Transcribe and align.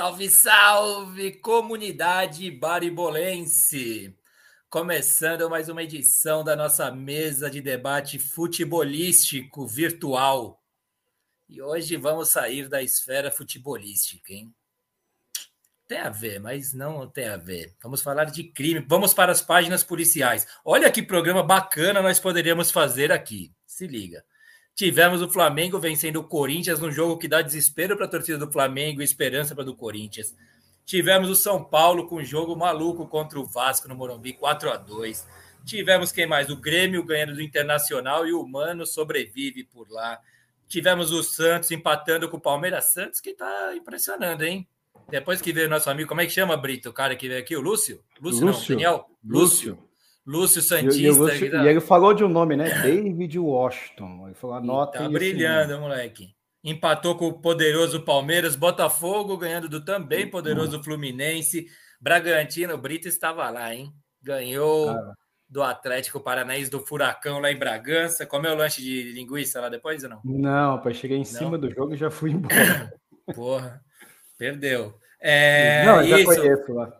Salve, 0.00 0.30
salve, 0.30 1.32
comunidade 1.40 2.50
baribolense! 2.50 4.16
Começando 4.70 5.50
mais 5.50 5.68
uma 5.68 5.82
edição 5.82 6.42
da 6.42 6.56
nossa 6.56 6.90
mesa 6.90 7.50
de 7.50 7.60
debate 7.60 8.18
futebolístico 8.18 9.66
virtual. 9.66 10.58
E 11.46 11.60
hoje 11.60 11.98
vamos 11.98 12.30
sair 12.30 12.66
da 12.66 12.82
esfera 12.82 13.30
futebolística, 13.30 14.32
hein? 14.32 14.54
Tem 15.86 15.98
a 15.98 16.08
ver, 16.08 16.40
mas 16.40 16.72
não 16.72 17.06
tem 17.06 17.28
a 17.28 17.36
ver. 17.36 17.76
Vamos 17.82 18.00
falar 18.00 18.24
de 18.24 18.44
crime. 18.44 18.82
Vamos 18.88 19.12
para 19.12 19.30
as 19.30 19.42
páginas 19.42 19.84
policiais. 19.84 20.46
Olha 20.64 20.90
que 20.90 21.02
programa 21.02 21.42
bacana 21.42 22.00
nós 22.00 22.18
poderíamos 22.18 22.70
fazer 22.70 23.12
aqui. 23.12 23.52
Se 23.66 23.86
liga. 23.86 24.24
Tivemos 24.80 25.20
o 25.20 25.28
Flamengo 25.28 25.78
vencendo 25.78 26.16
o 26.16 26.24
Corinthians 26.24 26.80
num 26.80 26.90
jogo 26.90 27.18
que 27.18 27.28
dá 27.28 27.42
desespero 27.42 27.98
para 27.98 28.06
a 28.06 28.08
torcida 28.08 28.38
do 28.38 28.50
Flamengo 28.50 29.02
e 29.02 29.04
esperança 29.04 29.54
para 29.54 29.62
do 29.62 29.76
Corinthians. 29.76 30.34
Tivemos 30.86 31.28
o 31.28 31.36
São 31.36 31.62
Paulo 31.62 32.06
com 32.06 32.16
um 32.16 32.24
jogo 32.24 32.56
maluco 32.56 33.06
contra 33.06 33.38
o 33.38 33.44
Vasco 33.44 33.86
no 33.88 33.94
Morumbi, 33.94 34.32
4 34.32 34.70
a 34.70 34.78
2 34.78 35.28
Tivemos 35.66 36.12
quem 36.12 36.26
mais? 36.26 36.48
O 36.48 36.56
Grêmio 36.56 37.04
ganhando 37.04 37.34
do 37.34 37.42
Internacional 37.42 38.26
e 38.26 38.32
o 38.32 38.42
Mano 38.42 38.86
sobrevive 38.86 39.64
por 39.64 39.86
lá. 39.90 40.18
Tivemos 40.66 41.12
o 41.12 41.22
Santos 41.22 41.70
empatando 41.70 42.30
com 42.30 42.38
o 42.38 42.40
Palmeiras 42.40 42.86
Santos, 42.86 43.20
que 43.20 43.32
está 43.32 43.76
impressionando, 43.76 44.46
hein? 44.46 44.66
Depois 45.10 45.42
que 45.42 45.52
veio 45.52 45.66
o 45.66 45.70
nosso 45.70 45.90
amigo, 45.90 46.08
como 46.08 46.22
é 46.22 46.24
que 46.24 46.32
chama, 46.32 46.56
Brito? 46.56 46.88
O 46.88 46.94
cara 46.94 47.14
que 47.14 47.28
veio 47.28 47.40
aqui, 47.40 47.54
o 47.54 47.60
Lúcio? 47.60 48.02
Lúcio, 48.18 48.46
Lúcio. 48.46 48.60
não, 48.70 48.82
Daniel? 48.82 49.10
Lúcio. 49.22 49.72
Lúcio 49.72 49.89
Santista. 50.62 50.98
E, 50.98 51.04
e, 51.04 51.10
Lúcio, 51.10 51.50
tá... 51.50 51.64
e, 51.64 51.68
ele 51.68 51.80
falou 51.80 52.14
de 52.14 52.22
um 52.24 52.28
nome, 52.28 52.56
né? 52.56 52.82
David 52.82 53.38
Washington. 53.38 54.26
Ele 54.26 54.34
falou, 54.34 54.56
anota 54.56 54.98
Tá 54.98 55.08
brilhando, 55.08 55.80
moleque. 55.80 56.34
Empatou 56.62 57.16
com 57.16 57.28
o 57.28 57.40
poderoso 57.40 58.04
Palmeiras, 58.04 58.54
Botafogo 58.54 59.36
ganhando 59.36 59.68
do 59.68 59.84
também 59.84 60.28
poderoso 60.28 60.82
Fluminense. 60.82 61.66
Bragantino, 62.00 62.74
o 62.74 62.78
Brito 62.78 63.08
estava 63.08 63.48
lá, 63.50 63.74
hein? 63.74 63.92
Ganhou 64.22 64.94
do 65.48 65.62
Atlético 65.62 66.20
Paranaense 66.20 66.70
do 66.70 66.78
Furacão 66.80 67.40
lá 67.40 67.50
em 67.50 67.58
Bragança. 67.58 68.24
Comeu 68.24 68.54
lanche 68.54 68.80
de 68.80 69.12
linguiça 69.12 69.60
lá 69.60 69.68
depois 69.68 70.04
ou 70.04 70.10
não? 70.10 70.20
Não, 70.24 70.80
pai, 70.80 70.94
cheguei 70.94 71.16
em 71.16 71.20
não. 71.20 71.24
cima 71.24 71.58
do 71.58 71.68
jogo 71.70 71.94
e 71.94 71.96
já 71.96 72.10
fui 72.10 72.30
embora. 72.30 72.92
Porra, 73.34 73.82
perdeu. 74.38 74.94
É, 75.20 75.84
não, 75.84 76.02
eu 76.02 76.08
já 76.08 76.18
isso. 76.20 76.26
conheço 76.26 76.72
lá. 76.72 76.99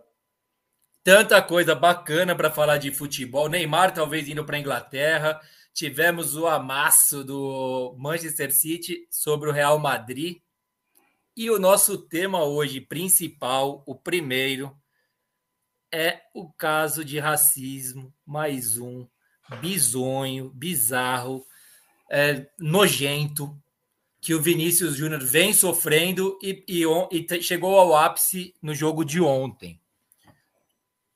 Tanta 1.03 1.41
coisa 1.41 1.75
bacana 1.75 2.37
para 2.37 2.51
falar 2.51 2.77
de 2.77 2.93
futebol. 2.93 3.48
Neymar 3.48 3.95
talvez 3.95 4.29
indo 4.29 4.45
para 4.45 4.56
a 4.56 4.61
Inglaterra. 4.61 5.41
Tivemos 5.73 6.37
o 6.37 6.47
amasso 6.47 7.25
do 7.25 7.97
Manchester 7.98 8.55
City 8.55 9.07
sobre 9.11 9.48
o 9.48 9.53
Real 9.53 9.79
Madrid. 9.79 10.42
E 11.34 11.48
o 11.51 11.59
nosso 11.59 11.97
tema 11.97 12.45
hoje 12.45 12.83
principal, 12.83 13.83
o 13.86 13.95
primeiro, 13.95 14.77
é 15.91 16.20
o 16.35 16.52
caso 16.52 17.03
de 17.03 17.19
racismo, 17.19 18.13
mais 18.27 18.77
um, 18.77 19.08
bizonho, 19.58 20.51
bizarro, 20.51 21.47
é, 22.11 22.47
nojento, 22.58 23.57
que 24.20 24.35
o 24.35 24.42
Vinícius 24.42 24.97
Júnior 24.97 25.24
vem 25.24 25.55
sofrendo 25.55 26.39
e, 26.42 26.63
e, 26.69 26.85
e 27.11 27.42
chegou 27.42 27.79
ao 27.79 27.97
ápice 27.97 28.55
no 28.61 28.74
jogo 28.74 29.03
de 29.03 29.19
ontem 29.19 29.80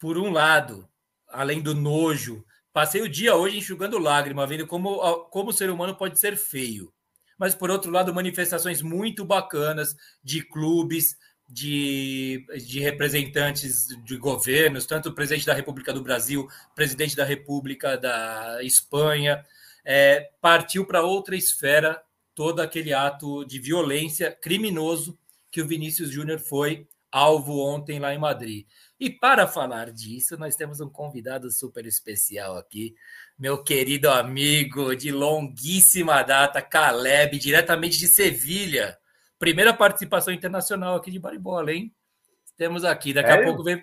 por 0.05 0.19
um 0.19 0.31
lado, 0.31 0.87
além 1.29 1.63
do 1.63 1.75
nojo, 1.75 2.45
passei 2.75 3.01
o 3.01 3.09
dia 3.09 3.35
hoje 3.37 3.57
enxugando 3.57 3.99
lágrima, 3.99 4.47
vendo 4.47 4.67
como, 4.67 4.99
como 5.31 5.49
o 5.49 5.53
ser 5.53 5.71
humano 5.71 5.97
pode 5.97 6.19
ser 6.19 6.37
feio. 6.37 6.93
Mas, 7.39 7.55
por 7.55 7.71
outro 7.71 7.91
lado, 7.91 8.13
manifestações 8.13 8.83
muito 8.83 9.25
bacanas 9.25 9.97
de 10.23 10.43
clubes, 10.43 11.17
de, 11.49 12.45
de 12.67 12.81
representantes 12.81 13.87
de 14.05 14.19
governos, 14.19 14.85
tanto 14.85 15.09
o 15.09 15.15
presidente 15.15 15.47
da 15.47 15.55
República 15.55 15.91
do 15.91 16.03
Brasil, 16.03 16.47
presidente 16.75 17.17
da 17.17 17.25
República 17.25 17.97
da 17.97 18.59
Espanha, 18.63 19.43
é, 19.87 20.33
partiu 20.39 20.85
para 20.85 21.01
outra 21.01 21.35
esfera 21.35 21.99
todo 22.35 22.61
aquele 22.61 22.93
ato 22.93 23.43
de 23.47 23.59
violência 23.59 24.31
criminoso 24.31 25.19
que 25.51 25.63
o 25.63 25.67
Vinícius 25.67 26.11
Júnior 26.11 26.41
foi 26.41 26.87
alvo 27.15 27.61
ontem 27.61 28.01
lá 28.01 28.13
em 28.13 28.19
Madrid. 28.19 28.67
E 28.99 29.11
para 29.11 29.47
falar 29.47 29.91
disso, 29.91 30.37
nós 30.39 30.55
temos 30.55 30.81
um 30.81 30.89
convidado 30.89 31.51
super 31.51 31.85
especial 31.85 32.57
aqui, 32.57 32.95
meu 33.39 33.63
querido 33.63 34.09
amigo 34.09 34.95
de 34.95 35.11
longuíssima 35.11 36.23
data, 36.23 36.63
Caleb, 36.63 37.39
diretamente 37.39 37.99
de 37.99 38.07
Sevilha. 38.07 38.97
Primeira 39.39 39.75
participação 39.75 40.33
internacional 40.33 40.95
aqui 40.95 41.11
de 41.11 41.19
Baribola, 41.19 41.73
hein? 41.73 41.93
Temos 42.57 42.85
aqui, 42.85 43.13
daqui 43.13 43.31
é? 43.31 43.43
a 43.43 43.45
pouco 43.45 43.65
vem. 43.65 43.83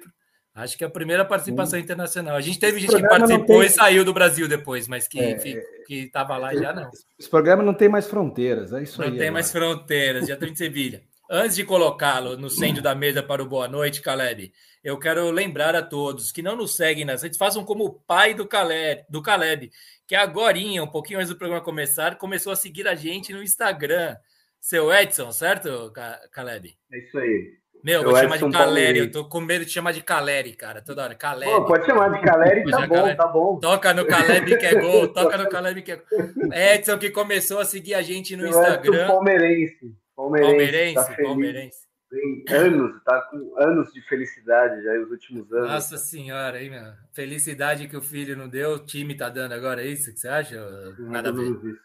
Acho 0.53 0.77
que 0.77 0.83
é 0.83 0.87
a 0.87 0.89
primeira 0.89 1.23
participação 1.23 1.77
hum. 1.77 1.81
internacional. 1.81 2.35
A 2.35 2.41
gente 2.41 2.59
teve 2.59 2.77
Esse 2.77 2.87
gente 2.87 3.01
que 3.01 3.07
participou 3.07 3.59
tem... 3.59 3.67
e 3.67 3.69
saiu 3.69 4.03
do 4.03 4.13
Brasil 4.13 4.47
depois, 4.47 4.87
mas 4.87 5.07
que 5.07 5.19
é, 5.19 5.63
estava 5.89 6.37
lá 6.37 6.53
já 6.53 6.73
não. 6.73 6.89
Esse 7.17 7.29
programa 7.29 7.63
não 7.63 7.73
tem 7.73 7.87
mais 7.87 8.07
fronteiras, 8.07 8.73
é 8.73 8.83
isso 8.83 8.97
não 8.99 9.05
aí. 9.05 9.11
Não 9.11 9.17
tem 9.17 9.27
agora. 9.27 9.33
mais 9.33 9.51
fronteiras, 9.51 10.27
já 10.27 10.33
estou 10.33 10.47
em 10.47 10.55
Sevilha. 10.55 11.03
Antes 11.33 11.55
de 11.55 11.63
colocá-lo 11.63 12.35
no 12.35 12.49
centro 12.49 12.83
da 12.83 12.93
mesa 12.93 13.23
para 13.23 13.41
o 13.41 13.45
Boa 13.45 13.65
Noite, 13.65 14.01
Caleb, 14.01 14.51
eu 14.83 14.99
quero 14.99 15.31
lembrar 15.31 15.73
a 15.73 15.81
todos 15.81 16.29
que 16.29 16.41
não 16.41 16.57
nos 16.57 16.75
seguem 16.75 17.05
nas 17.05 17.23
redes, 17.23 17.37
façam 17.37 17.63
como 17.63 17.85
o 17.85 17.93
pai 17.93 18.33
do 18.33 18.45
Caleb, 18.45 19.05
do 19.09 19.21
Caleb 19.21 19.71
que 20.05 20.13
agora, 20.13 20.57
um 20.57 20.87
pouquinho 20.87 21.19
antes 21.19 21.29
do 21.29 21.37
programa 21.37 21.63
começar, 21.63 22.17
começou 22.17 22.51
a 22.51 22.55
seguir 22.57 22.85
a 22.85 22.95
gente 22.95 23.31
no 23.31 23.41
Instagram. 23.41 24.17
Seu 24.59 24.93
Edson, 24.93 25.31
certo, 25.31 25.93
Caleb? 26.33 26.75
É 26.91 26.99
isso 26.99 27.17
aí. 27.17 27.61
Meu, 27.81 28.03
vou 28.03 28.13
chamar 28.13 28.37
de 28.37 28.51
Caleri, 28.51 28.99
eu 28.99 29.09
tô 29.09 29.23
com 29.29 29.39
medo 29.39 29.63
de 29.63 29.71
chamar 29.71 29.93
de 29.93 30.03
Caleri, 30.03 30.53
cara, 30.53 30.81
toda 30.81 31.01
hora. 31.01 31.15
Caleri. 31.15 31.49
Pô, 31.49 31.63
pode 31.65 31.85
chamar 31.85 32.09
de 32.09 32.21
Caleri, 32.21 32.63
tá 32.69 32.85
bom, 32.85 32.95
Caleb. 32.95 33.17
tá 33.17 33.27
bom. 33.27 33.59
Toca 33.61 33.93
no 33.93 34.05
Caleb 34.05 34.57
que 34.57 34.65
é 34.65 34.75
gol, 34.75 35.07
toca 35.07 35.37
no 35.37 35.47
Caleb 35.49 35.81
que 35.81 35.93
é 35.93 35.95
gol. 35.95 36.53
Edson 36.53 36.97
que 36.97 37.09
começou 37.09 37.59
a 37.59 37.65
seguir 37.65 37.93
a 37.93 38.01
gente 38.01 38.35
no 38.35 38.43
eu 38.43 38.49
Instagram. 38.49 39.07
Palmeirense. 39.07 40.00
Palmeirense. 40.15 40.93
Palmeirense, 40.93 40.95
tá 40.95 41.23
palmeirense 41.23 41.91
tem 42.11 42.43
anos, 42.49 43.01
tá 43.03 43.21
com 43.21 43.57
anos 43.57 43.91
de 43.93 44.01
felicidade 44.01 44.83
já, 44.83 44.99
os 44.99 45.09
últimos 45.09 45.51
anos. 45.53 45.69
Nossa 45.69 45.97
senhora, 45.97 46.57
aí, 46.57 46.69
meu. 46.69 46.93
Felicidade 47.13 47.87
que 47.87 47.95
o 47.95 48.01
filho 48.01 48.35
não 48.35 48.49
deu, 48.49 48.73
o 48.73 48.85
time 48.85 49.15
tá 49.15 49.29
dando 49.29 49.53
agora, 49.53 49.81
é 49.81 49.87
isso 49.87 50.11
que 50.11 50.19
você 50.19 50.27
acha? 50.27 50.57
Nada 50.99 51.29
a 51.29 51.31
ver. 51.31 51.79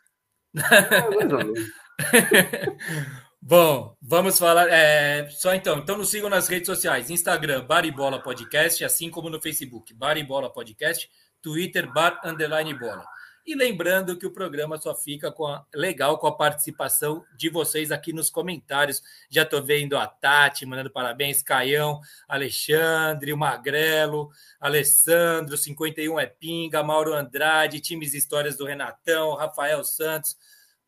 Bom, 3.40 3.96
vamos 4.02 4.38
falar. 4.38 4.68
É, 4.68 5.28
só 5.30 5.54
então, 5.54 5.78
então 5.78 5.96
nos 5.96 6.10
sigam 6.10 6.28
nas 6.28 6.48
redes 6.48 6.66
sociais: 6.66 7.08
Instagram, 7.08 7.64
Baribola 7.64 8.20
Podcast, 8.20 8.84
assim 8.84 9.08
como 9.08 9.30
no 9.30 9.40
Facebook, 9.40 9.94
Baribola 9.94 10.52
Podcast, 10.52 11.08
Twitter, 11.40 11.92
Bar 11.92 12.20
Underline 12.24 12.74
Bola. 12.74 13.04
E 13.46 13.54
lembrando 13.54 14.18
que 14.18 14.26
o 14.26 14.32
programa 14.32 14.76
só 14.76 14.92
fica 14.92 15.30
com 15.30 15.46
a, 15.46 15.64
legal 15.72 16.18
com 16.18 16.26
a 16.26 16.36
participação 16.36 17.24
de 17.36 17.48
vocês 17.48 17.92
aqui 17.92 18.12
nos 18.12 18.28
comentários. 18.28 19.00
Já 19.30 19.42
estou 19.44 19.62
vendo 19.62 19.96
a 19.96 20.04
Tati 20.04 20.66
mandando 20.66 20.90
parabéns, 20.90 21.42
Caião, 21.42 22.00
Alexandre, 22.26 23.32
o 23.32 23.36
Magrelo, 23.36 24.30
Alessandro, 24.58 25.56
51 25.56 26.18
é 26.18 26.26
Pinga, 26.26 26.82
Mauro 26.82 27.14
Andrade, 27.14 27.78
times 27.78 28.14
histórias 28.14 28.56
do 28.56 28.64
Renatão, 28.64 29.36
Rafael 29.36 29.84
Santos, 29.84 30.36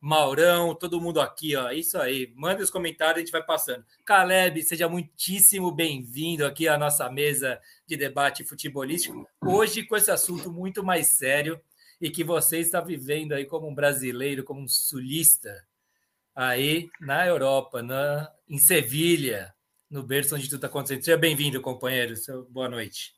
Maurão, 0.01 0.75
todo 0.75 1.01
mundo 1.01 1.21
aqui, 1.21 1.55
ó. 1.55 1.71
Isso 1.71 1.97
aí. 1.97 2.33
Manda 2.35 2.61
os 2.61 2.71
comentários, 2.71 3.19
a 3.19 3.21
gente 3.21 3.31
vai 3.31 3.43
passando. 3.45 3.85
Caleb, 4.05 4.65
seja 4.65 4.89
muitíssimo 4.89 5.71
bem-vindo 5.71 6.45
aqui 6.45 6.67
à 6.67 6.77
nossa 6.77 7.09
mesa 7.09 7.61
de 7.87 7.97
debate 7.97 8.43
futebolístico. 8.43 9.29
Hoje 9.47 9.85
com 9.85 9.97
esse 9.97 10.11
assunto 10.11 10.51
muito 10.51 10.83
mais 10.83 11.07
sério 11.07 11.61
e 12.01 12.11
que 12.11 12.23
você 12.23 12.59
está 12.59 12.81
vivendo 12.81 13.33
aí 13.33 13.45
como 13.45 13.69
um 13.69 13.75
brasileiro, 13.75 14.45
como 14.45 14.61
um 14.61 14.69
sulista, 14.69 15.67
aí 16.35 16.89
na 17.01 17.27
Europa, 17.27 17.83
na, 17.83 18.31
em 18.49 18.59
Sevilha, 18.59 19.53
no 19.91 20.03
berço 20.03 20.35
onde 20.35 20.45
tudo 20.45 20.57
está 20.57 20.69
acontecendo. 20.69 21.05
Seja 21.05 21.17
bem-vindo, 21.17 21.61
companheiro. 21.61 22.15
Boa 22.51 22.69
noite. 22.69 23.17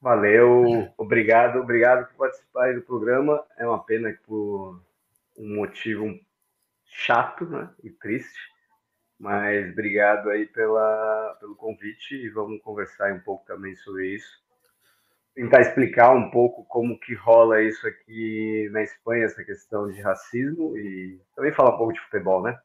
Valeu, 0.00 0.92
obrigado, 0.96 1.58
obrigado 1.58 2.06
por 2.08 2.16
participar 2.16 2.74
do 2.74 2.82
programa. 2.82 3.44
É 3.58 3.66
uma 3.66 3.82
pena 3.84 4.12
que 4.12 4.22
por 4.24 4.82
um 5.36 5.56
motivo 5.56 6.18
chato 6.84 7.46
né, 7.46 7.70
e 7.82 7.90
triste, 7.90 8.38
mas 9.18 9.70
obrigado 9.72 10.30
aí 10.30 10.46
pela, 10.46 11.36
pelo 11.38 11.54
convite 11.54 12.14
e 12.14 12.28
vamos 12.30 12.60
conversar 12.62 13.12
um 13.12 13.20
pouco 13.20 13.44
também 13.46 13.76
sobre 13.76 14.14
isso 14.14 14.40
tentar 15.40 15.62
explicar 15.62 16.14
um 16.14 16.30
pouco 16.30 16.64
como 16.66 17.00
que 17.00 17.14
rola 17.14 17.62
isso 17.62 17.86
aqui 17.86 18.68
na 18.72 18.82
Espanha, 18.82 19.24
essa 19.24 19.42
questão 19.42 19.90
de 19.90 19.98
racismo 20.02 20.76
e 20.76 21.18
também 21.34 21.50
falar 21.52 21.74
um 21.74 21.78
pouco 21.78 21.94
de 21.94 22.00
futebol, 22.00 22.42
né? 22.42 22.58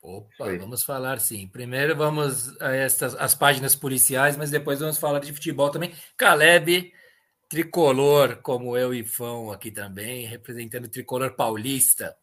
Opa, 0.00 0.56
vamos 0.56 0.84
falar 0.84 1.18
sim. 1.18 1.48
Primeiro 1.48 1.96
vamos 1.96 2.60
a 2.62 2.72
essas 2.72 3.16
as 3.16 3.34
páginas 3.34 3.74
policiais, 3.74 4.36
mas 4.36 4.52
depois 4.52 4.78
vamos 4.78 4.98
falar 4.98 5.18
de 5.18 5.32
futebol 5.32 5.68
também. 5.68 5.92
Caleb, 6.16 6.92
tricolor, 7.48 8.36
como 8.36 8.76
eu 8.76 8.94
e 8.94 9.02
Fão 9.02 9.50
aqui 9.50 9.72
também, 9.72 10.26
representando 10.26 10.84
o 10.84 10.90
tricolor 10.90 11.34
paulista. 11.34 12.16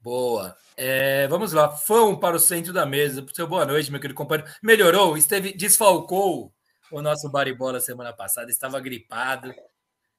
Boa. 0.00 0.56
É, 0.76 1.28
vamos 1.28 1.52
lá. 1.52 1.70
Fão 1.70 2.18
para 2.18 2.34
o 2.34 2.40
centro 2.40 2.72
da 2.72 2.84
mesa. 2.84 3.24
Seu 3.32 3.46
boa 3.46 3.64
noite, 3.64 3.90
meu 3.90 4.00
querido 4.00 4.16
companheiro. 4.16 4.50
Melhorou? 4.60 5.16
Esteve, 5.16 5.52
desfalcou 5.52 6.52
o 6.90 7.02
nosso 7.02 7.30
baribola 7.30 7.80
semana 7.80 8.12
passada. 8.12 8.50
Estava 8.50 8.80
gripado. 8.80 9.54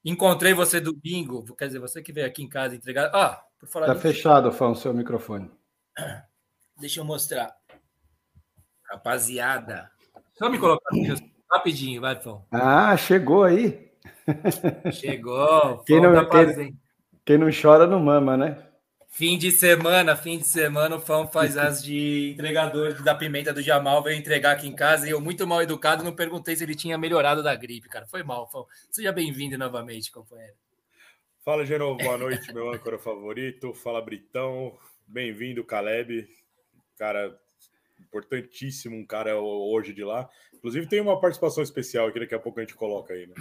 Encontrei 0.03 0.53
você 0.53 0.79
domingo. 0.79 1.43
Quer 1.55 1.67
dizer, 1.67 1.79
você 1.79 2.01
que 2.01 2.13
veio 2.13 2.27
aqui 2.27 2.43
em 2.43 2.49
casa 2.49 2.75
entregar. 2.75 3.11
Ah, 3.13 3.43
por 3.59 3.67
falar. 3.67 3.87
Tá 3.87 3.95
fechado, 3.95 4.51
Fão, 4.51 4.73
seu 4.75 4.93
microfone. 4.93 5.49
Deixa 6.79 6.99
eu 6.99 7.05
mostrar. 7.05 7.55
Rapaziada. 8.83 9.91
Só 10.33 10.49
me 10.49 10.57
colocar 10.57 10.89
rapidinho, 11.51 12.01
vai, 12.01 12.15
Fão. 12.15 12.45
Ah, 12.51 12.95
chegou 12.95 13.43
aí. 13.43 13.89
Chegou. 14.91 15.79
Quem 15.79 16.01
não, 16.01 16.29
quem, 16.29 16.79
quem 17.25 17.37
não 17.37 17.49
chora 17.51 17.85
não 17.85 17.99
mama, 17.99 18.37
né? 18.37 18.68
Fim 19.11 19.37
de 19.37 19.51
semana, 19.51 20.15
fim 20.15 20.37
de 20.37 20.47
semana, 20.47 20.95
o 20.95 21.01
Fão 21.01 21.27
faz 21.27 21.57
as 21.57 21.83
de 21.83 22.31
entregador 22.31 23.03
da 23.03 23.13
pimenta 23.13 23.51
do 23.51 23.61
Jamal, 23.61 24.01
veio 24.03 24.17
entregar 24.17 24.51
aqui 24.51 24.67
em 24.67 24.75
casa 24.75 25.07
e 25.07 25.09
eu, 25.09 25.19
muito 25.19 25.45
mal 25.45 25.61
educado, 25.61 26.03
não 26.03 26.15
perguntei 26.15 26.55
se 26.55 26.63
ele 26.63 26.75
tinha 26.75 26.97
melhorado 26.97 27.43
da 27.43 27.53
gripe, 27.55 27.89
cara. 27.89 28.07
Foi 28.07 28.23
mal, 28.23 28.49
Fão. 28.49 28.65
Seja 28.89 29.11
bem-vindo 29.11 29.57
novamente, 29.57 30.11
companheiro. 30.11 30.55
Fala, 31.43 31.65
Genovo, 31.65 31.97
boa 31.97 32.17
noite, 32.17 32.53
meu 32.53 32.71
âncora 32.71 32.99
favorito. 32.99 33.73
Fala, 33.73 34.01
Britão. 34.01 34.77
Bem-vindo, 35.07 35.65
Caleb. 35.65 36.27
Cara, 36.95 37.35
importantíssimo 37.99 38.95
um 38.95 39.05
cara 39.05 39.35
hoje 39.37 39.91
de 39.91 40.03
lá. 40.03 40.29
Inclusive, 40.53 40.87
tem 40.87 41.01
uma 41.01 41.19
participação 41.19 41.63
especial 41.63 42.11
que 42.11 42.19
daqui 42.19 42.35
a 42.35 42.39
pouco 42.39 42.59
a 42.59 42.63
gente 42.63 42.75
coloca 42.75 43.13
aí, 43.13 43.25
né? 43.25 43.33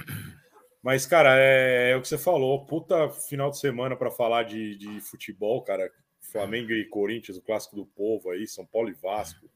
Mas, 0.82 1.06
cara, 1.06 1.38
é, 1.38 1.90
é, 1.90 1.96
o 1.96 2.00
que 2.00 2.08
você 2.08 2.19
falou. 2.19 2.64
Puta 2.64 3.10
final 3.10 3.50
de 3.50 3.58
semana 3.58 3.96
para 3.96 4.10
falar 4.10 4.44
de, 4.44 4.76
de 4.76 5.00
futebol, 5.00 5.62
cara. 5.62 5.90
Flamengo 6.20 6.72
e 6.72 6.84
Corinthians, 6.84 7.38
o 7.38 7.42
clássico 7.42 7.75
do 7.75 7.86
povo 7.86 8.30
aí, 8.30 8.46
São 8.46 8.66
Paulo 8.66 8.90
e 8.90 8.94
Vasco. 8.94 9.48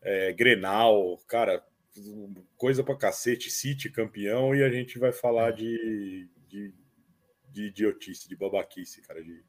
É, 0.00 0.32
Grenal, 0.32 1.18
cara, 1.28 1.62
coisa 2.56 2.82
pra 2.82 2.96
cacete. 2.96 3.50
City 3.50 3.90
campeão 3.90 4.54
e 4.54 4.62
a 4.62 4.70
gente 4.70 4.98
vai 4.98 5.12
falar 5.12 5.52
de, 5.52 6.28
de, 6.48 6.72
de 7.50 7.66
idiotice, 7.66 8.28
de 8.28 8.34
babaquice, 8.34 9.02
cara, 9.02 9.22
de, 9.22 9.44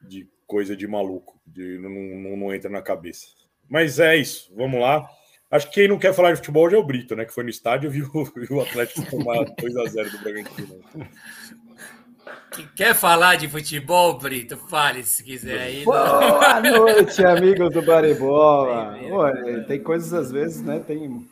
de 0.00 0.28
coisa 0.46 0.74
de 0.74 0.86
maluco. 0.86 1.40
De, 1.46 1.78
não, 1.78 1.90
não, 1.90 2.36
não 2.36 2.54
entra 2.54 2.70
na 2.70 2.82
cabeça. 2.82 3.28
Mas 3.68 4.00
é 4.00 4.16
isso, 4.16 4.52
vamos 4.56 4.80
lá. 4.80 5.08
Acho 5.50 5.66
que 5.68 5.74
quem 5.74 5.88
não 5.88 5.98
quer 5.98 6.12
falar 6.12 6.32
de 6.32 6.36
futebol 6.36 6.66
hoje 6.66 6.76
é 6.76 6.78
o 6.78 6.84
Brito, 6.84 7.16
né? 7.16 7.24
Que 7.24 7.32
foi 7.32 7.42
no 7.42 7.50
estádio 7.50 7.88
e 7.88 7.90
viu, 7.90 8.10
viu 8.36 8.58
o 8.58 8.60
Atlético 8.60 9.10
tomar 9.10 9.44
2x0 9.56 10.10
do 10.10 10.18
Bragantino. 10.18 10.80
Quer 12.76 12.94
falar 12.94 13.36
de 13.36 13.48
futebol, 13.48 14.18
Brito? 14.18 14.56
Fale 14.56 15.02
se 15.04 15.24
quiser 15.24 15.60
aí. 15.60 15.84
Boa 15.84 16.60
noite, 16.60 17.24
amigos 17.24 17.72
do 17.72 17.80
Baribola. 17.80 18.98
Olha, 19.10 19.64
tem 19.64 19.82
coisas 19.82 20.12
às 20.12 20.30
vezes, 20.30 20.62
né? 20.62 20.80
Tem 20.80 21.26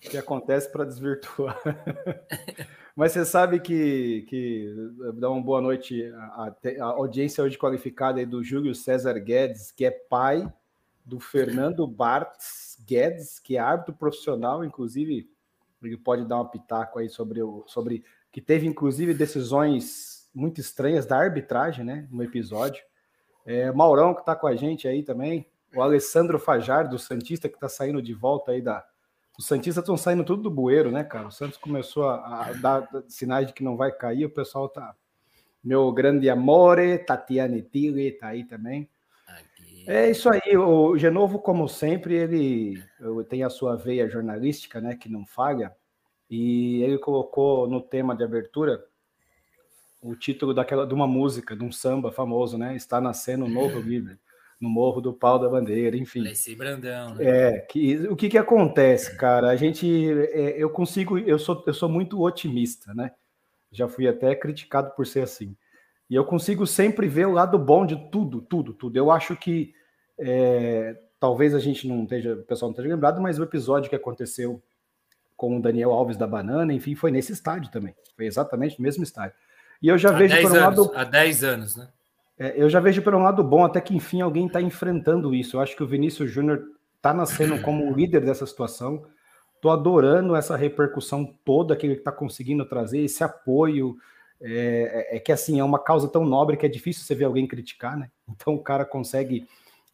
que 0.00 0.16
acontece 0.16 0.70
para 0.70 0.84
desvirtuar. 0.84 1.58
Mas 2.94 3.12
você 3.12 3.24
sabe 3.24 3.60
que, 3.60 4.24
que 4.28 4.72
dá 5.14 5.30
uma 5.30 5.42
boa 5.42 5.60
noite 5.60 6.04
à, 6.14 6.52
a 6.80 6.84
audiência 6.84 7.42
hoje 7.42 7.58
qualificada 7.58 8.20
aí 8.20 8.26
do 8.26 8.42
Júlio 8.42 8.74
César 8.74 9.18
Guedes, 9.18 9.72
que 9.72 9.84
é 9.84 9.90
pai 9.90 10.46
do 11.04 11.18
Fernando 11.18 11.86
Bartz 11.86 12.67
Guedes, 12.84 13.38
que 13.38 13.56
é 13.56 13.60
árbitro 13.60 13.94
profissional, 13.94 14.64
inclusive, 14.64 15.30
ele 15.82 15.96
pode 15.96 16.24
dar 16.24 16.40
um 16.40 16.46
pitaco 16.46 16.98
aí 16.98 17.08
sobre 17.08 17.42
o 17.42 17.64
sobre 17.66 18.04
que 18.30 18.40
teve 18.40 18.66
inclusive 18.66 19.14
decisões 19.14 20.28
muito 20.34 20.60
estranhas 20.60 21.06
da 21.06 21.16
arbitragem, 21.16 21.84
né, 21.84 22.06
no 22.10 22.22
episódio. 22.22 22.82
É, 23.46 23.72
Maurão 23.72 24.14
que 24.14 24.20
está 24.20 24.36
com 24.36 24.46
a 24.46 24.54
gente 24.54 24.86
aí 24.86 25.02
também, 25.02 25.46
o 25.74 25.80
Alessandro 25.80 26.38
Fajar 26.38 26.88
do 26.88 26.98
Santista 26.98 27.48
que 27.48 27.54
está 27.54 27.68
saindo 27.68 28.02
de 28.02 28.12
volta 28.12 28.52
aí 28.52 28.60
da 28.60 28.86
os 29.38 29.46
Santistas 29.46 29.84
estão 29.84 29.96
saindo 29.96 30.24
tudo 30.24 30.42
do 30.42 30.50
bueiro, 30.50 30.90
né, 30.90 31.04
cara? 31.04 31.28
O 31.28 31.30
Santos 31.30 31.56
começou 31.56 32.08
a, 32.08 32.48
a 32.48 32.52
dar 32.54 32.88
sinais 33.06 33.46
de 33.46 33.52
que 33.52 33.62
não 33.62 33.76
vai 33.76 33.92
cair, 33.92 34.24
o 34.24 34.30
pessoal 34.30 34.68
tá 34.68 34.96
meu 35.62 35.92
grande 35.92 36.28
amore, 36.28 36.98
Tatiane 36.98 37.62
Tille 37.62 38.10
tá 38.10 38.28
aí 38.28 38.44
também. 38.44 38.88
É 39.90 40.10
isso 40.10 40.28
aí, 40.28 40.54
o 40.54 40.98
Genovo, 40.98 41.38
como 41.38 41.66
sempre, 41.66 42.14
ele 42.14 42.84
tem 43.26 43.42
a 43.42 43.48
sua 43.48 43.74
veia 43.74 44.06
jornalística, 44.06 44.82
né, 44.82 44.94
que 44.94 45.08
não 45.08 45.24
falha, 45.24 45.74
e 46.30 46.82
ele 46.82 46.98
colocou 46.98 47.66
no 47.66 47.80
tema 47.80 48.14
de 48.14 48.22
abertura 48.22 48.84
o 50.02 50.14
título 50.14 50.52
daquela 50.52 50.86
de 50.86 50.92
uma 50.92 51.06
música, 51.06 51.56
de 51.56 51.64
um 51.64 51.72
samba 51.72 52.12
famoso, 52.12 52.58
né? 52.58 52.76
Está 52.76 53.00
nascendo 53.00 53.46
um 53.46 53.48
novo 53.48 53.80
líder 53.80 54.18
no 54.60 54.68
Morro 54.68 55.00
do 55.00 55.14
Pau 55.14 55.38
da 55.38 55.48
Bandeira, 55.48 55.96
enfim. 55.96 56.26
Esse 56.26 56.54
Brandão. 56.54 57.14
Né? 57.14 57.24
É, 57.24 57.58
que, 57.60 57.96
o 58.08 58.14
que 58.14 58.28
que 58.28 58.36
acontece, 58.36 59.16
cara? 59.16 59.48
A 59.48 59.56
gente, 59.56 59.86
é, 60.32 60.62
eu 60.62 60.68
consigo, 60.68 61.16
eu 61.16 61.38
sou, 61.38 61.64
eu 61.66 61.72
sou 61.72 61.88
muito 61.88 62.20
otimista, 62.20 62.92
né? 62.92 63.12
Já 63.72 63.88
fui 63.88 64.06
até 64.06 64.34
criticado 64.34 64.90
por 64.94 65.06
ser 65.06 65.22
assim. 65.22 65.56
E 66.10 66.14
eu 66.14 66.26
consigo 66.26 66.66
sempre 66.66 67.08
ver 67.08 67.26
o 67.26 67.32
lado 67.32 67.58
bom 67.58 67.86
de 67.86 67.96
tudo, 68.10 68.42
tudo, 68.42 68.74
tudo. 68.74 68.96
Eu 68.96 69.10
acho 69.10 69.34
que 69.34 69.72
é, 70.18 70.96
talvez 71.20 71.54
a 71.54 71.58
gente 71.58 71.86
não 71.86 72.02
esteja, 72.02 72.34
o 72.34 72.42
pessoal 72.42 72.70
não 72.70 72.74
esteja 72.74 72.88
lembrado, 72.88 73.20
mas 73.20 73.38
o 73.38 73.42
episódio 73.42 73.88
que 73.88 73.96
aconteceu 73.96 74.62
com 75.36 75.56
o 75.56 75.62
Daniel 75.62 75.92
Alves 75.92 76.16
da 76.16 76.26
Banana, 76.26 76.72
enfim, 76.72 76.94
foi 76.94 77.10
nesse 77.10 77.32
estádio 77.32 77.70
também. 77.70 77.94
Foi 78.16 78.26
exatamente 78.26 78.78
no 78.78 78.82
mesmo 78.82 79.04
estádio. 79.04 79.36
E 79.80 79.88
eu 79.88 79.96
já 79.96 80.10
há 80.10 80.12
vejo 80.12 80.34
por 80.42 80.50
um 80.50 80.54
anos, 80.56 80.78
lado. 80.78 80.92
Há 80.94 81.04
10 81.04 81.44
anos, 81.44 81.76
né? 81.76 81.88
É, 82.38 82.54
eu 82.56 82.68
já 82.68 82.80
vejo 82.80 83.02
por 83.02 83.14
um 83.14 83.22
lado 83.22 83.42
bom, 83.42 83.64
até 83.64 83.80
que 83.80 83.94
enfim 83.94 84.20
alguém 84.20 84.46
está 84.46 84.60
enfrentando 84.60 85.34
isso. 85.34 85.56
Eu 85.56 85.60
acho 85.60 85.76
que 85.76 85.82
o 85.82 85.86
Vinícius 85.86 86.30
Júnior 86.30 86.62
está 86.96 87.14
nascendo 87.14 87.60
como 87.62 87.88
o 87.88 87.94
líder 87.94 88.24
dessa 88.24 88.46
situação. 88.46 89.04
Estou 89.54 89.70
adorando 89.70 90.36
essa 90.36 90.56
repercussão 90.56 91.34
toda 91.44 91.74
que 91.76 91.86
ele 91.86 91.94
está 91.94 92.12
conseguindo 92.12 92.64
trazer, 92.64 93.00
esse 93.00 93.22
apoio. 93.24 93.96
É, 94.40 95.08
é, 95.10 95.16
é, 95.16 95.20
que 95.20 95.32
assim, 95.32 95.58
é 95.58 95.64
uma 95.64 95.80
causa 95.80 96.06
tão 96.08 96.24
nobre 96.24 96.56
que 96.56 96.64
é 96.64 96.68
difícil 96.68 97.04
você 97.04 97.14
ver 97.14 97.24
alguém 97.24 97.46
criticar, 97.46 97.96
né? 97.96 98.08
Então 98.28 98.54
o 98.54 98.62
cara 98.62 98.84
consegue 98.84 99.48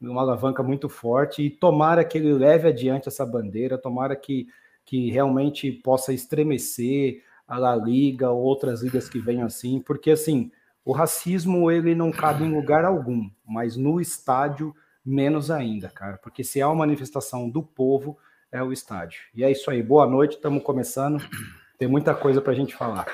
uma 0.09 0.23
alavanca 0.23 0.63
muito 0.63 0.89
forte 0.89 1.43
e 1.43 1.51
tomara 1.51 2.05
que 2.05 2.19
ele 2.19 2.33
leve 2.33 2.69
adiante 2.69 3.09
essa 3.09 3.25
bandeira, 3.25 3.79
tomara 3.79 4.15
que, 4.15 4.47
que 4.85 5.11
realmente 5.11 5.71
possa 5.73 6.13
estremecer 6.13 7.23
a 7.47 7.59
La 7.59 7.77
Liga 7.77 8.31
ou 8.31 8.43
outras 8.43 8.83
ligas 8.83 9.09
que 9.09 9.19
venham 9.19 9.47
assim, 9.47 9.81
porque 9.81 10.11
assim, 10.11 10.51
o 10.85 10.93
racismo 10.93 11.71
ele 11.71 11.95
não 11.95 12.11
cabe 12.11 12.45
em 12.45 12.55
lugar 12.55 12.85
algum, 12.85 13.29
mas 13.47 13.77
no 13.77 14.01
estádio 14.01 14.75
menos 15.05 15.51
ainda, 15.51 15.89
cara, 15.89 16.19
porque 16.23 16.43
se 16.43 16.61
há 16.63 16.69
uma 16.69 16.77
manifestação 16.77 17.49
do 17.49 17.63
povo 17.63 18.17
é 18.51 18.63
o 18.63 18.73
estádio. 18.73 19.21
E 19.35 19.45
é 19.45 19.51
isso 19.51 19.71
aí, 19.71 19.83
boa 19.83 20.07
noite, 20.07 20.37
estamos 20.37 20.63
começando, 20.63 21.23
tem 21.79 21.89
muita 21.89 22.15
coisa 22.15 22.41
para 22.41 22.53
a 22.53 22.57
gente 22.57 22.75
falar. 22.75 23.07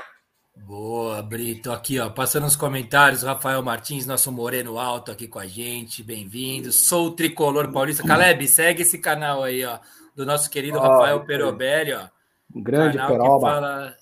Boa, 0.66 1.22
Brito. 1.22 1.72
Aqui, 1.72 1.98
ó, 1.98 2.10
passando 2.10 2.46
os 2.46 2.54
comentários, 2.56 3.22
Rafael 3.22 3.62
Martins, 3.62 4.06
nosso 4.06 4.30
moreno 4.30 4.78
alto 4.78 5.10
aqui 5.10 5.26
com 5.26 5.38
a 5.38 5.46
gente. 5.46 6.02
Bem-vindo. 6.02 6.70
Sou 6.70 7.06
o 7.06 7.10
tricolor 7.10 7.72
paulista. 7.72 8.06
Caleb, 8.06 8.46
segue 8.46 8.82
esse 8.82 8.98
canal 8.98 9.42
aí, 9.42 9.64
ó, 9.64 9.78
do 10.14 10.24
nosso 10.26 10.50
querido 10.50 10.78
oh, 10.78 10.80
Rafael 10.80 11.24
Perobelli, 11.24 11.92
ó. 11.92 12.08
Um 12.54 12.62
grande 12.62 12.96
canal 12.96 13.10
Peroba. 13.10 13.36
que 13.38 13.42
fala 13.42 13.96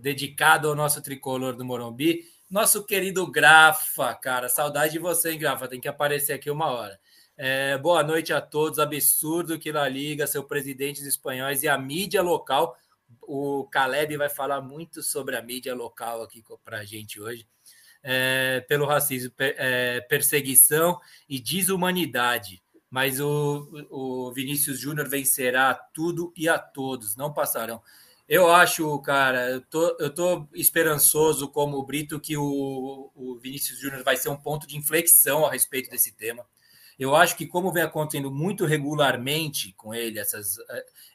dedicado 0.00 0.68
ao 0.68 0.74
nosso 0.74 1.02
tricolor 1.02 1.56
do 1.56 1.64
Morumbi. 1.64 2.20
Nosso 2.50 2.84
querido 2.84 3.26
Grafa, 3.30 4.14
cara, 4.14 4.48
saudade 4.48 4.92
de 4.92 4.98
você, 4.98 5.32
hein, 5.32 5.38
Grafa? 5.38 5.68
Tem 5.68 5.80
que 5.80 5.88
aparecer 5.88 6.32
aqui 6.32 6.50
uma 6.50 6.70
hora. 6.70 6.98
É, 7.36 7.78
boa 7.78 8.02
noite 8.02 8.32
a 8.32 8.40
todos. 8.40 8.78
Absurdo 8.78 9.58
que 9.58 9.72
La 9.72 9.88
Liga, 9.88 10.26
seu 10.26 10.44
presidente 10.44 11.00
espanhóis 11.02 11.62
e 11.62 11.68
a 11.68 11.78
mídia 11.78 12.22
local 12.22 12.76
o 13.22 13.64
Caleb 13.66 14.16
vai 14.16 14.28
falar 14.28 14.60
muito 14.60 15.02
sobre 15.02 15.36
a 15.36 15.42
mídia 15.42 15.74
local 15.74 16.22
aqui 16.22 16.42
para 16.64 16.78
a 16.78 16.84
gente 16.84 17.20
hoje, 17.20 17.46
é, 18.02 18.60
pelo 18.68 18.86
racismo, 18.86 19.32
é, 19.38 20.00
perseguição 20.02 20.98
e 21.28 21.40
desumanidade. 21.40 22.62
Mas 22.90 23.20
o, 23.20 23.68
o 23.88 24.32
Vinícius 24.32 24.80
Júnior 24.80 25.08
vencerá 25.08 25.74
tudo 25.74 26.32
e 26.36 26.48
a 26.48 26.58
todos, 26.58 27.16
não 27.16 27.32
passarão. 27.32 27.80
Eu 28.28 28.52
acho, 28.52 28.96
cara, 29.00 29.50
eu 29.50 29.60
tô, 29.60 29.96
eu 29.98 30.08
tô 30.08 30.48
esperançoso 30.54 31.48
como 31.48 31.76
o 31.76 31.84
Brito 31.84 32.20
que 32.20 32.36
o, 32.36 33.10
o 33.14 33.38
Vinícius 33.40 33.80
Júnior 33.80 34.04
vai 34.04 34.16
ser 34.16 34.28
um 34.28 34.36
ponto 34.36 34.66
de 34.66 34.76
inflexão 34.76 35.44
a 35.44 35.50
respeito 35.50 35.90
desse 35.90 36.12
tema. 36.12 36.46
Eu 37.00 37.16
acho 37.16 37.34
que, 37.34 37.46
como 37.46 37.72
vem 37.72 37.82
acontecendo 37.82 38.30
muito 38.30 38.66
regularmente 38.66 39.72
com 39.72 39.94
ele, 39.94 40.18
essas, 40.18 40.58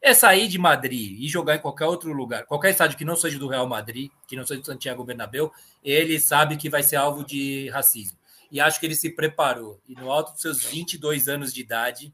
é 0.01 0.15
sair 0.15 0.47
de 0.47 0.57
Madrid 0.57 1.15
e 1.19 1.27
jogar 1.27 1.57
em 1.57 1.59
qualquer 1.59 1.85
outro 1.85 2.11
lugar, 2.11 2.43
qualquer 2.47 2.71
estádio 2.71 2.97
que 2.97 3.05
não 3.05 3.15
seja 3.15 3.37
do 3.37 3.47
Real 3.47 3.67
Madrid, 3.67 4.09
que 4.27 4.35
não 4.35 4.43
seja 4.43 4.61
do 4.61 4.65
Santiago 4.65 5.03
Bernabéu, 5.03 5.51
ele 5.83 6.19
sabe 6.19 6.57
que 6.57 6.71
vai 6.71 6.81
ser 6.81 6.95
alvo 6.95 7.23
de 7.23 7.69
racismo. 7.69 8.17
E 8.51 8.59
acho 8.59 8.79
que 8.79 8.87
ele 8.87 8.95
se 8.95 9.11
preparou. 9.11 9.79
E 9.87 9.93
no 9.93 10.11
alto 10.11 10.31
dos 10.31 10.41
seus 10.41 10.63
22 10.63 11.29
anos 11.29 11.53
de 11.53 11.61
idade, 11.61 12.11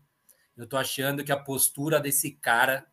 eu 0.58 0.68
tô 0.68 0.76
achando 0.76 1.24
que 1.24 1.32
a 1.32 1.38
postura 1.38 1.98
desse 1.98 2.32
cara. 2.32 2.86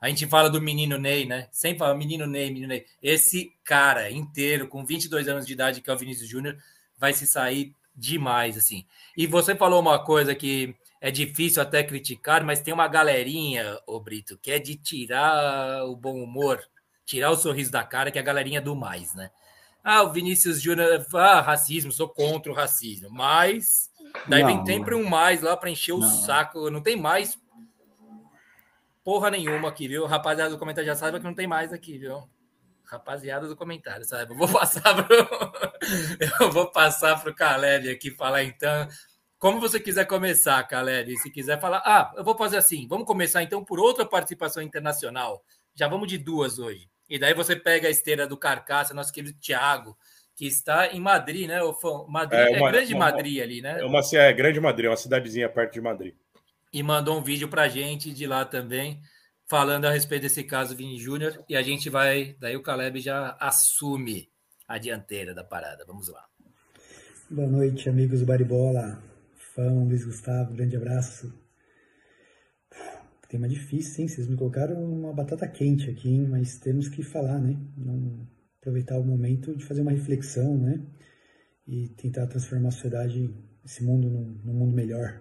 A 0.00 0.08
gente 0.08 0.26
fala 0.26 0.50
do 0.50 0.60
menino 0.60 0.98
Ney, 0.98 1.26
né? 1.26 1.46
Sempre 1.52 1.78
fala 1.78 1.94
menino 1.94 2.26
Ney, 2.26 2.48
menino 2.48 2.66
Ney. 2.66 2.84
Esse 3.00 3.52
cara 3.62 4.10
inteiro, 4.10 4.66
com 4.66 4.84
22 4.84 5.28
anos 5.28 5.46
de 5.46 5.52
idade, 5.52 5.80
que 5.80 5.88
é 5.88 5.92
o 5.92 5.98
Vinícius 5.98 6.28
Júnior, 6.28 6.56
vai 6.98 7.12
se 7.12 7.24
sair 7.24 7.72
demais, 7.94 8.56
assim. 8.56 8.84
E 9.16 9.26
você 9.26 9.54
falou 9.54 9.80
uma 9.80 10.02
coisa 10.04 10.34
que 10.34 10.74
é 11.00 11.10
difícil 11.10 11.62
até 11.62 11.82
criticar, 11.82 12.42
mas 12.44 12.60
tem 12.60 12.72
uma 12.72 12.88
galerinha, 12.88 13.78
ô 13.86 14.00
Brito, 14.00 14.38
que 14.38 14.50
é 14.50 14.58
de 14.58 14.74
tirar 14.76 15.84
o 15.84 15.94
bom 15.94 16.22
humor, 16.22 16.62
tirar 17.04 17.30
o 17.30 17.36
sorriso 17.36 17.70
da 17.70 17.84
cara, 17.84 18.10
que 18.10 18.18
é 18.18 18.20
a 18.20 18.24
galerinha 18.24 18.60
do 18.60 18.74
mais, 18.74 19.14
né? 19.14 19.30
Ah, 19.82 20.02
o 20.02 20.12
Vinícius 20.12 20.62
Júnior, 20.62 21.04
ah, 21.14 21.42
racismo, 21.42 21.92
sou 21.92 22.08
contra 22.08 22.50
o 22.50 22.54
racismo, 22.54 23.10
mas 23.10 23.90
daí 24.26 24.42
não, 24.42 24.48
vem 24.48 24.66
sempre 24.66 24.94
um 24.94 25.04
mais 25.04 25.42
lá 25.42 25.54
para 25.56 25.68
encher 25.68 25.92
o 25.92 25.98
não. 25.98 26.08
saco, 26.08 26.70
não 26.70 26.80
tem 26.80 26.96
mais 26.96 27.38
porra 29.04 29.30
nenhuma 29.30 29.68
aqui, 29.68 29.86
viu? 29.86 30.06
Rapaziada 30.06 30.50
do 30.50 30.58
comentário 30.58 30.86
já 30.86 30.96
sabe 30.96 31.18
que 31.18 31.24
não 31.24 31.34
tem 31.34 31.46
mais 31.46 31.70
aqui, 31.70 31.98
viu? 31.98 32.26
Rapaziada 32.94 33.46
do 33.46 33.56
comentário, 33.56 34.04
sabe? 34.04 34.32
Eu 34.32 34.36
vou 34.36 34.48
passar 34.52 34.94
pro... 34.94 35.16
eu 36.40 36.50
vou 36.50 36.70
passar 36.70 37.22
pro 37.22 37.34
Caleb 37.34 37.90
aqui 37.90 38.10
falar 38.10 38.42
então. 38.42 38.88
Como 39.38 39.60
você 39.60 39.78
quiser 39.78 40.06
começar, 40.06 40.62
Caleb, 40.64 41.16
se 41.18 41.30
quiser 41.30 41.60
falar, 41.60 41.82
ah, 41.84 42.12
eu 42.16 42.24
vou 42.24 42.36
fazer 42.36 42.56
assim. 42.56 42.86
Vamos 42.88 43.06
começar 43.06 43.42
então 43.42 43.64
por 43.64 43.78
outra 43.78 44.06
participação 44.06 44.62
internacional. 44.62 45.44
Já 45.74 45.86
vamos 45.86 46.08
de 46.08 46.16
duas 46.16 46.58
hoje. 46.58 46.88
E 47.08 47.18
daí 47.18 47.34
você 47.34 47.54
pega 47.54 47.88
a 47.88 47.90
esteira 47.90 48.26
do 48.26 48.36
Carcaça, 48.36 48.94
nosso 48.94 49.12
querido 49.12 49.38
Thiago, 49.38 49.96
que 50.34 50.46
está 50.46 50.88
em 50.88 51.00
Madrid, 51.00 51.46
né? 51.46 51.60
Madrid 52.08 52.40
é, 52.40 52.58
uma, 52.58 52.68
é 52.68 52.72
grande 52.72 52.94
uma, 52.94 53.04
Madrid 53.04 53.42
ali, 53.42 53.60
né? 53.60 53.80
É 53.80 53.84
uma 53.84 54.00
é 54.14 54.32
grande 54.32 54.58
Madrid, 54.60 54.86
é 54.86 54.90
uma 54.90 54.96
cidadezinha 54.96 55.48
perto 55.48 55.74
de 55.74 55.80
Madrid 55.80 56.14
e 56.74 56.82
mandou 56.82 57.16
um 57.16 57.22
vídeo 57.22 57.46
para 57.46 57.68
gente 57.68 58.12
de 58.12 58.26
lá 58.26 58.44
também, 58.44 59.00
falando 59.48 59.84
a 59.84 59.90
respeito 59.90 60.22
desse 60.22 60.42
caso 60.44 60.76
Vini 60.76 60.98
Júnior. 60.98 61.44
E 61.48 61.56
a 61.56 61.62
gente 61.62 61.90
vai, 61.90 62.36
daí 62.40 62.56
o 62.56 62.62
Caleb 62.62 63.00
já 63.00 63.36
assume 63.40 64.28
a 64.66 64.78
dianteira 64.78 65.34
da 65.34 65.44
parada. 65.44 65.84
Vamos 65.86 66.08
lá. 66.08 66.24
Boa 67.30 67.48
noite, 67.48 67.88
amigos 67.88 68.20
do 68.20 68.26
Baribola. 68.26 69.02
Fã, 69.54 69.84
Luiz 69.84 70.04
Gustavo, 70.04 70.54
grande 70.54 70.76
abraço. 70.76 71.32
Tema 73.28 73.48
difícil, 73.48 74.02
hein? 74.02 74.08
Vocês 74.08 74.28
me 74.28 74.36
colocaram 74.36 74.76
uma 74.82 75.12
batata 75.12 75.46
quente 75.48 75.90
aqui, 75.90 76.08
hein? 76.08 76.26
mas 76.28 76.58
temos 76.58 76.88
que 76.88 77.02
falar, 77.02 77.38
né? 77.38 77.56
Não 77.76 78.28
aproveitar 78.60 78.98
o 78.98 79.04
momento 79.04 79.54
de 79.56 79.64
fazer 79.64 79.82
uma 79.82 79.90
reflexão, 79.90 80.56
né? 80.56 80.80
E 81.66 81.88
tentar 81.90 82.26
transformar 82.26 82.68
a 82.68 82.72
sociedade, 82.72 83.34
esse 83.64 83.82
mundo, 83.82 84.08
num, 84.08 84.40
num 84.44 84.54
mundo 84.54 84.74
melhor 84.74 85.20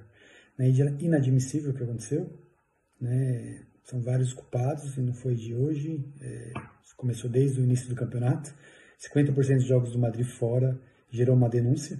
né, 0.57 0.69
inadmissível 0.99 1.71
o 1.71 1.73
que 1.73 1.83
aconteceu. 1.83 2.29
Né, 2.99 3.65
são 3.83 4.01
vários 4.01 4.33
culpados 4.33 4.97
e 4.97 5.01
não 5.01 5.13
foi 5.13 5.35
de 5.35 5.53
hoje, 5.53 6.03
é, 6.21 6.51
começou 6.95 7.29
desde 7.29 7.59
o 7.59 7.63
início 7.63 7.89
do 7.89 7.95
campeonato. 7.95 8.53
50% 8.99 9.55
dos 9.55 9.65
jogos 9.65 9.91
do 9.91 9.99
Madrid 9.99 10.25
fora 10.25 10.79
gerou 11.09 11.35
uma 11.35 11.49
denúncia, 11.49 11.99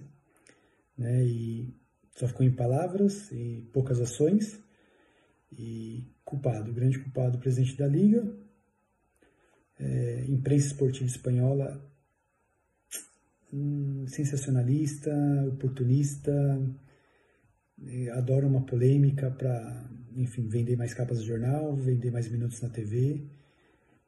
né, 0.98 1.24
e 1.26 1.76
só 2.16 2.28
ficou 2.28 2.46
em 2.46 2.56
palavras 2.56 3.30
e 3.32 3.70
poucas 3.74 4.00
ações. 4.00 4.62
E 5.52 6.08
culpado, 6.26 6.72
o 6.72 6.74
grande 6.74 6.98
culpado, 7.00 7.38
presidente 7.38 7.78
da 7.78 7.86
Liga, 7.86 8.26
é, 9.80 10.26
imprensa 10.28 10.68
esportiva 10.68 11.06
espanhola, 11.06 11.84
hum, 13.52 14.06
sensacionalista, 14.08 15.12
oportunista, 15.48 16.32
adora 18.14 18.48
uma 18.48 18.66
polêmica 18.66 19.30
para, 19.30 19.90
enfim, 20.18 20.48
vender 20.48 20.76
mais 20.76 20.94
capas 20.94 21.22
de 21.22 21.28
jornal, 21.28 21.76
vender 21.76 22.12
mais 22.12 22.30
minutos 22.30 22.62
na 22.62 22.70
TV. 22.70 23.22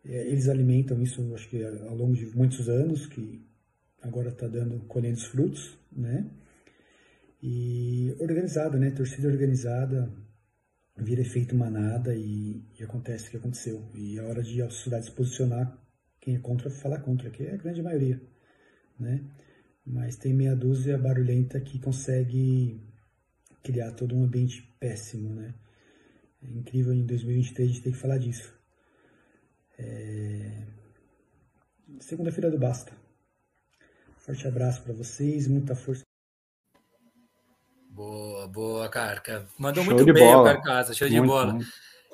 É, 0.03 0.27
eles 0.27 0.47
alimentam 0.47 1.01
isso, 1.01 1.33
acho 1.33 1.49
que 1.49 1.63
ao 1.63 1.95
longo 1.95 2.13
de 2.15 2.25
muitos 2.35 2.69
anos, 2.69 3.05
que 3.07 3.45
agora 4.01 4.29
está 4.29 4.47
dando, 4.47 4.79
colhendo 4.87 5.17
os 5.17 5.25
frutos, 5.25 5.77
né? 5.91 6.29
E 7.41 8.15
organizada, 8.19 8.77
né? 8.77 8.91
Torcida 8.91 9.27
organizada, 9.27 10.11
vira 10.97 11.21
efeito 11.21 11.55
manada 11.55 12.15
e, 12.15 12.63
e, 12.79 12.83
acontece 12.83 13.27
o 13.27 13.31
que 13.31 13.37
aconteceu. 13.37 13.83
E 13.93 14.17
é 14.17 14.21
hora 14.21 14.41
de 14.41 14.61
a 14.61 14.69
sociedade 14.69 15.05
se 15.05 15.11
posicionar, 15.11 15.77
quem 16.21 16.35
é 16.35 16.39
contra, 16.39 16.69
falar 16.69 16.99
contra, 17.01 17.29
que 17.29 17.43
é 17.43 17.53
a 17.53 17.57
grande 17.57 17.81
maioria, 17.81 18.21
né? 18.99 19.23
Mas 19.85 20.15
tem 20.15 20.33
meia 20.33 20.55
dúzia 20.55 20.97
barulhenta 20.97 21.59
que 21.59 21.77
consegue 21.79 22.81
criar 23.61 23.91
todo 23.91 24.15
um 24.15 24.23
ambiente 24.23 24.61
péssimo, 24.79 25.33
né? 25.33 25.53
É 26.47 26.57
incrível 26.59 26.93
em 26.93 27.05
2023 27.05 27.69
a 27.69 27.73
gente 27.73 27.83
ter 27.83 27.91
que 27.91 27.97
falar 27.97 28.17
disso. 28.17 28.53
É... 29.77 30.63
Segunda-feira 31.99 32.51
do 32.51 32.57
Basta. 32.57 32.93
Forte 34.17 34.47
abraço 34.47 34.81
para 34.83 34.93
vocês, 34.93 35.47
muita 35.47 35.75
força. 35.75 36.03
Boa, 37.89 38.47
boa, 38.47 38.89
Carca. 38.89 39.47
Mandou 39.57 39.83
show 39.83 39.93
muito 39.93 40.13
bem 40.13 40.23
bola. 40.23 40.51
a 40.51 40.55
Carcaça, 40.55 40.93
show 40.93 41.07
muito 41.07 41.21
de 41.21 41.27
bola. 41.27 41.53
Bom. 41.53 41.59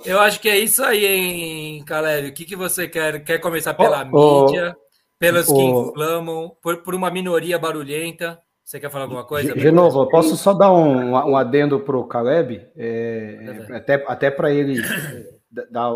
Eu 0.06 0.20
acho 0.20 0.40
que 0.40 0.50
é 0.50 0.58
isso 0.58 0.84
aí, 0.84 1.06
hein, 1.06 1.84
Caleb? 1.86 2.30
O 2.30 2.34
que, 2.34 2.46
que 2.46 2.56
você 2.56 2.88
quer? 2.88 3.24
Quer 3.24 3.40
começar 3.40 3.74
pela 3.74 4.08
oh, 4.12 4.46
mídia, 4.46 4.76
oh, 4.76 4.82
pelos 5.18 5.48
oh. 5.48 5.56
que 5.56 5.62
inflamam, 5.62 6.58
por, 6.62 6.78
por 6.84 6.96
uma 6.96 7.12
minoria 7.12 7.58
barulhenta? 7.58 8.42
Você 8.72 8.80
quer 8.80 8.90
falar 8.90 9.04
alguma 9.04 9.26
coisa? 9.26 9.54
De 9.54 9.70
novo, 9.70 10.08
posso 10.08 10.38
só 10.38 10.54
dar 10.54 10.72
um, 10.72 11.12
um 11.12 11.36
adendo 11.36 11.78
para 11.82 11.98
o 11.98 12.06
Caleb? 12.06 12.66
É, 12.78 13.66
é, 13.70 13.76
até 13.76 13.96
até 14.08 14.32
para 14.32 14.50
ele 14.50 14.82
dar, 15.70 15.92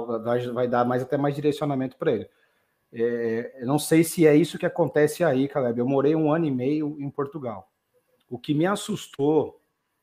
vai 0.53 0.67
dar 0.67 0.83
mais 0.83 1.01
até 1.01 1.15
mais 1.15 1.33
direcionamento 1.33 1.95
para 1.95 2.11
ele. 2.11 2.27
É, 2.91 3.61
não 3.63 3.79
sei 3.79 4.03
se 4.03 4.27
é 4.27 4.35
isso 4.35 4.59
que 4.59 4.65
acontece 4.65 5.23
aí, 5.23 5.47
Caleb. 5.47 5.79
Eu 5.79 5.87
morei 5.87 6.17
um 6.17 6.33
ano 6.33 6.47
e 6.47 6.51
meio 6.51 6.97
em 6.99 7.09
Portugal. 7.09 7.71
O 8.29 8.37
que 8.37 8.53
me 8.53 8.65
assustou 8.65 9.57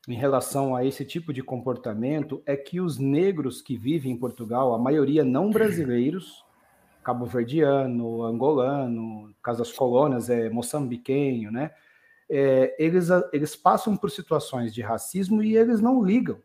em 0.07 0.15
relação 0.15 0.75
a 0.75 0.83
esse 0.83 1.05
tipo 1.05 1.31
de 1.31 1.43
comportamento 1.43 2.41
é 2.43 2.55
que 2.55 2.81
os 2.81 2.97
negros 2.97 3.61
que 3.61 3.77
vivem 3.77 4.13
em 4.13 4.17
Portugal, 4.17 4.73
a 4.73 4.79
maioria 4.79 5.23
não 5.23 5.51
brasileiros, 5.51 6.43
cabo-verdiano, 7.03 8.23
angolano, 8.23 9.31
caso 9.43 9.59
das 9.59 9.71
colônias 9.71 10.27
é 10.27 10.49
moçambiquenho, 10.49 11.51
né? 11.51 11.69
É, 12.35 12.75
eles, 12.79 13.09
eles 13.31 13.55
passam 13.55 13.95
por 13.95 14.09
situações 14.09 14.73
de 14.73 14.81
racismo 14.81 15.43
e 15.43 15.55
eles 15.55 15.79
não 15.79 16.03
ligam. 16.03 16.41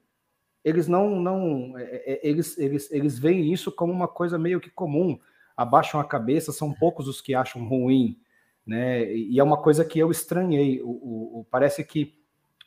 Eles 0.63 0.87
não, 0.87 1.19
não 1.19 1.79
é, 1.79 1.83
é, 1.83 2.29
eles, 2.29 2.59
eles, 2.59 2.93
eles 2.93 3.19
veem 3.19 3.51
isso 3.51 3.73
como 3.73 3.91
uma 3.91 4.07
coisa 4.07 4.39
meio 4.39 4.61
que 4.61 4.69
comum, 4.69 5.19
abaixam 5.57 5.99
a 5.99 6.05
cabeça, 6.05 6.53
são 6.53 6.75
poucos 6.75 7.09
os 7.09 7.23
que 7.23 7.35
acham 7.35 7.67
ruim, 7.67 8.21
né? 8.67 9.11
E 9.11 9.41
é 9.41 9.43
uma 9.43 9.57
coisa 9.57 9.83
que 9.83 9.99
eu 9.99 10.11
estranhei. 10.11 10.83
O, 10.83 10.91
o, 10.91 11.41
o 11.41 11.47
parece 11.51 11.83
que 11.83 12.19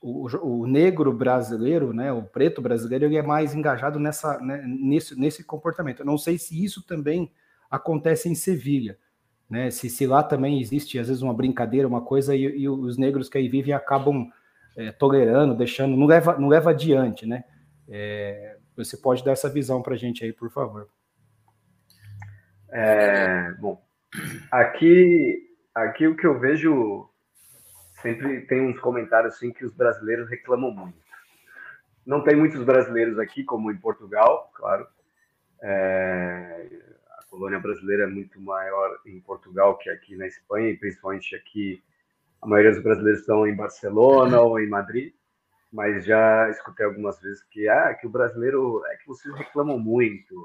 o, 0.01 0.25
o, 0.43 0.65
negro 0.65 1.13
brasileiro, 1.13 1.93
né, 1.93 2.11
o 2.11 2.23
preto 2.23 2.59
brasileiro, 2.59 3.05
ele 3.05 3.17
é 3.17 3.21
mais 3.21 3.53
engajado 3.53 3.99
nessa, 3.99 4.39
né, 4.39 4.63
nesse, 4.65 5.15
nesse 5.19 5.43
comportamento. 5.43 5.99
Eu 5.99 6.07
não 6.07 6.17
sei 6.17 6.39
se 6.39 6.63
isso 6.63 6.81
também 6.81 7.31
acontece 7.69 8.27
em 8.27 8.33
Sevilha 8.33 8.97
né? 9.51 9.69
Se, 9.69 9.89
se 9.89 10.07
lá 10.07 10.23
também 10.23 10.61
existe, 10.61 10.97
às 10.97 11.09
vezes, 11.09 11.21
uma 11.21 11.33
brincadeira, 11.33 11.85
uma 11.85 12.01
coisa, 12.01 12.33
e, 12.33 12.41
e 12.41 12.69
os 12.69 12.97
negros 12.97 13.27
que 13.27 13.37
aí 13.37 13.49
vivem 13.49 13.73
acabam 13.73 14.31
é, 14.77 14.93
tolerando, 14.93 15.53
deixando, 15.53 15.97
não 15.97 16.07
leva, 16.07 16.37
não 16.39 16.47
leva 16.47 16.69
adiante, 16.69 17.25
né? 17.25 17.43
É, 17.89 18.57
você 18.77 18.95
pode 18.95 19.25
dar 19.25 19.33
essa 19.33 19.49
visão 19.49 19.81
para 19.81 19.95
a 19.95 19.97
gente 19.97 20.23
aí, 20.23 20.31
por 20.31 20.49
favor. 20.49 20.87
É, 22.71 23.51
bom, 23.59 23.83
aqui, 24.49 25.37
aqui 25.75 26.07
o 26.07 26.15
que 26.15 26.25
eu 26.25 26.39
vejo 26.39 27.09
sempre 28.01 28.41
tem 28.47 28.61
uns 28.61 28.79
comentários 28.79 29.35
assim 29.35 29.51
que 29.51 29.65
os 29.65 29.73
brasileiros 29.73 30.29
reclamam 30.29 30.71
muito. 30.71 30.97
Não 32.05 32.23
tem 32.23 32.37
muitos 32.37 32.63
brasileiros 32.63 33.19
aqui, 33.19 33.43
como 33.43 33.69
em 33.69 33.77
Portugal, 33.77 34.49
claro. 34.55 34.87
É, 35.61 36.69
colônia 37.31 37.59
brasileira 37.59 38.03
é 38.03 38.07
muito 38.07 38.39
maior 38.41 38.99
em 39.05 39.19
Portugal 39.21 39.77
que 39.77 39.89
aqui 39.89 40.17
na 40.17 40.27
Espanha, 40.27 40.69
e 40.69 40.77
principalmente 40.77 41.33
aqui 41.33 41.81
a 42.41 42.47
maioria 42.47 42.71
dos 42.71 42.83
brasileiros 42.83 43.21
estão 43.21 43.47
em 43.47 43.55
Barcelona 43.55 44.41
ou 44.41 44.59
em 44.59 44.67
Madrid, 44.67 45.13
mas 45.71 46.05
já 46.05 46.49
escutei 46.49 46.85
algumas 46.85 47.19
vezes 47.21 47.41
que 47.43 47.69
ah, 47.69 47.93
que 47.93 48.05
o 48.05 48.09
brasileiro 48.09 48.83
é 48.87 48.97
que 48.97 49.07
vocês 49.07 49.33
reclamam 49.33 49.79
muito. 49.79 50.35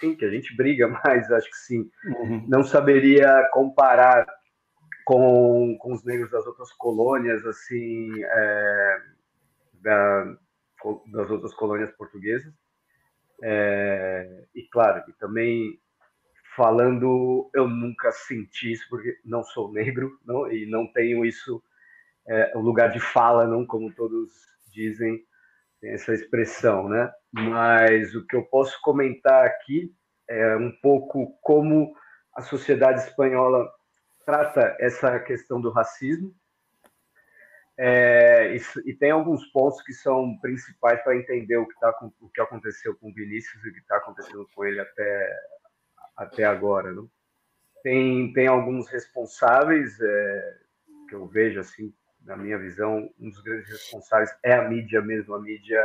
Sim, 0.00 0.16
que 0.16 0.24
a 0.24 0.30
gente 0.30 0.56
briga 0.56 0.88
mais, 1.04 1.30
acho 1.30 1.48
que 1.48 1.56
sim. 1.56 1.90
Uhum. 2.04 2.44
Não 2.48 2.64
saberia 2.64 3.48
comparar 3.52 4.26
com, 5.04 5.76
com 5.78 5.92
os 5.92 6.02
negros 6.04 6.30
das 6.30 6.46
outras 6.46 6.72
colônias, 6.72 7.44
assim, 7.44 8.10
é, 8.22 9.02
da, 9.74 10.36
das 11.12 11.30
outras 11.30 11.54
colônias 11.54 11.92
portuguesas. 11.92 12.52
É, 13.42 14.44
e 14.54 14.62
claro, 14.68 15.04
e 15.08 15.12
também 15.14 15.78
falando, 16.56 17.50
eu 17.54 17.68
nunca 17.68 18.12
senti 18.12 18.72
isso 18.72 18.86
porque 18.88 19.18
não 19.24 19.42
sou 19.42 19.72
negro 19.72 20.18
não, 20.24 20.50
e 20.50 20.66
não 20.66 20.86
tenho 20.92 21.24
isso, 21.24 21.62
é, 22.26 22.52
o 22.54 22.60
lugar 22.60 22.90
de 22.90 23.00
fala, 23.00 23.46
não 23.46 23.66
como 23.66 23.92
todos 23.92 24.30
dizem, 24.72 25.24
essa 25.82 26.14
expressão, 26.14 26.88
né? 26.88 27.12
Mas 27.32 28.14
o 28.14 28.26
que 28.26 28.36
eu 28.36 28.44
posso 28.44 28.80
comentar 28.80 29.44
aqui 29.44 29.94
é 30.28 30.56
um 30.56 30.72
pouco 30.80 31.38
como 31.42 31.94
a 32.34 32.40
sociedade 32.40 33.00
espanhola 33.00 33.70
trata 34.24 34.76
essa 34.80 35.18
questão 35.20 35.60
do 35.60 35.70
racismo. 35.70 36.34
É, 37.76 38.54
e, 38.54 38.60
e, 38.86 38.94
tem 38.94 39.10
alguns 39.10 39.44
pontos 39.46 39.82
que 39.82 39.92
são 39.92 40.38
principais 40.38 41.02
para 41.02 41.16
entender 41.16 41.56
o 41.56 41.66
que, 41.66 41.78
tá, 41.80 41.92
o 42.20 42.28
que 42.30 42.40
aconteceu 42.40 42.96
com 42.96 43.10
o 43.10 43.14
Vinícius 43.14 43.64
e 43.64 43.68
o 43.68 43.72
que 43.72 43.80
está 43.80 43.96
acontecendo 43.96 44.48
com 44.54 44.64
ele 44.64 44.78
até, 44.78 45.36
até 46.16 46.44
agora. 46.44 46.92
Não? 46.92 47.08
Tem, 47.82 48.32
tem 48.32 48.46
alguns 48.46 48.88
responsáveis 48.88 49.98
é, 50.00 50.56
que 51.08 51.14
eu 51.14 51.26
vejo, 51.26 51.60
assim, 51.60 51.92
na 52.24 52.36
minha 52.36 52.58
visão, 52.58 53.10
um 53.20 53.28
dos 53.28 53.40
grandes 53.42 53.68
responsáveis 53.68 54.34
é 54.42 54.54
a 54.54 54.68
mídia 54.68 55.02
mesmo, 55.02 55.34
a 55.34 55.40
mídia 55.40 55.82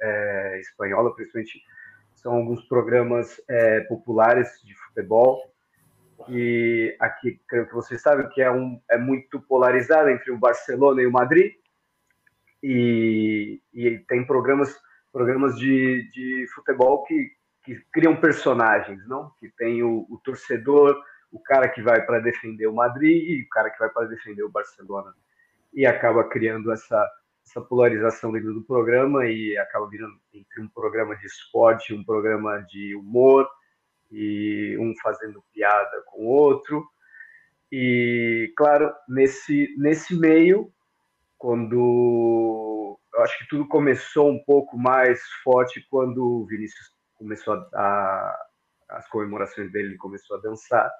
é, 0.00 0.60
espanhola, 0.60 1.14
principalmente 1.14 1.60
são 2.14 2.34
alguns 2.34 2.62
programas 2.68 3.40
é, 3.48 3.80
populares 3.80 4.60
de 4.62 4.74
futebol 4.74 5.50
e 6.28 6.94
aqui 7.00 7.40
creio 7.48 7.66
que 7.66 7.74
vocês 7.74 8.00
sabem 8.02 8.28
que 8.28 8.42
é, 8.42 8.50
um, 8.50 8.80
é 8.90 8.98
muito 8.98 9.40
polarizado 9.40 10.10
entre 10.10 10.30
o 10.30 10.38
Barcelona 10.38 11.00
e 11.00 11.06
o 11.06 11.12
Madrid 11.12 11.54
e, 12.62 13.60
e 13.72 13.98
tem 14.00 14.24
programas 14.26 14.78
programas 15.12 15.58
de, 15.58 16.08
de 16.12 16.46
futebol 16.54 17.02
que, 17.04 17.32
que 17.64 17.78
criam 17.92 18.16
personagens, 18.16 19.06
não? 19.06 19.30
Que 19.38 19.48
tem 19.50 19.82
o, 19.82 20.06
o 20.10 20.18
torcedor, 20.24 20.96
o 21.30 21.40
cara 21.40 21.68
que 21.68 21.82
vai 21.82 22.04
para 22.04 22.18
defender 22.20 22.66
o 22.66 22.74
Madrid 22.74 23.22
e 23.28 23.42
o 23.42 23.48
cara 23.48 23.70
que 23.70 23.78
vai 23.78 23.88
para 23.90 24.08
defender 24.08 24.42
o 24.42 24.50
Barcelona 24.50 25.14
e 25.72 25.86
acaba 25.86 26.24
criando 26.24 26.72
essa 26.72 27.08
essa 27.50 27.60
polarização 27.60 28.30
dentro 28.30 28.54
do 28.54 28.62
programa 28.62 29.26
e 29.26 29.58
acaba 29.58 29.88
virando 29.88 30.16
entre 30.32 30.62
um 30.62 30.68
programa 30.68 31.16
de 31.16 31.26
esporte, 31.26 31.92
um 31.92 32.04
programa 32.04 32.60
de 32.62 32.94
humor 32.94 33.48
e 34.10 34.76
um 34.78 34.94
fazendo 35.02 35.42
piada 35.52 36.02
com 36.06 36.22
o 36.22 36.28
outro. 36.28 36.86
E, 37.72 38.52
claro, 38.56 38.92
nesse, 39.08 39.74
nesse 39.78 40.14
meio, 40.16 40.72
quando 41.36 42.98
eu 43.14 43.22
acho 43.22 43.38
que 43.38 43.48
tudo 43.48 43.66
começou 43.66 44.30
um 44.30 44.42
pouco 44.44 44.78
mais 44.78 45.20
forte 45.42 45.84
quando 45.90 46.24
o 46.24 46.46
Vinícius 46.46 46.94
começou 47.20 47.54
a, 47.54 47.68
a 47.74 48.46
as 48.90 49.08
comemorações 49.08 49.70
dele, 49.70 49.90
ele 49.90 49.96
começou 49.96 50.36
a 50.36 50.40
dançar. 50.40 50.90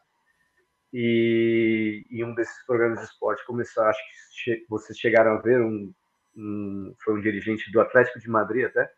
E, 0.93 2.05
e 2.11 2.25
um 2.25 2.35
desses 2.35 2.65
programas 2.67 3.01
de 3.01 3.07
esporte 3.07 3.45
começou, 3.47 3.85
acho 3.85 4.01
que 4.45 4.65
vocês 4.69 4.99
chegaram 4.99 5.33
a 5.33 5.41
ver, 5.41 5.61
um, 5.61 5.93
um, 6.37 6.95
foi 7.03 7.15
um 7.15 7.21
dirigente 7.21 7.71
do 7.71 7.81
Atlético 7.81 8.19
de 8.19 8.29
Madrid 8.29 8.67
até, 8.67 8.91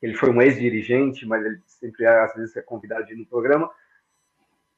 ele 0.00 0.14
foi 0.14 0.30
um 0.30 0.40
ex-dirigente, 0.40 1.26
mas 1.26 1.44
ele 1.44 1.60
sempre, 1.66 2.06
às 2.06 2.34
vezes, 2.34 2.56
é 2.56 2.62
convidado 2.62 3.04
no 3.16 3.26
programa. 3.26 3.70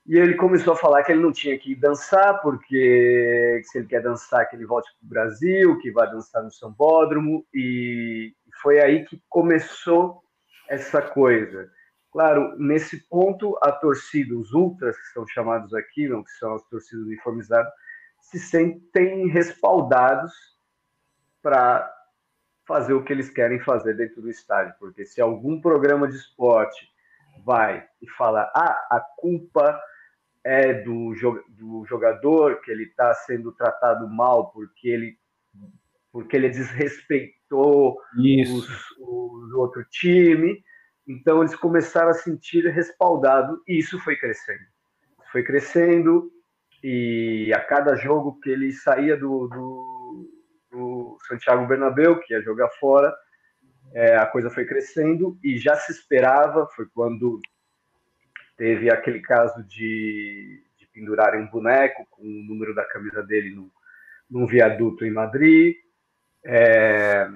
E 0.06 0.16
ele 0.16 0.34
começou 0.34 0.72
a 0.72 0.76
falar 0.76 1.02
que 1.02 1.12
ele 1.12 1.20
não 1.20 1.30
tinha 1.30 1.58
que 1.58 1.74
dançar, 1.74 2.40
porque 2.40 3.60
se 3.64 3.78
ele 3.78 3.86
quer 3.86 4.02
dançar, 4.02 4.48
que 4.48 4.56
ele 4.56 4.64
volte 4.64 4.90
para 4.98 5.06
o 5.06 5.08
Brasil, 5.08 5.78
que 5.78 5.90
vai 5.90 6.10
dançar 6.10 6.42
no 6.42 6.50
Sambódromo. 6.50 7.46
E 7.52 8.34
foi 8.62 8.80
aí 8.80 9.04
que 9.04 9.22
começou 9.28 10.22
essa 10.68 11.02
coisa. 11.02 11.70
Claro, 12.12 12.56
nesse 12.58 13.08
ponto, 13.08 13.56
a 13.62 13.70
torcida, 13.70 14.36
os 14.36 14.52
ultras, 14.52 14.96
que 14.96 15.12
são 15.12 15.26
chamados 15.28 15.72
aqui, 15.74 16.08
não, 16.08 16.24
que 16.24 16.32
são 16.32 16.54
as 16.54 16.62
torcidas 16.68 17.06
uniformizadas, 17.06 17.72
se 18.20 18.38
sentem 18.38 19.28
respaldados 19.28 20.32
para 21.40 21.88
fazer 22.66 22.94
o 22.94 23.02
que 23.02 23.12
eles 23.12 23.30
querem 23.30 23.60
fazer 23.60 23.94
dentro 23.96 24.22
do 24.22 24.30
estádio, 24.30 24.74
porque 24.78 25.04
se 25.04 25.20
algum 25.20 25.60
programa 25.60 26.06
de 26.08 26.16
esporte 26.16 26.88
vai 27.44 27.86
e 28.02 28.08
fala, 28.10 28.50
ah, 28.54 28.86
a 28.90 29.00
culpa 29.16 29.80
é 30.44 30.72
do, 30.74 31.12
do 31.48 31.84
jogador, 31.86 32.60
que 32.60 32.70
ele 32.70 32.84
está 32.84 33.12
sendo 33.14 33.52
tratado 33.52 34.08
mal 34.08 34.50
porque 34.50 34.88
ele, 34.88 35.18
porque 36.12 36.36
ele 36.36 36.48
desrespeitou 36.48 37.98
os, 38.46 38.90
o 38.98 39.58
outro 39.58 39.84
time, 39.90 40.62
então 41.06 41.40
eles 41.40 41.54
começaram 41.54 42.10
a 42.10 42.14
sentir 42.14 42.66
respaldado 42.68 43.62
e 43.66 43.78
isso 43.78 43.98
foi 44.00 44.16
crescendo. 44.16 44.64
Foi 45.32 45.42
crescendo 45.42 46.30
e 46.82 47.52
a 47.54 47.60
cada 47.60 47.94
jogo 47.96 48.40
que 48.40 48.50
ele 48.50 48.72
saía 48.72 49.16
do, 49.16 49.48
do 49.48 49.90
do 50.70 51.18
Santiago 51.26 51.66
Bernabéu, 51.66 52.20
que 52.20 52.32
ia 52.32 52.42
jogar 52.42 52.68
fora. 52.78 53.14
É, 53.92 54.16
a 54.16 54.26
coisa 54.26 54.48
foi 54.48 54.64
crescendo 54.64 55.36
e 55.42 55.58
já 55.58 55.74
se 55.74 55.90
esperava, 55.90 56.68
foi 56.68 56.86
quando 56.94 57.40
teve 58.56 58.90
aquele 58.90 59.20
caso 59.20 59.64
de, 59.64 60.62
de 60.78 60.86
pendurarem 60.92 61.42
um 61.42 61.50
boneco 61.50 62.06
com 62.10 62.22
o 62.22 62.44
número 62.44 62.74
da 62.74 62.84
camisa 62.84 63.22
dele 63.22 63.54
no, 63.54 63.70
num 64.30 64.46
viaduto 64.46 65.04
em 65.04 65.10
Madrid. 65.10 65.74
É, 66.44 67.28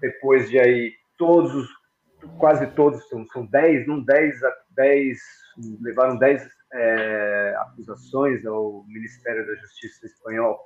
depois 0.00 0.48
de 0.48 0.58
aí, 0.58 0.94
todos 1.16 1.54
os, 1.54 1.68
quase 2.38 2.66
todos, 2.68 3.06
são, 3.08 3.26
são 3.28 3.46
10, 3.46 3.86
não 3.86 4.00
10, 4.02 4.40
10 4.70 5.18
levaram 5.80 6.16
10 6.16 6.48
é, 6.72 7.54
acusações 7.58 8.44
ao 8.46 8.84
Ministério 8.86 9.46
da 9.46 9.54
Justiça 9.56 10.06
espanhol 10.06 10.58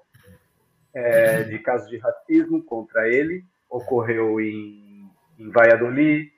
é, 0.94 1.44
de 1.44 1.58
casos 1.60 1.88
de 1.88 1.98
racismo 1.98 2.62
contra 2.64 3.08
ele. 3.08 3.44
Ocorreu 3.70 4.40
em, 4.40 5.10
em 5.38 5.50
Valladolid, 5.50 6.30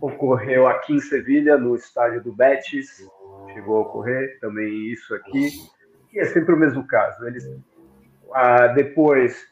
ocorreu 0.00 0.66
aqui 0.66 0.94
em 0.94 1.00
Sevilha, 1.00 1.58
no 1.58 1.74
estádio 1.76 2.22
do 2.22 2.34
Betis, 2.34 3.06
chegou 3.52 3.78
a 3.78 3.80
ocorrer 3.80 4.38
também 4.40 4.90
isso 4.90 5.14
aqui. 5.14 5.50
E 6.12 6.18
é 6.18 6.24
sempre 6.24 6.54
o 6.54 6.58
mesmo 6.58 6.86
caso. 6.86 7.26
Eles, 7.26 7.44
ah, 8.32 8.68
depois, 8.68 9.46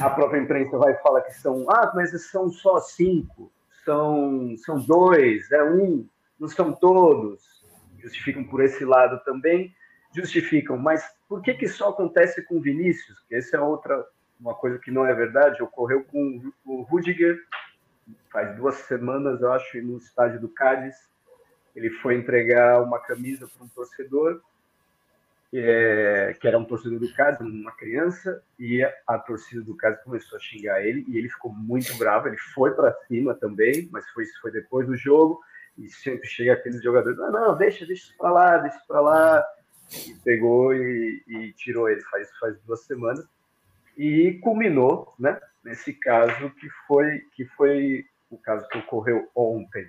a 0.00 0.10
própria 0.10 0.40
imprensa 0.40 0.76
vai 0.76 0.94
falar 0.98 1.22
que 1.22 1.32
são, 1.32 1.64
ah, 1.70 1.90
mas 1.94 2.10
são 2.30 2.50
só 2.50 2.78
cinco, 2.78 3.50
são, 3.84 4.54
são 4.58 4.78
dois, 4.80 5.50
é 5.52 5.62
um, 5.62 6.08
não 6.38 6.48
são 6.48 6.72
todos. 6.72 7.42
Justificam 7.98 8.44
por 8.44 8.62
esse 8.62 8.84
lado 8.84 9.22
também 9.24 9.74
justificam, 10.14 10.78
mas 10.78 11.04
por 11.28 11.42
que, 11.42 11.52
que 11.54 11.66
só 11.66 11.88
acontece 11.88 12.42
com 12.42 12.60
Vinícius? 12.60 13.18
Que 13.28 13.34
essa 13.34 13.56
é 13.56 13.60
outra 13.60 14.06
uma 14.38 14.54
coisa 14.54 14.78
que 14.78 14.90
não 14.90 15.04
é 15.04 15.12
verdade. 15.12 15.62
Ocorreu 15.62 16.04
com 16.04 16.52
o 16.64 16.82
Rudiger 16.82 17.38
faz 18.30 18.54
duas 18.56 18.74
semanas, 18.76 19.40
eu 19.40 19.52
acho, 19.52 19.80
no 19.82 19.98
estádio 19.98 20.40
do 20.40 20.48
Cádiz. 20.48 20.94
Ele 21.74 21.90
foi 21.90 22.14
entregar 22.16 22.82
uma 22.82 23.00
camisa 23.00 23.48
para 23.48 23.64
um 23.64 23.68
torcedor, 23.68 24.40
é, 25.56 26.36
que 26.40 26.48
era 26.48 26.58
um 26.58 26.64
torcedor 26.64 26.98
do 26.98 27.12
Cádiz, 27.14 27.40
uma 27.40 27.72
criança, 27.72 28.42
e 28.58 28.82
a 29.06 29.18
torcida 29.18 29.62
do 29.62 29.76
Cádiz 29.76 30.02
começou 30.02 30.36
a 30.36 30.40
xingar 30.40 30.84
ele, 30.84 31.04
e 31.08 31.16
ele 31.16 31.28
ficou 31.28 31.52
muito 31.52 31.96
bravo. 31.96 32.28
Ele 32.28 32.38
foi 32.54 32.72
para 32.72 32.92
cima 33.06 33.34
também, 33.34 33.88
mas 33.92 34.08
foi, 34.10 34.24
foi 34.40 34.50
depois 34.50 34.86
do 34.86 34.96
jogo. 34.96 35.40
E 35.78 35.88
sempre 35.88 36.26
chega 36.26 36.52
aqueles 36.54 36.82
jogadores: 36.82 37.18
não, 37.18 37.56
deixa, 37.56 37.86
deixa 37.86 38.04
isso 38.04 38.16
para 38.18 38.30
lá, 38.30 38.58
deixa 38.58 38.80
para 38.86 39.00
lá 39.00 39.44
e 40.06 40.14
pegou 40.24 40.74
e, 40.74 41.22
e, 41.26 41.52
tirou 41.52 41.88
ele 41.88 42.00
faz, 42.02 42.30
faz 42.38 42.58
duas 42.62 42.84
semanas 42.84 43.26
e 43.96 44.38
culminou 44.42 45.14
né, 45.18 45.38
nesse 45.64 45.92
caso 45.92 46.50
que 46.50 46.68
foi, 46.86 47.20
que 47.34 47.44
foi 47.56 48.04
o 48.30 48.38
caso 48.38 48.66
que 48.68 48.78
ocorreu 48.78 49.28
ontem. 49.34 49.86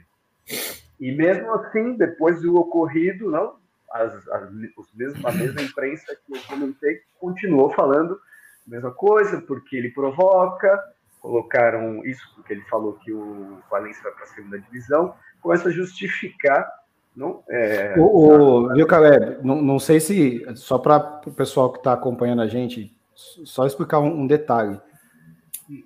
E 1.00 1.12
mesmo 1.12 1.52
assim, 1.54 1.98
depois 1.98 2.42
do 2.42 2.56
ocorrido, 2.56 3.32
não, 3.32 3.58
as, 3.96 4.28
as, 4.28 4.50
os 4.78 4.94
mesmos, 4.94 5.26
a 5.26 5.32
mesma 5.32 5.62
imprensa 5.62 6.16
que 6.26 6.36
eu 6.36 6.42
comentei 6.48 7.02
continuou 7.20 7.72
falando 7.72 8.20
a 8.68 8.70
mesma 8.70 8.92
coisa, 8.92 9.42
porque 9.42 9.76
ele 9.76 9.90
provoca, 9.90 10.84
colocaram 11.22 12.04
isso 12.06 12.22
porque 12.36 12.54
ele 12.54 12.64
falou 12.64 12.94
que 12.94 13.14
o 13.14 13.60
Valência 13.70 14.04
vai 14.04 14.12
para 14.14 14.24
a 14.24 14.28
segunda 14.28 14.60
divisão, 14.60 15.16
começa 15.42 15.70
a 15.70 15.72
justificar 15.72 16.70
não, 17.16 17.42
é... 17.50 17.96
o, 17.98 18.66
o, 18.66 18.74
viu, 18.74 18.86
Caleb? 18.86 19.38
Não, 19.42 19.62
não 19.62 19.80
sei 19.80 20.02
se, 20.02 20.46
só 20.56 20.78
para 20.78 21.22
o 21.26 21.32
pessoal 21.32 21.72
que 21.72 21.78
está 21.78 21.94
acompanhando 21.94 22.42
a 22.42 22.48
gente, 22.48 22.94
só 23.16 23.66
explicar 23.66 24.00
um, 24.00 24.22
um, 24.22 24.28
detalhe. 24.28 24.78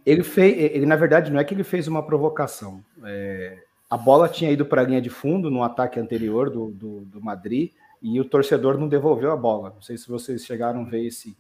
Ele 0.04 0.24
fez, 0.24 0.74
ele 0.74 0.88
na 0.88 0.95
verdade 0.95 1.32
não 1.32 1.39
é 1.39 1.43
que 1.43 1.54
ele 1.54 1.63
fez 1.63 1.88
uma 1.88 2.04
provocação. 2.04 2.84
É, 3.06 3.60
a 3.89 3.95
bola 3.95 4.28
tinha 4.28 4.52
ido 4.52 4.65
para 4.65 4.82
a 4.82 4.86
linha 4.86 5.02
de 5.02 5.10
fundo 5.10 5.52
no 5.52 5.63
ataque 5.63 6.00
anterior 6.00 6.50
do, 6.50 6.72
do, 6.72 7.02
do, 7.02 7.22
Madrid 7.22 7.72
e 8.02 8.20
o 8.20 8.26
torcedor 8.26 8.78
não 8.78 8.88
devolveu 8.88 9.32
a 9.32 9.38
bola. 9.38 9.72
Não 9.76 9.82
sei 9.82 9.98
se 9.98 10.08
vocês 10.08 10.46
chegaram 10.46 10.82
a 10.82 10.86
ver 10.86 11.06
esse. 11.06 11.38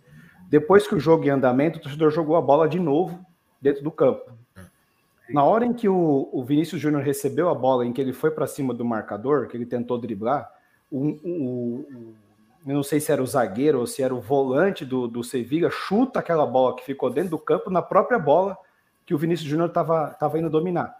Depois 0.49 0.87
que 0.87 0.95
o 0.95 0.99
jogo 0.99 1.25
em 1.25 1.29
andamento, 1.29 1.79
o 1.79 1.81
torcedor 1.81 2.11
jogou 2.11 2.35
a 2.35 2.41
bola 2.41 2.67
de 2.67 2.79
novo 2.79 3.23
dentro 3.61 3.83
do 3.83 3.91
campo. 3.91 4.31
Na 5.29 5.43
hora 5.43 5.65
em 5.65 5.73
que 5.73 5.87
o, 5.87 6.29
o 6.31 6.43
Vinícius 6.43 6.81
Júnior 6.81 7.03
recebeu 7.03 7.49
a 7.49 7.55
bola, 7.55 7.85
em 7.85 7.93
que 7.93 8.01
ele 8.01 8.13
foi 8.13 8.31
para 8.31 8.47
cima 8.47 8.73
do 8.73 8.83
marcador, 8.83 9.47
que 9.47 9.55
ele 9.55 9.65
tentou 9.65 9.97
driblar, 9.99 10.49
o, 10.91 11.09
o, 11.23 12.15
eu 12.65 12.73
não 12.73 12.83
sei 12.83 12.99
se 12.99 13.11
era 13.11 13.21
o 13.21 13.27
zagueiro 13.27 13.79
ou 13.79 13.85
se 13.85 14.01
era 14.01 14.13
o 14.13 14.19
volante 14.19 14.83
do, 14.83 15.07
do 15.07 15.23
Sevilla, 15.23 15.69
chuta 15.69 16.19
aquela 16.19 16.45
bola 16.45 16.75
que 16.75 16.83
ficou 16.83 17.11
dentro 17.11 17.31
do 17.31 17.37
campo 17.37 17.69
na 17.69 17.81
própria 17.81 18.17
bola 18.17 18.57
que 19.05 19.13
o 19.13 19.17
Vinícius 19.17 19.49
Júnior 19.49 19.69
estava 19.69 20.39
indo 20.39 20.49
dominar. 20.49 20.95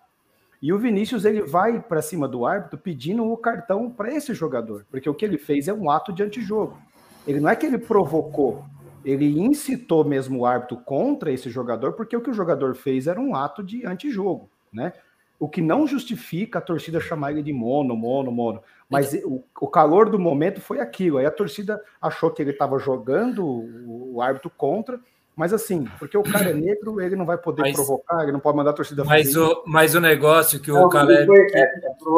E 0.62 0.74
o 0.74 0.80
Vinícius 0.80 1.24
ele 1.24 1.42
vai 1.42 1.82
para 1.82 2.02
cima 2.02 2.28
do 2.28 2.46
árbitro 2.46 2.78
pedindo 2.78 3.24
o 3.26 3.38
cartão 3.38 3.90
para 3.90 4.14
esse 4.14 4.34
jogador, 4.34 4.86
porque 4.92 5.10
o 5.10 5.14
que 5.14 5.24
ele 5.24 5.38
fez 5.38 5.68
é 5.68 5.74
um 5.74 5.90
ato 5.90 6.12
de 6.12 6.22
antijogo. 6.22 6.78
Ele 7.26 7.40
não 7.40 7.50
é 7.50 7.56
que 7.56 7.66
ele 7.66 7.78
provocou, 7.78 8.66
ele 9.04 9.40
incitou 9.40 10.04
mesmo 10.04 10.40
o 10.40 10.46
árbitro 10.46 10.78
contra 10.78 11.32
esse 11.32 11.50
jogador, 11.50 11.94
porque 11.94 12.16
o 12.16 12.22
que 12.22 12.30
o 12.30 12.34
jogador 12.34 12.76
fez 12.76 13.08
era 13.08 13.20
um 13.20 13.36
ato 13.36 13.64
de 13.64 13.86
antijogo, 13.86 14.50
né? 14.72 14.94
O 15.40 15.48
que 15.48 15.62
não 15.62 15.88
justifica 15.88 16.60
a 16.60 16.62
torcida 16.62 17.00
chamar 17.00 17.32
ele 17.32 17.42
de 17.42 17.54
mono, 17.54 17.96
mono, 17.96 18.30
mono. 18.30 18.62
Mas 18.90 19.14
o, 19.24 19.42
o 19.62 19.68
calor 19.68 20.10
do 20.10 20.20
momento 20.20 20.60
foi 20.60 20.82
aquilo. 20.82 21.18
Aí 21.18 21.26
a 21.26 21.32
torcida 21.32 21.82
achou 22.02 22.30
que 22.30 22.42
ele 22.42 22.52
estava 22.52 22.78
jogando 22.78 23.46
o, 23.46 24.16
o, 24.16 24.22
árbitro 24.22 24.50
contra, 24.50 25.00
mas 25.40 25.54
assim, 25.54 25.86
porque 25.98 26.18
o 26.18 26.22
cara 26.22 26.50
é 26.50 26.54
negro, 26.54 27.00
ele 27.00 27.16
não 27.16 27.26
vai 27.26 27.38
poder 27.38 27.62
mas, 27.62 27.74
provocar, 27.74 28.24
ele 28.24 28.34
não 28.34 28.42
pode 28.42 28.58
mandar 28.58 28.72
a 28.72 28.74
torcida 28.74 29.06
mas 29.06 29.38
o 29.38 29.64
Mas 29.66 29.96
o 29.96 30.02
negócio 30.02 30.60
que 30.60 30.70
o 30.70 30.76
não, 30.76 30.90
Caleb. 30.90 31.26
Foi, 31.28 31.40
é, 31.54 31.62
é 31.62 31.70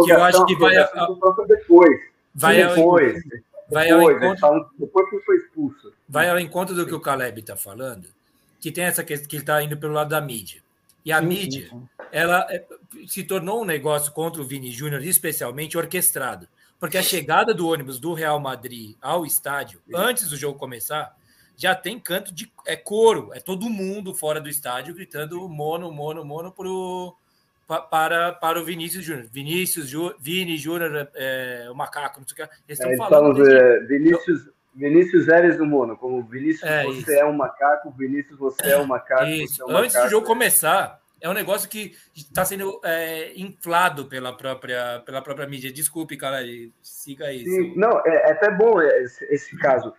que 0.04 0.12
eu 0.12 0.24
acho 0.24 0.44
que 0.48 0.56
vai. 0.56 0.74
Depois. 1.48 2.00
Vai 2.34 2.66
depois. 2.66 3.16
Ao, 3.16 3.22
vai 3.70 3.92
ao 3.92 4.12
encontro, 4.12 4.70
depois 4.80 5.08
que 5.12 5.20
foi 5.20 5.36
expulso. 5.36 5.94
Vai 6.10 6.32
ao 6.32 6.40
encontro 6.40 6.74
do 6.74 6.84
que 6.84 6.96
o 6.96 7.00
Caleb 7.00 7.42
está 7.42 7.56
falando, 7.56 8.08
que 8.60 8.72
tem 8.72 8.86
essa 8.86 9.04
questão 9.04 9.30
que 9.30 9.36
ele 9.36 9.44
está 9.44 9.62
indo 9.62 9.78
pelo 9.78 9.94
lado 9.94 10.10
da 10.10 10.20
mídia. 10.20 10.60
E 11.06 11.12
a 11.12 11.20
sim, 11.20 11.28
mídia, 11.28 11.70
sim, 11.70 11.78
sim. 11.78 11.88
ela 12.12 12.48
é, 12.50 12.66
se 13.06 13.24
tornou 13.24 13.62
um 13.62 13.66
negócio 13.66 14.12
contra 14.14 14.42
o 14.42 14.46
Vini 14.46 14.72
Júnior, 14.72 15.04
especialmente 15.04 15.78
orquestrado. 15.78 16.48
Porque 16.80 16.98
a 16.98 17.04
chegada 17.04 17.54
do 17.54 17.68
ônibus 17.68 18.00
do 18.00 18.16
Real 18.16 18.40
Madrid 18.40 18.96
ao 19.00 19.28
estádio, 19.28 19.80
antes 19.94 20.28
do 20.28 20.36
jogo 20.36 20.58
começar, 20.58 21.16
já 21.62 21.76
tem 21.76 22.00
canto 22.00 22.34
de 22.34 22.52
é 22.66 22.76
coro, 22.76 23.30
é 23.36 23.40
todo 23.40 23.70
mundo 23.70 24.16
fora 24.16 24.42
do 24.42 24.50
estádio 24.50 24.96
gritando 24.96 25.48
mono, 25.48 25.92
mono, 25.92 26.26
mono 26.26 26.52
pro, 26.52 27.16
para, 27.88 28.32
para 28.32 28.60
o 28.60 28.66
Vinícius 28.66 29.06
Júnior. 29.06 29.28
Vinícius, 29.32 29.88
Ju, 29.88 30.16
Vini 30.20 30.58
Júnior, 30.58 31.08
é, 31.14 31.68
o 31.72 31.76
macaco, 31.76 32.20
não 32.20 32.28
sei 32.28 32.34
o 32.44 32.48
que. 32.48 32.56
Eles 32.68 32.80
estão 32.80 32.92
é, 32.92 32.98
falando. 32.98 33.48
É, 33.48 33.80
Vinícius, 33.82 34.50
Vinícius 34.74 35.28
Eres 35.28 35.56
do 35.56 35.66
Mono, 35.68 35.96
como 35.96 36.24
Vinícius, 36.24 36.64
é, 36.64 36.84
você 36.84 36.98
isso. 36.98 37.12
é 37.12 37.26
um 37.26 37.34
macaco, 37.34 37.92
Vinícius, 37.92 38.40
você 38.40 38.72
é 38.72 38.78
um 38.80 38.88
macaco. 38.88 39.26
Isso. 39.26 39.62
É 39.62 39.66
um 39.66 39.78
Antes 39.78 39.94
macaco. 39.94 40.08
do 40.08 40.10
jogo 40.10 40.26
começar, 40.26 41.00
é 41.22 41.30
um 41.30 41.34
negócio 41.34 41.70
que 41.70 41.96
está 42.16 42.44
sendo 42.44 42.82
é, 42.84 43.40
inflado 43.40 44.06
pela 44.06 44.36
própria, 44.36 45.00
pela 45.06 45.22
própria 45.22 45.48
mídia. 45.48 45.72
Desculpe, 45.72 46.18
cara, 46.18 46.40
siga 46.82 47.32
isso. 47.32 47.52
Sim, 47.52 47.76
não, 47.76 48.02
é, 48.04 48.30
é, 48.30 48.32
até 48.32 48.50
bom 48.50 48.82
esse, 48.82 49.24
esse 49.26 49.56
caso. 49.60 49.94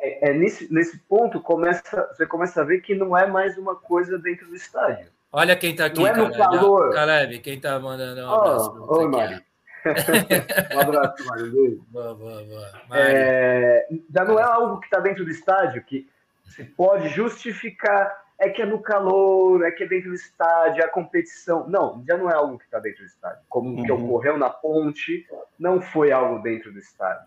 É, 0.00 0.30
é, 0.30 0.32
nesse, 0.32 0.72
nesse 0.72 0.98
ponto 0.98 1.40
começa, 1.40 2.08
você 2.12 2.26
começa 2.26 2.60
a 2.60 2.64
ver 2.64 2.80
que 2.80 2.94
não 2.94 3.16
é 3.16 3.26
mais 3.26 3.58
uma 3.58 3.74
coisa 3.74 4.18
dentro 4.18 4.46
do 4.48 4.54
estádio. 4.54 5.08
Olha 5.32 5.56
quem 5.56 5.72
está 5.72 5.86
aqui, 5.86 6.00
não 6.00 6.06
é 6.06 6.16
no 6.16 6.32
calor. 6.32 6.92
Caleb, 6.92 7.38
quem 7.40 7.56
está 7.56 7.78
mandando 7.78 8.20
um 8.20 8.30
abraço. 8.30 8.86
Oh, 8.88 8.98
oi, 8.98 9.08
Mário. 9.08 9.42
um 10.74 10.80
abraço, 10.80 11.26
Mário. 11.26 11.84
Boa, 11.88 12.14
boa, 12.14 12.44
boa. 12.44 12.70
É, 12.94 13.88
já 14.14 14.24
não 14.24 14.38
é 14.38 14.42
algo 14.42 14.80
que 14.80 14.86
está 14.86 15.00
dentro 15.00 15.24
do 15.24 15.30
estádio, 15.30 15.82
que 15.84 16.08
se 16.44 16.64
pode 16.64 17.08
justificar 17.08 18.26
é 18.38 18.48
que 18.48 18.62
é 18.62 18.66
no 18.66 18.80
calor, 18.80 19.64
é 19.64 19.70
que 19.72 19.82
é 19.82 19.86
dentro 19.86 20.10
do 20.10 20.14
estádio, 20.14 20.80
é 20.80 20.84
a 20.84 20.88
competição. 20.88 21.68
Não, 21.68 22.04
já 22.06 22.16
não 22.16 22.30
é 22.30 22.34
algo 22.34 22.56
que 22.56 22.64
está 22.64 22.78
dentro 22.78 23.00
do 23.00 23.06
estádio. 23.06 23.40
Como 23.48 23.80
o 23.80 23.84
que 23.84 23.90
uhum. 23.90 24.04
ocorreu 24.04 24.38
na 24.38 24.48
ponte, 24.48 25.26
não 25.58 25.80
foi 25.80 26.12
algo 26.12 26.40
dentro 26.40 26.72
do 26.72 26.78
estádio. 26.78 27.26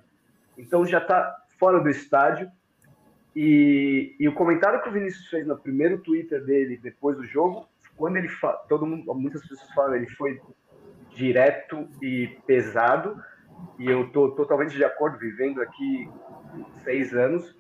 Então 0.58 0.86
já 0.86 1.00
está 1.00 1.38
fora 1.60 1.82
do 1.82 1.90
estádio. 1.90 2.50
E, 3.36 4.16
e, 4.20 4.28
o 4.28 4.34
comentário 4.34 4.82
que 4.82 4.90
o 4.90 4.92
Vinícius 4.92 5.28
fez 5.28 5.48
no 5.48 5.58
primeiro 5.58 6.00
Twitter 6.00 6.44
dele 6.44 6.78
depois 6.78 7.16
do 7.16 7.26
jogo, 7.26 7.66
quando 7.96 8.18
ele 8.18 8.28
fala, 8.28 8.58
todo 8.68 8.86
mundo, 8.86 9.14
muitas 9.14 9.42
pessoas 9.42 9.72
falam, 9.74 9.96
ele 9.96 10.10
foi 10.10 10.42
direto 11.16 11.88
e 12.02 12.28
pesado. 12.46 13.22
E 13.78 13.90
eu 13.90 14.10
tô 14.12 14.32
totalmente 14.32 14.76
de 14.76 14.84
acordo, 14.84 15.18
vivendo 15.18 15.62
aqui 15.62 16.10
seis 16.84 17.14
anos, 17.14 17.56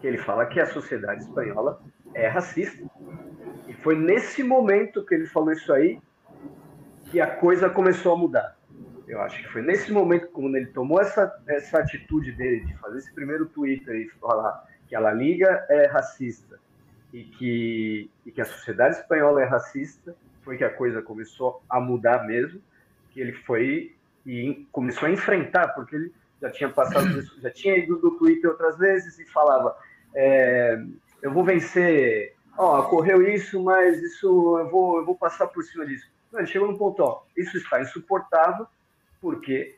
que 0.00 0.06
ele 0.06 0.18
fala 0.18 0.46
que 0.46 0.60
a 0.60 0.66
sociedade 0.66 1.22
espanhola 1.22 1.80
é 2.14 2.26
racista. 2.26 2.84
E 3.68 3.74
foi 3.74 3.94
nesse 3.94 4.42
momento 4.42 5.04
que 5.04 5.14
ele 5.14 5.26
falou 5.26 5.52
isso 5.52 5.72
aí 5.72 6.00
que 7.10 7.20
a 7.20 7.26
coisa 7.26 7.70
começou 7.70 8.14
a 8.14 8.16
mudar. 8.16 8.56
Eu 9.06 9.20
acho 9.22 9.42
que 9.42 9.48
foi 9.48 9.62
nesse 9.62 9.90
momento, 9.90 10.28
quando 10.28 10.56
ele 10.56 10.66
tomou 10.66 11.00
essa, 11.00 11.42
essa 11.46 11.78
atitude 11.78 12.32
dele 12.32 12.64
de 12.66 12.76
fazer 12.76 12.98
esse 12.98 13.12
primeiro 13.14 13.46
Twitter 13.46 13.94
e 13.94 14.08
falar 14.20 14.66
que 14.88 14.96
a 14.96 15.00
La 15.00 15.12
Liga 15.12 15.66
é 15.68 15.86
racista 15.86 16.58
e 17.12 17.24
que, 17.24 18.10
e 18.24 18.32
que 18.32 18.40
a 18.40 18.44
sociedade 18.44 18.96
espanhola 18.96 19.42
é 19.42 19.44
racista, 19.44 20.16
foi 20.42 20.56
que 20.56 20.64
a 20.64 20.70
coisa 20.70 21.02
começou 21.02 21.62
a 21.68 21.80
mudar 21.80 22.26
mesmo, 22.26 22.60
que 23.10 23.20
ele 23.20 23.32
foi 23.32 23.94
e 24.26 24.66
começou 24.72 25.08
a 25.08 25.10
enfrentar, 25.10 25.68
porque 25.68 25.96
ele 25.96 26.12
já 26.40 26.50
tinha 26.50 26.68
passado, 26.70 27.22
já 27.40 27.50
tinha 27.50 27.76
ido 27.76 27.96
do 27.96 28.12
Twitter 28.12 28.50
outras 28.50 28.78
vezes 28.78 29.18
e 29.18 29.26
falava 29.26 29.76
é, 30.14 30.82
eu 31.22 31.32
vou 31.32 31.44
vencer, 31.44 32.34
ocorreu 32.56 33.22
isso, 33.22 33.62
mas 33.62 34.02
isso 34.02 34.58
eu 34.58 34.70
vou, 34.70 34.98
eu 34.98 35.04
vou 35.04 35.16
passar 35.16 35.46
por 35.48 35.62
cima 35.62 35.86
disso. 35.86 36.06
Não, 36.32 36.40
ele 36.40 36.48
chegou 36.48 36.70
no 36.70 36.78
ponto, 36.78 37.02
ó, 37.02 37.22
isso 37.36 37.56
está 37.56 37.80
insuportável, 37.80 38.66
porque 39.20 39.77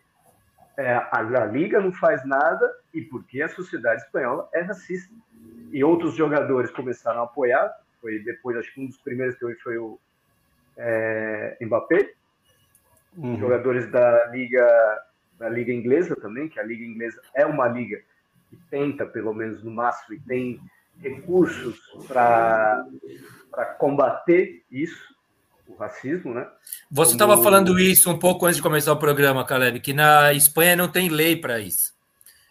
é, 0.81 1.07
a, 1.11 1.45
Liga 1.45 1.81
não 1.81 1.93
faz 1.93 2.25
nada 2.25 2.73
e 2.95 3.03
porque 3.03 3.43
a 3.43 3.49
sociedade 3.49 4.03
espanhola 4.03 4.49
é 4.55 4.63
racista. 4.63 5.15
E 5.71 5.85
outros 5.85 6.15
jogadores 6.15 6.71
começaram 6.71 7.21
a 7.21 7.25
apoiar, 7.25 7.71
foi 8.01 8.19
depois, 8.21 8.57
acho 8.57 8.73
que 8.73 8.81
um 8.81 8.87
dos 8.87 8.97
primeiros 8.99 9.37
que 9.37 9.45
eu 9.45 9.51
vi 9.51 9.57
foi 9.57 9.79
o 9.79 9.99
é, 10.77 11.57
Mbappé, 11.61 12.15
uhum. 13.17 13.39
jogadores 13.39 13.91
da 13.91 14.27
Liga 14.27 14.67
da 15.39 15.49
Liga 15.49 15.73
Inglesa 15.73 16.15
também, 16.17 16.49
que 16.49 16.61
a 16.61 16.63
Liga 16.63 16.85
Inglesa 16.85 17.21
é 17.35 17.47
uma 17.47 17.67
liga 17.67 17.99
que 18.51 18.57
tenta, 18.71 19.07
pelo 19.07 19.33
menos 19.33 19.63
no 19.65 19.71
máximo, 19.71 20.17
e 20.17 20.21
tem 20.21 20.61
recursos 20.99 21.81
para 22.07 22.85
combater 23.79 24.63
isso, 24.71 25.15
o 25.71 25.77
racismo, 25.77 26.35
né? 26.35 26.47
Você 26.91 27.13
estava 27.13 27.33
Como... 27.35 27.45
falando 27.45 27.79
isso 27.79 28.11
um 28.11 28.19
pouco 28.19 28.47
antes 28.47 28.57
de 28.57 28.63
começar 28.63 28.93
o 28.93 28.99
programa, 28.99 29.47
Caleb, 29.47 29.81
que 29.81 29.93
na 29.93 30.33
Espanha 30.33 30.77
não 30.77 30.89
tem 30.89 31.09
lei 31.09 31.37
para 31.37 31.61
isso. 31.61 31.95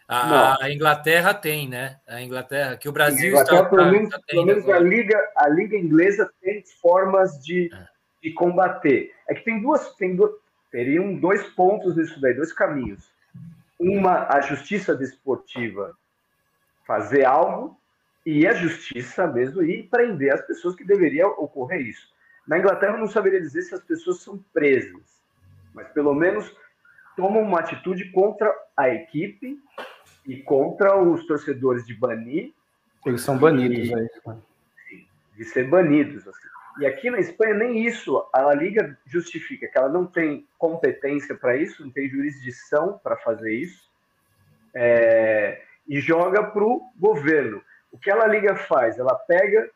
A, 0.07 0.63
a, 0.63 0.73
Inglaterra 0.73 1.35
tem, 1.35 1.69
né? 1.69 1.97
A 2.07 2.19
Inglaterra, 2.19 2.75
que 2.77 2.89
o 2.89 2.91
Brasil 2.91 3.35
está. 3.35 3.63
Pelo 3.65 3.83
tá, 3.83 3.91
menos, 3.91 4.09
tá 4.09 4.19
pelo 4.25 4.45
menos 4.45 4.67
a, 4.67 4.79
Liga, 4.79 5.15
a 5.35 5.47
Liga 5.49 5.77
Inglesa 5.77 6.31
tem 6.41 6.63
formas 6.81 7.43
de, 7.43 7.69
é. 7.71 7.87
de 8.23 8.33
combater. 8.33 9.11
É 9.27 9.35
que 9.35 9.45
tem 9.45 9.61
duas, 9.61 9.95
tem 9.95 10.15
duas. 10.15 10.31
Teriam 10.71 11.15
dois 11.15 11.43
pontos 11.49 11.95
nisso 11.95 12.19
daí, 12.19 12.33
dois 12.33 12.51
caminhos. 12.51 13.11
Uma, 13.79 14.27
a 14.29 14.41
justiça 14.41 14.95
desportiva 14.95 15.95
fazer 16.87 17.23
algo 17.25 17.79
e 18.25 18.47
a 18.47 18.53
justiça 18.53 19.27
mesmo 19.27 19.61
ir 19.61 19.89
prender 19.89 20.33
as 20.33 20.41
pessoas 20.41 20.75
que 20.75 20.83
deveriam 20.83 21.29
ocorrer 21.37 21.81
isso. 21.81 22.07
Na 22.49 22.57
Inglaterra, 22.57 22.93
eu 22.93 22.97
não 22.97 23.07
saberia 23.07 23.39
dizer 23.39 23.61
se 23.61 23.75
as 23.75 23.83
pessoas 23.83 24.23
são 24.23 24.43
presas, 24.51 25.21
mas 25.71 25.87
pelo 25.89 26.15
menos 26.15 26.51
tomam 27.15 27.43
uma 27.43 27.59
atitude 27.59 28.11
contra 28.11 28.51
a 28.75 28.89
equipe 28.89 29.61
e 30.25 30.41
contra 30.41 30.99
os 30.99 31.27
torcedores 31.27 31.85
de 31.85 31.93
banir. 31.93 32.51
Eles 33.05 33.21
são 33.21 33.37
banidos, 33.37 33.91
é 33.91 34.03
isso. 34.03 34.43
De 35.37 35.45
ser 35.45 35.69
banidos. 35.69 36.27
Assim. 36.27 36.47
E 36.79 36.87
aqui 36.87 37.11
na 37.11 37.19
Espanha, 37.19 37.53
nem 37.53 37.85
isso. 37.85 38.27
A 38.33 38.51
Liga 38.55 38.97
justifica 39.05 39.67
que 39.67 39.77
ela 39.77 39.87
não 39.89 40.07
tem 40.07 40.47
competência 40.57 41.35
para 41.35 41.55
isso, 41.55 41.83
não 41.83 41.91
tem 41.91 42.09
jurisdição 42.09 42.99
para 43.03 43.15
fazer 43.17 43.53
isso, 43.53 43.87
é, 44.73 45.61
e 45.87 45.99
joga 45.99 46.43
para 46.45 46.63
o 46.63 46.81
governo. 46.97 47.61
O 47.91 47.99
que 47.99 48.09
ela 48.09 48.25
liga 48.25 48.55
faz? 48.55 48.97
Ela 48.97 49.13
pega 49.13 49.69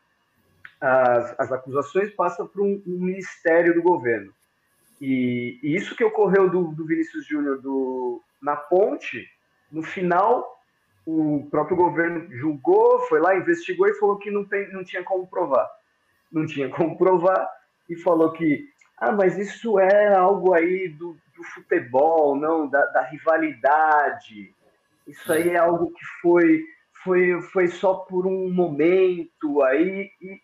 as, 0.84 1.34
as 1.38 1.52
acusações, 1.52 2.10
passa 2.14 2.44
para 2.44 2.62
um, 2.62 2.82
um, 2.86 2.98
ministério 2.98 3.74
do 3.74 3.82
governo. 3.82 4.32
E, 5.00 5.58
e, 5.62 5.74
isso 5.74 5.96
que 5.96 6.04
ocorreu 6.04 6.50
do, 6.50 6.68
do 6.72 6.86
Vinícius 6.86 7.26
Júnior 7.26 7.60
na 8.42 8.54
ponte, 8.54 9.26
no 9.72 9.82
final, 9.82 10.58
o 11.06 11.48
próprio 11.50 11.76
governo 11.76 12.30
julgou, 12.36 13.00
foi 13.08 13.18
lá, 13.20 13.34
investigou 13.34 13.88
e 13.88 13.94
falou 13.94 14.18
que 14.18 14.30
não, 14.30 14.44
tem, 14.44 14.70
não 14.72 14.84
tinha 14.84 15.02
como 15.02 15.26
provar. 15.26 15.68
Não 16.30 16.46
tinha 16.46 16.68
como 16.68 16.98
provar 16.98 17.48
e 17.88 17.96
falou 17.96 18.32
que, 18.32 18.68
ah, 18.98 19.12
mas 19.12 19.38
isso 19.38 19.78
é 19.78 20.14
algo 20.14 20.52
aí 20.52 20.88
do, 20.88 21.16
do 21.36 21.44
futebol, 21.54 22.36
não, 22.36 22.68
da, 22.68 22.84
da 22.86 23.02
rivalidade. 23.02 24.54
Isso 25.06 25.32
aí 25.32 25.50
é 25.50 25.56
algo 25.56 25.90
que 25.90 26.04
foi 26.20 26.62
foi, 27.04 27.40
foi 27.52 27.68
só 27.68 27.94
por 27.94 28.26
um 28.26 28.50
momento 28.50 29.62
aí. 29.62 30.10
E, 30.20 30.40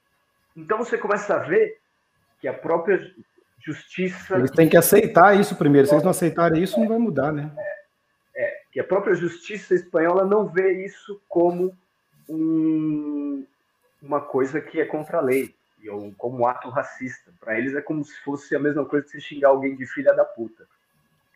então 0.57 0.79
você 0.79 0.99
começa 0.99 1.35
a 1.35 1.39
ver 1.39 1.79
que 2.41 2.49
a 2.49 2.55
própria 2.55 2.99
justiça. 3.65 4.37
Eles 4.37 4.51
têm 4.51 4.69
que 4.69 4.77
aceitar 4.77 5.39
isso 5.39 5.55
primeiro. 5.57 5.87
Se 5.87 5.95
eles 5.95 6.05
não 6.05 6.11
aceitarem 6.11 6.63
isso, 6.63 6.81
não 6.81 6.89
vai 6.89 6.99
mudar, 6.99 7.33
né? 7.33 7.53
É, 8.35 8.43
é 8.43 8.61
que 8.73 8.81
a 8.81 8.85
própria 8.85 9.15
justiça 9.15 9.75
espanhola 9.75 10.25
não 10.25 10.47
vê 10.47 10.85
isso 10.85 11.21
como 11.29 11.77
um, 12.29 13.45
uma 14.03 14.21
coisa 14.21 14.61
que 14.61 14.81
é 14.81 14.85
contra 14.85 15.19
a 15.19 15.23
lei, 15.23 15.55
ou 15.89 16.13
como 16.17 16.39
um 16.39 16.47
ato 16.47 16.69
racista. 16.71 17.31
Para 17.41 17.59
eles 17.59 17.75
é 17.75 17.83
como 17.83 18.05
se 18.05 18.19
fosse 18.21 18.55
a 18.57 18.61
mesma 18.61 18.85
coisa 18.85 19.05
que 19.05 19.13
você 19.13 19.21
xingar 19.21 19.49
alguém 19.49 19.77
de 19.77 19.87
filha 19.87 20.13
da 20.15 20.25
puta. 20.25 20.67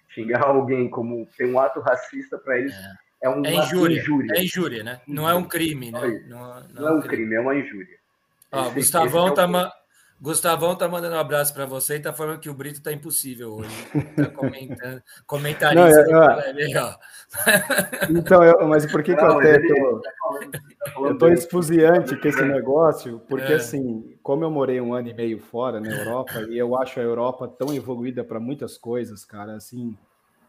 Xingar 0.09 0.44
alguém 0.44 0.88
como 0.88 1.27
tem 1.37 1.53
um 1.53 1.59
ato 1.59 1.81
racista, 1.81 2.38
para 2.38 2.59
eles 2.59 2.72
é 2.72 3.05
é, 3.24 3.29
uma 3.29 3.46
é 3.46 3.55
injúria, 3.55 3.98
injúria, 3.98 4.33
É 4.37 4.42
injúria, 4.42 4.85
né? 4.85 5.00
Não 5.07 5.29
é 5.29 5.35
um 5.35 5.44
crime, 5.44 5.90
né? 5.90 6.22
Não, 6.29 6.61
não, 6.61 6.68
não 6.74 6.88
é 6.88 6.92
um 6.92 7.00
crime. 7.00 7.16
crime, 7.16 7.35
é 7.35 7.40
uma 7.40 7.57
injúria. 7.57 7.98
Ó, 8.55 8.67
esse, 8.67 8.75
Gustavão 8.75 9.27
esse 9.27 9.33
é 9.33 9.47
tá, 9.47 9.73
Gustavão 10.21 10.77
tá 10.77 10.88
mandando 10.88 11.17
um 11.17 11.19
abraço 11.19 11.53
para 11.53 11.67
você 11.67 11.97
e 11.97 12.01
tá 12.01 12.12
falando 12.12 12.38
que 12.38 12.49
o 12.49 12.55
Brito 12.55 12.83
tá 12.83 12.93
impossível 12.93 13.57
hoje. 13.57 13.87
Tá 14.17 14.27
comentando. 14.27 15.03
Comentarista. 15.27 16.05
Não, 16.05 16.33
é, 16.33 16.99
então, 18.11 18.43
eu, 18.43 18.67
mas 18.67 18.90
por 18.90 19.03
que, 19.03 19.14
que 19.14 19.21
eu 19.21 19.38
até 19.38 19.59
tô, 19.59 20.01
tá 20.01 20.93
eu 21.01 21.19
tô 21.19 21.29
esfuziante 21.29 22.17
com 22.17 22.29
esse 22.29 22.43
negócio? 22.45 23.21
Porque 23.29 23.53
é. 23.53 23.57
assim, 23.57 24.17
como 24.23 24.45
eu 24.45 24.51
morei 24.51 24.81
um 24.81 24.95
ano 24.95 25.09
e 25.09 25.14
meio 25.14 25.40
fora 25.40 25.81
na 25.81 25.90
Europa 25.90 26.40
e 26.49 26.57
eu 26.57 26.77
acho 26.77 27.01
a 27.01 27.03
Europa 27.03 27.49
tão 27.49 27.75
evoluída 27.75 28.25
para 28.25 28.40
muitas 28.40 28.79
coisas, 28.79 29.25
cara, 29.25 29.57
assim, 29.57 29.95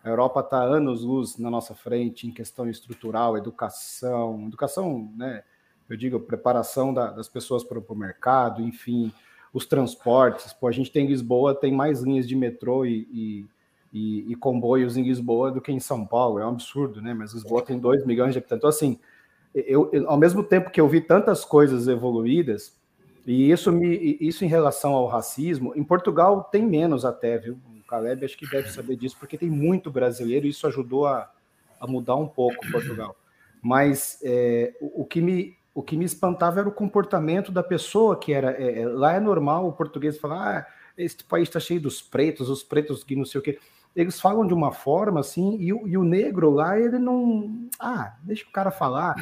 a 0.03 0.09
Europa 0.09 0.41
está 0.41 0.61
anos 0.61 1.03
luz 1.03 1.37
na 1.37 1.49
nossa 1.49 1.73
frente 1.73 2.27
em 2.27 2.31
questão 2.31 2.69
estrutural, 2.69 3.35
educação, 3.35 4.45
educação, 4.47 5.11
né? 5.17 5.43
Eu 5.89 5.95
digo 5.95 6.19
preparação 6.19 6.93
da, 6.93 7.11
das 7.11 7.27
pessoas 7.27 7.63
para 7.63 7.79
o 7.79 7.95
mercado, 7.95 8.61
enfim, 8.61 9.11
os 9.53 9.65
transportes. 9.65 10.51
Pô, 10.51 10.67
a 10.67 10.71
gente 10.71 10.91
tem 10.91 11.07
Lisboa, 11.07 11.53
tem 11.53 11.71
mais 11.71 12.01
linhas 12.01 12.27
de 12.27 12.35
metrô 12.35 12.85
e, 12.85 13.07
e, 13.11 13.45
e, 13.93 14.31
e, 14.31 14.35
comboios 14.35 14.97
em 14.97 15.03
Lisboa 15.03 15.51
do 15.51 15.61
que 15.61 15.71
em 15.71 15.79
São 15.79 16.05
Paulo. 16.05 16.39
É 16.39 16.45
um 16.45 16.49
absurdo, 16.49 17.01
né? 17.01 17.13
Mas 17.13 17.33
Lisboa 17.33 17.61
tem 17.61 17.79
2 17.79 18.05
milhões 18.05 18.33
de 18.33 18.39
habitantes. 18.39 18.59
Então, 18.59 18.69
assim, 18.69 18.99
eu, 19.53 19.89
eu, 19.93 20.09
ao 20.09 20.17
mesmo 20.17 20.43
tempo 20.43 20.69
que 20.69 20.81
eu 20.81 20.87
vi 20.87 20.99
tantas 20.99 21.45
coisas 21.45 21.87
evoluídas, 21.87 22.75
e 23.25 23.49
isso, 23.49 23.71
me, 23.71 24.17
isso 24.19 24.43
em 24.43 24.47
relação 24.47 24.93
ao 24.93 25.07
racismo, 25.07 25.73
em 25.75 25.83
Portugal 25.83 26.43
tem 26.43 26.63
menos 26.65 27.05
até, 27.05 27.37
viu? 27.37 27.57
O 27.79 27.83
Caleb 27.87 28.25
acho 28.25 28.37
que 28.37 28.49
deve 28.49 28.69
saber 28.69 28.97
disso, 28.97 29.15
porque 29.17 29.37
tem 29.37 29.49
muito 29.49 29.89
brasileiro 29.89 30.45
e 30.45 30.49
isso 30.49 30.67
ajudou 30.67 31.07
a, 31.07 31.31
a 31.79 31.87
mudar 31.87 32.15
um 32.15 32.27
pouco 32.27 32.69
Portugal. 32.71 33.15
Mas 33.61 34.19
é, 34.23 34.73
o, 34.81 35.03
o 35.03 35.05
que 35.05 35.21
me 35.21 35.55
o 35.75 35.83
que 35.83 35.97
me 35.97 36.05
espantava 36.05 36.61
era 36.61 36.69
o 36.69 36.71
comportamento 36.71 37.51
da 37.51 37.61
pessoa 37.61 38.17
que 38.17 38.31
era. 38.31 38.51
É, 38.51 38.81
é 38.81 38.87
lá 38.87 39.13
é 39.13 39.19
normal 39.19 39.67
o 39.67 39.73
português 39.73 40.17
falar: 40.17 40.59
ah, 40.59 40.67
esse 40.97 41.21
país 41.25 41.49
está 41.49 41.59
cheio 41.59 41.81
dos 41.81 42.01
pretos, 42.01 42.49
os 42.49 42.63
pretos 42.63 43.03
que 43.03 43.13
não 43.13 43.25
sei 43.25 43.39
o 43.39 43.43
quê. 43.43 43.59
Eles 43.93 44.19
falam 44.19 44.47
de 44.47 44.53
uma 44.53 44.71
forma 44.71 45.19
assim, 45.19 45.57
e, 45.57 45.67
e, 45.67 45.97
o 45.97 46.03
negro 46.03 46.49
lá, 46.49 46.79
ele 46.79 46.97
não. 46.97 47.67
Ah, 47.77 48.15
deixa 48.23 48.45
o 48.45 48.51
cara 48.51 48.71
falar. 48.71 49.15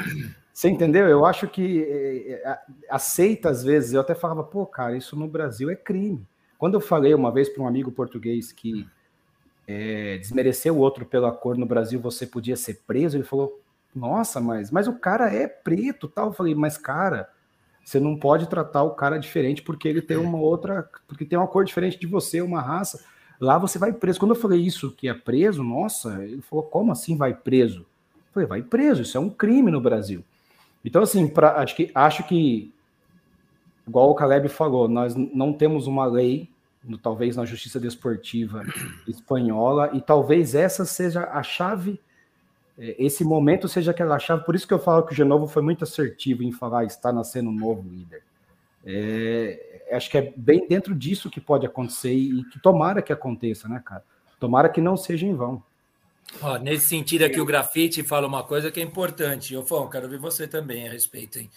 Você 0.54 0.70
entendeu? 0.70 1.08
Eu 1.08 1.26
acho 1.26 1.48
que 1.48 1.84
é, 1.84 2.34
é 2.34 2.60
aceita 2.88 3.50
às 3.50 3.64
vezes. 3.64 3.94
Eu 3.94 4.02
até 4.02 4.14
falava, 4.14 4.44
pô, 4.44 4.68
cara, 4.68 4.96
isso 4.96 5.16
no 5.16 5.28
Brasil 5.28 5.72
é 5.72 5.76
crime. 5.76 6.24
Quando 6.60 6.76
eu 6.76 6.82
falei 6.82 7.14
uma 7.16 7.32
vez 7.32 7.50
para 7.50 7.64
um 7.64 7.68
amigo 7.68 7.92
português 7.92 8.52
que 8.52 8.88
é, 9.68 10.18
desmereceu 10.20 10.76
o 10.76 10.80
outro 10.80 11.06
pela 11.06 11.32
cor 11.32 11.58
no 11.58 11.66
Brasil, 11.66 12.00
você 12.00 12.28
podia 12.28 12.56
ser 12.56 12.82
preso, 12.86 13.18
ele 13.18 13.24
falou: 13.24 13.60
nossa, 13.96 14.40
mas, 14.42 14.72
mas 14.72 14.88
o 14.88 14.94
cara 14.94 15.34
é 15.34 15.48
preto, 15.48 16.08
tal. 16.08 16.28
Eu 16.28 16.34
falei, 16.34 16.56
mas 16.56 16.78
cara, 16.78 17.30
você 17.84 18.00
não 18.00 18.18
pode 18.18 18.48
tratar 18.48 18.84
o 18.84 18.92
cara 18.92 19.18
diferente 19.18 19.62
porque 19.62 19.88
ele 19.88 20.02
tem 20.02 20.18
uma 20.18 20.38
outra, 20.38 20.90
porque 21.08 21.26
tem 21.26 21.38
uma 21.38 21.48
cor 21.48 21.66
diferente 21.66 22.00
de 22.00 22.08
você, 22.08 22.42
uma 22.42 22.62
raça. 22.62 23.04
Lá 23.40 23.58
você 23.58 23.78
vai 23.78 23.92
preso. 23.92 24.20
Quando 24.20 24.34
eu 24.34 24.40
falei 24.40 24.62
isso 24.62 24.92
que 24.92 25.08
é 25.08 25.14
preso, 25.14 25.64
nossa, 25.64 26.24
ele 26.24 26.42
falou, 26.42 26.64
como 26.64 26.92
assim 26.92 27.16
vai 27.18 27.34
preso? 27.34 27.82
Eu 27.82 28.34
falei, 28.34 28.48
vai 28.48 28.62
preso, 28.62 29.02
isso 29.02 29.18
é 29.18 29.20
um 29.20 29.30
crime 29.30 29.70
no 29.70 29.82
Brasil. 29.82 30.24
Então, 30.84 31.02
assim, 31.02 31.28
pra, 31.28 31.62
acho, 31.62 31.76
que, 31.76 31.92
acho 31.94 32.24
que, 32.24 32.74
igual 33.88 34.10
o 34.10 34.16
Caleb 34.16 34.50
falou, 34.50 34.88
nós 34.88 35.16
não 35.16 35.54
temos 35.54 35.88
uma 35.88 36.06
lei, 36.06 36.50
no, 36.84 36.98
talvez 36.98 37.36
na 37.36 37.46
justiça 37.46 37.80
desportiva 37.80 38.64
espanhola, 39.08 39.92
e 39.94 40.02
talvez 40.02 40.56
essa 40.56 40.84
seja 40.84 41.26
a 41.32 41.44
chave 41.44 41.94
é, 41.94 42.00
esse 42.78 43.24
momento 43.24 43.68
seja 43.68 43.92
aquela 43.92 44.18
chave. 44.20 44.44
Por 44.44 44.56
isso 44.56 44.68
que 44.68 44.74
eu 44.74 44.80
falo 44.80 45.04
que 45.04 45.14
o 45.14 45.16
Genovo 45.16 45.48
foi 45.48 45.62
muito 45.62 45.84
assertivo 45.84 46.44
em 46.44 46.52
falar 46.52 46.86
está 46.86 47.12
nascendo 47.12 47.50
um 47.50 47.56
novo 47.56 47.88
líder. 47.88 48.24
É, 48.86 49.86
acho 49.92 50.10
que 50.10 50.18
é 50.18 50.34
bem 50.36 50.68
dentro 50.68 50.94
disso 50.94 51.30
que 51.30 51.40
pode 51.40 51.66
acontecer 51.66 52.14
e 52.14 52.44
que 52.46 52.60
tomara 52.60 53.02
que 53.02 53.14
aconteça, 53.14 53.68
né, 53.70 53.82
cara? 53.84 54.04
Tomara 54.40 54.70
que 54.70 54.82
não 54.82 54.98
seja 54.98 55.26
em 55.26 55.34
vão. 55.34 55.64
Ó, 56.42 56.58
nesse 56.58 56.88
sentido 56.88 57.24
aqui, 57.24 57.40
o 57.40 57.46
grafite 57.46 58.04
fala 58.04 58.28
uma 58.28 58.44
coisa 58.44 58.72
que 58.72 58.80
é 58.80 58.84
importante. 58.84 59.54
Eu 59.54 59.64
falo, 59.64 59.90
quero 59.90 60.10
ver 60.10 60.20
você 60.20 60.48
também 60.48 60.88
a 60.88 60.92
respeito. 60.92 61.40
Hein? 61.40 61.50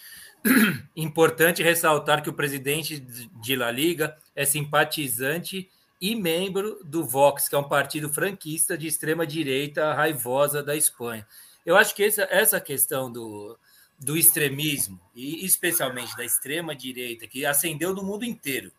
Importante 0.95 1.63
ressaltar 1.63 2.23
que 2.23 2.31
o 2.31 2.35
presidente 2.35 3.01
de 3.01 3.57
La 3.57 3.71
Liga 3.71 4.17
é 4.35 4.45
simpatizante 4.45 5.69
e 6.01 6.15
membro 6.15 6.79
do 6.85 7.05
Vox, 7.05 7.49
que 7.49 7.55
é 7.55 7.59
um 7.59 7.69
partido 7.69 8.09
franquista 8.09 8.77
de 8.77 8.87
extrema 8.87 9.27
direita 9.27 9.95
raivosa 9.95 10.63
da 10.63 10.77
Espanha. 10.77 11.27
Eu 11.65 11.77
acho 11.77 11.95
que 11.95 12.05
essa, 12.05 12.29
essa 12.31 12.61
questão 12.61 13.11
do, 13.11 13.59
do 13.99 14.17
extremismo, 14.17 15.01
e 15.15 15.45
especialmente 15.45 16.17
da 16.17 16.25
extrema 16.25 16.75
direita, 16.75 17.27
que 17.27 17.47
acendeu 17.47 17.95
no 17.95 18.03
mundo 18.03 18.25
inteiro, 18.25 18.71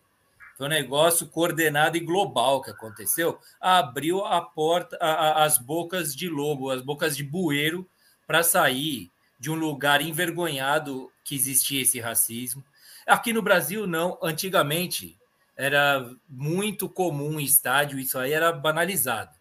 foi 0.58 0.65
um 0.65 0.69
negócio 0.69 1.27
coordenado 1.27 1.97
e 1.97 1.99
global 1.99 2.62
que 2.62 2.71
aconteceu, 2.71 3.39
abriu 3.62 4.25
a 4.25 4.41
porta, 4.41 4.97
a, 4.99 5.12
a, 5.12 5.43
as 5.43 5.58
bocas 5.58 6.15
de 6.15 6.27
lobo, 6.27 6.71
as 6.71 6.82
bocas 6.82 7.15
de 7.15 7.23
bueiro 7.23 7.88
para 8.25 8.41
sair 8.41 9.12
de 9.39 9.51
um 9.51 9.56
lugar 9.56 10.01
envergonhado 10.01 11.12
que 11.23 11.36
existia 11.36 11.82
esse 11.82 11.99
racismo. 11.99 12.63
Aqui 13.06 13.32
no 13.32 13.41
Brasil, 13.41 13.86
não. 13.86 14.17
Antigamente, 14.21 15.15
era 15.58 16.08
muito 16.30 16.88
comum 16.88 17.39
em 17.39 17.43
estádio, 17.43 18.00
isso 18.00 18.17
aí 18.20 18.32
era 18.32 18.52
banalizado. 18.52 19.36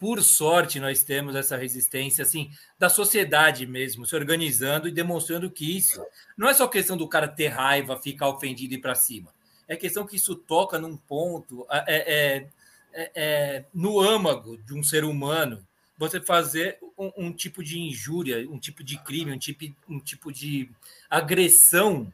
Por 0.00 0.22
sorte, 0.22 0.80
nós 0.80 1.04
temos 1.04 1.36
essa 1.36 1.58
resistência 1.58 2.22
assim 2.22 2.50
da 2.78 2.88
sociedade 2.88 3.66
mesmo, 3.66 4.06
se 4.06 4.16
organizando 4.16 4.88
e 4.88 4.92
demonstrando 4.92 5.50
que 5.50 5.76
isso 5.76 6.02
não 6.38 6.48
é 6.48 6.54
só 6.54 6.66
questão 6.66 6.96
do 6.96 7.06
cara 7.06 7.28
ter 7.28 7.48
raiva, 7.48 8.00
ficar 8.00 8.28
ofendido 8.28 8.72
e 8.72 8.78
ir 8.78 8.80
para 8.80 8.94
cima. 8.94 9.30
É 9.68 9.76
questão 9.76 10.06
que 10.06 10.16
isso 10.16 10.34
toca 10.34 10.78
num 10.78 10.96
ponto 10.96 11.66
é, 11.70 11.84
é, 11.86 12.46
é, 12.92 13.10
é, 13.14 13.64
no 13.74 14.00
âmago 14.00 14.56
de 14.56 14.72
um 14.72 14.82
ser 14.82 15.04
humano. 15.04 15.64
Você 15.98 16.18
fazer 16.18 16.78
um, 16.96 17.26
um, 17.26 17.32
tipo 17.32 17.62
de 17.62 17.78
injúria, 17.78 18.48
um 18.50 18.58
tipo 18.58 18.82
de 18.82 18.96
crime, 18.96 19.32
um 19.32 19.38
tipo, 19.38 19.66
um 19.86 20.00
tipo 20.00 20.32
de 20.32 20.70
agressão 21.10 22.10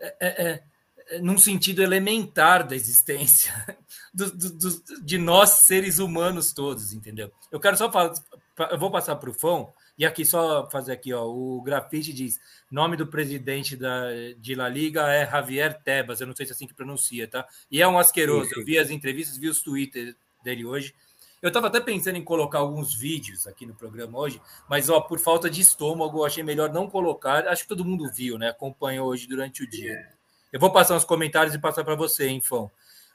é, 0.00 0.16
é, 0.18 0.46
é 0.46 0.62
num 1.20 1.38
sentido 1.38 1.82
elementar 1.82 2.66
da 2.66 2.74
existência 2.74 3.52
do, 4.12 4.30
do, 4.30 4.50
do, 4.50 5.02
de 5.02 5.18
nós 5.18 5.50
seres 5.50 5.98
humanos 5.98 6.52
todos, 6.52 6.92
entendeu? 6.92 7.32
Eu 7.50 7.60
quero 7.60 7.76
só 7.76 7.90
falar, 7.90 8.14
eu 8.70 8.78
vou 8.78 8.90
passar 8.90 9.16
para 9.16 9.30
o 9.30 9.34
Fão 9.34 9.72
e 9.96 10.06
aqui 10.06 10.24
só 10.24 10.68
fazer 10.70 10.92
aqui, 10.92 11.12
ó, 11.12 11.24
o 11.26 11.60
grafite 11.62 12.12
diz, 12.12 12.40
nome 12.70 12.96
do 12.96 13.06
presidente 13.06 13.76
da 13.76 14.06
de 14.38 14.54
La 14.54 14.68
Liga 14.68 15.08
é 15.08 15.28
Javier 15.30 15.82
Tebas, 15.82 16.20
eu 16.20 16.26
não 16.26 16.34
sei 16.34 16.46
se 16.46 16.52
é 16.52 16.54
assim 16.54 16.66
que 16.66 16.74
pronuncia, 16.74 17.28
tá? 17.28 17.46
E 17.70 17.82
é 17.82 17.88
um 17.88 17.98
asqueroso. 17.98 18.50
Eu 18.56 18.64
vi 18.64 18.78
as 18.78 18.90
entrevistas, 18.90 19.36
vi 19.36 19.48
os 19.48 19.62
Twitter 19.62 20.16
dele 20.42 20.64
hoje. 20.64 20.94
Eu 21.42 21.48
estava 21.48 21.66
até 21.66 21.80
pensando 21.80 22.16
em 22.16 22.24
colocar 22.24 22.60
alguns 22.60 22.94
vídeos 22.94 23.48
aqui 23.48 23.66
no 23.66 23.74
programa 23.74 24.16
hoje, 24.16 24.40
mas 24.68 24.88
ó, 24.88 25.00
por 25.00 25.18
falta 25.18 25.50
de 25.50 25.60
estômago, 25.60 26.24
achei 26.24 26.44
melhor 26.44 26.72
não 26.72 26.88
colocar. 26.88 27.48
Acho 27.48 27.62
que 27.62 27.68
todo 27.68 27.84
mundo 27.84 28.08
viu, 28.12 28.38
né? 28.38 28.48
Acompanhou 28.48 29.08
hoje 29.08 29.26
durante 29.26 29.64
o 29.64 29.68
dia. 29.68 30.08
Eu 30.52 30.60
vou 30.60 30.70
passar 30.70 30.94
uns 30.94 31.04
comentários 31.04 31.54
e 31.54 31.58
passar 31.58 31.82
para 31.82 31.94
você, 31.94 32.28
hein, 32.28 32.40
Fão. 32.40 32.70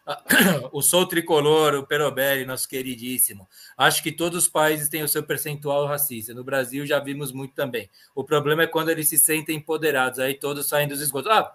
O 0.72 0.82
Sou 0.82 1.06
Tricolor, 1.06 1.76
o 1.76 1.86
Perobelli, 1.86 2.46
nosso 2.46 2.68
queridíssimo. 2.68 3.48
Acho 3.78 4.02
que 4.02 4.12
todos 4.12 4.44
os 4.44 4.50
países 4.50 4.88
têm 4.90 5.04
o 5.04 5.08
seu 5.08 5.22
percentual 5.22 5.86
racista. 5.86 6.34
No 6.34 6.44
Brasil 6.44 6.86
já 6.86 7.00
vimos 7.00 7.32
muito 7.32 7.54
também. 7.54 7.90
O 8.16 8.24
problema 8.24 8.64
é 8.64 8.68
quando 8.68 8.90
eles 8.90 9.10
se 9.10 9.18
sentem 9.18 9.58
empoderados, 9.58 10.20
aí 10.20 10.34
todos 10.34 10.68
saem 10.68 10.88
dos 10.88 11.02
esgotos. 11.02 11.30
Ah, 11.30 11.54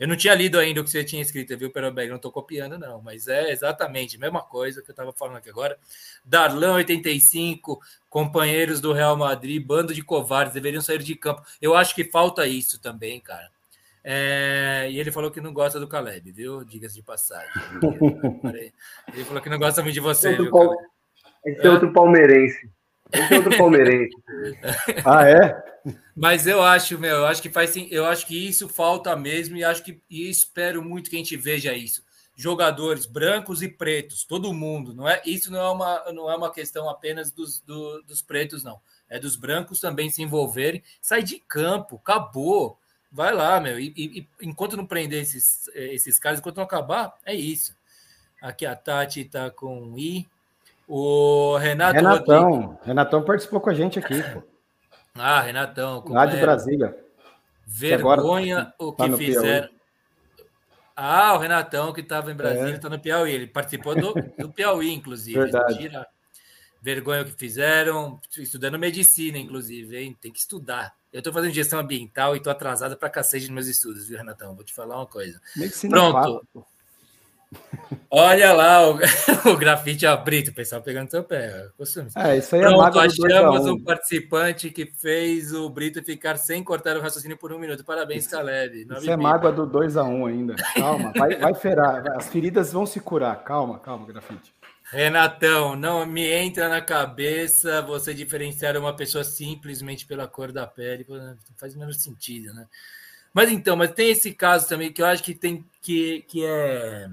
eu 0.00 0.08
não 0.08 0.16
tinha 0.16 0.34
lido 0.34 0.58
ainda 0.58 0.80
o 0.80 0.84
que 0.84 0.88
você 0.88 1.04
tinha 1.04 1.20
escrito, 1.20 1.54
viu, 1.58 1.70
Perobelli? 1.70 2.08
Não 2.08 2.16
estou 2.16 2.32
copiando, 2.32 2.78
não, 2.78 3.02
mas 3.02 3.28
é 3.28 3.50
exatamente 3.50 4.16
a 4.16 4.18
mesma 4.18 4.40
coisa 4.40 4.80
que 4.80 4.90
eu 4.90 4.94
estava 4.94 5.12
falando 5.12 5.36
aqui 5.36 5.50
agora. 5.50 5.78
Darlan 6.24 6.74
85, 6.76 7.78
companheiros 8.08 8.80
do 8.80 8.94
Real 8.94 9.14
Madrid, 9.14 9.62
bando 9.62 9.92
de 9.92 10.02
covardes, 10.02 10.54
deveriam 10.54 10.80
sair 10.80 11.02
de 11.02 11.14
campo. 11.14 11.42
Eu 11.60 11.74
acho 11.74 11.94
que 11.94 12.04
falta 12.04 12.46
isso 12.46 12.80
também, 12.80 13.20
cara. 13.20 13.50
É, 14.02 14.88
e 14.90 14.98
ele 14.98 15.12
falou 15.12 15.30
que 15.30 15.40
não 15.40 15.52
gosta 15.52 15.78
do 15.78 15.88
Caleb, 15.88 16.32
viu? 16.32 16.64
Diga-se 16.64 16.94
de 16.94 17.02
passagem. 17.02 17.52
ele 19.12 19.24
falou 19.24 19.42
que 19.42 19.50
não 19.50 19.58
gosta 19.58 19.82
muito 19.82 19.94
de 19.94 20.00
você, 20.00 20.34
viu, 20.34 20.50
Pal... 20.50 20.74
Esse 21.44 21.66
é 21.66 21.70
outro 21.70 21.92
palmeirense. 21.92 22.70
Esse 23.12 23.34
é 23.34 23.36
outro 23.38 23.56
palmeirense. 23.56 24.14
ah, 25.04 25.28
é? 25.28 25.70
Mas 26.14 26.46
eu 26.46 26.62
acho, 26.62 26.98
meu, 26.98 27.16
eu 27.16 27.26
acho 27.26 27.40
que 27.40 27.48
faz 27.48 27.74
eu 27.90 28.04
acho 28.04 28.26
que 28.26 28.48
isso 28.48 28.68
falta 28.68 29.14
mesmo 29.16 29.56
e 29.56 29.64
acho 29.64 29.82
que 29.82 30.02
e 30.08 30.28
espero 30.28 30.82
muito 30.82 31.08
que 31.08 31.16
a 31.16 31.18
gente 31.18 31.36
veja 31.36 31.72
isso. 31.72 32.02
Jogadores 32.36 33.06
brancos 33.06 33.62
e 33.62 33.68
pretos, 33.68 34.24
todo 34.24 34.52
mundo, 34.52 34.94
não 34.94 35.08
é? 35.08 35.20
Isso 35.26 35.50
não 35.52 35.60
é 35.60 35.70
uma, 35.70 36.12
não 36.12 36.30
é 36.30 36.36
uma 36.36 36.52
questão 36.52 36.88
apenas 36.88 37.30
dos, 37.30 37.60
do, 37.60 38.02
dos 38.02 38.22
pretos, 38.22 38.62
não. 38.62 38.80
É 39.08 39.18
dos 39.18 39.36
brancos 39.36 39.80
também 39.80 40.08
se 40.08 40.22
envolverem, 40.22 40.82
sai 41.02 41.22
de 41.22 41.38
campo, 41.38 41.96
acabou. 41.96 42.78
Vai 43.12 43.34
lá, 43.34 43.60
meu. 43.60 43.78
E, 43.78 43.92
e, 43.96 44.28
enquanto 44.40 44.76
não 44.76 44.86
prender 44.86 45.22
esses, 45.22 45.68
esses 45.74 46.18
caras, 46.18 46.38
enquanto 46.38 46.58
não 46.58 46.64
acabar, 46.64 47.14
é 47.24 47.34
isso. 47.34 47.74
Aqui 48.40 48.64
a 48.64 48.76
Tati 48.76 49.24
tá 49.24 49.50
com 49.50 49.98
I. 49.98 50.28
O 50.86 51.56
Renato. 51.56 51.94
Renatão. 51.94 52.50
Rodrigues. 52.50 52.86
Renatão 52.86 53.22
participou 53.24 53.60
com 53.60 53.70
a 53.70 53.74
gente 53.74 53.98
aqui, 53.98 54.22
pô. 54.22 54.42
Ah, 55.14 55.40
Renatão. 55.40 56.04
Lá 56.08 56.26
de 56.26 56.36
é? 56.36 56.40
Brasília. 56.40 56.96
Vergonha 57.66 58.72
o 58.78 58.92
que 58.92 59.08
tá 59.08 59.16
fizeram. 59.16 59.68
Ah, 60.96 61.34
o 61.34 61.38
Renatão, 61.38 61.92
que 61.92 62.00
estava 62.00 62.30
em 62.30 62.34
Brasília, 62.34 62.74
está 62.74 62.88
é. 62.88 62.90
no 62.90 62.98
Piauí. 62.98 63.32
Ele 63.32 63.46
participou 63.46 63.94
do, 63.94 64.14
do 64.38 64.50
Piauí, 64.50 64.92
inclusive. 64.92 65.38
Verdade. 65.38 65.78
Tira 65.78 66.06
vergonha 66.82 67.22
o 67.22 67.24
que 67.24 67.32
fizeram, 67.32 68.20
estudando 68.36 68.78
medicina, 68.78 69.38
inclusive, 69.38 69.96
hein? 69.98 70.16
Tem 70.20 70.32
que 70.32 70.38
estudar. 70.38 70.94
Eu 71.12 71.18
estou 71.18 71.32
fazendo 71.32 71.52
gestão 71.52 71.80
ambiental 71.80 72.34
e 72.34 72.38
estou 72.38 72.50
atrasado 72.50 72.96
para 72.96 73.10
cacete 73.10 73.46
nos 73.46 73.54
meus 73.54 73.66
estudos, 73.66 74.06
viu, 74.06 74.16
Renatão? 74.16 74.54
Vou 74.54 74.64
te 74.64 74.72
falar 74.72 74.96
uma 74.96 75.06
coisa. 75.06 75.40
Medicina 75.56 75.96
Pronto. 75.96 76.66
Olha 78.08 78.52
lá 78.52 78.88
o, 78.88 78.94
o 79.52 79.56
grafite 79.56 80.06
abrito, 80.06 80.50
o 80.50 80.54
pessoal 80.54 80.80
pegando 80.82 81.10
seu 81.10 81.24
pé. 81.24 81.68
É, 82.16 82.36
isso 82.36 82.54
aí 82.54 82.62
é 82.62 82.68
Pronto, 82.68 83.00
é 83.00 83.06
achamos 83.06 83.66
um 83.66 83.82
participante 83.82 84.70
que 84.70 84.86
fez 84.86 85.52
o 85.52 85.68
Brito 85.68 86.02
ficar 86.02 86.36
sem 86.36 86.62
cortar 86.62 86.96
o 86.96 87.00
raciocínio 87.00 87.36
por 87.36 87.52
um 87.52 87.58
minuto. 87.58 87.84
Parabéns, 87.84 88.26
Caleb. 88.26 88.86
Isso 88.88 89.10
é 89.10 89.16
mágoa 89.16 89.50
do 89.50 89.66
2x1 89.66 90.06
um 90.06 90.26
ainda. 90.26 90.54
Calma, 90.74 91.12
vai, 91.16 91.36
vai 91.36 91.54
ferar. 91.54 92.04
As 92.16 92.28
feridas 92.28 92.72
vão 92.72 92.86
se 92.86 93.00
curar. 93.00 93.42
Calma, 93.42 93.78
calma, 93.80 94.06
grafite. 94.06 94.54
Renatão, 94.90 95.76
não 95.76 96.04
me 96.04 96.26
entra 96.26 96.68
na 96.68 96.80
cabeça 96.80 97.80
você 97.82 98.12
diferenciar 98.12 98.76
uma 98.76 98.94
pessoa 98.94 99.22
simplesmente 99.22 100.04
pela 100.04 100.26
cor 100.26 100.50
da 100.50 100.66
pele, 100.66 101.06
faz 101.56 101.76
menos 101.76 102.02
sentido, 102.02 102.52
né? 102.52 102.66
Mas 103.32 103.50
então, 103.52 103.76
mas 103.76 103.92
tem 103.92 104.10
esse 104.10 104.34
caso 104.34 104.68
também 104.68 104.92
que 104.92 105.00
eu 105.00 105.06
acho 105.06 105.22
que 105.22 105.32
tem 105.34 105.64
que, 105.80 106.22
que 106.22 106.44
é, 106.44 107.08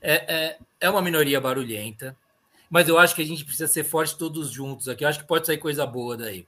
é, 0.00 0.34
é, 0.34 0.58
é 0.80 0.88
uma 0.88 1.02
minoria 1.02 1.40
barulhenta, 1.40 2.16
mas 2.70 2.88
eu 2.88 2.96
acho 2.96 3.16
que 3.16 3.22
a 3.22 3.26
gente 3.26 3.44
precisa 3.44 3.66
ser 3.66 3.82
forte 3.82 4.16
todos 4.16 4.50
juntos 4.50 4.88
aqui. 4.88 5.04
Eu 5.04 5.08
acho 5.08 5.18
que 5.18 5.26
pode 5.26 5.46
sair 5.46 5.58
coisa 5.58 5.84
boa 5.84 6.16
daí. 6.16 6.46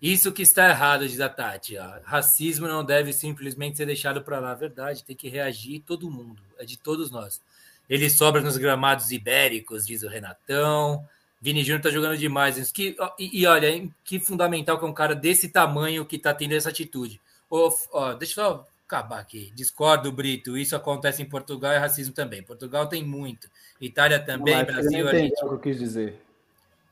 Isso 0.00 0.32
que 0.32 0.42
está 0.42 0.68
errado, 0.68 1.08
diz 1.08 1.20
a 1.20 1.28
Tati. 1.28 1.76
Ó. 1.76 2.00
Racismo 2.04 2.66
não 2.68 2.84
deve 2.84 3.12
simplesmente 3.12 3.76
ser 3.76 3.86
deixado 3.86 4.22
para 4.22 4.38
lá. 4.38 4.54
Verdade, 4.54 5.04
tem 5.04 5.16
que 5.16 5.28
reagir 5.28 5.80
todo 5.80 6.10
mundo. 6.10 6.40
É 6.58 6.64
de 6.64 6.78
todos 6.78 7.10
nós. 7.10 7.40
Ele 7.88 8.10
sobra 8.10 8.40
nos 8.40 8.56
gramados 8.56 9.10
ibéricos, 9.10 9.86
diz 9.86 10.02
o 10.02 10.08
Renatão. 10.08 11.06
Vini 11.40 11.62
Júnior 11.62 11.82
tá 11.82 11.90
jogando 11.90 12.16
demais. 12.16 12.72
Que, 12.72 12.96
e, 13.18 13.42
e, 13.42 13.46
olha, 13.46 13.88
que 14.04 14.18
fundamental 14.18 14.78
que 14.78 14.84
é 14.84 14.88
um 14.88 14.92
cara 14.92 15.14
desse 15.14 15.48
tamanho 15.48 16.04
que 16.04 16.18
tá 16.18 16.34
tendo 16.34 16.52
essa 16.52 16.70
atitude. 16.70 17.20
Oh, 17.48 17.72
oh, 17.92 18.14
deixa 18.14 18.40
eu 18.40 18.44
só 18.44 18.66
acabar 18.86 19.20
aqui. 19.20 19.52
Discordo, 19.54 20.10
Brito. 20.10 20.56
Isso 20.56 20.74
acontece 20.74 21.22
em 21.22 21.28
Portugal 21.28 21.72
e 21.72 21.78
racismo 21.78 22.14
também. 22.14 22.42
Portugal 22.42 22.88
tem 22.88 23.04
muito. 23.04 23.48
Itália 23.80 24.18
também, 24.18 24.56
não, 24.56 24.64
Brasil. 24.64 25.08
Ele 25.08 25.28
o 25.28 25.48
que 25.48 25.54
eu 25.54 25.58
quis 25.58 25.78
dizer. 25.78 26.20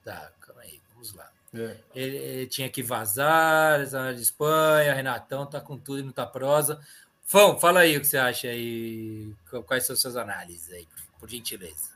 Tá, 0.05 0.31
calma 0.41 0.63
aí, 0.63 0.81
vamos 0.93 1.15
lá. 1.15 1.31
É. 1.55 1.77
Ele, 1.95 2.17
ele, 2.17 2.47
tinha 2.47 2.69
que 2.69 2.83
vazar, 2.83 3.85
de 4.15 4.23
Espanha, 4.23 4.93
Renatão 4.93 5.47
tá 5.47 5.61
com 5.61 5.79
tudo 5.79 6.01
e 6.01 6.03
não 6.03 6.13
tá 6.13 6.27
prosa. 6.27 6.81
Fão, 7.35 7.59
fala 7.59 7.81
aí 7.81 7.97
o 7.97 8.01
que 8.01 8.07
você 8.07 8.17
acha 8.17 8.47
aí, 8.47 9.27
quais 9.67 9.85
são 9.85 9.95
as 9.95 10.01
suas 10.01 10.17
análises 10.17 10.73
aí, 10.73 10.87
por 11.19 11.29
gentileza. 11.29 11.91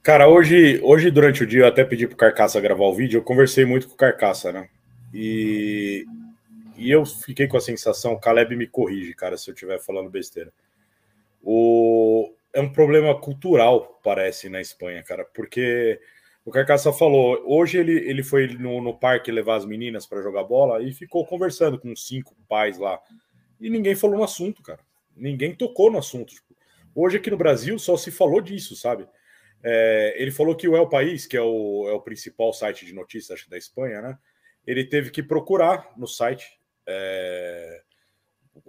Cara, 0.00 0.28
hoje, 0.28 0.78
hoje 0.80 1.10
durante 1.10 1.42
o 1.42 1.46
dia 1.46 1.62
eu 1.62 1.66
até 1.66 1.82
pedi 1.82 2.06
pro 2.06 2.16
Carcaça 2.16 2.60
gravar 2.60 2.84
o 2.84 2.94
vídeo, 2.94 3.18
eu 3.18 3.24
conversei 3.24 3.64
muito 3.64 3.88
com 3.88 3.94
o 3.94 3.96
Carcaça, 3.96 4.52
né? 4.52 4.68
E, 5.12 6.06
e 6.76 6.88
eu 6.88 7.04
fiquei 7.04 7.48
com 7.48 7.56
a 7.56 7.60
sensação, 7.60 8.16
Caleb 8.16 8.54
me 8.54 8.68
corrige, 8.68 9.12
cara, 9.12 9.36
se 9.36 9.50
eu 9.50 9.54
estiver 9.54 9.80
falando 9.80 10.08
besteira. 10.08 10.52
O, 11.42 12.32
é 12.52 12.60
um 12.60 12.72
problema 12.72 13.12
cultural, 13.20 13.98
parece, 14.04 14.48
na 14.48 14.60
Espanha, 14.60 15.02
cara, 15.02 15.24
porque 15.34 16.00
o 16.44 16.52
Carcaça 16.52 16.92
falou, 16.92 17.42
hoje 17.44 17.76
ele, 17.76 18.08
ele 18.08 18.22
foi 18.22 18.46
no, 18.46 18.80
no 18.80 18.96
parque 18.96 19.32
levar 19.32 19.56
as 19.56 19.66
meninas 19.66 20.06
para 20.06 20.22
jogar 20.22 20.44
bola 20.44 20.80
e 20.80 20.94
ficou 20.94 21.26
conversando 21.26 21.76
com 21.76 21.96
cinco 21.96 22.36
pais 22.48 22.78
lá 22.78 23.00
e 23.60 23.70
ninguém 23.70 23.94
falou 23.94 24.16
no 24.16 24.24
assunto, 24.24 24.62
cara. 24.62 24.80
Ninguém 25.14 25.54
tocou 25.54 25.90
no 25.90 25.98
assunto. 25.98 26.34
Tipo, 26.34 26.54
hoje 26.94 27.16
aqui 27.16 27.30
no 27.30 27.36
Brasil 27.36 27.78
só 27.78 27.96
se 27.96 28.10
falou 28.10 28.40
disso, 28.40 28.76
sabe? 28.76 29.08
É, 29.62 30.14
ele 30.16 30.30
falou 30.30 30.54
que 30.54 30.68
o 30.68 30.76
El 30.76 30.88
País, 30.88 31.26
que 31.26 31.36
é 31.36 31.40
o, 31.40 31.88
é 31.88 31.92
o 31.92 32.00
principal 32.00 32.52
site 32.52 32.84
de 32.84 32.94
notícias 32.94 33.40
acho, 33.40 33.50
da 33.50 33.56
Espanha, 33.56 34.00
né? 34.00 34.18
Ele 34.66 34.84
teve 34.84 35.10
que 35.10 35.22
procurar 35.22 35.92
no 35.96 36.06
site, 36.06 36.60
é, 36.86 37.82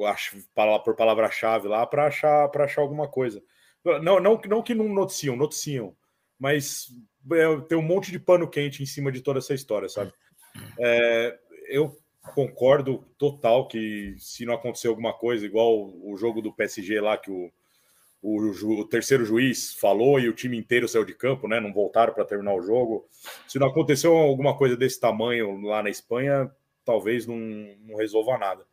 acho, 0.06 0.38
por 0.84 0.96
palavra-chave 0.96 1.68
lá, 1.68 1.86
para 1.86 2.08
achar, 2.08 2.50
achar 2.56 2.82
alguma 2.82 3.08
coisa. 3.08 3.42
Não, 3.84 4.20
não, 4.20 4.42
não 4.48 4.64
que 4.64 4.76
não 4.76 4.90
noticiam, 4.90 5.36
noticiam, 5.36 5.96
mas 6.38 6.88
é, 7.32 7.62
tem 7.68 7.78
um 7.78 7.82
monte 7.82 8.12
de 8.12 8.20
pano 8.20 8.50
quente 8.50 8.84
em 8.84 8.86
cima 8.86 9.12
de 9.12 9.22
toda 9.22 9.40
essa 9.40 9.54
história, 9.54 9.90
sabe? 9.90 10.14
É, 10.80 11.38
eu 11.70 11.96
concordo 12.34 13.04
total 13.18 13.68
que 13.68 14.16
se 14.20 14.46
não 14.46 14.54
acontecer 14.54 14.88
alguma 14.88 15.14
coisa, 15.14 15.46
igual 15.46 15.92
o 16.04 16.16
jogo 16.18 16.42
do 16.42 16.54
PSG 16.54 17.00
lá, 17.00 17.18
que 17.18 17.32
o, 17.32 17.52
o, 18.22 18.80
o 18.80 18.88
terceiro 18.88 19.26
juiz 19.26 19.74
falou 19.74 20.20
e 20.20 20.28
o 20.30 20.34
time 20.34 20.58
inteiro 20.58 20.88
saiu 20.88 21.06
de 21.06 21.14
campo, 21.14 21.48
né? 21.48 21.60
Não 21.60 21.74
voltaram 21.74 22.14
para 22.14 22.26
terminar 22.26 22.54
o 22.54 22.62
jogo. 22.62 23.08
Se 23.48 23.60
não 23.60 23.68
aconteceu 23.68 24.16
alguma 24.16 24.58
coisa 24.58 24.76
desse 24.76 25.00
tamanho 25.00 25.62
lá 25.62 25.82
na 25.84 25.90
Espanha, 25.90 26.52
talvez 26.84 27.26
não, 27.28 27.38
não 27.38 27.96
resolva 27.96 28.38
nada. 28.38 28.66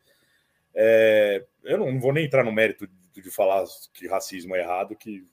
É, 0.74 1.44
eu 1.62 1.78
não, 1.78 1.92
não, 1.92 2.00
vou 2.00 2.12
nem 2.12 2.24
entrar 2.24 2.44
no 2.44 2.52
mérito 2.52 2.86
de, 3.12 3.22
de, 3.22 3.30
falar 3.30 3.64
que 3.92 4.08
racismo 4.08 4.56
é 4.56 4.60
errado, 4.60 4.96
que 4.96 5.24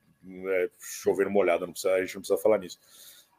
é 0.48 0.70
chover 0.80 1.28
molhado, 1.30 1.66
não 1.66 1.74
precisa, 1.74 1.96
a 1.96 2.02
gente 2.02 2.16
não 2.16 2.22
precisa 2.22 2.42
falar 2.42 2.60
nisso. 2.60 2.80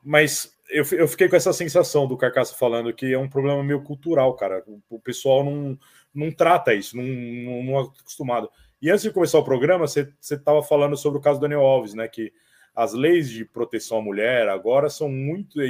Mas 0.03 0.57
eu, 0.69 0.85
eu 0.93 1.07
fiquei 1.07 1.29
com 1.29 1.37
essa 1.37 1.53
sensação 1.53 2.07
do 2.07 2.17
Carcaça 2.17 2.55
falando 2.55 2.93
que 2.93 3.13
é 3.13 3.19
um 3.19 3.29
problema 3.29 3.63
meio 3.63 3.83
cultural, 3.83 4.35
cara. 4.35 4.65
O, 4.67 4.83
o 4.91 5.01
pessoal 5.01 5.45
não, 5.45 5.79
não 6.15 6.33
trata 6.33 6.75
isso, 6.75 6.97
não, 6.97 7.05
não, 7.05 7.63
não 7.63 7.79
é 7.79 7.83
acostumado. 7.83 8.51
E 8.81 8.91
antes 8.91 9.03
de 9.03 9.13
começar 9.13 9.39
o 9.39 9.45
programa, 9.45 9.87
você 9.87 10.13
estava 10.21 10.63
falando 10.63 10.97
sobre 10.97 11.19
o 11.19 11.23
caso 11.23 11.39
do 11.39 11.43
Daniel 11.43 11.61
Alves, 11.61 11.95
né? 11.95 12.09
Que 12.09 12.33
as 12.75 12.95
leis 12.95 13.31
de 13.31 13.45
proteção 13.45 13.99
à 13.99 14.03
mulher 14.03 14.49
agora 14.49 14.89
são 14.89 15.09
muito 15.09 15.61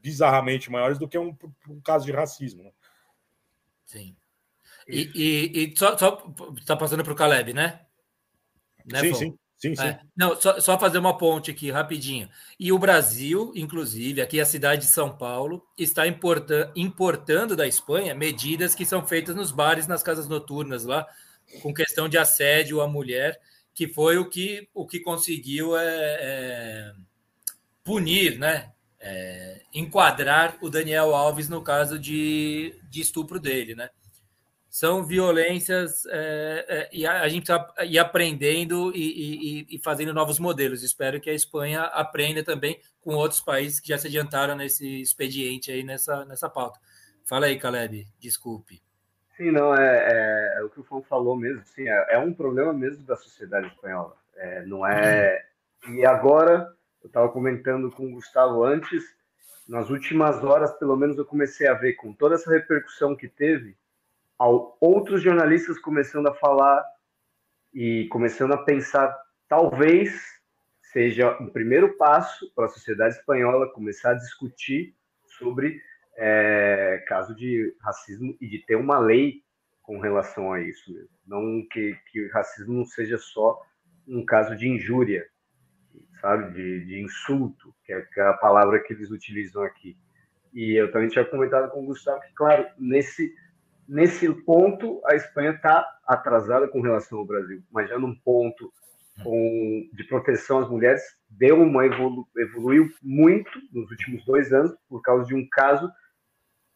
bizarramente 0.00 0.70
maiores 0.70 0.98
do 0.98 1.08
que 1.08 1.18
um, 1.18 1.36
um 1.68 1.80
caso 1.80 2.06
de 2.06 2.12
racismo. 2.12 2.62
Né? 2.62 2.70
Sim. 3.84 4.16
E, 4.88 5.10
e, 5.14 5.64
e 5.64 5.76
só, 5.76 5.98
só 5.98 6.32
tá 6.64 6.76
passando 6.76 7.02
para 7.02 7.12
o 7.12 7.16
Caleb, 7.16 7.52
né? 7.52 7.80
né 8.84 9.00
sim, 9.00 9.14
sim. 9.14 9.38
Sim, 9.58 9.74
sim. 9.74 9.82
É, 9.82 10.00
não, 10.14 10.38
só, 10.38 10.60
só, 10.60 10.78
fazer 10.78 10.98
uma 10.98 11.16
ponte 11.16 11.50
aqui 11.50 11.70
rapidinho. 11.70 12.28
E 12.60 12.70
o 12.72 12.78
Brasil, 12.78 13.52
inclusive, 13.54 14.20
aqui 14.20 14.38
a 14.38 14.44
cidade 14.44 14.82
de 14.82 14.88
São 14.88 15.16
Paulo, 15.16 15.66
está 15.78 16.06
importa, 16.06 16.70
importando 16.76 17.56
da 17.56 17.66
Espanha 17.66 18.14
medidas 18.14 18.74
que 18.74 18.84
são 18.84 19.06
feitas 19.06 19.34
nos 19.34 19.50
bares, 19.50 19.86
nas 19.86 20.02
casas 20.02 20.28
noturnas 20.28 20.84
lá, 20.84 21.06
com 21.62 21.72
questão 21.72 22.08
de 22.08 22.18
assédio 22.18 22.82
à 22.82 22.88
mulher, 22.88 23.40
que 23.74 23.88
foi 23.88 24.18
o 24.18 24.28
que, 24.28 24.68
o 24.74 24.86
que 24.86 25.00
conseguiu 25.00 25.76
é, 25.76 25.84
é, 25.84 26.92
punir, 27.82 28.38
né? 28.38 28.72
É, 28.98 29.62
enquadrar 29.72 30.56
o 30.60 30.68
Daniel 30.68 31.14
Alves 31.14 31.48
no 31.48 31.62
caso 31.62 31.98
de, 31.98 32.78
de 32.90 33.00
estupro 33.00 33.38
dele, 33.38 33.74
né? 33.74 33.88
São 34.76 35.02
violências 35.02 36.04
é, 36.04 36.66
é, 36.68 36.88
e 36.92 37.06
a, 37.06 37.22
a 37.22 37.28
gente 37.30 37.44
está 37.44 37.66
ir 37.82 37.98
aprendendo 37.98 38.92
e, 38.94 39.62
e, 39.70 39.76
e, 39.76 39.78
fazendo 39.78 40.12
novos 40.12 40.38
modelos. 40.38 40.82
Espero 40.82 41.18
que 41.18 41.30
a 41.30 41.32
Espanha 41.32 41.84
aprenda 41.84 42.44
também 42.44 42.78
com 43.00 43.14
outros 43.14 43.40
países 43.40 43.80
que 43.80 43.88
já 43.88 43.96
se 43.96 44.06
adiantaram 44.06 44.54
nesse 44.54 45.00
expediente 45.00 45.72
aí, 45.72 45.82
nessa, 45.82 46.26
nessa 46.26 46.50
pauta. 46.50 46.78
Fala 47.24 47.46
aí, 47.46 47.58
Caleb, 47.58 48.06
desculpe. 48.20 48.82
Sim, 49.34 49.50
não, 49.50 49.74
é, 49.74 49.96
é, 50.12 50.58
é 50.58 50.62
o 50.62 50.68
que 50.68 50.80
o 50.80 50.84
Fon 50.84 51.00
falou 51.00 51.34
mesmo, 51.34 51.64
sim, 51.64 51.88
é, 51.88 52.06
é, 52.10 52.18
um 52.18 52.34
problema 52.34 52.74
mesmo 52.74 53.02
da 53.04 53.16
sociedade 53.16 53.68
espanhola. 53.68 54.14
É, 54.36 54.62
não 54.66 54.86
é. 54.86 55.42
E 55.88 56.04
agora, 56.04 56.70
eu 57.02 57.06
estava 57.06 57.30
comentando 57.30 57.90
com 57.90 58.08
o 58.08 58.12
Gustavo 58.12 58.62
antes, 58.62 59.02
nas 59.66 59.88
últimas 59.88 60.44
horas, 60.44 60.70
pelo 60.74 60.96
menos, 60.96 61.16
eu 61.16 61.24
comecei 61.24 61.66
a 61.66 61.72
ver 61.72 61.94
com 61.94 62.12
toda 62.12 62.34
essa 62.34 62.50
repercussão 62.50 63.16
que 63.16 63.26
teve 63.26 63.74
ao 64.38 64.76
outros 64.80 65.22
jornalistas 65.22 65.78
começando 65.78 66.28
a 66.28 66.34
falar 66.34 66.84
e 67.72 68.06
começando 68.08 68.52
a 68.52 68.64
pensar, 68.64 69.16
talvez 69.48 70.20
seja 70.92 71.36
um 71.40 71.48
primeiro 71.50 71.96
passo 71.96 72.50
para 72.54 72.66
a 72.66 72.70
sociedade 72.70 73.16
espanhola 73.16 73.72
começar 73.72 74.10
a 74.10 74.14
discutir 74.14 74.94
sobre 75.38 75.80
é, 76.16 77.04
caso 77.06 77.34
de 77.34 77.74
racismo 77.80 78.36
e 78.40 78.48
de 78.48 78.58
ter 78.60 78.76
uma 78.76 78.98
lei 78.98 79.42
com 79.82 79.98
relação 79.98 80.52
a 80.52 80.60
isso 80.60 80.92
mesmo. 80.92 81.10
Não 81.26 81.66
que, 81.70 81.98
que 82.10 82.26
o 82.26 82.32
racismo 82.32 82.74
não 82.74 82.84
seja 82.84 83.18
só 83.18 83.60
um 84.08 84.24
caso 84.24 84.56
de 84.56 84.68
injúria, 84.68 85.26
sabe, 86.20 86.52
de, 86.54 86.84
de 86.86 87.00
insulto, 87.00 87.74
é, 87.88 88.00
que 88.00 88.20
é 88.20 88.24
a 88.24 88.34
palavra 88.34 88.80
que 88.80 88.92
eles 88.92 89.10
utilizam 89.10 89.62
aqui. 89.62 89.96
E 90.52 90.72
eu 90.80 90.90
também 90.90 91.08
tinha 91.08 91.24
comentado 91.24 91.70
com 91.70 91.82
o 91.82 91.86
Gustavo 91.86 92.20
que, 92.22 92.32
claro, 92.32 92.66
nesse 92.78 93.34
nesse 93.88 94.32
ponto, 94.44 95.00
a 95.04 95.14
Espanha 95.14 95.50
está 95.50 95.86
atrasada 96.06 96.68
com 96.68 96.80
relação 96.80 97.18
ao 97.18 97.26
Brasil, 97.26 97.62
mas 97.70 97.88
já 97.88 97.98
num 97.98 98.14
ponto 98.14 98.72
com, 99.22 99.88
de 99.92 100.04
proteção 100.04 100.58
às 100.58 100.68
mulheres, 100.68 101.02
deu 101.28 101.60
uma 101.60 101.86
evolu, 101.86 102.26
evoluiu 102.36 102.88
muito 103.02 103.50
nos 103.72 103.90
últimos 103.90 104.24
dois 104.24 104.52
anos 104.52 104.74
por 104.88 105.00
causa 105.02 105.26
de 105.26 105.34
um 105.34 105.46
caso 105.50 105.90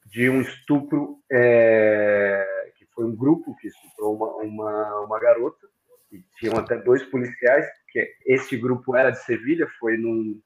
de 0.06 0.28
um 0.28 0.40
estupro, 0.40 1.18
é, 1.30 2.72
que 2.76 2.86
foi 2.94 3.04
um 3.04 3.14
grupo 3.14 3.54
que 3.56 3.68
estuprou 3.68 4.16
uma, 4.16 4.36
uma, 4.36 5.00
uma 5.00 5.20
garota, 5.20 5.68
e 6.10 6.24
tinham 6.38 6.56
até 6.58 6.76
dois 6.76 7.04
policiais, 7.04 7.66
que 7.88 8.12
esse 8.26 8.56
grupo 8.56 8.96
era 8.96 9.10
de 9.10 9.22
Sevilha, 9.22 9.68
foi 9.78 9.96
num, 9.96 10.40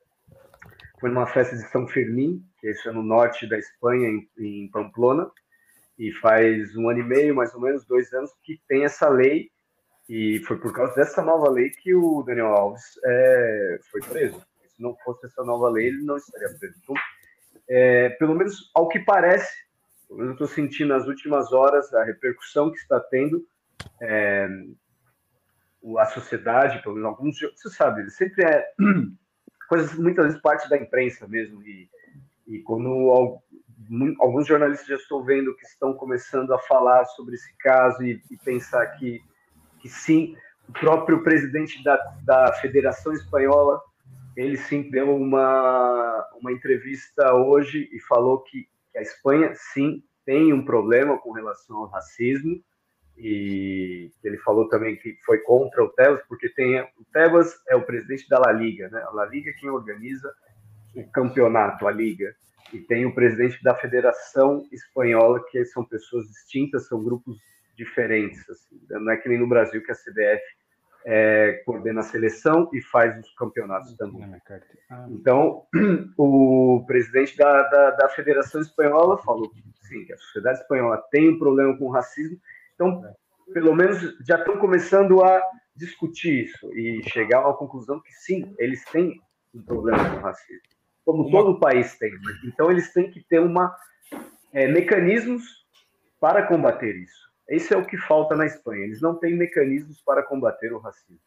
foi 1.00 1.08
numa 1.08 1.26
festa 1.26 1.56
de 1.56 1.62
São 1.70 1.86
Fermim, 1.88 2.44
que 2.58 2.68
é 2.68 2.92
no 2.92 3.02
norte 3.02 3.48
da 3.48 3.58
Espanha, 3.58 4.08
em, 4.08 4.28
em 4.38 4.68
Pamplona, 4.70 5.30
e 5.98 6.12
faz 6.12 6.76
um 6.76 6.88
ano 6.88 7.00
e 7.00 7.04
meio, 7.04 7.34
mais 7.34 7.54
ou 7.54 7.60
menos, 7.60 7.84
dois 7.84 8.12
anos, 8.12 8.30
que 8.42 8.60
tem 8.68 8.84
essa 8.84 9.08
lei, 9.08 9.50
e 10.08 10.40
foi 10.40 10.58
por 10.58 10.72
causa 10.72 10.94
dessa 10.94 11.22
nova 11.22 11.50
lei 11.50 11.70
que 11.70 11.94
o 11.94 12.22
Daniel 12.22 12.48
Alves 12.48 12.98
é, 13.04 13.78
foi 13.90 14.00
preso. 14.02 14.40
Se 14.68 14.82
não 14.82 14.94
fosse 15.04 15.26
essa 15.26 15.42
nova 15.44 15.68
lei, 15.70 15.86
ele 15.86 16.02
não 16.02 16.16
estaria 16.16 16.48
preso. 16.58 16.78
Então, 16.82 16.94
é, 17.68 18.10
pelo 18.10 18.34
menos 18.34 18.70
ao 18.74 18.88
que 18.88 18.98
parece, 18.98 19.50
eu 20.10 20.32
estou 20.32 20.46
sentindo 20.46 20.88
nas 20.88 21.06
últimas 21.06 21.52
horas 21.52 21.92
a 21.94 22.04
repercussão 22.04 22.70
que 22.70 22.78
está 22.78 23.00
tendo 23.00 23.46
é, 24.00 24.48
a 25.98 26.06
sociedade, 26.06 26.82
pelo 26.82 26.94
menos 26.94 27.08
alguns, 27.08 27.40
você 27.40 27.70
sabe, 27.70 28.10
sempre 28.10 28.44
é 28.44 28.66
coisas 29.68 29.94
muitas 29.94 30.26
vezes 30.26 30.40
parte 30.40 30.68
da 30.68 30.76
imprensa 30.76 31.26
mesmo 31.26 31.62
e, 31.62 31.88
e 32.46 32.60
quando 32.60 32.88
alguns 34.20 34.46
jornalistas 34.46 34.86
já 34.86 34.96
estou 34.96 35.24
vendo 35.24 35.54
que 35.54 35.64
estão 35.64 35.92
começando 35.94 36.52
a 36.52 36.58
falar 36.58 37.04
sobre 37.06 37.34
esse 37.34 37.56
caso 37.58 38.02
e, 38.02 38.20
e 38.30 38.36
pensar 38.38 38.86
que, 38.98 39.20
que 39.80 39.88
sim, 39.88 40.36
o 40.68 40.72
próprio 40.72 41.22
presidente 41.22 41.82
da, 41.82 41.96
da 42.22 42.52
Federação 42.54 43.12
Espanhola, 43.12 43.80
ele 44.36 44.56
sim 44.56 44.90
deu 44.90 45.14
uma, 45.14 46.28
uma 46.40 46.52
entrevista 46.52 47.34
hoje 47.34 47.88
e 47.92 48.00
falou 48.00 48.40
que, 48.40 48.66
que 48.90 48.98
a 48.98 49.02
Espanha 49.02 49.52
sim 49.54 50.02
tem 50.24 50.52
um 50.52 50.64
problema 50.64 51.18
com 51.18 51.32
relação 51.32 51.76
ao 51.76 51.88
racismo. 51.88 52.60
E 53.16 54.10
ele 54.24 54.38
falou 54.38 54.68
também 54.68 54.96
que 54.96 55.16
foi 55.24 55.38
contra 55.38 55.84
o 55.84 55.88
Tebas, 55.90 56.20
porque 56.28 56.48
tem 56.48 56.80
o 56.80 57.04
Tebas 57.12 57.54
é 57.68 57.76
o 57.76 57.84
presidente 57.84 58.28
da 58.28 58.40
La 58.40 58.50
Liga, 58.50 58.88
né? 58.88 59.00
A 59.06 59.10
La 59.10 59.26
Liga 59.26 59.50
é 59.50 59.52
quem 59.52 59.70
organiza 59.70 60.34
o 60.96 61.08
campeonato, 61.10 61.86
a 61.86 61.92
liga 61.92 62.34
e 62.72 62.80
tem 62.80 63.04
o 63.06 63.14
presidente 63.14 63.62
da 63.62 63.74
Federação 63.74 64.66
Espanhola, 64.72 65.44
que 65.50 65.64
são 65.64 65.84
pessoas 65.84 66.26
distintas, 66.26 66.86
são 66.86 67.02
grupos 67.02 67.36
diferentes. 67.76 68.48
Assim. 68.48 68.80
Não 68.90 69.12
é 69.12 69.16
que 69.16 69.28
nem 69.28 69.38
no 69.38 69.48
Brasil 69.48 69.82
que 69.82 69.92
a 69.92 69.94
CBF 69.94 70.42
é, 71.04 71.62
coordena 71.66 72.00
a 72.00 72.04
seleção 72.04 72.70
e 72.72 72.80
faz 72.80 73.18
os 73.18 73.34
campeonatos 73.34 73.94
também. 73.96 74.24
Ah. 74.90 75.06
Então, 75.10 75.66
o 76.16 76.82
presidente 76.86 77.36
da, 77.36 77.62
da, 77.64 77.90
da, 77.90 78.08
Federação 78.08 78.60
Espanhola 78.60 79.18
falou 79.18 79.50
que 79.50 79.62
sim, 79.82 80.04
que 80.04 80.12
a 80.14 80.16
sociedade 80.16 80.60
espanhola 80.60 81.02
tem 81.10 81.28
um 81.28 81.38
problema 81.38 81.76
com 81.76 81.84
o 81.86 81.90
racismo. 81.90 82.38
Então, 82.74 83.04
pelo 83.52 83.74
menos 83.74 84.00
já 84.26 84.38
estão 84.38 84.56
começando 84.56 85.22
a 85.22 85.42
discutir 85.76 86.44
isso 86.44 86.72
e 86.74 87.02
chegar 87.10 87.40
à 87.40 87.52
conclusão 87.52 88.00
que 88.00 88.12
sim, 88.12 88.54
eles 88.58 88.82
têm 88.86 89.20
um 89.54 89.62
problema 89.62 90.10
com 90.10 90.16
o 90.16 90.20
racismo 90.20 90.73
como 91.04 91.26
uma... 91.26 91.30
todo 91.30 91.58
país 91.58 91.96
tem. 91.98 92.12
Então, 92.44 92.70
eles 92.70 92.92
têm 92.92 93.10
que 93.10 93.22
ter 93.22 93.40
uma, 93.40 93.74
é, 94.52 94.66
mecanismos 94.66 95.42
para 96.20 96.46
combater 96.46 96.96
isso. 96.96 97.24
Isso 97.48 97.74
é 97.74 97.76
o 97.76 97.84
que 97.84 97.98
falta 97.98 98.34
na 98.34 98.46
Espanha. 98.46 98.84
Eles 98.84 99.00
não 99.00 99.14
têm 99.14 99.36
mecanismos 99.36 100.00
para 100.00 100.22
combater 100.22 100.72
o 100.72 100.78
racismo. 100.78 101.18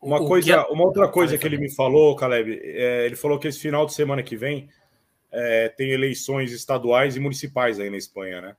Uma, 0.00 0.18
coisa, 0.18 0.52
é- 0.54 0.60
uma 0.66 0.84
outra 0.84 1.08
coisa 1.08 1.36
que 1.36 1.46
ele 1.46 1.58
me 1.58 1.74
falou, 1.74 2.14
Caleb, 2.14 2.60
é, 2.62 3.06
ele 3.06 3.16
falou 3.16 3.38
que 3.38 3.48
esse 3.48 3.58
final 3.58 3.86
de 3.86 3.94
semana 3.94 4.22
que 4.22 4.36
vem 4.36 4.68
é, 5.32 5.68
tem 5.68 5.90
eleições 5.90 6.52
estaduais 6.52 7.16
e 7.16 7.20
municipais 7.20 7.80
aí 7.80 7.90
na 7.90 7.96
Espanha, 7.96 8.40
né? 8.40 8.56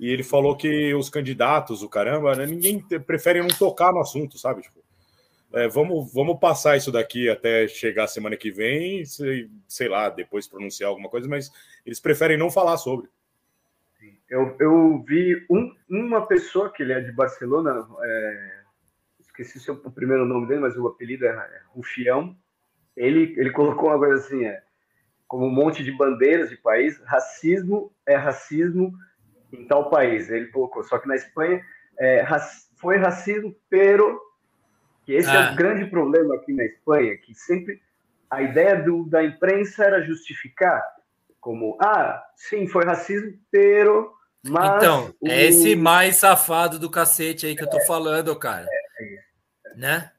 E 0.00 0.10
ele 0.10 0.22
falou 0.22 0.56
que 0.56 0.94
os 0.94 1.10
candidatos, 1.10 1.82
o 1.82 1.88
caramba, 1.88 2.34
né, 2.36 2.46
ninguém 2.46 2.80
prefere 2.80 3.40
não 3.40 3.48
tocar 3.48 3.92
no 3.92 4.00
assunto, 4.00 4.38
sabe? 4.38 4.62
Tipo, 4.62 4.77
é, 5.52 5.66
vamos, 5.68 6.12
vamos 6.12 6.38
passar 6.38 6.76
isso 6.76 6.92
daqui 6.92 7.28
até 7.28 7.66
chegar 7.66 8.06
semana 8.06 8.36
que 8.36 8.50
vem, 8.50 9.04
sei, 9.04 9.50
sei 9.66 9.88
lá, 9.88 10.10
depois 10.10 10.46
pronunciar 10.46 10.90
alguma 10.90 11.08
coisa, 11.08 11.26
mas 11.28 11.50
eles 11.86 12.00
preferem 12.00 12.36
não 12.36 12.50
falar 12.50 12.76
sobre. 12.76 13.08
Eu, 14.28 14.54
eu 14.60 15.02
vi 15.06 15.46
um, 15.50 15.74
uma 15.88 16.26
pessoa 16.26 16.70
que 16.70 16.82
ele 16.82 16.92
é 16.92 17.00
de 17.00 17.12
Barcelona, 17.12 17.88
é, 18.02 18.60
esqueci 19.20 19.70
o 19.70 19.90
primeiro 19.90 20.26
nome 20.26 20.46
dele, 20.46 20.60
mas 20.60 20.76
o 20.76 20.86
apelido 20.86 21.24
é, 21.24 21.30
é 21.30 21.60
Rufião. 21.68 22.36
Ele, 22.94 23.34
ele 23.38 23.50
colocou 23.50 23.88
uma 23.88 23.98
coisa 23.98 24.22
assim, 24.22 24.44
é, 24.44 24.62
como 25.26 25.46
um 25.46 25.50
monte 25.50 25.82
de 25.82 25.92
bandeiras 25.92 26.50
de 26.50 26.56
país, 26.58 27.00
racismo 27.04 27.90
é 28.06 28.16
racismo 28.16 28.92
em 29.50 29.66
tal 29.66 29.88
país. 29.88 30.28
Ele 30.28 30.48
colocou, 30.48 30.82
só 30.84 30.98
que 30.98 31.08
na 31.08 31.16
Espanha 31.16 31.64
é, 31.98 32.26
foi 32.76 32.98
racismo, 32.98 33.56
pero 33.70 34.27
que 35.08 35.14
esse 35.14 35.30
ah. 35.30 35.34
é 35.34 35.38
o 35.38 35.52
ah. 35.52 35.54
grande 35.54 35.86
problema 35.86 36.34
aqui 36.34 36.52
na 36.52 36.62
Espanha, 36.66 37.16
que 37.16 37.34
sempre 37.34 37.80
a 38.28 38.42
ideia 38.42 38.76
do, 38.76 39.08
da 39.08 39.24
imprensa 39.24 39.86
era 39.86 40.02
justificar 40.02 40.84
como, 41.40 41.78
ah, 41.80 42.22
sim, 42.36 42.68
foi 42.68 42.84
racismo, 42.84 43.32
pero... 43.50 44.12
Mas 44.46 44.76
então, 44.76 45.14
o... 45.18 45.26
é 45.26 45.46
esse 45.46 45.74
mais 45.74 46.16
safado 46.16 46.78
do 46.78 46.90
cacete 46.90 47.46
aí 47.46 47.56
que 47.56 47.62
eu 47.62 47.70
tô 47.70 47.80
falando, 47.86 48.36
cara. 48.36 48.66
É, 48.68 49.02
é, 49.02 49.14
é. 49.14 49.74
Né? 49.76 50.12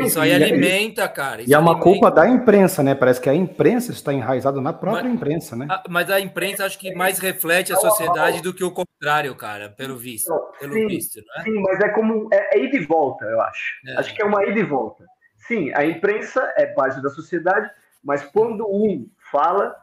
Isso 0.00 0.18
aí 0.18 0.32
alimenta, 0.32 1.06
cara. 1.08 1.42
Isso 1.42 1.50
e 1.50 1.54
é 1.54 1.58
uma 1.58 1.72
alimenta. 1.72 1.90
culpa 1.90 2.10
da 2.10 2.28
imprensa, 2.28 2.82
né? 2.82 2.94
Parece 2.94 3.20
que 3.20 3.28
a 3.28 3.34
imprensa 3.34 3.92
está 3.92 4.12
enraizada 4.12 4.60
na 4.60 4.72
própria 4.72 5.04
mas, 5.04 5.14
imprensa, 5.14 5.56
né? 5.56 5.66
A, 5.68 5.82
mas 5.88 6.10
a 6.10 6.18
imprensa 6.18 6.64
acho 6.64 6.78
que 6.78 6.94
mais 6.94 7.18
reflete 7.18 7.72
a 7.72 7.76
sociedade 7.76 8.40
do 8.40 8.54
que 8.54 8.64
o 8.64 8.70
contrário, 8.70 9.34
cara, 9.34 9.68
pelo 9.68 9.96
visto. 9.96 10.32
Pelo 10.58 10.72
sim, 10.72 10.86
visto, 10.86 11.18
é? 11.18 11.42
Sim, 11.42 11.60
mas 11.60 11.80
é 11.80 11.88
como. 11.90 12.28
É, 12.32 12.58
é 12.58 12.64
ida 12.64 12.76
e 12.76 12.84
volta, 12.84 13.24
eu 13.26 13.40
acho. 13.40 13.74
É. 13.86 13.96
Acho 13.98 14.14
que 14.14 14.22
é 14.22 14.24
uma 14.24 14.44
ida 14.44 14.58
e 14.58 14.64
volta. 14.64 15.04
Sim, 15.36 15.72
a 15.74 15.84
imprensa 15.84 16.52
é 16.56 16.66
parte 16.66 17.02
da 17.02 17.10
sociedade, 17.10 17.70
mas 18.02 18.22
quando 18.24 18.66
um 18.66 19.08
fala, 19.30 19.76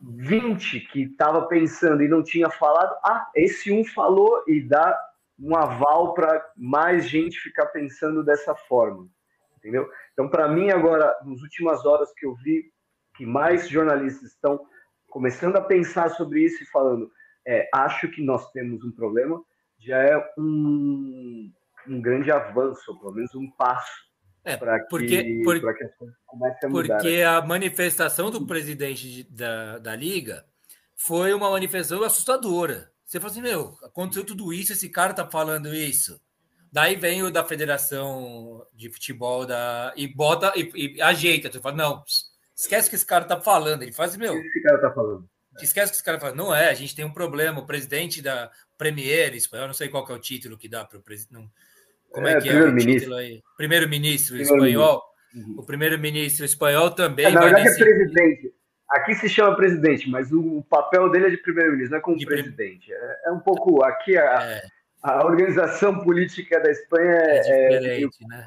20 0.00 0.80
que 0.80 1.02
estava 1.04 1.42
pensando 1.46 2.02
e 2.02 2.08
não 2.08 2.22
tinha 2.22 2.50
falado, 2.50 2.94
ah, 3.04 3.28
esse 3.34 3.72
um 3.72 3.84
falou 3.84 4.42
e 4.46 4.60
dá 4.60 4.96
um 5.38 5.56
aval 5.56 6.14
para 6.14 6.52
mais 6.56 7.08
gente 7.08 7.38
ficar 7.38 7.66
pensando 7.66 8.24
dessa 8.24 8.54
forma, 8.54 9.08
entendeu? 9.58 9.88
Então, 10.12 10.28
para 10.28 10.48
mim, 10.48 10.70
agora, 10.70 11.14
nas 11.24 11.40
últimas 11.42 11.84
horas 11.84 12.12
que 12.14 12.26
eu 12.26 12.34
vi 12.36 12.72
que 13.16 13.26
mais 13.26 13.68
jornalistas 13.68 14.30
estão 14.30 14.60
começando 15.08 15.56
a 15.56 15.60
pensar 15.60 16.10
sobre 16.10 16.44
isso 16.44 16.62
e 16.62 16.66
falando, 16.66 17.10
é, 17.46 17.68
acho 17.74 18.08
que 18.08 18.22
nós 18.22 18.50
temos 18.50 18.84
um 18.84 18.92
problema, 18.92 19.42
já 19.78 19.98
é 19.98 20.16
um, 20.38 21.52
um 21.86 22.00
grande 22.00 22.30
avanço, 22.30 22.98
pelo 22.98 23.12
menos 23.12 23.34
um 23.34 23.50
passo 23.52 24.04
é, 24.44 24.56
para 24.56 24.78
que, 24.80 24.88
porque, 24.88 25.40
por, 25.42 25.58
que 25.58 25.84
as 25.84 25.96
coisas 25.96 26.16
comecem 26.26 26.68
a 26.68 26.68
mudar. 26.68 26.96
Porque 26.96 27.22
a 27.22 27.40
manifestação 27.42 28.30
do 28.30 28.46
presidente 28.46 29.24
da, 29.30 29.78
da 29.78 29.96
Liga 29.96 30.44
foi 30.94 31.32
uma 31.32 31.50
manifestação 31.50 32.02
assustadora. 32.02 32.92
Você 33.14 33.20
fala 33.20 33.30
assim, 33.30 33.42
meu, 33.42 33.78
aconteceu 33.80 34.24
tudo 34.24 34.52
isso, 34.52 34.72
esse 34.72 34.88
cara 34.88 35.14
tá 35.14 35.24
falando 35.24 35.72
isso. 35.72 36.20
Daí 36.72 36.96
vem 36.96 37.22
o 37.22 37.30
da 37.30 37.44
Federação 37.44 38.66
de 38.74 38.90
Futebol 38.90 39.46
da, 39.46 39.92
e 39.96 40.08
bota 40.08 40.52
e, 40.56 40.96
e 40.96 41.00
ajeita. 41.00 41.48
Você 41.48 41.60
fala, 41.60 41.76
não, 41.76 42.02
esquece 42.56 42.90
que 42.90 42.96
esse 42.96 43.06
cara 43.06 43.24
tá 43.24 43.40
falando. 43.40 43.82
Ele 43.82 43.92
faz, 43.92 44.16
meu. 44.16 44.34
Esse 44.36 44.60
cara 44.60 44.80
tá 44.80 44.90
falando. 44.90 45.28
Esquece 45.62 45.92
que 45.92 45.96
esse 45.96 46.02
cara 46.02 46.18
fala, 46.18 46.34
não 46.34 46.52
é, 46.52 46.70
a 46.70 46.74
gente 46.74 46.96
tem 46.96 47.04
um 47.04 47.12
problema. 47.12 47.60
O 47.60 47.66
presidente 47.66 48.20
da 48.20 48.50
Premier, 48.76 49.32
eu 49.52 49.66
não 49.68 49.74
sei 49.74 49.88
qual 49.88 50.04
é 50.08 50.12
o 50.12 50.18
título 50.18 50.58
que 50.58 50.68
dá 50.68 50.84
para 50.84 50.98
o 50.98 51.02
presidente. 51.02 51.48
Como 52.10 52.26
é, 52.26 52.32
é 52.32 52.40
que 52.40 52.48
é 52.48 52.64
o 52.64 52.76
título 52.76 53.14
aí? 53.14 53.40
Primeiro-ministro 53.56 54.36
espanhol. 54.38 55.00
Uhum. 55.32 55.54
O 55.58 55.62
primeiro-ministro 55.64 56.44
espanhol 56.44 56.90
também. 56.90 57.26
É, 57.26 57.30
na 57.30 57.42
verdade 57.42 57.68
é 57.68 57.74
presidente. 57.76 58.54
Aqui 58.88 59.14
se 59.14 59.28
chama 59.28 59.56
presidente, 59.56 60.08
mas 60.10 60.30
o, 60.32 60.62
papel 60.68 61.10
dele 61.10 61.26
é 61.26 61.30
de 61.30 61.38
primeiro-ministro, 61.38 61.92
não 61.92 61.98
é 61.98 62.02
como 62.02 62.18
de 62.18 62.26
presidente. 62.26 62.92
É, 62.92 63.20
é, 63.26 63.32
um 63.32 63.40
pouco. 63.40 63.82
Aqui 63.82 64.16
a, 64.16 64.42
é. 64.42 64.62
a 65.02 65.24
organização 65.24 66.00
política 66.00 66.60
da 66.60 66.70
Espanha 66.70 67.12
é, 67.12 67.38
é 67.38 67.78
diferente, 67.78 68.26
né? 68.28 68.44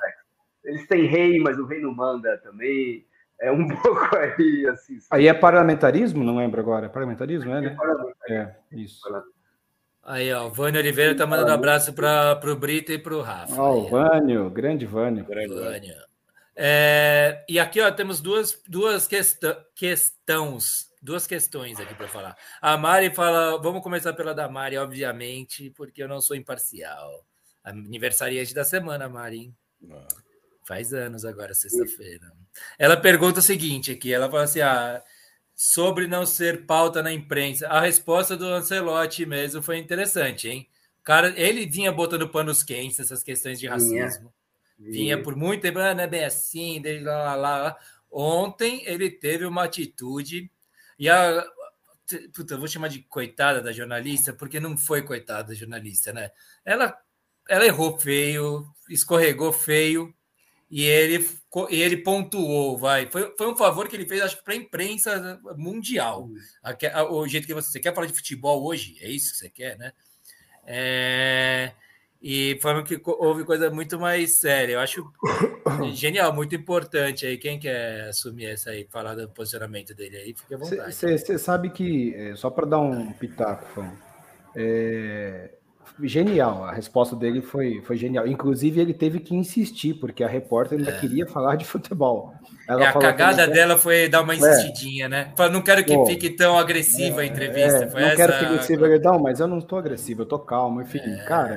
Eles 0.63 0.87
têm 0.87 1.05
rei, 1.07 1.39
mas 1.39 1.57
o 1.57 1.65
rei 1.65 1.81
não 1.81 1.93
manda 1.93 2.37
também. 2.37 3.05
É 3.39 3.51
um 3.51 3.67
pouco 3.81 4.15
aí, 4.15 4.67
assim. 4.67 4.97
Aí 5.11 5.27
é 5.27 5.33
parlamentarismo? 5.33 6.23
Não 6.23 6.37
lembro 6.37 6.59
agora. 6.61 6.85
É 6.85 6.89
parlamentarismo, 6.89 7.51
é, 7.51 7.61
né? 7.61 7.77
É, 8.29 8.51
isso. 8.71 9.01
Aí, 10.03 10.31
ó, 10.31 10.47
o 10.47 10.49
Vânio 10.49 10.79
Oliveira 10.79 11.15
tá 11.15 11.27
mandando 11.27 11.51
abraço 11.51 11.93
para 11.93 12.39
o 12.45 12.55
Brito 12.55 12.91
e 12.91 12.97
para 12.97 13.13
o 13.13 13.21
Rafa. 13.21 13.61
Ó, 13.61 13.73
oh, 13.73 13.79
o 13.79 13.89
Vânio, 13.89 14.49
grande 14.49 14.85
Vânio. 14.85 15.25
Grande 15.25 15.53
Vânio. 15.53 16.06
É, 16.59 17.45
e 17.47 17.59
aqui 17.59 17.79
ó, 17.79 17.91
temos 17.91 18.19
duas, 18.19 18.59
duas 18.67 19.07
questões, 19.07 20.91
duas 20.99 21.27
questões 21.27 21.79
aqui 21.79 21.93
para 21.93 22.07
falar. 22.07 22.35
A 22.59 22.75
Mari 22.75 23.13
fala, 23.13 23.61
vamos 23.61 23.83
começar 23.83 24.11
pela 24.13 24.33
da 24.33 24.49
Mari, 24.49 24.75
obviamente, 24.75 25.69
porque 25.69 26.01
eu 26.01 26.07
não 26.07 26.19
sou 26.19 26.35
imparcial. 26.35 27.23
Aniversariante 27.63 28.55
da 28.55 28.63
semana, 28.63 29.07
Mari. 29.07 29.53
Ah. 29.91 30.07
Faz 30.67 30.93
anos 30.93 31.23
agora, 31.23 31.53
sexta-feira. 31.53 32.29
Ela 32.77 32.97
pergunta 32.97 33.39
o 33.39 33.43
seguinte 33.43 33.91
aqui, 33.91 34.11
ela 34.11 34.29
fala 34.29 34.43
assim, 34.43 34.59
ah, 34.59 35.01
sobre 35.55 36.07
não 36.07 36.25
ser 36.25 36.65
pauta 36.65 37.03
na 37.03 37.13
imprensa. 37.13 37.67
A 37.67 37.79
resposta 37.79 38.35
do 38.35 38.45
Ancelotti 38.45 39.25
mesmo 39.25 39.61
foi 39.61 39.77
interessante, 39.77 40.49
hein? 40.49 40.67
Cara, 41.03 41.33
ele 41.39 41.65
vinha 41.65 41.91
botando 41.91 42.27
panos 42.27 42.63
quentes 42.63 42.99
essas 42.99 43.23
questões 43.23 43.59
de 43.59 43.67
racismo. 43.67 44.33
Vinha, 44.77 45.21
por 45.21 45.35
muito 45.35 45.61
tempo, 45.61 45.79
ah, 45.79 45.93
não 45.93 46.03
é 46.03 46.07
bem 46.07 46.23
assim, 46.23 46.81
lá, 47.01 47.35
lá, 47.35 47.57
lá. 47.57 47.77
Ontem 48.11 48.83
ele 48.85 49.09
teve 49.09 49.45
uma 49.45 49.63
atitude 49.63 50.51
e 50.99 51.09
a 51.09 51.45
puta, 52.33 52.53
eu 52.53 52.59
vou 52.59 52.67
chamar 52.67 52.87
de 52.87 53.01
coitada 53.03 53.61
da 53.61 53.71
jornalista, 53.71 54.33
porque 54.33 54.59
não 54.59 54.77
foi 54.77 55.01
coitada 55.01 55.49
da 55.49 55.53
jornalista, 55.53 56.13
né? 56.13 56.31
Ela 56.63 56.97
ela 57.49 57.65
errou 57.65 57.97
feio, 57.97 58.67
escorregou 58.89 59.53
feio, 59.53 60.13
e 60.69 60.83
ele, 60.83 61.25
ele 61.69 61.97
pontuou, 61.97 62.77
vai. 62.77 63.09
Foi, 63.09 63.33
foi 63.37 63.47
um 63.47 63.55
favor 63.55 63.87
que 63.87 63.95
ele 63.95 64.05
fez, 64.05 64.21
acho 64.21 64.37
que 64.37 64.43
para 64.43 64.53
a 64.53 64.57
imprensa 64.57 65.39
mundial. 65.55 66.29
o 67.09 67.27
jeito 67.27 67.47
que 67.47 67.53
você, 67.53 67.71
você 67.71 67.79
quer 67.79 67.95
falar 67.95 68.07
de 68.07 68.13
futebol 68.13 68.65
hoje, 68.65 68.97
é 68.99 69.09
isso 69.09 69.31
que 69.31 69.37
você 69.37 69.49
quer, 69.49 69.77
né? 69.77 69.93
É, 70.65 71.71
e 72.21 72.57
falando 72.61 72.83
que 72.83 72.99
houve 73.03 73.43
coisa 73.43 73.69
muito 73.69 73.99
mais 73.99 74.35
séria. 74.35 74.73
Eu 74.73 74.79
acho 74.79 75.11
genial, 75.93 76.33
muito 76.33 76.55
importante 76.55 77.25
aí. 77.25 77.37
Quem 77.37 77.59
quer 77.59 78.09
assumir 78.09 78.47
essa 78.47 78.71
aí, 78.71 78.87
falar 78.89 79.15
do 79.15 79.29
posicionamento 79.29 79.93
dele 79.93 80.17
aí, 80.17 80.33
fique 80.33 80.53
à 80.53 80.57
vontade. 80.57 80.93
Você 80.93 81.37
sabe 81.37 81.69
que, 81.69 82.13
é, 82.15 82.35
só 82.35 82.49
para 82.49 82.65
dar 82.65 82.79
um 82.79 83.11
pitaco, 83.13 83.65
Fão, 83.73 83.91
é, 84.55 85.51
genial. 86.03 86.63
A 86.63 86.71
resposta 86.71 87.15
dele 87.15 87.41
foi, 87.41 87.81
foi 87.81 87.97
genial. 87.97 88.27
Inclusive, 88.27 88.79
ele 88.79 88.93
teve 88.93 89.19
que 89.19 89.35
insistir, 89.35 89.93
porque 89.95 90.23
a 90.23 90.27
repórter 90.27 90.77
ainda 90.77 90.91
é. 90.91 90.99
queria 90.99 91.25
falar 91.25 91.55
de 91.55 91.65
futebol. 91.65 92.33
Ela 92.67 92.83
é, 92.83 92.87
a 92.87 92.93
cagada 92.93 93.47
dela 93.47 93.77
foi 93.77 94.09
dar 94.09 94.21
uma 94.21 94.33
é. 94.33 94.37
insistidinha, 94.37 95.05
é. 95.05 95.09
né? 95.09 95.33
Não 95.51 95.61
quero 95.61 95.83
que 95.83 95.93
Pô, 95.93 96.05
fique 96.05 96.29
tão 96.29 96.57
agressiva 96.57 97.21
a 97.21 97.23
é, 97.23 97.27
entrevista. 97.27 97.85
É, 97.85 97.89
não 97.89 97.99
essa... 97.99 98.15
quero 98.15 98.39
que 98.39 98.45
agressiva, 98.45 98.99
não, 98.99 99.19
mas 99.19 99.39
eu 99.39 99.47
não 99.47 99.59
estou 99.59 99.79
agressivo, 99.79 100.21
eu 100.21 100.25
estou 100.25 100.39
calmo. 100.39 100.81
Enfim, 100.81 100.99
cara, 101.27 101.55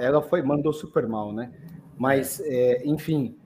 ela 0.00 0.22
foi, 0.22 0.42
mandou 0.42 0.72
super 0.72 1.06
mal, 1.06 1.32
né? 1.32 1.50
Mas, 1.98 2.42
enfim, 2.84 3.36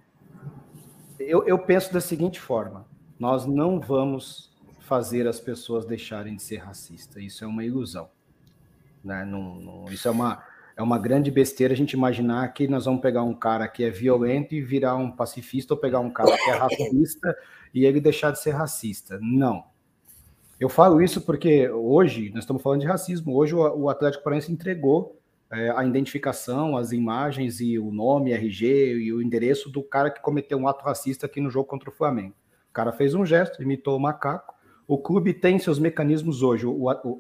eu, 1.19 1.47
eu 1.47 1.59
penso 1.59 1.93
da 1.93 2.01
seguinte 2.01 2.41
forma: 2.41 2.87
nós 3.19 3.47
não 3.47 3.81
vamos 3.81 4.51
fazer 4.81 5.27
as 5.27 5.41
pessoas 5.41 5.85
deixarem 5.85 6.37
de 6.37 6.43
ser 6.43 6.59
racistas. 6.59 7.23
Isso 7.23 7.45
é 7.45 7.47
uma 7.47 7.65
ilusão. 7.65 8.09
Né? 9.07 9.25
Não, 9.25 9.55
não, 9.55 9.85
isso 9.87 10.09
é 10.09 10.11
uma, 10.11 10.43
é 10.77 10.83
uma 10.83 10.99
grande 10.99 11.31
besteira 11.31 11.73
a 11.73 11.77
gente 11.77 11.93
imaginar 11.93 12.53
que 12.53 12.67
nós 12.67 12.85
vamos 12.85 13.01
pegar 13.01 13.23
um 13.23 13.35
cara 13.35 13.69
que 13.69 13.85
é 13.85 13.91
violento 13.91 14.55
e 14.55 14.61
virar 14.61 14.97
um 14.97 15.11
pacifista, 15.11 15.75
ou 15.75 15.81
pegar 15.81 16.01
um 16.01 16.11
cara 16.11 16.37
que 16.37 16.51
é 16.51 16.55
racista 16.55 17.37
e 17.73 17.85
ele 17.85 18.01
deixar 18.01 18.33
de 18.33 18.41
ser 18.41 18.51
racista. 18.51 19.19
Não. 19.23 19.65
Eu 20.59 20.69
falo 20.69 21.01
isso 21.01 21.21
porque 21.21 21.69
hoje, 21.71 22.31
nós 22.31 22.41
estamos 22.43 22.63
falando 22.63 22.81
de 22.81 22.87
racismo, 22.87 23.37
hoje 23.37 23.55
o, 23.55 23.89
Atlético 23.89 24.25
Paranaense 24.25 24.51
entregou 24.51 25.21
é, 25.53 25.71
a 25.71 25.85
identificação, 25.85 26.77
as 26.77 26.93
imagens 26.93 27.61
e 27.61 27.79
o 27.79 27.93
nome, 27.93 28.33
RG 28.33 28.95
e 28.97 29.13
o 29.13 29.23
endereço 29.23 29.71
do 29.71 29.83
cara 29.83 30.11
que 30.11 30.21
cometeu 30.21 30.59
um 30.59 30.67
ato 30.67 30.85
racista 30.85 31.27
aqui 31.27 31.41
no 31.41 31.51
jogo 31.51 31.69
contra 31.69 31.91
o 31.91 31.93
Flamengo. 31.93 32.35
O 32.71 32.73
cara 32.73 32.91
fez 32.91 33.15
um 33.15 33.25
gesto, 33.25 33.63
imitou 33.63 33.97
o 33.97 34.01
macaco, 34.01 34.56
o 34.89 34.97
clube 34.97 35.35
tem 35.35 35.59
seus 35.59 35.79
mecanismos 35.79 36.43
hoje. 36.43 36.65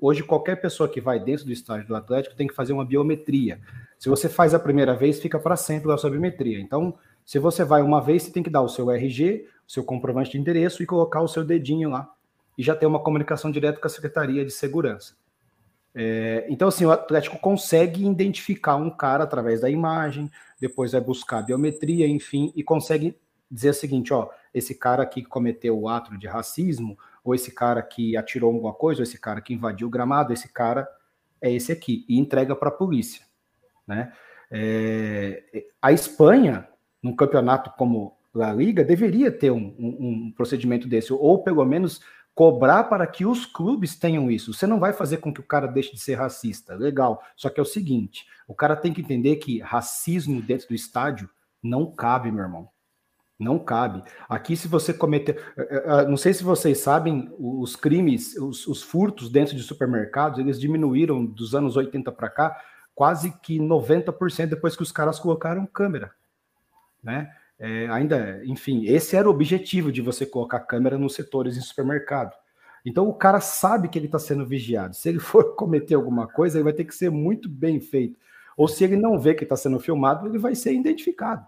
Hoje, 0.01 0.23
qualquer 0.23 0.57
pessoa 0.57 0.89
que 0.89 1.01
vai 1.01 1.19
dentro 1.19 1.45
do 1.45 1.53
estádio 1.53 1.89
do 1.89 1.97
Atlético 1.97 2.37
tem 2.37 2.47
que 2.47 2.55
fazer 2.55 2.73
uma 2.73 2.85
biometria. 2.85 3.61
Se 3.99 4.09
você 4.09 4.29
faz 4.29 4.55
a 4.55 4.59
primeira 4.59 4.95
vez, 4.95 5.19
fica 5.19 5.39
para 5.39 5.57
sempre 5.57 5.91
a 5.91 5.97
sua 5.97 6.11
biometria. 6.11 6.61
Então, 6.61 6.97
se 7.25 7.41
você 7.41 7.65
vai 7.65 7.83
uma 7.83 8.01
vez, 8.01 8.23
você 8.23 8.31
tem 8.31 8.43
que 8.43 8.51
dar 8.51 8.63
o 8.63 8.69
seu 8.69 8.89
RG, 8.91 9.49
o 9.67 9.73
seu 9.73 9.83
comprovante 9.83 10.31
de 10.31 10.39
endereço 10.39 10.83
e 10.83 10.87
colocar 10.87 11.23
o 11.23 11.29
seu 11.29 11.45
dedinho 11.45 11.91
lá. 11.91 12.09
E 12.57 12.63
já 12.63 12.75
ter 12.77 12.87
uma 12.87 13.01
comunicação 13.01 13.51
direta 13.51 13.81
com 13.81 13.87
a 13.87 13.91
Secretaria 13.91 14.45
de 14.45 14.53
Segurança. 14.53 15.15
É, 15.93 16.47
então, 16.49 16.69
assim, 16.69 16.85
o 16.85 16.91
Atlético 16.93 17.39
consegue 17.39 18.07
identificar 18.07 18.77
um 18.77 18.91
cara 18.91 19.25
através 19.25 19.63
da 19.63 19.71
imagem, 19.71 20.31
depois 20.61 20.93
vai 20.93 21.01
buscar 21.01 21.39
a 21.39 21.43
biometria, 21.43 22.07
enfim, 22.07 22.53
e 22.55 22.63
consegue 22.63 23.17
dizer 23.51 23.71
o 23.71 23.75
seguinte: 23.75 24.13
ó, 24.13 24.29
esse 24.53 24.75
cara 24.75 25.03
aqui 25.03 25.23
que 25.23 25.29
cometeu 25.29 25.79
o 25.79 25.89
ato 25.89 26.17
de 26.19 26.27
racismo, 26.27 26.99
ou 27.31 27.35
esse 27.35 27.53
cara 27.53 27.83
que 27.83 28.17
atirou 28.17 28.53
alguma 28.53 28.73
coisa, 28.73 29.01
ou 29.01 29.03
esse 29.03 29.19
cara 29.19 29.41
que 29.41 29.55
invadiu 29.55 29.89
o 29.89 29.91
gramado, 29.91 30.33
esse 30.33 30.53
cara 30.53 30.89
é 31.41 31.53
esse 31.53 31.73
aqui, 31.73 32.05
e 32.09 32.19
entrega 32.19 32.55
para 32.55 32.69
a 32.69 32.73
polícia. 32.73 33.25
Né? 33.87 34.13
É, 34.51 35.65
a 35.81 35.93
Espanha, 35.93 36.69
num 37.03 37.15
campeonato 37.15 37.71
como 37.77 38.17
a 38.35 38.53
Liga, 38.53 38.85
deveria 38.85 39.31
ter 39.31 39.51
um, 39.51 39.75
um, 39.79 39.97
um, 40.01 40.33
procedimento 40.33 40.87
desse, 40.87 41.13
ou 41.13 41.43
pelo 41.43 41.65
menos 41.65 42.01
cobrar 42.35 42.85
para 42.85 43.07
que 43.07 43.25
os 43.25 43.47
clubes 43.47 43.97
tenham 43.97 44.31
isso. 44.31 44.53
Você 44.53 44.67
não 44.67 44.79
vai 44.79 44.93
fazer 44.93 45.19
com 45.19 45.33
que 45.33 45.41
o 45.41 45.47
cara 45.47 45.67
deixe 45.67 45.93
de 45.93 46.01
ser 46.01 46.17
racista, 46.17 46.75
legal. 46.75 47.23
Só 47.35 47.49
que 47.49 47.59
é 47.59 47.63
o 47.63 47.67
seguinte: 47.67 48.27
o 48.47 48.55
cara 48.55 48.77
tem 48.77 48.93
que 48.93 49.01
entender 49.01 49.37
que 49.37 49.61
racismo 49.61 50.43
dentro 50.43 50.69
do 50.69 50.75
estádio 50.75 51.31
não 51.63 51.91
cabe, 51.91 52.31
meu 52.31 52.45
irmão. 52.45 52.69
Não 53.39 53.59
cabe. 53.59 54.03
Aqui, 54.29 54.57
se 54.57 54.67
você 54.67 54.95
cometer. 54.95 55.37
Eh, 55.59 55.69
eh, 55.71 55.85
eh, 55.87 56.07
não 56.07 56.17
sei 56.17 56.33
se 56.33 56.43
vocês 56.43 56.79
sabem, 56.79 57.31
os 57.39 57.77
crimes, 57.77 58.35
os, 58.37 58.67
os 58.67 58.83
furtos 58.83 59.31
dentro 59.31 59.55
de 59.55 59.63
supermercados, 59.63 60.39
eles 60.39 60.59
diminuíram 60.59 61.25
dos 61.25 61.55
anos 61.55 61.77
80 61.77 62.11
para 62.13 62.31
cá 62.31 62.57
quase 62.97 63.31
que 63.43 63.59
90% 63.59 64.47
depois 64.47 64.75
que 64.75 64.83
os 64.83 64.91
caras 64.91 65.21
colocaram 65.21 65.67
câmera. 65.67 66.13
Né? 67.05 67.31
É, 67.59 67.87
ainda, 67.89 68.43
enfim, 68.47 68.87
esse 68.87 69.15
era 69.15 69.29
o 69.29 69.31
objetivo 69.31 69.93
de 69.93 70.01
você 70.01 70.25
colocar 70.25 70.61
câmera 70.61 70.97
nos 70.97 71.15
setores 71.15 71.59
em 71.59 71.61
supermercado. 71.61 72.33
Então 72.87 73.07
o 73.07 73.13
cara 73.13 73.39
sabe 73.39 73.89
que 73.89 73.99
ele 73.99 74.07
está 74.07 74.19
sendo 74.19 74.47
vigiado. 74.47 74.97
Se 74.97 75.11
ele 75.11 75.19
for 75.21 75.55
cometer 75.55 75.95
alguma 75.95 76.27
coisa, 76.27 76.57
ele 76.57 76.65
vai 76.65 76.73
ter 76.73 76.85
que 76.85 76.95
ser 76.95 77.11
muito 77.11 77.51
bem 77.51 77.81
feito. 77.81 78.19
Ou 78.57 78.67
se 78.67 78.83
ele 78.83 78.97
não 78.97 79.21
vê 79.21 79.35
que 79.35 79.45
está 79.45 79.57
sendo 79.57 79.79
filmado, 79.79 80.27
ele 80.27 80.39
vai 80.39 80.55
ser 80.55 80.73
identificado. 80.73 81.47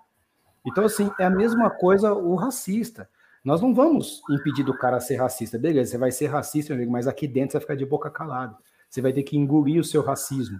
Então, 0.66 0.84
assim, 0.84 1.10
é 1.18 1.24
a 1.24 1.30
mesma 1.30 1.70
coisa 1.70 2.12
o 2.12 2.34
racista. 2.34 3.08
Nós 3.44 3.60
não 3.60 3.74
vamos 3.74 4.20
impedir 4.30 4.62
do 4.62 4.76
cara 4.76 5.00
ser 5.00 5.16
racista. 5.16 5.58
Beleza, 5.58 5.92
você 5.92 5.98
vai 5.98 6.10
ser 6.10 6.26
racista, 6.26 6.72
meu 6.72 6.78
amigo, 6.78 6.92
mas 6.92 7.06
aqui 7.06 7.26
dentro 7.26 7.52
você 7.52 7.58
vai 7.58 7.62
ficar 7.62 7.76
de 7.76 7.86
boca 7.86 8.10
calada. 8.10 8.56
Você 8.88 9.00
vai 9.00 9.12
ter 9.12 9.22
que 9.22 9.36
engolir 9.36 9.80
o 9.80 9.84
seu 9.84 10.02
racismo. 10.02 10.58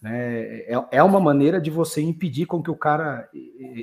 Né? 0.00 0.62
É, 0.66 0.74
é 0.92 1.02
uma 1.02 1.20
maneira 1.20 1.60
de 1.60 1.70
você 1.70 2.00
impedir 2.00 2.46
com 2.46 2.62
que 2.62 2.70
o 2.70 2.76
cara 2.76 3.28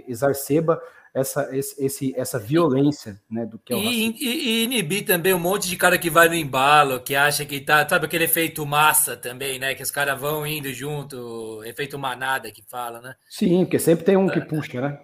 exarceba 0.08 0.82
essa, 1.14 1.50
esse, 1.52 2.14
essa 2.18 2.40
violência 2.40 3.20
né, 3.30 3.46
do 3.46 3.60
que 3.60 3.74
é 3.74 3.76
o 3.76 3.80
racismo. 3.80 4.16
E, 4.20 4.26
e, 4.26 4.64
inibir 4.64 5.06
também 5.06 5.34
um 5.34 5.40
monte 5.40 5.68
de 5.68 5.76
cara 5.76 5.98
que 5.98 6.10
vai 6.10 6.30
no 6.30 6.36
embalo, 6.36 7.02
que 7.02 7.16
acha 7.16 7.46
que 7.46 7.60
tá. 7.60 7.88
Sabe 7.88 8.06
aquele 8.06 8.26
efeito 8.26 8.66
massa 8.66 9.18
também, 9.18 9.60
né? 9.60 9.76
Que 9.76 9.84
os 9.84 9.92
caras 9.92 10.20
vão 10.20 10.46
indo 10.48 10.72
junto, 10.74 11.64
efeito 11.66 12.00
manada 12.00 12.52
que 12.52 12.64
fala, 12.68 13.02
né? 13.02 13.16
Sim, 13.30 13.66
porque 13.66 13.80
sempre 13.80 14.06
tem 14.06 14.16
um 14.16 14.30
que 14.30 14.42
puxa, 14.42 14.80
né? 14.80 15.00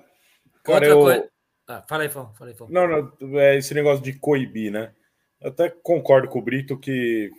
Cara, 0.68 0.74
Outra 0.74 0.90
eu... 0.90 1.00
coisa. 1.00 1.32
Ah, 1.66 1.86
fala 1.88 2.04
aí, 2.04 2.10
Fão. 2.10 2.34
Fala 2.34 2.52
aí, 2.52 2.56
Fão. 2.56 2.68
Não, 2.70 2.88
não, 2.88 3.40
é 3.40 3.58
esse 3.58 3.74
negócio 3.74 4.04
de 4.04 4.14
coibir, 4.14 4.70
né? 4.70 4.94
Eu 5.40 5.50
até 5.50 5.70
concordo 5.70 6.28
com 6.28 6.40
o 6.40 6.42
Brito 6.42 6.78
que 6.78 7.32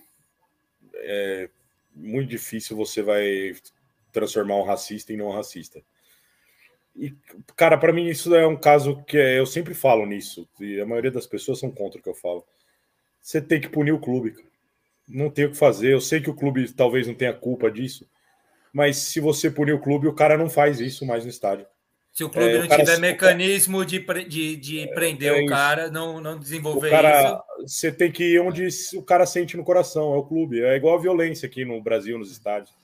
é 0.95 1.51
muito 1.95 2.31
difícil 2.31 2.77
você 2.77 3.03
vai 3.03 3.55
transformar 4.13 4.57
um 4.57 4.65
racista 4.65 5.13
em 5.13 5.17
não 5.17 5.31
racista. 5.31 5.83
E, 6.97 7.15
cara, 7.55 7.77
para 7.77 7.93
mim 7.93 8.07
isso 8.07 8.35
é 8.35 8.47
um 8.47 8.57
caso 8.57 9.03
que 9.05 9.17
eu 9.17 9.47
sempre 9.47 9.75
falo 9.75 10.07
nisso, 10.07 10.49
e 10.59 10.81
a 10.81 10.87
maioria 10.87 11.11
das 11.11 11.27
pessoas 11.27 11.59
são 11.59 11.71
contra 11.71 12.01
o 12.01 12.03
que 12.03 12.09
eu 12.09 12.15
falo. 12.15 12.45
Você 13.21 13.41
tem 13.41 13.61
que 13.61 13.69
punir 13.69 13.93
o 13.93 14.01
clube, 14.01 14.33
cara. 14.33 14.49
Não 15.07 15.31
tem 15.31 15.47
o 15.47 15.51
que 15.51 15.57
fazer. 15.57 15.93
Eu 15.93 16.01
sei 16.01 16.21
que 16.21 16.31
o 16.31 16.35
clube 16.35 16.71
talvez 16.73 17.07
não 17.07 17.15
tenha 17.15 17.33
culpa 17.33 17.71
disso, 17.71 18.09
mas 18.73 18.97
se 18.97 19.21
você 19.21 19.51
punir 19.51 19.73
o 19.73 19.81
clube, 19.81 20.07
o 20.09 20.15
cara 20.15 20.37
não 20.37 20.51
faz 20.51 20.81
isso 20.81 21.07
mais 21.07 21.25
no 21.25 21.31
estádio. 21.31 21.67
Se 22.19 22.25
o 22.25 22.29
clube 22.29 22.49
é, 22.49 22.59
não 22.59 22.65
o 22.65 22.69
tiver 22.69 22.99
mecanismo 22.99 23.85
de, 23.85 24.05
de, 24.25 24.57
de 24.57 24.89
prender 24.89 25.33
é, 25.33 25.41
o 25.41 25.47
cara, 25.47 25.89
não, 25.89 26.21
não 26.21 26.37
desenvolver 26.37 26.89
o 26.89 26.91
cara, 26.91 27.45
isso. 27.61 27.79
Você 27.79 27.93
tem 27.93 28.11
que 28.11 28.33
ir 28.35 28.41
onde 28.41 28.67
o 28.97 29.03
cara 29.05 29.25
sente 29.25 29.57
no 29.57 29.63
coração, 29.63 30.13
é 30.15 30.17
o 30.17 30.25
clube. 30.25 30.61
É 30.61 30.75
igual 30.75 30.99
a 30.99 31.01
violência 31.01 31.47
aqui 31.47 31.65
no 31.65 31.81
Brasil, 31.81 32.19
nos 32.19 32.33
estádios. 32.33 32.75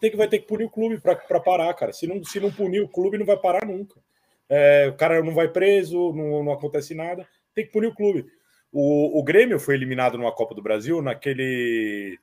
Tem 0.00 0.10
que, 0.10 0.16
vai 0.16 0.26
ter 0.26 0.40
que 0.40 0.48
punir 0.48 0.64
o 0.64 0.68
clube 0.68 0.98
para 0.98 1.38
parar, 1.38 1.72
cara. 1.74 1.92
Se 1.92 2.08
não, 2.08 2.24
se 2.24 2.40
não 2.40 2.50
punir 2.50 2.80
o 2.80 2.88
clube, 2.88 3.16
não 3.16 3.24
vai 3.24 3.36
parar 3.36 3.64
nunca. 3.64 4.00
É, 4.48 4.88
o 4.88 4.96
cara 4.96 5.22
não 5.22 5.32
vai 5.32 5.46
preso, 5.46 6.12
não, 6.12 6.42
não 6.42 6.52
acontece 6.52 6.92
nada. 6.92 7.24
Tem 7.54 7.64
que 7.64 7.70
punir 7.70 7.86
o 7.86 7.94
clube. 7.94 8.26
O, 8.72 9.20
o 9.20 9.22
Grêmio 9.22 9.60
foi 9.60 9.76
eliminado 9.76 10.18
numa 10.18 10.32
Copa 10.32 10.56
do 10.56 10.62
Brasil 10.62 11.00
naquele 11.00 12.18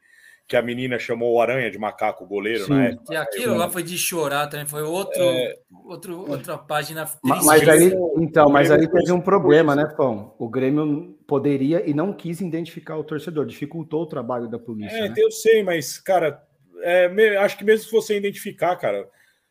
que 0.53 0.57
a 0.57 0.61
menina 0.61 0.99
chamou 0.99 1.33
o 1.33 1.41
Aranha 1.41 1.71
de 1.71 1.79
macaco 1.79 2.27
goleiro, 2.27 2.69
né? 2.69 2.95
E 3.09 3.15
aquilo 3.15 3.55
lá 3.57 3.67
foi 3.71 3.81
de 3.81 3.97
chorar 3.97 4.45
também, 4.45 4.67
foi 4.67 4.83
outro, 4.83 5.19
é... 5.19 5.57
outro 5.83 6.29
outra 6.29 6.59
página 6.59 7.07
triste. 7.07 7.43
Mas 7.43 7.67
aí, 7.67 7.91
então, 8.17 8.51
mas 8.51 8.69
aí 8.69 8.87
teve 8.87 9.11
um 9.11 9.19
problema, 9.19 9.75
né, 9.75 9.91
Pão? 9.97 10.35
O 10.37 10.47
Grêmio 10.47 11.17
poderia 11.25 11.89
e 11.89 11.91
não 11.91 12.13
quis 12.13 12.39
identificar 12.39 12.95
o 12.97 13.03
torcedor, 13.03 13.47
dificultou 13.47 14.03
o 14.03 14.05
trabalho 14.05 14.47
da 14.47 14.59
polícia. 14.59 14.95
É, 14.95 15.09
né? 15.09 15.15
eu 15.17 15.31
sei, 15.31 15.63
mas, 15.63 15.97
cara, 15.97 16.39
é, 16.83 17.07
acho 17.37 17.57
que 17.57 17.63
mesmo 17.63 17.85
se 17.85 17.91
você 17.91 18.15
identificar, 18.15 18.75
cara, 18.75 19.09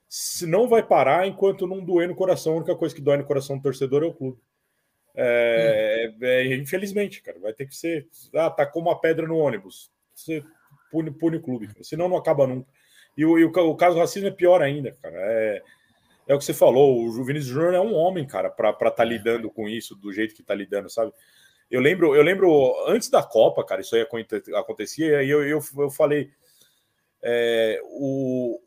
se 0.09 0.46
não 0.46 0.68
vai 0.68 0.84
parar 0.84 1.26
enquanto 1.26 1.66
não 1.66 1.84
doer 1.84 2.07
no 2.07 2.14
coração. 2.14 2.53
A 2.53 2.57
única 2.59 2.76
coisa 2.76 2.94
que 2.94 3.00
dói 3.00 3.16
no 3.16 3.24
coração 3.24 3.57
do 3.57 3.62
torcedor 3.62 4.05
é 4.05 4.07
o 4.07 4.14
clube. 4.14 4.38
É, 5.16 6.12
hum. 6.14 6.18
é, 6.24 6.55
infelizmente, 6.55 7.20
cara, 7.20 7.40
vai 7.40 7.53
ter 7.53 7.66
que 7.66 7.74
ser. 7.74 8.07
Ah, 8.36 8.48
tacou 8.48 8.80
uma 8.80 9.00
pedra 9.00 9.26
no 9.26 9.36
ônibus. 9.36 9.90
Você 10.14 10.44
pune, 10.93 11.11
pune 11.11 11.38
o 11.38 11.43
clube, 11.43 11.68
senão 11.80 12.09
não 12.09 12.16
acaba 12.16 12.47
nunca. 12.47 12.68
E 13.16 13.24
o, 13.24 13.38
e 13.38 13.45
o, 13.45 13.49
o 13.49 13.76
caso 13.76 13.97
do 13.97 14.01
racismo 14.01 14.28
é 14.28 14.30
pior 14.30 14.62
ainda, 14.62 14.93
cara. 15.03 15.16
É, 15.16 15.62
é 16.28 16.34
o 16.34 16.38
que 16.38 16.45
você 16.45 16.55
falou, 16.55 17.05
o 17.05 17.24
Vinícius 17.24 17.53
Júnior 17.53 17.74
é 17.74 17.80
um 17.80 17.95
homem, 17.95 18.26
cara, 18.26 18.49
para 18.49 18.70
estar 18.70 18.90
tá 18.90 19.05
lidando 19.05 19.51
com 19.51 19.68
isso 19.68 19.97
do 19.97 20.12
jeito 20.12 20.34
que 20.34 20.43
está 20.43 20.55
lidando, 20.55 20.88
sabe? 20.88 21.12
Eu 21.70 21.80
lembro, 21.80 22.14
eu 22.14 22.22
lembro 22.22 22.74
antes 22.86 23.09
da 23.09 23.22
Copa, 23.22 23.64
cara, 23.64 23.80
isso 23.80 23.97
aí 23.97 24.07
acontecia, 24.55 25.22
e 25.22 25.30
eu, 25.30 25.43
eu, 25.45 25.61
eu 25.78 25.90
falei, 25.90 26.30
é, 27.22 27.80
o, 27.84 28.61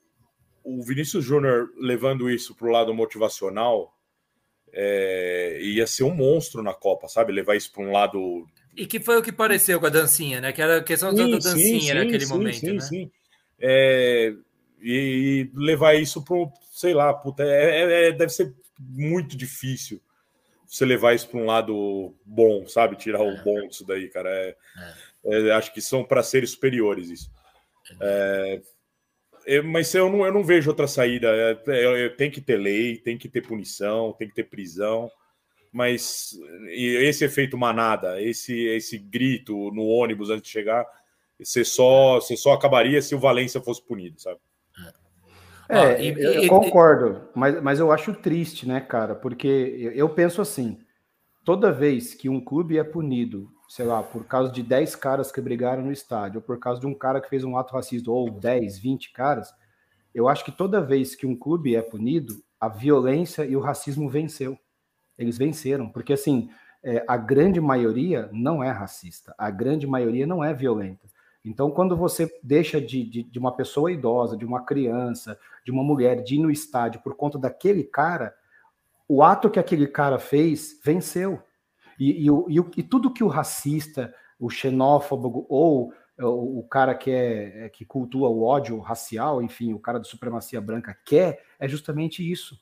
o 0.64 0.84
Vinícius 0.84 1.24
Júnior 1.24 1.70
levando 1.78 2.30
isso 2.30 2.56
para 2.56 2.68
o 2.68 2.72
lado 2.72 2.94
motivacional 2.94 3.96
é, 4.76 5.60
ia 5.62 5.88
ser 5.88 6.04
um 6.04 6.14
monstro 6.14 6.62
na 6.62 6.74
Copa, 6.74 7.08
sabe? 7.08 7.32
Levar 7.32 7.56
isso 7.56 7.72
para 7.72 7.84
um 7.84 7.92
lado. 7.92 8.46
E 8.76 8.86
que 8.86 9.00
foi 9.00 9.18
o 9.18 9.24
que 9.24 9.32
pareceu 9.32 9.80
com 9.80 9.86
a 9.86 9.90
dancinha, 9.90 10.42
né? 10.42 10.52
Que 10.52 10.62
era 10.62 10.78
a 10.78 10.84
questão 10.84 11.12
sim, 11.12 11.18
da 11.18 11.38
dancinha 11.38 11.80
sim, 11.80 11.94
naquele 11.94 12.26
sim, 12.26 12.34
momento. 12.34 12.60
Sim, 12.60 12.74
né? 12.74 12.80
sim. 12.82 13.12
É, 13.60 14.34
e 14.82 15.50
levar 15.54 15.96
isso 15.96 16.22
para 16.24 16.36
sei 16.76 16.94
lá, 16.94 17.14
puta, 17.14 17.42
é, 17.42 17.82
é, 17.82 18.08
é, 18.08 18.12
deve 18.12 18.34
ser 18.34 18.54
muito 18.78 19.38
difícil 19.38 20.02
você 20.68 20.84
levar 20.84 21.16
isso 21.16 21.30
para 21.30 21.40
um 21.40 21.46
lado 21.46 22.14
bom, 22.26 22.68
sabe? 22.68 22.98
Tirar 22.98 23.22
o 23.22 23.32
é. 23.32 23.42
bom 23.44 23.68
disso 23.68 23.86
daí, 23.86 24.10
cara. 24.10 24.30
É, 24.30 24.56
é. 25.26 25.52
acho 25.52 25.74
que 25.74 25.80
são 25.80 26.04
para 26.04 26.22
seres 26.22 26.52
superiores 26.52 27.10
isso. 27.10 27.32
mas 29.64 29.94
eu 29.94 30.10
não, 30.10 30.26
eu 30.26 30.34
não 30.34 30.44
vejo 30.44 30.70
outra 30.70 30.88
saída. 30.88 31.30
tem 32.18 32.30
que 32.30 32.42
ter 32.42 32.58
lei, 32.58 32.98
tem 32.98 33.18
que 33.18 33.30
ter 33.30 33.42
punição, 33.42 34.12
tem 34.12 34.28
que 34.28 34.36
ter 34.36 34.50
prisão. 34.50 35.10
Mas 35.76 36.40
esse 36.70 37.26
efeito 37.26 37.58
manada, 37.58 38.22
esse, 38.22 38.66
esse 38.68 38.98
grito 38.98 39.72
no 39.72 39.84
ônibus 39.84 40.30
antes 40.30 40.44
de 40.44 40.50
chegar, 40.50 40.86
você 41.38 41.66
só, 41.66 42.16
você 42.16 42.38
só 42.38 42.54
acabaria 42.54 43.02
se 43.02 43.14
o 43.14 43.20
Valência 43.20 43.60
fosse 43.60 43.86
punido, 43.86 44.18
sabe? 44.22 44.40
É, 45.68 45.78
ah, 45.78 46.00
e, 46.00 46.08
eu, 46.18 46.44
e, 46.46 46.48
concordo, 46.48 47.28
mas, 47.36 47.62
mas 47.62 47.80
eu 47.80 47.92
acho 47.92 48.14
triste, 48.14 48.66
né, 48.66 48.80
cara? 48.80 49.16
Porque 49.16 49.48
eu, 49.48 49.92
eu 49.92 50.10
penso 50.10 50.42
assim: 50.42 50.80
toda 51.44 51.74
vez 51.74 52.14
que 52.14 52.30
um 52.30 52.40
clube 52.40 52.78
é 52.78 52.84
punido, 52.84 53.52
sei 53.68 53.84
lá, 53.84 54.02
por 54.02 54.26
causa 54.26 54.54
de 54.54 54.64
10 54.64 54.96
caras 54.96 55.30
que 55.30 55.42
brigaram 55.42 55.84
no 55.84 55.92
estádio, 55.92 56.38
ou 56.38 56.42
por 56.42 56.58
causa 56.58 56.80
de 56.80 56.88
um 56.88 56.94
cara 56.94 57.20
que 57.20 57.28
fez 57.28 57.44
um 57.44 57.58
ato 57.58 57.74
racista, 57.74 58.10
ou 58.10 58.32
10, 58.32 58.80
20 58.80 59.12
caras, 59.12 59.54
eu 60.14 60.30
acho 60.30 60.46
que 60.46 60.54
toda 60.54 60.80
vez 60.80 61.16
que 61.16 61.28
um 61.28 61.36
clube 61.36 61.76
é 61.76 61.82
punido, 61.82 62.42
a 62.62 62.70
violência 62.70 63.44
e 63.44 63.58
o 63.58 63.60
racismo 63.60 64.08
venceu. 64.08 64.58
Eles 65.18 65.38
venceram, 65.38 65.90
porque 65.90 66.14
assim, 66.14 66.50
é, 66.84 67.04
a 67.08 67.18
grande 67.18 67.60
maioria 67.60 68.30
não 68.32 68.64
é 68.64 68.70
racista, 68.70 69.34
a 69.38 69.50
grande 69.50 69.88
maioria 69.88 70.28
não 70.28 70.44
é 70.44 70.54
violenta. 70.54 71.08
Então, 71.44 71.70
quando 71.70 71.96
você 71.96 72.32
deixa 72.42 72.82
de, 72.82 73.04
de, 73.04 73.24
de, 73.24 73.40
uma 73.40 73.56
pessoa 73.56 73.92
idosa, 73.92 74.36
de 74.36 74.44
uma 74.44 74.66
criança, 74.66 75.38
de 75.64 75.72
uma 75.72 75.84
mulher, 75.84 76.24
de 76.24 76.36
ir 76.36 76.40
no 76.40 76.50
estádio 76.50 77.02
por 77.02 77.16
conta 77.16 77.38
daquele 77.38 77.84
cara, 77.84 78.34
o 79.08 79.22
ato 79.22 79.50
que 79.50 79.60
aquele 79.60 79.86
cara 79.88 80.18
fez 80.18 80.80
venceu. 80.84 81.40
E, 82.00 82.28
e, 82.28 82.30
e, 82.30 82.66
e 82.78 82.84
tudo 82.84 83.14
que 83.14 83.24
o 83.24 83.28
racista, 83.28 84.14
o 84.40 84.50
xenófobo 84.50 85.46
ou 85.48 85.94
o, 86.20 86.60
o 86.60 86.64
cara 86.64 86.96
que, 86.96 87.12
é, 87.12 87.66
é, 87.66 87.70
que 87.70 87.86
cultua 87.86 88.28
o 88.30 88.44
ódio 88.44 88.80
racial, 88.80 89.42
enfim, 89.42 89.74
o 89.74 89.80
cara 89.80 90.00
da 90.00 90.06
supremacia 90.06 90.60
branca 90.60 90.98
quer, 91.06 91.44
é 91.60 91.68
justamente 91.68 92.30
isso. 92.30 92.60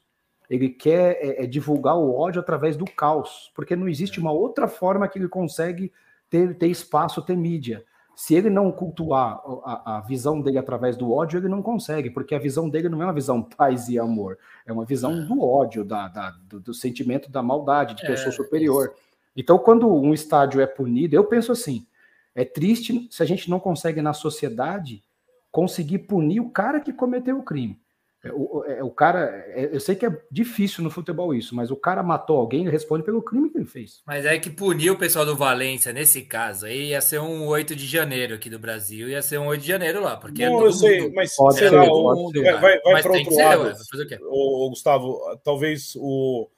Ele 0.53 0.69
quer 0.69 1.17
é, 1.19 1.43
é 1.43 1.47
divulgar 1.47 1.97
o 1.97 2.15
ódio 2.15 2.39
através 2.39 2.77
do 2.77 2.85
caos, 2.85 3.51
porque 3.55 3.75
não 3.75 3.89
existe 3.89 4.19
uma 4.19 4.31
outra 4.31 4.67
forma 4.67 5.07
que 5.07 5.17
ele 5.17 5.27
consegue 5.27 5.91
ter, 6.29 6.55
ter 6.55 6.67
espaço, 6.67 7.23
ter 7.23 7.35
mídia. 7.35 7.83
Se 8.15 8.35
ele 8.35 8.51
não 8.51 8.71
cultuar 8.71 9.41
a, 9.63 9.97
a, 9.97 10.01
visão 10.01 10.39
dele 10.39 10.59
através 10.59 10.95
do 10.95 11.11
ódio, 11.11 11.39
ele 11.39 11.49
não 11.49 11.63
consegue, 11.63 12.11
porque 12.11 12.35
a 12.35 12.39
visão 12.39 12.69
dele 12.69 12.87
não 12.87 13.01
é 13.01 13.05
uma 13.05 13.13
visão 13.13 13.41
paz 13.57 13.89
e 13.89 13.97
amor, 13.97 14.37
é 14.63 14.71
uma 14.71 14.85
visão 14.85 15.25
do 15.25 15.41
ódio, 15.41 15.83
da, 15.83 16.07
da 16.07 16.29
do, 16.29 16.59
do, 16.59 16.71
sentimento 16.71 17.31
da 17.31 17.41
maldade, 17.41 17.95
de 17.95 18.05
que 18.05 18.11
eu 18.11 18.17
sou 18.17 18.27
é, 18.27 18.31
superior. 18.31 18.93
Então, 19.35 19.57
quando 19.57 19.91
um 19.91 20.13
estádio 20.13 20.61
é 20.61 20.67
punido, 20.67 21.15
eu 21.15 21.23
penso 21.23 21.51
assim: 21.51 21.87
é 22.35 22.45
triste 22.45 23.07
se 23.09 23.23
a 23.23 23.25
gente 23.25 23.49
não 23.49 23.59
consegue 23.59 24.03
na 24.03 24.13
sociedade 24.13 25.03
conseguir 25.51 25.97
punir 25.97 26.41
o 26.41 26.51
cara 26.51 26.79
que 26.79 26.93
cometeu 26.93 27.39
o 27.39 27.43
crime. 27.43 27.81
É, 28.23 28.31
o, 28.31 28.63
é, 28.65 28.81
o 28.81 28.89
cara, 28.89 29.43
é, 29.49 29.69
eu 29.73 29.81
sei 29.81 29.95
que 29.95 30.05
é 30.05 30.21
difícil 30.31 30.81
no 30.81 30.89
futebol 30.89 31.35
isso, 31.35 31.53
mas 31.53 31.69
o 31.69 31.75
cara 31.75 32.01
matou 32.01 32.37
alguém, 32.37 32.61
ele 32.61 32.71
responde 32.71 33.03
pelo 33.03 33.21
crime 33.21 33.49
que 33.49 33.57
ele 33.57 33.65
fez. 33.65 34.01
Mas 34.07 34.25
é 34.25 34.39
que 34.39 34.49
puniu 34.49 34.93
o 34.93 34.97
pessoal 34.97 35.25
do 35.25 35.35
Valência 35.35 35.91
nesse 35.91 36.21
caso 36.21 36.65
aí 36.65 36.91
ia 36.91 37.01
ser 37.01 37.19
um 37.19 37.45
8 37.45 37.75
de 37.75 37.85
janeiro 37.85 38.35
aqui 38.35 38.49
do 38.49 38.57
Brasil, 38.57 39.09
ia 39.09 39.21
ser 39.21 39.39
um 39.39 39.47
8 39.47 39.61
de 39.61 39.67
janeiro 39.67 40.01
lá, 40.01 40.15
porque 40.15 40.47
não, 40.47 40.63
eu 40.63 40.71
sei, 40.71 41.01
mundo, 41.01 41.13
mas 41.15 41.35
pode 41.35 41.57
ser, 41.57 41.69
lá, 41.69 41.85
mundo, 41.85 42.41
vai, 42.41 42.53
vai, 42.53 42.79
vai 42.79 43.01
para 43.01 43.11
outro 43.11 43.35
lado. 43.35 43.75
Ser, 43.75 44.19
o, 44.21 44.65
o, 44.65 44.69
Gustavo, 44.69 45.19
talvez 45.43 45.93
o, 45.97 46.49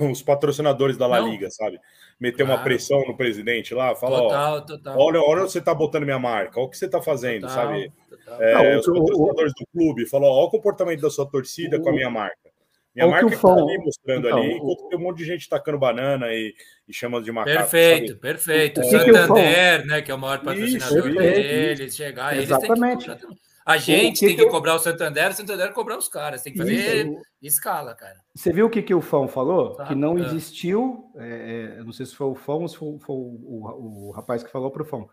os 0.00 0.20
patrocinadores 0.20 0.98
da 0.98 1.06
La 1.06 1.20
não. 1.20 1.30
Liga, 1.30 1.50
sabe? 1.50 1.80
Meter 2.20 2.44
claro. 2.44 2.52
uma 2.52 2.64
pressão 2.64 3.04
no 3.06 3.16
presidente 3.16 3.74
lá, 3.74 3.94
fala, 3.94 4.18
total, 4.18 4.56
ó, 4.56 4.60
total. 4.60 4.98
olha, 4.98 5.20
olha 5.20 5.42
onde 5.42 5.52
você 5.52 5.60
tá 5.60 5.74
botando 5.74 6.04
minha 6.04 6.18
marca, 6.18 6.58
olha 6.58 6.66
o 6.66 6.70
que 6.70 6.78
você 6.78 6.88
tá 6.88 7.02
fazendo, 7.02 7.42
total, 7.42 7.54
sabe? 7.54 7.92
É, 8.40 8.54
Não, 8.54 8.78
os 8.78 8.86
patrocinadores 8.86 9.52
do 9.58 9.66
clube 9.72 10.06
falou, 10.06 10.30
olha 10.30 10.46
o 10.46 10.50
comportamento 10.50 11.00
da 11.00 11.10
sua 11.10 11.26
torcida 11.26 11.76
o, 11.76 11.82
com 11.82 11.90
a 11.90 11.92
minha 11.92 12.10
marca. 12.10 12.44
Minha 12.94 13.08
marca 13.08 13.28
que 13.28 13.36
tá 13.36 13.52
ali 13.52 13.78
mostrando 13.78 14.28
então, 14.28 14.38
ali, 14.38 14.52
enquanto 14.52 14.88
tem 14.88 14.98
um 14.98 15.02
monte 15.02 15.18
de 15.18 15.24
gente 15.24 15.48
tacando 15.48 15.78
banana 15.78 16.32
e, 16.32 16.54
e 16.88 16.94
chamando 16.94 17.24
de 17.24 17.32
macaco. 17.32 17.56
Perfeito, 17.58 18.08
sabe? 18.08 18.20
perfeito. 18.20 18.80
O 18.80 18.84
Santander, 18.84 19.84
né, 19.84 20.00
que 20.00 20.12
é 20.12 20.14
o 20.14 20.18
maior 20.18 20.38
patrocinador 20.44 21.08
Isso, 21.08 21.18
deles, 21.18 21.96
chegar. 21.96 22.36
Exatamente. 22.36 23.10
Eles 23.10 23.43
a 23.64 23.78
gente 23.78 24.20
que 24.20 24.26
tem 24.26 24.36
que, 24.36 24.46
cobrar 24.46 24.74
o 24.74 24.78
Santander, 24.78 25.30
o 25.30 25.34
Santander 25.34 25.72
cobrar 25.72 25.96
os 25.96 26.06
caras. 26.06 26.42
Tem 26.42 26.52
que 26.52 26.58
fazer 26.58 27.10
escala, 27.40 27.94
cara. 27.94 28.20
Você 28.34 28.52
viu 28.52 28.66
o 28.66 28.70
que, 28.70 28.82
que 28.82 28.94
o 28.94 29.00
Fão 29.00 29.26
falou? 29.26 29.74
Tá. 29.74 29.86
Que 29.86 29.94
não 29.94 30.18
é. 30.18 30.20
existiu. 30.20 31.10
É, 31.16 31.76
é 31.78 31.82
não 31.82 31.92
sei 31.92 32.04
se 32.04 32.14
foi 32.14 32.26
o 32.26 32.34
Fão 32.34 32.62
ou 32.62 32.68
se 32.68 32.76
foi, 32.76 32.98
foi 32.98 33.16
o, 33.16 33.18
o, 33.18 34.08
o, 34.08 34.10
rapaz 34.10 34.42
que 34.42 34.50
falou 34.50 34.70
para 34.70 34.82
o 34.82 34.86
Fão. 34.86 35.08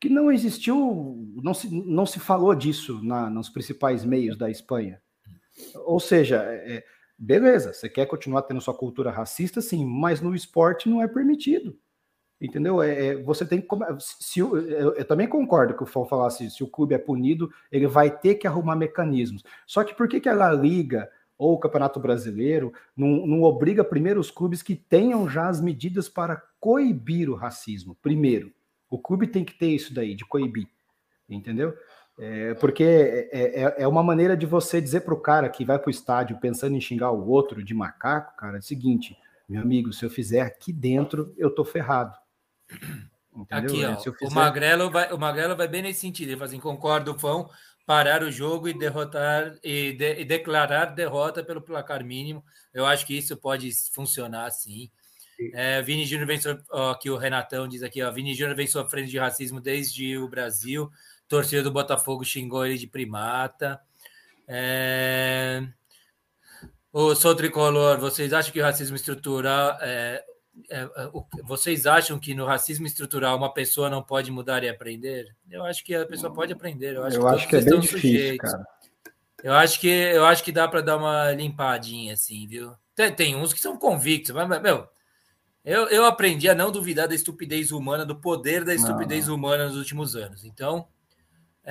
Que 0.00 0.08
não 0.08 0.32
existiu, 0.32 1.30
não 1.42 1.52
se, 1.52 1.68
não 1.70 2.06
se 2.06 2.18
falou 2.18 2.54
disso 2.54 3.04
na, 3.04 3.28
nos 3.28 3.50
principais 3.50 4.02
meios 4.02 4.38
da 4.38 4.50
Espanha. 4.50 5.00
Ou 5.84 6.00
seja, 6.00 6.42
é, 6.42 6.76
é 6.76 6.84
beleza, 7.18 7.74
você 7.74 7.86
quer 7.86 8.06
continuar 8.06 8.42
tendo 8.42 8.62
sua 8.62 8.72
cultura 8.72 9.10
racista, 9.10 9.60
sim, 9.60 9.84
mas 9.84 10.22
no 10.22 10.34
esporte 10.34 10.88
não 10.88 11.02
é 11.02 11.06
permitido. 11.06 11.78
Entendeu? 12.40 12.82
É, 12.82 13.08
é, 13.08 13.16
você 13.16 13.44
tem 13.44 13.60
que. 13.60 13.68
Se, 13.98 14.40
eu, 14.40 14.56
eu, 14.56 15.04
também 15.04 15.28
concordo 15.28 15.74
que 15.74 15.82
o 15.82 15.86
Fão 15.86 16.06
falasse, 16.06 16.50
se 16.50 16.64
o 16.64 16.68
clube 16.68 16.94
é 16.94 16.98
punido, 16.98 17.52
ele 17.70 17.86
vai 17.86 18.10
ter 18.10 18.36
que 18.36 18.46
arrumar 18.46 18.76
mecanismos. 18.76 19.44
Só 19.66 19.84
que 19.84 19.94
por 19.94 20.08
que, 20.08 20.20
que 20.20 20.28
a 20.28 20.52
Liga 20.52 21.10
ou 21.36 21.52
o 21.52 21.58
Campeonato 21.58 22.00
Brasileiro 22.00 22.72
não, 22.96 23.26
não 23.26 23.42
obriga 23.42 23.84
primeiro 23.84 24.18
os 24.18 24.30
clubes 24.30 24.62
que 24.62 24.74
tenham 24.74 25.28
já 25.28 25.48
as 25.48 25.60
medidas 25.60 26.08
para 26.08 26.42
coibir 26.58 27.28
o 27.28 27.34
racismo? 27.34 27.94
Primeiro, 28.00 28.50
o 28.88 28.98
clube 28.98 29.26
tem 29.26 29.44
que 29.44 29.52
ter 29.52 29.68
isso 29.68 29.92
daí, 29.92 30.14
de 30.14 30.24
coibir. 30.24 30.66
Entendeu? 31.28 31.74
É, 32.18 32.54
porque 32.54 32.84
é, 32.84 33.64
é, 33.64 33.74
é 33.82 33.88
uma 33.88 34.02
maneira 34.02 34.34
de 34.34 34.46
você 34.46 34.80
dizer 34.80 35.02
para 35.02 35.14
o 35.14 35.20
cara 35.20 35.48
que 35.48 35.64
vai 35.64 35.78
para 35.78 35.88
o 35.88 35.90
estádio 35.90 36.38
pensando 36.38 36.74
em 36.74 36.80
xingar 36.80 37.10
o 37.10 37.28
outro 37.28 37.62
de 37.62 37.74
macaco, 37.74 38.36
cara, 38.36 38.56
é 38.56 38.60
o 38.60 38.62
seguinte, 38.62 39.16
meu 39.48 39.62
amigo, 39.62 39.92
se 39.92 40.04
eu 40.04 40.10
fizer 40.10 40.42
aqui 40.42 40.72
dentro, 40.72 41.34
eu 41.36 41.50
tô 41.52 41.64
ferrado. 41.64 42.19
Entendeu? 43.34 43.88
Aqui, 43.96 44.08
ó, 44.08 44.12
fizer... 44.12 44.26
o, 44.26 44.30
Magrelo 44.30 44.90
vai, 44.90 45.12
o 45.12 45.18
Magrelo 45.18 45.56
vai 45.56 45.68
bem 45.68 45.82
nesse 45.82 46.00
sentido. 46.00 46.28
Ele 46.28 46.36
fala 46.36 46.48
assim: 46.48 46.60
concordo, 46.60 47.18
Fão, 47.18 47.48
parar 47.86 48.22
o 48.22 48.30
jogo 48.30 48.68
e 48.68 48.78
derrotar 48.78 49.56
e, 49.62 49.92
de, 49.92 50.20
e, 50.20 50.24
declarar 50.24 50.86
derrota 50.86 51.42
pelo 51.42 51.60
placar 51.60 52.04
mínimo. 52.04 52.44
Eu 52.72 52.86
acho 52.86 53.06
que 53.06 53.16
isso 53.16 53.36
pode 53.36 53.70
funcionar 53.92 54.46
assim. 54.46 54.90
É, 55.54 55.80
Vini 55.80 56.04
Júnior 56.04 56.26
vem 56.26 56.38
ó, 56.70 56.90
aqui 56.90 57.08
o 57.08 57.16
Renatão 57.16 57.66
diz 57.66 57.82
aqui, 57.82 58.02
ó, 58.02 58.12
Vini 58.12 58.34
Júnior 58.34 58.54
vem 58.54 58.66
sofrendo 58.66 59.08
de 59.08 59.18
racismo 59.18 59.60
desde 59.60 60.18
o 60.18 60.28
Brasil. 60.28 60.90
Torcida 61.26 61.62
do 61.62 61.70
Botafogo 61.70 62.24
xingou 62.24 62.66
ele 62.66 62.76
de 62.76 62.86
primata. 62.86 63.80
É... 64.46 65.66
O 66.92 67.14
Sou 67.14 67.34
Tricolor, 67.36 67.98
vocês 67.98 68.32
acham 68.32 68.52
que 68.52 68.60
o 68.60 68.64
racismo 68.64 68.96
estrutural 68.96 69.78
é, 69.80 69.86
é, 69.86 70.24
é 70.24 70.24
vocês 71.44 71.86
acham 71.86 72.18
que 72.18 72.34
no 72.34 72.44
racismo 72.44 72.86
estrutural 72.86 73.36
uma 73.36 73.52
pessoa 73.52 73.90
não 73.90 74.02
pode 74.02 74.30
mudar 74.30 74.62
e 74.62 74.68
aprender? 74.68 75.34
Eu 75.50 75.64
acho 75.64 75.84
que 75.84 75.94
a 75.94 76.06
pessoa 76.06 76.32
pode 76.32 76.52
aprender. 76.52 76.96
Eu 76.96 77.04
acho 77.04 77.16
eu 77.16 77.22
que, 77.22 77.34
acho 77.34 77.48
que 77.48 77.56
é 77.56 77.60
bem 77.60 77.80
difícil, 77.80 78.38
cara. 78.38 78.64
Eu 79.42 79.54
acho 79.54 79.80
que 79.80 79.88
eu 79.88 80.24
acho 80.26 80.44
que 80.44 80.52
dá 80.52 80.68
para 80.68 80.82
dar 80.82 80.96
uma 80.96 81.32
limpadinha 81.32 82.14
assim, 82.14 82.46
viu? 82.46 82.72
Tem, 82.94 83.12
tem, 83.12 83.36
uns 83.36 83.52
que 83.52 83.60
são 83.60 83.78
convictos, 83.78 84.32
mas 84.32 84.60
meu, 84.60 84.86
eu, 85.64 85.88
eu 85.88 86.04
aprendi 86.04 86.48
a 86.48 86.54
não 86.54 86.70
duvidar 86.70 87.08
da 87.08 87.14
estupidez 87.14 87.72
humana, 87.72 88.04
do 88.04 88.16
poder 88.16 88.64
da 88.64 88.74
estupidez 88.74 89.28
não. 89.28 89.34
humana 89.34 89.66
nos 89.66 89.76
últimos 89.76 90.16
anos. 90.16 90.44
Então, 90.44 90.86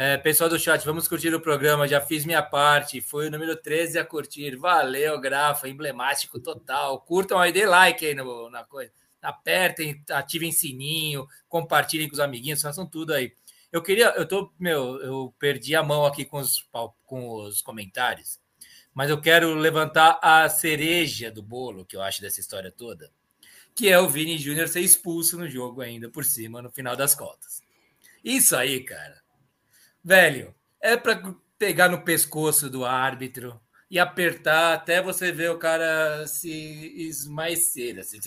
É, 0.02 0.16
pessoal 0.16 0.50
do 0.50 0.58
chat, 0.58 0.86
vamos 0.86 1.10
curtir 1.10 1.36
o 1.36 1.42
programa. 1.42 1.86
Já 1.86 2.00
fiz 2.00 2.24
minha 2.24 2.42
parte. 2.42 3.02
Foi 3.02 3.28
o 3.28 3.30
número 3.30 3.54
13 3.58 4.00
a 4.00 4.06
curtir. 4.06 4.56
Valeu, 4.56 5.20
Grafa, 5.20 5.68
emblemático 5.68 6.40
total. 6.40 7.02
Curtam 7.02 7.38
aí, 7.38 7.52
dê 7.52 7.66
like 7.66 8.06
aí 8.06 8.16
no, 8.16 8.50
na 8.50 8.64
coisa. 8.64 8.94
Apertem, 9.22 10.02
ativem 10.12 10.54
sininho, 10.54 11.28
compartilhem 11.50 12.08
com 12.08 12.14
os 12.14 12.22
amiguinhos, 12.22 12.62
façam 12.62 12.86
tudo 12.86 13.14
aí. 13.14 13.34
Eu 13.74 13.84
queria, 13.84 14.14
eu 14.16 14.26
tô, 14.26 14.50
meu, 14.58 15.02
eu 15.02 15.36
perdi 15.38 15.76
a 15.76 15.84
mão 15.84 16.06
aqui 16.06 16.24
com 16.24 16.38
os, 16.38 16.66
com 17.06 17.34
os 17.34 17.62
comentários, 17.62 18.40
mas 18.94 19.10
eu 19.10 19.20
quero 19.20 19.54
levantar 19.54 20.18
a 20.22 20.48
cereja 20.48 21.30
do 21.30 21.44
bolo 21.44 21.84
que 21.84 21.98
eu 21.98 22.02
acho 22.02 22.22
dessa 22.22 22.40
história 22.40 22.72
toda, 22.72 23.12
que 23.76 23.90
é 23.90 24.00
o 24.00 24.08
Vini 24.08 24.38
Júnior 24.38 24.70
ser 24.70 24.80
expulso 24.80 25.38
no 25.38 25.50
jogo 25.50 25.82
ainda 25.82 26.08
por 26.08 26.24
cima, 26.24 26.62
no 26.62 26.72
final 26.72 26.96
das 26.96 27.14
contas. 27.14 27.62
Isso 28.24 28.56
aí, 28.56 28.80
cara 28.80 29.28
velho, 30.04 30.54
é 30.82 30.96
para 30.96 31.22
pegar 31.58 31.90
no 31.90 32.02
pescoço 32.02 32.70
do 32.70 32.86
árbitro 32.86 33.60
e 33.92 34.00
apertar 34.00 34.74
até 34.74 35.02
você 35.02 35.32
ver 35.32 35.52
o 35.52 35.58
cara 35.58 36.26
se 36.28 36.50
esmaecer. 36.96 38.00
Assim, 38.00 38.20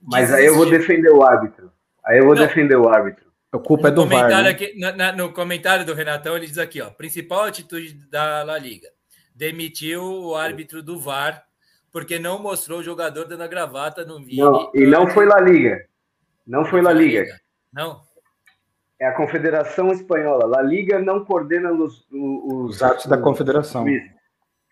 Mas 0.00 0.32
aí 0.32 0.46
eu 0.46 0.54
vou 0.54 0.68
defender 0.68 1.10
o 1.10 1.22
árbitro. 1.22 1.70
Aí 2.04 2.18
eu 2.18 2.24
vou 2.24 2.34
Não. 2.34 2.46
defender 2.46 2.76
o 2.76 2.88
árbitro. 2.88 3.24
A 3.52 3.58
culpa 3.58 3.88
é 3.88 3.90
no 3.90 3.92
é 3.92 3.94
do 3.94 4.02
comentário 4.02 4.34
VAR, 4.34 4.42
né? 4.42 4.50
aqui, 4.50 4.78
na, 4.78 4.92
na, 4.92 5.12
no 5.12 5.32
comentário 5.32 5.86
do 5.86 5.94
Renatão, 5.94 6.36
ele 6.36 6.46
diz 6.46 6.58
aqui, 6.58 6.80
ó, 6.82 6.90
principal 6.90 7.44
atitude 7.44 7.94
da 8.10 8.42
La 8.42 8.58
Liga, 8.58 8.88
demitiu 9.32 10.02
o 10.02 10.34
árbitro 10.34 10.82
do 10.82 10.98
VAR 10.98 11.44
porque 11.92 12.18
não 12.18 12.42
mostrou 12.42 12.80
o 12.80 12.82
jogador 12.82 13.26
dando 13.26 13.44
a 13.44 13.46
gravata 13.46 14.04
no 14.04 14.18
vídeo. 14.18 14.44
Não, 14.44 14.70
e 14.74 14.84
não 14.84 15.06
foi 15.06 15.26
La 15.26 15.40
Liga. 15.40 15.86
Não 16.44 16.64
foi 16.64 16.82
La 16.82 16.92
Liga. 16.92 17.24
Não 17.72 18.03
é 19.00 19.06
a 19.06 19.14
Confederação 19.14 19.90
Espanhola. 19.90 20.46
La 20.46 20.62
Liga 20.62 20.98
não 20.98 21.24
coordena 21.24 21.72
os, 21.72 22.06
os, 22.10 22.70
os 22.70 22.82
atos 22.82 23.06
da 23.06 23.18
Confederação. 23.18 23.84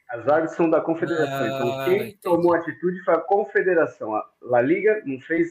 As 0.09 0.29
árbitros 0.29 0.57
são 0.57 0.69
da 0.69 0.81
Confederação. 0.81 1.39
Ah, 1.39 1.47
então, 1.47 1.85
quem 1.85 1.97
entendi. 1.97 2.19
tomou 2.21 2.55
atitude 2.55 3.03
foi 3.05 3.15
a 3.15 3.19
Confederação. 3.19 4.15
A 4.15 4.25
La 4.43 4.61
Liga 4.61 5.03
não 5.07 5.19
fez 5.21 5.49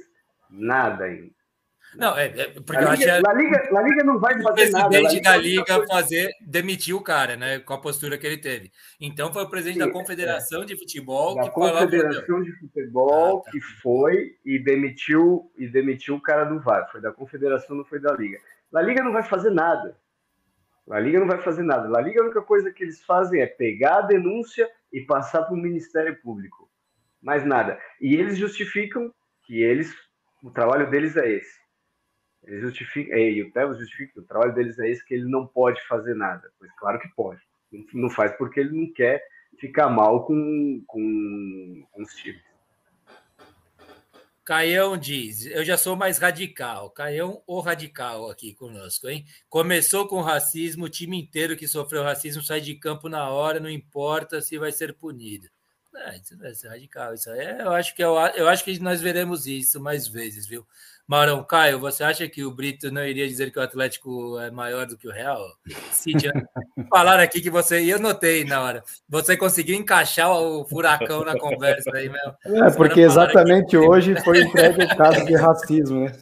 nada 0.49 1.05
ainda. 1.05 1.31
Não, 1.95 2.17
é, 2.17 2.27
é 2.27 2.47
porque 2.61 2.77
a 2.77 2.95
Liga, 2.95 3.17
a... 3.17 3.21
La 3.21 3.33
Liga, 3.33 3.69
La 3.71 3.81
Liga 3.81 4.03
não 4.03 4.19
vai 4.19 4.41
fazer 4.41 4.69
nada. 4.69 4.85
O 4.85 4.89
presidente 4.89 5.23
da 5.23 5.35
Liga 5.35 5.87
fazer, 5.87 6.31
demitiu 6.39 6.97
o 6.97 7.03
cara, 7.03 7.35
né? 7.35 7.59
Com 7.59 7.73
a 7.73 7.81
postura 7.81 8.17
que 8.17 8.25
ele 8.25 8.37
teve. 8.37 8.71
Então 8.99 9.33
foi 9.33 9.43
o 9.43 9.49
presidente 9.49 9.81
Sim, 9.81 9.87
da 9.87 9.91
Confederação 9.91 10.61
é. 10.61 10.65
de 10.65 10.77
Futebol 10.77 11.35
da 11.35 11.43
que 11.43 11.49
Confederação 11.49 12.43
de 12.43 12.51
Futebol 12.53 13.39
ah, 13.39 13.43
tá. 13.43 13.51
que 13.51 13.59
foi 13.59 14.35
e 14.45 14.63
demitiu 14.63 15.51
e 15.57 15.67
demitiu 15.67 16.15
o 16.15 16.21
cara 16.21 16.45
do 16.45 16.61
VAR. 16.61 16.89
Foi 16.91 17.01
da 17.01 17.11
Confederação, 17.11 17.75
não 17.75 17.83
foi 17.83 17.99
da 17.99 18.13
Liga. 18.13 18.37
La 18.71 18.81
Liga 18.81 19.03
não 19.03 19.11
vai 19.11 19.23
fazer 19.23 19.49
nada. 19.49 19.97
La 20.87 20.99
Liga 20.99 21.19
não 21.19 21.27
vai 21.27 21.39
fazer 21.39 21.63
nada. 21.63 21.87
La 21.87 22.01
Liga, 22.01 22.21
a 22.21 22.25
única 22.25 22.41
coisa 22.41 22.71
que 22.71 22.83
eles 22.83 23.03
fazem 23.03 23.41
é 23.41 23.45
pegar 23.45 23.99
a 23.99 24.01
denúncia 24.01 24.69
e 24.91 25.01
passar 25.01 25.43
para 25.43 25.53
o 25.53 25.57
Ministério 25.57 26.19
Público. 26.21 26.69
Mais 27.21 27.45
nada. 27.45 27.79
E 27.99 28.15
eles 28.15 28.37
justificam 28.37 29.13
que 29.43 29.61
eles, 29.61 29.93
o 30.43 30.49
trabalho 30.49 30.89
deles 30.89 31.15
é 31.17 31.29
esse. 31.29 31.59
Eles 32.43 32.61
justificam, 32.61 33.17
e 33.17 33.43
o 33.43 33.51
Tevez 33.51 33.77
justifica 33.77 34.13
que 34.13 34.19
o 34.19 34.25
trabalho 34.25 34.53
deles 34.53 34.79
é 34.79 34.89
esse, 34.89 35.05
que 35.05 35.13
ele 35.13 35.29
não 35.29 35.45
pode 35.45 35.85
fazer 35.87 36.15
nada. 36.15 36.51
Pois 36.57 36.71
claro 36.77 36.99
que 36.99 37.07
pode. 37.09 37.41
Não 37.93 38.09
faz 38.09 38.31
porque 38.33 38.59
ele 38.59 38.75
não 38.75 38.91
quer 38.91 39.23
ficar 39.59 39.89
mal 39.89 40.25
com, 40.25 40.83
com, 40.87 41.85
com 41.91 42.01
os 42.01 42.15
times. 42.15 42.50
Caião 44.51 44.97
diz: 44.97 45.45
Eu 45.45 45.63
já 45.63 45.77
sou 45.77 45.95
mais 45.95 46.17
radical. 46.17 46.89
Caião, 46.89 47.41
o 47.47 47.61
radical 47.61 48.29
aqui 48.29 48.53
conosco, 48.53 49.07
hein? 49.07 49.23
Começou 49.47 50.05
com 50.09 50.19
racismo, 50.19 50.83
o 50.83 50.89
time 50.89 51.17
inteiro 51.17 51.55
que 51.55 51.69
sofreu 51.69 52.03
racismo 52.03 52.43
sai 52.43 52.59
de 52.59 52.75
campo 52.75 53.07
na 53.07 53.29
hora, 53.29 53.61
não 53.61 53.69
importa 53.69 54.41
se 54.41 54.57
vai 54.57 54.73
ser 54.73 54.93
punido. 54.93 55.47
É, 55.95 56.17
isso 56.17 56.37
vai 56.37 56.53
ser 56.53 56.69
radical. 56.69 57.13
Isso 57.13 57.29
aí, 57.29 57.39
é, 57.39 57.61
eu 57.61 57.71
acho 57.71 57.95
que 57.95 58.03
eu, 58.03 58.15
eu 58.35 58.47
acho 58.47 58.63
que 58.63 58.79
nós 58.79 59.01
veremos 59.01 59.45
isso 59.45 59.79
mais 59.79 60.07
vezes, 60.07 60.47
viu? 60.47 60.65
Maurão, 61.07 61.43
Caio, 61.43 61.77
você 61.77 62.05
acha 62.05 62.27
que 62.29 62.43
o 62.43 62.51
Brito 62.51 62.89
não 62.89 63.05
iria 63.05 63.27
dizer 63.27 63.51
que 63.51 63.59
o 63.59 63.61
Atlético 63.61 64.39
é 64.39 64.49
maior 64.49 64.85
do 64.85 64.97
que 64.97 65.09
o 65.09 65.11
Real? 65.11 65.41
Cíntia, 65.91 66.31
falaram 66.89 67.21
aqui 67.21 67.41
que 67.41 67.49
você, 67.49 67.81
e 67.81 67.89
eu 67.89 67.99
notei 67.99 68.45
na 68.45 68.61
hora, 68.61 68.83
você 69.09 69.35
conseguiu 69.35 69.75
encaixar 69.75 70.31
o 70.31 70.63
furacão 70.65 71.25
na 71.25 71.37
conversa 71.37 71.91
aí, 71.93 72.07
meu. 72.07 72.63
É, 72.63 72.71
porque 72.71 73.01
exatamente 73.01 73.75
hoje 73.75 74.15
foi 74.23 74.41
entregue 74.41 74.85
o 74.85 74.95
caso 74.95 75.25
de 75.25 75.35
racismo, 75.35 76.05
né? 76.05 76.17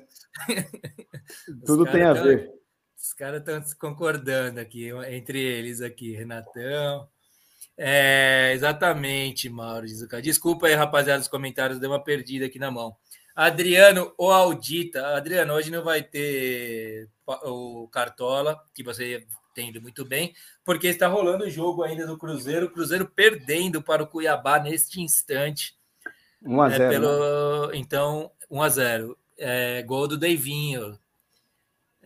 Tudo 1.65 1.85
tem 1.85 2.03
a 2.03 2.15
tão, 2.15 2.23
ver. 2.23 2.49
Os 2.97 3.13
caras 3.13 3.41
estão 3.41 3.61
concordando 3.79 4.59
aqui, 4.59 4.89
entre 5.09 5.39
eles 5.39 5.81
aqui, 5.81 6.15
Renatão. 6.15 7.07
É, 7.81 8.51
exatamente, 8.53 9.47
Mauro. 9.47 9.87
Desculpa 10.21 10.67
aí, 10.67 10.73
rapaziada, 10.73 11.21
os 11.21 11.29
comentários, 11.29 11.79
deu 11.79 11.89
uma 11.89 12.03
perdida 12.03 12.45
aqui 12.45 12.59
na 12.59 12.69
mão. 12.69 12.93
Adriano 13.33 14.13
ou 14.17 14.33
Audita. 14.33 15.15
Adriano, 15.15 15.53
hoje 15.53 15.71
não 15.71 15.81
vai 15.81 16.03
ter 16.03 17.07
o 17.25 17.87
Cartola, 17.87 18.61
que 18.73 18.83
você 18.83 19.25
entende 19.51 19.79
muito 19.79 20.03
bem, 20.03 20.33
porque 20.65 20.87
está 20.87 21.07
rolando 21.07 21.45
o 21.45 21.49
jogo 21.49 21.83
ainda 21.83 22.05
do 22.05 22.17
Cruzeiro, 22.17 22.65
o 22.65 22.69
Cruzeiro 22.69 23.05
perdendo 23.07 23.81
para 23.81 24.03
o 24.03 24.07
Cuiabá 24.07 24.59
neste 24.59 24.99
instante. 25.01 25.73
1 26.43 26.61
a 26.61 26.69
0 26.69 26.83
é, 26.83 26.89
pelo... 26.89 27.67
né? 27.67 27.77
Então, 27.77 28.31
1 28.51 28.61
a 28.61 28.69
0 28.69 29.17
é, 29.37 29.83
Gol 29.83 30.05
do 30.05 30.17
Deivinho. 30.17 30.99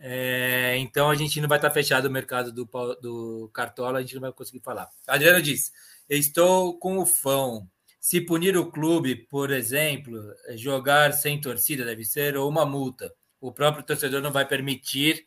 É, 0.06 0.76
então 0.76 1.08
a 1.08 1.14
gente 1.14 1.40
não 1.40 1.48
vai 1.48 1.56
estar 1.56 1.70
fechado 1.70 2.04
o 2.04 2.10
mercado 2.10 2.52
do, 2.52 2.68
do 3.00 3.50
Cartola, 3.54 3.98
a 3.98 4.02
gente 4.02 4.14
não 4.14 4.20
vai 4.20 4.32
conseguir 4.32 4.60
falar. 4.60 4.90
Adriano 5.06 5.40
diz: 5.40 5.72
Estou 6.10 6.78
com 6.78 6.98
o 6.98 7.06
Fão. 7.06 7.66
Se 7.98 8.20
punir 8.20 8.54
o 8.54 8.70
clube, 8.70 9.14
por 9.16 9.50
exemplo, 9.50 10.22
jogar 10.56 11.14
sem 11.14 11.40
torcida 11.40 11.86
deve 11.86 12.04
ser 12.04 12.36
ou 12.36 12.50
uma 12.50 12.66
multa. 12.66 13.10
O 13.40 13.50
próprio 13.50 13.82
torcedor 13.82 14.20
não 14.20 14.30
vai 14.30 14.46
permitir 14.46 15.24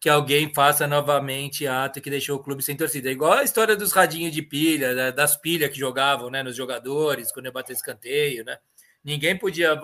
que 0.00 0.08
alguém 0.08 0.50
faça 0.54 0.86
novamente 0.86 1.66
ato 1.66 2.00
que 2.00 2.08
deixou 2.08 2.36
o 2.38 2.42
clube 2.42 2.62
sem 2.62 2.74
torcida. 2.74 3.10
É 3.10 3.12
igual 3.12 3.34
a 3.34 3.44
história 3.44 3.76
dos 3.76 3.92
radinhos 3.92 4.32
de 4.32 4.40
pilha, 4.40 5.12
das 5.12 5.36
pilhas 5.36 5.70
que 5.70 5.78
jogavam 5.78 6.30
né, 6.30 6.42
nos 6.42 6.56
jogadores, 6.56 7.30
quando 7.30 7.44
ia 7.44 7.52
bater 7.52 7.74
escanteio, 7.74 8.42
né? 8.42 8.56
Ninguém 9.04 9.36
podia. 9.36 9.78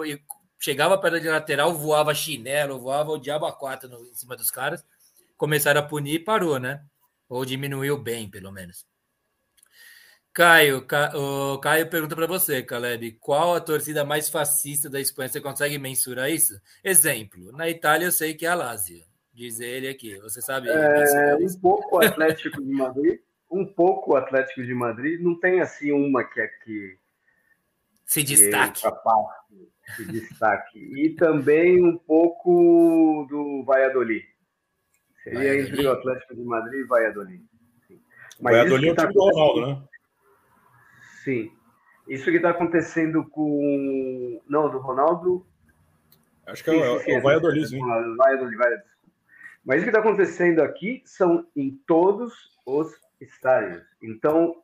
Chegava 0.61 0.99
perto 0.99 1.19
de 1.19 1.29
lateral, 1.29 1.75
voava 1.75 2.15
chinelo, 2.15 2.79
voava 2.79 3.11
o 3.13 3.19
diabo 3.19 3.47
a 3.47 3.53
quatro 3.53 3.89
no, 3.89 4.05
em 4.05 4.15
cima 4.15 4.37
dos 4.37 4.51
caras. 4.51 4.85
Começaram 5.37 5.81
a 5.81 5.85
punir 5.85 6.17
e 6.17 6.19
parou, 6.19 6.59
né? 6.59 6.85
Ou 7.31 7.47
diminuiu 7.47 7.97
bem, 7.97 8.29
pelo 8.29 8.53
menos. 8.53 8.85
Caio, 10.35 10.87
o 11.15 11.59
Caio 11.59 11.89
pergunta 11.89 12.15
para 12.15 12.27
você, 12.27 12.63
Caleb, 12.63 13.13
qual 13.13 13.55
a 13.55 13.61
torcida 13.61 14.05
mais 14.05 14.29
fascista 14.29 14.89
da 14.89 15.01
Espanha? 15.01 15.29
Você 15.29 15.41
consegue 15.41 15.79
mensurar 15.79 16.31
isso? 16.31 16.61
Exemplo, 16.85 17.51
na 17.53 17.69
Itália 17.69 18.07
eu 18.07 18.13
sei 18.13 18.35
que 18.35 18.47
é 18.47 18.51
a 18.51 18.55
Lazio, 18.55 19.03
diz 19.33 19.61
ele 19.61 19.89
aqui. 19.89 20.19
Você 20.21 20.41
sabe? 20.43 20.69
É, 20.69 21.37
um 21.37 21.59
pouco 21.59 21.97
o 21.97 22.05
Atlético 22.05 22.63
de 22.63 22.71
Madrid, 22.71 23.19
um 23.51 23.65
pouco 23.67 24.13
o 24.13 24.17
Atlético 24.17 24.63
de 24.63 24.75
Madrid. 24.75 25.21
Não 25.21 25.41
tem 25.41 25.61
assim 25.61 25.91
uma 25.91 26.23
que 26.23 26.41
é 26.41 26.47
que 26.47 26.99
se 28.05 28.23
destaque. 28.23 28.83
Que, 28.83 28.89
se 29.97 30.05
destaque. 30.05 30.79
E 30.79 31.11
também 31.11 31.83
um 31.85 31.97
pouco 31.99 33.27
do 33.29 33.65
Valladolid. 33.65 34.25
Seria 35.23 35.39
Valladolid. 35.39 35.73
entre 35.73 35.87
o 35.87 35.93
Atlético 35.93 36.35
de 36.35 36.43
Madrid 36.43 36.81
e 36.81 36.85
Valladolid. 36.85 37.45
Mas 38.41 38.57
Valladolid 38.57 38.89
é 38.89 38.93
o 38.93 38.97
time 38.97 39.13
do 39.13 39.21
Ronaldo, 39.21 39.67
né? 39.67 39.89
Sim. 41.25 41.53
Isso 42.09 42.25
que 42.25 42.37
está 42.37 42.51
acontecendo 42.51 43.25
com. 43.29 44.41
Não, 44.49 44.71
do 44.71 44.79
Ronaldo. 44.79 45.47
Acho 46.47 46.65
que 46.65 46.71
é, 46.71 46.99
sim, 46.99 47.05
sim, 47.05 47.11
é, 47.13 47.19
o 47.19 47.23
Valladolid, 47.23 47.69
sim. 47.69 47.79
Valladolid, 47.79 48.57
Valladolid. 48.57 48.91
Mas 49.65 49.77
isso 49.77 49.85
que 49.85 49.97
está 49.97 50.01
acontecendo 50.01 50.61
aqui 50.61 51.03
são 51.05 51.47
em 51.55 51.79
todos 51.87 52.33
os 52.67 52.91
estádios. 53.21 53.85
Então, 54.03 54.57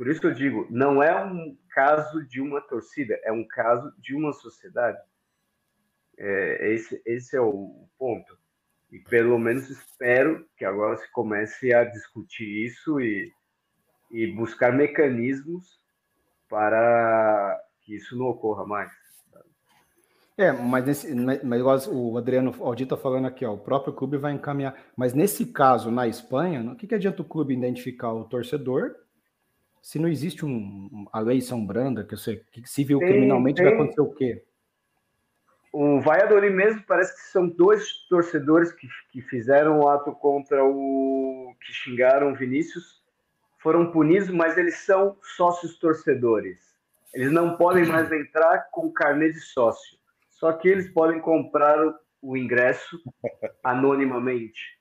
por 0.00 0.08
isso 0.08 0.18
que 0.18 0.28
eu 0.28 0.32
digo, 0.32 0.66
não 0.70 1.02
é 1.02 1.14
um 1.22 1.54
caso 1.68 2.26
de 2.26 2.40
uma 2.40 2.58
torcida, 2.62 3.20
é 3.22 3.30
um 3.30 3.46
caso 3.46 3.92
de 3.98 4.14
uma 4.14 4.32
sociedade. 4.32 4.96
É, 6.16 6.72
esse, 6.72 7.02
esse 7.04 7.36
é 7.36 7.40
o 7.42 7.86
ponto. 7.98 8.34
E 8.90 8.98
pelo 8.98 9.38
menos 9.38 9.68
espero 9.68 10.48
que 10.56 10.64
agora 10.64 10.96
se 10.96 11.12
comece 11.12 11.74
a 11.74 11.84
discutir 11.84 12.64
isso 12.64 12.98
e, 12.98 13.30
e 14.10 14.26
buscar 14.28 14.72
mecanismos 14.72 15.78
para 16.48 17.60
que 17.82 17.94
isso 17.94 18.16
não 18.16 18.24
ocorra 18.24 18.64
mais. 18.64 18.90
É, 20.34 20.50
mas, 20.50 20.86
nesse, 20.86 21.14
mas 21.44 21.86
o 21.86 22.16
Adriano 22.16 22.54
Aldi 22.58 22.84
está 22.84 22.96
falando 22.96 23.26
aqui, 23.26 23.44
ó, 23.44 23.52
o 23.52 23.58
próprio 23.58 23.92
clube 23.92 24.16
vai 24.16 24.32
encaminhar. 24.32 24.74
Mas 24.96 25.12
nesse 25.12 25.44
caso, 25.44 25.90
na 25.90 26.08
Espanha, 26.08 26.72
o 26.72 26.74
que, 26.74 26.86
que 26.86 26.94
adianta 26.94 27.20
o 27.20 27.26
clube 27.26 27.52
identificar 27.52 28.14
o 28.14 28.24
torcedor 28.24 28.94
se 29.80 29.98
não 29.98 30.08
existe 30.08 30.44
um, 30.44 31.06
a 31.12 31.20
lei 31.20 31.40
São 31.40 31.64
Branda, 31.64 32.04
que, 32.04 32.16
você, 32.16 32.42
que 32.52 32.68
civil 32.68 32.98
tem, 32.98 33.08
criminalmente 33.08 33.56
tem, 33.56 33.64
vai 33.64 33.74
acontecer 33.74 34.00
o 34.00 34.12
quê? 34.12 34.42
o 35.72 36.00
Valladolid 36.00 36.52
mesmo 36.52 36.82
parece 36.82 37.14
que 37.14 37.30
são 37.30 37.48
dois 37.48 38.06
torcedores 38.08 38.72
que, 38.72 38.88
que 39.12 39.22
fizeram 39.22 39.80
o 39.80 39.88
ato 39.88 40.12
contra 40.12 40.64
o. 40.64 41.54
que 41.64 41.72
xingaram 41.72 42.32
o 42.32 42.34
Vinícius, 42.34 43.02
foram 43.58 43.90
punidos, 43.90 44.30
mas 44.30 44.58
eles 44.58 44.78
são 44.78 45.16
sócios 45.36 45.78
torcedores. 45.78 46.58
Eles 47.14 47.32
não 47.32 47.56
podem 47.56 47.86
mais 47.86 48.10
entrar 48.12 48.68
com 48.70 48.90
carnê 48.90 49.32
de 49.32 49.40
sócio. 49.40 49.98
Só 50.30 50.52
que 50.52 50.68
eles 50.68 50.88
podem 50.92 51.20
comprar 51.20 51.78
o, 51.84 51.94
o 52.22 52.36
ingresso 52.36 53.00
anonimamente. 53.62 54.78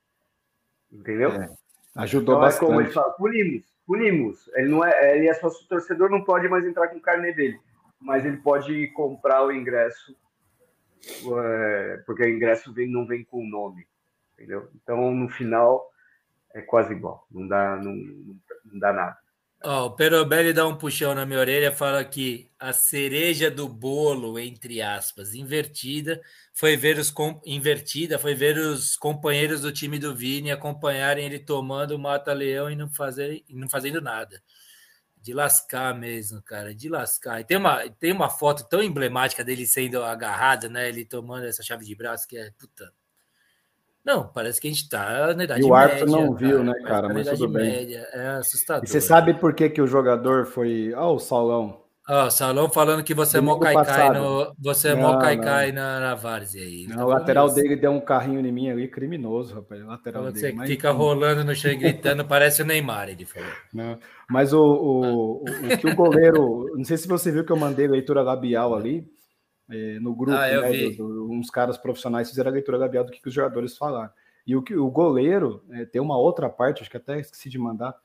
Entendeu? 0.92 1.32
É, 1.32 1.50
ajudou 1.96 2.36
então, 2.36 2.42
bastante. 2.42 2.64
É 2.64 2.68
como 2.68 2.82
ele 2.82 2.92
fala, 2.92 3.12
punimos, 3.12 3.64
punimos. 3.90 4.48
Ele, 4.54 4.70
não 4.70 4.86
é, 4.86 5.18
ele 5.18 5.28
é 5.28 5.34
sócio 5.34 5.68
torcedor, 5.68 6.12
não 6.12 6.24
pode 6.24 6.48
mais 6.48 6.64
entrar 6.64 6.90
com 6.90 6.98
o 6.98 7.02
carnê 7.02 7.34
dele. 7.34 7.60
Mas 8.00 8.24
ele 8.24 8.38
pode 8.38 8.88
comprar 8.90 9.44
o 9.44 9.52
ingresso 9.52 10.16
é, 11.42 12.04
porque 12.06 12.24
o 12.24 12.30
ingresso 12.30 12.72
vem, 12.72 12.88
não 12.88 13.08
vem 13.08 13.24
com 13.24 13.42
o 13.42 13.50
nome, 13.50 13.88
entendeu? 14.34 14.70
Então, 14.76 15.12
no 15.12 15.28
final, 15.28 15.90
é 16.54 16.62
quase 16.62 16.94
igual, 16.94 17.26
não 17.32 17.48
dá, 17.48 17.78
não, 17.78 17.96
não 17.96 18.80
dá 18.80 18.94
nada. 18.94 19.18
Oh, 19.62 19.88
o 19.88 19.92
Perobelli 19.92 20.54
dá 20.54 20.66
um 20.66 20.78
puxão 20.78 21.14
na 21.14 21.26
minha 21.26 21.40
orelha 21.40 21.70
fala 21.76 22.06
que 22.06 22.50
a 22.58 22.72
cereja 22.72 23.52
do 23.52 23.68
bolo, 23.68 24.40
entre 24.40 24.82
aspas, 24.82 25.34
invertida, 25.34 26.22
foi 26.54 26.78
ver 26.78 26.98
os 26.98 27.14
invertida, 27.46 28.18
foi 28.18 28.34
ver 28.34 28.58
os 28.58 28.96
companheiros 28.96 29.60
do 29.60 29.70
time 29.70 30.00
do 30.00 30.16
Vini 30.16 30.50
acompanharem 30.50 31.26
ele 31.26 31.40
tomando 31.40 31.92
o 31.92 32.00
mata-leão 32.00 32.72
e 32.72 32.76
não, 32.76 32.90
fazer, 32.90 33.44
e 33.50 33.54
não 33.54 33.68
fazendo 33.68 34.00
nada. 34.02 34.42
De 35.22 35.34
lascar 35.34 35.94
mesmo, 35.94 36.42
cara, 36.42 36.74
de 36.74 36.90
lascar. 36.90 37.42
E 37.42 37.44
tem 37.44 37.58
uma, 37.58 37.90
tem 37.90 38.14
uma 38.14 38.30
foto 38.30 38.68
tão 38.70 38.82
emblemática 38.82 39.44
dele 39.44 39.68
sendo 39.68 40.02
agarrado, 40.04 40.70
né? 40.70 40.88
Ele 40.90 41.06
tomando 41.06 41.46
essa 41.46 41.64
chave 41.64 41.86
de 41.86 41.96
braço 41.96 42.28
que 42.28 42.38
é 42.38 42.52
puta. 42.52 42.94
Não, 44.06 44.28
parece 44.28 44.60
que 44.60 44.68
a 44.68 44.72
gente 44.72 44.90
tá 44.90 45.34
na 45.36 45.44
idade 45.44 45.62
média. 45.62 45.68
E 45.68 45.72
o 45.72 45.76
árbitro 45.76 46.08
não 46.08 46.34
viu, 46.34 46.64
né, 46.64 46.74
cara? 46.86 47.08
Mas, 47.10 47.28
mas 47.28 47.40
tudo 47.40 47.52
bem. 47.52 47.72
Média, 47.72 48.08
é 48.14 48.28
assustador. 48.30 48.84
E 48.86 48.88
você 48.88 49.02
sabe 49.02 49.34
por 49.34 49.54
que, 49.54 49.70
que 49.70 49.82
o 49.82 49.88
jogador 49.88 50.46
foi. 50.46 50.94
Ó, 50.94 51.12
oh, 51.12 51.16
o 51.16 51.20
Saulão. 51.20 51.82
Ó, 52.08 52.26
oh, 52.26 52.32
Saulão 52.32 52.70
falando 52.70 53.04
que 53.04 53.14
você 53.14 53.38
é 53.38 53.42
mó 53.42 53.60
caicai 53.60 54.10
no. 54.10 54.52
Você 54.58 54.90
é 54.90 54.96
mó 54.96 55.20
caicai 55.20 55.72
na, 55.72 56.00
na 56.00 56.16
Várzea 56.16 56.64
aí. 56.64 56.88
Não, 56.88 56.96
tá 56.96 57.06
o 57.06 57.10
lateral 57.10 57.46
isso. 57.48 57.56
dele 57.56 57.76
deu 57.76 57.92
um 57.92 58.00
carrinho 58.00 58.40
em 58.40 58.52
mim 58.52 58.72
ali, 58.72 58.88
criminoso, 58.88 59.54
rapaz. 59.54 59.86
lateral 59.86 60.24
você 60.24 60.42
dele. 60.42 60.58
Você 60.58 60.66
fica 60.66 60.92
rolando 60.92 61.44
no 61.44 61.54
chão 61.54 61.78
gritando, 61.78 62.24
parece 62.26 62.64
o 62.64 62.66
Neymar, 62.66 63.10
ele 63.10 63.26
falou. 63.26 63.50
Não, 63.72 64.00
mas 64.28 64.54
o, 64.54 64.60
o, 64.60 65.02
o, 65.02 65.44
o 65.44 65.78
que 65.78 65.88
o 65.88 65.96
goleiro. 65.96 66.66
Não 66.76 66.84
sei 66.84 66.98
se 66.98 67.08
você 67.08 67.32
viu 67.32 67.46
que 67.46 67.52
eu 67.52 67.58
mandei 67.58 67.88
leitura 67.88 68.24
labial 68.24 68.74
ali. 68.74 69.06
É, 69.70 70.00
no 70.00 70.16
grupo, 70.16 70.38
ah, 70.38 70.48
né, 70.48 70.90
do, 70.92 71.32
uns 71.32 71.50
caras 71.50 71.78
profissionais 71.78 72.30
fizeram 72.30 72.50
a 72.50 72.54
leitura 72.54 72.78
labial 72.78 73.04
do 73.04 73.12
que, 73.12 73.22
que 73.22 73.28
os 73.28 73.34
jogadores 73.34 73.78
falaram. 73.78 74.10
E 74.46 74.56
o, 74.56 74.64
o 74.78 74.90
goleiro 74.90 75.64
é, 75.72 75.86
tem 75.86 76.02
uma 76.02 76.18
outra 76.18 76.50
parte, 76.50 76.82
acho 76.82 76.90
que 76.90 76.98
até 76.98 77.20
esqueci 77.20 77.50
de 77.50 77.60
mandar, 77.60 77.96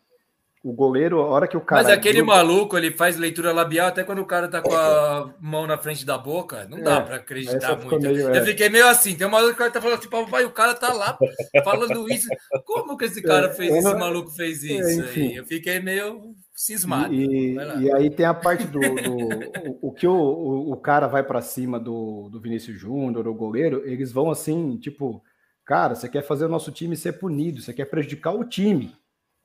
o 0.65 0.73
goleiro, 0.73 1.21
a 1.21 1.27
hora 1.27 1.47
que 1.47 1.59
o 1.59 1.61
cara. 1.61 1.83
Mas 1.83 1.93
aquele 1.93 2.23
maluco, 2.23 2.77
ele 2.79 2.91
faz 2.91 3.19
leitura 3.19 3.53
labial 3.53 3.89
até 3.89 4.03
quando 4.03 4.21
o 4.21 4.27
cara 4.27 4.49
tá 4.49 4.63
com 4.63 4.75
a 4.75 5.35
mão 5.39 5.67
na 5.67 5.77
frente 5.77 6.07
da 6.07 6.17
boca. 6.17 6.67
Não 6.71 6.81
dá 6.81 6.97
é, 6.97 7.01
para 7.03 7.17
acreditar 7.17 7.77
muito. 7.77 8.01
Meio, 8.01 8.31
é. 8.31 8.39
Eu 8.39 8.45
fiquei 8.47 8.71
meio 8.71 8.89
assim. 8.89 9.15
Tem 9.15 9.27
uma 9.27 9.37
hora 9.37 9.53
que 9.53 9.71
tá 9.71 9.81
falando 9.81 10.01
tipo, 10.01 10.27
pai, 10.27 10.47
o 10.47 10.51
cara 10.51 10.73
tá 10.73 10.91
lá 10.95 11.19
falando 11.63 12.11
isso. 12.11 12.27
Como 12.65 12.97
que 12.97 13.05
esse 13.05 13.21
cara 13.21 13.49
é, 13.49 13.53
fez, 13.53 13.75
é, 13.75 13.79
esse 13.79 13.95
maluco 13.95 14.31
fez 14.31 14.65
é, 14.65 14.69
isso? 14.69 15.03
Aí? 15.03 15.37
Eu 15.37 15.45
fiquei 15.45 15.81
meio 15.81 16.35
cismado. 16.55 17.13
E, 17.13 17.57
e 17.81 17.93
aí 17.93 18.09
tem 18.09 18.25
a 18.25 18.33
parte 18.33 18.67
do. 18.67 18.79
do 18.79 19.79
o, 19.81 19.89
o, 19.89 19.93
que 19.93 20.07
o, 20.07 20.15
o, 20.15 20.73
o 20.73 20.77
cara 20.77 21.07
vai 21.09 21.23
para 21.23 21.43
cima 21.43 21.81
do, 21.81 22.29
do 22.31 22.41
Vinícius 22.41 22.79
Júnior, 22.79 23.27
o 23.27 23.35
goleiro, 23.35 23.83
eles 23.85 24.13
vão 24.13 24.31
assim, 24.31 24.79
tipo, 24.79 25.23
cara, 25.65 25.95
você 25.95 26.09
quer 26.09 26.23
fazer 26.23 26.45
o 26.45 26.49
nosso 26.49 26.71
time 26.71 26.97
ser 26.97 27.15
punido, 27.15 27.61
você 27.61 27.73
quer 27.73 27.87
prejudicar 27.87 28.33
o 28.33 28.45
time. 28.45 28.97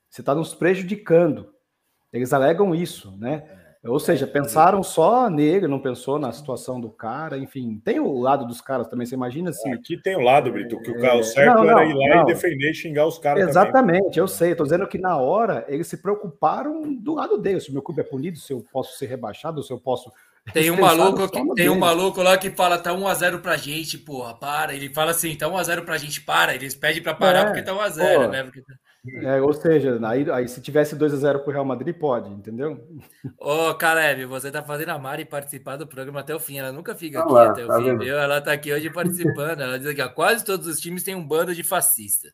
Você 0.10 0.22
está 0.22 0.34
nos 0.34 0.54
prejudicando. 0.54 1.54
Eles 2.12 2.34
alegam 2.34 2.74
isso, 2.74 3.16
né? 3.18 3.59
É. 3.82 3.90
Ou 3.90 4.00
seja, 4.00 4.28
pensaram 4.28 4.84
só 4.84 5.30
nele, 5.30 5.68
não 5.68 5.80
pensou 5.80 6.20
na 6.20 6.32
situação 6.34 6.82
do 6.82 6.90
cara, 6.90 7.38
enfim. 7.38 7.82
Tem 7.84 8.00
o 8.00 8.20
lado 8.20 8.46
dos 8.46 8.60
caras 8.60 8.88
também, 8.88 9.06
você 9.06 9.16
imagina 9.16 9.52
assim. 9.52 9.72
Aqui 9.72 9.96
tem 9.96 10.18
o 10.18 10.22
lado, 10.22 10.52
Brito, 10.52 10.80
que 10.82 10.92
o 10.92 11.00
cara 11.00 11.24
certo 11.24 11.56
não, 11.56 11.64
não, 11.64 11.80
era 11.80 11.86
ir 11.86 11.94
lá 11.94 12.16
não. 12.18 12.24
e 12.24 12.26
defender 12.26 12.72
e 12.72 12.74
xingar 12.74 13.06
os 13.06 13.18
caras. 13.18 13.48
Exatamente, 13.48 14.04
também. 14.04 14.18
eu 14.18 14.28
sei. 14.28 14.52
Estou 14.52 14.66
dizendo 14.66 14.88
que 14.88 14.98
na 14.98 15.18
hora 15.18 15.66
eles 15.70 15.88
se 15.88 15.98
preocuparam 16.02 16.94
do 16.94 17.16
lado 17.16 17.38
dele. 17.38 17.62
Se 17.62 17.70
o 17.70 17.74
meu 17.74 17.82
clube 17.82 18.02
é 18.02 18.04
punido, 18.04 18.38
se 18.38 18.52
eu 18.52 18.66
posso 18.72 18.98
ser 18.98 19.06
rebaixado, 19.06 19.64
se 19.64 19.72
eu 19.72 19.80
posso. 19.80 20.12
Tem 20.54 20.72
um 20.72 20.80
maluco 20.80 21.30
que, 21.30 21.56
tem 21.56 21.70
um 21.70 21.78
maluco 21.78 22.22
lá 22.22 22.38
que 22.38 22.50
fala 22.50 22.78
tá 22.78 22.92
1 22.92 23.08
a 23.08 23.14
0 23.14 23.40
pra 23.40 23.56
gente, 23.56 23.98
porra, 23.98 24.34
para. 24.34 24.74
Ele 24.74 24.94
fala 24.94 25.12
assim, 25.12 25.36
tá 25.36 25.48
1 25.48 25.58
a 25.58 25.64
0 25.64 25.84
pra 25.84 25.98
gente, 25.98 26.22
para. 26.22 26.54
Eles 26.54 26.76
pedem 26.76 27.02
para 27.02 27.14
parar 27.14 27.40
é, 27.40 27.46
porque 27.46 27.62
tá 27.62 27.74
1 27.74 27.80
a 27.80 27.90
0, 27.90 28.22
pô, 28.22 28.28
né? 28.28 28.44
Porque... 28.44 28.62
Tá 28.62 28.74
é, 29.24 29.42
ou 29.42 29.54
seja, 29.54 29.98
aí, 30.06 30.30
aí 30.30 30.48
se 30.48 30.62
tivesse 30.62 30.96
2 30.96 31.14
a 31.14 31.18
0 31.18 31.40
pro 31.40 31.54
Real 31.54 31.64
Madrid, 31.64 31.96
pode, 31.96 32.30
entendeu? 32.30 32.86
Ô, 33.40 33.74
Caleb, 33.76 34.26
você 34.26 34.52
tá 34.52 34.62
fazendo 34.62 34.90
a 34.90 35.00
Mari 35.00 35.24
participar 35.24 35.78
do 35.78 35.88
programa 35.88 36.20
até 36.20 36.36
o 36.36 36.40
fim. 36.40 36.58
Ela 36.58 36.72
nunca 36.72 36.94
fica 36.94 37.22
aqui 37.22 37.38
até 37.38 37.66
tá 37.66 37.78
o 37.78 37.82
fim, 37.82 37.98
viu? 37.98 38.18
Ela 38.18 38.42
tá 38.42 38.52
aqui 38.52 38.74
hoje 38.74 38.90
participando. 38.90 39.62
Ela 39.62 39.80
diz 39.80 39.94
que 39.94 40.10
quase 40.10 40.44
todos 40.44 40.68
os 40.68 40.80
times 40.80 41.04
têm 41.04 41.16
um 41.16 41.26
bando 41.26 41.56
de 41.56 41.64
fascistas. 41.64 42.32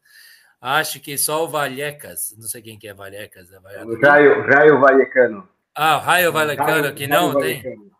Acho 0.60 1.00
que 1.00 1.16
só 1.18 1.44
o 1.44 1.48
Vallecas, 1.48 2.36
não 2.40 2.48
sei 2.48 2.62
quem 2.62 2.80
que 2.80 2.88
é 2.88 2.94
Vallecas. 2.94 3.52
É 3.52 3.86
o 3.86 4.00
Raio, 4.02 4.42
Raio 4.48 4.80
Vallecano. 4.80 5.48
Ah, 5.76 5.98
o 5.98 6.00
Raio 6.00 6.32
Vallecano, 6.32 6.94
que 6.94 7.06
não 7.06 7.34
Raio 7.34 7.40
tem? 7.40 7.62
Vallecano. 7.62 7.95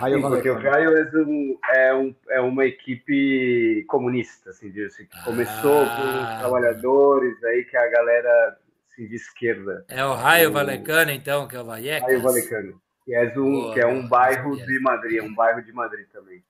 Raio 0.00 0.22
porque 0.22 0.48
o 0.48 0.54
Raio 0.54 0.96
é, 0.96 1.10
um, 1.18 1.58
é, 1.74 1.94
um, 1.94 2.14
é, 2.30 2.40
uma 2.40 2.64
equipe 2.64 3.84
comunista, 3.86 4.48
assim, 4.48 4.72
que 4.72 4.88
começou 5.26 5.82
ah. 5.82 5.96
com 5.96 6.32
os 6.32 6.38
trabalhadores, 6.40 7.44
aí 7.44 7.64
que 7.64 7.76
a 7.76 7.86
galera 7.90 8.56
assim, 8.90 9.06
de 9.06 9.16
esquerda. 9.16 9.84
É 9.88 10.02
o 10.02 10.14
Raio 10.14 10.50
Valecano, 10.52 11.10
então, 11.10 11.46
que 11.46 11.54
é 11.54 11.60
o 11.60 11.64
Vallecas? 11.66 12.08
Raio 12.08 12.22
Valecano, 12.22 12.80
que 13.04 13.14
é 13.14 13.30
um, 13.38 13.72
que 13.74 13.80
é 13.80 13.86
um 13.86 14.08
bairro 14.08 14.56
de 14.56 14.80
Madrid, 14.80 15.18
é 15.18 15.22
um 15.22 15.34
bairro 15.34 15.62
de 15.62 15.72
Madrid 15.72 16.06
também. 16.10 16.42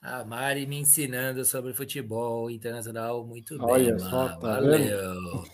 A 0.00 0.24
Mari 0.24 0.66
me 0.66 0.78
ensinando 0.78 1.44
sobre 1.44 1.72
futebol 1.72 2.50
internacional 2.50 3.24
muito 3.24 3.56
Olha 3.60 3.94
bem, 3.94 3.98
só, 3.98 4.28
tá 4.28 4.36
valeu. 4.36 5.44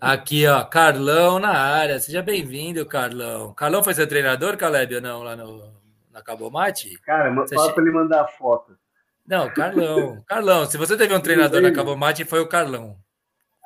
Aqui, 0.00 0.46
ó, 0.46 0.64
Carlão 0.64 1.38
na 1.38 1.52
área. 1.52 1.98
Seja 1.98 2.22
bem-vindo, 2.22 2.86
Carlão. 2.86 3.52
Carlão 3.52 3.82
foi 3.82 3.92
seu 3.92 4.06
treinador, 4.06 4.56
Caleb, 4.56 4.94
ou 4.94 5.00
não, 5.02 5.22
lá 5.22 5.36
no, 5.36 5.81
na 6.12 6.22
Cabomate? 6.22 6.98
Cara, 7.00 7.34
fala 7.34 7.68
che... 7.68 7.74
para 7.74 7.82
ele 7.82 7.92
mandar 7.92 8.22
a 8.22 8.28
foto. 8.28 8.78
Não, 9.26 9.50
Carlão. 9.50 10.22
Carlão, 10.26 10.66
se 10.66 10.76
você 10.76 10.96
teve 10.96 11.14
um 11.14 11.20
treinador 11.20 11.60
na 11.60 11.72
Cabomate, 11.72 12.24
foi 12.24 12.40
o 12.40 12.48
Carlão. 12.48 12.96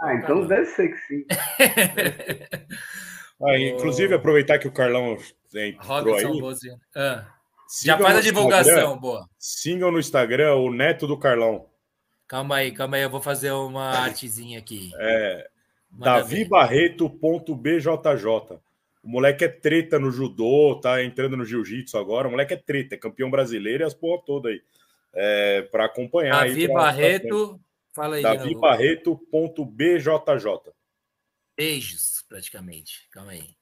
Ah, 0.01 0.14
então 0.14 0.28
Carlão. 0.28 0.47
deve 0.47 0.66
ser 0.66 0.88
que 0.88 0.99
sim. 0.99 1.26
ah, 3.42 3.59
inclusive, 3.59 4.14
aproveitar 4.14 4.59
que 4.59 4.68
o 4.68 4.72
Carlão 4.72 5.18
entrou 5.55 6.16
aí. 6.16 6.24
Ah. 6.94 7.26
Já 7.84 7.99
faz 7.99 8.18
a 8.18 8.20
divulgação, 8.20 8.97
boa. 8.99 9.28
Sigam 9.38 9.90
no 9.90 9.99
Instagram 9.99 10.55
o 10.55 10.72
neto 10.72 11.07
do 11.07 11.18
Carlão. 11.18 11.66
Calma 12.28 12.57
aí, 12.57 12.72
calma 12.72 12.97
aí, 12.97 13.03
eu 13.03 13.11
vou 13.11 13.20
fazer 13.20 13.53
uma 13.53 13.90
artezinha 13.90 14.59
aqui. 14.59 14.90
É 14.99 15.49
davibarreto.bjj. 15.99 17.88
O 19.07 19.09
moleque 19.09 19.44
é 19.44 19.48
treta 19.48 20.00
no 20.00 20.11
judô, 20.11 20.80
tá 20.82 21.00
entrando 21.00 21.36
no 21.36 21.44
jiu-jitsu 21.44 21.96
agora. 21.96 22.26
O 22.26 22.32
moleque 22.32 22.54
é 22.54 22.57
treta, 22.57 22.96
é 22.96 22.98
campeão 22.98 23.30
brasileiro 23.30 23.84
e 23.84 23.86
as 23.86 23.94
porra 23.94 24.20
toda 24.26 24.48
aí. 24.48 24.61
É, 25.14 25.62
para 25.62 25.84
acompanhar 25.84 26.44
Davi 26.44 26.62
aí. 26.62 26.68
Barreto, 26.68 27.61
fala 27.94 28.16
aí. 28.16 28.22
Davi 28.24 28.52
Barreto.bjj. 28.57 30.11
Beijos, 31.57 32.24
praticamente. 32.28 33.09
Calma 33.12 33.30
aí. 33.30 33.54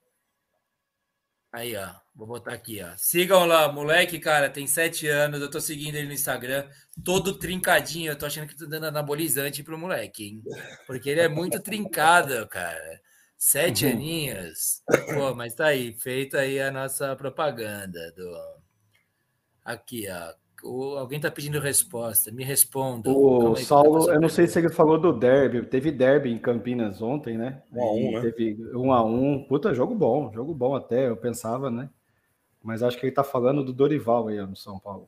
Aí, 1.52 1.76
ó. 1.76 1.90
Vou 2.14 2.26
botar 2.26 2.54
aqui, 2.54 2.80
ó. 2.82 2.96
Sigam 2.96 3.44
lá, 3.44 3.70
moleque, 3.70 4.18
cara, 4.18 4.48
tem 4.48 4.66
sete 4.66 5.06
anos. 5.06 5.42
Eu 5.42 5.50
tô 5.50 5.60
seguindo 5.60 5.96
ele 5.96 6.06
no 6.06 6.14
Instagram, 6.14 6.66
todo 7.04 7.38
trincadinho. 7.38 8.10
Eu 8.10 8.16
tô 8.16 8.24
achando 8.24 8.48
que 8.48 8.56
tô 8.56 8.66
dando 8.66 8.86
anabolizante 8.86 9.62
pro 9.62 9.76
moleque, 9.76 10.24
hein? 10.24 10.42
Porque 10.86 11.10
ele 11.10 11.20
é 11.20 11.28
muito 11.28 11.60
trincado, 11.60 12.48
cara. 12.48 12.98
Sete 13.36 13.84
uhum. 13.84 13.92
aninhos. 13.92 14.82
Pô, 15.14 15.34
mas 15.34 15.54
tá 15.54 15.66
aí, 15.66 15.92
feita 15.92 16.38
aí 16.38 16.60
a 16.60 16.70
nossa 16.70 17.14
propaganda 17.16 18.12
do. 18.12 18.36
Aqui, 19.64 20.06
ó. 20.08 20.34
O, 20.62 20.96
alguém 20.96 21.20
tá 21.20 21.30
pedindo 21.30 21.60
resposta, 21.60 22.32
me 22.32 22.42
responda. 22.42 23.10
O 23.10 23.54
Saulo, 23.56 24.10
eu 24.10 24.18
não 24.18 24.30
sei 24.30 24.46
se 24.46 24.58
ele 24.58 24.70
falou 24.70 24.98
do 24.98 25.12
derby. 25.12 25.62
Teve 25.66 25.92
derby 25.92 26.30
em 26.30 26.38
Campinas 26.38 27.02
ontem, 27.02 27.36
né? 27.36 27.62
Um 27.70 27.82
a 27.82 27.92
um, 27.92 28.12
né? 28.12 28.20
Teve 28.22 28.70
um 28.74 28.92
a 28.92 29.04
um. 29.04 29.44
Puta, 29.44 29.74
jogo 29.74 29.94
bom, 29.94 30.32
jogo 30.32 30.54
bom 30.54 30.74
até, 30.74 31.08
eu 31.08 31.16
pensava, 31.16 31.70
né? 31.70 31.90
Mas 32.62 32.82
acho 32.82 32.98
que 32.98 33.04
ele 33.04 33.14
tá 33.14 33.22
falando 33.22 33.62
do 33.62 33.74
Dorival 33.74 34.28
aí 34.28 34.40
no 34.40 34.56
São 34.56 34.78
Paulo. 34.78 35.06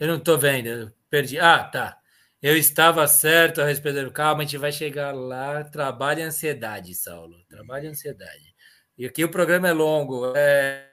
Eu 0.00 0.08
não 0.08 0.18
tô 0.18 0.36
vendo, 0.36 0.66
eu 0.66 0.90
perdi. 1.08 1.38
Ah, 1.38 1.62
tá. 1.62 1.96
Eu 2.42 2.56
estava 2.56 3.06
certo 3.08 3.62
a 3.62 3.64
respeito 3.64 4.04
do 4.04 4.12
calma, 4.12 4.42
a 4.42 4.44
gente 4.44 4.58
vai 4.58 4.70
chegar 4.70 5.12
lá. 5.12 5.64
Trabalhe 5.64 6.22
a 6.22 6.26
ansiedade, 6.26 6.94
Saulo. 6.94 7.36
Trabalhe 7.48 7.86
a 7.86 7.90
ansiedade. 7.90 8.54
E 8.98 9.06
aqui 9.06 9.24
o 9.24 9.30
programa 9.30 9.68
é 9.68 9.72
longo. 9.72 10.34
É... 10.36 10.86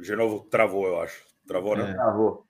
De 0.00 0.16
novo, 0.16 0.48
travou, 0.50 0.86
eu 0.86 1.00
acho. 1.00 1.22
Travou, 1.46 1.76
né? 1.76 1.90
É. 1.90 1.94
Travou. 1.94 2.46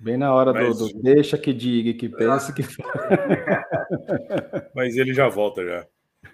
Bem 0.00 0.16
na 0.16 0.32
hora 0.32 0.52
Mas... 0.52 0.78
do, 0.78 0.88
do, 0.88 1.02
deixa 1.02 1.36
que 1.36 1.52
diga, 1.52 1.98
que 1.98 2.08
pense, 2.08 2.52
que 2.52 2.62
Mas 4.74 4.96
ele 4.96 5.12
já 5.12 5.28
volta 5.28 5.64
já. 5.64 5.86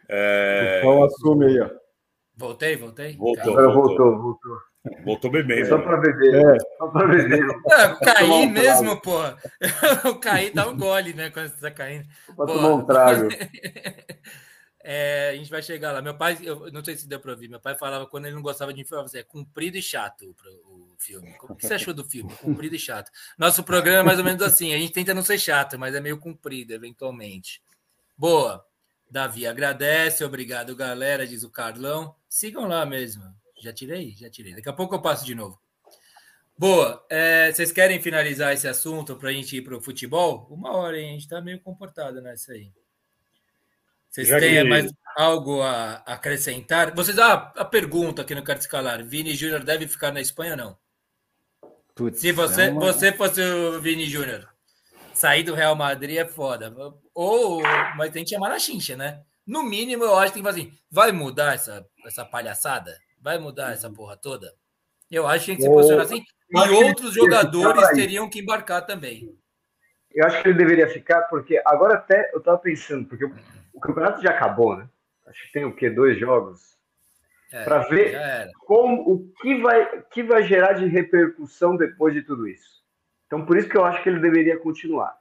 É... 0.08 0.82
O 0.84 1.04
assume 1.04 1.46
aí, 1.46 1.60
ó. 1.60 1.70
Voltei, 2.36 2.76
voltei. 2.76 3.16
Voltou, 3.16 3.54
voltou, 3.54 3.72
voltou. 3.72 4.20
voltou. 4.20 4.73
Voltou 5.04 5.30
bebendo. 5.30 5.68
Só 5.68 5.78
para 5.78 5.96
beber. 5.96 6.34
É. 6.34 6.58
Só 6.78 6.88
para 6.88 7.06
beber. 7.06 7.44
É, 7.66 8.04
cair 8.04 8.46
mesmo, 8.50 9.00
pô. 9.00 9.18
O 10.10 10.16
cair 10.16 10.52
dá 10.52 10.68
um 10.68 10.76
gole, 10.76 11.14
né? 11.14 11.30
Quando 11.30 11.48
você 11.48 11.60
tá 11.60 11.70
caindo. 11.70 12.06
Para 12.36 12.46
tomar 12.46 12.74
um 12.74 12.84
trago. 12.84 13.28
É, 14.86 15.30
a 15.30 15.36
gente 15.36 15.50
vai 15.50 15.62
chegar 15.62 15.92
lá. 15.92 16.02
Meu 16.02 16.14
pai, 16.14 16.36
eu 16.42 16.70
não 16.70 16.84
sei 16.84 16.94
se 16.94 17.08
deu 17.08 17.18
para 17.18 17.30
ouvir, 17.30 17.48
meu 17.48 17.58
pai 17.58 17.74
falava 17.74 18.06
quando 18.06 18.26
ele 18.26 18.34
não 18.34 18.42
gostava 18.42 18.70
de 18.70 18.84
filme, 18.84 19.08
é 19.14 19.22
comprido 19.22 19.78
e 19.78 19.82
chato 19.82 20.36
o, 20.66 20.94
filme. 20.98 21.34
O 21.42 21.54
que 21.54 21.66
você 21.66 21.72
achou 21.72 21.94
do 21.94 22.04
filme? 22.04 22.30
Comprido 22.34 22.76
e 22.76 22.78
chato. 22.78 23.10
Nosso 23.38 23.64
programa 23.64 24.00
é 24.00 24.02
mais 24.02 24.18
ou 24.18 24.24
menos 24.26 24.42
assim, 24.42 24.74
a 24.74 24.78
gente 24.78 24.92
tenta 24.92 25.14
não 25.14 25.22
ser 25.22 25.38
chato, 25.38 25.78
mas 25.78 25.94
é 25.94 26.02
meio 26.02 26.18
comprido, 26.18 26.74
eventualmente. 26.74 27.62
Boa. 28.14 28.62
Davi 29.10 29.46
agradece, 29.46 30.22
obrigado, 30.22 30.76
galera, 30.76 31.26
diz 31.26 31.44
o 31.44 31.50
Carlão. 31.50 32.14
Sigam 32.28 32.68
lá 32.68 32.84
mesmo. 32.84 33.24
Já 33.64 33.72
tirei, 33.72 34.14
já 34.14 34.28
tirei. 34.28 34.54
Daqui 34.54 34.68
a 34.68 34.74
pouco 34.74 34.94
eu 34.94 35.00
passo 35.00 35.24
de 35.24 35.34
novo. 35.34 35.58
Boa. 36.56 37.02
É, 37.08 37.50
vocês 37.50 37.72
querem 37.72 37.98
finalizar 38.00 38.52
esse 38.52 38.68
assunto 38.68 39.16
para 39.16 39.30
a 39.30 39.32
gente 39.32 39.56
ir 39.56 39.62
para 39.62 39.74
o 39.74 39.80
futebol? 39.80 40.46
Uma 40.50 40.76
hora, 40.76 40.98
hein? 40.98 41.08
A 41.08 41.12
gente 41.12 41.22
está 41.22 41.40
meio 41.40 41.58
comportado 41.60 42.20
nessa 42.20 42.52
aí. 42.52 42.70
Vocês 44.10 44.28
Já 44.28 44.38
têm 44.38 44.62
que... 44.62 44.64
mais 44.64 44.92
algo 45.16 45.62
a 45.62 45.94
acrescentar? 46.04 46.94
Vocês, 46.94 47.18
ah, 47.18 47.52
a 47.56 47.64
pergunta 47.64 48.20
aqui 48.20 48.34
no 48.34 48.44
Carta 48.44 48.60
Escalar: 48.60 49.02
Vini 49.02 49.34
Júnior 49.34 49.64
deve 49.64 49.88
ficar 49.88 50.12
na 50.12 50.20
Espanha 50.20 50.52
ou 50.52 50.58
não? 50.58 50.78
Putz, 51.94 52.20
Se 52.20 52.32
você, 52.32 52.64
é 52.64 52.70
você 52.70 53.12
fosse 53.12 53.40
o 53.40 53.80
Vini 53.80 54.04
Júnior, 54.04 54.46
sair 55.14 55.42
do 55.42 55.54
Real 55.54 55.74
Madrid 55.74 56.18
é 56.18 56.26
foda. 56.26 56.70
Ou, 57.14 57.62
mas 57.96 58.12
tem 58.12 58.24
que 58.24 58.30
chamar 58.30 58.50
na 58.50 58.58
chincha, 58.58 58.94
né? 58.94 59.22
No 59.46 59.62
mínimo, 59.62 60.04
eu 60.04 60.16
acho 60.16 60.32
que 60.32 60.34
tem 60.34 60.42
que 60.42 60.48
fazer 60.48 60.60
assim: 60.60 60.78
vai 60.90 61.10
mudar 61.10 61.54
essa, 61.54 61.86
essa 62.06 62.24
palhaçada? 62.24 62.96
Vai 63.24 63.38
mudar 63.38 63.72
essa 63.72 63.90
porra 63.90 64.18
toda? 64.18 64.54
Eu 65.10 65.26
acho 65.26 65.46
que 65.46 65.52
tem 65.52 65.56
que 65.56 65.62
se 65.62 65.68
posicionar 65.70 66.04
assim. 66.04 66.22
E 66.50 66.84
outros 66.84 67.14
jogadores 67.14 67.88
teriam 67.92 68.28
que 68.28 68.40
embarcar 68.40 68.84
também. 68.84 69.34
Eu 70.12 70.26
acho 70.26 70.42
que 70.42 70.48
ele 70.48 70.58
deveria 70.58 70.86
ficar, 70.90 71.22
porque 71.22 71.58
agora 71.64 71.94
até 71.94 72.30
eu 72.34 72.42
tava 72.42 72.58
pensando, 72.58 73.08
porque 73.08 73.24
o 73.72 73.80
campeonato 73.80 74.20
já 74.20 74.28
acabou, 74.28 74.76
né? 74.76 74.86
Acho 75.26 75.42
que 75.46 75.52
tem 75.54 75.64
o 75.64 75.74
quê? 75.74 75.88
Dois 75.88 76.20
jogos. 76.20 76.76
É, 77.50 77.64
para 77.64 77.78
ver 77.88 78.50
como 78.66 79.10
o 79.10 79.32
que 79.40 79.58
vai, 79.58 80.02
que 80.10 80.22
vai 80.22 80.42
gerar 80.42 80.74
de 80.74 80.84
repercussão 80.86 81.78
depois 81.78 82.12
de 82.12 82.20
tudo 82.20 82.46
isso. 82.46 82.84
Então, 83.26 83.46
por 83.46 83.56
isso 83.56 83.70
que 83.70 83.76
eu 83.78 83.86
acho 83.86 84.02
que 84.02 84.10
ele 84.10 84.20
deveria 84.20 84.58
continuar. 84.58 85.16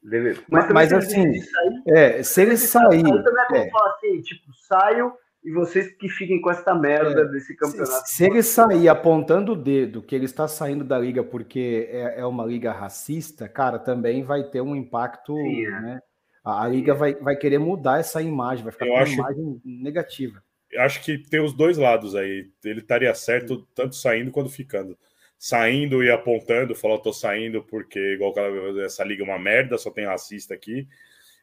Deve... 0.00 0.40
Mas, 0.48 0.70
mas 0.70 0.92
assim, 0.92 1.40
sair, 1.40 1.82
é, 1.88 2.22
se 2.22 2.40
ele 2.40 2.56
sair. 2.56 3.04
Eu 3.04 3.24
também 3.24 3.66
é. 3.66 3.70
falar 3.70 3.90
assim, 3.94 4.20
tipo, 4.20 4.54
saio 4.54 5.12
e 5.44 5.52
vocês 5.52 5.92
que 5.92 6.08
fiquem 6.08 6.40
com 6.40 6.50
essa 6.50 6.74
merda 6.74 7.20
é, 7.20 7.24
desse 7.26 7.54
campeonato. 7.54 8.08
Se, 8.08 8.16
se, 8.16 8.24
ele 8.24 8.42
sair 8.42 8.88
apontando 8.88 9.52
o 9.52 9.56
dedo 9.56 10.02
que 10.02 10.14
ele 10.14 10.24
está 10.24 10.48
saindo 10.48 10.82
da 10.82 10.98
liga 10.98 11.22
porque 11.22 11.86
é, 11.90 12.20
é 12.20 12.24
uma 12.24 12.46
liga 12.46 12.72
racista, 12.72 13.46
cara, 13.46 13.78
também 13.78 14.24
vai 14.24 14.44
ter 14.44 14.62
um 14.62 14.74
impacto, 14.74 15.34
Sim, 15.36 15.66
é. 15.66 15.70
né? 15.80 16.00
A, 16.42 16.66
liga 16.66 16.94
vai, 16.94 17.14
vai 17.14 17.36
querer 17.36 17.58
mudar 17.58 18.00
essa 18.00 18.22
imagem, 18.22 18.64
vai 18.64 18.72
ficar 18.72 18.86
eu 18.86 18.92
com 18.92 18.98
acho, 18.98 19.14
uma 19.14 19.32
imagem 19.32 19.60
negativa. 19.64 20.42
Eu 20.70 20.82
acho 20.82 21.02
que 21.02 21.18
tem 21.18 21.40
os 21.40 21.52
dois 21.52 21.76
lados 21.76 22.14
aí. 22.14 22.50
Ele 22.64 22.80
estaria 22.80 23.14
certo 23.14 23.66
tanto 23.74 23.94
saindo 23.96 24.30
quanto 24.30 24.50
ficando. 24.50 24.98
Saindo 25.38 26.02
e 26.02 26.10
apontando, 26.10 26.74
falou, 26.74 26.98
tô 26.98 27.12
saindo 27.12 27.62
porque 27.62 27.98
igual 28.14 28.34
essa 28.82 29.04
liga 29.04 29.22
é 29.22 29.26
uma 29.26 29.38
merda, 29.38 29.76
só 29.76 29.90
tem 29.90 30.06
racista 30.06 30.54
aqui 30.54 30.88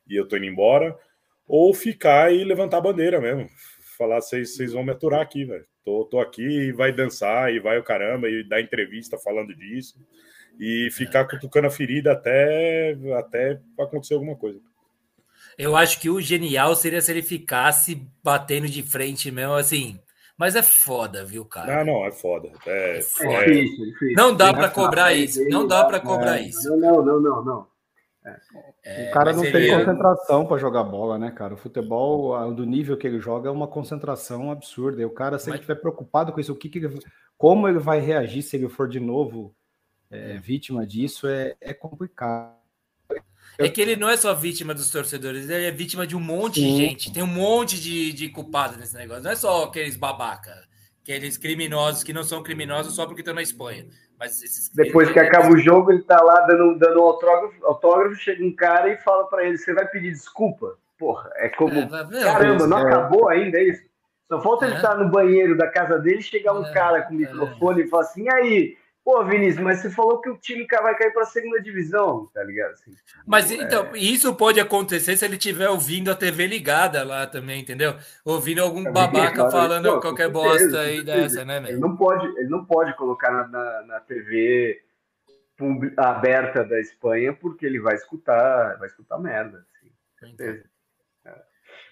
e 0.07 0.15
eu 0.15 0.27
tô 0.27 0.37
indo 0.37 0.45
embora. 0.45 0.97
Ou 1.47 1.73
ficar 1.73 2.33
e 2.33 2.43
levantar 2.43 2.77
a 2.77 2.81
bandeira 2.81 3.19
mesmo. 3.19 3.47
Falar, 4.01 4.19
vocês 4.19 4.73
vão 4.73 4.83
me 4.83 4.91
aturar 4.91 5.21
aqui, 5.21 5.45
velho. 5.45 5.63
Tô, 5.85 6.05
tô 6.05 6.19
aqui 6.19 6.41
e 6.41 6.71
vai 6.71 6.91
dançar 6.91 7.53
e 7.53 7.59
vai 7.59 7.77
o 7.77 7.83
caramba 7.83 8.27
e 8.27 8.43
dar 8.43 8.59
entrevista 8.59 9.15
falando 9.15 9.53
disso 9.55 9.95
e 10.59 10.89
ficar 10.91 11.25
cutucando 11.25 11.67
a 11.67 11.69
ferida 11.69 12.11
até, 12.11 12.97
até 13.15 13.61
acontecer 13.79 14.15
alguma 14.15 14.35
coisa. 14.35 14.59
Eu 15.55 15.75
acho 15.75 15.99
que 15.99 16.09
o 16.09 16.19
genial 16.19 16.75
seria 16.75 16.99
se 16.99 17.11
ele 17.11 17.21
ficasse 17.21 18.07
batendo 18.23 18.67
de 18.67 18.81
frente 18.81 19.29
mesmo, 19.29 19.53
assim. 19.53 19.99
Mas 20.35 20.55
é 20.55 20.63
foda, 20.63 21.23
viu, 21.23 21.45
cara? 21.45 21.83
Não, 21.85 21.93
não, 21.93 22.05
é 22.07 22.11
foda. 22.11 22.51
É, 22.65 22.97
é 22.97 23.01
foda. 23.03 23.29
É 23.29 23.45
difícil, 23.51 23.85
difícil. 23.85 24.15
Não 24.15 24.35
dá 24.35 24.51
para 24.51 24.67
cobrar 24.67 25.13
isso. 25.13 25.47
Não 25.47 25.67
dá 25.67 25.85
para 25.85 25.99
cobrar 25.99 26.41
isso. 26.41 26.75
Não, 26.75 27.05
não, 27.05 27.19
não, 27.21 27.45
não. 27.45 27.67
É, 28.83 29.09
o 29.09 29.13
cara 29.13 29.33
não 29.33 29.41
tem 29.41 29.71
concentração 29.71 30.45
para 30.45 30.57
jogar 30.57 30.83
bola, 30.83 31.17
né, 31.17 31.31
cara? 31.31 31.55
O 31.55 31.57
futebol, 31.57 32.53
do 32.53 32.65
nível 32.65 32.95
que 32.95 33.07
ele 33.07 33.19
joga, 33.19 33.49
é 33.49 33.51
uma 33.51 33.67
concentração 33.67 34.51
absurda. 34.51 35.01
E 35.01 35.05
o 35.05 35.09
cara, 35.09 35.39
se 35.39 35.45
mas... 35.45 35.55
ele 35.55 35.63
estiver 35.63 35.81
preocupado 35.81 36.31
com 36.31 36.39
isso, 36.39 36.53
o 36.53 36.55
que, 36.55 36.69
que 36.69 36.79
ele, 36.79 36.99
como 37.37 37.67
ele 37.67 37.79
vai 37.79 37.99
reagir 37.99 38.43
se 38.43 38.55
ele 38.55 38.69
for 38.69 38.87
de 38.87 38.99
novo 38.99 39.55
é, 40.11 40.37
vítima 40.37 40.85
disso, 40.85 41.27
é, 41.27 41.55
é 41.59 41.73
complicado. 41.73 42.61
É 43.57 43.67
que 43.69 43.81
ele 43.81 43.95
não 43.95 44.09
é 44.09 44.17
só 44.17 44.33
vítima 44.33 44.73
dos 44.73 44.89
torcedores, 44.89 45.49
ele 45.49 45.65
é 45.65 45.71
vítima 45.71 46.05
de 46.05 46.15
um 46.15 46.19
monte 46.19 46.59
Sim. 46.59 46.71
de 46.71 46.77
gente. 46.77 47.11
Tem 47.11 47.23
um 47.23 47.27
monte 47.27 47.79
de, 47.79 48.13
de 48.13 48.29
culpados 48.29 48.77
nesse 48.77 48.95
negócio. 48.95 49.23
Não 49.23 49.31
é 49.31 49.35
só 49.35 49.65
aqueles 49.65 49.95
babaca, 49.95 50.53
aqueles 51.01 51.37
criminosos 51.37 52.03
que 52.03 52.13
não 52.13 52.23
são 52.23 52.43
criminosos 52.43 52.95
só 52.95 53.05
porque 53.05 53.21
estão 53.21 53.33
na 53.33 53.41
Espanha. 53.41 53.87
Mas 54.21 54.43
esses, 54.43 54.69
Depois 54.69 55.09
que 55.09 55.19
acaba 55.19 55.49
o 55.49 55.57
jogo, 55.57 55.91
ele 55.91 56.03
tá 56.03 56.21
lá 56.21 56.41
dando, 56.41 56.77
dando 56.77 57.01
um 57.01 57.05
autógrafo, 57.05 57.65
autógrafo, 57.65 58.15
chega 58.15 58.45
um 58.45 58.55
cara 58.55 58.89
e 58.89 58.97
fala 58.97 59.25
para 59.25 59.43
ele: 59.43 59.57
Você 59.57 59.73
vai 59.73 59.87
pedir 59.87 60.11
desculpa? 60.11 60.77
Porra, 60.95 61.31
é 61.37 61.49
como. 61.49 61.73
É, 61.73 62.23
Caramba, 62.23 62.67
não 62.67 62.77
é. 62.77 62.81
acabou 62.83 63.27
ainda 63.29 63.57
é 63.57 63.63
isso? 63.63 63.83
Só 64.27 64.39
falta 64.39 64.67
ele 64.67 64.75
estar 64.75 64.89
é. 64.89 64.91
tá 64.91 64.97
no 65.03 65.09
banheiro 65.09 65.57
da 65.57 65.67
casa 65.67 65.97
dele 65.97 66.21
chegar 66.21 66.53
um 66.53 66.71
cara 66.71 67.01
com 67.01 67.15
microfone 67.15 67.81
e 67.81 67.87
falar 67.87 68.03
assim: 68.03 68.31
aí, 68.31 68.77
Pô, 69.03 69.25
Vinícius, 69.25 69.63
mas 69.63 69.79
você 69.79 69.89
falou 69.89 70.21
que 70.21 70.29
o 70.29 70.37
time 70.37 70.65
vai 70.67 70.95
cair 70.95 71.11
para 71.11 71.23
a 71.23 71.25
segunda 71.25 71.59
divisão, 71.59 72.29
tá 72.31 72.43
ligado? 72.43 72.73
Assim, 72.73 72.95
mas 73.25 73.51
é... 73.51 73.55
então, 73.55 73.95
isso 73.95 74.33
pode 74.35 74.59
acontecer 74.59 75.17
se 75.17 75.25
ele 75.25 75.37
estiver 75.37 75.69
ouvindo 75.69 76.11
a 76.11 76.15
TV 76.15 76.45
ligada 76.45 77.03
lá 77.03 77.25
também, 77.25 77.61
entendeu? 77.61 77.95
Ouvindo 78.23 78.61
algum 78.61 78.87
é 78.87 78.91
babaca 78.91 79.33
claro, 79.33 79.51
falando 79.51 79.93
pô, 79.93 80.01
qualquer 80.01 80.29
bosta 80.29 80.81
aí 80.81 81.03
dessa, 81.03 81.43
né, 81.43 81.57
Ele 81.67 81.79
não 81.79 81.97
pode, 81.97 82.27
ele 82.37 82.49
não 82.49 82.63
pode 82.63 82.95
colocar 82.95 83.31
na, 83.31 83.47
na, 83.47 83.81
na 83.83 83.99
TV 84.01 84.83
aberta 85.97 86.63
da 86.63 86.79
Espanha 86.79 87.33
porque 87.33 87.65
ele 87.65 87.79
vai 87.79 87.95
escutar, 87.95 88.77
vai 88.77 88.87
escutar 88.87 89.17
merda. 89.17 89.65
Assim, 89.75 89.91
então. 90.31 90.45
é. 91.25 91.31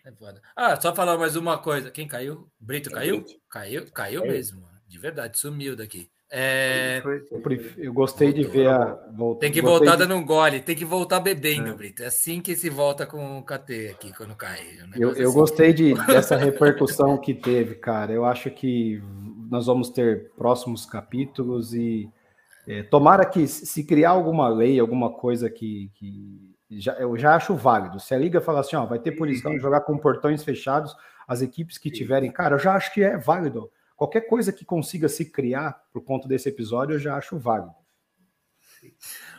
é 0.05 0.13
ah, 0.55 0.79
só 0.79 0.93
falar 0.93 1.17
mais 1.17 1.35
uma 1.35 1.57
coisa. 1.57 1.89
Quem 1.89 2.07
caiu? 2.07 2.47
Brito 2.59 2.91
caiu? 2.91 3.25
Caiu, 3.49 3.91
caiu 3.91 4.21
mesmo. 4.21 4.69
De 4.87 4.97
verdade, 4.99 5.39
sumiu 5.39 5.75
daqui. 5.75 6.09
É... 6.31 7.01
Eu, 7.77 7.91
gostei 7.91 8.31
de 8.31 8.43
ver 8.43 8.67
a. 8.67 8.97
Volta, 9.15 9.39
tem 9.39 9.51
que 9.51 9.61
voltar 9.61 9.91
de... 9.93 9.97
dando 9.97 10.15
um 10.15 10.23
gole, 10.23 10.61
tem 10.61 10.75
que 10.75 10.85
voltar 10.85 11.19
bebendo, 11.19 11.69
é. 11.69 11.73
Brito. 11.73 12.03
É 12.03 12.05
assim 12.05 12.39
que 12.39 12.55
se 12.55 12.69
volta 12.69 13.07
com 13.07 13.39
o 13.39 13.43
KT 13.43 13.89
aqui 13.95 14.13
quando 14.15 14.35
cai. 14.35 14.59
Um 14.83 14.95
eu, 14.95 15.13
eu 15.13 15.29
assim. 15.29 15.39
gostei 15.39 15.73
de, 15.73 15.93
dessa 16.05 16.35
repercussão 16.35 17.17
que 17.17 17.33
teve, 17.33 17.75
cara. 17.75 18.11
Eu 18.11 18.25
acho 18.25 18.51
que 18.51 19.01
nós 19.49 19.65
vamos 19.65 19.89
ter 19.89 20.29
próximos 20.37 20.85
capítulos 20.85 21.73
e 21.73 22.07
é, 22.67 22.83
tomara 22.83 23.25
que 23.25 23.47
se 23.47 23.83
criar 23.83 24.11
alguma 24.11 24.47
lei, 24.47 24.79
alguma 24.79 25.11
coisa 25.11 25.49
que, 25.49 25.91
que 25.95 26.55
já, 26.69 26.93
eu 26.93 27.17
já 27.17 27.35
acho 27.35 27.55
válido. 27.55 27.99
Se 27.99 28.13
a 28.13 28.17
liga 28.19 28.39
falar 28.39 28.59
assim, 28.59 28.75
ó, 28.75 28.85
vai 28.85 28.99
ter 28.99 29.13
punição 29.13 29.51
de 29.51 29.59
jogar 29.59 29.81
com 29.81 29.97
portões 29.97 30.43
fechados, 30.43 30.95
as 31.27 31.41
equipes 31.41 31.79
que 31.79 31.89
tiverem, 31.89 32.31
cara, 32.31 32.55
eu 32.55 32.59
já 32.59 32.75
acho 32.75 32.93
que 32.93 33.01
é 33.01 33.17
válido. 33.17 33.71
Qualquer 33.99 34.21
coisa 34.21 34.53
que 34.53 34.63
consiga 34.63 35.09
se 35.09 35.25
criar 35.25 35.73
por 35.91 36.01
conta 36.05 36.25
desse 36.25 36.47
episódio, 36.47 36.95
eu 36.95 36.99
já 36.99 37.17
acho 37.17 37.37
válido. 37.37 37.75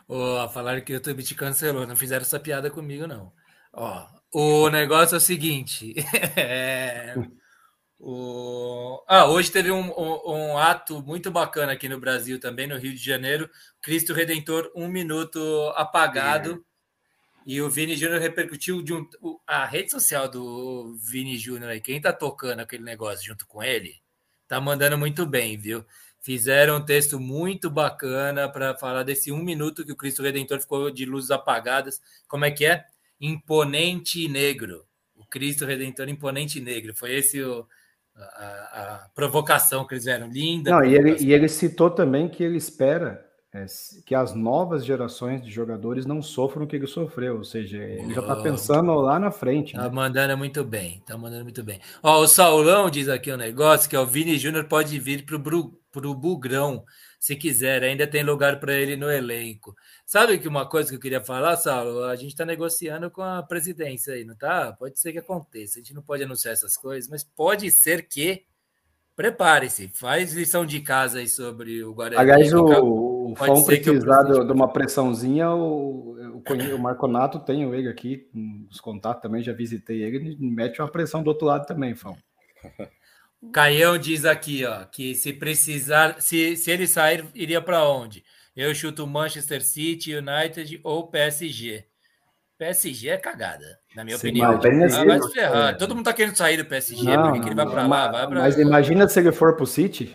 Oh, 0.06 0.46
falaram 0.50 0.82
que 0.82 0.92
o 0.92 0.96
YouTube 0.96 1.22
te 1.22 1.34
cancelou, 1.34 1.86
não 1.86 1.96
fizeram 1.96 2.20
essa 2.20 2.38
piada 2.38 2.70
comigo, 2.70 3.06
não. 3.06 3.32
Ó, 3.72 4.06
o 4.30 4.68
negócio 4.68 5.14
é 5.14 5.16
o 5.16 5.20
seguinte. 5.20 5.94
é, 6.36 7.14
o, 7.98 9.02
ah, 9.08 9.24
hoje 9.30 9.50
teve 9.50 9.70
um, 9.70 9.98
um, 9.98 10.20
um, 10.26 10.58
ato 10.58 11.02
muito 11.02 11.30
bacana 11.30 11.72
aqui 11.72 11.88
no 11.88 11.98
Brasil, 11.98 12.38
também 12.38 12.66
no 12.66 12.76
Rio 12.76 12.92
de 12.92 13.02
Janeiro. 13.02 13.48
Cristo 13.80 14.12
Redentor, 14.12 14.70
um 14.76 14.88
minuto 14.88 15.40
apagado. 15.74 16.62
É. 16.66 16.70
E 17.46 17.62
o 17.62 17.70
Vini 17.70 17.96
Júnior 17.96 18.20
repercutiu 18.20 18.82
de 18.82 18.92
um, 18.92 19.08
a 19.46 19.64
rede 19.64 19.90
social 19.90 20.28
do 20.28 20.94
Vini 20.98 21.38
Júnior 21.38 21.70
aí. 21.70 21.80
Quem 21.80 21.98
tá 21.98 22.12
tocando 22.12 22.60
aquele 22.60 22.84
negócio 22.84 23.24
junto 23.24 23.46
com 23.46 23.62
ele? 23.62 23.94
Tá 24.50 24.60
mandando 24.60 24.98
muito 24.98 25.24
bem, 25.24 25.56
viu? 25.56 25.84
Fizeram 26.20 26.78
um 26.78 26.84
texto 26.84 27.20
muito 27.20 27.70
bacana 27.70 28.48
para 28.48 28.76
falar 28.76 29.04
desse 29.04 29.30
um 29.30 29.40
minuto 29.40 29.84
que 29.84 29.92
o 29.92 29.96
Cristo 29.96 30.24
Redentor 30.24 30.60
ficou 30.60 30.90
de 30.90 31.06
luzes 31.06 31.30
apagadas. 31.30 32.00
Como 32.26 32.44
é 32.44 32.50
que 32.50 32.66
é? 32.66 32.84
Imponente 33.20 34.26
negro. 34.26 34.84
O 35.16 35.24
Cristo 35.24 35.64
Redentor 35.64 36.08
imponente 36.08 36.60
negro. 36.60 36.92
Foi 36.96 37.14
esse 37.14 37.40
o, 37.40 37.64
a, 38.16 39.04
a 39.04 39.08
provocação 39.14 39.86
que 39.86 39.94
eles 39.94 40.02
fizeram. 40.02 40.28
Linda. 40.28 40.72
Não, 40.72 40.84
e 40.84 40.96
ele, 40.96 41.16
e 41.22 41.32
ele 41.32 41.48
citou 41.48 41.88
também 41.88 42.28
que 42.28 42.42
ele 42.42 42.56
espera 42.56 43.29
é, 43.52 43.66
que 44.06 44.14
as 44.14 44.32
novas 44.32 44.84
gerações 44.84 45.42
de 45.42 45.50
jogadores 45.50 46.06
não 46.06 46.22
sofram 46.22 46.64
o 46.64 46.66
que 46.68 46.76
ele 46.76 46.86
sofreu, 46.86 47.38
ou 47.38 47.44
seja, 47.44 47.78
ele 47.78 48.14
já 48.14 48.20
está 48.20 48.36
pensando 48.36 48.92
lá 48.94 49.18
na 49.18 49.32
frente. 49.32 49.72
Tá 49.72 49.82
né? 49.82 49.90
mandando 49.90 50.38
muito 50.38 50.62
bem, 50.62 51.02
tá 51.04 51.18
mandando 51.18 51.42
muito 51.42 51.64
bem. 51.64 51.80
Ó, 52.00 52.20
o 52.20 52.28
Saulão 52.28 52.88
diz 52.88 53.08
aqui 53.08 53.32
um 53.32 53.36
negócio 53.36 53.90
que 53.90 53.96
é 53.96 54.00
o 54.00 54.06
Vini 54.06 54.38
Júnior 54.38 54.66
pode 54.66 54.96
vir 55.00 55.24
para 55.24 55.36
o 56.08 56.14
Bugrão, 56.14 56.84
se 57.18 57.34
quiser, 57.34 57.82
ainda 57.82 58.06
tem 58.06 58.22
lugar 58.22 58.60
para 58.60 58.72
ele 58.72 58.96
no 58.96 59.10
elenco. 59.10 59.74
Sabe 60.06 60.38
que 60.38 60.46
uma 60.46 60.68
coisa 60.68 60.88
que 60.88 60.94
eu 60.94 61.00
queria 61.00 61.20
falar, 61.20 61.56
Saulo? 61.56 62.04
A 62.04 62.14
gente 62.14 62.30
está 62.30 62.46
negociando 62.46 63.10
com 63.10 63.20
a 63.20 63.42
presidência 63.42 64.14
aí, 64.14 64.24
não 64.24 64.36
tá? 64.36 64.72
Pode 64.72 64.98
ser 64.98 65.12
que 65.12 65.18
aconteça. 65.18 65.78
A 65.78 65.82
gente 65.82 65.92
não 65.92 66.02
pode 66.02 66.22
anunciar 66.22 66.52
essas 66.52 66.76
coisas, 66.76 67.10
mas 67.10 67.24
pode 67.24 67.68
ser 67.72 68.06
que 68.06 68.44
prepare-se, 69.20 69.90
faz 69.92 70.32
lição 70.32 70.64
de 70.64 70.80
casa 70.80 71.18
aí 71.18 71.28
sobre 71.28 71.84
o 71.84 71.92
Guarani. 71.92 72.16
Aliás, 72.16 72.54
o, 72.54 72.64
o 72.64 73.36
Fão 73.36 73.62
precisar 73.62 74.22
de 74.22 74.50
uma 74.50 74.72
pressãozinha, 74.72 75.50
o, 75.50 76.16
o, 76.38 76.74
o 76.74 76.78
Marconato 76.78 77.38
tem 77.38 77.70
ele 77.70 77.86
aqui, 77.86 78.26
os 78.70 78.80
contatos 78.80 79.20
também, 79.20 79.42
já 79.42 79.52
visitei 79.52 80.02
ele, 80.02 80.38
mete 80.40 80.80
uma 80.80 80.90
pressão 80.90 81.22
do 81.22 81.28
outro 81.28 81.46
lado 81.46 81.66
também, 81.66 81.94
Fão. 81.94 82.16
Caião 83.52 83.98
diz 83.98 84.24
aqui, 84.24 84.64
ó, 84.64 84.84
que 84.86 85.14
se 85.14 85.34
precisar, 85.34 86.18
se, 86.22 86.56
se 86.56 86.70
ele 86.70 86.86
sair, 86.86 87.26
iria 87.34 87.60
para 87.60 87.86
onde? 87.86 88.24
Eu 88.56 88.74
chuto 88.74 89.06
Manchester 89.06 89.62
City, 89.62 90.14
United 90.14 90.80
ou 90.82 91.08
PSG. 91.08 91.84
PSG 92.60 93.08
é 93.08 93.16
cagada, 93.16 93.80
na 93.96 94.04
minha 94.04 94.18
Sim, 94.18 94.28
opinião. 94.28 94.60
Mas, 94.62 94.94
ah, 94.94 95.04
vai 95.06 95.22
se 95.22 95.32
ferrar. 95.32 95.70
É. 95.70 95.72
Todo 95.72 95.96
mundo 95.96 96.04
tá 96.04 96.12
querendo 96.12 96.36
sair 96.36 96.58
do 96.58 96.66
PSG, 96.66 97.04
não, 97.04 97.32
porque 97.32 97.48
ele 97.48 97.54
vai 97.54 97.64
para 97.64 97.86
lá, 97.86 98.12
vai 98.12 98.28
pra... 98.28 98.40
Mas 98.40 98.58
imagina 98.58 99.08
se 99.08 99.18
ele 99.18 99.32
for 99.32 99.56
pro 99.56 99.64
City, 99.64 100.14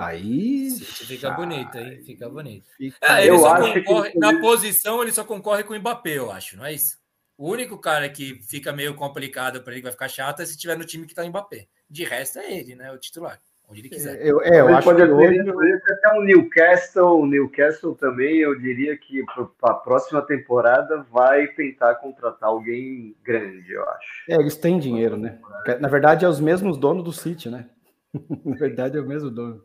aí 0.00 0.70
City 0.70 1.06
fica 1.06 1.32
bonito, 1.32 1.76
hein? 1.76 2.00
Fica 2.06 2.28
bonito. 2.28 2.68
Fica... 2.76 2.96
É, 3.02 3.26
ele 3.26 3.36
só 3.38 3.56
concorre, 3.56 4.12
que... 4.12 4.18
na 4.20 4.40
posição 4.40 5.02
ele 5.02 5.10
só 5.10 5.24
concorre 5.24 5.64
com 5.64 5.74
o 5.74 5.78
Mbappé, 5.80 6.18
eu 6.18 6.30
acho, 6.30 6.56
não 6.56 6.64
é 6.64 6.72
isso? 6.72 6.98
O 7.36 7.50
único 7.50 7.76
cara 7.78 8.08
que 8.08 8.40
fica 8.48 8.72
meio 8.72 8.94
complicado 8.94 9.60
para 9.60 9.72
ele, 9.72 9.82
vai 9.82 9.90
ficar 9.90 10.08
chato, 10.08 10.42
é 10.42 10.46
se 10.46 10.56
tiver 10.56 10.78
no 10.78 10.84
time 10.84 11.04
que 11.04 11.16
tá 11.16 11.24
o 11.24 11.28
Mbappé. 11.28 11.66
De 11.90 12.04
resto 12.04 12.38
é 12.38 12.58
ele, 12.58 12.76
né? 12.76 12.92
O 12.92 12.98
titular 12.98 13.40
onde 13.68 13.80
ele 13.80 13.88
quiser. 13.88 14.24
Eu, 14.24 14.40
é, 14.42 14.60
eu 14.60 14.68
acho 14.68 14.84
pode 14.84 15.02
que 15.02 15.08
hoje... 15.08 15.40
até 15.40 16.18
um 16.18 16.22
Newcastle, 16.22 17.20
o 17.20 17.26
Newcastle 17.26 17.94
também, 17.94 18.38
eu 18.38 18.58
diria 18.58 18.96
que 18.96 19.24
para 19.60 19.72
a 19.72 19.74
próxima 19.74 20.22
temporada 20.22 21.04
vai 21.10 21.48
tentar 21.48 21.96
contratar 21.96 22.48
alguém 22.48 23.16
grande, 23.24 23.72
eu 23.72 23.82
acho. 23.88 24.24
É, 24.30 24.34
eles 24.34 24.56
têm 24.56 24.78
dinheiro, 24.78 25.16
né? 25.16 25.38
Na 25.80 25.88
verdade, 25.88 26.24
é 26.24 26.28
os 26.28 26.40
mesmos 26.40 26.76
donos 26.78 27.04
do 27.04 27.12
City, 27.12 27.48
né? 27.48 27.68
Na 28.44 28.56
verdade, 28.56 28.96
é 28.96 29.00
o 29.00 29.06
mesmo 29.06 29.30
dono. 29.30 29.62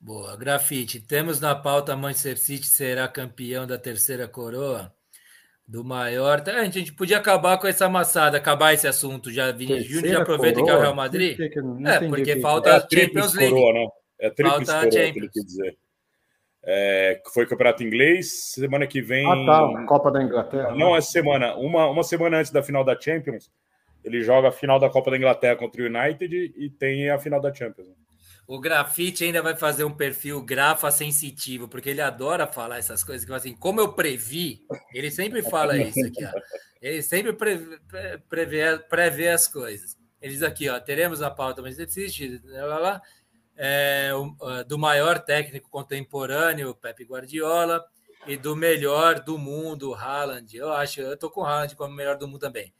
Boa, 0.00 0.36
grafite. 0.36 0.98
Temos 0.98 1.40
na 1.40 1.54
pauta 1.54 1.94
Manchester 1.94 2.38
City 2.38 2.66
será 2.66 3.06
campeão 3.06 3.66
da 3.66 3.76
terceira 3.76 4.26
coroa 4.26 4.90
do 5.70 5.84
maior. 5.84 6.42
A 6.48 6.64
gente 6.64 6.92
podia 6.92 7.18
acabar 7.18 7.56
com 7.58 7.66
essa 7.66 7.86
amassada, 7.86 8.36
acabar 8.36 8.74
esse 8.74 8.88
assunto 8.88 9.32
já, 9.32 9.52
Vini 9.52 9.80
Júnior, 9.80 10.14
já 10.14 10.22
aproveita 10.22 10.58
coroa? 10.58 10.66
que 10.66 10.76
é 10.76 10.78
o 10.78 10.82
Real 10.82 10.94
Madrid. 10.94 11.36
Que 11.36 11.48
que 11.48 11.58
é, 11.58 12.08
porque 12.08 12.34
que... 12.34 12.40
falta 12.40 12.70
é 12.70 12.72
a 12.72 12.80
Champions 12.80 13.34
League. 13.34 13.54
Coroa, 13.54 13.72
né? 13.72 13.88
É 14.18 14.26
a 14.26 14.30
tríplice 14.34 14.66
falta 14.66 14.90
coroa, 14.90 15.12
que 15.12 15.18
ele 15.18 15.28
quer 15.28 15.44
dizer. 15.44 15.78
É, 16.62 17.22
foi 17.32 17.46
campeonato 17.46 17.84
inglês, 17.84 18.52
semana 18.52 18.86
que 18.86 19.00
vem. 19.00 19.24
Ah, 19.26 19.46
tá, 19.46 19.84
Copa 19.86 20.10
da 20.10 20.22
Inglaterra. 20.22 20.74
Não, 20.74 20.94
essa 20.94 21.10
semana, 21.10 21.54
uma, 21.54 21.86
uma 21.86 22.02
semana 22.02 22.38
antes 22.38 22.50
da 22.50 22.62
final 22.62 22.84
da 22.84 23.00
Champions, 23.00 23.48
ele 24.04 24.22
joga 24.22 24.48
a 24.48 24.52
final 24.52 24.78
da 24.78 24.90
Copa 24.90 25.10
da 25.12 25.16
Inglaterra 25.16 25.56
contra 25.56 25.82
o 25.82 25.86
United 25.86 26.52
e 26.56 26.68
tem 26.68 27.08
a 27.08 27.18
final 27.18 27.40
da 27.40 27.54
Champions. 27.54 27.88
O 28.50 28.58
grafite 28.58 29.22
ainda 29.22 29.40
vai 29.40 29.54
fazer 29.54 29.84
um 29.84 29.94
perfil 29.94 30.42
grafa 30.42 30.90
sensitivo, 30.90 31.68
porque 31.68 31.88
ele 31.88 32.00
adora 32.00 32.48
falar 32.48 32.78
essas 32.78 33.04
coisas 33.04 33.24
que 33.24 33.32
assim, 33.32 33.54
como 33.54 33.80
eu 33.80 33.92
previ, 33.92 34.66
ele 34.92 35.08
sempre 35.08 35.40
fala 35.40 35.78
isso 35.78 36.04
aqui, 36.04 36.24
ó. 36.24 36.32
Ele 36.82 37.00
sempre 37.00 37.32
prevê, 37.32 37.78
prevê, 38.28 38.76
prevê 38.80 39.28
as 39.28 39.46
coisas. 39.46 39.96
Ele 40.20 40.32
diz 40.32 40.42
aqui, 40.42 40.68
ó, 40.68 40.80
teremos 40.80 41.22
a 41.22 41.30
pauta, 41.30 41.62
mas 41.62 41.78
existe, 41.78 42.42
lá, 42.44 42.78
lá, 42.80 43.02
é, 43.56 44.10
do 44.66 44.76
maior 44.76 45.20
técnico 45.20 45.70
contemporâneo, 45.70 46.74
Pepe 46.74 47.04
Guardiola, 47.04 47.86
e 48.26 48.36
do 48.36 48.56
melhor 48.56 49.20
do 49.20 49.38
mundo, 49.38 49.94
Haaland. 49.94 50.56
Eu 50.56 50.72
acho, 50.72 51.00
eu 51.00 51.16
tô 51.16 51.30
com 51.30 51.42
o 51.42 51.44
Haaland 51.44 51.76
como 51.76 51.92
o 51.92 51.96
melhor 51.96 52.18
do 52.18 52.26
mundo 52.26 52.40
também. 52.40 52.74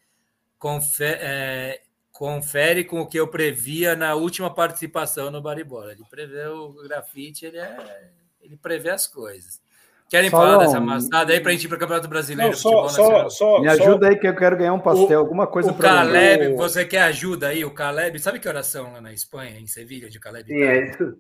Confe 0.58 1.04
é, 1.04 1.80
confere 2.20 2.84
com 2.84 3.00
o 3.00 3.06
que 3.06 3.18
eu 3.18 3.26
previa 3.26 3.96
na 3.96 4.14
última 4.14 4.52
participação 4.52 5.30
no 5.30 5.40
Baribola. 5.40 5.92
Ele 5.92 6.04
prevê 6.10 6.44
o 6.48 6.70
grafite, 6.86 7.46
ele, 7.46 7.56
é, 7.56 8.10
ele 8.42 8.58
prevê 8.58 8.90
as 8.90 9.06
coisas. 9.06 9.58
Querem 10.06 10.28
só 10.28 10.36
falar 10.36 10.58
dessa 10.58 10.76
amassada 10.76 11.32
aí 11.32 11.40
para 11.40 11.48
a 11.48 11.54
gente 11.54 11.64
ir 11.64 11.68
para 11.68 11.76
o 11.76 11.80
Campeonato 11.80 12.08
Brasileiro? 12.08 12.50
Não, 12.50 12.58
só, 12.58 12.88
só, 12.88 13.28
só, 13.30 13.60
Me 13.62 13.68
ajuda 13.68 14.08
aí 14.08 14.16
que 14.16 14.28
eu 14.28 14.36
quero 14.36 14.54
ganhar 14.54 14.74
um 14.74 14.80
pastel, 14.80 15.18
o, 15.18 15.22
alguma 15.22 15.46
coisa 15.46 15.72
para 15.72 15.78
O 15.78 15.96
Caleb, 15.96 16.48
mim. 16.48 16.56
você 16.56 16.84
quer 16.84 17.04
ajuda 17.04 17.48
aí? 17.48 17.64
O 17.64 17.72
Caleb, 17.72 18.18
sabe 18.18 18.38
que 18.38 18.46
oração 18.46 18.92
lá 18.92 19.00
na 19.00 19.14
Espanha, 19.14 19.58
em 19.58 19.66
Sevilha, 19.66 20.10
de 20.10 20.20
Caleb? 20.20 20.46
Sim, 20.46 20.62
é 20.62 20.90
isso. 20.90 21.16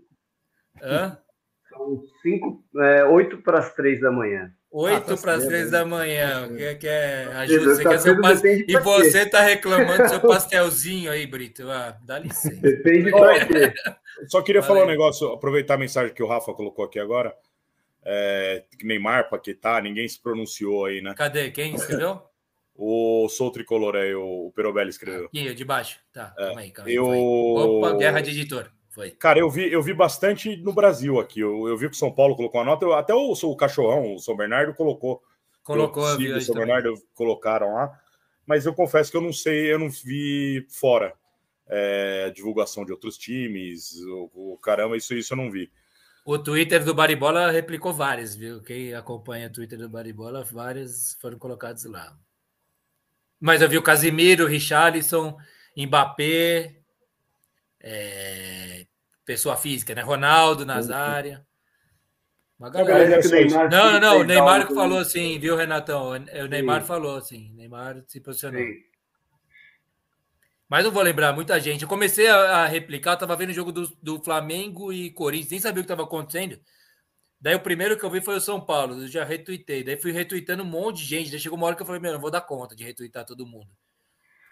Hã? 0.82 1.16
São 1.70 2.02
cinco, 2.20 2.62
é, 2.76 3.06
oito 3.06 3.38
para 3.38 3.60
as 3.60 3.72
três 3.72 4.02
da 4.02 4.12
manhã. 4.12 4.52
Oito 4.72 5.14
ah, 5.14 5.16
para 5.16 5.34
as 5.34 5.44
três 5.44 5.70
da 5.70 5.84
manhã. 5.84 6.48
Que, 6.56 6.74
que 6.76 6.86
é, 6.86 7.24
ajuda, 7.24 7.74
você 7.74 7.82
quer 7.82 7.98
seu 7.98 8.20
pas... 8.20 8.44
E 8.44 8.78
você 8.78 9.22
está 9.22 9.40
reclamando 9.40 10.04
do 10.04 10.08
seu 10.08 10.20
pastelzinho 10.26 11.10
aí, 11.10 11.26
Brito. 11.26 11.68
Ah, 11.68 11.98
dá 12.04 12.20
licença. 12.20 12.54
Depende 12.60 13.10
quê. 13.10 13.74
Só 14.28 14.40
queria 14.42 14.62
falar 14.62 14.84
um 14.84 14.86
negócio, 14.86 15.26
aproveitar 15.32 15.74
a 15.74 15.78
mensagem 15.78 16.14
que 16.14 16.22
o 16.22 16.26
Rafa 16.28 16.52
colocou 16.52 16.84
aqui 16.84 17.00
agora. 17.00 17.34
É, 18.04 18.64
Neymar, 18.82 19.28
Paquetá, 19.28 19.80
ninguém 19.80 20.08
se 20.08 20.20
pronunciou 20.22 20.86
aí, 20.86 21.02
né? 21.02 21.14
Cadê? 21.16 21.50
Quem 21.50 21.74
escreveu? 21.74 22.22
O 22.82 23.28
Sou 23.28 23.50
Tricolor 23.50 23.94
aí, 23.94 24.14
o 24.14 24.50
Perobelli 24.56 24.88
escreveu. 24.88 25.26
Aqui, 25.26 25.52
de 25.52 25.64
baixo. 25.66 26.00
Tá, 26.14 26.34
é, 26.38 26.46
calma 26.46 26.60
aí, 26.62 26.70
calma 26.70 26.88
aí. 26.88 26.94
Eu... 26.94 27.04
Opa, 27.04 27.92
guerra 27.98 28.22
de 28.22 28.30
editor. 28.30 28.72
Foi. 28.90 29.12
Cara, 29.12 29.38
eu 29.38 29.48
vi, 29.48 29.72
eu 29.72 29.80
vi 29.82 29.94
bastante 29.94 30.56
no 30.56 30.72
Brasil 30.72 31.18
aqui. 31.20 31.40
Eu, 31.40 31.68
eu 31.68 31.76
vi 31.76 31.88
que 31.88 31.94
o 31.94 31.98
São 31.98 32.12
Paulo 32.12 32.36
colocou 32.36 32.60
a 32.60 32.64
nota. 32.64 32.84
Eu, 32.84 32.92
até 32.92 33.14
o, 33.14 33.32
o 33.32 33.56
cachorrão, 33.56 34.16
o 34.16 34.18
São 34.18 34.36
Bernardo, 34.36 34.74
colocou. 34.74 35.22
Colocou 35.62 36.04
a 36.06 36.16
O 36.16 36.40
São 36.40 36.54
Bernardo 36.54 36.94
colocaram 37.14 37.74
lá. 37.74 37.98
Mas 38.44 38.66
eu 38.66 38.74
confesso 38.74 39.10
que 39.10 39.16
eu 39.16 39.20
não 39.20 39.32
sei, 39.32 39.72
eu 39.72 39.78
não 39.78 39.88
vi 39.88 40.66
fora 40.68 41.14
é, 41.68 42.30
divulgação 42.30 42.84
de 42.84 42.90
outros 42.90 43.16
times. 43.16 43.94
O, 44.02 44.30
o, 44.34 44.58
caramba, 44.58 44.96
isso, 44.96 45.14
isso 45.14 45.32
eu 45.32 45.36
não 45.36 45.50
vi. 45.50 45.70
O 46.24 46.38
Twitter 46.38 46.84
do 46.84 46.92
Baribola 46.92 47.50
replicou 47.50 47.94
várias, 47.94 48.34
viu? 48.34 48.60
Quem 48.60 48.92
acompanha 48.92 49.46
o 49.46 49.52
Twitter 49.52 49.78
do 49.78 49.88
Baribola, 49.88 50.42
várias 50.42 51.16
foram 51.20 51.38
colocadas 51.38 51.84
lá. 51.84 52.18
Mas 53.38 53.62
eu 53.62 53.68
vi 53.68 53.78
o 53.78 53.82
Casimiro, 53.82 54.46
Richarlison, 54.46 55.36
Mbappé, 55.76 56.79
é, 57.80 58.86
pessoa 59.24 59.56
física, 59.56 59.94
né? 59.94 60.02
Ronaldo, 60.02 60.66
Nazária. 60.66 61.44
Uma 62.58 62.68
galera. 62.68 63.20
Neymar 63.26 63.70
não, 63.70 63.92
não, 63.92 64.00
não. 64.00 64.20
O 64.20 64.24
Neymar 64.24 64.66
que 64.66 64.74
falou 64.74 64.98
assim, 64.98 65.38
viu, 65.38 65.56
Renatão? 65.56 66.10
O 66.10 66.46
Neymar 66.46 66.82
Sim. 66.82 66.86
falou 66.86 67.16
assim. 67.16 67.52
Neymar 67.54 68.04
se 68.06 68.20
posicionou. 68.20 68.60
Sim. 68.60 68.90
Mas 70.68 70.84
não 70.84 70.92
vou 70.92 71.02
lembrar 71.02 71.32
muita 71.32 71.58
gente. 71.58 71.82
Eu 71.82 71.88
comecei 71.88 72.28
a, 72.28 72.64
replicar, 72.66 73.12
eu 73.12 73.16
tava 73.16 73.34
vendo 73.34 73.50
o 73.50 73.54
jogo 73.54 73.72
do, 73.72 73.88
do 74.00 74.22
Flamengo 74.22 74.92
e 74.92 75.10
Corinthians, 75.10 75.50
nem 75.50 75.60
sabia 75.60 75.80
o 75.80 75.84
que 75.84 75.92
estava 75.92 76.04
acontecendo. 76.04 76.60
Daí 77.40 77.56
o 77.56 77.60
primeiro 77.60 77.98
que 77.98 78.04
eu 78.04 78.10
vi 78.10 78.20
foi 78.20 78.36
o 78.36 78.40
São 78.40 78.60
Paulo, 78.60 79.02
eu 79.02 79.08
já 79.08 79.24
retuitei. 79.24 79.82
Daí 79.82 79.96
fui 79.96 80.12
retuitando 80.12 80.62
um 80.62 80.66
monte 80.66 80.98
de 80.98 81.06
gente. 81.06 81.30
Daí 81.30 81.40
chegou 81.40 81.56
uma 81.56 81.66
hora 81.66 81.74
que 81.74 81.82
eu 81.82 81.86
falei, 81.86 82.00
meu, 82.00 82.12
não 82.12 82.20
vou 82.20 82.30
dar 82.30 82.42
conta 82.42 82.76
de 82.76 82.84
retuitar 82.84 83.24
todo 83.24 83.46
mundo. 83.46 83.66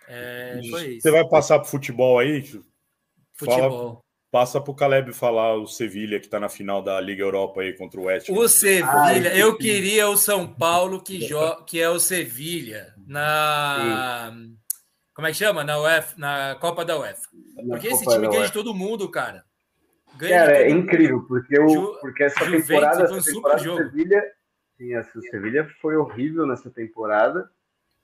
É. 0.09 0.59
Você 0.99 1.11
vai 1.11 1.29
passar 1.29 1.61
pro 1.61 1.69
futebol 1.69 2.19
aí? 2.19 2.43
Futebol. 3.39 3.71
Fala, 3.71 3.99
passa 4.31 4.61
para 4.61 4.71
o 4.71 4.75
Caleb 4.75 5.13
falar 5.13 5.55
o 5.55 5.67
Sevilha 5.67 6.19
que 6.19 6.27
está 6.27 6.41
na 6.41 6.49
final 6.49 6.83
da 6.83 7.01
Liga 7.01 7.23
Europa 7.23 7.61
aí 7.61 7.73
contra 7.73 8.01
o 8.01 8.05
West. 8.05 8.29
O 8.31 8.49
Sevilha, 8.49 9.37
eu 9.37 9.57
queria 9.57 10.09
o 10.09 10.17
São 10.17 10.47
Paulo 10.47 11.01
que, 11.01 11.21
jo 11.21 11.65
que 11.65 11.81
é 11.81 11.89
o 11.89 11.99
Sevilha 12.01 12.95
na 13.07 14.33
Sim. 14.33 14.57
como 15.15 15.29
é 15.29 15.31
que 15.31 15.37
chama? 15.37 15.63
Na 15.63 15.81
UEFA, 15.81 16.15
na 16.19 16.57
Copa 16.61 16.85
da 16.85 16.99
UEFA. 16.99 17.29
Porque 17.69 17.89
esse 17.89 18.05
time 18.05 18.29
ganha 18.29 18.47
de 18.47 18.53
todo 18.53 18.75
mundo, 18.75 19.09
cara. 19.09 19.45
Ganha 20.17 20.47
cara, 20.47 20.63
é 20.63 20.71
incrível, 20.71 21.25
porque, 21.29 21.59
o, 21.61 21.95
porque 22.01 22.25
essa 22.25 22.45
temporada, 22.45 23.05
essa 23.05 23.33
temporada 23.33 23.63
Sevilha, 23.63 24.25
sim, 24.77 24.95
essa 24.95 25.21
Sevilha 25.21 25.69
foi 25.81 25.97
horrível 25.97 26.45
nessa 26.45 26.71
temporada. 26.71 27.49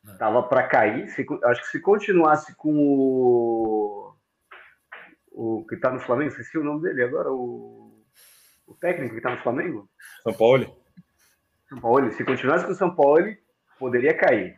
Não. 0.04 0.16
Tava 0.16 0.42
para 0.42 0.62
cair. 0.64 1.08
Se, 1.08 1.26
acho 1.44 1.62
que 1.62 1.68
se 1.68 1.80
continuasse 1.80 2.54
com 2.56 2.70
o 2.76 4.03
o 5.34 5.66
que 5.66 5.74
está 5.74 5.90
no 5.90 6.00
Flamengo, 6.00 6.30
esqueci 6.30 6.56
o 6.56 6.64
nome 6.64 6.82
dele 6.82 7.02
agora, 7.02 7.30
o, 7.30 7.92
o 8.66 8.74
técnico 8.74 9.10
que 9.10 9.18
está 9.18 9.30
no 9.30 9.42
Flamengo? 9.42 9.88
São 10.22 10.32
Paulo. 10.32 10.76
São 11.68 11.80
Paulo. 11.80 12.12
Se 12.12 12.24
continuasse 12.24 12.64
com 12.64 12.72
o 12.72 12.76
São 12.76 12.94
Paulo, 12.94 13.26
poderia 13.78 14.16
cair. 14.16 14.56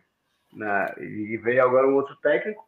Na, 0.53 0.95
e 0.99 1.37
veio 1.39 1.63
agora 1.63 1.89
um 1.89 1.95
outro 1.95 2.15
técnico. 2.17 2.63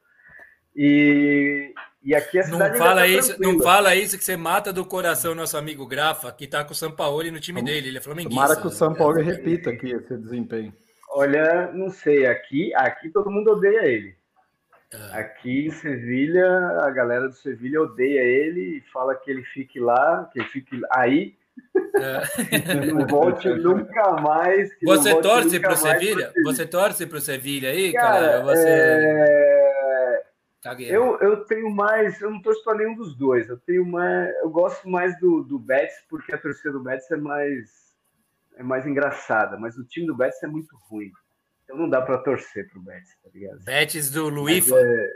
E 0.74 1.72
E 2.02 2.14
aqui 2.14 2.38
a 2.38 2.42
cidade 2.44 2.72
não 2.72 2.78
fala 2.78 3.00
tá 3.00 3.06
isso, 3.06 3.40
Não 3.40 3.58
fala 3.58 3.94
isso 3.94 4.16
que 4.16 4.24
você 4.24 4.36
mata 4.36 4.72
do 4.72 4.84
coração 4.84 5.34
nosso 5.34 5.56
amigo 5.56 5.86
Grafa, 5.86 6.32
que 6.32 6.46
tá 6.46 6.64
com 6.64 6.72
o 6.72 6.76
Sampaoli 6.76 7.30
no 7.30 7.40
time 7.40 7.62
dele. 7.62 7.88
Ele 7.88 7.98
é 7.98 8.00
flamenguista. 8.00 8.40
Tomara 8.40 8.60
que 8.60 8.66
o 8.66 8.70
Sampaoli 8.70 9.22
repita 9.22 9.70
aqui 9.70 9.90
esse 9.90 10.16
desempenho. 10.16 10.72
Olha, 11.10 11.72
não 11.72 11.90
sei, 11.90 12.26
aqui, 12.26 12.72
aqui 12.74 13.10
todo 13.10 13.30
mundo 13.30 13.52
odeia 13.52 13.86
ele. 13.86 14.16
Ah. 14.94 15.18
Aqui 15.18 15.66
em 15.66 15.70
Sevilha, 15.70 16.46
a 16.82 16.90
galera 16.90 17.28
do 17.28 17.34
Sevilha 17.34 17.82
odeia 17.82 18.22
ele 18.22 18.78
e 18.78 18.80
fala 18.92 19.14
que 19.14 19.30
ele 19.30 19.42
fique 19.44 19.78
lá, 19.78 20.28
que 20.32 20.40
ele 20.40 20.48
fique 20.48 20.80
aí. 20.92 21.36
É. 21.96 22.84
não 22.92 23.06
volte 23.06 23.48
nunca 23.48 24.12
mais. 24.12 24.70
Você 24.82 25.20
torce 25.20 25.60
para 25.60 25.72
o 25.72 25.76
Sevilha? 25.76 26.32
Você 26.44 26.66
torce 26.66 27.06
para 27.06 27.18
o 27.18 27.20
Sevilha 27.20 27.70
aí, 27.70 27.92
cara? 27.92 28.42
cara 28.42 28.44
você... 28.44 28.68
É... 28.68 30.28
Eu, 30.80 31.18
eu 31.20 31.44
tenho 31.44 31.70
mais, 31.70 32.20
eu 32.20 32.30
não 32.30 32.42
torço 32.42 32.62
para 32.64 32.78
nenhum 32.78 32.94
dos 32.94 33.16
dois. 33.16 33.48
Eu 33.48 33.58
tenho 33.58 33.86
mais, 33.86 34.34
eu 34.36 34.50
gosto 34.50 34.88
mais 34.88 35.18
do, 35.20 35.42
do 35.42 35.58
Betis 35.58 36.04
porque 36.10 36.34
a 36.34 36.38
torcida 36.38 36.72
do 36.72 36.82
Betis 36.82 37.10
é 37.10 37.16
mais 37.16 37.88
é 38.56 38.62
mais 38.62 38.84
engraçada, 38.84 39.56
mas 39.56 39.78
o 39.78 39.84
time 39.84 40.06
do 40.06 40.16
Betis 40.16 40.42
é 40.42 40.48
muito 40.48 40.76
ruim. 40.88 41.12
Então 41.68 41.76
não 41.76 41.90
dá 41.90 42.00
para 42.00 42.16
torcer 42.16 42.66
pro 42.70 42.80
Betis, 42.80 43.14
tá 43.22 43.28
ligado? 43.34 43.62
Betis 43.62 44.10
do 44.10 44.30
Luiz 44.30 44.66
é, 44.72 45.10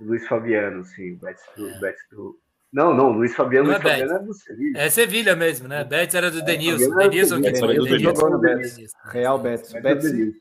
do 0.00 0.06
Luiz 0.06 0.26
Fabiano, 0.26 0.84
sim, 0.84 1.14
Betis 1.14 1.44
do, 1.56 1.70
é. 1.70 1.78
Betis 1.78 2.02
do 2.10 2.36
não, 2.72 2.92
não, 2.92 3.10
Luiz 3.10 3.36
Fabiano, 3.36 3.68
não 3.68 3.74
Luiz 3.74 3.86
é 3.86 3.88
Fabiano 3.88 4.14
é 4.14 4.18
do 4.18 4.34
Sevilha. 4.34 4.78
É 4.78 4.90
Sevilha 4.90 5.36
mesmo, 5.36 5.68
né? 5.68 5.84
Betis 5.84 6.14
era 6.16 6.28
do 6.28 6.40
é, 6.40 6.42
Denilson. 6.42 6.96
Denilson 6.96 7.40
que 7.40 7.54
foi. 7.54 7.78
Denilson 7.78 8.30
no 8.30 8.38
Betis. 8.40 8.92
Real 9.04 9.38
Betis. 9.38 9.72
Betis. 9.74 10.34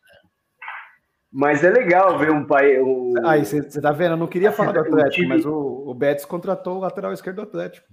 Mas 1.32 1.64
é 1.64 1.70
legal 1.70 2.18
ver 2.18 2.32
um 2.32 2.44
pai. 2.44 2.80
O... 2.80 3.14
Aí, 3.24 3.46
você 3.46 3.80
tá 3.80 3.92
vendo? 3.92 4.14
Eu 4.14 4.18
não 4.18 4.26
queria 4.26 4.50
falar 4.52 4.72
do 4.72 4.80
Atlético, 4.80 5.12
time... 5.12 5.28
mas 5.28 5.46
o, 5.46 5.84
o 5.86 5.94
Betis 5.94 6.26
contratou 6.26 6.78
o 6.78 6.80
lateral 6.80 7.14
esquerdo 7.14 7.36
do 7.36 7.42
Atlético. 7.44 7.88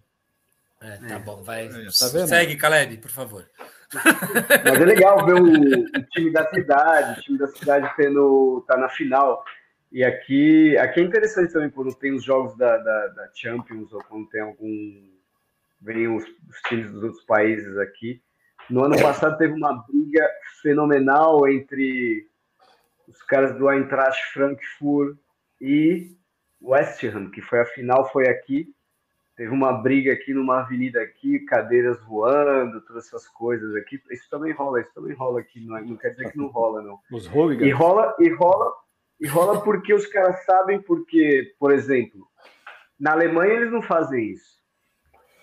É, 0.80 0.96
tá 1.06 1.18
bom, 1.18 1.42
vai. 1.42 1.68
Tá 1.68 2.26
Segue, 2.26 2.56
Caleb, 2.56 2.96
por 2.96 3.10
favor. 3.10 3.46
Mas 3.92 4.80
é 4.80 4.84
legal 4.84 5.24
ver 5.26 5.34
o, 5.34 5.44
o, 5.44 6.02
time 6.10 6.32
da 6.32 6.48
cidade, 6.48 7.18
o 7.18 7.22
time 7.22 7.38
da 7.38 7.48
cidade 7.48 7.92
tendo, 7.96 8.64
tá 8.66 8.76
na 8.76 8.88
final. 8.88 9.44
E 9.90 10.04
aqui, 10.04 10.76
aqui 10.78 11.00
é 11.00 11.02
interessante 11.02 11.52
também 11.52 11.70
quando 11.70 11.94
tem 11.94 12.14
os 12.14 12.22
jogos 12.22 12.56
da, 12.56 12.76
da, 12.78 13.06
da 13.08 13.30
Champions 13.34 13.92
ou 13.92 14.02
quando 14.04 14.28
tem 14.28 14.40
algum. 14.40 15.10
vem 15.80 16.06
os, 16.08 16.24
os, 16.24 16.60
times 16.68 16.90
dos 16.92 17.02
outros 17.02 17.24
países 17.24 17.76
aqui. 17.78 18.22
No 18.68 18.84
ano 18.84 19.00
passado 19.00 19.36
teve 19.36 19.52
uma 19.52 19.84
briga 19.88 20.28
fenomenal 20.62 21.48
entre 21.48 22.28
os 23.08 23.20
caras 23.22 23.56
do 23.56 23.68
Eintracht 23.68 24.32
Frankfurt 24.32 25.16
e 25.60 26.16
West 26.62 27.02
Ham, 27.02 27.30
que 27.30 27.42
foi 27.42 27.60
a 27.60 27.66
final, 27.66 28.08
foi 28.12 28.28
aqui. 28.28 28.72
Teve 29.40 29.54
uma 29.54 29.72
briga 29.72 30.12
aqui 30.12 30.34
numa 30.34 30.60
avenida 30.60 31.00
aqui, 31.00 31.38
cadeiras 31.38 31.98
voando, 32.04 32.78
todas 32.82 33.06
essas 33.06 33.26
coisas 33.26 33.74
aqui. 33.74 33.98
Isso 34.10 34.28
também 34.28 34.52
rola, 34.52 34.82
isso 34.82 34.92
também 34.92 35.16
rola 35.16 35.40
aqui, 35.40 35.64
não, 35.64 35.78
é, 35.78 35.80
não 35.80 35.96
quer 35.96 36.10
dizer 36.10 36.30
que 36.30 36.36
não 36.36 36.48
rola, 36.48 36.82
não. 36.82 37.00
Os 37.10 37.26
hooligans. 37.26 37.66
E 37.66 37.70
rola, 37.70 38.14
e 38.20 38.28
rola, 38.28 38.70
e 39.18 39.26
rola 39.26 39.64
porque 39.64 39.94
os 39.94 40.06
caras 40.08 40.44
sabem 40.44 40.82
porque, 40.82 41.54
por 41.58 41.72
exemplo, 41.72 42.28
na 42.98 43.12
Alemanha 43.12 43.54
eles 43.54 43.72
não 43.72 43.80
fazem 43.80 44.32
isso. 44.32 44.60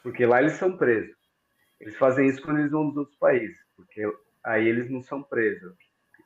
Porque 0.04 0.28
lá 0.28 0.44
eles 0.44 0.54
são 0.54 0.78
presos. 0.78 1.18
Eles 1.82 1.98
fazem 1.98 2.28
isso 2.28 2.44
quando 2.44 2.60
eles 2.60 2.70
vão 2.70 2.84
nos 2.84 2.98
outros 2.98 3.18
países, 3.18 3.58
porque 3.76 4.04
aí 4.44 4.68
eles 4.68 4.92
não 4.92 5.02
são 5.02 5.24
presos. 5.24 5.74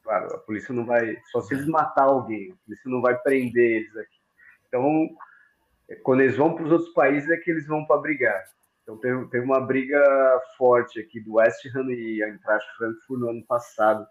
Claro, 0.03 0.35
a 0.35 0.39
polícia 0.39 0.75
não 0.75 0.85
vai. 0.85 1.17
Só 1.31 1.39
se 1.39 1.53
eles 1.53 1.67
matar 1.67 2.03
alguém, 2.03 2.51
a 2.51 2.65
polícia 2.65 2.91
não 2.91 2.99
vai 2.99 3.17
prender 3.19 3.77
eles 3.77 3.95
aqui. 3.95 4.19
Então, 4.67 5.09
quando 6.03 6.21
eles 6.21 6.37
vão 6.37 6.53
para 6.53 6.63
os 6.63 6.71
outros 6.71 6.93
países 6.93 7.29
é 7.29 7.37
que 7.37 7.51
eles 7.51 7.67
vão 7.67 7.85
para 7.85 8.01
brigar. 8.01 8.43
Então 8.83 8.97
teve, 8.97 9.25
teve, 9.27 9.45
uma 9.45 9.59
briga 9.59 10.01
forte 10.57 10.99
aqui 10.99 11.19
do 11.19 11.35
West 11.35 11.65
Ham 11.75 11.91
e 11.91 12.23
a 12.23 12.27
Eintracht 12.27 12.67
Frankfurt 12.77 13.19
no 13.19 13.29
ano 13.29 13.45
passado, 13.45 14.05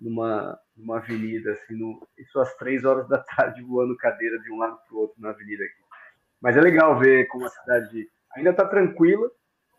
numa, 0.00 0.58
numa 0.76 0.98
avenida, 0.98 1.52
assim, 1.52 1.74
no, 1.74 2.06
isso 2.18 2.38
às 2.38 2.54
três 2.56 2.84
horas 2.84 3.08
da 3.08 3.18
tarde, 3.36 3.62
voando 3.62 3.96
cadeira 3.96 4.38
de 4.40 4.52
um 4.52 4.58
lado 4.58 4.78
para 4.86 4.96
o 4.96 5.00
outro 5.00 5.20
na 5.20 5.30
avenida 5.30 5.64
aqui. 5.64 5.82
Mas 6.40 6.56
é 6.56 6.60
legal 6.60 6.98
ver 6.98 7.26
como 7.28 7.46
a 7.46 7.50
cidade 7.50 8.08
ainda 8.36 8.50
está 8.50 8.66
tranquila, 8.66 9.30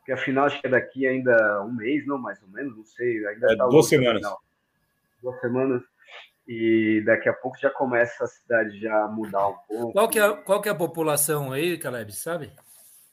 que 0.06 0.12
afinal 0.12 0.46
acho 0.46 0.60
que 0.60 0.68
é 0.68 0.70
daqui 0.70 1.08
ainda 1.08 1.64
um 1.64 1.74
mês, 1.74 2.06
não, 2.06 2.18
mais 2.18 2.42
ou 2.42 2.50
menos, 2.50 2.76
não 2.76 2.86
sei. 2.86 3.26
Ainda 3.28 3.54
é, 3.54 3.56
tá 3.56 3.68
duas 3.68 3.88
semanas. 3.88 4.22
Duas 5.22 5.40
semanas 5.40 5.84
e 6.48 7.02
daqui 7.06 7.30
a 7.30 7.34
pouco 7.34 7.58
já 7.58 7.70
começa 7.70 8.24
a 8.24 8.28
cidade 8.28 8.80
já 8.80 9.04
a 9.04 9.08
mudar 9.08 9.48
um 9.48 9.56
pouco. 9.68 9.94
Qual 9.94 10.10
que 10.10 10.20
é, 10.20 10.34
qual 10.38 10.62
que 10.62 10.70
é 10.70 10.72
a 10.72 10.76
população 10.76 11.52
aí, 11.52 11.78
Caleb, 11.78 12.12
sabe? 12.12 12.52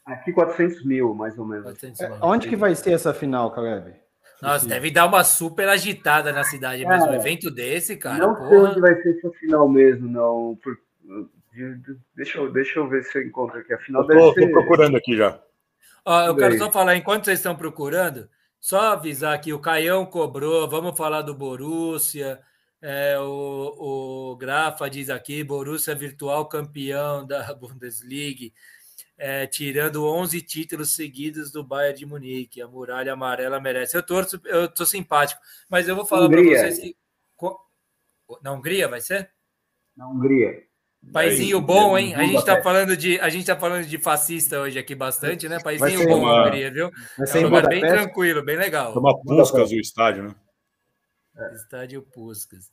Aqui 0.04 0.32
400 0.32 0.84
mil, 0.84 1.14
mais 1.14 1.38
ou 1.38 1.46
menos. 1.46 1.82
É, 1.82 2.18
onde 2.22 2.48
que 2.48 2.56
vai 2.56 2.74
ser 2.74 2.92
essa 2.92 3.14
final, 3.14 3.50
Caleb? 3.52 3.94
Nossa, 4.42 4.66
deve 4.66 4.90
dar 4.90 5.06
uma 5.06 5.22
super 5.22 5.68
agitada 5.68 6.32
na 6.32 6.42
cidade, 6.42 6.84
mas 6.84 7.04
um 7.04 7.12
evento 7.12 7.50
desse, 7.50 7.96
cara. 7.96 8.26
Não 8.26 8.34
porra. 8.34 8.48
sei 8.48 8.58
onde 8.58 8.80
vai 8.80 9.02
ser 9.02 9.16
essa 9.18 9.30
final 9.32 9.68
mesmo, 9.68 10.08
não. 10.08 10.58
Por... 10.62 10.76
Deixa, 12.16 12.38
eu, 12.38 12.50
deixa 12.50 12.78
eu 12.78 12.88
ver 12.88 13.04
se 13.04 13.18
eu 13.18 13.22
encontro 13.22 13.58
aqui. 13.58 13.72
A 13.72 13.78
final 13.78 14.04
ser... 14.06 14.16
tô 14.34 14.50
procurando 14.50 14.96
aqui 14.96 15.16
já. 15.16 15.38
Ó, 16.04 16.22
eu 16.22 16.36
quero 16.36 16.56
só 16.56 16.72
falar, 16.72 16.96
enquanto 16.96 17.26
vocês 17.26 17.38
estão 17.38 17.54
procurando, 17.54 18.28
só 18.58 18.92
avisar 18.92 19.38
que 19.40 19.52
o 19.52 19.60
Caião 19.60 20.06
cobrou, 20.06 20.68
vamos 20.68 20.96
falar 20.96 21.20
do 21.20 21.34
Borussia. 21.34 22.40
É, 22.82 23.18
o, 23.18 24.32
o 24.32 24.36
Grafa 24.36 24.88
diz 24.88 25.10
aqui: 25.10 25.44
Borussia 25.44 25.94
virtual 25.94 26.48
campeão 26.48 27.26
da 27.26 27.52
Bundesliga, 27.54 28.50
é, 29.18 29.46
tirando 29.46 30.06
11 30.06 30.40
títulos 30.42 30.94
seguidos 30.94 31.52
do 31.52 31.62
Bayern 31.62 31.98
de 31.98 32.06
Munique. 32.06 32.62
A 32.62 32.68
muralha 32.68 33.12
amarela 33.12 33.60
merece. 33.60 33.96
Eu 33.96 34.02
torço, 34.02 34.40
eu 34.46 34.66
tô 34.68 34.86
simpático, 34.86 35.40
mas 35.68 35.88
eu 35.88 35.94
vou 35.94 36.06
falar 36.06 36.28
para 36.28 36.42
vocês 36.42 36.78
que. 36.78 36.96
Na 38.42 38.52
Hungria 38.52 38.88
vai 38.88 39.00
ser? 39.00 39.30
Na 39.96 40.08
Hungria. 40.08 40.62
Paizinho 41.12 41.58
é 41.58 41.60
bom, 41.60 41.98
hein? 41.98 42.14
A 42.14 42.24
gente 42.24 42.44
tá 42.44 42.62
falando 42.62 42.96
de 42.96 43.18
a 43.20 43.28
gente 43.28 43.46
tá 43.46 43.56
falando 43.56 43.86
de 43.86 43.98
fascista 43.98 44.60
hoje 44.60 44.78
aqui 44.78 44.94
bastante, 44.94 45.48
né? 45.48 45.58
Paizinho 45.58 46.06
bom 46.06 46.24
na 46.24 46.44
Hungria, 46.44 46.70
viu? 46.70 46.90
Vai 47.18 47.26
ser 47.26 47.42
é 47.42 47.46
um 47.46 47.50
bem 47.50 47.80
tranquilo, 47.80 48.44
bem 48.44 48.56
legal. 48.56 48.96
Uma 48.96 49.18
Puskas 49.18 49.70
o 49.70 49.76
estádio, 49.76 50.24
né? 50.24 50.34
É. 51.40 51.54
Estádio 51.54 52.02
Puskas. 52.02 52.70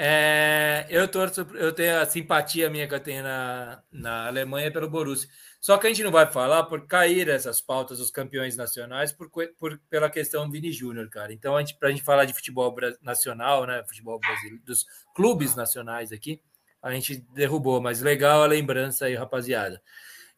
É, 0.00 0.86
eu 0.90 1.08
torço, 1.08 1.40
eu 1.54 1.72
tenho 1.72 1.98
a 1.98 2.06
simpatia 2.06 2.70
minha 2.70 2.86
que 2.86 2.94
eu 2.94 3.00
tenho 3.00 3.20
na, 3.24 3.82
na 3.90 4.28
Alemanha 4.28 4.70
pelo 4.70 4.88
Borussia. 4.88 5.28
Só 5.60 5.76
que 5.76 5.88
a 5.88 5.90
gente 5.90 6.04
não 6.04 6.12
vai 6.12 6.30
falar 6.30 6.62
por 6.64 6.86
cair 6.86 7.28
essas 7.28 7.60
pautas 7.60 7.98
dos 7.98 8.08
campeões 8.08 8.56
nacionais 8.56 9.10
por, 9.10 9.28
por 9.58 9.76
pela 9.90 10.08
questão 10.08 10.48
Vini 10.48 10.70
Júnior, 10.70 11.08
cara. 11.08 11.32
Então, 11.32 11.56
a 11.56 11.60
gente, 11.60 11.74
pra 11.74 11.90
gente 11.90 12.04
falar 12.04 12.26
de 12.26 12.32
futebol 12.32 12.72
nacional, 13.02 13.66
né? 13.66 13.82
Futebol 13.88 14.20
brasileiro, 14.20 14.62
dos 14.64 14.86
clubes 15.16 15.56
nacionais 15.56 16.12
aqui, 16.12 16.40
a 16.80 16.92
gente 16.92 17.16
derrubou, 17.34 17.80
mas 17.80 18.00
legal 18.00 18.44
a 18.44 18.46
lembrança 18.46 19.06
aí, 19.06 19.16
rapaziada. 19.16 19.82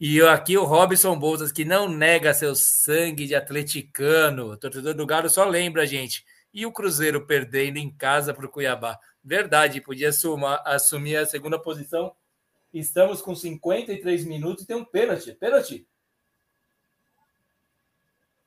E 0.01 0.23
aqui 0.23 0.57
o 0.57 0.65
Robson 0.65 1.19
Bolsas, 1.19 1.53
que 1.53 1.67
não 1.67 1.87
nega 1.87 2.33
seu 2.33 2.55
sangue 2.55 3.27
de 3.27 3.35
atleticano, 3.35 4.57
torcedor 4.57 4.95
do 4.95 5.05
Galo, 5.05 5.29
só 5.29 5.45
lembra, 5.45 5.87
gente 5.87 6.25
e 6.53 6.67
o 6.67 6.73
Cruzeiro 6.73 7.27
perdendo 7.27 7.79
em 7.79 7.91
casa 7.91 8.35
para 8.35 8.47
o 8.47 8.49
Cuiabá. 8.49 8.99
Verdade, 9.23 9.81
podia 9.81 10.13
sumar, 10.13 10.63
assumir 10.65 11.17
a 11.17 11.27
segunda 11.27 11.59
posição. 11.59 12.13
Estamos 12.73 13.21
com 13.21 13.35
53 13.35 14.25
minutos 14.25 14.65
e 14.65 14.67
tem 14.67 14.77
um 14.77 14.85
pênalti. 14.85 15.33
Pênalti? 15.33 15.87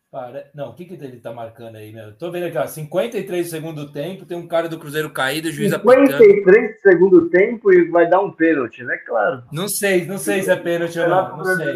Para... 0.09 0.49
Não, 0.53 0.69
o 0.69 0.73
que, 0.75 0.85
que 0.85 0.93
ele 0.93 1.17
está 1.17 1.33
marcando 1.33 1.75
aí, 1.75 1.91
meu? 1.91 2.15
Tô 2.15 2.29
vendo 2.29 2.45
aqui, 2.45 2.57
ó, 2.57 2.67
53 2.67 3.49
segundo 3.49 3.91
tempo, 3.91 4.25
tem 4.25 4.37
um 4.37 4.47
cara 4.47 4.69
do 4.69 4.77
Cruzeiro 4.77 5.09
caído, 5.09 5.47
o 5.47 5.51
juiz 5.51 5.71
53 5.71 6.31
apitando. 6.31 6.79
segundo 6.81 7.29
tempo 7.29 7.73
e 7.73 7.89
vai 7.89 8.07
dar 8.07 8.21
um 8.21 8.31
pênalti, 8.31 8.83
né? 8.83 8.95
Claro. 8.97 9.43
Não 9.51 9.67
sei, 9.67 10.05
não 10.05 10.19
sei 10.19 10.43
se 10.43 10.51
é 10.51 10.55
pênalti 10.55 10.99
ou 10.99 11.09
não. 11.09 11.37
não 11.37 11.43
sei. 11.43 11.75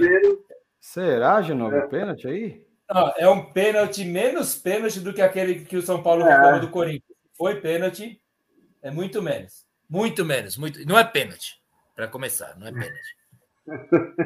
Será, 0.80 1.42
Genovo, 1.42 1.76
é. 1.76 1.88
pênalti 1.88 2.28
aí? 2.28 2.67
É 3.18 3.30
um 3.30 3.52
pênalti 3.52 4.06
menos 4.06 4.56
pênalti 4.56 5.00
do 5.00 5.14
que 5.14 5.22
aquele 5.22 5.66
que 5.66 5.78
o 5.78 5.82
São 5.82 6.02
Paulo 6.02 6.24
é. 6.24 6.34
reclamou 6.34 6.62
do 6.62 6.70
Corinthians. 6.70 7.18
Foi 7.38 7.60
pênalti, 7.60 8.22
é 8.82 8.90
muito 8.90 9.22
menos. 9.22 9.66
Muito 9.90 10.26
menos. 10.26 10.58
Muito... 10.58 10.86
Não 10.88 10.98
é 10.98 11.04
pênalti, 11.04 11.62
para 11.96 12.08
começar, 12.08 12.58
não 12.58 12.68
é 12.68 12.72
pênalti. 12.72 13.18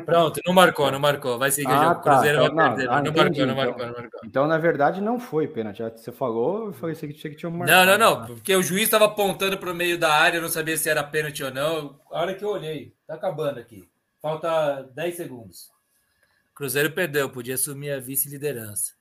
Pronto, 0.05 0.39
não 0.45 0.53
marcou, 0.53 0.91
não 0.91 0.99
marcou. 0.99 1.39
Vai 1.39 1.51
seguir 1.51 1.71
ah, 1.71 1.79
o 1.79 1.83
jogo. 1.83 1.95
Tá. 1.95 2.01
Cruzeiro 2.01 2.43
então, 2.43 2.55
vai 2.55 2.69
não, 2.69 2.75
perder. 2.75 2.91
Ah, 2.91 3.01
não, 3.01 3.13
marcou, 3.13 3.45
não 3.47 3.55
marcou, 3.55 3.85
não 3.87 3.93
marcou. 3.93 4.19
Então, 4.23 4.47
na 4.47 4.57
verdade, 4.57 5.01
não 5.01 5.19
foi 5.19 5.47
pênalti. 5.47 5.81
Você 5.81 6.11
falou, 6.11 6.71
foi 6.73 6.91
isso 6.91 7.07
que 7.07 7.35
tinha 7.35 7.49
marcado. 7.49 7.87
Não, 7.87 7.97
não, 7.97 8.19
não. 8.19 8.25
Porque 8.27 8.55
o 8.55 8.61
juiz 8.61 8.83
estava 8.83 9.05
apontando 9.05 9.57
para 9.57 9.71
o 9.71 9.75
meio 9.75 9.97
da 9.97 10.13
área, 10.13 10.37
eu 10.37 10.41
não 10.41 10.49
sabia 10.49 10.77
se 10.77 10.89
era 10.89 11.03
pênalti 11.03 11.43
ou 11.43 11.51
não. 11.51 11.99
A 12.11 12.21
hora 12.21 12.35
que 12.35 12.45
eu 12.45 12.49
olhei, 12.49 12.93
tá 13.07 13.15
acabando 13.15 13.59
aqui. 13.59 13.89
Falta 14.21 14.83
10 14.93 15.15
segundos. 15.15 15.71
Cruzeiro 16.61 16.91
perdeu, 16.91 17.27
podia 17.27 17.55
assumir 17.55 17.89
a 17.89 17.99
vice-liderança. 17.99 18.93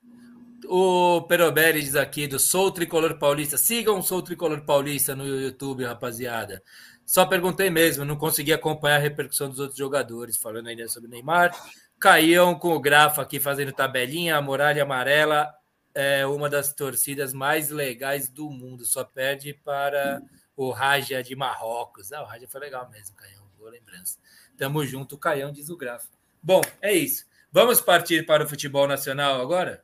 O 0.64 1.20
Perobelli 1.28 1.82
diz 1.82 1.94
aqui 1.94 2.26
do 2.26 2.38
Sou 2.38 2.72
Tricolor 2.72 3.18
Paulista. 3.18 3.58
Sigam 3.58 4.00
Sou 4.00 4.22
Tricolor 4.22 4.62
Paulista 4.62 5.14
no 5.14 5.26
YouTube, 5.26 5.84
rapaziada. 5.84 6.62
Só 7.04 7.26
perguntei 7.26 7.68
mesmo, 7.68 8.02
não 8.02 8.16
consegui 8.16 8.54
acompanhar 8.54 8.96
a 8.96 9.00
repercussão 9.00 9.50
dos 9.50 9.58
outros 9.58 9.76
jogadores, 9.76 10.38
falando 10.38 10.68
ainda 10.68 10.88
sobre 10.88 11.08
o 11.08 11.10
Neymar. 11.10 11.54
Caião 11.98 12.58
com 12.58 12.72
o 12.72 12.80
grafo 12.80 13.20
aqui 13.20 13.38
fazendo 13.38 13.72
tabelinha, 13.72 14.38
a 14.38 14.40
Muralha 14.40 14.82
Amarela 14.82 15.52
é 15.94 16.26
uma 16.26 16.48
das 16.48 16.72
torcidas 16.72 17.34
mais 17.34 17.68
legais 17.68 18.30
do 18.30 18.48
mundo, 18.48 18.86
só 18.86 19.04
perde 19.04 19.52
para 19.52 20.22
o 20.56 20.70
Raja 20.70 21.22
de 21.22 21.36
Marrocos. 21.36 22.10
Ah, 22.10 22.22
o 22.22 22.24
Raja 22.24 22.48
foi 22.48 22.62
legal 22.62 22.88
mesmo, 22.88 23.14
Caião, 23.16 23.44
boa 23.58 23.70
lembrança. 23.70 24.16
Tamo 24.56 24.82
junto, 24.86 25.18
Caião, 25.18 25.52
diz 25.52 25.68
o 25.68 25.76
grafo. 25.76 26.08
Bom, 26.42 26.62
é 26.80 26.94
isso. 26.94 27.28
Vamos 27.52 27.80
partir 27.80 28.24
para 28.24 28.44
o 28.44 28.48
futebol 28.48 28.86
nacional 28.86 29.40
agora? 29.40 29.82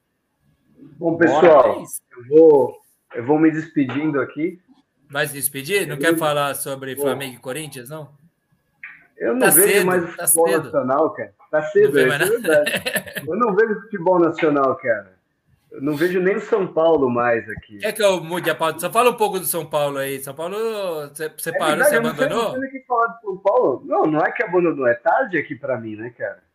Bom, 0.98 1.16
pessoal, 1.16 1.82
eu 2.16 2.28
vou, 2.28 2.78
eu 3.14 3.26
vou 3.26 3.38
me 3.38 3.50
despedindo 3.50 4.20
aqui. 4.20 4.60
Vai 5.10 5.26
se 5.26 5.34
despedir? 5.34 5.86
Não 5.86 5.96
quer 5.96 6.16
falar 6.16 6.54
sobre 6.54 6.94
Flamengo 6.96 7.34
e 7.34 7.40
Corinthians, 7.40 7.90
não? 7.90 8.08
Eu 9.16 9.32
não 9.32 9.40
tá 9.40 9.50
vejo 9.50 9.68
cedo, 9.68 9.86
mais 9.86 10.04
o 10.04 10.16
tá 10.16 10.26
futebol 10.26 10.48
cedo. 10.48 10.64
nacional, 10.64 11.10
cara. 11.10 11.34
Tá 11.50 11.62
cedo, 11.62 11.98
é 11.98 12.04
verdade. 12.04 12.30
eu 13.26 13.36
não 13.36 13.54
vejo 13.54 13.80
futebol 13.80 14.18
nacional, 14.20 14.76
cara. 14.76 15.16
Eu 15.70 15.82
não 15.82 15.96
vejo 15.96 16.20
nem 16.20 16.36
o 16.36 16.40
São 16.40 16.66
Paulo 16.66 17.10
mais 17.10 17.48
aqui. 17.48 17.78
É 17.82 17.92
que 17.92 18.02
eu 18.02 18.22
mude 18.22 18.48
a 18.48 18.54
pauta. 18.54 18.78
Só 18.78 18.90
fala 18.90 19.10
um 19.10 19.16
pouco 19.16 19.38
do 19.38 19.46
São 19.46 19.66
Paulo 19.66 19.98
aí. 19.98 20.20
São 20.20 20.34
Paulo, 20.34 20.56
você, 21.08 21.28
você 21.30 21.50
é 21.50 21.58
parou, 21.58 21.84
você 21.84 21.96
abandonou? 21.96 22.58
Não, 22.58 22.70
que 22.70 22.80
falar 22.86 23.06
do 23.08 23.20
São 23.20 23.36
Paulo. 23.38 23.82
não, 23.84 24.06
não 24.06 24.20
é 24.20 24.30
que 24.30 24.42
abandonou, 24.42 24.86
é 24.86 24.94
tarde 24.94 25.38
aqui 25.38 25.54
para 25.54 25.78
mim, 25.78 25.96
né, 25.96 26.10
cara? 26.16 26.45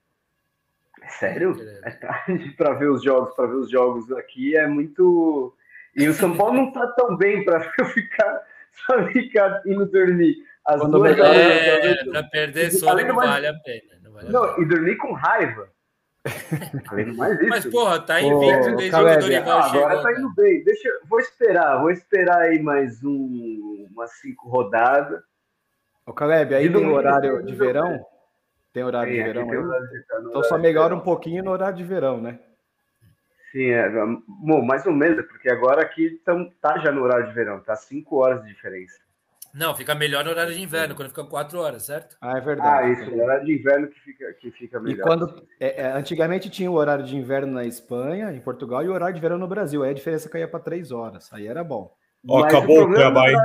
Sério? 1.19 1.55
É 1.83 1.91
tarde 1.91 2.49
para 2.51 2.73
ver 2.73 2.89
os 2.89 3.03
jogos, 3.03 3.35
para 3.35 3.47
ver 3.47 3.55
os 3.55 3.69
jogos 3.69 4.11
aqui 4.11 4.55
é 4.55 4.67
muito. 4.67 5.53
E 5.95 6.07
o 6.07 6.13
São 6.13 6.35
Paulo 6.35 6.53
não 6.53 6.71
tá 6.71 6.87
tão 6.87 7.17
bem 7.17 7.43
para 7.43 7.59
ficar, 7.85 8.41
pra 8.87 9.07
ficar 9.07 9.61
indo 9.65 9.85
dormir. 9.85 10.37
As 10.65 10.79
Quando 10.79 10.91
duas 10.91 11.19
horas 11.19 11.37
é, 11.37 12.05
para 12.05 12.23
perder 12.23 12.71
sono 12.71 13.03
não 13.03 13.15
vale 13.15 13.47
a 13.47 13.53
pena. 13.53 13.99
Não, 14.03 14.11
vale 14.11 14.29
não 14.29 14.61
e 14.61 14.65
dormir 14.65 14.95
com 14.97 15.13
raiva. 15.13 15.69
Além 16.87 17.13
mais 17.13 17.39
isso. 17.39 17.49
Mas, 17.49 17.65
porra, 17.65 17.99
tá 17.99 18.21
invicto 18.21 18.75
desde 18.75 18.95
o 18.95 19.19
Dorival 19.19 19.59
ah, 19.59 19.69
chegou. 19.69 19.85
Agora 19.85 20.03
tá 20.03 20.11
indo 20.19 20.33
bem. 20.35 20.63
Deixa, 20.63 20.89
vou 21.09 21.19
esperar, 21.19 21.79
vou 21.79 21.89
esperar 21.89 22.41
aí 22.41 22.61
mais 22.61 23.03
um, 23.03 23.87
umas 23.91 24.11
cinco 24.19 24.47
rodadas. 24.47 25.21
Ô, 26.05 26.13
Caleb, 26.13 26.53
aí 26.53 26.71
tem 26.71 26.85
horário 26.85 27.43
de 27.43 27.55
verão? 27.55 28.05
Tem 28.73 28.83
horário 28.83 29.11
de 29.11 29.21
verão? 29.21 29.47
Horário 29.47 29.89
de, 29.89 29.97
então 29.97 30.43
só 30.43 30.57
melhora 30.57 30.95
um 30.95 30.99
pouquinho 30.99 31.43
no 31.43 31.51
horário 31.51 31.77
de 31.77 31.83
verão, 31.83 32.21
né? 32.21 32.39
Sim, 33.51 33.69
é, 33.69 33.89
bom, 33.89 34.61
mais 34.63 34.85
ou 34.85 34.93
menos, 34.93 35.25
porque 35.27 35.49
agora 35.49 35.81
aqui 35.81 36.21
tam, 36.23 36.49
tá 36.61 36.77
já 36.79 36.91
no 36.91 37.01
horário 37.01 37.27
de 37.27 37.33
verão, 37.33 37.59
tá 37.59 37.75
cinco 37.75 38.17
horas 38.17 38.41
de 38.43 38.47
diferença. 38.47 38.97
Não, 39.53 39.75
fica 39.75 39.93
melhor 39.93 40.23
no 40.23 40.29
horário 40.29 40.53
de 40.53 40.61
inverno, 40.61 40.95
quando 40.95 41.09
fica 41.09 41.25
quatro 41.25 41.59
horas, 41.59 41.83
certo? 41.83 42.15
Ah, 42.21 42.37
é 42.37 42.39
verdade. 42.39 42.85
Ah, 42.85 42.89
isso, 42.89 43.11
no 43.11 43.21
horário 43.21 43.45
de 43.45 43.53
inverno 43.53 43.87
que 43.89 43.99
fica, 43.99 44.33
que 44.33 44.51
fica 44.51 44.79
melhor. 44.79 44.99
E 44.99 45.01
quando, 45.01 45.45
é, 45.59 45.81
é, 45.81 45.91
antigamente 45.91 46.49
tinha 46.49 46.71
o 46.71 46.75
horário 46.75 47.03
de 47.03 47.17
inverno 47.17 47.51
na 47.51 47.65
Espanha, 47.65 48.31
em 48.31 48.39
Portugal, 48.39 48.81
e 48.81 48.87
o 48.87 48.93
horário 48.93 49.13
de 49.13 49.19
verão 49.19 49.37
no 49.37 49.47
Brasil. 49.49 49.83
Aí 49.83 49.89
a 49.89 49.93
diferença 49.93 50.29
caía 50.29 50.47
para 50.47 50.61
três 50.61 50.89
horas. 50.89 51.29
Aí 51.33 51.47
era 51.47 51.65
bom. 51.65 51.93
Ó, 52.25 52.41
acabou 52.45 52.83
o 52.83 52.93
trabalho. 52.93 53.35
É 53.35 53.41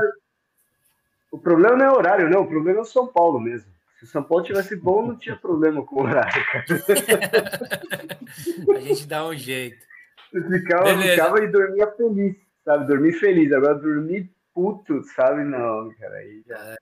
o 1.33 1.39
problema 1.39 1.77
não 1.77 1.85
é 1.85 1.91
horário, 1.91 2.31
não. 2.31 2.43
O 2.43 2.49
problema 2.49 2.79
é 2.79 2.83
o 2.83 2.85
São 2.85 3.09
Paulo 3.09 3.41
mesmo. 3.41 3.76
Se 4.07 4.11
o 4.11 4.13
São 4.13 4.23
Paulo 4.23 4.45
tivesse 4.45 4.77
bom, 4.77 5.05
não 5.05 5.19
tinha 5.19 5.35
problema 5.35 5.85
com 5.85 5.97
o 5.97 6.03
horário, 6.05 6.31
a 8.77 8.81
gente 8.81 9.05
dá 9.07 9.27
um 9.27 9.35
jeito. 9.35 9.85
ficava, 10.31 11.03
ficava 11.03 11.43
e 11.43 11.49
dormia 11.49 11.91
feliz, 11.97 12.37
sabe? 12.65 12.87
Dormir 12.87 13.15
feliz. 13.15 13.53
Agora 13.53 13.75
dormir 13.75 14.31
puto, 14.55 15.03
sabe? 15.03 15.43
Não, 15.43 15.93
cara, 15.99 16.19
aí 16.19 16.41
já. 16.47 16.57
É. 16.57 16.77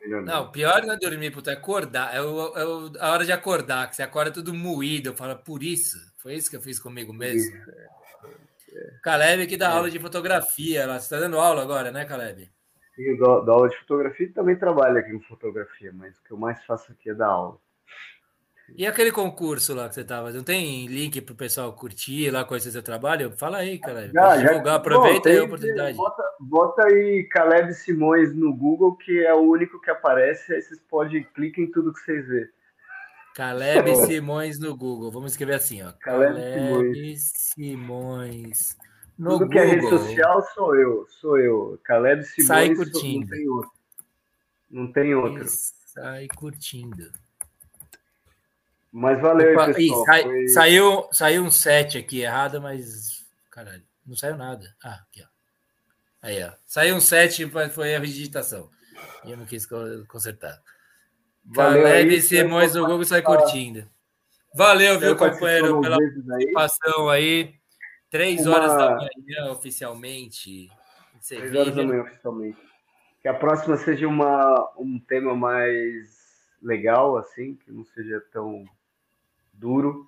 é 0.00 0.08
não, 0.08 0.22
não, 0.22 0.52
pior 0.52 0.86
não 0.86 0.94
é 0.94 0.96
dormir, 0.96 1.32
puto, 1.32 1.50
é 1.50 1.54
acordar. 1.54 2.14
É, 2.14 2.22
o, 2.22 2.56
é 2.56 2.64
o, 2.64 2.92
a 3.00 3.10
hora 3.10 3.24
de 3.24 3.32
acordar, 3.32 3.90
que 3.90 3.96
você 3.96 4.04
acorda 4.04 4.30
tudo 4.30 4.54
moído. 4.54 5.08
Eu 5.08 5.14
falo, 5.14 5.36
por 5.36 5.60
isso. 5.60 5.98
Foi 6.18 6.34
isso 6.34 6.48
que 6.48 6.56
eu 6.56 6.62
fiz 6.62 6.78
comigo 6.78 7.12
mesmo. 7.12 7.52
É, 7.56 7.88
é. 8.74 8.90
Caleb 9.02 9.48
que 9.48 9.56
dá 9.56 9.66
é. 9.66 9.70
aula 9.70 9.90
de 9.90 9.98
fotografia 9.98 10.86
lá. 10.86 11.00
Você 11.00 11.06
está 11.06 11.18
dando 11.18 11.36
aula 11.36 11.62
agora, 11.62 11.90
né, 11.90 12.04
Caleb? 12.04 12.48
Sim, 12.94 13.02
eu 13.02 13.16
dou, 13.16 13.44
dou 13.44 13.54
aula 13.54 13.68
de 13.68 13.78
fotografia 13.78 14.26
e 14.26 14.32
também 14.32 14.56
trabalho 14.56 14.98
aqui 14.98 15.12
com 15.12 15.20
fotografia, 15.20 15.92
mas 15.92 16.16
o 16.16 16.22
que 16.22 16.30
eu 16.30 16.36
mais 16.36 16.64
faço 16.64 16.92
aqui 16.92 17.10
é 17.10 17.14
dar 17.14 17.28
aula. 17.28 17.58
E 18.76 18.86
aquele 18.86 19.12
concurso 19.12 19.74
lá 19.74 19.88
que 19.88 19.94
você 19.94 20.00
estava, 20.00 20.32
não 20.32 20.42
tem 20.42 20.86
link 20.86 21.20
para 21.20 21.34
o 21.34 21.36
pessoal 21.36 21.72
curtir 21.74 22.30
lá, 22.30 22.44
conhecer 22.44 22.70
seu 22.70 22.82
trabalho? 22.82 23.30
Fala 23.36 23.58
aí, 23.58 23.78
cara. 23.78 24.08
Já, 24.08 24.38
já, 24.38 24.48
divulgar, 24.48 24.76
aproveita 24.76 25.28
aí 25.28 25.38
a 25.38 25.44
oportunidade. 25.44 25.96
Bota, 25.96 26.22
bota, 26.40 26.86
aí 26.86 27.24
Caleb 27.24 27.74
Simões 27.74 28.34
no 28.34 28.54
Google, 28.56 28.96
que 28.96 29.24
é 29.24 29.34
o 29.34 29.42
único 29.42 29.80
que 29.80 29.90
aparece, 29.90 30.54
aí 30.54 30.62
vocês 30.62 30.80
podem 30.88 31.24
clicar 31.34 31.64
em 31.64 31.70
tudo 31.70 31.92
que 31.92 32.00
vocês 32.00 32.26
vê. 32.26 32.48
Caleb 33.34 33.94
Simões 34.06 34.58
no 34.58 34.76
Google. 34.76 35.10
Vamos 35.10 35.32
escrever 35.32 35.54
assim, 35.54 35.82
ó. 35.82 35.92
Caleb, 36.00 36.34
Caleb 36.34 37.16
Simões. 37.18 38.76
No 39.18 39.30
tudo 39.30 39.46
Google. 39.46 39.48
que 39.48 39.58
é 39.58 39.64
rede 39.64 39.88
social 39.88 40.42
sou 40.54 40.76
eu, 40.76 41.06
sou 41.20 41.38
eu. 41.38 41.80
Caleb 41.84 42.24
Simões. 42.24 42.46
Sai 42.46 42.74
curtindo. 42.74 43.26
Não 43.26 43.36
tem 43.36 43.48
outro. 43.48 43.72
Não 44.70 44.92
tem 44.92 45.14
outro. 45.14 45.44
Sai 45.48 46.28
curtindo. 46.28 47.12
Mas 48.90 49.20
valeu, 49.20 49.54
Opa, 49.54 49.72
pessoal. 49.72 50.04
Sai, 50.04 50.22
Foi... 50.22 50.48
saiu, 50.48 51.08
saiu 51.10 51.42
um 51.42 51.50
7 51.50 51.98
aqui 51.98 52.20
errado, 52.20 52.60
mas. 52.60 53.24
Caralho, 53.50 53.82
não 54.06 54.16
saiu 54.16 54.36
nada. 54.36 54.74
Ah, 54.82 55.00
aqui, 55.08 55.22
ó. 55.22 55.26
Aí, 56.22 56.42
ó. 56.42 56.52
Saiu 56.64 56.96
um 56.96 57.00
7, 57.00 57.50
foi 57.70 58.00
de 58.00 58.06
digitação. 58.06 58.70
E 59.24 59.32
eu 59.32 59.36
não 59.36 59.44
quis 59.46 59.66
consertar. 60.06 60.60
Valeu 61.44 61.82
Caleb 61.82 62.22
Simões 62.22 62.72
do 62.72 62.86
Google 62.86 63.04
sai 63.04 63.20
curtindo. 63.20 63.88
Valeu, 64.54 64.98
viu, 65.00 65.16
companheiro, 65.16 65.80
pela 65.80 65.98
participação 65.98 67.08
aí. 67.08 67.54
Três 68.14 68.46
Uma... 68.46 68.56
horas 68.58 68.76
da 68.76 68.90
manhã, 68.94 69.50
oficialmente. 69.50 70.70
Três 71.26 71.52
horas 71.52 71.74
da 71.74 71.82
manhã, 71.82 72.02
oficialmente. 72.02 72.58
Que 73.20 73.26
a 73.26 73.34
próxima 73.34 73.76
seja 73.76 74.06
uma, 74.06 74.72
um 74.78 75.00
tema 75.00 75.34
mais 75.34 76.06
legal, 76.62 77.16
assim, 77.16 77.56
que 77.56 77.72
não 77.72 77.84
seja 77.86 78.22
tão 78.32 78.64
duro, 79.52 80.06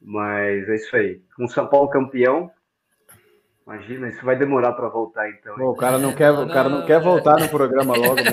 mas 0.00 0.68
é 0.68 0.76
isso 0.76 0.94
aí. 0.94 1.20
Com 1.34 1.48
São 1.48 1.66
Paulo 1.66 1.90
campeão, 1.90 2.52
imagina, 3.66 4.06
isso 4.10 4.24
vai 4.24 4.38
demorar 4.38 4.74
para 4.74 4.88
voltar 4.88 5.28
então. 5.28 5.56
Pô, 5.56 5.72
o 5.72 5.76
cara 5.76 5.98
não 5.98 6.14
quer, 6.14 6.32
não, 6.32 6.44
o 6.44 6.48
cara 6.48 6.68
não, 6.68 6.78
não 6.78 6.86
quer 6.86 7.00
voltar 7.00 7.36
no 7.36 7.48
programa 7.48 7.96
logo 7.96 8.14
mesmo. 8.14 8.30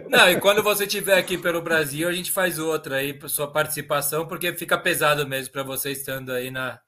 Não, 0.08 0.28
e 0.28 0.40
quando 0.40 0.62
você 0.62 0.84
estiver 0.84 1.18
aqui 1.18 1.36
pelo 1.36 1.60
Brasil, 1.60 2.08
a 2.08 2.12
gente 2.12 2.32
faz 2.32 2.58
outra 2.58 2.96
aí, 2.96 3.18
sua 3.28 3.50
participação, 3.50 4.26
porque 4.26 4.52
fica 4.52 4.78
pesado 4.78 5.26
mesmo 5.26 5.52
para 5.52 5.62
você 5.62 5.90
estando 5.90 6.32
aí 6.32 6.50
na, 6.50 6.80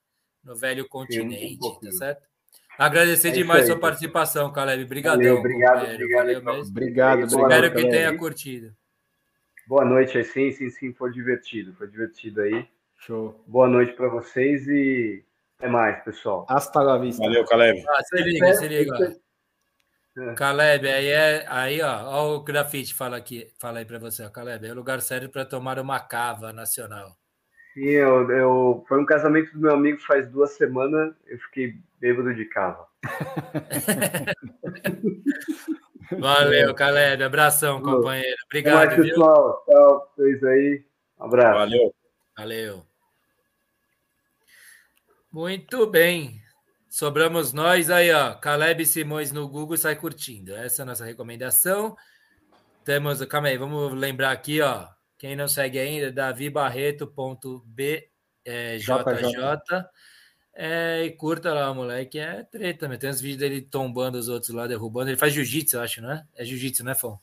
no 0.42 0.56
velho 0.56 0.88
continente, 0.88 1.58
um 1.64 1.80
tá 1.80 1.92
certo? 1.92 2.28
Agradecer 2.78 3.28
é 3.28 3.32
demais 3.32 3.62
aí, 3.62 3.66
sua 3.66 3.78
participação, 3.78 4.50
Caleb. 4.52 4.84
Obrigadão. 4.84 5.38
obrigado, 5.38 5.82
obrigado. 5.84 6.42
Valeu 6.42 6.62
Obrigado, 6.62 7.24
Espero 7.26 7.74
que 7.74 7.88
tenha 7.88 8.16
curtido. 8.16 8.74
Boa 9.66 9.84
noite, 9.84 10.22
sim, 10.24 10.50
sim, 10.50 10.70
sim, 10.70 10.92
foi 10.92 11.12
divertido, 11.12 11.72
foi 11.74 11.86
divertido 11.86 12.40
aí. 12.42 12.66
Show. 12.96 13.42
Boa 13.46 13.68
noite 13.68 13.92
para 13.92 14.08
vocês 14.08 14.66
e 14.66 15.24
até 15.58 15.68
mais, 15.68 16.02
pessoal. 16.04 16.46
Hasta 16.48 16.82
la 16.82 16.98
vista. 16.98 17.22
Valeu, 17.22 17.44
Caleb. 17.44 17.84
Ah, 17.88 18.02
se 18.02 18.22
liga, 18.22 18.54
se 18.54 18.68
liga. 18.68 19.16
É. 20.18 20.34
Caleb, 20.34 20.88
aí 20.88 21.06
é 21.06 21.46
aí, 21.48 21.80
ó, 21.80 22.04
ó, 22.04 22.36
o 22.36 22.42
grafite 22.42 22.92
fala 22.94 23.16
aqui, 23.16 23.50
fala 23.58 23.78
aí 23.78 23.84
para 23.84 23.98
você, 23.98 24.22
ó, 24.24 24.28
Caleb, 24.28 24.66
é 24.66 24.72
o 24.72 24.74
lugar 24.74 25.00
sério 25.00 25.30
para 25.30 25.44
tomar 25.44 25.78
uma 25.78 26.00
cava 26.00 26.52
nacional. 26.52 27.16
Sim, 27.74 27.84
eu, 27.84 28.30
eu, 28.30 28.84
foi 28.86 29.00
um 29.00 29.06
casamento 29.06 29.52
do 29.52 29.60
meu 29.60 29.72
amigo 29.72 29.98
faz 30.00 30.28
duas 30.28 30.50
semanas, 30.52 31.14
eu 31.26 31.38
fiquei 31.38 31.74
bêbado 31.98 32.34
de 32.34 32.44
cava. 32.44 32.86
Valeu, 36.18 36.74
Caleb. 36.74 37.22
Abração, 37.22 37.80
companheiro. 37.80 38.36
Obrigado, 38.46 38.74
mais, 38.74 38.94
pessoal. 38.94 39.64
Tchau, 39.64 40.12
vocês 40.16 40.44
aí. 40.44 40.84
Um 41.18 41.24
abraço. 41.24 41.58
Valeu. 41.58 41.94
Valeu. 42.36 42.86
Muito 45.32 45.86
bem. 45.86 46.42
Sobramos 46.90 47.54
nós 47.54 47.88
aí, 47.88 48.12
ó. 48.12 48.34
Caleb 48.34 48.84
Simões 48.84 49.32
no 49.32 49.48
Google 49.48 49.78
sai 49.78 49.96
curtindo. 49.96 50.54
Essa 50.54 50.80
é 50.80 50.82
a 50.82 50.86
nossa 50.86 51.06
recomendação. 51.06 51.96
Temos, 52.84 53.24
calma 53.24 53.48
aí, 53.48 53.56
vamos 53.56 53.94
lembrar 53.94 54.32
aqui, 54.32 54.60
ó. 54.60 54.86
Quem 55.22 55.36
não 55.36 55.46
segue 55.46 55.78
ainda, 55.78 56.10
davibarreto.bjj. 56.10 58.02
É, 58.44 59.86
é, 60.52 61.04
e 61.04 61.12
curta 61.12 61.54
lá, 61.54 61.72
moleque. 61.72 62.18
É 62.18 62.42
treta, 62.42 62.80
também. 62.80 62.98
Tem 62.98 63.08
uns 63.08 63.20
vídeos 63.20 63.38
dele 63.38 63.62
tombando 63.62 64.18
os 64.18 64.28
outros 64.28 64.50
lá, 64.50 64.66
derrubando. 64.66 65.10
Ele 65.10 65.16
faz 65.16 65.32
jiu-jitsu, 65.32 65.76
eu 65.76 65.80
acho, 65.80 66.02
não 66.02 66.10
é? 66.10 66.24
É 66.34 66.44
jiu-jitsu, 66.44 66.82
né, 66.82 66.96
Fão? 66.96 67.20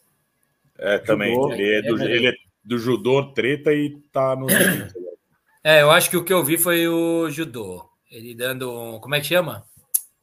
É, 0.78 0.98
também. 1.00 1.36
Judô. 1.36 1.52
Ele, 1.52 1.76
é 1.76 1.82
do, 1.82 2.02
é, 2.02 2.06
ele 2.06 2.28
é 2.30 2.34
do 2.64 2.78
judô, 2.78 3.34
treta 3.34 3.74
e 3.74 4.00
tá 4.14 4.34
no. 4.34 4.48
é, 5.62 5.82
eu 5.82 5.92
acho 5.92 6.10
que 6.10 6.16
o 6.16 6.24
que 6.24 6.32
eu 6.32 6.42
vi 6.42 6.58
foi 6.58 6.88
o 6.88 7.30
judô. 7.30 7.84
Ele 8.10 8.34
dando 8.34 8.72
um. 8.72 8.98
Como 9.02 9.14
é 9.14 9.20
que 9.20 9.28
chama? 9.28 9.66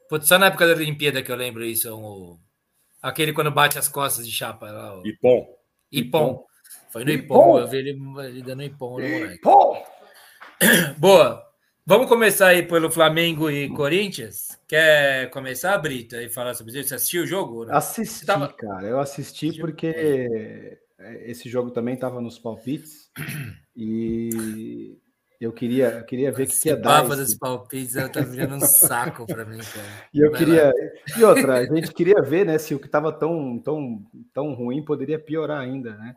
Putz, 0.09 0.27
só 0.27 0.39
na 0.39 0.47
época 0.47 0.67
da 0.67 0.73
Olimpíada 0.73 1.23
que 1.23 1.31
eu 1.31 1.37
lembro 1.37 1.63
isso. 1.63 1.95
Um, 1.95 2.39
Aquele 3.03 3.35
quando 3.35 3.51
bate 3.51 3.79
as 3.79 3.87
costas 3.87 4.27
de 4.27 4.33
chapa. 4.33 4.71
Lá, 4.71 4.99
o... 4.99 5.07
Ipom. 5.07 5.47
Ipom. 5.93 6.47
Foi 6.89 7.05
no 7.05 7.11
Ipom, 7.11 7.59
eu 7.59 7.69
vi 7.69 7.79
ele, 7.79 7.99
ele 8.25 8.43
dando 8.43 8.63
Ipom 8.63 9.01
no 9.01 9.09
moleque. 9.09 9.41
Boa. 10.99 11.45
Vamos 11.89 12.09
começar 12.09 12.49
aí 12.49 12.65
pelo 12.65 12.91
Flamengo 12.91 13.49
e 13.49 13.69
Corinthians? 13.69 14.59
Quer 14.67 15.31
começar, 15.31 15.79
Brita, 15.79 16.21
e 16.21 16.29
falar 16.29 16.53
sobre 16.55 16.73
isso? 16.73 16.89
Você 16.89 16.97
assistiu 16.97 17.23
o 17.23 17.27
jogo? 17.27 17.65
Né? 17.65 17.77
Assisti, 17.77 18.27
tava... 18.27 18.49
cara. 18.49 18.89
Eu 18.89 18.99
assisti 18.99 19.47
assistiu? 19.47 19.65
porque 19.65 20.81
esse 21.25 21.49
jogo 21.49 21.71
também 21.71 21.95
estava 21.95 22.21
nos 22.21 22.41
palpites 22.41 23.09
e 23.77 24.99
eu 25.41 25.53
queria, 25.53 25.99
eu 25.99 26.05
queria 26.05 26.33
ver 26.33 26.45
o 26.45 26.47
que, 26.47 26.59
que 26.59 26.69
ia 26.69 26.77
dar. 26.77 27.05
Esse... 27.05 27.17
dos 27.17 27.35
palpites 27.37 27.95
tá 28.11 28.21
virando 28.21 28.57
um 28.57 28.61
saco 28.61 29.27
para 29.27 29.45
mim, 29.45 29.59
cara. 29.59 30.09
E 30.13 30.21
eu 30.21 30.31
Vai 30.31 30.41
queria. 30.41 30.67
Lá. 30.67 31.19
E 31.19 31.25
outra, 31.25 31.59
a 31.59 31.65
gente 31.67 31.93
queria 31.93 32.23
ver, 32.23 32.47
né, 32.47 32.59
se 32.59 32.75
o 32.75 32.81
que 32.81 32.87
estava 32.87 33.13
tão, 33.13 33.59
tão, 33.59 34.03
tão 34.33 34.55
ruim 34.55 34.85
poderia 34.85 35.19
piorar 35.19 35.61
ainda, 35.61 35.95
né? 35.97 36.17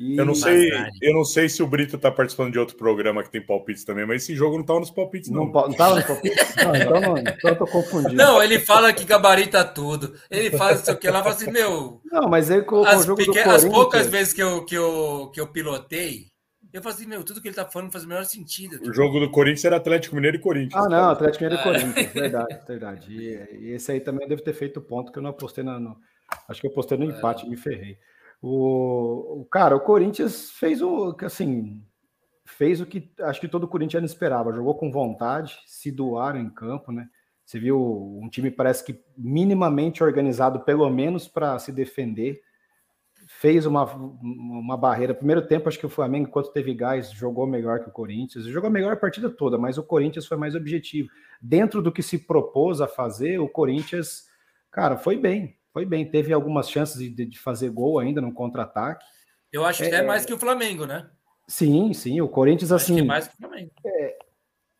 E... 0.00 0.16
Eu 0.16 0.24
não 0.24 0.34
sei, 0.34 0.70
eu 1.02 1.12
não 1.12 1.24
sei 1.24 1.46
se 1.46 1.62
o 1.62 1.66
Brito 1.66 1.96
está 1.96 2.10
participando 2.10 2.50
de 2.50 2.58
outro 2.58 2.74
programa 2.74 3.22
que 3.22 3.28
tem 3.28 3.44
palpites 3.44 3.84
também, 3.84 4.06
mas 4.06 4.22
esse 4.22 4.34
jogo 4.34 4.54
não 4.54 4.62
estava 4.62 4.80
nos 4.80 4.90
palpites, 4.90 5.28
não. 5.28 5.44
Não, 5.44 5.68
estava 5.68 5.96
nos 5.96 6.04
palpites? 6.06 6.40
Não, 6.56 6.74
então 6.74 7.00
não, 7.00 7.18
então 7.18 7.50
eu 7.50 7.56
tô 7.56 7.66
confundindo. 7.66 8.14
Não, 8.14 8.42
ele 8.42 8.58
fala 8.58 8.92
que 8.92 9.04
gabarita 9.04 9.62
tudo. 9.64 10.14
Ele 10.30 10.50
faz 10.50 10.80
isso 10.80 10.90
aqui, 10.90 11.08
lá 11.10 11.22
fala 11.22 11.34
assim, 11.34 11.50
meu. 11.50 12.00
Não, 12.10 12.28
mas 12.28 12.50
aí 12.50 12.62
com, 12.62 12.84
as, 12.84 13.02
o 13.02 13.06
jogo 13.08 13.24
pequ... 13.24 13.48
as 13.48 13.64
poucas 13.64 14.06
vezes 14.06 14.32
que 14.32 14.42
eu, 14.42 14.64
que, 14.64 14.74
eu, 14.74 15.30
que 15.34 15.40
eu 15.40 15.46
pilotei, 15.48 16.26
eu 16.72 16.82
falei 16.82 16.96
assim, 16.96 17.06
meu, 17.06 17.22
tudo 17.22 17.42
que 17.42 17.48
ele 17.48 17.54
tá 17.54 17.66
falando 17.66 17.92
faz 17.92 18.04
o 18.04 18.08
menor 18.08 18.24
sentido. 18.24 18.80
O 18.88 18.92
jogo 18.92 19.20
do 19.20 19.30
Corinthians 19.30 19.64
era 19.64 19.76
Atlético 19.76 20.14
Mineiro 20.14 20.36
e 20.36 20.40
Corinthians. 20.40 20.82
Ah, 20.82 20.88
não, 20.88 21.10
Atlético 21.10 21.44
Mineiro 21.44 21.62
e 21.62 21.68
é. 21.68 21.72
Corinthians, 21.72 22.12
verdade, 22.12 22.60
verdade. 22.66 23.12
E, 23.12 23.66
e, 23.66 23.72
esse 23.72 23.92
aí 23.92 24.00
também 24.00 24.26
deve 24.26 24.42
ter 24.42 24.54
feito 24.54 24.80
ponto 24.80 25.12
que 25.12 25.18
eu 25.18 25.22
não 25.22 25.30
apostei 25.30 25.62
na, 25.62 25.78
no. 25.78 25.96
Acho 26.48 26.60
que 26.60 26.66
eu 26.66 26.70
apostei 26.70 26.96
no 26.96 27.04
é. 27.04 27.08
empate 27.08 27.44
e 27.44 27.50
me 27.50 27.56
ferrei. 27.56 27.98
O, 28.42 29.46
cara, 29.50 29.76
o 29.76 29.80
Corinthians 29.80 30.50
fez 30.52 30.80
o 30.80 31.14
assim, 31.22 31.82
fez 32.44 32.80
o 32.80 32.86
que 32.86 33.12
acho 33.20 33.40
que 33.40 33.48
todo 33.48 33.68
corintiano 33.68 34.06
esperava, 34.06 34.52
jogou 34.52 34.74
com 34.74 34.90
vontade, 34.90 35.58
se 35.66 35.92
doaram 35.92 36.40
em 36.40 36.48
campo, 36.48 36.90
né? 36.90 37.08
Você 37.44 37.58
viu 37.58 37.78
um 38.22 38.28
time 38.30 38.50
parece 38.50 38.84
que 38.84 39.02
minimamente 39.16 40.02
organizado, 40.02 40.60
pelo 40.60 40.88
menos 40.88 41.26
para 41.26 41.58
se 41.58 41.72
defender. 41.72 42.40
Fez 43.26 43.66
uma, 43.66 43.84
uma 43.84 44.76
barreira. 44.76 45.14
Primeiro 45.14 45.46
tempo, 45.46 45.68
acho 45.68 45.78
que 45.78 45.86
o 45.86 45.90
Flamengo, 45.90 46.28
enquanto 46.28 46.52
teve 46.52 46.72
gás, 46.74 47.10
jogou 47.10 47.46
melhor 47.46 47.80
que 47.80 47.88
o 47.88 47.92
Corinthians. 47.92 48.44
Jogou 48.44 48.70
melhor 48.70 48.92
a 48.92 48.96
partida 48.96 49.28
toda, 49.28 49.58
mas 49.58 49.78
o 49.78 49.82
Corinthians 49.82 50.26
foi 50.26 50.36
mais 50.36 50.54
objetivo. 50.54 51.08
Dentro 51.42 51.82
do 51.82 51.92
que 51.92 52.02
se 52.02 52.18
propôs 52.18 52.80
a 52.80 52.86
fazer, 52.86 53.40
o 53.40 53.48
Corinthians, 53.48 54.28
cara, 54.70 54.96
foi 54.96 55.16
bem 55.16 55.56
foi 55.72 55.84
bem, 55.86 56.10
teve 56.10 56.32
algumas 56.32 56.68
chances 56.70 56.98
de, 56.98 57.26
de 57.26 57.38
fazer 57.38 57.70
gol 57.70 57.98
ainda 57.98 58.20
no 58.20 58.32
contra-ataque. 58.32 59.04
Eu 59.52 59.64
acho 59.64 59.82
que 59.82 59.88
é, 59.88 59.96
até 59.96 60.06
mais 60.06 60.24
que 60.24 60.32
o 60.32 60.38
Flamengo, 60.38 60.86
né? 60.86 61.08
Sim, 61.48 61.92
sim, 61.92 62.20
o 62.20 62.28
Corinthians 62.28 62.72
assim. 62.72 62.94
Acho 62.94 63.02
que 63.02 63.08
mais 63.08 63.28
que 63.28 63.34
o 63.34 63.38
Flamengo. 63.38 63.70
É, 63.84 64.18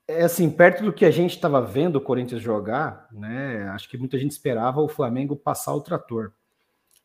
é 0.08 0.22
assim, 0.22 0.50
perto 0.50 0.84
do 0.84 0.92
que 0.92 1.04
a 1.04 1.10
gente 1.10 1.34
estava 1.34 1.60
vendo 1.60 1.96
o 1.96 2.00
Corinthians 2.00 2.42
jogar, 2.42 3.08
né? 3.12 3.68
Acho 3.70 3.88
que 3.88 3.98
muita 3.98 4.18
gente 4.18 4.32
esperava 4.32 4.80
o 4.80 4.88
Flamengo 4.88 5.36
passar 5.36 5.74
o 5.74 5.80
trator. 5.80 6.32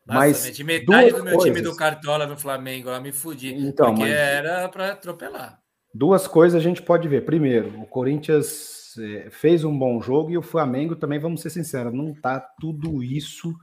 Mas 0.06 0.56
de 0.56 0.64
metade 0.64 1.12
do 1.12 1.24
meu 1.24 1.36
coisas. 1.36 1.44
time 1.44 1.62
do 1.62 1.76
Cartola 1.76 2.28
no 2.28 2.38
Flamengo, 2.38 2.90
lá 2.90 2.99
me 2.99 3.12
fudi. 3.12 3.56
Então, 3.56 3.88
porque 3.88 4.03
mas... 4.03 4.12
era 4.12 4.70
para 4.70 4.91
atropelar. 4.91 5.60
Duas 5.94 6.28
coisas 6.28 6.60
a 6.60 6.64
gente 6.64 6.82
pode 6.82 7.07
ver. 7.07 7.26
Primeiro, 7.26 7.80
o 7.80 7.88
Corinthians 7.88 8.95
é, 8.99 9.30
fez 9.32 9.64
um 9.64 9.76
bom 9.76 9.99
jogo 9.99 10.30
e 10.30 10.38
o 10.38 10.44
Flamengo 10.44 10.95
também, 10.95 11.18
vamos 11.18 11.41
ser 11.41 11.49
sinceros, 11.49 11.94
não 11.94 12.14
tá 12.14 12.40
tudo 12.40 13.02
isso 13.02 13.56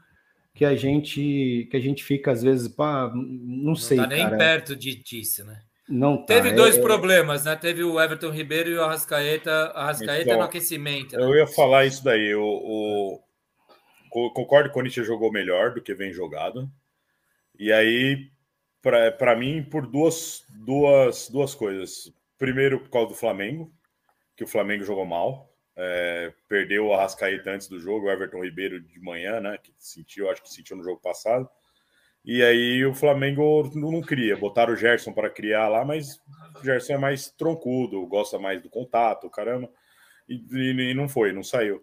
que 0.54 0.64
a 0.64 0.76
gente 0.76 1.66
que 1.70 1.76
a 1.76 1.80
gente 1.80 2.04
fica 2.04 2.30
às 2.30 2.42
vezes, 2.42 2.68
pá, 2.68 3.10
não 3.14 3.74
sei. 3.74 3.96
Não 3.96 4.08
tá 4.08 4.14
nem 4.14 4.24
cara. 4.24 4.36
perto 4.36 4.76
de 4.76 4.94
disso, 4.94 5.44
né? 5.44 5.62
Não 5.88 6.18
tá. 6.18 6.34
Teve 6.34 6.52
dois 6.52 6.76
é, 6.76 6.78
é... 6.78 6.82
problemas, 6.82 7.44
né? 7.44 7.56
Teve 7.56 7.82
o 7.82 8.00
Everton 8.00 8.30
Ribeiro 8.30 8.70
e 8.70 8.76
o 8.76 8.82
Arrascaeta. 8.82 9.72
Arrascaeta 9.74 10.22
então, 10.22 10.38
no 10.38 10.44
aquecimento. 10.44 11.16
Né? 11.16 11.22
Eu 11.22 11.34
ia 11.34 11.46
falar 11.46 11.86
isso 11.86 12.04
daí. 12.04 12.34
O, 12.34 13.20
o, 14.10 14.30
concordo 14.30 14.68
que 14.68 14.72
o 14.72 14.74
Corinthians 14.74 15.06
jogou 15.06 15.32
melhor 15.32 15.74
do 15.74 15.82
que 15.82 15.94
vem 15.94 16.12
jogado. 16.12 16.70
E 17.58 17.72
aí, 17.72 18.30
para 18.80 19.36
mim, 19.36 19.62
por 19.62 19.86
duas, 19.86 20.44
duas, 20.50 21.28
duas 21.28 21.54
coisas. 21.54 22.12
Primeiro, 22.38 22.80
por 22.80 22.90
causa 22.90 23.08
do 23.08 23.14
Flamengo, 23.14 23.72
que 24.36 24.44
o 24.44 24.48
Flamengo 24.48 24.84
jogou 24.84 25.06
mal. 25.06 25.51
É, 25.74 26.32
perdeu 26.48 26.86
o 26.86 26.92
Arrascaeta 26.92 27.50
antes 27.50 27.68
do 27.68 27.80
jogo, 27.80 28.06
o 28.06 28.10
Everton 28.10 28.44
Ribeiro 28.44 28.80
de 28.80 29.00
manhã, 29.00 29.40
né? 29.40 29.58
Que 29.62 29.72
sentiu, 29.78 30.30
acho 30.30 30.42
que 30.42 30.52
sentiu 30.52 30.76
no 30.76 30.84
jogo 30.84 31.00
passado. 31.00 31.48
E 32.24 32.42
aí 32.42 32.84
o 32.84 32.94
Flamengo 32.94 33.70
não 33.74 34.00
cria. 34.00 34.36
Botaram 34.36 34.74
o 34.74 34.76
Gerson 34.76 35.12
para 35.12 35.30
criar 35.30 35.68
lá, 35.68 35.84
mas 35.84 36.20
o 36.60 36.64
Gerson 36.64 36.94
é 36.94 36.98
mais 36.98 37.30
troncudo, 37.30 38.06
gosta 38.06 38.38
mais 38.38 38.62
do 38.62 38.68
contato, 38.68 39.28
caramba. 39.28 39.68
E, 40.28 40.34
e, 40.52 40.94
não 40.94 41.08
foi, 41.08 41.32
não 41.32 41.42
saiu. 41.42 41.82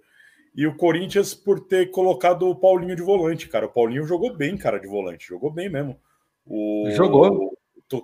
E 0.55 0.65
o 0.65 0.75
Corinthians 0.75 1.33
por 1.33 1.59
ter 1.59 1.91
colocado 1.91 2.47
o 2.47 2.55
Paulinho 2.55 2.95
de 2.95 3.01
volante, 3.01 3.49
cara. 3.49 3.65
O 3.65 3.71
Paulinho 3.71 4.05
jogou 4.05 4.35
bem, 4.35 4.57
cara, 4.57 4.79
de 4.79 4.87
volante. 4.87 5.27
Jogou 5.27 5.51
bem 5.51 5.69
mesmo. 5.69 5.99
O, 6.45 6.89
jogou 6.91 7.57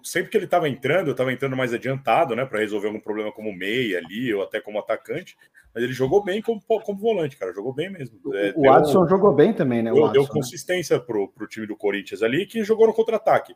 sempre 0.04 0.32
que 0.32 0.38
ele 0.38 0.46
estava 0.46 0.68
entrando, 0.68 1.08
eu 1.08 1.12
estava 1.12 1.32
entrando 1.32 1.56
mais 1.56 1.74
adiantado, 1.74 2.36
né, 2.36 2.46
para 2.46 2.60
resolver 2.60 2.88
algum 2.88 3.00
problema 3.00 3.32
como 3.32 3.54
meia 3.54 4.00
ali, 4.00 4.34
ou 4.34 4.42
até 4.42 4.60
como 4.60 4.80
atacante, 4.80 5.38
mas 5.76 5.84
ele 5.84 5.92
jogou 5.92 6.24
bem 6.24 6.42
como, 6.42 6.62
como 6.62 6.98
volante, 6.98 7.36
cara, 7.36 7.54
jogou 7.54 7.74
bem 7.74 7.90
mesmo. 7.90 8.18
É, 8.34 8.54
o 8.56 8.72
Adson 8.72 9.06
jogou 9.10 9.34
bem 9.34 9.52
também, 9.52 9.84
né? 9.84 9.92
Deu, 9.92 10.06
Adson, 10.06 10.14
deu 10.14 10.22
né? 10.24 10.30
consistência 10.30 10.98
né? 10.98 11.04
pro, 11.06 11.28
pro 11.28 11.48
time 11.48 11.68
do 11.68 11.76
Corinthians 11.76 12.24
ali, 12.24 12.46
que 12.46 12.64
jogou 12.64 12.88
no 12.88 12.94
contra-ataque. 12.94 13.54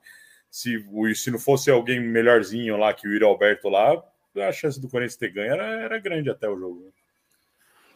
Se, 0.51 0.85
se 1.15 1.31
não 1.31 1.39
fosse 1.39 1.71
alguém 1.71 2.01
melhorzinho 2.01 2.75
lá 2.75 2.93
que 2.93 3.07
o 3.07 3.11
Yuri 3.13 3.23
Alberto 3.23 3.69
lá, 3.69 4.03
a 4.35 4.51
chance 4.51 4.81
do 4.81 4.89
Corinthians 4.89 5.15
ter 5.15 5.31
ganho 5.31 5.53
era, 5.53 5.63
era 5.63 5.97
grande 5.97 6.29
até 6.29 6.49
o 6.49 6.59
jogo. 6.59 6.83
Né? 6.83 6.91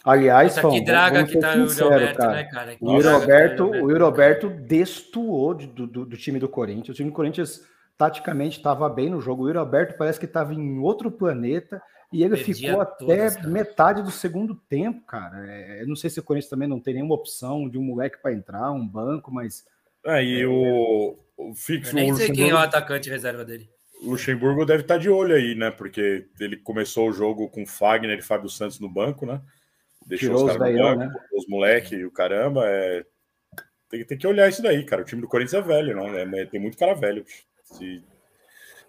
Aliás, 0.06 0.56
Nossa, 0.56 0.70
que 0.70 0.86
draga 0.86 1.26
que 1.26 1.38
tá 1.38 1.54
sincero, 1.54 1.90
o 1.90 1.94
Alberto, 1.94 2.18
cara. 2.18 2.32
né, 2.32 2.44
cara? 2.45 2.78
o 2.80 2.94
Yuri 2.94 3.08
Alberto, 3.10 3.66
o 3.66 3.91
Yuri 3.91 4.04
Alberto 4.04 4.50
destoou 4.50 5.54
do, 5.54 5.86
do, 5.86 6.06
do 6.06 6.18
time 6.18 6.40
do 6.40 6.48
Corinthians. 6.48 6.90
O 6.90 6.94
time 6.94 7.10
do 7.10 7.16
Corinthians 7.16 7.62
taticamente 7.98 8.56
estava 8.56 8.88
bem 8.88 9.10
no 9.10 9.20
jogo. 9.20 9.44
O 9.44 9.48
Yuri 9.48 9.58
Alberto 9.58 9.98
parece 9.98 10.18
que 10.18 10.26
estava 10.26 10.54
em 10.54 10.80
outro 10.80 11.12
planeta 11.12 11.82
e 12.14 12.23
ele 12.23 12.35
Perdia 12.35 12.69
ficou 12.69 12.81
até 12.81 13.30
todas, 13.31 13.45
metade 13.45 14.03
do 14.03 14.11
segundo 14.11 14.53
tempo, 14.53 15.02
cara. 15.06 15.52
É, 15.52 15.81
eu 15.81 15.88
não 15.88 15.95
sei 15.95 16.10
se 16.10 16.19
o 16.19 16.23
Corinthians 16.23 16.49
também 16.49 16.68
não 16.68 16.80
tem 16.80 16.94
nenhuma 16.94 17.15
opção 17.15 17.68
de 17.68 17.77
um 17.77 17.81
moleque 17.81 18.22
para 18.22 18.34
entrar, 18.34 18.72
um 18.72 18.88
banco, 18.88 19.34
mas. 19.34 19.65
Aí 20.06 20.41
é, 20.41 20.48
o, 20.48 21.18
o 21.35 21.56
fixo. 21.56 21.95
nem 21.95 22.14
sei 22.14 22.31
quem 22.31 22.52
é 22.52 22.53
o 22.53 22.57
atacante 22.57 23.10
reserva 23.10 23.44
dele. 23.44 23.68
O 24.03 24.11
Luxemburgo 24.11 24.65
deve 24.65 24.84
estar 24.84 24.95
tá 24.95 24.99
de 24.99 25.10
olho 25.10 25.34
aí, 25.34 25.56
né? 25.56 25.72
Porque 25.72 26.27
ele 26.40 26.57
começou 26.57 27.10
o 27.10 27.14
jogo 27.14 27.49
com 27.49 27.65
Fagner 27.65 28.19
e 28.19 28.22
Fábio 28.22 28.49
Santos 28.49 28.80
no 28.80 28.90
banco, 28.90 29.26
né? 29.26 29.41
Deixou 30.06 30.30
Tirou 30.30 30.45
os 30.45 30.57
caras 30.57 30.76
no 30.76 30.84
banco, 30.84 30.99
né? 30.99 31.14
os 31.34 31.48
moleques 31.48 31.94
e 31.94 32.06
o 32.06 32.11
caramba. 32.11 32.64
É... 32.68 33.03
Tem, 33.90 34.06
tem, 34.06 34.18
que 34.18 34.27
olhar 34.27 34.48
isso 34.49 34.61
daí, 34.61 34.85
cara. 34.85 35.02
O 35.02 35.06
time 35.06 35.22
do 35.22 35.27
Corinthians 35.27 35.64
é 35.64 35.68
velho, 35.68 35.95
não? 35.95 36.07
É, 36.15 36.45
tem 36.45 36.60
muito 36.60 36.77
cara 36.77 36.94
velho. 36.94 37.26
Se, 37.64 38.03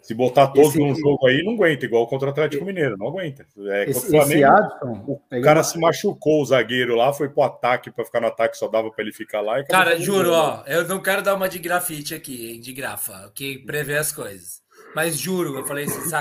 se 0.04 0.12
botar 0.12 0.48
todos 0.48 0.68
esse, 0.68 0.78
num 0.78 0.94
jogo 0.94 1.26
aí, 1.26 1.42
não 1.42 1.54
aguenta, 1.54 1.86
igual 1.86 2.06
contra 2.06 2.28
o 2.28 2.30
Atlético 2.30 2.62
Mineiro, 2.62 2.94
não 2.98 3.08
aguenta. 3.08 3.46
É, 3.56 3.88
esse, 3.88 4.06
o 4.06 4.10
Flamengo, 4.10 4.46
Adson, 4.46 5.20
o 5.32 5.40
cara 5.40 5.64
se 5.64 5.78
machucou, 5.78 6.42
o 6.42 6.44
zagueiro 6.44 6.94
lá, 6.94 7.10
foi 7.10 7.30
pro 7.30 7.42
ataque 7.42 7.90
para 7.90 8.04
ficar 8.04 8.20
no 8.20 8.26
ataque, 8.26 8.58
só 8.58 8.68
dava 8.68 8.90
para 8.90 9.02
ele 9.02 9.14
ficar 9.14 9.40
lá. 9.40 9.60
E 9.60 9.64
cara, 9.64 9.98
juro, 9.98 10.30
ó, 10.30 10.62
eu 10.66 10.86
não 10.86 11.00
quero 11.00 11.22
dar 11.22 11.34
uma 11.34 11.48
de 11.48 11.58
grafite 11.58 12.14
aqui, 12.14 12.50
hein, 12.50 12.60
de 12.60 12.74
grafa, 12.74 13.32
que 13.34 13.60
prevê 13.60 13.96
as 13.96 14.12
coisas. 14.12 14.62
Mas 14.94 15.18
juro, 15.18 15.56
eu 15.56 15.64
falei, 15.64 15.86
esse, 15.86 16.14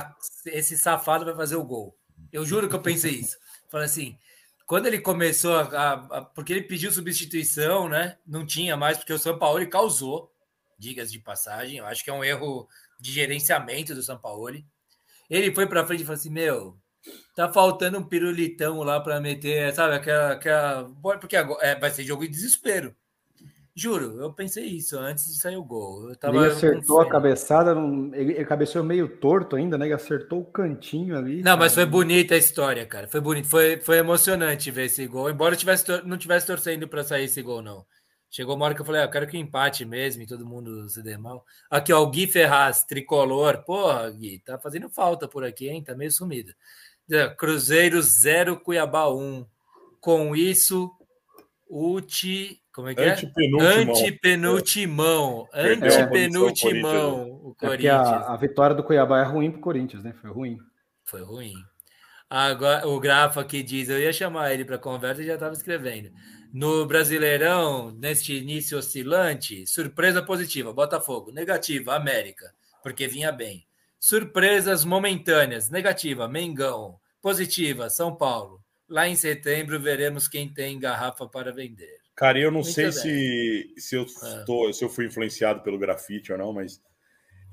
esse 0.45 0.77
safado 0.77 1.25
vai 1.25 1.35
fazer 1.35 1.57
o 1.57 1.65
gol. 1.65 1.93
Eu 2.31 2.45
juro 2.45 2.69
que 2.69 2.75
eu 2.75 2.81
pensei 2.81 3.11
isso. 3.11 3.37
Falei 3.69 3.87
assim, 3.87 4.17
quando 4.65 4.85
ele 4.85 4.99
começou 4.99 5.57
a, 5.57 5.61
a, 5.63 5.93
a, 5.93 6.21
porque 6.21 6.53
ele 6.53 6.63
pediu 6.63 6.89
substituição, 6.89 7.89
né? 7.89 8.15
Não 8.25 8.45
tinha 8.45 8.77
mais, 8.77 8.97
porque 8.97 9.11
o 9.11 9.19
São 9.19 9.37
Paulo 9.37 9.67
causou 9.67 10.31
digas 10.79 11.11
de 11.11 11.19
passagem. 11.19 11.79
Eu 11.79 11.85
acho 11.85 12.01
que 12.01 12.09
é 12.09 12.13
um 12.13 12.23
erro 12.23 12.67
de 13.03 13.11
gerenciamento 13.11 13.93
do 13.93 14.01
São 14.01 14.17
Paulo. 14.17 14.49
Ele 15.29 15.53
foi 15.53 15.67
para 15.67 15.85
frente 15.85 16.03
e 16.03 16.05
falou 16.05 16.17
assim: 16.17 16.29
Meu, 16.29 16.77
tá 17.35 17.51
faltando 17.51 17.99
um 17.99 18.07
pirulitão 18.07 18.81
lá 18.81 18.99
para 19.01 19.19
meter, 19.19 19.73
sabe? 19.73 19.95
Aquela. 19.95 20.31
aquela... 20.31 20.89
Porque 21.19 21.35
agora, 21.35 21.65
é, 21.65 21.77
vai 21.77 21.91
ser 21.91 22.05
jogo 22.05 22.23
de 22.23 22.29
desespero. 22.29 22.95
Juro, 23.75 24.21
eu 24.21 24.31
pensei 24.31 24.65
isso 24.65 24.99
antes 24.99 25.25
de 25.25 25.41
sair 25.41 25.57
o 25.57 25.63
gol. 25.63 26.09
Eu 26.09 26.15
tava, 26.15 26.37
ele 26.37 26.53
acertou 26.53 27.01
a 27.01 27.09
cabeçada, 27.09 27.71
ele, 28.13 28.33
ele 28.33 28.45
cabeceou 28.45 28.83
meio 28.85 29.07
torto 29.17 29.55
ainda, 29.55 29.79
né? 29.79 29.87
Ele 29.87 29.95
acertou 29.95 30.41
o 30.41 30.45
cantinho 30.45 31.17
ali. 31.17 31.37
Não, 31.37 31.43
cara. 31.43 31.57
mas 31.57 31.73
foi 31.73 31.85
bonita 31.85 32.35
a 32.35 32.37
história, 32.37 32.85
cara. 32.85 33.07
Foi 33.07 33.19
bonito, 33.19 33.47
foi, 33.47 33.81
foi 33.81 33.97
emocionante 33.97 34.69
ver 34.69 34.85
esse 34.85 35.07
gol. 35.07 35.27
Embora 35.27 35.55
tivesse, 35.55 35.85
não 36.05 36.17
tivesse 36.19 36.45
torcendo 36.45 36.87
para 36.87 37.03
sair 37.03 37.23
esse 37.23 37.41
gol, 37.41 37.63
não. 37.63 37.83
Chegou 38.35 38.55
uma 38.55 38.65
hora 38.65 38.73
que 38.73 38.81
eu 38.81 38.85
falei, 38.85 39.01
ah, 39.01 39.03
eu 39.03 39.11
quero 39.11 39.27
que 39.27 39.37
empate 39.37 39.85
mesmo 39.85 40.23
e 40.23 40.25
todo 40.25 40.43
mundo 40.43 40.89
se 40.89 41.03
dê 41.03 41.15
mal. 41.15 41.45
Aqui, 41.69 41.93
ó, 41.93 42.01
o 42.01 42.09
Gui 42.09 42.25
Ferraz, 42.25 42.83
tricolor. 42.83 43.63
Porra, 43.63 44.09
Gui, 44.09 44.39
tá 44.39 44.57
fazendo 44.57 44.89
falta 44.89 45.27
por 45.27 45.43
aqui, 45.43 45.69
hein? 45.69 45.83
Tá 45.83 45.93
meio 45.93 46.11
sumido. 46.11 46.51
Cruzeiro 47.37 48.01
0, 48.01 48.59
Cuiabá 48.59 49.07
1. 49.07 49.45
Com 50.01 50.35
isso, 50.35 50.91
Uti, 51.69 52.59
como 52.73 52.89
é 52.89 52.95
que 52.95 53.01
é? 53.01 53.11
Antepenultimão. 53.11 55.47
Antepenultimão. 55.53 57.39
O 57.43 57.53
Corinthians. 57.53 58.07
É 58.07 58.13
a, 58.13 58.33
a, 58.33 58.35
vitória 58.35 58.75
do 58.75 58.83
Cuiabá 58.83 59.19
é 59.19 59.25
ruim 59.25 59.51
para 59.51 59.59
o 59.59 59.61
Corinthians, 59.61 60.03
né? 60.03 60.11
Foi 60.19 60.31
ruim. 60.31 60.57
Foi 61.03 61.21
ruim. 61.21 61.53
Agora, 62.27 62.87
o 62.87 62.99
Grafo 62.99 63.39
aqui 63.39 63.61
diz: 63.61 63.89
eu 63.89 63.99
ia 63.99 64.11
chamar 64.11 64.51
ele 64.51 64.65
para 64.65 64.79
conversa 64.79 65.21
e 65.21 65.27
já 65.27 65.35
estava 65.35 65.53
escrevendo. 65.53 66.09
No 66.53 66.85
Brasileirão, 66.85 67.89
neste 67.89 68.35
início 68.35 68.77
oscilante, 68.77 69.65
surpresa 69.65 70.21
positiva, 70.21 70.71
Botafogo. 70.71 71.31
Negativa, 71.31 71.95
América, 71.95 72.53
porque 72.83 73.07
vinha 73.07 73.31
bem. 73.31 73.65
Surpresas 73.99 74.85
momentâneas, 74.85 75.71
negativa, 75.71 76.27
Mengão. 76.27 76.99
Positiva, 77.19 77.89
São 77.89 78.15
Paulo. 78.15 78.61
Lá 78.87 79.07
em 79.07 79.15
setembro 79.15 79.79
veremos 79.79 80.27
quem 80.27 80.47
tem 80.47 80.77
garrafa 80.77 81.25
para 81.27 81.51
vender. 81.51 81.97
Cara, 82.15 82.37
eu 82.37 82.51
não 82.51 82.61
Muito 82.61 82.71
sei 82.71 82.91
se, 82.91 83.73
se, 83.75 83.95
eu 83.95 84.05
ah. 84.21 84.43
tô, 84.45 84.71
se 84.71 84.85
eu 84.85 84.89
fui 84.89 85.07
influenciado 85.07 85.61
pelo 85.63 85.79
grafite 85.79 86.31
ou 86.31 86.37
não, 86.37 86.53
mas 86.53 86.79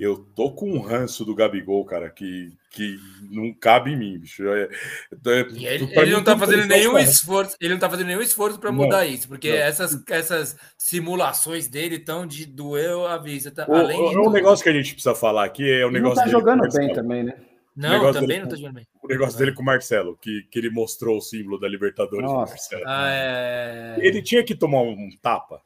eu 0.03 0.17
tô 0.35 0.53
com 0.53 0.71
um 0.71 0.81
ranço 0.81 1.25
do 1.25 1.35
Gabigol, 1.35 1.85
cara, 1.85 2.09
que, 2.09 2.53
que 2.71 2.97
não 3.31 3.53
cabe 3.53 3.93
em 3.93 3.97
mim, 3.99 4.19
bicho. 4.19 4.49
É, 4.49 4.63
é, 4.63 5.41
ele, 5.41 5.93
ele 5.93 6.11
não 6.13 6.25
tá 6.25 6.39
fazendo 6.39 6.67
nenhum 6.67 6.99
esforço, 6.99 7.55
ele 7.61 7.75
não 7.75 7.81
tá 7.81 7.91
fazendo 7.91 8.07
nenhum 8.07 8.23
esforço 8.23 8.59
para 8.59 8.73
mudar 8.73 9.05
isso, 9.07 9.29
porque 9.29 9.49
essas, 9.49 10.03
essas 10.09 10.57
simulações 10.79 11.69
dele 11.69 11.97
estão 11.97 12.27
de 12.27 12.47
doer 12.47 12.97
a 13.11 13.19
vista. 13.19 13.51
Tá, 13.51 13.67
o, 13.69 13.75
além 13.75 14.01
o, 14.01 14.29
um 14.29 14.33
negócio 14.33 14.63
que 14.63 14.71
a 14.71 14.73
gente 14.73 14.95
precisa 14.95 15.15
falar 15.15 15.45
aqui 15.45 15.71
é 15.71 15.85
o 15.85 15.91
negócio. 15.91 16.23
Ele 16.23 16.31
tá 16.31 16.31
jogando 16.31 16.67
bem 16.73 16.93
também, 16.95 17.25
né? 17.25 17.37
Não, 17.77 18.13
também 18.13 18.29
dele, 18.29 18.41
não 18.41 18.49
tá 18.49 18.57
jogando 18.57 18.75
bem. 18.75 18.87
O 19.03 19.09
negócio 19.09 19.39
dele 19.39 19.53
com 19.53 19.63
o 19.63 19.65
Marcelo, 19.65 20.17
que, 20.17 20.43
que 20.51 20.59
ele 20.59 20.71
mostrou 20.71 21.19
o 21.19 21.23
símbolo 21.23 21.59
da 21.59 21.69
Libertadores 21.69 22.27
Nossa. 22.27 22.53
Marcelo. 22.53 22.83
Ah, 22.87 23.09
é... 23.11 23.97
Ele 23.99 24.23
tinha 24.23 24.43
que 24.43 24.55
tomar 24.55 24.83
um 24.83 25.09
tapa. 25.23 25.61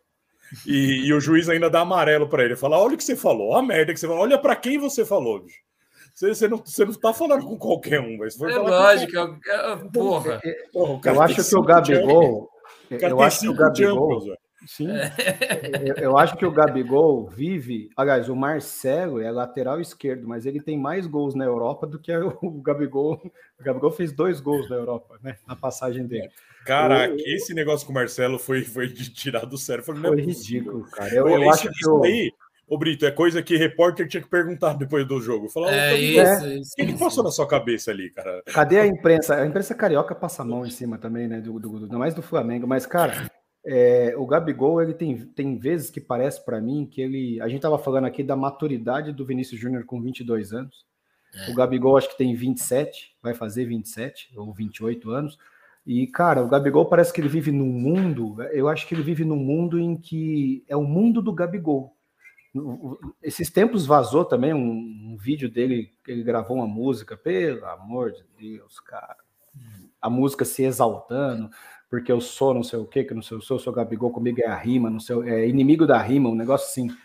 E, 0.66 1.06
e 1.06 1.12
o 1.12 1.20
juiz 1.20 1.48
ainda 1.48 1.68
dá 1.68 1.80
amarelo 1.80 2.28
para 2.28 2.44
ele. 2.44 2.56
Fala: 2.56 2.78
olha 2.78 2.94
o 2.94 2.96
que 2.96 3.04
você 3.04 3.16
falou, 3.16 3.54
a 3.54 3.62
merda 3.62 3.92
que 3.92 4.00
você 4.00 4.06
falou, 4.06 4.22
olha 4.22 4.38
para 4.38 4.56
quem 4.56 4.78
você 4.78 5.04
falou, 5.04 5.40
bicho. 5.40 5.58
Você, 6.14 6.28
você, 6.28 6.48
não, 6.48 6.58
você 6.58 6.84
não 6.84 6.94
tá 6.94 7.12
falando 7.12 7.44
com 7.44 7.58
qualquer 7.58 8.00
um, 8.00 8.18
mas 8.18 8.36
foi 8.36 8.52
É 8.52 8.56
lógico, 8.56 9.12
com... 9.12 9.88
porra. 9.90 10.40
porra 10.72 11.00
eu 11.06 11.22
acho 11.22 11.44
que 11.44 11.56
o 11.56 11.62
Gabigol. 11.62 12.48
Eu 12.88 13.20
acho 13.20 13.40
que 13.40 13.48
o 13.48 13.54
Gabigol. 13.54 14.36
Sim. 14.66 14.88
É. 14.90 15.12
Eu, 15.82 15.94
eu, 15.96 16.18
acho 16.18 16.36
que 16.36 16.46
o 16.46 16.50
Gabigol 16.50 17.28
vive. 17.28 17.90
Aliás, 17.96 18.28
o 18.28 18.36
Marcelo 18.36 19.20
é 19.20 19.30
lateral 19.30 19.80
esquerdo, 19.80 20.26
mas 20.26 20.46
ele 20.46 20.60
tem 20.60 20.78
mais 20.78 21.06
gols 21.06 21.34
na 21.34 21.44
Europa 21.44 21.86
do 21.86 21.98
que 21.98 22.12
o 22.16 22.62
Gabigol. 22.62 23.20
O 23.58 23.62
Gabigol 23.62 23.90
fez 23.90 24.12
dois 24.12 24.40
gols 24.40 24.68
na 24.70 24.76
Europa, 24.76 25.18
né? 25.22 25.36
Na 25.46 25.54
passagem 25.54 26.06
dele. 26.06 26.30
Caraca, 26.64 27.14
o... 27.14 27.16
esse 27.18 27.54
negócio 27.54 27.86
com 27.86 27.92
o 27.92 27.94
Marcelo 27.94 28.38
foi, 28.38 28.62
foi 28.62 28.88
de 28.88 29.10
tirar 29.12 29.44
do 29.44 29.58
sério. 29.58 29.84
Foi, 29.84 29.96
foi 29.96 30.20
ridículo, 30.20 30.84
cara. 30.90 31.14
Eu, 31.14 31.28
eu 31.28 31.50
acho 31.50 31.68
que. 31.68 31.74
Isso 31.78 32.04
aí, 32.04 32.30
Ô 32.66 32.78
Brito, 32.78 33.04
é 33.04 33.10
coisa 33.10 33.42
que 33.42 33.56
repórter 33.56 34.08
tinha 34.08 34.22
que 34.22 34.28
perguntar 34.28 34.72
depois 34.74 35.06
do 35.06 35.20
jogo. 35.20 35.50
Falar, 35.50 35.72
é, 35.72 35.96
isso, 35.96 36.46
isso, 36.46 36.72
o 36.72 36.76
que, 36.76 36.92
que 36.92 36.98
passou 36.98 37.22
na 37.22 37.30
sua 37.30 37.46
cabeça 37.46 37.90
ali, 37.90 38.10
cara? 38.10 38.42
Cadê 38.46 38.80
a 38.80 38.86
imprensa? 38.86 39.36
A 39.36 39.46
imprensa 39.46 39.74
carioca 39.74 40.14
passa 40.14 40.42
a 40.42 40.46
mão 40.46 40.64
em 40.64 40.70
cima 40.70 40.96
também, 40.96 41.28
né? 41.28 41.40
Do, 41.40 41.58
do, 41.58 41.86
do 41.86 41.98
mais 41.98 42.14
do 42.14 42.22
Flamengo. 42.22 42.66
Mas, 42.66 42.86
cara, 42.86 43.30
é, 43.66 44.14
o 44.16 44.26
Gabigol, 44.26 44.82
ele 44.82 44.94
tem, 44.94 45.26
tem 45.26 45.58
vezes 45.58 45.90
que 45.90 46.00
parece 46.00 46.42
para 46.42 46.60
mim 46.60 46.88
que 46.90 47.02
ele. 47.02 47.38
A 47.42 47.48
gente 47.48 47.60
tava 47.60 47.78
falando 47.78 48.06
aqui 48.06 48.22
da 48.22 48.34
maturidade 48.34 49.12
do 49.12 49.26
Vinícius 49.26 49.60
Júnior 49.60 49.84
com 49.84 50.00
22 50.00 50.54
anos. 50.54 50.86
É. 51.34 51.50
O 51.50 51.54
Gabigol 51.54 51.98
acho 51.98 52.08
que 52.08 52.16
tem 52.16 52.34
27, 52.34 53.16
vai 53.22 53.34
fazer 53.34 53.66
27 53.66 54.32
ou 54.36 54.52
28 54.54 55.10
anos. 55.10 55.38
E, 55.86 56.06
cara, 56.06 56.42
o 56.42 56.48
Gabigol 56.48 56.86
parece 56.86 57.12
que 57.12 57.20
ele 57.20 57.28
vive 57.28 57.52
num 57.52 57.66
mundo, 57.66 58.42
eu 58.52 58.68
acho 58.68 58.86
que 58.88 58.94
ele 58.94 59.02
vive 59.02 59.24
num 59.24 59.36
mundo 59.36 59.78
em 59.78 59.96
que 59.96 60.64
é 60.66 60.74
o 60.76 60.82
mundo 60.82 61.20
do 61.20 61.32
Gabigol. 61.32 61.94
Esses 63.22 63.50
tempos 63.50 63.84
vazou 63.84 64.24
também 64.24 64.54
um, 64.54 65.12
um 65.12 65.16
vídeo 65.18 65.50
dele, 65.50 65.92
ele 66.06 66.22
gravou 66.22 66.56
uma 66.56 66.66
música, 66.66 67.16
pelo 67.16 67.66
amor 67.66 68.12
de 68.12 68.24
Deus, 68.38 68.80
cara. 68.80 69.16
A 70.00 70.08
música 70.08 70.44
se 70.44 70.62
exaltando, 70.62 71.50
porque 71.90 72.10
eu 72.10 72.20
sou 72.20 72.54
não 72.54 72.62
sei 72.62 72.78
o 72.78 72.86
que, 72.86 73.04
que 73.04 73.14
não 73.14 73.22
sei, 73.22 73.36
eu 73.36 73.42
sou, 73.42 73.56
eu 73.56 73.60
sou 73.60 73.72
Gabigol, 73.72 74.10
comigo 74.10 74.40
é 74.40 74.46
a 74.46 74.56
rima, 74.56 74.88
não 74.88 75.00
sei, 75.00 75.16
é 75.28 75.48
inimigo 75.48 75.86
da 75.86 76.00
rima, 76.00 76.30
um 76.30 76.34
negócio 76.34 76.66
assim. 76.66 76.96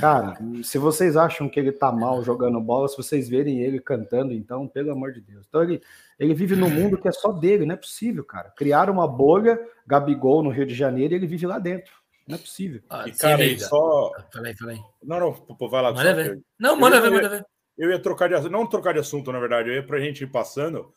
Cara, 0.00 0.36
se 0.62 0.78
vocês 0.78 1.16
acham 1.16 1.48
que 1.48 1.58
ele 1.58 1.72
tá 1.72 1.90
mal 1.90 2.22
jogando 2.22 2.60
bola, 2.60 2.88
se 2.88 2.96
vocês 2.96 3.28
verem 3.28 3.60
ele 3.60 3.80
cantando, 3.80 4.32
então, 4.32 4.68
pelo 4.68 4.92
amor 4.92 5.12
de 5.12 5.20
Deus. 5.20 5.44
Então 5.48 5.62
ele, 5.62 5.82
ele 6.18 6.34
vive 6.34 6.54
num 6.54 6.70
mundo 6.70 6.98
que 6.98 7.08
é 7.08 7.12
só 7.12 7.32
dele, 7.32 7.66
não 7.66 7.74
é 7.74 7.78
possível, 7.78 8.24
cara. 8.24 8.50
Criaram 8.50 8.92
uma 8.92 9.08
bolha, 9.08 9.60
Gabigol 9.86 10.42
no 10.42 10.50
Rio 10.50 10.66
de 10.66 10.74
Janeiro, 10.74 11.14
e 11.14 11.16
ele 11.16 11.26
vive 11.26 11.46
lá 11.46 11.58
dentro. 11.58 11.92
Não 12.26 12.36
é 12.36 12.38
possível. 12.38 12.80
Ah, 12.88 13.04
e, 13.06 13.12
cara, 13.12 13.44
e 13.44 13.58
só. 13.58 14.10
Falei, 14.32 14.54
falei. 14.54 14.78
Não, 15.02 15.20
não, 15.20 15.32
pô, 15.32 15.68
vai 15.68 15.82
lá. 15.82 15.92
Manda 15.92 16.14
ver. 16.14 16.42
Não, 16.58 16.76
manda 16.76 17.00
ver, 17.00 17.10
manda 17.10 17.28
ver. 17.28 17.44
Eu 17.76 17.90
ia 17.90 17.98
trocar 17.98 18.28
de 18.28 18.34
assunto, 18.34 18.52
não 18.52 18.66
trocar 18.66 18.92
de 18.92 19.00
assunto, 19.00 19.32
na 19.32 19.40
verdade, 19.40 19.68
eu 19.68 19.74
ia 19.74 19.86
pra 19.86 19.98
gente 19.98 20.22
ir 20.22 20.28
passando. 20.28 20.92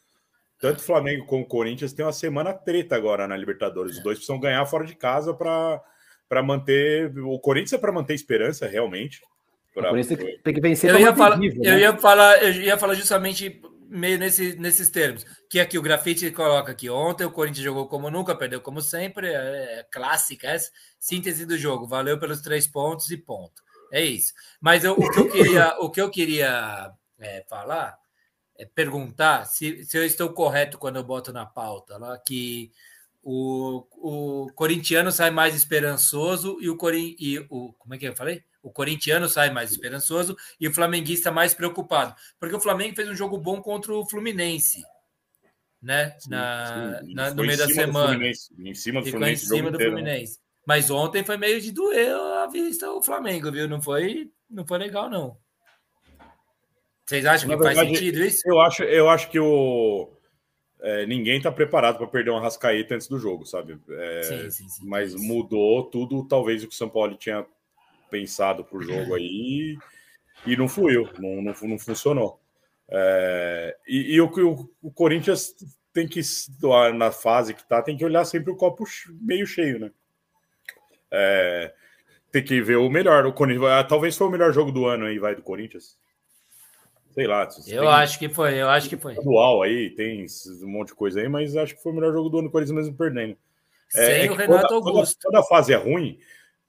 Tanto 0.60 0.82
Flamengo 0.82 1.26
como 1.26 1.46
Corinthians 1.46 1.94
tem 1.94 2.06
uma 2.06 2.14
semana 2.14 2.54
treta 2.54 2.96
agora 2.96 3.28
na 3.28 3.38
Libertadores. 3.38 3.98
Os 3.98 4.04
dois 4.04 4.18
precisam 4.18 4.40
ganhar 4.40 4.66
fora 4.66 4.86
de 4.86 4.96
casa 4.96 5.34
para 5.34 5.82
para 6.28 6.44
manter. 6.44 7.18
O 7.20 7.40
Corinthians 7.40 7.74
é 7.74 7.78
para 7.78 7.92
manter 7.92 8.14
esperança, 8.14 8.68
realmente. 8.68 9.22
Pra... 9.74 9.92
tem 10.44 10.54
que 10.54 10.62
vencer. 10.62 10.90
Eu 10.90 11.00
ia, 11.00 11.16
falar, 11.16 11.38
né? 11.38 11.48
eu 11.62 11.78
ia 11.78 11.96
falar, 11.98 12.44
eu 12.44 12.52
ia 12.54 12.78
falar 12.78 12.96
justamente 12.96 13.62
meio 13.90 14.18
nesse, 14.18 14.56
nesses 14.58 14.90
termos. 14.90 15.26
Que 15.50 15.60
aqui 15.60 15.78
o 15.78 15.82
grafite 15.82 16.32
coloca 16.32 16.72
aqui. 16.72 16.90
Ontem 16.90 17.26
o 17.26 17.32
Corinthians 17.32 17.64
jogou 17.64 17.88
como 17.88 18.10
nunca, 18.10 18.36
perdeu 18.36 18.60
como 18.60 18.82
sempre. 18.82 19.28
É, 19.28 19.80
é 19.80 19.86
clássica, 19.92 20.48
é 20.48 20.58
síntese 21.00 21.46
do 21.46 21.58
jogo. 21.58 21.88
Valeu 21.88 22.20
pelos 22.20 22.42
três 22.42 22.68
pontos 22.68 23.12
e 23.12 23.18
ponto. 23.18 23.62
É 23.92 24.04
isso. 24.04 24.34
Mas 24.60 24.84
eu, 24.84 24.94
o 24.94 25.10
que 25.12 25.20
eu 25.20 25.30
queria, 25.30 25.78
o 25.80 25.90
que 25.90 26.02
eu 26.02 26.10
queria 26.10 26.92
é, 27.20 27.46
falar 27.50 27.98
é 28.58 28.66
perguntar 28.66 29.46
se, 29.46 29.84
se 29.86 29.98
eu 29.98 30.04
estou 30.04 30.30
correto 30.34 30.78
quando 30.78 30.96
eu 30.96 31.04
boto 31.04 31.32
na 31.32 31.46
pauta 31.46 31.98
lá 31.98 32.18
que 32.18 32.72
o, 33.30 33.86
o 33.98 34.54
corintiano 34.54 35.12
sai 35.12 35.30
mais 35.32 35.54
esperançoso 35.54 36.58
e 36.62 36.70
o, 36.70 36.78
Corin, 36.78 37.14
e 37.20 37.38
o 37.50 37.74
como 37.74 37.94
é 37.94 37.98
que 37.98 38.08
eu 38.08 38.16
falei? 38.16 38.42
O 38.64 38.72
corintiano 38.72 39.28
sai 39.28 39.50
mais 39.52 39.70
esperançoso 39.70 40.38
e 40.58 40.66
o 40.66 40.74
flamenguista 40.74 41.30
mais 41.30 41.54
preocupado, 41.54 42.16
porque 42.40 42.56
o 42.56 42.60
Flamengo 42.60 42.96
fez 42.96 43.10
um 43.10 43.16
jogo 43.16 43.38
bom 43.38 43.62
contra 43.62 43.94
o 43.94 44.08
Fluminense, 44.08 44.82
né? 45.82 46.16
Sim, 46.20 46.30
na, 46.30 47.02
sim. 47.04 47.14
na 47.14 47.34
no 47.34 47.44
meio 47.44 47.58
da 47.58 47.68
semana. 47.68 48.18
Em 48.60 48.74
cima 48.74 49.02
do 49.02 49.06
Ficou 49.06 49.20
Fluminense. 49.20 49.44
Em 49.44 49.48
cima 49.48 49.72
do 49.72 49.76
inteiro, 49.76 49.96
né? 49.96 50.02
Fluminense. 50.02 50.38
Né? 50.38 50.44
Mas 50.66 50.90
ontem 50.90 51.24
foi 51.26 51.36
meio 51.36 51.60
de 51.60 51.74
doer 51.74 52.16
a 52.16 52.48
vista 52.48 52.90
o 52.90 53.02
Flamengo, 53.02 53.52
viu? 53.52 53.68
Não 53.68 53.82
foi, 53.82 54.32
não 54.50 54.66
foi 54.66 54.78
legal, 54.78 55.10
não. 55.10 55.38
Vocês 57.06 57.26
acham 57.26 57.50
que 57.50 57.56
verdade, 57.58 57.76
faz 57.76 57.90
sentido 57.90 58.24
isso? 58.24 58.42
Eu 58.46 58.62
acho, 58.62 58.84
eu 58.84 59.10
acho 59.10 59.30
que 59.30 59.40
o 59.40 60.17
é, 60.80 61.06
ninguém 61.06 61.38
está 61.38 61.52
preparado 61.52 61.98
para 61.98 62.08
perder 62.08 62.30
uma 62.30 62.42
rascaeta 62.42 62.96
antes 62.96 63.08
do 63.08 63.18
jogo, 63.18 63.46
sabe? 63.46 63.80
É, 63.90 64.24
sim, 64.24 64.50
sim, 64.52 64.70
sim, 64.70 64.86
mas 64.88 65.16
mudou 65.16 65.84
tudo, 65.84 66.28
talvez 66.28 66.64
o 66.64 66.68
que 66.68 66.74
o 66.74 66.78
São 66.78 66.90
Paulo 66.90 67.16
tinha 67.16 67.46
pensado 68.10 68.64
para 68.64 68.78
o 68.78 68.82
jogo 68.82 69.16
aí 69.16 69.78
e 70.46 70.56
não 70.56 70.68
fluiu, 70.68 71.10
não, 71.20 71.42
não, 71.42 71.54
não 71.64 71.80
funcionou. 71.80 72.40
É, 72.90 73.76
e, 73.88 74.16
e 74.16 74.22
o 74.22 74.28
o, 74.28 74.70
o, 74.82 74.92
Corinthians 74.92 75.54
tem 75.92 76.08
que, 76.08 76.22
na 76.96 77.12
fase 77.12 77.54
que 77.54 77.62
está, 77.62 77.82
tem 77.82 77.98
que 77.98 78.06
olhar 78.06 78.24
sempre 78.24 78.52
o 78.52 78.56
copo 78.56 78.86
meio 79.20 79.46
cheio, 79.48 79.80
né? 79.80 79.92
É, 81.12 81.74
tem 82.32 82.44
que 82.44 82.62
ver 82.62 82.78
o 82.78 82.90
melhor. 82.90 83.26
O 83.26 83.34
Corinthians, 83.34 83.88
talvez 83.90 84.16
foi 84.16 84.28
o 84.28 84.32
melhor 84.32 84.54
jogo 84.54 84.72
do 84.72 84.86
ano 84.86 85.06
aí, 85.06 85.18
vai, 85.18 85.36
do 85.36 85.42
Corinthians 85.42 85.98
sei 87.18 87.78
lá. 87.78 87.84
Eu 87.84 87.90
acho 87.90 88.20
que 88.20 88.30
foi, 88.30 88.56
eu 88.56 88.70
acho 88.70 88.90
que 88.90 88.98
foi. 88.98 89.14
Atual 89.14 89.64
aí, 89.64 89.90
tem 89.92 90.26
um 90.64 90.68
monte 90.68 90.90
de 90.90 90.96
coisa 90.96 91.20
aí, 91.20 91.28
mas 91.28 91.56
acho 91.56 91.76
que 91.76 91.82
foi 91.82 91.92
o 91.92 91.96
melhor 91.96 92.14
jogo 92.14 92.30
do 92.30 92.40
ano, 92.40 92.52
Corinthians 92.52 92.78
mesmo 92.78 92.98
perdendo. 92.98 93.38
É, 93.96 94.06
Sem 94.06 94.28
é, 94.28 94.32
o 94.32 94.36
Renato 94.36 94.68
toda, 94.68 94.90
Augusto. 94.90 95.18
Toda, 95.22 95.38
toda 95.38 95.48
fase 95.48 95.74
é 95.74 95.78
ruim, 95.78 96.20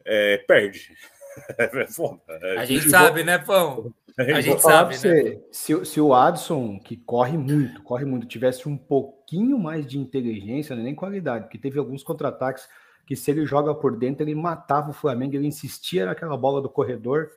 é, 0.05 0.39
perde. 0.39 0.93
É 1.57 1.87
foda. 1.87 2.21
É, 2.29 2.59
a 2.59 2.65
gente 2.65 2.91
sabe, 2.91 3.23
né, 3.23 3.39
Pão? 3.39 3.95
A 4.19 4.41
gente 4.41 4.61
sabe, 4.61 4.95
né? 4.95 5.39
Se, 5.53 5.85
se 5.85 6.01
o 6.01 6.13
Adson, 6.13 6.81
que 6.81 6.97
corre 6.97 7.39
muito, 7.39 7.81
corre 7.85 8.05
muito, 8.05 8.27
tivesse 8.27 8.69
um 8.69 8.77
pouquinho 8.77 9.57
mais 9.57 9.87
de 9.87 9.97
inteligência, 9.97 10.75
né, 10.75 10.83
nem 10.83 10.95
qualidade, 10.97 11.45
porque 11.45 11.57
teve 11.57 11.79
alguns 11.79 12.03
contra-ataques 12.03 12.69
que 13.07 13.15
se 13.15 13.31
ele 13.31 13.47
joga 13.47 13.73
por 13.73 13.97
dentro, 13.97 14.25
ele 14.25 14.35
matava 14.35 14.91
o 14.91 14.93
Flamengo, 14.93 15.37
ele 15.37 15.47
insistia 15.47 16.07
naquela 16.07 16.37
bola 16.37 16.61
do 16.61 16.69
corredor, 16.69 17.31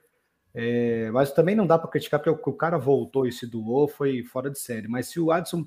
é, 0.53 1.10
mas 1.11 1.32
também 1.32 1.56
não 1.56 1.65
dá 1.65 1.78
para 1.78 1.90
criticar 1.90 2.19
porque 2.19 2.49
o 2.49 2.53
cara 2.53 2.78
voltou 2.78 3.26
e 3.26 3.32
se 3.32 3.48
doou, 3.48 3.88
foi 3.88 4.23
fora 4.23 4.49
de 4.49 4.60
série. 4.60 4.88
Mas 4.88 5.07
se 5.07 5.19
o 5.19 5.32
Adson, 5.32 5.65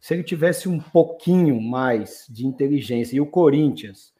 se 0.00 0.12
ele 0.14 0.24
tivesse 0.24 0.68
um 0.68 0.80
pouquinho 0.80 1.60
mais 1.60 2.26
de 2.28 2.46
inteligência 2.46 3.16
e 3.16 3.20
o 3.20 3.26
Corinthians 3.26 4.12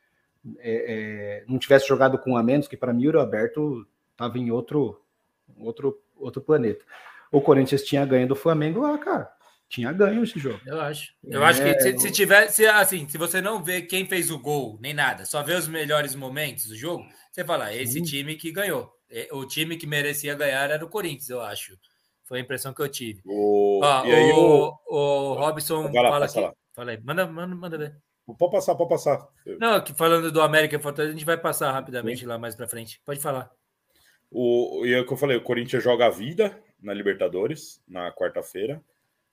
é, 0.59 1.43
é, 1.43 1.45
não 1.49 1.59
tivesse 1.59 1.89
jogado 1.89 2.19
com 2.19 2.37
a 2.37 2.43
menos, 2.43 2.69
que 2.69 2.77
para 2.77 2.93
mim 2.93 3.09
o 3.09 3.21
Aberto 3.21 3.87
estava 4.13 4.39
em 4.39 4.51
outro, 4.51 5.01
outro, 5.59 6.01
outro 6.17 6.41
planeta. 6.41 6.85
O 7.33 7.41
Corinthians 7.41 7.83
tinha 7.83 8.07
ganho 8.07 8.29
do 8.29 8.37
Flamengo 8.37 8.81
lá, 8.81 8.97
cara. 8.99 9.29
tinha 9.69 9.93
ganho 9.93 10.23
esse 10.23 10.39
jogo. 10.39 10.61
Eu 10.65 10.81
acho. 10.81 11.13
Eu 11.25 11.43
é... 11.43 11.47
acho 11.47 11.61
que 11.61 11.81
se, 11.81 11.99
se 11.99 12.13
tiver, 12.13 12.49
se, 12.49 12.65
assim, 12.67 13.09
se 13.09 13.19
você 13.19 13.41
não 13.41 13.65
vê 13.65 13.83
quem 13.83 14.07
fez 14.07 14.31
o 14.31 14.39
gol, 14.39 14.79
nem 14.81 14.95
nada, 14.95 15.25
só 15.25 15.43
vê 15.43 15.55
os 15.55 15.67
melhores 15.67 16.15
momentos 16.15 16.67
do 16.67 16.77
jogo, 16.77 17.05
você 17.35 17.45
fala, 17.45 17.65
ah, 17.65 17.75
esse 17.75 18.01
time 18.01 18.37
que 18.37 18.53
ganhou. 18.53 18.95
É, 19.11 19.29
o 19.33 19.45
time 19.45 19.77
que 19.77 19.89
merecia 19.89 20.37
ganhar 20.37 20.71
era 20.71 20.85
o 20.85 20.89
Corinthians, 20.89 21.29
eu 21.29 21.41
acho. 21.41 21.77
Foi 22.23 22.39
a 22.39 22.41
impressão 22.41 22.73
que 22.73 22.81
eu 22.81 22.89
tive. 22.89 23.21
O, 23.25 23.81
aí, 23.83 24.33
o, 24.33 24.73
o, 24.87 24.97
o 24.97 25.35
Robson 25.35 25.91
lá, 25.93 26.11
fala 26.11 26.27
aqui. 26.27 26.41
Lá. 26.41 26.55
Fala 26.73 26.93
aí. 26.93 27.01
Manda, 27.03 27.27
manda, 27.27 27.57
manda 27.57 27.77
ver. 27.77 27.97
Pode 28.39 28.53
passar, 28.53 28.77
pode 28.77 28.89
passar. 28.89 29.29
Não, 29.59 29.83
que 29.83 29.93
falando 29.93 30.31
do 30.31 30.41
América 30.41 30.77
e 30.77 30.79
Fortaleza, 30.79 31.13
a 31.13 31.17
gente 31.17 31.27
vai 31.27 31.37
passar 31.37 31.73
rapidamente 31.73 32.21
Sim. 32.21 32.27
lá 32.27 32.39
mais 32.39 32.55
para 32.55 32.69
frente. 32.69 33.03
Pode 33.05 33.19
falar. 33.19 33.51
O, 34.31 34.87
e 34.87 34.95
é 34.95 35.01
o 35.01 35.05
que 35.05 35.13
eu 35.13 35.17
falei, 35.17 35.37
o 35.37 35.43
Corinthians 35.43 35.83
joga 35.83 36.07
a 36.07 36.11
vida 36.11 36.57
na 36.81 36.95
Libertadores 36.95 37.83
na 37.89 38.13
quarta-feira 38.13 38.81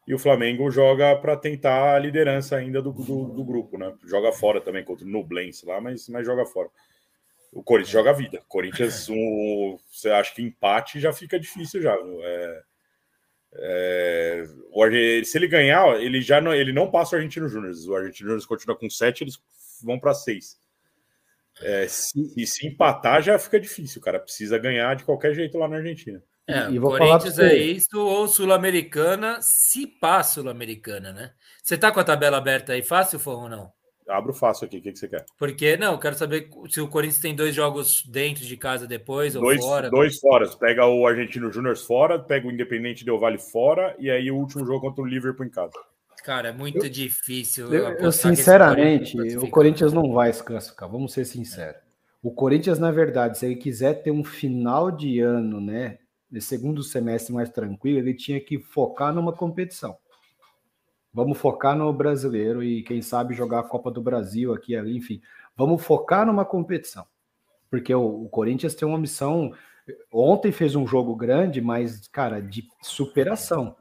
e 0.07 0.13
o 0.15 0.19
Flamengo 0.19 0.71
joga 0.71 1.15
para 1.17 1.37
tentar 1.37 1.95
a 1.95 1.99
liderança 1.99 2.55
ainda 2.55 2.81
do, 2.81 2.91
do, 2.91 3.25
do, 3.25 3.43
grupo, 3.43 3.77
né? 3.77 3.93
Joga 4.07 4.31
fora 4.31 4.59
também 4.59 4.83
contra 4.83 5.05
o 5.05 5.09
Nublense 5.09 5.67
lá, 5.67 5.79
mas, 5.79 6.09
mas 6.09 6.25
joga 6.25 6.47
fora. 6.47 6.69
O 7.51 7.61
Corinthians 7.61 7.91
joga 7.91 8.11
a 8.11 8.13
vida. 8.13 8.41
Corinthians, 8.47 9.09
um, 9.09 9.77
você 9.91 10.09
acha 10.09 10.33
que 10.33 10.41
empate 10.41 10.99
já 10.99 11.11
fica 11.11 11.39
difícil 11.39 11.81
já. 11.81 11.93
É, 11.93 12.63
é, 13.53 14.43
o, 14.71 14.85
se 15.25 15.37
ele 15.37 15.47
ganhar, 15.47 16.01
ele 16.01 16.21
já 16.21 16.39
não, 16.39 16.53
ele 16.53 16.71
não 16.71 16.89
passa 16.89 17.15
o 17.15 17.17
Argentino 17.17 17.49
Júnior. 17.49 17.73
O 17.87 17.95
Argentino 17.95 18.29
Júnior 18.29 18.47
continua 18.47 18.77
com 18.77 18.89
sete, 18.89 19.23
eles 19.23 19.37
vão 19.83 19.99
para 19.99 20.13
seis. 20.13 20.59
É, 21.61 21.87
se, 21.87 22.33
e 22.37 22.47
se 22.47 22.65
empatar, 22.65 23.21
já 23.21 23.37
fica 23.37 23.59
difícil, 23.59 23.99
o 23.99 24.03
cara 24.03 24.19
precisa 24.19 24.57
ganhar 24.57 24.95
de 24.95 25.03
qualquer 25.03 25.33
jeito 25.33 25.57
lá 25.57 25.67
na 25.67 25.77
Argentina. 25.77 26.23
É, 26.47 26.69
e 26.71 26.79
vou 26.79 26.97
Corinthians 26.97 27.37
é 27.37 27.55
isso, 27.55 27.99
ou 27.99 28.27
Sul-Americana, 28.27 29.39
se 29.41 29.85
passa 29.85 30.35
Sul-Americana, 30.35 31.11
né? 31.11 31.33
Você 31.61 31.77
tá 31.77 31.91
com 31.91 31.99
a 31.99 32.03
tabela 32.03 32.37
aberta 32.37 32.73
aí 32.73 32.81
fácil, 32.81 33.19
ou 33.25 33.49
não? 33.49 33.71
Abro 34.07 34.33
fácil 34.33 34.65
aqui, 34.65 34.77
o 34.77 34.81
que, 34.81 34.91
que 34.91 34.99
você 34.99 35.07
quer? 35.07 35.25
Porque, 35.37 35.77
não, 35.77 35.97
quero 35.97 36.15
saber 36.15 36.49
se 36.69 36.81
o 36.81 36.87
Corinthians 36.87 37.21
tem 37.21 37.35
dois 37.35 37.55
jogos 37.55 38.03
dentro 38.05 38.43
de 38.43 38.57
casa 38.57 38.87
depois 38.87 39.33
dois, 39.33 39.61
ou 39.61 39.67
fora. 39.67 39.89
Dois 39.89 40.19
fora. 40.19 40.47
Pega 40.57 40.85
o 40.85 41.05
Argentino 41.07 41.51
Júnior 41.51 41.77
fora, 41.77 42.19
pega 42.19 42.47
o 42.47 42.51
Independente 42.51 43.05
Del 43.05 43.19
Vale 43.19 43.37
fora, 43.37 43.95
e 43.99 44.09
aí 44.09 44.29
o 44.31 44.37
último 44.37 44.65
jogo 44.65 44.81
contra 44.81 45.03
o 45.03 45.07
Liverpool 45.07 45.45
em 45.45 45.49
casa. 45.49 45.77
Cara, 46.23 46.49
é 46.49 46.53
muito 46.53 46.85
eu, 46.85 46.89
difícil. 46.89 47.73
Eu, 47.73 47.89
eu 47.97 48.11
sinceramente, 48.11 49.17
o 49.37 49.49
Corinthians 49.49 49.91
não 49.91 50.11
vai 50.11 50.31
se 50.31 50.43
classificar, 50.43 50.89
vamos 50.89 51.13
ser 51.13 51.25
sinceros. 51.25 51.81
O 52.21 52.31
Corinthians, 52.31 52.77
na 52.77 52.91
verdade, 52.91 53.37
se 53.37 53.45
ele 53.47 53.55
quiser 53.55 54.03
ter 54.03 54.11
um 54.11 54.23
final 54.23 54.91
de 54.91 55.19
ano, 55.19 55.59
né, 55.59 55.97
de 56.29 56.39
segundo 56.39 56.83
semestre 56.83 57.33
mais 57.33 57.49
tranquilo, 57.49 57.97
ele 57.97 58.13
tinha 58.13 58.39
que 58.39 58.59
focar 58.59 59.13
numa 59.13 59.33
competição. 59.33 59.97
Vamos 61.13 61.37
focar 61.37 61.75
no 61.75 61.91
brasileiro 61.91 62.63
e 62.63 62.83
quem 62.83 63.01
sabe 63.01 63.33
jogar 63.33 63.59
a 63.59 63.63
Copa 63.63 63.91
do 63.91 64.01
Brasil 64.01 64.53
aqui 64.53 64.75
ali, 64.75 64.95
enfim. 64.95 65.21
Vamos 65.55 65.83
focar 65.83 66.25
numa 66.25 66.45
competição. 66.45 67.05
Porque 67.69 67.93
o, 67.93 68.23
o 68.23 68.29
Corinthians 68.29 68.75
tem 68.75 68.87
uma 68.87 68.97
missão. 68.97 69.53
Ontem 70.11 70.51
fez 70.51 70.75
um 70.75 70.87
jogo 70.87 71.15
grande, 71.15 71.59
mas, 71.59 72.07
cara, 72.07 72.41
de 72.41 72.67
superação. 72.81 73.75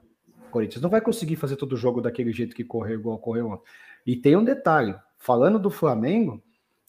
O 0.49 0.51
Corinthians 0.51 0.83
não 0.83 0.91
vai 0.91 1.01
conseguir 1.01 1.37
fazer 1.37 1.57
todo 1.57 1.75
o 1.75 1.77
jogo 1.77 2.01
daquele 2.01 2.33
jeito 2.33 2.55
que 2.55 2.65
correu 2.65 2.99
igual 2.99 3.19
correu 3.19 3.49
ontem. 3.51 3.65
E 4.05 4.17
tem 4.17 4.37
um 4.37 4.45
detalhe: 4.45 4.95
falando 5.17 5.59
do 5.59 5.71
Flamengo, 5.71 6.43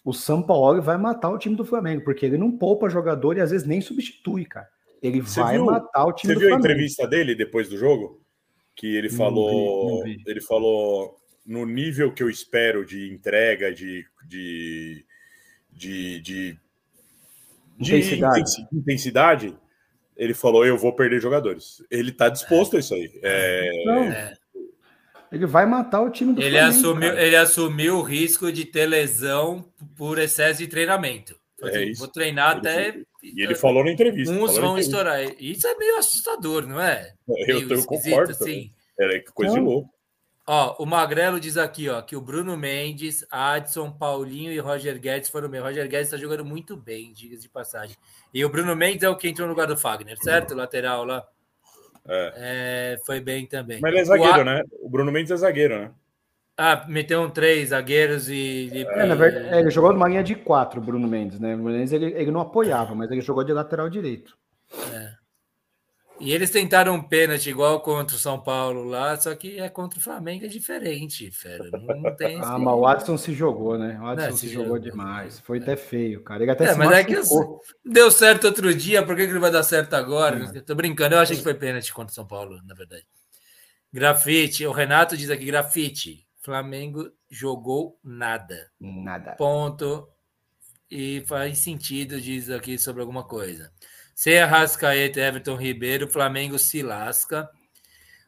o 0.03 0.13
São 0.13 0.41
Paulo 0.41 0.81
vai 0.81 0.97
matar 0.97 1.30
o 1.30 1.38
time 1.38 1.55
do 1.55 1.65
Flamengo, 1.65 2.03
porque 2.03 2.26
ele 2.26 2.38
não 2.38 2.51
poupa 2.51 2.89
jogador 2.89 3.38
e 3.38 3.41
às 3.41 3.51
vezes 3.51 3.68
nem 3.68 3.81
substitui, 3.81 4.45
cara. 4.45 4.68
Ele 5.01 5.22
você 5.22 5.39
vai 5.39 5.55
viu, 5.55 5.65
matar 5.65 6.05
o 6.05 6.13
time 6.13 6.34
do 6.34 6.39
Flamengo. 6.39 6.61
Você 6.61 6.68
viu 6.68 6.72
a 6.72 6.73
entrevista 6.73 7.07
dele 7.07 7.35
depois 7.35 7.69
do 7.69 7.77
jogo? 7.77 8.22
Que 8.76 8.95
ele 8.95 9.10
falou, 9.10 10.03
vi, 10.03 10.18
vi. 10.18 10.23
ele 10.26 10.41
falou 10.41 11.18
no 11.45 11.65
nível 11.65 12.14
que 12.14 12.23
eu 12.23 12.30
espero 12.30 12.85
de 12.85 13.11
entrega, 13.11 13.73
de, 13.73 14.06
de, 14.27 15.06
de, 15.72 16.19
de, 16.22 16.57
intensidade. 17.80 18.43
de 18.72 18.77
intensidade, 18.77 19.57
ele 20.15 20.34
falou: 20.34 20.65
eu 20.65 20.77
vou 20.77 20.93
perder 20.93 21.22
jogadores. 21.22 21.84
Ele 21.89 22.11
está 22.11 22.30
disposto 22.30 22.77
a 22.77 22.80
isso 22.80 22.93
aí. 22.93 23.11
É... 23.22 23.85
Não. 23.85 24.03
É. 24.03 24.34
Ele 25.31 25.45
vai 25.45 25.65
matar 25.65 26.02
o 26.02 26.10
time 26.10 26.34
do 26.34 26.41
ele 26.41 26.57
Flamengo, 26.60 26.77
assumiu, 26.77 27.18
Ele 27.18 27.35
assumiu 27.38 27.98
o 27.98 28.02
risco 28.02 28.52
de 28.52 28.65
ter 28.65 28.85
lesão 28.85 29.65
por 29.95 30.19
excesso 30.19 30.60
de 30.60 30.68
treinamento. 30.68 31.39
É 31.64 31.85
isso. 31.85 31.99
Vou 31.99 32.10
treinar 32.10 32.57
ele 32.57 32.60
até. 32.60 33.02
E 33.23 33.43
ele 33.43 33.56
falou 33.56 33.84
na 33.84 33.91
entrevista. 33.91 34.34
Uns 34.34 34.57
vão 34.57 34.77
estourar. 34.77 35.22
Isso 35.39 35.68
é 35.68 35.76
meio 35.76 35.98
assustador, 35.98 36.65
não 36.68 36.81
é? 36.81 37.14
Eu, 37.27 37.69
eu 37.69 37.85
concordo. 37.85 38.31
Assim. 38.31 38.72
Era 38.99 39.23
coisa 39.31 39.53
então, 39.53 39.64
de 39.64 39.69
louco. 39.69 39.89
Ó, 40.48 40.84
o 40.84 40.85
Magrelo 40.85 41.39
diz 41.39 41.56
aqui, 41.56 41.88
ó, 41.88 42.02
que 42.02 42.15
o 42.15 42.22
Bruno 42.22 42.57
Mendes, 42.57 43.26
Adson, 43.30 43.91
Paulinho 43.91 44.52
e 44.52 44.57
Roger 44.57 44.99
Guedes 44.99 45.30
foram 45.30 45.48
bem. 45.48 45.61
Roger 45.61 45.88
Guedes 45.88 46.07
está 46.07 46.18
jogando 46.18 46.43
muito 46.43 46.76
bem, 46.76 47.14
diga 47.14 47.38
de 47.38 47.48
passagem. 47.48 47.95
E 48.34 48.43
o 48.43 48.49
Bruno 48.49 48.76
Mendes 48.76 49.03
é 49.03 49.10
o 49.10 49.15
que 49.15 49.30
entrou 49.30 49.48
no 49.48 49.53
lugar 49.53 49.68
do 49.68 49.77
Fagner, 49.77 50.18
certo? 50.18 50.56
Lateral 50.56 51.06
lá. 51.06 51.26
É. 52.07 52.34
É, 52.35 52.98
foi 53.06 53.19
bem 53.19 53.45
também. 53.45 53.80
Mas 53.80 53.91
ele 53.91 54.02
é 54.02 54.06
zagueiro, 54.06 54.41
o 54.41 54.43
né? 54.43 54.64
O 54.81 54.89
Bruno 54.89 55.11
Mendes 55.11 55.31
é 55.31 55.38
zagueiro, 55.38 55.80
né? 55.80 55.91
Ah, 56.57 56.86
meteu 56.88 57.22
um 57.22 57.30
três 57.30 57.69
zagueiros 57.69 58.30
e. 58.30 58.69
É, 58.73 59.06
na 59.06 59.15
verdade, 59.15 59.48
é, 59.48 59.60
ele 59.60 59.72
jogou 59.72 59.94
numa 59.94 60.07
linha 60.07 60.23
de 60.23 60.36
quatro, 60.36 60.82
Bruno 60.82 61.07
Mendes, 61.07 61.40
né? 61.40 61.56
O 61.56 61.57
Bruno 61.57 61.78
Mendes 61.78 61.94
ele, 61.94 62.14
ele 62.14 62.32
não 62.32 62.41
apoiava, 62.41 62.94
mas 62.94 63.10
ele 63.10 63.22
jogou 63.22 63.44
de 63.44 63.53
lateral 63.53 63.90
direito. 63.90 64.38
É. 64.94 65.22
E 66.22 66.32
eles 66.32 66.52
tentaram 66.52 66.94
um 66.94 67.02
pênalti 67.02 67.49
igual 67.49 67.82
contra 67.82 68.15
o 68.15 68.19
São 68.19 68.40
Paulo 68.40 68.84
lá, 68.84 69.18
só 69.18 69.34
que 69.34 69.60
é 69.60 69.68
contra 69.69 69.98
o 69.98 70.02
Flamengo 70.02 70.45
é 70.45 70.48
diferente, 70.48 71.32
fera. 71.32 71.68
Não 71.72 72.15
tem 72.15 72.40
ah, 72.40 72.60
mas 72.60 72.76
o 72.76 72.86
Adson 72.86 73.18
se 73.18 73.34
jogou, 73.34 73.76
né? 73.76 73.99
O 73.99 74.06
Adson 74.06 74.38
se, 74.38 74.48
se, 74.48 74.53
jogou, 74.53 74.76
jogou 74.76 74.80
demais. 74.80 75.40
Foi 75.40 75.57
é. 75.57 75.61
até 75.64 75.76
feio, 75.76 76.23
cara. 76.23 76.44
Ele 76.44 76.52
até 76.52 76.65
é, 76.65 76.76
mas 76.76 76.91
é 76.91 77.03
que 77.03 77.15
deu 77.84 78.11
certo 78.11 78.45
outro 78.45 78.72
dia, 78.72 79.03
por 79.03 79.15
que, 79.15 79.26
que 79.26 79.32
ele 79.32 79.40
vai 79.40 79.49
dar 79.49 79.64
certo 79.64 79.95
agora? 79.95 80.52
É. 80.56 80.61
Tô 80.61 80.76
brincando, 80.76 81.15
eu 81.15 81.19
achei 81.19 81.36
que 81.36 81.41
foi 81.41 81.56
pênalti 81.56 81.91
contra 81.91 82.11
o 82.11 82.15
São 82.15 82.28
Paulo, 82.28 82.61
na 82.68 82.76
verdade. 82.76 83.03
Grafite, 83.91 84.64
o 84.68 84.72
Renato 84.72 85.18
diz 85.18 85.32
aqui: 85.32 85.45
grafite. 85.45 86.23
Flamengo 86.41 87.11
jogou 87.30 87.99
nada. 88.03 88.72
Nada. 88.80 89.34
Ponto. 89.34 90.09
E 90.89 91.23
faz 91.26 91.59
sentido, 91.59 92.19
diz 92.19 92.49
aqui 92.49 92.77
sobre 92.77 93.01
alguma 93.01 93.23
coisa. 93.23 93.72
Sem 94.13 94.39
Arrascaeta 94.39 95.19
e 95.19 95.23
Everton 95.23 95.55
Ribeiro, 95.55 96.07
Flamengo 96.07 96.59
se 96.59 96.81
lasca. 96.84 97.49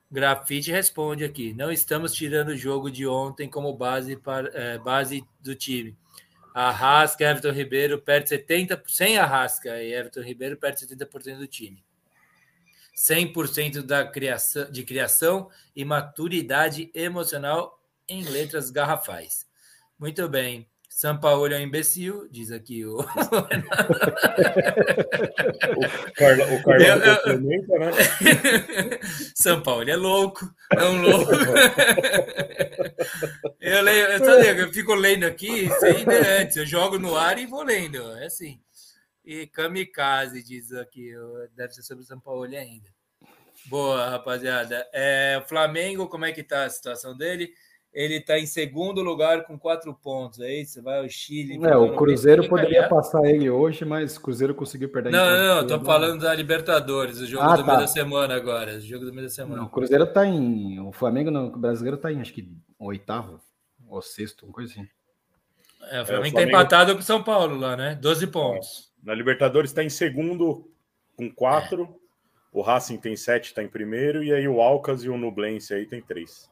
Grafite 0.09 0.71
responde 0.71 1.25
aqui: 1.25 1.53
não 1.53 1.71
estamos 1.71 2.13
tirando 2.13 2.49
o 2.49 2.57
jogo 2.57 2.89
de 2.89 3.05
ontem 3.05 3.49
como 3.49 3.75
base, 3.75 4.15
para, 4.15 4.47
é, 4.53 4.77
base 4.77 5.25
do 5.41 5.55
time. 5.55 5.97
Arrasca, 6.53 7.23
Everton 7.23 7.51
Ribeiro 7.51 7.99
perde 7.99 8.29
70%, 8.29 8.83
sem 8.87 9.17
Arrasca 9.17 9.81
e 9.81 9.91
Everton 9.91 10.21
Ribeiro 10.21 10.55
perde 10.55 10.85
70% 10.85 11.37
do 11.37 11.47
time. 11.47 11.83
100% 12.95 13.81
da 13.81 14.05
criação, 14.05 14.71
de 14.71 14.83
criação 14.83 15.49
e 15.75 15.83
maturidade 15.83 16.91
emocional 16.93 17.82
em 18.07 18.23
letras 18.23 18.69
garrafais. 18.69 19.45
Muito 19.97 20.27
bem. 20.27 20.69
São 20.95 21.19
Paulo 21.19 21.51
é 21.51 21.57
um 21.57 21.61
imbecil, 21.61 22.29
diz 22.29 22.51
aqui 22.51 22.85
o. 22.85 22.99
o 22.99 23.05
Carlos 26.15 26.47
o 26.47 26.61
complementa, 26.61 27.79
né? 27.79 27.91
São 29.35 29.63
Paulo 29.63 29.89
é 29.89 29.95
louco, 29.95 30.47
é 30.71 30.83
um 30.83 31.01
louco. 31.01 31.31
eu, 33.59 33.81
leio, 33.81 34.05
eu, 34.05 34.55
eu 34.55 34.71
fico 34.71 34.93
lendo 34.93 35.23
aqui 35.23 35.67
sem 35.79 36.05
antes, 36.39 36.57
eu 36.57 36.65
jogo 36.65 36.99
no 36.99 37.17
ar 37.17 37.39
e 37.39 37.47
vou 37.47 37.63
lendo, 37.63 37.97
é 38.19 38.27
assim. 38.27 38.61
E 39.25 39.47
kamikaze, 39.47 40.43
diz 40.43 40.71
aqui, 40.73 41.11
deve 41.55 41.73
ser 41.73 41.81
sobre 41.81 42.03
o 42.03 42.07
São 42.07 42.19
Paulo 42.19 42.43
ainda. 42.43 42.87
Boa, 43.65 44.09
rapaziada. 44.09 44.87
É, 44.93 45.43
Flamengo, 45.47 46.07
como 46.07 46.25
é 46.25 46.31
que 46.31 46.43
tá 46.43 46.65
a 46.65 46.69
situação 46.69 47.17
dele? 47.17 47.51
Ele 47.93 48.15
está 48.15 48.39
em 48.39 48.45
segundo 48.45 49.01
lugar 49.01 49.43
com 49.43 49.57
quatro 49.57 49.93
pontos. 49.93 50.39
É 50.39 50.51
isso? 50.51 50.81
Vai 50.81 50.99
ao 50.99 51.07
Chile. 51.07 51.59
É, 51.63 51.77
o 51.77 51.95
Cruzeiro 51.95 52.47
poderia 52.49 52.87
passar 52.89 53.23
ele 53.25 53.49
hoje, 53.49 53.85
mas 53.85 54.17
o 54.17 54.21
Cruzeiro 54.21 54.55
conseguiu 54.55 54.89
perder. 54.89 55.11
Não, 55.11 55.29
não, 55.29 55.61
estou 55.61 55.79
falando 55.81 56.21
da 56.21 56.33
Libertadores, 56.33 57.19
o 57.19 57.27
jogo 57.27 57.43
ah, 57.43 57.55
do 57.55 57.63
tá. 57.63 57.67
meio 57.67 57.79
da 57.79 57.87
semana 57.87 58.35
agora. 58.35 58.77
O 58.77 58.81
jogo 58.81 59.05
do 59.05 59.13
meio 59.13 59.27
da 59.27 59.33
semana. 59.33 59.57
Não, 59.57 59.67
o 59.67 59.69
Cruzeiro 59.69 60.05
está 60.05 60.25
em. 60.25 60.79
O 60.79 60.91
Flamengo, 60.91 61.29
não, 61.29 61.47
o 61.47 61.57
brasileiro 61.57 61.97
está 61.97 62.11
em 62.11 62.19
acho 62.19 62.33
que 62.33 62.51
oitavo 62.79 63.39
ou 63.87 64.01
sexto, 64.01 64.45
uma 64.45 64.53
coisa 64.53 64.71
assim. 64.71 64.87
É, 65.91 66.01
o 66.01 66.05
Flamengo 66.05 66.27
está 66.27 66.41
é, 66.41 66.45
empatado 66.45 66.93
com 66.93 66.99
o 66.99 67.03
São 67.03 67.21
Paulo 67.21 67.55
lá, 67.55 67.77
né? 67.77 67.95
12 67.95 68.27
pontos. 68.27 68.91
É. 69.03 69.07
Na 69.07 69.13
Libertadores 69.13 69.69
está 69.69 69.83
em 69.83 69.89
segundo 69.89 70.67
com 71.15 71.29
quatro. 71.29 71.83
É. 71.83 72.03
O 72.51 72.61
Racing 72.61 72.97
tem 72.97 73.15
sete, 73.15 73.47
está 73.47 73.63
em 73.63 73.67
primeiro, 73.67 74.23
e 74.23 74.31
aí 74.31 74.47
o 74.47 74.61
Alcas 74.61 75.03
e 75.03 75.09
o 75.09 75.17
Nublense 75.17 75.73
aí 75.73 75.87
tem 75.87 76.01
três. 76.01 76.49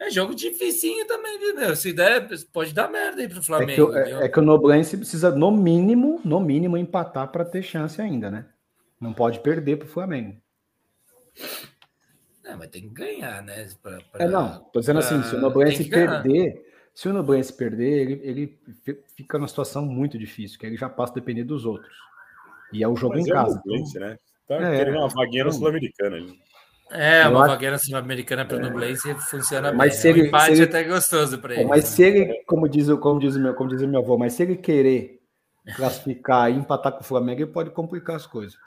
É 0.00 0.10
jogo 0.10 0.34
dificinho 0.34 1.06
também, 1.06 1.38
viu, 1.38 1.54
meu? 1.54 1.76
Se 1.76 1.92
der, 1.92 2.26
pode 2.50 2.72
dar 2.72 2.90
merda 2.90 3.20
aí 3.20 3.28
pro 3.28 3.42
Flamengo. 3.42 3.94
É 3.94 4.04
que, 4.04 4.10
é, 4.10 4.24
é 4.24 4.28
que 4.30 4.38
o 4.38 4.42
Noblense 4.42 4.96
precisa, 4.96 5.30
no 5.30 5.50
mínimo, 5.50 6.18
no 6.24 6.40
mínimo, 6.40 6.78
empatar 6.78 7.30
para 7.30 7.44
ter 7.44 7.62
chance 7.62 8.00
ainda, 8.00 8.30
né? 8.30 8.46
Não 8.98 9.12
pode 9.12 9.40
perder 9.40 9.76
pro 9.76 9.86
Flamengo. 9.86 10.40
É, 12.42 12.56
mas 12.56 12.68
tem 12.68 12.82
que 12.82 12.94
ganhar, 12.94 13.42
né? 13.42 13.68
Pra, 13.82 13.98
pra, 14.10 14.24
é, 14.24 14.28
não, 14.28 14.60
tô 14.72 14.80
dizendo 14.80 15.00
pra... 15.00 15.06
assim, 15.06 15.22
se 15.22 15.36
o 15.36 15.40
Noblense 15.40 15.84
perder, 15.84 16.66
se 16.94 17.06
o 17.06 17.12
Noblense 17.12 17.52
perder, 17.52 18.00
ele, 18.00 18.20
ele 18.24 18.58
fica 19.14 19.36
numa 19.36 19.48
situação 19.48 19.84
muito 19.84 20.18
difícil, 20.18 20.58
que 20.58 20.64
ele 20.64 20.78
já 20.78 20.88
passa 20.88 21.12
a 21.12 21.16
depender 21.16 21.44
dos 21.44 21.66
outros. 21.66 21.94
E 22.72 22.82
é 22.82 22.88
o 22.88 22.96
jogo 22.96 23.16
mas 23.16 23.26
em 23.26 23.30
é 23.30 23.34
casa. 23.34 23.54
Nublense, 23.56 23.96
então... 23.98 24.08
né? 24.08 24.18
Tá 24.48 24.54
é, 24.56 24.78
querendo 24.78 24.96
uma 24.96 25.08
vaguinha 25.08 25.44
no 25.44 25.52
Sul-Americana. 25.52 26.16
É, 26.90 27.26
uma 27.28 27.40
acho... 27.40 27.48
vagueira 27.50 27.78
sul-americana 27.78 28.44
para 28.44 28.56
o 28.56 28.60
Nublense 28.60 29.14
funciona 29.14 29.72
mas 29.72 29.92
bem. 29.92 30.00
Se 30.00 30.08
ele, 30.08 30.22
um 30.22 30.26
empate 30.26 30.46
se 30.46 30.52
ele... 30.52 30.62
até 30.62 30.84
gostoso 30.84 31.38
para 31.38 31.54
ele. 31.54 31.64
Mas 31.64 31.84
se 31.86 32.02
ele, 32.02 32.42
como 32.44 32.68
diz, 32.68 32.88
como 32.98 33.20
diz, 33.20 33.36
meu, 33.36 33.54
como 33.54 33.70
diz 33.70 33.82
meu 33.82 34.00
avô, 34.00 34.18
mas 34.18 34.32
se 34.32 34.42
ele 34.42 34.56
querer 34.56 35.20
classificar 35.76 36.50
e 36.50 36.54
empatar 36.56 36.92
com 36.92 37.00
o 37.00 37.04
Flamengo, 37.04 37.42
ele 37.42 37.52
pode 37.52 37.70
complicar 37.70 38.16
as 38.16 38.26
coisas. 38.26 38.58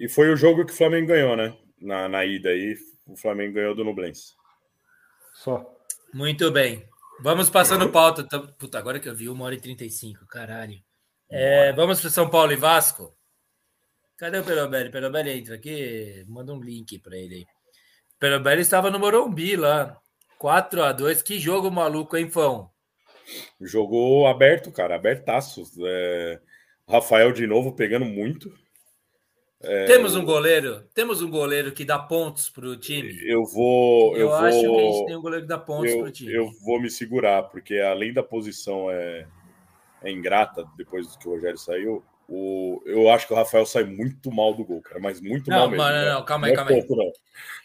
E 0.00 0.08
foi 0.08 0.32
o 0.32 0.36
jogo 0.36 0.64
que 0.64 0.72
o 0.72 0.76
Flamengo 0.76 1.08
ganhou, 1.08 1.36
né? 1.36 1.54
Na, 1.80 2.08
na 2.08 2.24
ida 2.24 2.48
aí, 2.48 2.74
o 3.06 3.16
Flamengo 3.16 3.54
ganhou 3.54 3.74
do 3.74 3.84
Nublense. 3.84 4.34
Só. 5.34 5.76
Muito 6.12 6.50
bem. 6.50 6.88
Vamos 7.20 7.50
passando 7.50 7.90
pauta. 7.90 8.24
Puta, 8.58 8.78
agora 8.78 8.98
que 8.98 9.08
eu 9.08 9.14
vi, 9.14 9.28
1 9.28 9.40
hora 9.40 9.54
e 9.54 9.60
35, 9.60 10.26
caralho. 10.26 10.78
É, 11.30 11.72
vamos 11.72 12.00
para 12.00 12.10
São 12.10 12.30
Paulo 12.30 12.52
e 12.52 12.56
Vasco? 12.56 13.14
Cadê 14.16 14.38
o 14.38 14.44
Perobelli? 14.44 14.90
Perobelli 14.90 15.30
entra 15.30 15.56
aqui, 15.56 16.24
manda 16.26 16.52
um 16.52 16.60
link 16.60 16.98
para 16.98 17.16
ele 17.16 17.34
aí. 17.36 17.46
Perobelli 18.18 18.62
estava 18.62 18.90
no 18.90 18.98
Morumbi 18.98 19.56
lá. 19.56 19.96
4 20.38 20.82
a 20.82 20.92
2 20.92 21.22
Que 21.22 21.38
jogo 21.38 21.70
maluco, 21.70 22.16
hein, 22.16 22.30
Fão? 22.30 22.70
Jogou 23.60 24.26
aberto, 24.26 24.72
cara, 24.72 24.94
abertaço. 24.94 25.62
É... 25.84 26.40
Rafael 26.88 27.32
de 27.32 27.46
novo 27.46 27.72
pegando 27.72 28.06
muito. 28.06 28.52
É... 29.60 29.86
Temos 29.86 30.14
um 30.14 30.24
goleiro, 30.24 30.84
temos 30.94 31.20
um 31.20 31.28
goleiro 31.28 31.72
que 31.72 31.84
dá 31.84 31.98
pontos 31.98 32.48
para 32.48 32.66
o 32.66 32.76
time. 32.76 33.18
Eu 33.28 33.44
vou. 33.44 34.16
Eu, 34.16 34.28
eu 34.28 34.34
acho 34.34 34.62
vou, 34.62 34.76
que 34.76 34.80
a 34.80 34.92
gente 34.92 35.06
tem 35.06 35.16
um 35.16 35.20
goleiro 35.20 35.44
que 35.44 35.48
dá 35.48 35.58
pontos 35.58 35.92
para 35.92 36.04
o 36.06 36.10
time. 36.12 36.32
Eu 36.32 36.48
vou 36.64 36.80
me 36.80 36.88
segurar, 36.88 37.42
porque 37.44 37.78
além 37.78 38.12
da 38.12 38.22
posição 38.22 38.90
é, 38.90 39.26
é 40.02 40.10
ingrata, 40.10 40.64
depois 40.76 41.16
que 41.16 41.28
o 41.28 41.32
Rogério 41.32 41.58
saiu, 41.58 42.04
o, 42.28 42.82
eu 42.84 43.10
acho 43.10 43.26
que 43.26 43.32
o 43.32 43.36
Rafael 43.36 43.64
sai 43.64 43.84
muito 43.84 44.30
mal 44.30 44.54
do 44.54 44.62
gol, 44.62 44.82
cara, 44.82 45.00
mas 45.00 45.18
muito 45.18 45.48
não, 45.48 45.56
mal 45.56 45.70
mesmo. 45.70 45.82
Não, 45.82 45.92
não, 45.92 46.14
não, 46.14 46.24
calma 46.26 46.46
aí, 46.46 46.52
é 46.52 46.56
calma 46.56 46.70
aí. 46.72 46.84
Pouco, 46.84 47.12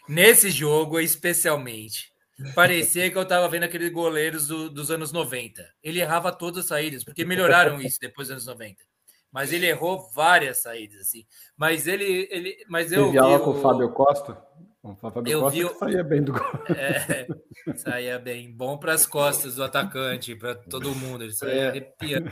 Nesse 0.08 0.50
jogo, 0.50 0.98
especialmente, 0.98 2.10
parecia 2.54 3.10
que 3.10 3.18
eu 3.18 3.26
tava 3.26 3.46
vendo 3.48 3.64
aqueles 3.64 3.92
goleiros 3.92 4.46
do, 4.46 4.70
dos 4.70 4.90
anos 4.90 5.12
90. 5.12 5.62
Ele 5.82 6.00
errava 6.00 6.32
todas 6.32 6.60
as 6.60 6.66
saídas, 6.66 7.04
porque 7.04 7.26
melhoraram 7.26 7.78
isso 7.78 8.00
depois 8.00 8.28
dos 8.28 8.32
anos 8.32 8.46
90. 8.46 8.82
Mas 9.30 9.52
ele 9.52 9.66
errou 9.66 10.08
várias 10.14 10.58
saídas, 10.58 11.00
assim. 11.00 11.26
Mas 11.56 11.86
ele. 11.86 12.26
ele 12.30 12.56
mas 12.68 12.90
eu. 12.90 13.06
Teve 13.06 13.18
aula 13.18 13.40
com 13.40 13.50
o 13.50 13.60
Fábio 13.60 13.90
Costa? 13.90 14.40
O 14.82 14.94
Fábio 14.94 15.32
eu 15.32 15.40
Costa 15.40 15.58
vi, 15.58 15.78
saía 15.78 16.04
bem 16.04 16.22
do 16.22 16.32
gol. 16.32 16.42
É, 16.68 17.26
saía 17.76 18.18
bem. 18.18 18.52
Bom 18.54 18.78
para 18.78 18.92
as 18.92 19.04
costas 19.04 19.56
do 19.56 19.64
atacante, 19.64 20.36
para 20.36 20.54
todo 20.54 20.94
mundo. 20.94 21.24
Ele 21.24 21.32
saía 21.32 21.54
é. 21.54 21.68
arrepiando. 21.68 22.30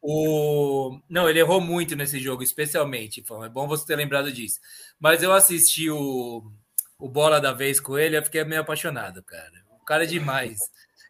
O... 0.00 1.00
Não, 1.08 1.28
ele 1.28 1.40
errou 1.40 1.60
muito 1.60 1.96
nesse 1.96 2.18
jogo, 2.20 2.42
especialmente. 2.42 3.24
É 3.44 3.48
bom 3.48 3.66
você 3.66 3.86
ter 3.86 3.96
lembrado 3.96 4.32
disso. 4.32 4.60
Mas 4.98 5.22
eu 5.22 5.32
assisti 5.32 5.90
o, 5.90 6.42
o 6.98 7.08
Bola 7.08 7.40
da 7.40 7.52
Vez 7.52 7.80
com 7.80 7.98
ele, 7.98 8.16
eu 8.16 8.22
fiquei 8.22 8.44
meio 8.44 8.60
apaixonado, 8.60 9.22
cara. 9.22 9.64
O 9.80 9.84
cara 9.84 10.04
é 10.04 10.06
demais. 10.06 10.58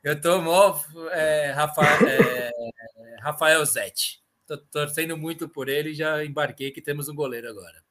Eu 0.02 0.20
tô 0.20 0.40
mó 0.40 0.78
é, 1.10 1.50
Rafael, 1.50 2.08
é, 2.08 2.50
Rafael 3.20 3.64
Zetti. 3.64 4.20
Tô 4.46 4.56
torcendo 4.56 5.16
muito 5.16 5.48
por 5.48 5.68
ele 5.68 5.92
já 5.92 6.24
embarquei 6.24 6.70
que 6.70 6.80
temos 6.80 7.08
um 7.08 7.14
goleiro 7.14 7.48
agora. 7.48 7.82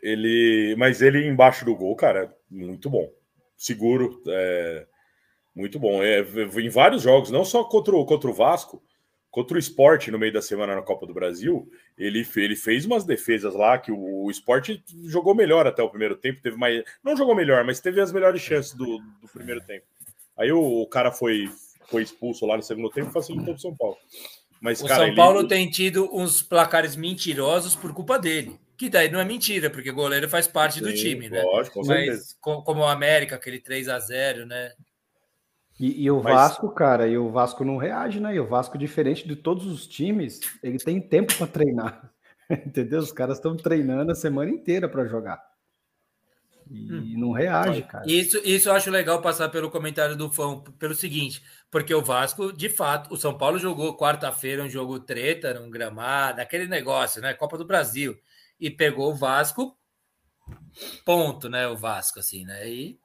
Ele, 0.00 0.74
mas 0.78 1.02
ele 1.02 1.26
embaixo 1.26 1.64
do 1.64 1.74
gol, 1.74 1.94
cara, 1.96 2.34
muito 2.50 2.88
bom. 2.88 3.12
Seguro, 3.56 4.22
é, 4.28 4.86
muito 5.54 5.78
bom. 5.78 6.02
É, 6.02 6.20
em 6.20 6.68
vários 6.68 7.02
jogos, 7.02 7.30
não 7.30 7.44
só 7.44 7.64
contra 7.64 7.94
o, 7.94 8.06
contra 8.06 8.30
o 8.30 8.34
Vasco, 8.34 8.82
Contra 9.36 9.54
o 9.54 9.60
esporte 9.60 10.10
no 10.10 10.18
meio 10.18 10.32
da 10.32 10.40
semana 10.40 10.74
na 10.74 10.80
Copa 10.80 11.06
do 11.06 11.12
Brasil, 11.12 11.70
ele, 11.98 12.26
ele 12.36 12.56
fez 12.56 12.86
umas 12.86 13.04
defesas 13.04 13.52
lá 13.52 13.76
que 13.76 13.92
o, 13.92 14.24
o 14.24 14.30
esporte 14.30 14.82
jogou 15.04 15.34
melhor 15.34 15.66
até 15.66 15.82
o 15.82 15.90
primeiro 15.90 16.16
tempo. 16.16 16.40
Teve 16.40 16.56
mais. 16.56 16.82
Não 17.04 17.14
jogou 17.14 17.34
melhor, 17.34 17.62
mas 17.62 17.78
teve 17.78 18.00
as 18.00 18.10
melhores 18.10 18.40
chances 18.40 18.72
do, 18.72 18.96
do 19.20 19.28
primeiro 19.30 19.60
tempo. 19.60 19.84
Aí 20.38 20.50
o, 20.50 20.80
o, 20.80 20.86
cara 20.86 21.12
foi, 21.12 21.50
foi 21.90 22.02
expulso 22.02 22.46
lá 22.46 22.56
no 22.56 22.62
segundo 22.62 22.88
tempo 22.88 23.10
e 23.10 23.12
facilitou 23.12 23.52
o 23.52 23.58
São 23.58 23.76
Paulo. 23.76 23.98
Mas, 24.58 24.80
o 24.80 24.86
cara, 24.86 25.04
São 25.04 25.14
Paulo 25.14 25.40
ele... 25.40 25.48
tem 25.48 25.68
tido 25.68 26.08
uns 26.16 26.40
placares 26.40 26.96
mentirosos 26.96 27.76
por 27.76 27.92
culpa 27.92 28.18
dele. 28.18 28.58
Que 28.74 28.88
daí 28.88 29.10
não 29.10 29.20
é 29.20 29.24
mentira, 29.26 29.68
porque 29.68 29.90
o 29.90 29.94
goleiro 29.94 30.30
faz 30.30 30.46
parte 30.46 30.78
Sim, 30.78 30.84
do 30.86 30.94
time, 30.94 31.28
né? 31.28 31.42
Lógico, 31.42 31.82
com 31.82 31.86
Mas 31.86 32.34
como 32.40 32.80
o 32.80 32.86
América, 32.86 33.36
aquele 33.36 33.60
3 33.60 33.86
a 33.90 33.98
0 33.98 34.46
né? 34.46 34.72
E, 35.78 36.04
e 36.04 36.10
o 36.10 36.22
Mas... 36.22 36.34
Vasco, 36.34 36.70
cara, 36.70 37.06
e 37.06 37.18
o 37.18 37.30
Vasco 37.30 37.64
não 37.64 37.76
reage, 37.76 38.18
né? 38.18 38.34
E 38.34 38.40
o 38.40 38.46
Vasco, 38.46 38.78
diferente 38.78 39.26
de 39.26 39.36
todos 39.36 39.66
os 39.66 39.86
times, 39.86 40.40
ele 40.62 40.78
tem 40.78 41.00
tempo 41.00 41.34
para 41.36 41.46
treinar. 41.46 42.10
Entendeu? 42.50 43.00
Os 43.00 43.12
caras 43.12 43.36
estão 43.36 43.56
treinando 43.56 44.12
a 44.12 44.14
semana 44.14 44.50
inteira 44.50 44.88
para 44.88 45.06
jogar. 45.06 45.40
E 46.68 46.92
hum. 46.92 47.14
não 47.18 47.32
reage, 47.32 47.82
cara. 47.82 48.04
Isso, 48.06 48.38
isso 48.44 48.68
eu 48.68 48.72
acho 48.72 48.90
legal 48.90 49.20
passar 49.22 49.48
pelo 49.50 49.70
comentário 49.70 50.16
do 50.16 50.32
fã, 50.32 50.58
pelo 50.78 50.94
seguinte, 50.94 51.42
porque 51.70 51.94
o 51.94 52.02
Vasco, 52.02 52.52
de 52.52 52.68
fato, 52.68 53.12
o 53.14 53.16
São 53.16 53.36
Paulo 53.36 53.58
jogou 53.58 53.96
quarta-feira 53.96 54.64
um 54.64 54.68
jogo 54.68 54.98
treta, 54.98 55.60
um 55.60 55.70
gramado, 55.70 56.40
aquele 56.40 56.66
negócio, 56.66 57.22
né? 57.22 57.34
Copa 57.34 57.56
do 57.56 57.66
Brasil. 57.66 58.16
E 58.58 58.70
pegou 58.70 59.12
o 59.12 59.14
Vasco, 59.14 59.76
ponto, 61.04 61.48
né? 61.48 61.68
O 61.68 61.76
Vasco, 61.76 62.18
assim, 62.18 62.44
né? 62.44 62.68
E 62.68 62.98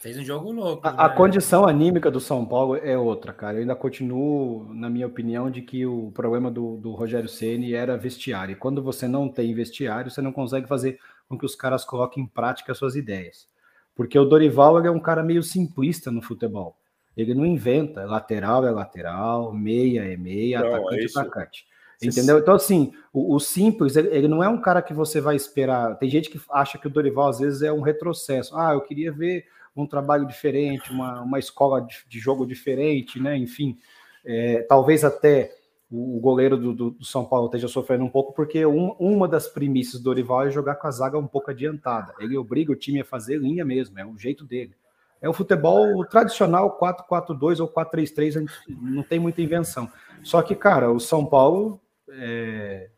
Fez 0.00 0.16
um 0.16 0.24
jogo 0.24 0.52
louco. 0.52 0.86
A, 0.86 0.92
né? 0.92 0.96
a, 0.98 1.08
condição 1.08 1.66
anímica 1.66 2.08
do 2.10 2.20
São 2.20 2.44
Paulo 2.44 2.76
é 2.76 2.96
outra, 2.96 3.32
cara. 3.32 3.56
Eu 3.56 3.62
ainda 3.62 3.74
continuo, 3.74 4.72
na 4.72 4.88
minha 4.88 5.06
opinião, 5.06 5.50
de 5.50 5.60
que 5.60 5.84
o 5.84 6.12
problema 6.12 6.50
do, 6.50 6.76
do 6.76 6.92
Rogério 6.92 7.28
Ceni 7.28 7.74
era 7.74 7.96
vestiário. 7.96 8.52
E 8.52 8.56
quando 8.56 8.80
você 8.80 9.08
não 9.08 9.28
tem 9.28 9.52
vestiário, 9.52 10.10
você 10.10 10.22
não 10.22 10.32
consegue 10.32 10.68
fazer 10.68 11.00
com 11.28 11.36
que 11.36 11.44
os 11.44 11.56
caras 11.56 11.84
coloquem 11.84 12.22
em 12.22 12.26
prática 12.26 12.70
as 12.70 12.78
suas 12.78 12.94
ideias. 12.94 13.48
Porque 13.94 14.16
o 14.16 14.24
Dorival 14.24 14.78
é 14.84 14.90
um 14.90 15.00
cara 15.00 15.24
meio 15.24 15.42
simplista 15.42 16.12
no 16.12 16.22
futebol. 16.22 16.76
Ele 17.16 17.34
não 17.34 17.44
inventa. 17.44 18.04
Lateral 18.04 18.64
é 18.64 18.70
lateral, 18.70 19.52
meia 19.52 20.04
é 20.04 20.16
meia, 20.16 20.60
não, 20.60 20.68
atacante 20.68 21.02
é 21.02 21.06
atacante. 21.06 21.66
Entendeu? 22.00 22.38
Então, 22.38 22.54
assim, 22.54 22.92
o, 23.12 23.34
o 23.34 23.40
simples, 23.40 23.96
ele, 23.96 24.08
ele, 24.14 24.28
não 24.28 24.44
é 24.44 24.48
um 24.48 24.60
cara 24.60 24.80
que 24.80 24.94
você 24.94 25.20
vai 25.20 25.34
esperar. 25.34 25.98
Tem 25.98 26.08
gente 26.08 26.30
que 26.30 26.40
acha 26.48 26.78
que 26.78 26.86
o 26.86 26.90
Dorival, 26.90 27.30
às 27.30 27.40
vezes, 27.40 27.62
é 27.62 27.72
um 27.72 27.80
retrocesso. 27.80 28.56
Ah, 28.56 28.72
eu 28.72 28.80
queria 28.80 29.10
ver 29.10 29.44
um 29.82 29.86
trabalho 29.86 30.26
diferente, 30.26 30.90
uma, 30.90 31.20
uma 31.22 31.38
escola 31.38 31.80
de, 31.80 32.04
de 32.08 32.18
jogo 32.18 32.46
diferente, 32.46 33.20
né? 33.20 33.36
Enfim, 33.36 33.78
é, 34.24 34.62
talvez 34.62 35.04
até 35.04 35.54
o, 35.90 36.20
goleiro 36.20 36.56
do, 36.56 36.74
do, 36.74 36.90
do, 36.90 37.04
São 37.04 37.24
Paulo 37.24 37.46
esteja 37.46 37.68
sofrendo 37.68 38.04
um 38.04 38.10
pouco, 38.10 38.32
porque 38.32 38.64
um, 38.66 38.90
uma 38.98 39.26
das 39.26 39.48
premissas 39.48 40.00
do 40.00 40.04
Dorival 40.04 40.46
é 40.46 40.50
jogar 40.50 40.74
com 40.76 40.86
a 40.86 40.90
zaga 40.90 41.18
um 41.18 41.26
pouco 41.26 41.50
adiantada. 41.50 42.14
Ele 42.18 42.36
obriga 42.36 42.72
o 42.72 42.76
time 42.76 43.00
a 43.00 43.04
fazer 43.04 43.38
linha 43.38 43.64
mesmo, 43.64 43.98
é 43.98 44.04
o 44.04 44.16
jeito 44.18 44.44
dele. 44.44 44.74
É 45.20 45.28
o 45.28 45.32
futebol 45.32 46.04
tradicional 46.04 46.78
4-4-2 46.78 47.60
ou 47.60 47.68
4-3-3, 47.68 48.48
não 48.68 49.02
tem 49.02 49.18
muita 49.18 49.42
invenção. 49.42 49.90
Só 50.22 50.42
que, 50.42 50.54
cara, 50.54 50.92
o 50.92 51.00
São 51.00 51.26
Paulo 51.26 51.80
é, 52.10 52.90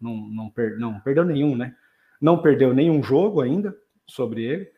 não, 0.00 0.16
não, 0.16 0.50
per, 0.50 0.78
não 0.78 1.00
perdeu 1.00 1.24
nenhum, 1.24 1.56
né? 1.56 1.74
Não 2.20 2.40
perdeu 2.40 2.72
nenhum 2.72 3.02
jogo 3.02 3.42
ainda 3.42 3.76
sobre 4.06 4.44
ele. 4.44 4.70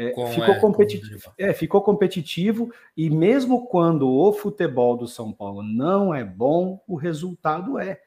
É, 0.00 0.10
ficou, 0.10 0.54
é, 0.54 0.60
competitivo, 0.60 1.32
é, 1.36 1.52
ficou 1.52 1.82
competitivo 1.82 2.72
e 2.96 3.10
mesmo 3.10 3.66
quando 3.66 4.08
o 4.08 4.32
futebol 4.32 4.96
do 4.96 5.08
São 5.08 5.32
Paulo 5.32 5.60
não 5.60 6.14
é 6.14 6.22
bom, 6.24 6.80
o 6.86 6.94
resultado 6.94 7.80
é. 7.80 8.00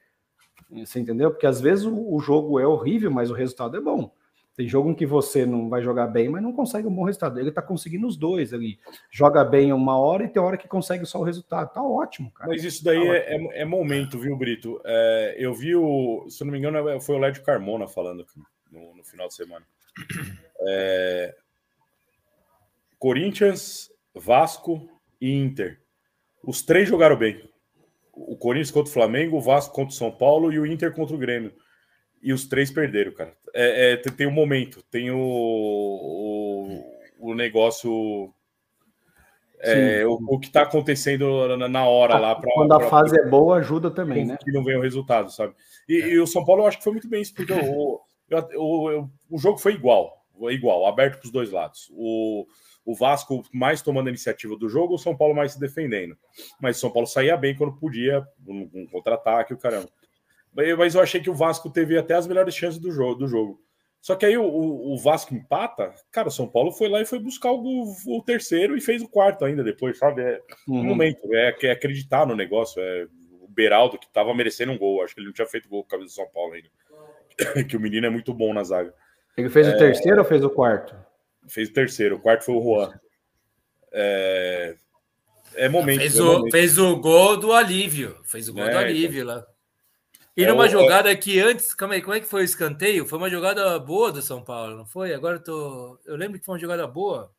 Você 0.70 0.98
entendeu? 0.98 1.30
Porque 1.30 1.46
às 1.46 1.60
vezes 1.60 1.84
o, 1.84 2.14
o 2.14 2.18
jogo 2.18 2.58
é 2.58 2.66
horrível, 2.66 3.10
mas 3.10 3.30
o 3.30 3.34
resultado 3.34 3.76
é 3.76 3.80
bom. 3.80 4.10
Tem 4.56 4.66
jogo 4.66 4.90
em 4.90 4.94
que 4.94 5.04
você 5.04 5.44
não 5.44 5.68
vai 5.68 5.82
jogar 5.82 6.06
bem, 6.06 6.30
mas 6.30 6.42
não 6.42 6.54
consegue 6.54 6.88
um 6.88 6.94
bom 6.94 7.04
resultado. 7.04 7.38
Ele 7.38 7.52
tá 7.52 7.60
conseguindo 7.60 8.06
os 8.06 8.16
dois 8.16 8.54
ali. 8.54 8.78
Joga 9.10 9.44
bem 9.44 9.70
uma 9.70 9.98
hora 9.98 10.24
e 10.24 10.28
tem 10.28 10.40
hora 10.40 10.56
que 10.56 10.68
consegue 10.68 11.04
só 11.04 11.20
o 11.20 11.24
resultado. 11.24 11.74
Tá 11.74 11.82
ótimo, 11.82 12.30
cara. 12.30 12.48
Mas 12.48 12.64
isso 12.64 12.82
daí 12.82 12.98
tá 12.98 13.14
é, 13.14 13.36
é, 13.36 13.62
é, 13.62 13.64
momento, 13.66 14.18
viu, 14.18 14.34
Brito? 14.36 14.80
É, 14.84 15.36
eu 15.38 15.52
vi 15.52 15.76
o. 15.76 16.26
Se 16.30 16.42
não 16.42 16.52
me 16.52 16.58
engano, 16.58 17.00
foi 17.02 17.16
o 17.16 17.18
Lédio 17.18 17.42
Carmona 17.42 17.86
falando 17.86 18.26
no, 18.70 18.96
no 18.96 19.04
final 19.04 19.28
de 19.28 19.34
semana. 19.34 19.66
Corinthians, 23.02 23.90
Vasco 24.14 24.88
e 25.20 25.32
Inter. 25.32 25.80
Os 26.40 26.62
três 26.62 26.88
jogaram 26.88 27.16
bem. 27.16 27.42
O 28.12 28.36
Corinthians 28.36 28.70
contra 28.70 28.88
o 28.88 28.94
Flamengo, 28.94 29.38
o 29.38 29.40
Vasco 29.40 29.74
contra 29.74 29.92
o 29.92 29.96
São 29.96 30.12
Paulo 30.12 30.52
e 30.52 30.60
o 30.60 30.64
Inter 30.64 30.94
contra 30.94 31.16
o 31.16 31.18
Grêmio. 31.18 31.52
E 32.22 32.32
os 32.32 32.46
três 32.46 32.70
perderam, 32.70 33.10
cara. 33.10 33.34
É, 33.52 33.94
é 33.94 33.96
tem 33.96 34.28
o 34.28 34.30
um 34.30 34.32
momento, 34.32 34.84
tem 34.84 35.10
o, 35.10 35.18
o, 35.18 36.84
o 37.18 37.34
negócio. 37.34 38.32
É, 39.58 40.06
o, 40.06 40.12
o, 40.12 40.38
que 40.38 40.46
está 40.46 40.62
acontecendo 40.62 41.56
na, 41.56 41.68
na 41.68 41.84
hora 41.84 42.16
lá. 42.20 42.36
Pra, 42.36 42.48
Quando 42.54 42.72
a 42.72 42.78
pra, 42.78 42.88
fase 42.88 43.16
pra, 43.16 43.26
é 43.26 43.28
boa, 43.28 43.56
ajuda 43.56 43.90
também, 43.90 44.24
né? 44.24 44.36
Que 44.40 44.52
não 44.52 44.62
vem 44.62 44.76
o 44.76 44.80
resultado, 44.80 45.32
sabe? 45.32 45.56
E, 45.88 46.00
é. 46.00 46.08
e, 46.10 46.20
o 46.20 46.26
São 46.28 46.44
Paulo 46.44 46.62
eu 46.62 46.66
acho 46.68 46.78
que 46.78 46.84
foi 46.84 46.92
muito 46.92 47.08
bem 47.08 47.20
isso, 47.20 47.34
porque 47.34 47.52
o, 47.52 48.00
o, 48.30 49.00
o, 49.00 49.10
o 49.28 49.38
jogo 49.38 49.58
foi 49.58 49.72
igual 49.72 50.22
igual, 50.50 50.86
aberto 50.86 51.18
para 51.18 51.26
os 51.26 51.32
dois 51.32 51.50
lados. 51.50 51.90
O, 51.92 52.46
o 52.84 52.94
Vasco 52.94 53.42
mais 53.52 53.82
tomando 53.82 54.08
a 54.08 54.10
iniciativa 54.10 54.56
do 54.56 54.68
jogo, 54.68 54.94
o 54.94 54.98
São 54.98 55.16
Paulo 55.16 55.34
mais 55.34 55.52
se 55.52 55.60
defendendo. 55.60 56.16
Mas 56.60 56.76
o 56.76 56.80
São 56.80 56.90
Paulo 56.90 57.06
saía 57.06 57.36
bem 57.36 57.54
quando 57.54 57.76
podia, 57.76 58.26
um, 58.46 58.68
um 58.74 58.86
contra-ataque, 58.86 59.54
o 59.54 59.58
caramba. 59.58 59.88
Mas 60.54 60.94
eu 60.94 61.00
achei 61.00 61.20
que 61.20 61.30
o 61.30 61.34
Vasco 61.34 61.70
teve 61.70 61.96
até 61.96 62.14
as 62.14 62.26
melhores 62.26 62.54
chances 62.54 62.78
do 62.78 62.90
jogo. 62.90 63.14
Do 63.14 63.26
jogo. 63.26 63.60
Só 64.00 64.16
que 64.16 64.26
aí 64.26 64.36
o, 64.36 64.44
o, 64.44 64.98
Vasco 64.98 65.32
empata, 65.32 65.94
cara, 66.10 66.26
o 66.26 66.30
São 66.30 66.48
Paulo 66.48 66.72
foi 66.72 66.88
lá 66.88 67.00
e 67.00 67.06
foi 67.06 67.20
buscar 67.20 67.52
o, 67.52 67.94
o 68.08 68.22
terceiro 68.22 68.76
e 68.76 68.80
fez 68.80 69.00
o 69.00 69.08
quarto 69.08 69.44
ainda 69.44 69.62
depois, 69.62 69.96
sabe? 69.96 70.22
É 70.22 70.40
uhum. 70.66 70.80
um 70.80 70.82
momento, 70.82 71.20
é, 71.32 71.56
é, 71.62 71.70
acreditar 71.70 72.26
no 72.26 72.34
negócio. 72.34 72.82
É 72.82 73.06
o 73.40 73.46
Beraldo 73.46 73.96
que 73.96 74.12
tava 74.12 74.34
merecendo 74.34 74.72
um 74.72 74.78
gol, 74.78 75.04
acho 75.04 75.14
que 75.14 75.20
ele 75.20 75.28
não 75.28 75.32
tinha 75.32 75.46
feito 75.46 75.68
gol 75.68 75.84
com 75.84 75.86
a 75.86 75.90
camisa 75.90 76.08
do 76.08 76.16
São 76.16 76.28
Paulo 76.34 76.54
ainda. 76.54 76.68
que 77.68 77.76
o 77.76 77.80
menino 77.80 78.06
é 78.06 78.10
muito 78.10 78.34
bom 78.34 78.52
na 78.52 78.64
zaga. 78.64 78.92
Ele 79.36 79.48
fez 79.48 79.68
é... 79.68 79.74
o 79.74 79.78
terceiro 79.78 80.18
ou 80.18 80.24
fez 80.24 80.42
o 80.44 80.50
quarto? 80.50 80.96
Fez 81.48 81.68
o 81.68 81.72
terceiro, 81.72 82.16
o 82.16 82.20
quarto 82.20 82.44
foi 82.44 82.54
o 82.54 82.62
Juan. 82.62 82.92
É, 83.92 84.76
é 85.54 85.68
momento. 85.68 86.00
Fez, 86.00 86.16
é 86.16 86.22
o, 86.22 86.26
momento. 86.26 86.52
fez 86.52 86.78
o 86.78 86.96
gol 86.96 87.36
do 87.36 87.52
alívio. 87.52 88.16
Fez 88.24 88.48
o 88.48 88.54
gol 88.54 88.64
é, 88.64 88.70
do 88.70 88.78
alívio 88.78 89.22
então. 89.22 89.36
lá. 89.36 89.46
E 90.34 90.46
numa 90.46 90.66
é, 90.66 90.68
jogada 90.70 91.14
que 91.14 91.38
antes, 91.40 91.74
calma 91.74 91.94
aí, 91.94 92.00
como 92.00 92.14
é 92.14 92.20
que 92.20 92.26
foi 92.26 92.42
o 92.42 92.44
escanteio? 92.44 93.06
Foi 93.06 93.18
uma 93.18 93.28
jogada 93.28 93.78
boa 93.78 94.10
do 94.10 94.22
São 94.22 94.42
Paulo, 94.42 94.76
não 94.76 94.86
foi? 94.86 95.12
Agora 95.12 95.36
eu 95.36 95.44
tô. 95.44 96.00
Eu 96.06 96.16
lembro 96.16 96.38
que 96.38 96.44
foi 96.46 96.54
uma 96.54 96.60
jogada 96.60 96.86
boa. 96.86 97.30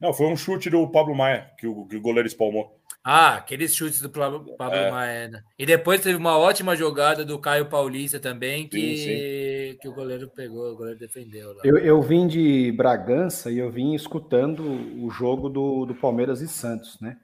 Não, 0.00 0.12
foi 0.12 0.26
um 0.26 0.36
chute 0.36 0.68
do 0.68 0.88
Pablo 0.88 1.14
Maia, 1.14 1.50
que 1.58 1.66
o, 1.66 1.86
que 1.86 1.96
o 1.96 2.00
goleiro 2.00 2.26
espalmou. 2.26 2.79
Ah, 3.02 3.36
aqueles 3.36 3.74
chutes 3.74 4.00
do 4.00 4.10
Pablo, 4.10 4.54
é. 4.58 4.90
Maia. 4.90 5.28
Né? 5.28 5.42
E 5.58 5.64
depois 5.64 6.02
teve 6.02 6.16
uma 6.16 6.36
ótima 6.36 6.76
jogada 6.76 7.24
do 7.24 7.38
Caio 7.38 7.66
Paulista 7.66 8.20
também, 8.20 8.68
que, 8.68 8.96
sim, 8.96 9.72
sim. 9.72 9.78
que 9.80 9.88
o 9.88 9.94
goleiro 9.94 10.28
pegou, 10.28 10.70
o 10.72 10.76
goleiro 10.76 10.98
defendeu. 10.98 11.54
Lá. 11.54 11.62
Eu, 11.64 11.78
eu 11.78 12.02
vim 12.02 12.26
de 12.26 12.70
Bragança 12.72 13.50
e 13.50 13.58
eu 13.58 13.70
vim 13.70 13.94
escutando 13.94 14.62
o 15.02 15.10
jogo 15.10 15.48
do, 15.48 15.86
do 15.86 15.94
Palmeiras 15.94 16.42
e 16.42 16.48
Santos, 16.48 17.00
né? 17.00 17.16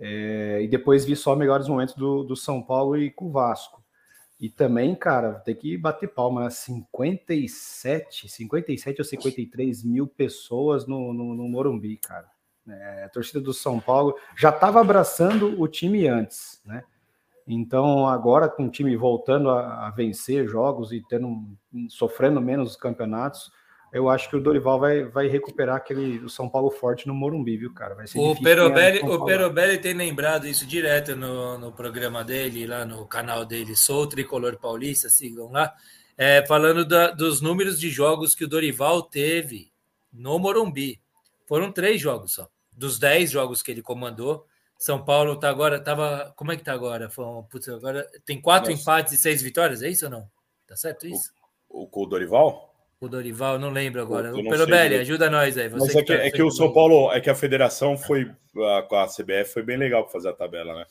É, 0.00 0.60
e 0.62 0.66
depois 0.66 1.04
vi 1.04 1.14
só 1.14 1.36
melhores 1.36 1.68
momentos 1.68 1.94
do, 1.94 2.24
do 2.24 2.34
São 2.34 2.60
Paulo 2.60 2.96
e 2.96 3.08
com 3.08 3.26
o 3.26 3.32
Vasco. 3.32 3.80
E 4.40 4.48
também, 4.50 4.92
cara, 4.96 5.34
tem 5.34 5.54
que 5.54 5.78
bater 5.78 6.08
palma, 6.08 6.50
57, 6.50 8.24
né? 8.24 8.28
57 8.28 9.00
ou 9.00 9.04
53 9.04 9.84
mil 9.84 10.08
pessoas 10.08 10.84
no, 10.84 11.14
no, 11.14 11.32
no 11.36 11.48
Morumbi, 11.48 11.96
cara. 11.98 12.26
É, 12.68 13.04
a 13.04 13.08
torcida 13.08 13.40
do 13.40 13.52
São 13.52 13.80
Paulo 13.80 14.14
já 14.36 14.50
estava 14.50 14.80
abraçando 14.80 15.60
o 15.60 15.66
time 15.66 16.06
antes, 16.06 16.60
né? 16.64 16.84
Então, 17.46 18.06
agora 18.06 18.48
com 18.48 18.66
o 18.66 18.70
time 18.70 18.96
voltando 18.96 19.50
a, 19.50 19.88
a 19.88 19.90
vencer 19.90 20.46
jogos 20.46 20.92
e 20.92 21.02
tendo, 21.08 21.44
sofrendo 21.88 22.40
menos 22.40 22.76
campeonatos, 22.76 23.50
eu 23.92 24.08
acho 24.08 24.30
que 24.30 24.36
o 24.36 24.40
Dorival 24.40 24.80
vai, 24.80 25.04
vai 25.04 25.28
recuperar 25.28 25.76
aquele 25.76 26.18
o 26.20 26.28
São 26.28 26.48
Paulo 26.48 26.70
forte 26.70 27.06
no 27.06 27.14
Morumbi, 27.14 27.58
viu, 27.58 27.74
cara? 27.74 27.94
Vai 27.94 28.06
ser 28.06 28.18
o 28.18 28.34
Perobelli, 28.40 29.00
o 29.00 29.24
Perobelli 29.24 29.78
tem 29.78 29.92
lembrado 29.92 30.46
isso 30.46 30.64
direto 30.64 31.14
no, 31.14 31.58
no 31.58 31.72
programa 31.72 32.24
dele, 32.24 32.66
lá 32.66 32.86
no 32.86 33.06
canal 33.06 33.44
dele, 33.44 33.76
Sou 33.76 34.06
Tricolor 34.06 34.58
Paulista, 34.58 35.10
sigam 35.10 35.50
lá, 35.50 35.74
é, 36.16 36.44
falando 36.46 36.86
da, 36.86 37.10
dos 37.10 37.42
números 37.42 37.78
de 37.78 37.90
jogos 37.90 38.34
que 38.34 38.44
o 38.44 38.48
Dorival 38.48 39.02
teve 39.02 39.70
no 40.10 40.38
Morumbi. 40.38 40.98
Foram 41.52 41.70
três 41.70 42.00
jogos 42.00 42.32
só. 42.32 42.48
Dos 42.72 42.98
dez 42.98 43.30
jogos 43.30 43.62
que 43.62 43.70
ele 43.70 43.82
comandou, 43.82 44.46
São 44.78 45.04
Paulo 45.04 45.38
tá 45.38 45.50
agora, 45.50 45.78
tava. 45.78 46.32
Como 46.34 46.50
é 46.50 46.56
que 46.56 46.64
tá 46.64 46.72
agora? 46.72 47.10
Foi, 47.10 47.26
putz, 47.50 47.68
agora 47.68 48.08
tem 48.24 48.40
quatro 48.40 48.70
Nossa. 48.70 48.80
empates 48.80 49.12
e 49.12 49.18
seis 49.18 49.42
vitórias, 49.42 49.82
é 49.82 49.90
isso 49.90 50.06
ou 50.06 50.10
não? 50.10 50.26
Tá 50.66 50.76
certo 50.76 51.06
isso? 51.06 51.30
O, 51.68 51.82
o, 51.82 52.04
o 52.04 52.06
Dorival? 52.06 52.74
o 52.98 53.06
Dorival, 53.06 53.58
não 53.58 53.68
lembro 53.68 54.00
agora. 54.00 54.34
O 54.34 54.42
Perobelli, 54.42 54.94
ajuda 54.94 55.28
nós 55.28 55.58
aí. 55.58 55.68
Mas 55.68 55.94
é 55.94 56.02
que, 56.02 56.16
tá 56.16 56.24
é 56.24 56.30
que 56.30 56.42
o 56.42 56.50
São 56.50 56.72
Paulo, 56.72 57.12
é 57.12 57.20
que 57.20 57.28
a 57.28 57.34
federação 57.34 57.98
foi, 57.98 58.32
a, 58.56 59.02
a 59.02 59.06
CBF 59.08 59.52
foi 59.52 59.62
bem 59.62 59.76
legal 59.76 60.04
para 60.04 60.12
fazer 60.12 60.30
a 60.30 60.32
tabela, 60.32 60.74
né? 60.74 60.86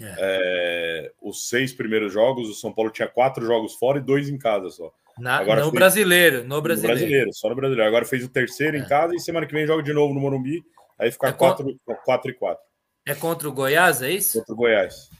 É. 0.00 0.14
É, 0.18 1.12
os 1.22 1.48
seis 1.48 1.72
primeiros 1.72 2.12
jogos, 2.12 2.48
o 2.48 2.54
São 2.54 2.72
Paulo 2.72 2.90
tinha 2.90 3.06
quatro 3.06 3.46
jogos 3.46 3.74
fora 3.74 3.98
e 3.98 4.02
dois 4.02 4.28
em 4.28 4.38
casa 4.38 4.70
só. 4.70 4.92
Na, 5.20 5.38
Agora 5.38 5.60
no 5.60 5.66
fez, 5.70 5.74
brasileiro, 5.74 6.44
no 6.44 6.60
brasileiro. 6.62 6.94
No 6.94 7.00
brasileiro, 7.00 7.30
só 7.34 7.48
no 7.48 7.54
brasileiro. 7.54 7.88
Agora 7.88 8.04
fez 8.04 8.24
o 8.24 8.28
terceiro 8.28 8.76
é. 8.76 8.80
em 8.80 8.84
casa 8.86 9.14
e 9.14 9.20
semana 9.20 9.46
que 9.46 9.52
vem 9.52 9.66
joga 9.66 9.82
de 9.82 9.92
novo 9.92 10.14
no 10.14 10.20
Morumbi. 10.20 10.62
Aí 10.98 11.10
fica 11.10 11.28
é 11.28 11.32
quatro, 11.32 11.80
quatro 12.04 12.30
e 12.30 12.34
quatro. 12.34 12.62
É 13.06 13.14
contra 13.14 13.48
o 13.48 13.52
Goiás, 13.52 14.02
é 14.02 14.10
isso? 14.10 14.38
Contra 14.38 14.54
o 14.54 14.56
Goiás. 14.56 15.10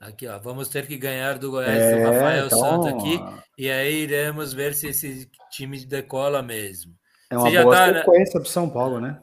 Aqui, 0.00 0.26
ó, 0.26 0.38
vamos 0.38 0.68
ter 0.68 0.86
que 0.86 0.96
ganhar 0.96 1.38
do 1.38 1.50
Goiás 1.50 1.78
é, 1.78 1.96
do 1.96 2.10
Rafael 2.10 2.46
então... 2.46 2.58
Santos 2.58 2.86
aqui, 2.88 3.20
e 3.56 3.70
aí 3.70 4.02
iremos 4.02 4.52
ver 4.52 4.74
se 4.74 4.88
esse 4.88 5.30
time 5.50 5.84
decola 5.84 6.42
mesmo. 6.42 6.94
É 7.30 7.38
uma 7.38 7.50
Você 7.50 7.62
boa 7.62 7.74
tá, 7.74 7.98
sequência 8.00 8.40
do 8.40 8.48
São 8.48 8.68
Paulo, 8.68 9.00
né? 9.00 9.20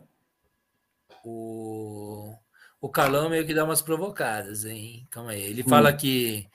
O, 1.23 2.33
o 2.81 2.89
Calão 2.89 3.29
meio 3.29 3.45
que 3.45 3.53
dá 3.53 3.63
umas 3.63 3.81
provocadas, 3.81 4.65
hein? 4.65 5.07
Calma 5.11 5.31
aí. 5.31 5.43
Ele 5.43 5.61
hum. 5.61 5.69
fala 5.69 5.93
que 5.93 6.47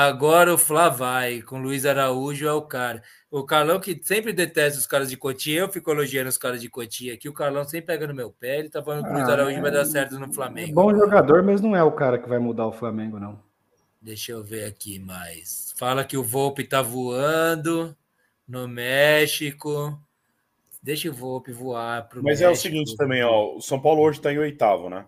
agora 0.00 0.54
o 0.54 0.58
Flá 0.58 0.88
vai, 0.88 1.42
com 1.42 1.60
Luiz 1.60 1.84
Araújo 1.84 2.46
é 2.46 2.52
o 2.52 2.62
cara. 2.62 3.02
O 3.30 3.44
Carlão, 3.44 3.80
que 3.80 4.00
sempre 4.02 4.32
detesta 4.32 4.78
os 4.78 4.86
caras 4.86 5.10
de 5.10 5.16
Cotia, 5.16 5.60
eu 5.60 5.68
fico 5.68 5.90
elogiando 5.90 6.28
os 6.28 6.36
caras 6.36 6.60
de 6.60 6.68
Cotia 6.68 7.14
aqui. 7.14 7.28
O 7.28 7.32
Carlão 7.32 7.64
sempre 7.64 7.86
pega 7.86 8.06
no 8.06 8.14
meu 8.14 8.30
pé, 8.30 8.58
ele 8.58 8.68
tá 8.68 8.82
falando 8.82 9.04
que 9.04 9.10
o 9.10 9.12
Luiz 9.12 9.28
ah, 9.28 9.32
Araújo 9.32 9.58
ah, 9.58 9.62
vai 9.62 9.70
dar 9.70 9.84
certo 9.84 10.18
no 10.18 10.32
Flamengo. 10.32 10.70
É 10.70 10.74
bom 10.74 10.94
jogador, 10.94 11.42
mas 11.42 11.60
não 11.60 11.76
é 11.76 11.82
o 11.82 11.92
cara 11.92 12.18
que 12.18 12.28
vai 12.28 12.38
mudar 12.38 12.66
o 12.66 12.72
Flamengo, 12.72 13.18
não. 13.18 13.40
Deixa 14.00 14.32
eu 14.32 14.42
ver 14.42 14.64
aqui 14.64 14.98
mais. 14.98 15.72
Fala 15.78 16.04
que 16.04 16.16
o 16.16 16.24
Volpe 16.24 16.64
tá 16.64 16.82
voando 16.82 17.96
no 18.48 18.66
México. 18.66 19.96
Deixa 20.82 21.08
o 21.08 21.14
Volpe 21.14 21.52
voar 21.52 22.08
pro 22.08 22.22
Mas 22.22 22.40
México. 22.40 22.48
é 22.48 22.52
o 22.52 22.56
seguinte 22.56 22.96
também, 22.96 23.22
ó. 23.22 23.54
O 23.56 23.60
São 23.60 23.80
Paulo 23.80 24.02
hoje 24.02 24.20
tá 24.20 24.32
em 24.32 24.38
oitavo, 24.38 24.90
né? 24.90 25.06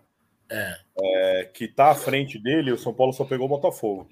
É. 0.49 0.77
é. 0.97 1.43
Que 1.53 1.67
tá 1.67 1.91
à 1.91 1.95
frente 1.95 2.39
dele, 2.39 2.71
o 2.71 2.77
São 2.77 2.93
Paulo 2.93 3.11
só 3.11 3.25
pegou 3.25 3.47
o 3.47 3.49
Botafogo. 3.49 4.07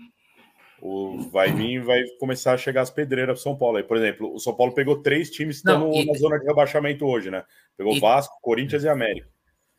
O 0.86 1.30
vai 1.32 1.50
vir 1.50 1.82
vai 1.82 2.04
começar 2.20 2.52
a 2.52 2.58
chegar 2.58 2.82
as 2.82 2.90
pedreiras 2.90 3.36
pro 3.36 3.42
São 3.42 3.58
Paulo. 3.58 3.78
Aí, 3.78 3.84
por 3.84 3.96
exemplo, 3.96 4.36
o 4.36 4.38
São 4.38 4.54
Paulo 4.54 4.74
pegou 4.74 5.02
três 5.02 5.30
times 5.30 5.62
que 5.62 5.70
estão 5.70 5.90
e... 5.94 6.06
na 6.06 6.14
zona 6.16 6.38
de 6.38 6.46
rebaixamento 6.46 7.06
hoje, 7.06 7.32
né? 7.32 7.42
Pegou 7.78 7.96
e... 7.96 8.02
Vasco, 8.02 8.38
Corinthians 8.42 8.84
e 8.84 8.90
América. 8.90 9.26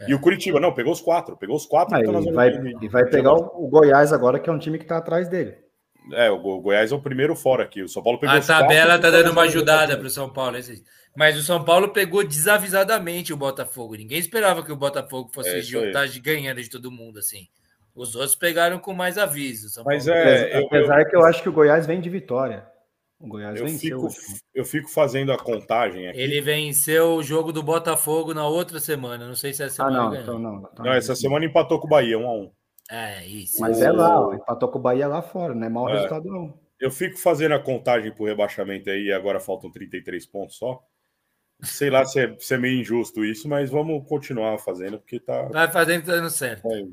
É. 0.01 0.11
E 0.11 0.15
o 0.15 0.19
Curitiba, 0.19 0.59
não, 0.59 0.73
pegou 0.73 0.91
os 0.91 1.03
quatro. 1.03 1.37
Pegou 1.37 1.57
os 1.57 1.67
quatro. 1.67 1.95
Ah, 1.95 2.33
vai, 2.33 2.51
de... 2.51 2.83
e 2.83 2.89
vai 2.89 3.05
pegar 3.05 3.35
o, 3.35 3.69
Goiás 3.69 4.15
agora, 4.15 4.41
que 4.41 4.49
é 4.49 4.53
um 4.55 4.59
time 4.59 4.79
que 4.79 4.85
está 4.85 4.97
atrás 4.97 5.29
dele. 5.29 5.55
É, 6.11 6.31
o 6.31 6.39
Goiás 6.39 6.91
é 6.91 6.95
o 6.95 7.03
primeiro 7.03 7.37
fora 7.37 7.65
aqui. 7.65 7.83
O 7.83 7.89
São 7.89 8.03
Paulo 8.03 8.19
pegou 8.19 8.35
A 8.35 8.41
tabela 8.41 8.99
tá 8.99 9.11
dando 9.11 9.31
uma 9.31 9.43
ajudada 9.43 9.99
para 9.99 10.07
o 10.07 10.11
São 10.11 10.33
Paulo. 10.33 10.57
Mas 11.15 11.37
o 11.37 11.43
São 11.43 11.63
Paulo 11.63 11.91
pegou 11.91 12.27
desavisadamente 12.27 13.31
o 13.31 13.37
Botafogo. 13.37 13.95
Ninguém 13.95 14.19
esperava 14.19 14.65
que 14.65 14.73
o 14.73 14.77
Botafogo 14.77 15.31
fosse 15.35 15.51
é 15.51 15.59
estar 15.59 16.09
ganhando 16.23 16.63
de 16.63 16.71
todo 16.71 16.91
mundo 16.91 17.19
assim. 17.19 17.47
Os 17.95 18.17
outros 18.17 18.35
pegaram 18.35 18.79
com 18.79 18.93
mais 18.93 19.17
aviso. 19.17 19.69
São 19.69 19.85
Mas 19.85 20.09
é, 20.09 20.59
apesar 20.59 21.01
eu, 21.03 21.09
que 21.09 21.17
eu 21.17 21.25
acho 21.25 21.43
que 21.43 21.49
o 21.49 21.53
Goiás 21.53 21.87
vem 21.87 22.01
de 22.01 22.11
vitória. 22.11 22.67
O 23.21 23.29
Goiás 23.29 23.59
eu 23.59 23.67
venceu. 23.67 24.11
Fico, 24.11 24.41
eu 24.53 24.65
fico 24.65 24.91
fazendo 24.91 25.33
a 25.33 25.39
contagem 25.39 26.09
aqui. 26.09 26.21
Ele 26.21 26.41
venceu 26.41 27.15
o 27.15 27.23
jogo 27.23 27.53
do 27.53 27.63
Botafogo 27.63 28.35
na 28.35 28.47
outra 28.47 28.81
semana. 28.81 29.27
Não 29.27 29.37
sei 29.37 29.55
se 29.55 29.63
é 29.63 29.67
essa 29.67 29.77
semana. 29.77 29.99
Ah, 29.99 30.11
não, 30.11 30.21
então 30.21 30.39
não, 30.39 30.61
não, 30.61 30.71
não. 30.77 30.93
essa 30.93 31.15
semana 31.15 31.45
empatou 31.45 31.79
com 31.79 31.87
o 31.87 31.91
Bahia, 31.91 32.19
um 32.19 32.27
a 32.27 32.33
um. 32.33 32.53
É, 32.91 33.25
isso. 33.27 33.61
Mas 33.61 33.81
é 33.81 33.91
lá, 33.91 34.35
empatou 34.35 34.69
com 34.69 34.79
o 34.79 34.83
Bahia 34.83 35.07
lá 35.07 35.23
fora, 35.23 35.55
não 35.55 35.67
é 35.67 35.71
mau 35.71 35.89
é. 35.89 35.95
resultado, 35.95 36.27
não. 36.27 36.59
Eu 36.81 36.91
fico 36.91 37.17
fazendo 37.17 37.55
a 37.55 37.61
contagem 37.61 38.13
pro 38.13 38.27
rebaixamento 38.27 38.91
aí, 38.91 39.13
agora 39.13 39.41
faltam 39.41 39.71
33 39.71 40.27
pontos 40.27 40.57
só. 40.57 40.83
Sei 41.63 41.89
lá 41.89 42.05
se 42.05 42.21
é, 42.21 42.37
se 42.39 42.53
é 42.53 42.59
meio 42.59 42.81
injusto 42.81 43.25
isso, 43.25 43.49
mas 43.49 43.71
vamos 43.71 44.07
continuar 44.07 44.59
fazendo, 44.59 44.99
porque 44.99 45.21
tá. 45.21 45.45
Vai 45.45 45.71
fazendo, 45.71 46.05
tá 46.05 46.13
dando 46.13 46.29
certo. 46.29 46.69
É, 46.71 46.85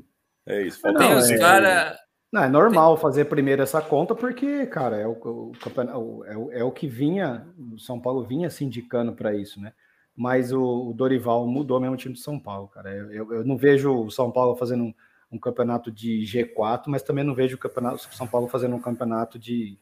é 0.46 0.62
isso. 0.62 0.80
Falta 0.80 0.98
Tem 0.98 1.14
os 1.14 1.30
é, 1.30 1.38
caras. 1.38 1.98
Não, 2.32 2.44
é 2.44 2.48
normal 2.48 2.96
fazer 2.96 3.26
primeiro 3.26 3.62
essa 3.62 3.82
conta, 3.82 4.14
porque, 4.14 4.66
cara, 4.66 4.96
é 4.96 5.06
o, 5.06 5.12
o, 5.12 6.24
é 6.24 6.36
o, 6.36 6.52
é 6.52 6.64
o 6.64 6.72
que 6.72 6.86
vinha, 6.86 7.46
o 7.74 7.78
São 7.78 8.00
Paulo 8.00 8.24
vinha 8.24 8.48
se 8.48 8.64
indicando 8.64 9.12
para 9.12 9.34
isso, 9.34 9.60
né? 9.60 9.74
Mas 10.16 10.50
o, 10.50 10.90
o, 10.90 10.94
Dorival 10.94 11.46
mudou 11.46 11.78
mesmo 11.78 11.94
o 11.94 11.98
time 11.98 12.14
de 12.14 12.20
São 12.20 12.38
Paulo, 12.38 12.68
cara. 12.68 12.90
Eu, 12.90 13.32
eu 13.32 13.44
não 13.44 13.56
vejo 13.56 13.92
o 13.92 14.10
São 14.10 14.30
Paulo 14.30 14.56
fazendo 14.56 14.84
um, 14.84 14.94
um, 15.30 15.38
campeonato 15.38 15.92
de 15.92 16.22
G4, 16.22 16.84
mas 16.86 17.02
também 17.02 17.24
não 17.24 17.34
vejo 17.34 17.56
o 17.56 17.58
campeonato, 17.58 17.98
São 18.14 18.26
Paulo 18.26 18.48
fazendo 18.48 18.76
um 18.76 18.80
campeonato 18.80 19.38
de, 19.38 19.78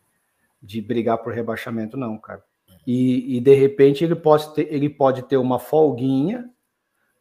de 0.60 0.80
brigar 0.80 1.18
por 1.18 1.32
rebaixamento, 1.32 1.96
não, 1.96 2.18
cara. 2.18 2.42
E, 2.86 3.36
e 3.36 3.40
de 3.40 3.54
repente 3.54 4.02
ele 4.02 4.16
pode 4.16 4.52
ter, 4.54 4.72
ele 4.72 4.88
pode 4.88 5.22
ter 5.22 5.36
uma 5.36 5.58
folguinha 5.58 6.50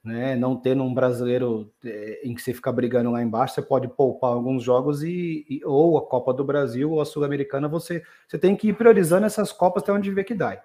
né? 0.04 0.36
Não 0.36 0.56
tendo 0.56 0.84
um 0.84 0.94
brasileiro 0.94 1.72
é, 1.84 2.22
em 2.24 2.34
que 2.34 2.42
você 2.42 2.54
fica 2.54 2.72
brigando 2.72 3.12
lá 3.12 3.22
embaixo, 3.22 3.56
você 3.56 3.62
pode 3.62 3.88
poupar 3.88 4.32
alguns 4.32 4.64
jogos 4.64 5.04
e, 5.04 5.46
e 5.50 5.62
ou 5.66 5.98
a 5.98 6.06
Copa 6.06 6.34
do 6.34 6.44
Brasil 6.44 6.92
ou 6.92 7.02
a 7.02 7.06
Sul-Americana, 7.06 7.68
você, 7.68 8.04
você 8.28 8.38
tem 8.38 8.56
que 8.56 8.70
ir 8.70 8.74
priorizando 8.74 9.26
essas 9.26 9.52
Copas 9.52 9.84
até 9.84 9.92
onde 9.92 10.12
vê 10.12 10.24
que 10.24 10.34
dá. 10.34 10.62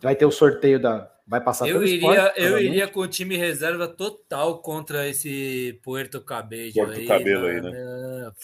Vai 0.00 0.16
ter 0.16 0.26
o 0.26 0.30
sorteio 0.30 0.80
da, 0.80 1.10
Vai 1.26 1.40
passar 1.40 1.66
eu 1.66 1.82
iria, 1.82 1.94
esporte, 1.94 2.40
Eu 2.42 2.58
iria 2.58 2.86
com 2.86 3.00
o 3.00 3.08
time 3.08 3.34
reserva 3.36 3.88
total 3.88 4.60
contra 4.60 5.08
esse 5.08 5.80
Puerto 5.82 6.20
Cabello 6.20 6.72
Puerto 6.74 6.92
aí. 6.92 7.06
Cabelo 7.06 7.46
aí, 7.46 7.60
né? 7.62 7.70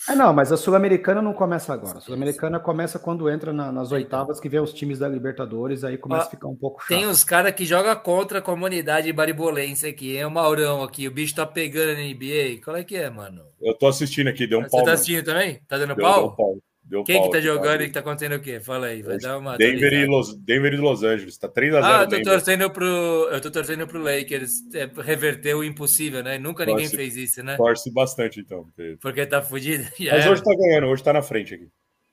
É, 0.09 0.15
não, 0.15 0.33
mas 0.33 0.51
a 0.51 0.57
Sul-Americana 0.57 1.21
não 1.21 1.35
começa 1.35 1.75
agora. 1.75 1.99
A 1.99 2.01
Sul-Americana 2.01 2.59
começa 2.59 2.99
quando 2.99 3.29
entra 3.29 3.53
na, 3.53 3.71
nas 3.71 3.93
oitavas, 3.93 4.41
que 4.41 4.49
vê 4.49 4.59
os 4.59 4.73
times 4.73 4.99
da 4.99 5.07
Libertadores, 5.07 5.85
aí 5.85 5.99
começa 5.99 6.29
a 6.29 6.31
ficar 6.31 6.49
um 6.49 6.57
pouco 6.57 6.81
chato. 6.81 6.89
Tem 6.89 7.07
uns 7.07 7.23
caras 7.23 7.53
que 7.53 7.67
jogam 7.67 7.95
contra 7.97 8.39
a 8.39 8.43
comunidade 8.43 9.13
baribolense 9.13 9.87
aqui. 9.87 10.17
É 10.17 10.27
o 10.27 10.31
Maurão 10.31 10.83
aqui. 10.83 11.07
O 11.07 11.11
bicho 11.11 11.35
tá 11.35 11.45
pegando 11.45 11.99
na 11.99 12.05
NBA. 12.05 12.63
Qual 12.65 12.77
é 12.77 12.83
que 12.83 12.97
é, 12.97 13.11
mano? 13.11 13.43
Eu 13.61 13.75
tô 13.75 13.89
assistindo 13.89 14.29
aqui, 14.29 14.47
deu 14.47 14.59
um 14.59 14.63
Você 14.63 14.71
pau. 14.71 14.81
Você 14.81 14.87
tá 14.87 14.93
assistindo 14.93 15.25
também? 15.25 15.61
Tá 15.69 15.77
dando 15.77 15.95
deu, 15.95 16.05
pau? 16.05 16.21
Deu 16.23 16.29
um 16.29 16.35
pau. 16.35 16.70
Deu 16.91 17.05
Quem 17.05 17.23
que 17.23 17.31
tá 17.31 17.41
jogando 17.41 17.83
e 17.83 17.87
que 17.87 17.93
tá 17.93 18.01
acontecendo 18.01 18.35
o 18.35 18.41
quê? 18.41 18.59
Fala 18.59 18.89
aí, 18.89 19.01
vai 19.01 19.17
dar 19.17 19.39
uma. 19.39 19.57
Denver 19.57 19.93
e, 19.93 20.07
Los, 20.07 20.35
Denver 20.35 20.75
e 20.75 20.77
Los 20.77 21.05
Angeles, 21.05 21.39
tá 21.39 21.49
3x0. 21.49 21.81
Ah, 21.85 22.03
eu 22.03 22.09
tô, 22.09 22.23
torcendo 22.23 22.69
pro, 22.69 23.29
eu 23.31 23.41
tô 23.41 23.49
torcendo 23.49 23.87
pro 23.87 24.03
Lakers 24.03 24.55
é, 24.75 24.91
reverter 25.01 25.55
o 25.55 25.63
impossível, 25.63 26.21
né? 26.25 26.37
Nunca 26.37 26.67
torce, 26.67 26.83
ninguém 26.83 26.97
fez 26.97 27.17
isso, 27.17 27.45
né? 27.45 27.57
Torce 27.57 27.93
bastante, 27.93 28.41
então. 28.41 28.65
Porque, 28.65 28.99
porque 29.01 29.25
tá 29.25 29.41
fudido. 29.41 29.85
Mas 30.11 30.27
hoje 30.27 30.43
tá 30.43 30.53
ganhando, 30.53 30.89
hoje 30.89 31.01
tá 31.01 31.13
na 31.13 31.23
frente 31.23 31.55
aqui. 31.55 31.69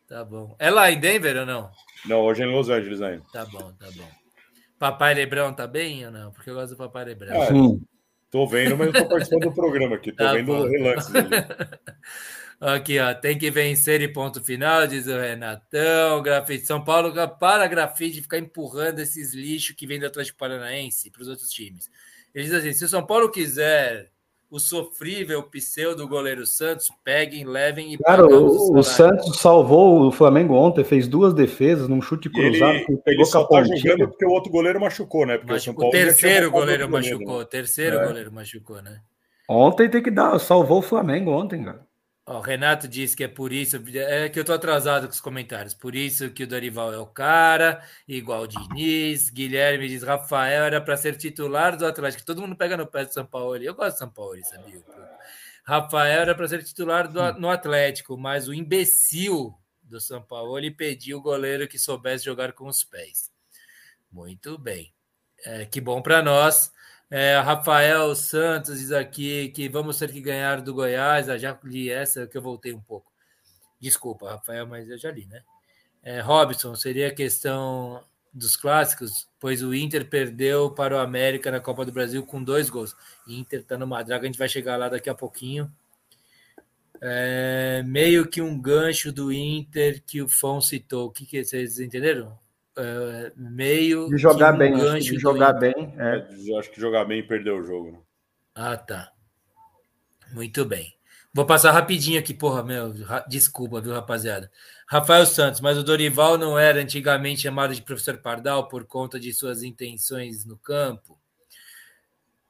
Tá 0.08 0.24
bom. 0.24 0.56
É 0.60 0.70
lá 0.70 0.92
em 0.92 1.00
Denver 1.00 1.38
ou 1.38 1.46
não? 1.48 1.72
Não, 2.06 2.20
hoje 2.20 2.44
é 2.44 2.46
em 2.46 2.52
Los 2.52 2.70
Angeles 2.70 3.02
ainda. 3.02 3.24
Tá 3.34 3.46
bom, 3.46 3.74
tá 3.80 3.88
bom. 3.96 4.08
Papai 4.78 5.16
Lebrão 5.16 5.52
tá 5.54 5.66
bem 5.66 6.06
ou 6.06 6.12
não? 6.12 6.32
Porque 6.32 6.52
eu 6.52 6.54
gosto 6.54 6.74
do 6.74 6.78
Papai 6.78 7.04
Lebrão. 7.04 7.34
Ah, 7.42 7.48
tô 8.30 8.46
vendo, 8.46 8.78
mas 8.78 8.94
eu 8.94 8.94
tô 8.94 9.10
participando 9.10 9.42
do 9.42 9.56
programa 9.56 9.96
aqui. 9.96 10.12
Tô 10.12 10.24
tá 10.24 10.34
vendo 10.34 10.52
o 10.52 10.68
relance 10.68 11.12
dele. 11.12 11.30
Aqui, 12.60 12.98
ó, 13.00 13.14
tem 13.14 13.38
que 13.38 13.52
vencer 13.52 14.02
e 14.02 14.08
ponto 14.08 14.44
final, 14.44 14.88
diz 14.88 15.06
o 15.06 15.12
Renatão. 15.12 16.24
Grafite 16.24 16.66
São 16.66 16.84
Paulo 16.84 17.14
para 17.40 17.68
grafite 17.68 18.22
ficar 18.22 18.40
empurrando 18.40 19.00
esses 19.00 19.34
lixos 19.34 19.76
que 19.76 19.86
vem 19.86 20.00
do 20.00 20.08
Atlético 20.08 20.40
Paranaense 20.40 21.12
para 21.12 21.22
os 21.22 21.28
outros 21.28 21.50
times. 21.50 21.88
Ele 22.34 22.46
diz 22.46 22.54
assim: 22.54 22.74
se 22.74 22.86
o 22.86 22.90
São 22.90 23.06
Paulo 23.06 23.30
quiser 23.30 24.10
o 24.50 24.60
sofrível 24.60 25.44
pseudo 25.44 26.08
goleiro 26.08 26.48
Santos, 26.48 26.90
peguem, 27.04 27.46
levem 27.46 27.94
e 27.94 27.98
Cara, 27.98 28.26
o, 28.26 28.78
o 28.78 28.84
Santos 28.84 29.38
salvou 29.40 30.08
o 30.08 30.12
Flamengo 30.12 30.56
ontem, 30.56 30.84
fez 30.84 31.08
duas 31.08 31.34
defesas 31.34 31.88
num 31.88 32.02
chute 32.02 32.30
cruzado. 32.30 32.72
Ele, 32.72 32.86
ele, 32.88 33.02
ele 33.06 33.26
só 33.26 33.44
tá 33.44 33.64
jogando 33.64 34.08
porque 34.08 34.26
o 34.26 34.30
outro 34.30 34.52
goleiro 34.52 34.80
machucou, 34.80 35.26
né? 35.28 35.38
Porque 35.38 35.54
machucou, 35.54 35.86
o, 35.86 35.88
o 35.90 35.92
terceiro 35.92 36.50
goleiro 36.50 36.90
machucou, 36.90 37.40
né? 37.40 37.46
terceiro 37.46 37.98
é. 37.98 38.08
goleiro 38.08 38.32
machucou, 38.32 38.82
né? 38.82 39.00
Ontem 39.50 39.90
tem 39.90 40.02
que 40.02 40.12
dar, 40.12 40.40
salvou 40.40 40.80
o 40.80 40.82
Flamengo 40.82 41.32
ontem, 41.32 41.64
cara. 41.64 41.87
O 42.28 42.42
Renato 42.42 42.90
disse 42.90 43.16
que 43.16 43.24
é 43.24 43.28
por 43.30 43.54
isso, 43.54 43.82
é 43.96 44.28
que 44.28 44.38
eu 44.38 44.44
tô 44.44 44.52
atrasado 44.52 45.08
com 45.08 45.14
os 45.14 45.22
comentários, 45.22 45.74
por 45.74 45.96
isso 45.96 46.30
que 46.30 46.44
o 46.44 46.48
Dorival 46.48 46.92
é 46.92 46.98
o 46.98 47.06
cara, 47.06 47.82
igual 48.06 48.42
o 48.42 48.48
Diniz. 48.48 49.30
Guilherme 49.30 49.88
diz: 49.88 50.04
Rafael 50.04 50.66
era 50.66 50.82
para 50.82 50.98
ser 50.98 51.16
titular 51.16 51.78
do 51.78 51.86
Atlético. 51.86 52.26
Todo 52.26 52.42
mundo 52.42 52.58
pega 52.58 52.76
no 52.76 52.86
pé 52.86 53.06
do 53.06 53.14
São 53.14 53.26
Paulo. 53.26 53.56
Eu 53.56 53.74
gosto 53.74 53.96
do 53.96 54.00
São 54.00 54.10
Paulo, 54.10 54.38
sabia? 54.44 54.84
Rafael 55.64 56.22
era 56.22 56.36
para 56.36 56.50
ser 56.50 56.62
titular 56.66 57.08
do, 57.08 57.40
no 57.40 57.50
Atlético, 57.50 58.18
mas 58.18 58.50
o 58.50 58.54
imbecil 58.54 59.58
do 59.82 60.02
São 60.02 60.22
Paulo 60.22 60.60
pediu 60.76 61.20
o 61.20 61.22
goleiro 61.22 61.66
que 61.66 61.80
soubesse 61.80 62.26
jogar 62.26 62.52
com 62.52 62.68
os 62.68 62.84
pés. 62.84 63.32
Muito 64.12 64.58
bem. 64.58 64.94
É, 65.46 65.66
que 65.66 65.80
bom 65.80 66.02
para 66.02 66.22
nós. 66.22 66.74
É, 67.10 67.40
Rafael 67.40 68.14
Santos 68.16 68.80
diz 68.80 68.92
aqui 68.92 69.50
que 69.50 69.70
vamos 69.70 69.98
ter 69.98 70.12
que 70.12 70.20
ganhar 70.20 70.62
do 70.62 70.74
Goiás. 70.74 71.30
Ah, 71.30 71.38
já 71.38 71.58
li 71.64 71.90
essa 71.90 72.28
que 72.28 72.38
eu 72.38 72.42
voltei 72.42 72.74
um 72.74 72.82
pouco. 72.82 73.12
Desculpa, 73.80 74.32
Rafael, 74.32 74.68
mas 74.68 74.90
eu 74.90 74.98
já 74.98 75.12
li, 75.12 75.26
né? 75.26 75.42
É, 76.04 76.20
Robson, 76.20 76.76
seria 76.76 77.14
questão 77.14 78.04
dos 78.34 78.56
clássicos, 78.56 79.28
pois 79.40 79.64
o 79.64 79.74
Inter 79.74 80.10
perdeu 80.10 80.72
para 80.72 80.96
o 80.96 81.00
América 81.00 81.50
na 81.50 81.60
Copa 81.60 81.86
do 81.86 81.92
Brasil 81.92 82.26
com 82.26 82.44
dois 82.44 82.70
gols. 82.70 82.96
Inter 83.28 83.64
tá 83.64 83.78
numa 83.78 84.04
draga, 84.04 84.24
a 84.24 84.28
gente 84.28 84.38
vai 84.38 84.50
chegar 84.50 84.78
lá 84.78 84.90
daqui 84.90 85.10
a 85.10 85.16
pouquinho. 85.16 85.72
É, 87.02 87.84
meio 87.86 88.28
que 88.28 88.42
um 88.42 88.60
gancho 88.60 89.12
do 89.12 89.32
Inter 89.32 90.04
que 90.06 90.22
o 90.22 90.28
Fon 90.28 90.60
citou. 90.60 91.08
O 91.08 91.12
que, 91.12 91.26
que 91.26 91.44
vocês 91.44 91.80
entenderam? 91.80 92.38
Uh, 92.78 93.32
meio. 93.36 94.08
De 94.10 94.18
jogar 94.18 94.54
bem, 94.54 94.76
um 94.76 94.98
de 94.98 95.20
jogar 95.20 95.54
bem. 95.54 95.94
É. 95.98 96.28
Eu 96.48 96.60
acho 96.60 96.72
que 96.72 96.80
jogar 96.80 97.06
bem 97.06 97.26
perdeu 97.26 97.58
o 97.58 97.64
jogo. 97.64 97.92
Né? 97.92 98.00
Ah, 98.56 98.78
tá. 98.78 99.12
Muito 100.32 100.66
bem. 100.66 100.96
Vou 101.34 101.46
passar 101.46 101.72
rapidinho 101.72 102.20
aqui, 102.20 102.34
porra, 102.34 102.64
meu. 102.64 102.94
Desculpa, 103.28 103.80
viu, 103.80 103.94
rapaziada. 103.94 104.52
Rafael 104.88 105.26
Santos, 105.26 105.62
mas 105.62 105.78
o 105.78 105.84
Dorival 105.84 106.38
não 106.38 106.58
era 106.58 106.82
antigamente 106.82 107.42
chamado 107.42 107.76
de 107.76 107.82
professor 107.82 108.18
Pardal 108.18 108.68
por 108.68 108.86
conta 108.86 109.20
de 109.20 109.34
suas 109.34 109.62
intenções 109.62 110.46
no 110.46 110.58
campo? 110.58 111.20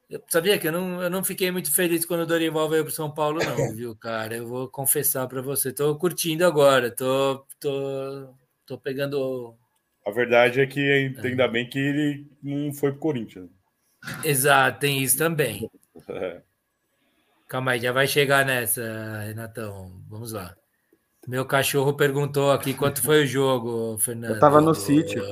Eu 0.10 0.24
sabia 0.30 0.58
que 0.58 0.68
eu 0.68 0.72
não, 0.72 1.02
eu 1.02 1.10
não 1.10 1.22
fiquei 1.22 1.52
muito 1.52 1.74
feliz 1.74 2.06
quando 2.06 2.22
o 2.22 2.26
Dorival 2.26 2.70
veio 2.70 2.86
para 2.86 2.94
São 2.94 3.12
Paulo, 3.12 3.40
não, 3.44 3.76
viu, 3.76 3.94
cara? 3.96 4.38
Eu 4.38 4.48
vou 4.48 4.70
confessar 4.70 5.28
para 5.28 5.42
você. 5.42 5.74
Tô 5.74 5.94
curtindo 5.98 6.46
agora, 6.46 6.90
tô, 6.90 7.46
tô, 7.60 8.34
tô 8.66 8.78
pegando 8.78 9.58
a 10.08 10.12
verdade 10.12 10.62
é 10.62 10.66
que 10.66 10.80
é. 10.80 11.28
ainda 11.28 11.48
bem 11.50 11.68
que 11.68 11.78
ele 11.78 12.32
não 12.42 12.74
foi 12.74 12.92
pro 12.92 13.00
Corinthians. 13.02 13.50
Exato, 14.24 14.80
tem 14.80 15.04
isso 15.04 15.18
também. 15.18 15.70
É. 16.10 16.42
Calma 17.50 17.72
aí, 17.72 17.80
já 17.80 17.92
vai 17.92 18.06
chegar 18.06 18.46
nessa, 18.46 18.84
Renatão. 19.26 20.00
Vamos 20.08 20.32
lá. 20.32 20.56
Meu 21.28 21.44
cachorro 21.44 21.96
perguntou 21.96 22.52
aqui 22.52 22.72
quanto 22.74 23.02
foi 23.02 23.24
o 23.24 23.28
jogo, 23.28 23.98
Fernando. 24.00 24.36
Eu 24.36 24.40
tava 24.40 24.62
no 24.62 24.76
sítio. 24.76 25.24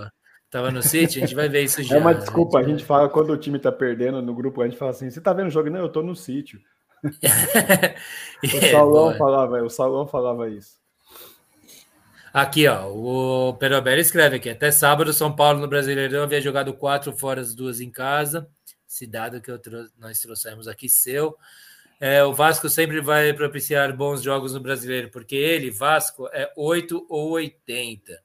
Tava 0.49 0.71
no 0.71 0.81
sítio? 0.81 1.23
A 1.23 1.25
gente 1.25 1.35
vai 1.35 1.47
ver 1.47 1.63
isso 1.63 1.81
já. 1.83 1.97
É 1.97 1.99
uma 1.99 2.15
desculpa, 2.15 2.57
a 2.57 2.63
gente 2.63 2.83
fala 2.83 3.07
quando 3.07 3.31
o 3.31 3.37
time 3.37 3.59
tá 3.59 3.71
perdendo 3.71 4.23
no 4.23 4.33
grupo, 4.33 4.61
a 4.61 4.65
gente 4.65 4.77
fala 4.77 4.89
assim: 4.89 5.09
você 5.09 5.21
tá 5.21 5.31
vendo 5.33 5.47
o 5.47 5.51
jogo? 5.51 5.69
Não, 5.69 5.81
eu 5.81 5.89
tô 5.89 6.01
no 6.01 6.15
sítio. 6.15 6.59
o 7.03 7.09
é, 8.43 8.71
Saulão 8.71 9.15
falava, 9.15 9.61
o 9.61 9.69
Saulão 9.69 10.07
falava 10.07 10.49
isso. 10.49 10.77
Aqui, 12.35 12.67
ó, 12.67 12.89
o 12.89 13.53
Perobel 13.53 13.97
escreve 13.97 14.35
aqui. 14.35 14.49
Até 14.49 14.69
sábado, 14.69 15.13
São 15.13 15.33
Paulo 15.33 15.57
no 15.57 15.69
Brasileirão 15.69 16.23
havia 16.23 16.41
jogado 16.41 16.73
quatro 16.73 17.15
fora, 17.15 17.39
as 17.39 17.55
duas 17.55 17.79
em 17.79 17.89
casa. 17.89 18.45
Esse 18.85 19.07
dado 19.07 19.39
que 19.39 19.57
trou 19.57 19.85
nós 19.97 20.19
trouxemos 20.19 20.67
aqui 20.67 20.89
seu. 20.89 21.37
É, 21.97 22.25
o 22.25 22.33
Vasco 22.33 22.67
sempre 22.67 22.99
vai 22.99 23.31
propiciar 23.31 23.95
bons 23.95 24.21
jogos 24.21 24.53
no 24.53 24.59
Brasileiro, 24.59 25.09
porque 25.11 25.33
ele, 25.33 25.71
Vasco, 25.71 26.27
é 26.33 26.51
8 26.57 27.05
ou 27.07 27.31
80. 27.31 28.21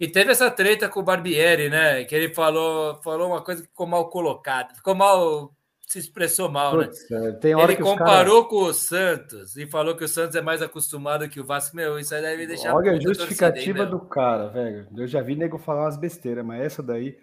E 0.00 0.08
teve 0.08 0.32
essa 0.32 0.50
treta 0.50 0.88
com 0.88 1.00
o 1.00 1.02
Barbieri, 1.02 1.68
né? 1.68 2.04
Que 2.04 2.14
ele 2.14 2.32
falou, 2.32 2.98
falou 3.02 3.28
uma 3.28 3.44
coisa 3.44 3.60
que 3.60 3.68
ficou 3.68 3.86
mal 3.86 4.08
colocada, 4.08 4.74
ficou 4.74 4.94
mal 4.94 5.54
se 5.88 5.98
expressou 5.98 6.50
mal, 6.50 6.76
né? 6.76 6.84
Putz, 6.84 7.08
né? 7.08 7.38
Ele 7.42 7.76
comparou 7.76 8.42
cara... 8.42 8.50
com 8.50 8.62
o 8.64 8.74
Santos 8.74 9.56
e 9.56 9.66
falou 9.66 9.96
que 9.96 10.04
o 10.04 10.08
Santos 10.08 10.36
é 10.36 10.42
mais 10.42 10.60
acostumado 10.60 11.26
que 11.30 11.40
o 11.40 11.44
Vasco. 11.44 11.74
Meu, 11.74 11.98
isso 11.98 12.14
aí 12.14 12.20
deve 12.20 12.46
deixar. 12.46 12.74
Olha 12.74 12.92
a 12.92 13.00
justificativa 13.00 13.86
do 13.86 13.98
cara, 13.98 14.48
velho. 14.48 14.86
Eu 14.94 15.06
já 15.06 15.22
vi 15.22 15.34
nego 15.34 15.56
falar 15.56 15.84
umas 15.84 15.96
besteiras, 15.96 16.44
mas 16.44 16.60
essa 16.60 16.82
daí. 16.82 17.16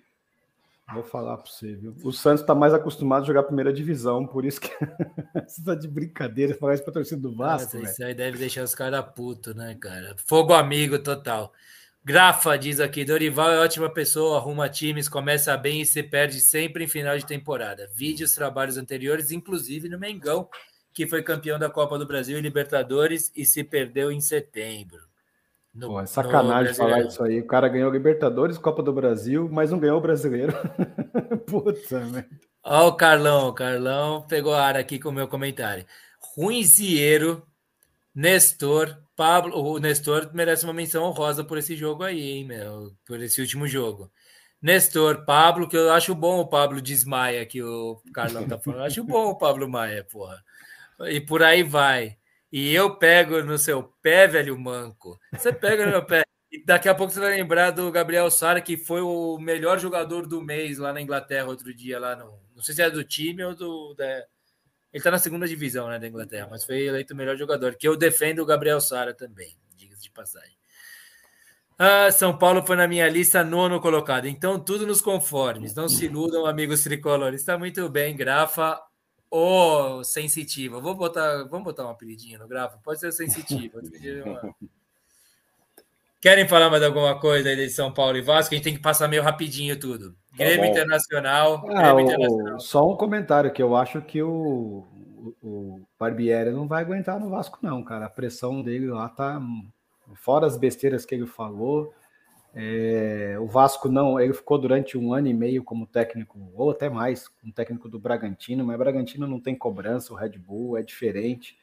Vou 0.94 1.04
falar 1.04 1.38
para 1.38 1.52
você, 1.52 1.74
viu? 1.74 1.96
O 2.04 2.12
Santos 2.12 2.42
está 2.42 2.54
mais 2.54 2.72
acostumado 2.72 3.24
a 3.24 3.26
jogar 3.26 3.40
a 3.40 3.44
primeira 3.44 3.74
divisão, 3.74 4.26
por 4.26 4.46
isso 4.46 4.62
que 4.62 4.70
você 5.48 5.64
tá 5.64 5.74
de 5.74 5.88
brincadeira 5.88 6.54
falar 6.54 6.76
isso 6.76 6.84
para 6.84 6.94
torcida 6.94 7.22
do 7.22 7.36
Vasco. 7.36 7.78
Nossa, 7.78 7.92
isso 7.92 8.04
aí 8.04 8.14
deve 8.14 8.38
deixar 8.38 8.64
os 8.64 8.76
caras 8.76 9.04
putos, 9.16 9.56
né, 9.56 9.76
cara? 9.80 10.16
Fogo 10.28 10.54
amigo 10.54 11.00
total. 11.00 11.52
Grafa 12.06 12.56
diz 12.56 12.80
aqui: 12.80 13.04
Dorival 13.04 13.52
é 13.52 13.60
ótima 13.60 13.90
pessoa, 13.90 14.38
arruma 14.38 14.70
times, 14.70 15.10
começa 15.10 15.58
bem 15.58 15.82
e 15.82 15.86
se 15.88 16.04
perde 16.04 16.40
sempre 16.40 16.84
em 16.84 16.88
final 16.88 17.18
de 17.18 17.26
temporada. 17.26 17.90
Vide 17.96 18.24
os 18.24 18.36
trabalhos 18.36 18.78
anteriores, 18.78 19.32
inclusive 19.32 19.90
no 19.90 19.98
Mengão, 19.98 20.48
que 20.94 21.08
foi 21.08 21.24
campeão 21.24 21.58
da 21.58 21.68
Copa 21.68 21.98
do 21.98 22.06
Brasil 22.06 22.38
e 22.38 22.42
Libertadores 22.42 23.32
e 23.36 23.44
se 23.44 23.64
perdeu 23.64 24.12
em 24.12 24.22
setembro. 24.22 25.00
No, 25.74 25.88
Pô, 25.88 26.00
é 26.00 26.06
sacanagem 26.06 26.76
falar 26.76 27.02
isso 27.02 27.24
aí. 27.24 27.40
O 27.40 27.48
cara 27.48 27.68
ganhou 27.68 27.92
Libertadores, 27.92 28.60
Copa 28.60 28.84
do 28.84 28.94
Brasil, 28.94 29.50
mas 29.52 29.72
não 29.72 29.80
ganhou 29.80 29.98
o 29.98 30.02
brasileiro. 30.02 30.54
Puta 31.50 32.02
merda. 32.02 32.30
Ó, 32.64 32.88
o 32.88 32.94
Carlão, 32.94 33.50
o 33.50 33.54
Carlão 33.54 34.22
pegou 34.28 34.54
a 34.54 34.64
área 34.64 34.80
aqui 34.80 35.00
com 35.00 35.10
o 35.10 35.12
meu 35.12 35.28
comentário. 35.28 35.84
Ruinzieiro, 36.36 37.44
Nestor, 38.14 38.96
Pablo, 39.16 39.56
o 39.58 39.80
Nestor 39.80 40.30
merece 40.34 40.66
uma 40.66 40.74
menção 40.74 41.04
honrosa 41.04 41.44
por 41.44 41.58
esse 41.58 41.76
jogo 41.76 42.04
aí, 42.04 42.22
hein, 42.22 42.46
meu, 42.46 42.92
por 43.06 43.22
esse 43.22 43.40
último 43.42 43.68
jogo. 43.68 44.12
Nestor, 44.62 45.26
Pablo, 45.26 45.68
que 45.68 45.78
eu 45.78 45.92
acho 45.92 46.16
bom 46.16 46.40
o 46.40 46.48
Pablo 46.48 46.82
desmaia 46.82 47.46
que 47.46 47.62
o 47.62 48.02
Carlão 48.14 48.48
tá 48.48 48.58
falando. 48.58 48.80
Eu 48.80 48.86
acho 48.86 49.04
bom 49.04 49.30
o 49.30 49.38
Pablo 49.38 49.70
Maia, 49.70 50.04
porra. 50.04 50.44
E 51.02 51.22
por 51.22 51.44
aí 51.44 51.62
vai. 51.64 52.18
E 52.52 52.74
eu 52.74 52.98
pego 52.98 53.44
no 53.44 53.58
seu 53.58 53.84
pé, 54.02 54.28
velho 54.28 54.58
manco. 54.58 55.20
Você 55.32 55.52
pega 55.54 55.86
no 55.86 55.92
meu 55.92 56.06
pé. 56.06 56.24
E 56.52 56.64
daqui 56.66 56.88
a 56.88 56.96
pouco 56.96 57.12
você 57.14 57.20
vai 57.20 57.32
lembrar 57.32 57.72
do 57.72 57.92
Gabriel 57.92 58.32
Sara, 58.32 58.62
que 58.62 58.78
foi 58.78 59.02
o 59.02 59.38
melhor 59.38 59.78
jogador 59.78 60.26
do 60.26 60.42
mês 60.42 60.78
lá 60.78 60.94
na 60.94 61.02
Inglaterra 61.02 61.48
outro 61.48 61.74
dia, 61.74 62.00
lá 62.00 62.16
no. 62.16 62.40
Não 62.56 62.64
sei 62.64 62.74
se 62.74 62.82
é 62.82 62.90
do 62.90 63.04
time 63.04 63.44
ou 63.44 63.56
do. 63.56 63.94
Da, 63.96 64.24
ele 64.96 65.02
está 65.02 65.12
na 65.12 65.20
segunda 65.20 65.46
divisão 65.46 65.90
né, 65.90 66.00
da 66.00 66.08
Inglaterra, 66.08 66.48
mas 66.50 66.64
foi 66.64 66.84
eleito 66.84 67.14
o 67.14 67.18
melhor 67.18 67.36
jogador. 67.36 67.76
Que 67.76 67.86
eu 67.86 67.98
defendo 67.98 68.40
o 68.40 68.46
Gabriel 68.46 68.80
Sara 68.80 69.14
também, 69.14 69.54
diga-se 69.76 70.04
de 70.04 70.10
passagem. 70.10 70.56
Ah, 71.78 72.10
São 72.14 72.38
Paulo 72.38 72.66
foi 72.66 72.78
na 72.78 72.88
minha 72.88 73.06
lista 73.10 73.44
nono 73.44 73.82
colocado. 73.82 74.26
Então, 74.26 74.58
tudo 74.58 74.88
nos 74.88 75.02
conformes. 75.02 75.76
Não 75.76 75.90
se 75.90 76.06
iludam, 76.06 76.46
amigos 76.46 76.82
tricolores. 76.82 77.42
Está 77.42 77.58
muito 77.58 77.90
bem, 77.90 78.16
Grafa. 78.16 78.82
Ô, 79.30 79.98
oh, 79.98 80.04
sensitiva. 80.06 80.80
Vou 80.80 80.96
botar, 80.96 81.44
vamos 81.44 81.66
botar 81.66 81.86
um 81.86 81.90
apelidinho 81.90 82.40
no 82.40 82.48
Grafa? 82.48 82.78
Pode 82.82 83.02
ser 83.02 83.12
sensitiva. 83.12 83.82
Querem 86.26 86.48
falar 86.48 86.72
mais 86.72 86.82
alguma 86.82 87.20
coisa 87.20 87.50
aí 87.50 87.56
de 87.56 87.70
São 87.70 87.94
Paulo 87.94 88.18
e 88.18 88.22
Vasco? 88.22 88.52
A 88.52 88.58
gente 88.58 88.64
tem 88.64 88.74
que 88.74 88.82
passar 88.82 89.08
meio 89.08 89.22
rapidinho 89.22 89.80
tudo. 89.80 90.10
Tá 90.36 90.38
Grêmio 90.38 90.62
tá 90.62 90.68
Internacional. 90.70 91.64
Ah, 91.70 91.84
Grêmio 91.84 91.98
o, 91.98 92.02
Internacional. 92.02 92.60
Só 92.60 92.92
um 92.92 92.96
comentário 92.96 93.54
que 93.54 93.62
eu 93.62 93.76
acho 93.76 94.02
que 94.02 94.24
o, 94.24 94.84
o 95.44 95.82
Barbieri 96.00 96.50
não 96.50 96.68
vai 96.68 96.82
aguentar 96.82 97.20
no 97.20 97.30
Vasco, 97.30 97.60
não, 97.62 97.84
cara. 97.84 98.08
A 98.08 98.10
pressão 98.10 98.64
dele 98.64 98.88
lá 98.88 99.08
tá 99.08 99.40
fora 100.16 100.48
as 100.48 100.58
besteiras 100.58 101.06
que 101.06 101.14
ele 101.14 101.28
falou. 101.28 101.94
É, 102.56 103.38
o 103.40 103.46
Vasco 103.46 103.88
não, 103.88 104.20
ele 104.20 104.34
ficou 104.34 104.58
durante 104.58 104.98
um 104.98 105.14
ano 105.14 105.28
e 105.28 105.34
meio 105.34 105.64
como 105.64 105.86
técnico, 105.86 106.40
ou 106.56 106.72
até 106.72 106.90
mais, 106.90 107.28
como 107.28 107.54
técnico 107.54 107.88
do 107.88 108.00
Bragantino, 108.00 108.66
mas 108.66 108.80
Bragantino 108.80 109.28
não 109.28 109.40
tem 109.40 109.56
cobrança, 109.56 110.12
o 110.12 110.16
Red 110.16 110.40
Bull 110.40 110.76
é 110.76 110.82
diferente. 110.82 111.56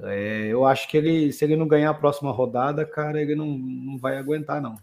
É, 0.00 0.46
eu 0.46 0.64
acho 0.64 0.88
que 0.88 0.96
ele, 0.96 1.32
se 1.32 1.44
ele 1.44 1.56
não 1.56 1.68
ganhar 1.68 1.90
a 1.90 1.94
próxima 1.94 2.32
rodada, 2.32 2.84
cara, 2.84 3.20
ele 3.20 3.34
não, 3.34 3.46
não 3.46 3.98
vai 3.98 4.16
aguentar, 4.16 4.60
não. 4.60 4.76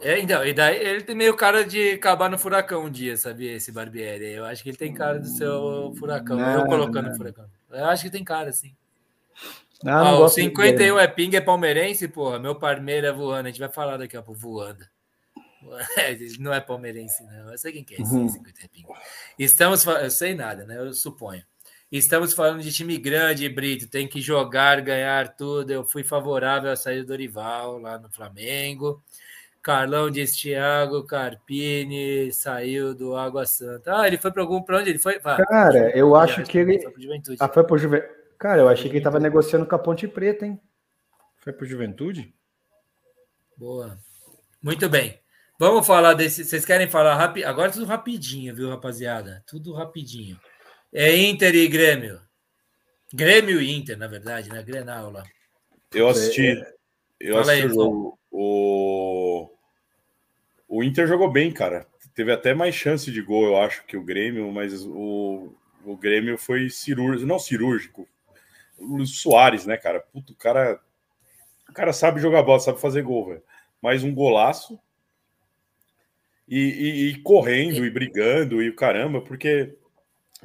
É, 0.00 0.18
então, 0.18 0.44
e 0.44 0.52
daí 0.52 0.76
ele 0.76 1.02
tem 1.02 1.16
meio 1.16 1.34
cara 1.34 1.64
de 1.64 1.92
acabar 1.92 2.30
no 2.30 2.38
furacão 2.38 2.84
um 2.84 2.90
dia, 2.90 3.16
sabia? 3.16 3.52
Esse 3.52 3.72
Barbieri. 3.72 4.32
Eu 4.32 4.44
acho 4.44 4.62
que 4.62 4.68
ele 4.68 4.76
tem 4.76 4.92
cara 4.92 5.18
do 5.18 5.26
seu 5.26 5.94
furacão. 5.98 6.36
Não, 6.36 6.60
eu 6.60 6.66
colocando 6.66 7.08
no 7.08 7.16
furacão. 7.16 7.46
Eu 7.70 7.86
acho 7.86 8.04
que 8.04 8.10
tem 8.10 8.22
cara, 8.22 8.52
sim. 8.52 8.74
Ah, 9.84 10.08
ah, 10.08 10.18
o 10.20 10.28
51 10.28 10.98
é 10.98 11.06
ping, 11.06 11.34
é 11.34 11.40
palmeirense, 11.40 12.08
porra. 12.08 12.38
Meu 12.38 12.54
Parmeira 12.54 13.12
voando. 13.12 13.46
A 13.46 13.50
gente 13.50 13.60
vai 13.60 13.68
falar 13.68 13.96
daqui 13.96 14.16
a 14.16 14.22
pouco 14.22 14.40
voando. 14.40 14.84
Não 16.38 16.52
é 16.54 16.60
palmeirense, 16.60 17.24
não. 17.24 17.50
Eu 17.50 17.58
sei 17.58 17.72
quem 17.72 17.82
que 17.82 17.96
é 17.96 18.00
esse 18.00 18.14
uhum. 18.14 18.28
50 18.28 18.60
é 18.62 18.68
ping. 18.68 18.86
Estamos 19.36 19.84
Eu 19.84 20.10
sei 20.10 20.32
nada, 20.32 20.64
né? 20.64 20.78
Eu 20.78 20.92
suponho. 20.92 21.42
Estamos 21.90 22.34
falando 22.34 22.62
de 22.62 22.72
time 22.72 22.98
grande, 22.98 23.48
Brito. 23.48 23.88
Tem 23.88 24.08
que 24.08 24.20
jogar, 24.20 24.80
ganhar 24.80 25.36
tudo. 25.36 25.70
Eu 25.70 25.84
fui 25.84 26.02
favorável 26.02 26.70
à 26.70 26.76
saída 26.76 27.02
do 27.02 27.08
Dorival 27.08 27.78
lá 27.78 27.98
no 27.98 28.10
Flamengo. 28.10 29.02
Carlão 29.62 30.10
diz 30.10 30.30
Thiago 30.36 31.04
Carpini 31.04 32.32
saiu 32.32 32.94
do 32.94 33.16
Água 33.16 33.44
Santa. 33.46 34.00
Ah, 34.00 34.06
ele 34.06 34.16
foi 34.16 34.30
para 34.30 34.42
algum 34.42 34.62
para 34.62 34.78
onde 34.78 34.90
ele 34.90 34.98
foi? 34.98 35.18
Cara, 35.18 35.90
eu 35.96 36.14
acho 36.14 36.44
que 36.44 36.58
ele 36.58 36.80
foi 36.80 37.02
Juventude. 37.02 37.36
Ah, 37.40 37.48
foi 37.48 37.64
para 37.64 37.76
Juventude. 37.76 38.14
Cara, 38.38 38.60
eu 38.60 38.68
achei 38.68 38.84
que 38.84 38.90
ele 38.90 38.98
estava 38.98 39.18
negociando 39.18 39.66
com 39.66 39.74
a 39.74 39.78
Ponte 39.78 40.06
Preta, 40.06 40.46
hein? 40.46 40.60
Foi 41.38 41.52
para 41.52 41.66
Juventude? 41.66 42.34
Boa. 43.56 43.98
Muito 44.62 44.88
bem. 44.88 45.18
Vamos 45.58 45.86
falar 45.86 46.14
desse. 46.14 46.44
Vocês 46.44 46.64
querem 46.64 46.88
falar 46.88 47.14
rápido? 47.14 47.46
Agora 47.46 47.72
tudo 47.72 47.86
rapidinho, 47.86 48.54
viu, 48.54 48.68
rapaziada? 48.68 49.42
Tudo 49.46 49.72
rapidinho. 49.72 50.38
É 50.92 51.16
Inter 51.16 51.54
e 51.54 51.68
Grêmio. 51.68 52.20
Grêmio 53.12 53.60
e 53.60 53.74
Inter, 53.74 53.96
na 53.96 54.06
verdade, 54.06 54.50
né? 54.50 54.62
Grenal 54.62 55.10
lá. 55.10 55.24
Eu 55.92 56.08
assisti. 56.08 56.46
É, 56.46 56.74
eu 57.20 57.38
assisti 57.38 57.62
aí, 57.62 57.66
o 57.66 57.74
jogo. 57.74 58.18
O... 58.30 59.50
O 60.68 60.82
Inter 60.82 61.06
jogou 61.06 61.30
bem, 61.30 61.52
cara. 61.52 61.86
Teve 62.14 62.32
até 62.32 62.54
mais 62.54 62.74
chance 62.74 63.10
de 63.10 63.22
gol, 63.22 63.46
eu 63.46 63.56
acho, 63.58 63.84
que 63.84 63.96
o 63.96 64.02
Grêmio, 64.02 64.50
mas 64.50 64.84
o, 64.84 65.54
o 65.84 65.96
Grêmio 65.96 66.36
foi 66.36 66.68
cirúrgico, 66.68 67.26
não 67.26 67.38
cirúrgico. 67.38 68.08
O 68.78 68.96
Luiz 68.96 69.18
Soares, 69.20 69.66
né, 69.66 69.76
cara? 69.76 70.00
Puto, 70.00 70.32
o 70.32 70.36
cara, 70.36 70.80
o 71.68 71.72
cara 71.72 71.92
sabe 71.92 72.20
jogar 72.20 72.42
bola, 72.42 72.58
sabe 72.58 72.80
fazer 72.80 73.02
gol, 73.02 73.28
velho. 73.28 73.42
Mais 73.80 74.02
um 74.02 74.14
golaço. 74.14 74.78
E, 76.48 76.58
e, 76.58 77.08
e 77.10 77.22
correndo 77.22 77.84
e 77.84 77.90
brigando 77.90 78.62
e 78.62 78.68
o 78.68 78.76
caramba, 78.76 79.20
porque 79.20 79.76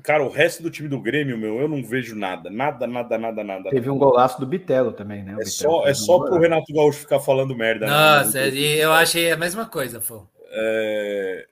Cara, 0.04 0.24
o 0.24 0.30
resto 0.30 0.64
do 0.64 0.72
time 0.72 0.88
do 0.88 1.00
Grêmio, 1.00 1.38
meu, 1.38 1.60
eu 1.60 1.68
não 1.68 1.84
vejo 1.84 2.16
nada. 2.16 2.50
Nada, 2.50 2.88
nada, 2.88 3.18
nada, 3.18 3.44
nada. 3.44 3.70
Teve 3.70 3.90
um 3.90 3.98
golaço 3.98 4.40
do 4.40 4.46
Bitelo 4.46 4.92
também, 4.92 5.24
né? 5.24 5.36
O 5.36 5.42
é 5.42 5.46
só, 5.46 5.88
é 5.88 5.94
só 5.94 6.20
pro 6.20 6.40
Renato 6.40 6.74
Gaúcho 6.74 7.00
ficar 7.00 7.20
falando 7.20 7.56
merda. 7.56 7.86
Né? 7.86 7.92
Nossa, 7.92 8.40
né? 8.40 8.58
eu 8.58 8.92
achei 8.92 9.32
a 9.32 9.38
mesma 9.38 9.66
coisa, 9.66 10.00
pô. 10.00 10.28
É... 10.52 11.46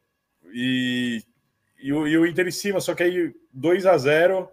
E... 0.54 1.24
E, 1.82 1.94
o, 1.94 2.06
e 2.06 2.18
o 2.18 2.26
Inter 2.26 2.46
em 2.46 2.52
cima, 2.52 2.82
só 2.82 2.94
que 2.94 3.04
aí 3.04 3.34
2 3.54 3.86
a 3.86 3.98
0 3.98 4.50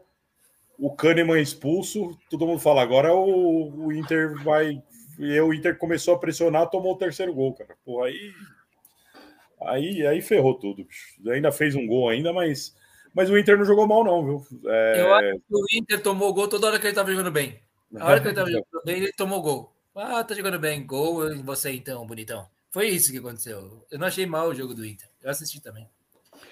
o 0.78 0.94
Kahneman 0.94 1.40
expulso, 1.40 2.16
todo 2.30 2.46
mundo 2.46 2.60
fala, 2.60 2.82
agora 2.82 3.12
o, 3.14 3.86
o 3.86 3.92
Inter 3.92 4.34
vai. 4.42 4.82
E 5.18 5.40
o 5.40 5.52
Inter 5.52 5.78
começou 5.78 6.14
a 6.14 6.18
pressionar, 6.18 6.68
tomou 6.68 6.92
o 6.92 6.98
terceiro 6.98 7.32
gol, 7.32 7.54
cara. 7.54 7.74
Pô, 7.84 8.02
aí. 8.02 8.32
Aí, 9.62 10.06
aí 10.06 10.20
ferrou 10.20 10.54
tudo. 10.54 10.84
Bicho. 10.84 11.14
Ainda 11.30 11.50
fez 11.50 11.74
um 11.74 11.86
gol 11.86 12.10
ainda, 12.10 12.32
mas 12.32 12.76
mas 13.16 13.30
o 13.30 13.38
Inter 13.38 13.56
não 13.56 13.64
jogou 13.64 13.86
mal, 13.86 14.04
não, 14.04 14.22
viu? 14.22 14.46
É... 14.66 15.00
Eu 15.00 15.14
acho 15.14 15.38
que 15.38 15.54
o 15.54 15.64
Inter 15.72 16.02
tomou 16.02 16.34
gol 16.34 16.48
toda 16.48 16.66
hora 16.66 16.78
que 16.78 16.84
ele 16.84 16.92
estava 16.92 17.10
jogando 17.10 17.30
bem. 17.30 17.58
A 17.98 18.04
hora 18.04 18.20
que 18.20 18.26
ele 18.26 18.32
estava 18.32 18.50
jogando 18.50 18.84
bem, 18.84 18.96
ele 18.98 19.12
tomou 19.12 19.40
gol. 19.40 19.72
Ah, 19.94 20.22
tá 20.22 20.34
jogando 20.34 20.58
bem. 20.58 20.86
Gol 20.86 21.32
em 21.32 21.42
você 21.42 21.70
então, 21.70 22.06
bonitão. 22.06 22.46
Foi 22.70 22.88
isso 22.88 23.10
que 23.10 23.16
aconteceu. 23.16 23.86
Eu 23.90 23.98
não 23.98 24.06
achei 24.06 24.26
mal 24.26 24.48
o 24.48 24.54
jogo 24.54 24.74
do 24.74 24.84
Inter. 24.84 25.08
Eu 25.22 25.30
assisti 25.30 25.62
também. 25.62 25.88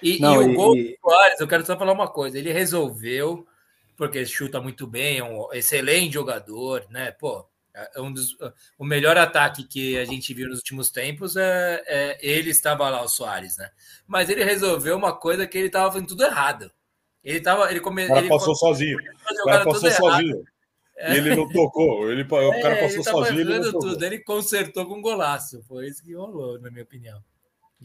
E, 0.01 0.19
não, 0.19 0.41
e 0.41 0.47
o 0.47 0.51
e, 0.51 0.55
gol 0.55 0.75
do 0.75 0.97
Soares, 0.99 1.39
eu 1.39 1.47
quero 1.47 1.63
só 1.63 1.77
falar 1.77 1.93
uma 1.93 2.07
coisa. 2.07 2.39
Ele 2.39 2.51
resolveu, 2.51 3.45
porque 3.95 4.25
chuta 4.25 4.59
muito 4.59 4.87
bem, 4.87 5.19
é 5.19 5.23
um 5.23 5.53
excelente 5.53 6.15
jogador, 6.15 6.83
né? 6.89 7.11
Pô, 7.11 7.45
um 7.97 8.11
dos, 8.11 8.37
o 8.77 8.85
melhor 8.85 9.17
ataque 9.17 9.63
que 9.63 9.97
a 9.97 10.05
gente 10.05 10.33
viu 10.33 10.47
nos 10.47 10.59
últimos 10.59 10.89
tempos 10.89 11.35
é, 11.35 11.83
é, 11.85 12.17
ele 12.21 12.49
estava 12.49 12.89
lá, 12.89 13.01
o 13.01 13.07
Soares, 13.07 13.57
né? 13.57 13.69
Mas 14.07 14.29
ele 14.29 14.43
resolveu 14.43 14.95
uma 14.95 15.13
coisa 15.13 15.45
que 15.45 15.57
ele 15.57 15.67
estava 15.67 15.91
fazendo 15.91 16.07
tudo 16.07 16.23
errado. 16.23 16.71
Ele 17.23 17.41
tava, 17.41 17.69
ele 17.71 17.79
come, 17.79 18.05
o 18.05 18.07
cara 18.07 18.19
ele 18.19 18.29
passou 18.29 18.55
sozinho. 18.55 18.97
O 19.41 19.45
cara 19.45 19.65
passou 19.65 19.91
sozinho. 19.91 20.43
É. 20.97 21.17
Ele 21.17 21.35
não 21.35 21.49
tocou. 21.49 22.09
Ele, 22.09 22.21
o 22.23 22.27
cara 22.27 22.75
é, 22.75 22.81
passou 22.81 23.03
sozinho. 23.03 23.41
Ele, 23.41 23.71
tudo. 23.71 24.05
ele 24.05 24.19
consertou 24.19 24.85
com 24.85 24.95
um 24.95 25.01
golaço. 25.01 25.61
Foi 25.63 25.87
isso 25.87 26.03
que 26.03 26.13
rolou, 26.13 26.59
na 26.61 26.69
minha 26.69 26.83
opinião. 26.83 27.21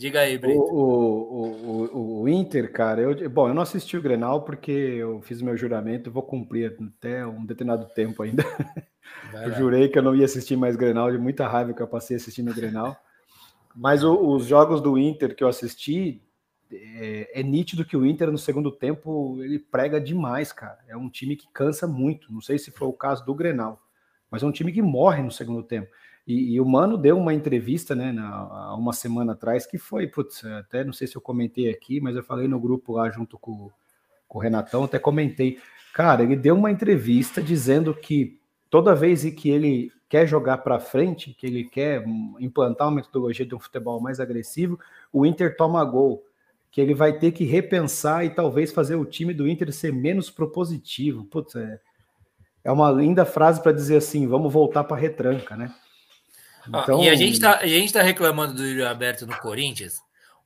Diga 0.01 0.21
aí, 0.21 0.39
Brito. 0.39 0.59
O, 0.59 0.65
o, 0.65 1.85
o, 1.85 2.23
o, 2.23 2.29
Inter, 2.31 2.73
cara, 2.73 3.03
eu, 3.03 3.29
bom, 3.29 3.49
eu 3.49 3.53
não 3.53 3.61
assisti 3.61 3.99
o 3.99 4.01
Grenal 4.03 4.41
porque 4.47 4.71
eu 4.71 5.21
fiz 5.21 5.43
meu 5.43 5.55
juramento, 5.59 6.11
vou 6.11 6.23
cumprir 6.23 6.75
até 6.89 7.27
um 7.27 7.45
determinado 7.45 7.85
tempo 7.95 8.23
ainda. 8.23 8.43
eu 9.45 9.53
jurei 9.53 9.91
que 9.91 9.99
eu 9.99 10.03
não 10.03 10.17
ia 10.17 10.25
assistir 10.25 10.57
mais 10.57 10.75
Grenal, 10.75 11.13
de 11.13 11.19
muita 11.19 11.47
raiva 11.47 11.75
que 11.75 11.83
eu 11.83 11.87
passei 11.87 12.17
assistindo 12.17 12.51
o 12.51 12.55
Grenal. 12.55 12.97
Mas 13.77 14.03
o, 14.03 14.15
os 14.15 14.47
jogos 14.47 14.81
do 14.81 14.97
Inter 14.97 15.37
que 15.37 15.45
eu 15.45 15.49
assisti, 15.49 16.23
é, 16.73 17.39
é, 17.39 17.43
nítido 17.43 17.85
que 17.85 17.95
o 17.95 18.07
Inter 18.07 18.31
no 18.31 18.39
segundo 18.39 18.73
tempo 18.73 19.37
ele 19.43 19.59
prega 19.59 20.01
demais, 20.01 20.51
cara. 20.51 20.79
É 20.89 20.97
um 20.97 21.11
time 21.11 21.37
que 21.37 21.47
cansa 21.53 21.87
muito. 21.87 22.33
Não 22.33 22.41
sei 22.41 22.59
se 22.59 22.71
foi 22.71 22.89
o 22.89 22.95
caso 22.95 23.23
do 23.27 23.35
Grenal, 23.35 23.79
mas 24.31 24.43
é 24.43 24.47
um 24.47 24.53
time 24.53 24.73
que 24.73 24.81
morre 24.81 25.23
no 25.23 25.31
segundo 25.31 25.63
tempo. 25.63 25.91
E, 26.31 26.53
e 26.53 26.61
o 26.61 26.65
Mano 26.65 26.97
deu 26.97 27.19
uma 27.19 27.35
entrevista, 27.35 27.93
né, 27.93 28.13
na, 28.13 28.73
uma 28.77 28.93
semana 28.93 29.33
atrás, 29.33 29.67
que 29.67 29.77
foi, 29.77 30.07
putz, 30.07 30.45
até 30.45 30.85
não 30.85 30.93
sei 30.93 31.09
se 31.09 31.17
eu 31.17 31.21
comentei 31.21 31.69
aqui, 31.69 32.01
mas 32.01 32.15
eu 32.15 32.23
falei 32.23 32.47
no 32.47 32.61
grupo 32.61 32.93
lá 32.93 33.11
junto 33.11 33.37
com, 33.37 33.69
com 34.29 34.39
o 34.39 34.41
Renatão, 34.41 34.85
até 34.85 34.97
comentei. 34.97 35.59
Cara, 35.93 36.23
ele 36.23 36.37
deu 36.37 36.55
uma 36.55 36.71
entrevista 36.71 37.43
dizendo 37.43 37.93
que 37.93 38.39
toda 38.71 38.95
vez 38.95 39.25
que 39.35 39.51
ele 39.51 39.91
quer 40.09 40.25
jogar 40.25 40.59
para 40.59 40.79
frente, 40.79 41.35
que 41.35 41.45
ele 41.45 41.65
quer 41.65 42.05
implantar 42.39 42.87
uma 42.87 42.97
metodologia 42.97 43.45
de 43.45 43.57
um 43.57 43.59
futebol 43.59 44.01
mais 44.01 44.21
agressivo, 44.21 44.79
o 45.13 45.27
Inter 45.27 45.57
toma 45.57 45.85
gol. 45.85 46.25
Que 46.71 46.81
ele 46.81 46.95
vai 46.95 47.19
ter 47.19 47.33
que 47.33 47.43
repensar 47.43 48.25
e 48.25 48.31
talvez 48.31 48.71
fazer 48.71 48.95
o 48.95 49.05
time 49.05 49.35
do 49.35 49.49
Inter 49.49 49.73
ser 49.73 49.93
menos 49.93 50.31
propositivo. 50.31 51.25
Putz, 51.25 51.57
é, 51.57 51.81
é 52.63 52.71
uma 52.71 52.93
linda 52.93 53.25
frase 53.25 53.61
para 53.61 53.73
dizer 53.73 53.97
assim: 53.97 54.29
vamos 54.29 54.53
voltar 54.53 54.85
para 54.85 54.97
retranca, 54.97 55.57
né? 55.57 55.75
Então... 56.71 57.01
Ah, 57.01 57.05
e 57.05 57.09
a 57.09 57.15
gente 57.15 57.35
está 57.35 58.01
tá 58.01 58.03
reclamando 58.03 58.55
do 58.55 58.67
Yuri 58.67 58.85
Aberto 58.85 59.27
no 59.27 59.37
Corinthians. 59.39 60.01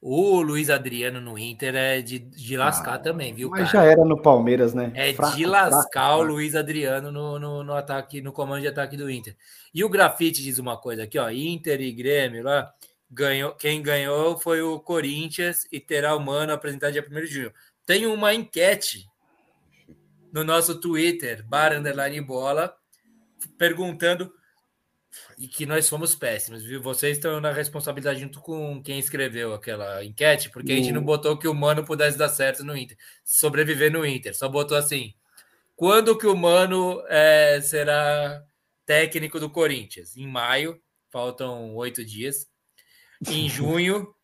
O 0.07 0.43
Luiz 0.43 0.69
Adriano 0.69 1.19
no 1.19 1.39
Inter 1.39 1.75
é 1.75 2.03
de, 2.03 2.19
de 2.19 2.57
lascar 2.59 2.97
ah, 2.97 2.99
também, 2.99 3.33
viu? 3.33 3.49
Mas 3.49 3.73
cara? 3.73 3.85
já 3.87 3.91
era 3.91 4.05
no 4.05 4.21
Palmeiras, 4.21 4.75
né? 4.75 4.93
É 4.95 5.15
fraco, 5.15 5.35
de 5.35 5.47
lascar 5.47 6.09
fraco, 6.09 6.21
o 6.21 6.23
Luiz 6.25 6.55
Adriano 6.55 7.11
no, 7.11 7.39
no, 7.39 7.65
no, 7.65 7.73
ataque, 7.73 8.21
no 8.21 8.31
comando 8.31 8.61
de 8.61 8.69
ataque 8.69 8.99
do 8.99 9.11
Inter. 9.11 9.35
E 9.73 9.83
o 9.83 9.89
Grafite 9.89 10.43
diz 10.43 10.59
uma 10.59 10.77
coisa 10.77 11.05
aqui, 11.05 11.19
ó: 11.19 11.31
Inter 11.31 11.81
e 11.81 11.91
Grêmio 11.91 12.43
lá. 12.43 12.71
Ganhou, 13.11 13.53
quem 13.53 13.81
ganhou 13.81 14.37
foi 14.37 14.61
o 14.61 14.79
Corinthians 14.79 15.67
e 15.73 15.81
terá 15.81 16.15
o 16.15 16.21
Mano 16.21 16.53
apresentado 16.53 16.93
dia 16.93 17.07
1 17.09 17.15
de 17.21 17.27
junho. 17.27 17.53
Tem 17.87 18.07
uma 18.07 18.35
enquete 18.35 19.07
no 20.31 20.45
nosso 20.45 20.81
Twitter, 20.81 21.43
bar 21.47 21.73
underline 21.73 22.21
bola, 22.21 22.75
perguntando 23.57 24.31
e 25.39 25.49
que 25.49 25.67
nós 25.67 25.89
fomos 25.89 26.15
péssimos, 26.15 26.65
viu? 26.65 26.81
Vocês 26.83 27.17
estão 27.17 27.41
na 27.41 27.53
responsabilidade 27.53 28.21
junto 28.21 28.41
com 28.41 28.83
quem 28.83 28.99
escreveu 28.99 29.55
aquela 29.55 30.05
enquete, 30.05 30.51
porque 30.51 30.73
a 30.73 30.77
gente 30.77 30.93
não 30.93 31.03
botou 31.03 31.39
que 31.39 31.49
o 31.49 31.55
Mano 31.55 31.85
pudesse 31.85 32.17
dar 32.19 32.29
certo 32.29 32.65
no 32.65 32.77
Inter, 32.77 32.97
sobreviver 33.25 33.93
no 33.93 34.05
Inter, 34.07 34.35
só 34.37 34.49
botou 34.49 34.77
assim: 34.77 35.15
quando 35.77 36.17
que 36.17 36.27
o 36.27 36.37
Mano 36.37 37.03
é, 37.09 37.61
será 37.61 38.45
técnico 38.87 39.41
do 39.41 39.51
Corinthians. 39.51 40.17
Em 40.17 40.27
maio, 40.27 40.81
faltam 41.11 41.75
oito 41.75 42.05
dias. 42.05 42.47
Em 43.29 43.49
junho, 43.49 44.15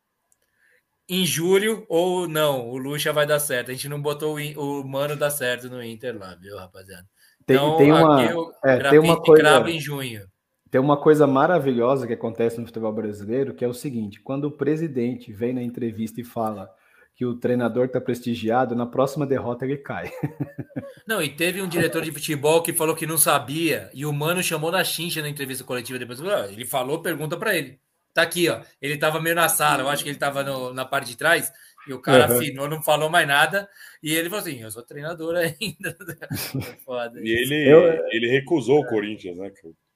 em 1.08 1.24
julho 1.24 1.84
ou 1.88 2.28
não, 2.28 2.68
o 2.68 2.76
Lucha 2.76 3.12
vai 3.12 3.26
dar 3.26 3.40
certo. 3.40 3.70
A 3.70 3.74
gente 3.74 3.88
não 3.88 4.00
botou 4.00 4.38
o, 4.38 4.80
o 4.80 4.88
Mano 4.88 5.16
dar 5.16 5.30
certo 5.30 5.68
no 5.68 5.82
Inter 5.82 6.16
lá, 6.18 6.34
viu, 6.36 6.56
rapaziada? 6.56 7.06
Tem, 7.46 7.56
então, 7.56 7.76
tem 7.78 7.90
uma, 7.90 8.52
é, 8.64 8.90
tem 8.90 8.98
uma 8.98 9.20
coisa, 9.20 9.70
em 9.70 9.80
junho. 9.80 10.28
Tem 10.70 10.80
uma 10.80 10.96
coisa 10.96 11.26
maravilhosa 11.26 12.06
que 12.06 12.12
acontece 12.12 12.60
no 12.60 12.66
futebol 12.66 12.92
brasileiro, 12.92 13.54
que 13.54 13.64
é 13.64 13.68
o 13.68 13.74
seguinte: 13.74 14.20
quando 14.20 14.44
o 14.44 14.52
presidente 14.52 15.32
vem 15.32 15.52
na 15.52 15.62
entrevista 15.62 16.20
e 16.20 16.24
fala 16.24 16.70
que 17.14 17.26
o 17.26 17.34
treinador 17.34 17.86
está 17.86 18.00
prestigiado, 18.00 18.74
na 18.74 18.86
próxima 18.86 19.26
derrota 19.26 19.66
ele 19.66 19.76
cai. 19.76 20.10
Não, 21.06 21.20
e 21.20 21.28
teve 21.28 21.60
um 21.60 21.68
diretor 21.68 22.02
de 22.02 22.12
futebol 22.12 22.62
que 22.62 22.72
falou 22.72 22.94
que 22.94 23.06
não 23.06 23.18
sabia, 23.18 23.90
e 23.92 24.06
o 24.06 24.12
Mano 24.12 24.42
chamou 24.42 24.70
na 24.70 24.82
chincha 24.84 25.20
na 25.20 25.28
entrevista 25.28 25.64
coletiva 25.64 25.98
depois. 25.98 26.20
Ele 26.20 26.64
falou, 26.64 27.02
pergunta 27.02 27.36
para 27.36 27.56
ele. 27.56 27.78
Tá 28.14 28.22
aqui, 28.22 28.48
ó. 28.48 28.60
Ele 28.80 28.96
tava 28.96 29.20
meio 29.20 29.34
na 29.34 29.48
sala, 29.48 29.82
eu 29.82 29.88
acho 29.88 30.02
que 30.02 30.08
ele 30.08 30.18
tava 30.18 30.42
no, 30.42 30.72
na 30.72 30.84
parte 30.84 31.08
de 31.08 31.16
trás, 31.16 31.52
e 31.86 31.92
o 31.92 32.00
cara 32.00 32.28
uhum. 32.28 32.36
afinou, 32.36 32.68
não 32.68 32.82
falou 32.82 33.10
mais 33.10 33.26
nada, 33.26 33.68
e 34.02 34.14
ele 34.14 34.30
falou 34.30 34.42
assim: 34.42 34.60
Eu 34.60 34.70
sou 34.70 34.82
treinador 34.82 35.34
ainda. 35.36 35.96
Foda. 36.84 37.20
E 37.22 37.30
ele, 37.30 37.70
eu... 37.70 38.06
ele 38.10 38.28
recusou 38.28 38.80
o 38.80 38.86
Corinthians, 38.86 39.36
né? 39.36 39.50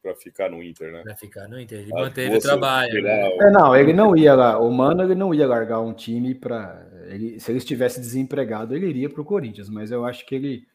Para 0.04 0.14
ficar 0.14 0.50
no 0.50 0.62
Inter, 0.62 0.92
né? 0.92 1.02
Para 1.02 1.16
ficar 1.16 1.48
no 1.48 1.58
Inter. 1.58 1.78
Ele 1.78 1.90
ah, 1.94 2.00
manteve 2.02 2.36
o 2.36 2.38
trabalho. 2.38 3.02
Né? 3.02 3.36
É, 3.40 3.50
não, 3.50 3.74
ele 3.74 3.94
não 3.94 4.14
ia 4.14 4.34
lá. 4.34 4.58
O 4.58 4.70
Mano 4.70 5.02
ele 5.02 5.14
não 5.14 5.32
ia 5.32 5.46
largar 5.46 5.80
um 5.80 5.94
time 5.94 6.34
para. 6.34 6.86
Ele, 7.06 7.40
se 7.40 7.50
ele 7.50 7.56
estivesse 7.56 8.02
desempregado, 8.02 8.76
ele 8.76 8.86
iria 8.86 9.08
para 9.08 9.22
o 9.22 9.24
Corinthians, 9.24 9.70
mas 9.70 9.90
eu 9.90 10.04
acho 10.04 10.26
que 10.26 10.34
ele, 10.34 10.66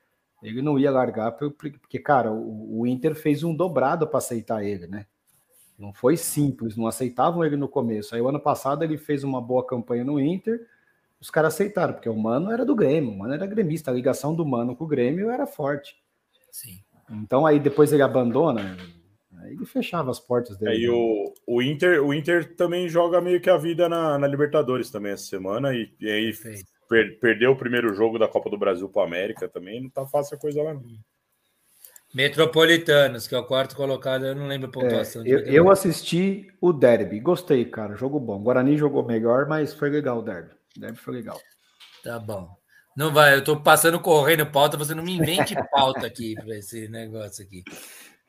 ele 0.41 0.63
não 0.63 0.79
ia 0.79 0.89
largar, 0.89 1.33
porque, 1.33 1.99
cara, 1.99 2.31
o, 2.31 2.79
o 2.79 2.87
Inter 2.87 3.13
fez 3.13 3.43
um 3.43 3.55
dobrado 3.55 4.07
para 4.07 4.17
aceitar 4.17 4.63
ele, 4.63 4.87
né? 4.87 5.05
Não 5.77 5.93
foi 5.93 6.17
simples, 6.17 6.75
não 6.75 6.87
aceitavam 6.87 7.45
ele 7.45 7.55
no 7.55 7.67
começo. 7.67 8.15
Aí 8.15 8.21
o 8.21 8.27
ano 8.27 8.39
passado 8.39 8.83
ele 8.83 8.97
fez 8.97 9.23
uma 9.23 9.39
boa 9.39 9.63
campanha 9.63 10.03
no 10.03 10.19
Inter, 10.19 10.59
os 11.21 11.29
caras 11.29 11.53
aceitaram, 11.53 11.93
porque 11.93 12.09
o 12.09 12.17
Mano 12.17 12.51
era 12.51 12.65
do 12.65 12.75
Grêmio, 12.75 13.11
o 13.11 13.17
Mano 13.17 13.35
era 13.35 13.45
gremista, 13.45 13.91
a 13.91 13.93
ligação 13.93 14.33
do 14.33 14.43
Mano 14.43 14.75
com 14.75 14.85
o 14.85 14.87
Grêmio 14.87 15.29
era 15.29 15.45
forte. 15.45 15.95
Sim. 16.49 16.79
Então 17.11 17.45
aí 17.45 17.59
depois 17.59 17.93
ele 17.93 18.01
abandona, 18.01 18.75
aí 19.39 19.53
ele 19.53 19.65
fechava 19.65 20.11
as 20.11 20.19
portas 20.19 20.57
dele. 20.57 20.71
Aí 20.71 20.89
o, 20.89 21.33
o, 21.47 21.61
Inter, 21.61 22.03
o 22.03 22.13
Inter 22.13 22.55
também 22.55 22.87
joga 22.87 23.21
meio 23.21 23.41
que 23.41 23.49
a 23.49 23.57
vida 23.57 23.87
na, 23.87 24.17
na 24.17 24.27
Libertadores 24.27 24.89
também 24.89 25.11
essa 25.11 25.25
semana, 25.25 25.73
e, 25.73 25.91
e 25.99 26.09
aí 26.09 26.33
per, 26.87 27.19
perdeu 27.19 27.51
o 27.51 27.57
primeiro 27.57 27.93
jogo 27.93 28.17
da 28.17 28.27
Copa 28.27 28.49
do 28.49 28.57
Brasil 28.57 28.89
para 28.89 29.01
o 29.01 29.05
América 29.05 29.47
também, 29.47 29.81
não 29.81 29.89
tá 29.89 30.05
fácil 30.05 30.37
a 30.37 30.39
coisa 30.39 30.61
lá. 30.61 30.73
Não. 30.73 30.83
Metropolitanos, 32.13 33.27
que 33.27 33.35
é 33.35 33.37
o 33.37 33.45
quarto 33.45 33.75
colocado, 33.75 34.25
eu 34.25 34.35
não 34.35 34.47
lembro 34.47 34.67
a 34.67 34.71
pontuação. 34.71 35.23
É, 35.23 35.29
eu, 35.29 35.39
eu, 35.39 35.71
assisti 35.71 36.47
o 36.59 36.73
Derby, 36.73 37.19
gostei, 37.19 37.63
cara, 37.65 37.95
jogo 37.95 38.19
bom. 38.19 38.41
Guarani 38.41 38.75
jogou 38.77 39.05
melhor, 39.05 39.47
mas 39.47 39.75
foi 39.75 39.91
legal 39.91 40.19
o 40.19 40.23
Derby. 40.23 40.49
O 40.75 40.79
Derby 40.79 40.97
foi 40.97 41.13
legal. 41.13 41.39
Tá 42.03 42.17
bom. 42.17 42.49
Não 42.97 43.13
vai, 43.13 43.35
eu 43.35 43.43
tô 43.43 43.61
passando 43.61 43.99
correndo 43.99 44.45
pauta, 44.45 44.75
você 44.75 44.95
não 44.95 45.03
me 45.03 45.15
invente 45.15 45.55
pauta 45.71 46.07
aqui 46.07 46.33
para 46.33 46.57
esse 46.57 46.87
negócio 46.89 47.45
aqui. 47.45 47.63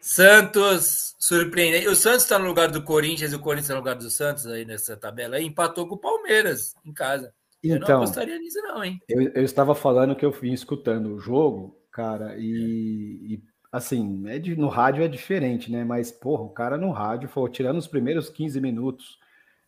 Santos 0.00 1.14
surpreendente. 1.18 1.86
O 1.86 1.94
Santos 1.94 2.22
está 2.22 2.38
no 2.38 2.46
lugar 2.46 2.70
do 2.70 2.82
Corinthians 2.82 3.32
e 3.32 3.36
o 3.36 3.40
Corinthians 3.40 3.66
está 3.66 3.74
no 3.74 3.80
lugar 3.80 3.96
do 3.96 4.10
Santos 4.10 4.46
aí 4.46 4.64
nessa 4.64 4.96
tabela. 4.96 5.36
Aí 5.36 5.44
empatou 5.44 5.86
com 5.86 5.94
o 5.94 6.00
Palmeiras 6.00 6.74
em 6.84 6.92
casa. 6.92 7.32
Então, 7.62 7.76
eu 7.76 7.78
não 7.78 7.86
então, 7.86 8.02
apostaria 8.02 8.38
nisso, 8.38 8.58
não, 8.62 8.82
hein? 8.82 8.98
Eu, 9.08 9.22
eu 9.22 9.44
estava 9.44 9.74
falando 9.74 10.16
que 10.16 10.24
eu 10.24 10.30
vim 10.30 10.52
escutando 10.52 11.14
o 11.14 11.20
jogo, 11.20 11.78
cara, 11.92 12.34
e, 12.38 13.34
e 13.34 13.42
assim, 13.70 14.26
é 14.26 14.38
de, 14.38 14.56
no 14.56 14.68
rádio 14.68 15.04
é 15.04 15.08
diferente, 15.08 15.70
né? 15.70 15.84
Mas, 15.84 16.10
porra, 16.10 16.42
o 16.42 16.50
cara 16.50 16.78
no 16.78 16.90
rádio 16.90 17.28
falou, 17.28 17.50
tirando 17.50 17.76
os 17.76 17.86
primeiros 17.86 18.30
15 18.30 18.58
minutos 18.60 19.18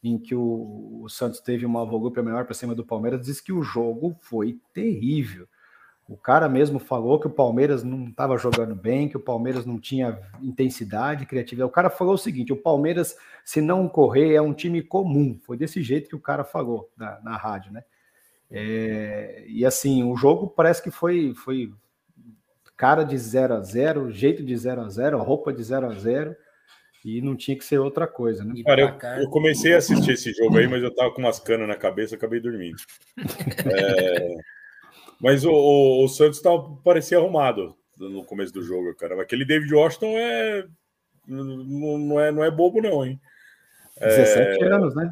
em 0.02 0.18
que 0.18 0.34
o, 0.34 1.02
o 1.02 1.08
Santos 1.08 1.40
teve 1.40 1.64
uma 1.64 1.84
volúpia 1.84 2.22
melhor 2.22 2.44
para 2.44 2.54
cima 2.54 2.74
do 2.74 2.84
Palmeiras, 2.84 3.24
disse 3.24 3.42
que 3.42 3.52
o 3.52 3.62
jogo 3.62 4.16
foi 4.20 4.58
terrível. 4.72 5.46
O 6.12 6.16
cara 6.16 6.46
mesmo 6.46 6.78
falou 6.78 7.18
que 7.18 7.26
o 7.26 7.30
Palmeiras 7.30 7.82
não 7.82 8.08
estava 8.08 8.36
jogando 8.36 8.74
bem, 8.74 9.08
que 9.08 9.16
o 9.16 9.20
Palmeiras 9.20 9.64
não 9.64 9.78
tinha 9.78 10.18
intensidade, 10.42 11.24
criatividade. 11.24 11.70
O 11.70 11.72
cara 11.72 11.88
falou 11.88 12.14
o 12.14 12.18
seguinte: 12.18 12.52
o 12.52 12.56
Palmeiras, 12.56 13.16
se 13.44 13.62
não 13.62 13.88
correr, 13.88 14.34
é 14.34 14.42
um 14.42 14.52
time 14.52 14.82
comum. 14.82 15.38
Foi 15.42 15.56
desse 15.56 15.82
jeito 15.82 16.10
que 16.10 16.16
o 16.16 16.20
cara 16.20 16.44
falou 16.44 16.90
na, 16.96 17.18
na 17.22 17.36
rádio, 17.36 17.72
né? 17.72 17.82
É, 18.50 19.44
e 19.48 19.64
assim, 19.64 20.04
o 20.04 20.14
jogo 20.14 20.48
parece 20.48 20.82
que 20.82 20.90
foi, 20.90 21.32
foi, 21.34 21.72
cara 22.76 23.04
de 23.04 23.16
0 23.16 23.54
a 23.54 23.60
0 23.62 24.10
jeito 24.10 24.44
de 24.44 24.54
0 24.54 24.82
a 24.82 24.88
0 24.90 25.18
roupa 25.22 25.50
de 25.50 25.64
0 25.64 25.86
a 25.86 25.94
0 25.94 26.36
e 27.04 27.22
não 27.22 27.34
tinha 27.34 27.56
que 27.56 27.64
ser 27.64 27.78
outra 27.78 28.06
coisa, 28.06 28.44
né? 28.44 28.54
Cara, 28.64 28.98
eu, 29.16 29.22
eu, 29.22 29.30
comecei 29.30 29.74
a 29.74 29.78
assistir 29.78 30.12
esse 30.12 30.32
jogo 30.32 30.58
aí, 30.58 30.68
mas 30.68 30.82
eu 30.82 30.94
tava 30.94 31.10
com 31.12 31.22
umas 31.22 31.40
canas 31.40 31.66
na 31.66 31.74
cabeça, 31.74 32.14
acabei 32.14 32.40
dormindo. 32.40 32.76
É, 33.64 34.36
mas 35.22 35.44
o, 35.44 35.52
o, 35.52 36.04
o 36.04 36.08
Santos 36.08 36.40
tava, 36.40 36.76
parecia 36.82 37.16
arrumado 37.16 37.76
no 37.96 38.24
começo 38.24 38.52
do 38.52 38.62
jogo, 38.62 38.92
cara. 38.96 39.20
Aquele 39.22 39.44
David 39.44 39.72
Washington 39.72 40.18
é 40.18 40.66
não, 41.26 41.98
não 41.98 42.20
é 42.20 42.32
não 42.32 42.42
é 42.42 42.50
bobo 42.50 42.82
não, 42.82 43.06
hein? 43.06 43.20
17 44.00 44.64
é, 44.64 44.66
anos, 44.66 44.94
né? 44.96 45.10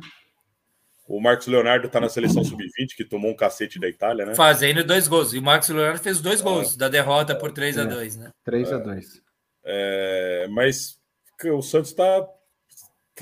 O 1.06 1.20
Marcos 1.20 1.46
Leonardo 1.46 1.88
tá 1.88 2.00
na 2.00 2.08
seleção 2.08 2.42
sub-20, 2.42 2.96
que 2.96 3.04
tomou 3.04 3.30
um 3.30 3.36
cacete 3.36 3.78
da 3.78 3.88
Itália, 3.88 4.26
né? 4.26 4.34
Fazendo 4.34 4.82
dois 4.84 5.06
gols. 5.06 5.32
E 5.32 5.38
o 5.38 5.42
Marcos 5.42 5.68
Leonardo 5.68 6.00
fez 6.00 6.20
dois 6.20 6.40
gols 6.40 6.76
da 6.76 6.88
derrota 6.88 7.34
por 7.34 7.52
3 7.52 7.78
a 7.78 7.84
2 7.84 8.16
né? 8.16 8.30
3 8.44 8.72
a 8.72 8.78
2 8.78 9.22
é, 9.64 10.48
Mas 10.50 11.00
o 11.44 11.62
Santos 11.62 11.92
tá, 11.92 12.28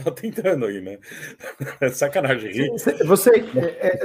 tá 0.05 0.11
tentando 0.11 0.67
aí, 0.67 0.81
né? 0.81 0.99
É 1.81 1.89
sacanagem. 1.91 2.69
Você, 3.05 3.31
é, 3.57 3.89
é, 3.89 4.01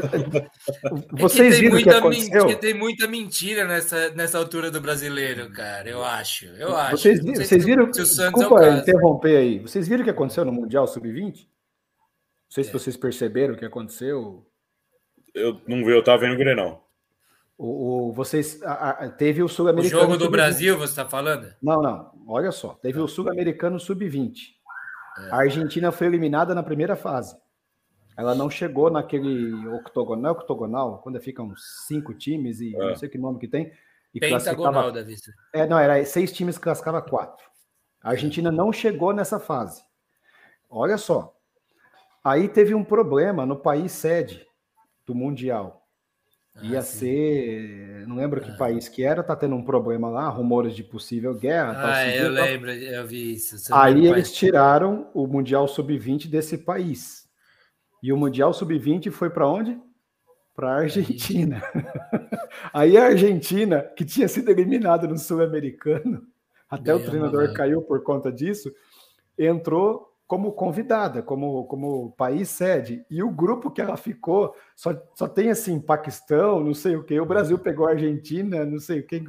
vocês 1.11 1.55
é 1.55 1.59
viram 1.59 1.77
o 1.77 1.83
que 1.83 1.89
aconteceu? 1.89 2.41
Mentira, 2.41 2.59
tem 2.59 2.73
muita 2.73 3.07
mentira 3.07 3.65
nessa, 3.65 4.09
nessa 4.11 4.37
altura 4.37 4.69
do 4.71 4.81
brasileiro, 4.81 5.49
cara. 5.51 5.89
Eu 5.89 6.03
acho. 6.03 6.45
Eu 6.45 6.75
acho. 6.75 6.97
Vocês, 6.97 7.23
vocês 7.23 7.65
viram? 7.65 7.91
Se 7.93 8.01
o 8.01 8.05
Santos 8.05 8.41
desculpa 8.41 8.65
é 8.65 8.77
interromper 8.77 9.37
aí. 9.37 9.59
Vocês 9.59 9.87
viram 9.87 10.01
o 10.01 10.03
que 10.03 10.11
aconteceu 10.11 10.45
no 10.45 10.51
Mundial 10.51 10.87
Sub-20? 10.87 11.23
Não 11.23 11.35
sei 12.49 12.63
se 12.63 12.69
é. 12.69 12.73
vocês 12.73 12.97
perceberam 12.97 13.53
o 13.53 13.57
que 13.57 13.65
aconteceu. 13.65 14.45
Eu 15.33 15.59
não 15.67 15.83
vi, 15.83 15.91
eu 15.91 16.03
tava 16.03 16.19
vendo 16.19 16.35
o 16.35 16.37
Grenal. 16.37 16.83
O, 17.57 18.09
o, 18.09 18.13
vocês 18.13 18.61
a, 18.63 18.89
a, 18.89 19.09
teve 19.09 19.43
o 19.43 19.47
sul-americano. 19.47 20.01
O 20.01 20.05
jogo 20.05 20.17
do 20.17 20.29
Brasil, 20.29 20.77
você 20.77 20.91
está 20.91 21.05
falando? 21.05 21.53
Não, 21.61 21.81
não. 21.81 22.11
Olha 22.27 22.51
só, 22.51 22.73
teve 22.73 22.99
o 22.99 23.07
sul-americano 23.07 23.79
sub-20. 23.79 24.53
A 25.31 25.37
Argentina 25.37 25.91
foi 25.91 26.07
eliminada 26.07 26.55
na 26.55 26.63
primeira 26.63 26.95
fase. 26.95 27.35
Ela 28.17 28.35
não 28.35 28.49
chegou 28.49 28.91
naquele 28.91 29.67
octogonal, 29.67 30.33
é 30.33 30.37
octogonal, 30.37 30.99
quando 31.01 31.19
ficam 31.19 31.53
cinco 31.87 32.13
times 32.13 32.59
e 32.59 32.75
é. 32.75 32.79
não 32.79 32.95
sei 32.95 33.09
que 33.09 33.17
nome 33.17 33.39
que 33.39 33.47
tem. 33.47 33.71
E 34.13 34.19
Pentagonal 34.19 34.91
da 34.91 35.01
vista. 35.01 35.33
É, 35.51 35.65
não, 35.65 35.79
era 35.79 36.03
seis 36.05 36.31
times 36.31 36.57
que 36.57 36.63
classificava 36.63 37.01
quatro. 37.01 37.43
A 38.03 38.11
Argentina 38.11 38.51
não 38.51 38.71
chegou 38.71 39.13
nessa 39.13 39.39
fase. 39.39 39.81
Olha 40.69 40.97
só, 40.97 41.35
Aí 42.23 42.47
teve 42.47 42.73
um 42.73 42.85
problema 42.85 43.45
no 43.45 43.57
país 43.57 43.91
sede 43.91 44.47
do 45.05 45.13
Mundial. 45.13 45.82
Ah, 46.55 46.65
Ia 46.65 46.81
sim. 46.83 46.99
ser, 46.99 48.07
não 48.07 48.15
lembro 48.15 48.39
que 48.39 48.51
ah. 48.51 48.55
país 48.55 48.87
que 48.87 49.03
era, 49.03 49.23
tá 49.23 49.35
tendo 49.35 49.55
um 49.55 49.63
problema 49.63 50.09
lá, 50.09 50.29
rumores 50.29 50.75
de 50.75 50.83
possível 50.83 51.33
guerra. 51.33 51.71
Ah, 51.71 51.81
tal, 51.81 52.05
eu 52.09 52.29
lembro, 52.29 52.71
eu 52.71 53.07
vi 53.07 53.33
isso. 53.33 53.73
Aí 53.73 54.05
eles 54.05 54.31
tiraram 54.31 55.09
o 55.13 55.25
Mundial 55.25 55.67
Sub-20 55.67 56.29
desse 56.29 56.57
país. 56.59 57.27
E 58.03 58.13
o 58.13 58.17
Mundial 58.17 58.53
Sub-20 58.53 59.09
foi 59.09 59.29
para 59.29 59.47
onde? 59.47 59.79
Para 60.55 60.73
a 60.73 60.77
Argentina. 60.81 61.63
Aí 62.71 62.97
a 62.97 63.05
Argentina, 63.05 63.81
que 63.81 64.05
tinha 64.05 64.27
sido 64.27 64.51
eliminada 64.51 65.07
no 65.07 65.17
Sul-Americano, 65.17 66.21
até 66.69 66.93
o 66.93 67.03
treinador 67.03 67.51
caiu 67.53 67.81
por 67.81 68.03
conta 68.03 68.31
disso, 68.31 68.71
entrou 69.37 70.12
como 70.27 70.53
convidada, 70.53 71.21
como, 71.21 71.65
como 71.65 72.11
país 72.13 72.49
sede. 72.49 73.05
E 73.09 73.21
o 73.21 73.29
grupo 73.29 73.69
que 73.69 73.81
ela 73.81 73.97
ficou 73.97 74.55
só, 74.75 74.93
só 75.13 75.27
tem 75.27 75.49
assim, 75.49 75.79
Paquistão, 75.79 76.63
não 76.63 76.73
sei 76.73 76.95
o 76.95 77.03
que. 77.03 77.19
O 77.19 77.25
Brasil 77.25 77.59
pegou 77.59 77.87
a 77.87 77.91
Argentina, 77.91 78.65
não 78.65 78.79
sei 78.79 79.01
o 79.01 79.05
que. 79.07 79.23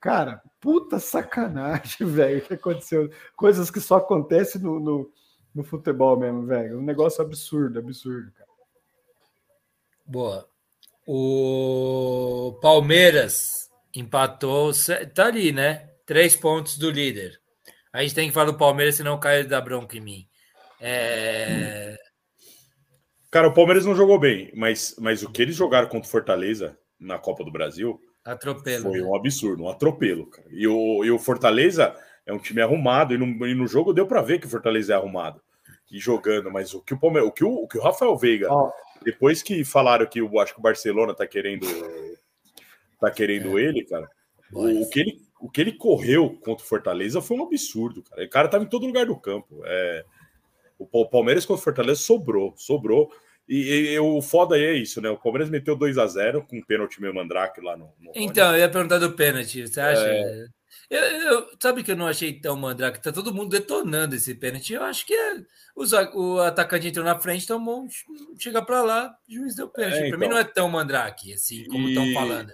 Cara, 0.00 0.42
puta 0.60 0.98
sacanagem, 0.98 2.06
velho, 2.06 2.42
que 2.42 2.54
aconteceu. 2.54 3.10
Coisas 3.36 3.70
que 3.70 3.80
só 3.80 3.96
acontecem 3.96 4.60
no, 4.60 4.80
no, 4.80 5.12
no 5.54 5.64
futebol 5.64 6.18
mesmo, 6.18 6.44
velho. 6.44 6.78
Um 6.78 6.82
negócio 6.82 7.22
absurdo, 7.22 7.78
absurdo, 7.78 8.30
cara. 8.32 8.50
Boa. 10.04 10.48
O 11.06 12.58
Palmeiras 12.60 13.70
empatou, 13.94 14.72
tá 15.14 15.26
ali, 15.26 15.52
né? 15.52 15.88
Três 16.04 16.36
pontos 16.36 16.76
do 16.76 16.90
líder. 16.90 17.40
A 17.92 18.02
gente 18.02 18.14
tem 18.14 18.28
que 18.28 18.34
falar 18.34 18.46
do 18.46 18.58
Palmeiras, 18.58 18.96
senão 18.96 19.18
cai 19.18 19.44
da 19.44 19.60
bronca 19.60 19.96
em 19.96 20.00
mim. 20.00 20.29
É... 20.80 21.96
Cara, 23.30 23.48
o 23.48 23.54
Palmeiras 23.54 23.86
não 23.86 23.94
jogou 23.94 24.18
bem, 24.18 24.50
mas, 24.54 24.96
mas 24.98 25.22
o 25.22 25.30
que 25.30 25.42
eles 25.42 25.54
jogaram 25.54 25.88
contra 25.88 26.08
o 26.08 26.10
Fortaleza 26.10 26.76
na 26.98 27.18
Copa 27.18 27.44
do 27.44 27.52
Brasil 27.52 28.00
atropelo, 28.24 28.82
foi 28.82 29.00
né? 29.00 29.06
um 29.06 29.14
absurdo, 29.14 29.62
um 29.62 29.68
atropelo, 29.68 30.26
cara. 30.26 30.48
E 30.50 30.66
o, 30.66 31.04
e 31.04 31.10
o 31.10 31.18
Fortaleza 31.18 31.94
é 32.26 32.32
um 32.32 32.38
time 32.38 32.60
arrumado, 32.60 33.14
e 33.14 33.18
no, 33.18 33.46
e 33.46 33.54
no 33.54 33.66
jogo 33.66 33.92
deu 33.92 34.06
para 34.06 34.22
ver 34.22 34.40
que 34.40 34.46
o 34.46 34.50
Fortaleza 34.50 34.92
é 34.92 34.96
arrumado 34.96 35.40
e 35.90 35.98
jogando, 35.98 36.50
mas 36.50 36.72
o 36.72 36.80
que 36.80 36.94
o, 36.94 36.98
Palme... 36.98 37.20
o, 37.20 37.32
que 37.32 37.44
o, 37.44 37.64
o, 37.64 37.68
que 37.68 37.78
o 37.78 37.82
Rafael 37.82 38.16
Veiga, 38.16 38.52
oh. 38.52 38.70
depois 39.02 39.42
que 39.42 39.64
falaram 39.64 40.06
que 40.06 40.20
eu 40.20 40.38
acho 40.38 40.54
que 40.54 40.60
o 40.60 40.62
Barcelona 40.62 41.14
tá 41.14 41.26
querendo 41.26 41.66
tá 43.00 43.10
querendo 43.10 43.58
é. 43.58 43.62
ele, 43.62 43.84
cara, 43.84 44.08
o, 44.52 44.82
o, 44.82 44.90
que 44.90 45.00
ele, 45.00 45.22
o 45.40 45.50
que 45.50 45.60
ele 45.60 45.72
correu 45.72 46.38
contra 46.44 46.64
o 46.64 46.68
Fortaleza 46.68 47.20
foi 47.20 47.36
um 47.36 47.44
absurdo, 47.44 48.02
cara. 48.02 48.24
O 48.24 48.28
cara 48.28 48.48
tava 48.48 48.64
em 48.64 48.68
todo 48.68 48.86
lugar 48.86 49.06
do 49.06 49.16
campo. 49.16 49.62
É, 49.64 50.04
o 50.90 51.08
Palmeiras 51.08 51.44
contra 51.44 51.60
o 51.60 51.64
Fortaleza 51.64 52.00
sobrou, 52.00 52.54
sobrou. 52.56 53.10
E, 53.48 53.92
e, 53.92 53.98
o 53.98 54.22
foda 54.22 54.54
aí 54.54 54.62
é 54.62 54.74
isso, 54.74 55.00
né? 55.00 55.10
O 55.10 55.18
Palmeiras 55.18 55.50
meteu 55.50 55.74
2 55.74 55.98
a 55.98 56.06
0 56.06 56.46
com 56.46 56.58
o 56.58 56.64
pênalti 56.64 57.00
meio 57.00 57.14
mandrake 57.14 57.60
lá 57.60 57.76
no. 57.76 57.92
no 57.98 58.12
então, 58.14 58.52
eu 58.52 58.60
ia 58.60 58.68
perguntar 58.68 58.98
do 58.98 59.12
pênalti. 59.12 59.66
Você 59.66 59.80
acha? 59.80 60.06
É... 60.06 60.46
Eu, 60.88 61.00
eu, 61.00 61.48
sabe 61.60 61.82
que 61.82 61.90
eu 61.90 61.96
não 61.96 62.06
achei 62.06 62.32
tão 62.32 62.56
mandrake? 62.56 63.02
Tá 63.02 63.12
todo 63.12 63.34
mundo 63.34 63.50
detonando 63.50 64.14
esse 64.14 64.34
pênalti. 64.34 64.72
Eu 64.72 64.82
acho 64.84 65.04
que 65.04 65.14
é, 65.14 65.36
os, 65.74 65.92
o 65.92 66.40
atacante 66.40 66.88
entrou 66.88 67.04
na 67.04 67.18
frente, 67.18 67.46
tomou, 67.46 67.86
chega 68.38 68.62
para 68.62 68.82
lá, 68.82 69.16
o 69.28 69.32
juiz 69.32 69.54
deu 69.54 69.68
pênalti. 69.68 69.94
É, 69.94 69.98
então... 70.08 70.10
Para 70.10 70.18
mim 70.18 70.32
não 70.32 70.38
é 70.38 70.44
tão 70.44 70.68
mandrake 70.68 71.32
assim 71.32 71.64
como 71.66 71.88
estão 71.88 72.06
e... 72.06 72.14
falando. 72.14 72.52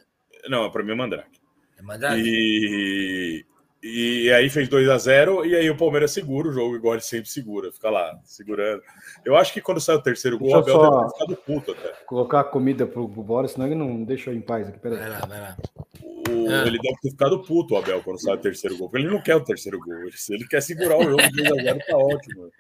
Não, 0.48 0.70
para 0.70 0.82
mim 0.82 0.93
é 0.93 0.94
mandrake. 0.94 1.40
É 1.78 1.82
mandrake. 1.82 2.23
E 2.24 3.44
e 3.87 4.33
aí 4.33 4.51
fez 4.51 4.69
2 4.69 4.89
a 4.89 4.99
0 4.99 5.47
e 5.47 5.55
aí 5.55 5.71
o 5.71 5.77
Palmeiras 5.77 6.11
segura 6.11 6.49
o 6.49 6.53
jogo, 6.53 6.77
igual 6.77 6.95
ele 6.95 7.03
sempre 7.03 7.29
segura, 7.29 7.71
fica 7.71 7.89
lá, 7.89 8.19
segurando. 8.25 8.83
Eu 9.25 9.37
acho 9.37 9.53
que 9.53 9.61
quando 9.61 9.81
sai 9.81 9.95
o 9.97 10.03
terceiro 10.03 10.39
gol, 10.39 10.51
o 10.51 10.57
Abel 10.57 10.79
deve 10.81 10.97
ter 10.97 11.13
ficado 11.13 11.37
puto 11.37 11.73
até. 11.73 11.93
Colocar 12.05 12.45
comida 12.45 12.87
pro, 12.87 13.09
pro 13.09 13.23
Boris, 13.23 13.53
senão 13.53 13.67
ele 13.67 13.77
não 13.77 14.03
deixa 14.03 14.31
eu 14.31 14.35
em 14.35 14.41
paz 14.41 14.69
aqui. 14.69 14.79
Peraí. 14.79 14.99
Vai 14.99 15.11
lá, 15.11 15.21
vai 15.21 15.41
lá. 15.41 15.57
O, 16.29 16.51
ah. 16.51 16.67
Ele 16.67 16.79
deve 16.79 16.97
ter 17.01 17.11
ficado 17.11 17.43
puto, 17.43 17.75
o 17.75 17.77
Abel, 17.77 18.03
quando 18.03 18.21
sai 18.21 18.35
o 18.35 18.39
terceiro 18.39 18.77
gol, 18.77 18.89
porque 18.89 19.05
ele 19.05 19.13
não 19.13 19.23
quer 19.23 19.37
o 19.37 19.45
terceiro 19.45 19.79
gol. 19.79 20.11
Se 20.13 20.35
ele 20.35 20.47
quer 20.49 20.61
segurar 20.61 20.99
o 20.99 21.05
jogo 21.05 21.23
de 21.23 21.43
2 21.43 21.51
a 21.51 21.63
0 21.63 21.79
tá 21.87 21.97
ótimo. 21.97 22.51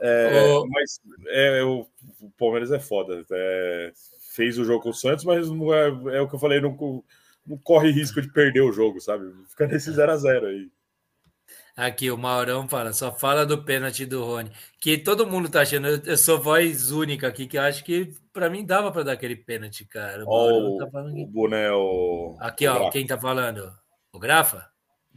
É, 0.00 0.52
oh. 0.52 0.66
Mas 0.68 1.00
é, 1.28 1.62
o, 1.64 1.86
o, 2.20 2.30
Palmeiras 2.38 2.70
é 2.70 2.78
foda. 2.78 3.24
É, 3.30 3.92
fez 4.32 4.58
o 4.58 4.64
jogo 4.64 4.82
com 4.82 4.90
o 4.90 4.94
Santos, 4.94 5.24
mas 5.24 5.48
é, 5.48 6.16
é 6.16 6.20
o 6.20 6.28
que 6.28 6.34
eu 6.34 6.38
falei, 6.38 6.60
não 6.60 6.76
não 7.46 7.58
corre 7.58 7.90
risco 7.90 8.20
de 8.20 8.32
perder 8.32 8.62
o 8.62 8.72
jogo, 8.72 9.00
sabe? 9.00 9.24
Fica 9.48 9.66
nesse 9.66 9.92
0 9.92 10.12
a 10.12 10.16
0 10.16 10.46
aí. 10.46 10.70
Aqui, 11.76 12.08
o 12.08 12.16
Maurão 12.16 12.68
fala, 12.68 12.92
só 12.92 13.12
fala 13.12 13.44
do 13.44 13.64
pênalti 13.64 14.06
do 14.06 14.24
Rony. 14.24 14.50
Que 14.80 14.96
todo 14.96 15.26
mundo 15.26 15.48
tá 15.48 15.62
achando, 15.62 15.88
eu, 15.88 16.00
eu 16.06 16.16
sou 16.16 16.40
voz 16.40 16.92
única 16.92 17.26
aqui, 17.26 17.48
que 17.48 17.58
eu 17.58 17.62
acho 17.62 17.82
que 17.82 18.12
para 18.32 18.48
mim 18.48 18.64
dava 18.64 18.92
para 18.92 19.02
dar 19.02 19.12
aquele 19.12 19.34
pênalti, 19.34 19.84
cara. 19.84 20.24
O, 20.24 20.28
oh, 20.28 20.78
tá 20.78 20.86
o 20.86 21.26
boné, 21.26 21.72
o. 21.72 22.36
Aqui, 22.38 22.68
o 22.68 22.72
ó, 22.72 22.90
quem 22.90 23.04
tá 23.04 23.18
falando? 23.18 23.72
O 24.12 24.20
Grafa? 24.20 24.68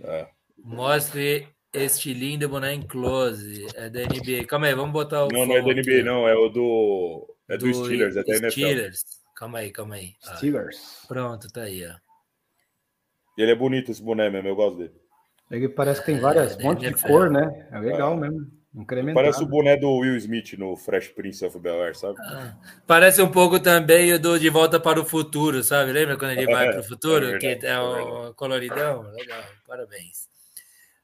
É. 0.01 0.27
Mostre 0.57 1.47
este 1.71 2.11
lindo 2.11 2.49
boné 2.49 2.73
em 2.73 2.81
close. 2.81 3.67
É 3.75 3.87
da 3.87 4.01
NBA. 4.01 4.45
Calma 4.47 4.65
aí, 4.65 4.73
vamos 4.73 4.93
botar 4.93 5.25
o. 5.25 5.27
Não, 5.27 5.45
não 5.45 5.55
é 5.55 5.61
da 5.61 5.67
NBA, 5.67 5.79
aqui. 5.81 6.03
não, 6.03 6.27
é 6.27 6.35
o 6.35 6.49
do. 6.49 7.35
É 7.47 7.55
do, 7.55 7.67
do 7.67 7.85
Steelers, 7.85 8.15
é 8.15 8.23
da 8.23 8.35
NFL. 8.35 8.49
Steelers. 8.49 9.03
Calma 9.35 9.59
aí, 9.59 9.71
calma 9.71 9.95
aí. 9.95 10.13
Steelers. 10.37 11.03
Ah, 11.03 11.07
pronto, 11.07 11.47
tá 11.49 11.61
aí, 11.61 11.85
ó. 11.85 12.06
Ele 13.37 13.51
é 13.51 13.55
bonito 13.55 13.91
esse 13.91 14.01
boné 14.01 14.29
mesmo, 14.29 14.47
eu 14.47 14.55
gosto 14.55 14.77
dele. 14.77 14.93
Ele 15.49 15.69
parece 15.69 16.01
que 16.01 16.07
tem 16.07 16.19
várias, 16.19 16.53
é, 16.53 16.57
um 16.59 16.63
monte 16.63 16.89
de 16.89 17.01
cor, 17.01 17.29
né? 17.29 17.67
É 17.71 17.79
legal 17.79 18.13
é. 18.13 18.17
mesmo. 18.17 18.57
Parece 19.13 19.41
o 19.41 19.47
boné 19.47 19.75
do 19.75 19.89
Will 19.89 20.15
Smith 20.17 20.53
no 20.53 20.75
Fresh 20.75 21.07
Prince 21.07 21.43
of 21.43 21.57
Bel 21.57 21.81
Air, 21.81 21.95
sabe? 21.95 22.15
Ah, 22.19 22.55
parece 22.85 23.21
um 23.23 23.31
pouco 23.31 23.59
também 23.59 24.13
o 24.13 24.19
do 24.19 24.37
De 24.37 24.49
Volta 24.49 24.79
para 24.79 25.01
o 25.01 25.05
Futuro, 25.05 25.63
sabe? 25.63 25.91
Lembra 25.91 26.15
quando 26.15 26.31
ele 26.31 26.45
vai 26.45 26.69
para 26.69 26.81
o 26.81 26.83
futuro? 26.83 27.35
É 27.35 27.39
que 27.39 27.59
é 27.63 27.79
o 27.79 28.35
coloridão? 28.35 29.01
Legal, 29.13 29.41
parabéns. 29.65 30.27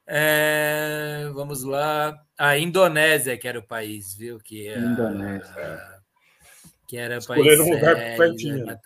É, 0.06 1.28
vamos 1.32 1.64
lá. 1.64 2.14
A 2.38 2.56
Indonésia, 2.56 3.36
que 3.36 3.48
era 3.48 3.58
o 3.58 3.66
país, 3.66 4.14
viu? 4.14 4.38
Que 4.38 4.68
é, 4.68 4.78
Indonésia. 4.78 5.80
Que 6.86 6.96
era 6.96 7.18
o 7.18 7.26
país. 7.26 7.60
um 7.60 7.70
lugar 7.72 7.96
pertinho. 8.16 8.66
Né, 8.66 8.78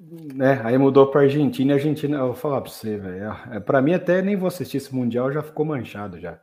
né? 0.00 0.60
Aí 0.64 0.76
mudou 0.78 1.06
para 1.06 1.22
Argentina 1.22 1.70
e 1.70 1.72
a 1.72 1.76
Argentina, 1.76 2.18
eu 2.18 2.26
vou 2.26 2.34
falar 2.34 2.60
para 2.60 2.70
você, 2.70 2.96
velho. 2.96 3.36
É, 3.50 3.60
para 3.60 3.80
mim, 3.82 3.94
até 3.94 4.22
nem 4.22 4.36
vou 4.36 4.48
assistir 4.48 4.76
esse 4.76 4.94
Mundial, 4.94 5.32
já 5.32 5.42
ficou 5.42 5.64
manchado 5.64 6.18
já. 6.20 6.38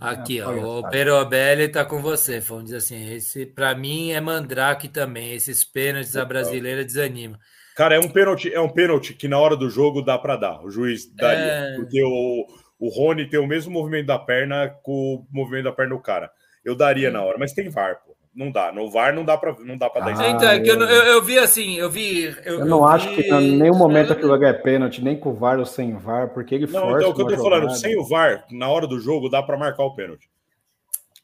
Aqui, 0.00 0.40
é, 0.40 0.46
ó, 0.46 0.80
o 0.80 0.90
Perobelli 0.90 1.68
tá 1.68 1.84
com 1.84 2.02
você. 2.02 2.40
Vamos 2.40 2.64
dizer 2.64 2.76
assim, 2.78 3.14
esse 3.14 3.46
para 3.46 3.74
mim 3.74 4.10
é 4.10 4.20
mandrake 4.20 4.88
também. 4.88 5.32
Esses 5.32 5.64
pênaltis 5.64 6.16
a 6.16 6.24
brasileira 6.24 6.84
desanima. 6.84 7.38
Cara, 7.76 7.94
é 7.94 7.98
um 8.00 8.08
pênalti, 8.08 8.52
é 8.52 8.60
um 8.60 8.68
pênalti 8.68 9.14
que 9.14 9.28
na 9.28 9.38
hora 9.38 9.56
do 9.56 9.70
jogo 9.70 10.02
dá 10.02 10.18
para 10.18 10.36
dar. 10.36 10.64
O 10.64 10.70
juiz 10.70 11.12
daria, 11.14 11.44
é... 11.44 11.76
porque 11.76 12.02
o, 12.02 12.46
o 12.78 12.88
Rony 12.88 13.28
tem 13.28 13.38
o 13.38 13.46
mesmo 13.46 13.72
movimento 13.72 14.06
da 14.06 14.18
perna 14.18 14.68
com 14.82 14.92
o 14.92 15.26
movimento 15.30 15.64
da 15.64 15.72
perna 15.72 15.94
do 15.94 16.02
cara. 16.02 16.30
Eu 16.64 16.76
daria 16.76 17.10
na 17.10 17.22
hora, 17.22 17.38
mas 17.38 17.52
tem 17.52 17.68
VAR, 17.68 18.00
pô 18.04 18.13
não 18.34 18.50
dá. 18.50 18.72
No 18.72 18.90
VAR 18.90 19.14
não 19.14 19.24
dá 19.24 19.36
para 19.38 19.54
não 19.60 19.78
dá 19.78 19.88
para 19.88 20.06
dar 20.06 20.20
ah, 20.20 20.30
então, 20.30 20.48
é 20.48 20.60
que 20.60 20.68
eu, 20.68 20.80
eu, 20.80 21.02
eu, 21.04 21.22
vi 21.22 21.38
assim, 21.38 21.76
eu 21.76 21.90
vi. 21.90 22.24
Eu, 22.44 22.60
eu 22.60 22.64
não 22.66 22.78
eu 22.78 22.86
acho 22.86 23.08
vi... 23.10 23.22
que 23.22 23.28
em 23.28 23.56
nenhum 23.56 23.76
momento 23.76 24.12
aquilo 24.12 24.34
é 24.44 24.52
pênalti, 24.52 25.02
nem 25.02 25.16
com 25.16 25.30
o 25.30 25.34
VAR 25.34 25.58
ou 25.58 25.66
sem 25.66 25.94
VAR, 25.94 26.30
porque 26.30 26.54
ele 26.54 26.66
não, 26.66 26.96
Então, 26.96 27.10
o 27.10 27.14
que 27.14 27.22
eu 27.22 27.26
tô 27.26 27.36
jogada. 27.36 27.42
falando, 27.42 27.76
sem 27.76 27.98
o 27.98 28.04
VAR, 28.04 28.44
na 28.50 28.68
hora 28.68 28.86
do 28.86 28.98
jogo, 28.98 29.28
dá 29.28 29.42
para 29.42 29.56
marcar 29.56 29.84
o 29.84 29.94
pênalti. 29.94 30.28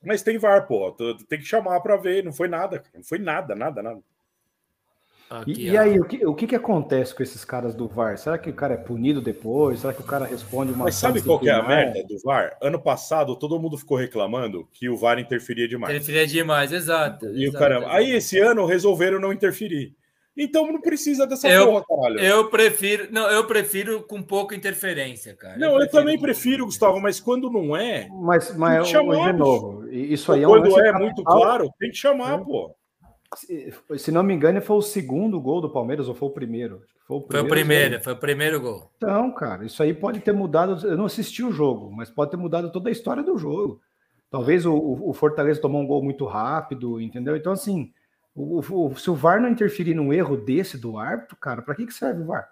Mas 0.05 0.23
tem 0.23 0.39
VAR, 0.39 0.66
pô. 0.66 0.93
Tem 1.28 1.39
que 1.39 1.45
chamar 1.45 1.81
para 1.81 1.97
ver. 1.97 2.24
Não 2.24 2.32
foi 2.32 2.49
nada, 2.49 2.82
não 2.95 3.03
foi 3.03 3.19
nada, 3.19 3.55
nada, 3.55 3.82
nada. 3.82 4.01
Aqui, 5.31 5.52
e, 5.52 5.70
e, 5.70 5.78
aí, 5.78 5.97
o 5.97 6.05
que, 6.05 6.27
o 6.27 6.35
que, 6.35 6.44
que 6.44 6.57
acontece 6.57 7.15
com 7.15 7.23
esses 7.23 7.44
caras 7.44 7.73
do 7.73 7.86
VAR? 7.86 8.19
Será 8.19 8.36
que 8.36 8.51
o 8.51 8.52
cara 8.52 8.74
é 8.74 8.77
punido 8.77 9.20
depois? 9.20 9.78
Será 9.78 9.93
que 9.93 10.01
o 10.01 10.05
cara 10.05 10.24
responde 10.24 10.73
uma 10.73 10.86
Mas 10.86 10.97
sabe 10.97 11.23
qual 11.23 11.39
que 11.39 11.48
é 11.48 11.52
a 11.52 11.62
merda 11.62 12.02
do 12.02 12.19
VAR? 12.24 12.59
Ano 12.61 12.82
passado, 12.82 13.36
todo 13.36 13.61
mundo 13.61 13.78
ficou 13.78 13.97
reclamando 13.97 14.69
que 14.73 14.89
o 14.89 14.97
VAR 14.97 15.20
interferia 15.20 15.69
demais. 15.69 15.94
Interferia 15.94 16.27
demais, 16.27 16.73
exato. 16.73 17.27
E 17.27 17.44
exato, 17.44 17.57
o 17.57 17.61
caramba. 17.61 17.86
Exato. 17.86 17.97
Aí, 17.97 18.11
esse 18.11 18.40
ano, 18.40 18.66
resolveram 18.66 19.20
não 19.20 19.32
interferir. 19.32 19.94
Então 20.36 20.66
não 20.73 20.81
precisa 20.81 21.27
dessa 21.27 21.48
eu, 21.48 21.66
porra, 21.66 21.85
caralho. 21.86 22.20
Eu 22.20 22.48
prefiro, 22.48 23.09
não, 23.12 23.31
eu 23.31 23.47
prefiro 23.47 24.02
com 24.02 24.23
pouca 24.23 24.57
interferência, 24.57 25.35
cara. 25.36 25.59
Não, 25.59 25.74
eu, 25.74 25.82
eu 25.82 25.90
também 25.90 26.19
prefiro, 26.19 26.65
Gustavo, 26.65 27.01
mas 27.01 27.20
quando 27.20 27.51
não 27.51 27.77
é. 27.77 28.09
Mas, 28.11 28.57
mas 28.57 28.89
chamar, 28.89 29.32
de 29.32 29.39
novo, 29.39 29.89
isso 29.93 30.32
aí 30.32 30.43
é 30.43 30.48
um 30.48 30.51
Quando 30.51 30.81
é 30.81 30.93
muito 30.93 31.23
claro, 31.23 31.70
tem 31.78 31.90
que 31.90 31.97
chamar, 31.97 32.40
é. 32.40 32.44
pô. 32.44 32.74
Se, 33.36 33.73
se 33.97 34.11
não 34.11 34.23
me 34.23 34.35
engano, 34.35 34.61
foi 34.61 34.77
o 34.77 34.82
segundo 34.82 35.40
gol 35.40 35.61
do 35.61 35.70
Palmeiras 35.70 36.09
ou 36.09 36.15
foi 36.15 36.28
o 36.28 36.32
primeiro? 36.32 36.82
Foi 37.07 37.16
o 37.16 37.20
primeiro, 37.20 37.31
foi 37.31 37.40
o 37.40 37.48
primeiro, 37.48 38.02
foi 38.02 38.12
o 38.12 38.16
primeiro 38.16 38.61
gol. 38.61 38.90
Então, 38.97 39.32
cara, 39.32 39.65
isso 39.65 39.82
aí 39.82 39.94
pode 39.94 40.20
ter 40.20 40.32
mudado. 40.32 40.86
Eu 40.86 40.97
não 40.97 41.05
assisti 41.05 41.43
o 41.43 41.52
jogo, 41.52 41.93
mas 41.93 42.11
pode 42.11 42.32
ter 42.32 42.36
mudado 42.36 42.73
toda 42.73 42.89
a 42.89 42.93
história 42.93 43.23
do 43.23 43.39
jogo. 43.39 43.81
Talvez 44.31 44.65
o, 44.66 44.74
o 44.74 45.12
Fortaleza 45.12 45.61
tomou 45.61 45.82
um 45.82 45.86
gol 45.86 46.02
muito 46.02 46.24
rápido, 46.24 47.01
entendeu? 47.01 47.36
Então, 47.36 47.52
assim, 47.52 47.93
o, 48.35 48.61
o, 48.61 48.97
se 48.97 49.11
o 49.11 49.15
VAR 49.15 49.40
não 49.40 49.48
interferir 49.48 49.94
num 49.94 50.12
erro 50.12 50.36
desse 50.36 50.78
do 50.78 50.98
árbitro, 50.98 51.36
cara, 51.36 51.62
para 51.62 51.74
que, 51.74 51.86
que 51.86 51.94
serve 51.94 52.23
o 52.23 52.27
VAR? 52.27 52.48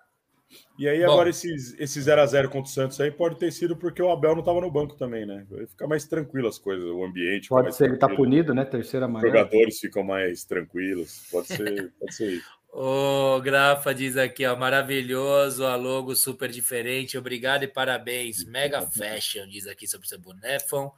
E 0.79 0.89
aí, 0.89 1.05
Bom, 1.05 1.13
agora, 1.13 1.29
esse 1.29 1.49
0x0 1.49 2.45
contra 2.45 2.61
o 2.61 2.67
Santos 2.67 3.01
aí 3.01 3.11
pode 3.11 3.37
ter 3.37 3.51
sido 3.53 3.77
porque 3.77 4.01
o 4.01 4.11
Abel 4.11 4.33
não 4.33 4.41
estava 4.41 4.61
no 4.61 4.71
banco 4.71 4.95
também, 4.97 5.27
né? 5.27 5.45
Fica 5.69 5.87
mais 5.87 6.07
tranquilo 6.07 6.49
as 6.49 6.59
coisas, 6.59 6.89
o 6.89 7.05
ambiente. 7.05 7.49
Pode 7.49 7.75
ser, 7.75 7.87
ele 7.87 7.97
tá 7.97 8.09
punido, 8.09 8.55
né? 8.55 8.65
Terceira 8.65 9.07
amarela. 9.07 9.35
Os 9.35 9.39
jogadores 9.39 9.81
ficam 9.81 10.05
mais 10.05 10.45
tranquilos. 10.45 11.27
Pode 11.31 11.49
ser, 11.49 11.93
pode 11.99 12.15
ser 12.15 12.33
isso. 12.35 12.59
O 12.71 13.41
Grafa 13.41 13.95
diz 13.95 14.17
aqui, 14.17 14.47
ó, 14.47 14.55
maravilhoso, 14.55 15.65
a 15.65 15.75
logo 15.75 16.15
super 16.15 16.51
diferente, 16.51 17.17
obrigado 17.17 17.65
e 17.65 17.69
parabéns. 17.69 18.45
Mega 18.45 18.83
Fashion, 18.83 19.47
diz 19.49 19.67
aqui 19.67 19.87
sobre 19.89 20.07
o 20.07 20.09
seu 20.09 20.21
bonefão. 20.21 20.93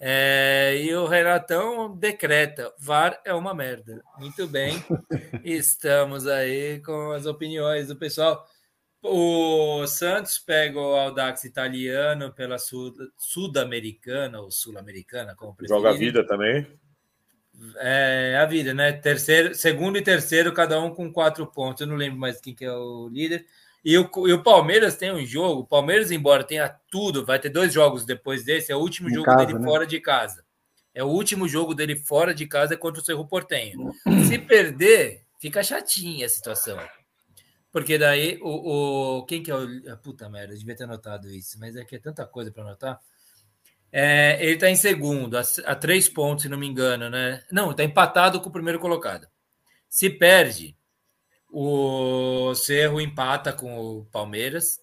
É, 0.00 0.80
e 0.80 0.94
o 0.94 1.06
Renatão 1.06 1.96
decreta: 1.96 2.72
VAR 2.78 3.20
é 3.24 3.32
uma 3.32 3.54
merda. 3.54 4.02
Muito 4.18 4.46
bem, 4.46 4.74
estamos 5.44 6.26
aí 6.26 6.80
com 6.80 7.12
as 7.12 7.26
opiniões 7.26 7.88
do 7.88 7.96
pessoal. 7.96 8.46
O 9.02 9.86
Santos 9.86 10.38
pega 10.38 10.78
o 10.78 10.96
Audax 10.96 11.44
italiano 11.44 12.32
pela 12.32 12.56
Sul-Americana 12.58 14.40
ou 14.40 14.50
Sul-Americana, 14.50 15.34
como 15.36 15.54
preferir. 15.54 15.80
Joga 15.80 15.94
a 15.94 15.98
vida 15.98 16.26
também. 16.26 16.66
É 17.76 18.38
a 18.40 18.46
vida, 18.46 18.74
né? 18.74 18.92
Terceiro, 18.92 19.54
segundo 19.54 19.98
e 19.98 20.02
terceiro, 20.02 20.52
cada 20.52 20.80
um 20.80 20.90
com 20.90 21.12
quatro 21.12 21.46
pontos. 21.46 21.80
Eu 21.80 21.86
não 21.86 21.96
lembro 21.96 22.18
mais 22.18 22.40
quem 22.40 22.54
que 22.54 22.64
é 22.64 22.72
o 22.72 23.08
líder. 23.08 23.46
E 23.84 23.96
o, 23.96 24.10
e 24.26 24.32
o 24.32 24.42
Palmeiras 24.42 24.96
tem 24.96 25.12
um 25.12 25.24
jogo. 25.24 25.62
O 25.62 25.66
Palmeiras, 25.66 26.10
embora 26.10 26.44
tenha 26.44 26.68
tudo, 26.90 27.24
vai 27.24 27.38
ter 27.38 27.48
dois 27.48 27.72
jogos 27.72 28.04
depois 28.04 28.44
desse. 28.44 28.72
É 28.72 28.76
o 28.76 28.80
último 28.80 29.08
em 29.08 29.14
jogo 29.14 29.26
casa, 29.26 29.46
dele 29.46 29.58
né? 29.58 29.64
fora 29.64 29.86
de 29.86 30.00
casa. 30.00 30.44
É 30.92 31.04
o 31.04 31.08
último 31.08 31.48
jogo 31.48 31.74
dele 31.74 31.94
fora 31.94 32.34
de 32.34 32.46
casa 32.46 32.76
contra 32.76 33.00
o 33.00 33.04
Cerro 33.04 33.26
Portenho. 33.26 33.92
Se 34.26 34.38
perder, 34.38 35.22
fica 35.38 35.62
chatinha 35.62 36.26
a 36.26 36.28
situação. 36.28 36.78
Porque 37.78 37.96
daí 37.96 38.38
o, 38.42 39.18
o 39.18 39.24
quem 39.24 39.42
que 39.42 39.50
é 39.50 39.54
o. 39.54 39.96
Puta 39.98 40.28
merda, 40.28 40.54
devia 40.54 40.76
ter 40.76 40.84
anotado 40.84 41.30
isso, 41.30 41.58
mas 41.58 41.76
é 41.76 41.84
que 41.84 41.96
é 41.96 41.98
tanta 41.98 42.26
coisa 42.26 42.50
para 42.50 42.64
anotar. 42.64 43.00
É, 43.90 44.36
ele 44.42 44.54
está 44.54 44.68
em 44.68 44.76
segundo, 44.76 45.38
a, 45.38 45.42
a, 45.64 45.74
três 45.74 46.08
pontos, 46.08 46.42
se 46.42 46.48
não 46.48 46.58
me 46.58 46.66
engano, 46.66 47.08
né? 47.08 47.42
Não, 47.50 47.70
está 47.70 47.82
empatado 47.82 48.40
com 48.40 48.48
o 48.48 48.52
primeiro 48.52 48.78
colocado. 48.78 49.26
Se 49.88 50.10
perde, 50.10 50.76
o 51.50 52.54
Cerro 52.54 53.00
empata 53.00 53.52
com 53.52 53.78
o 53.78 54.04
Palmeiras. 54.06 54.80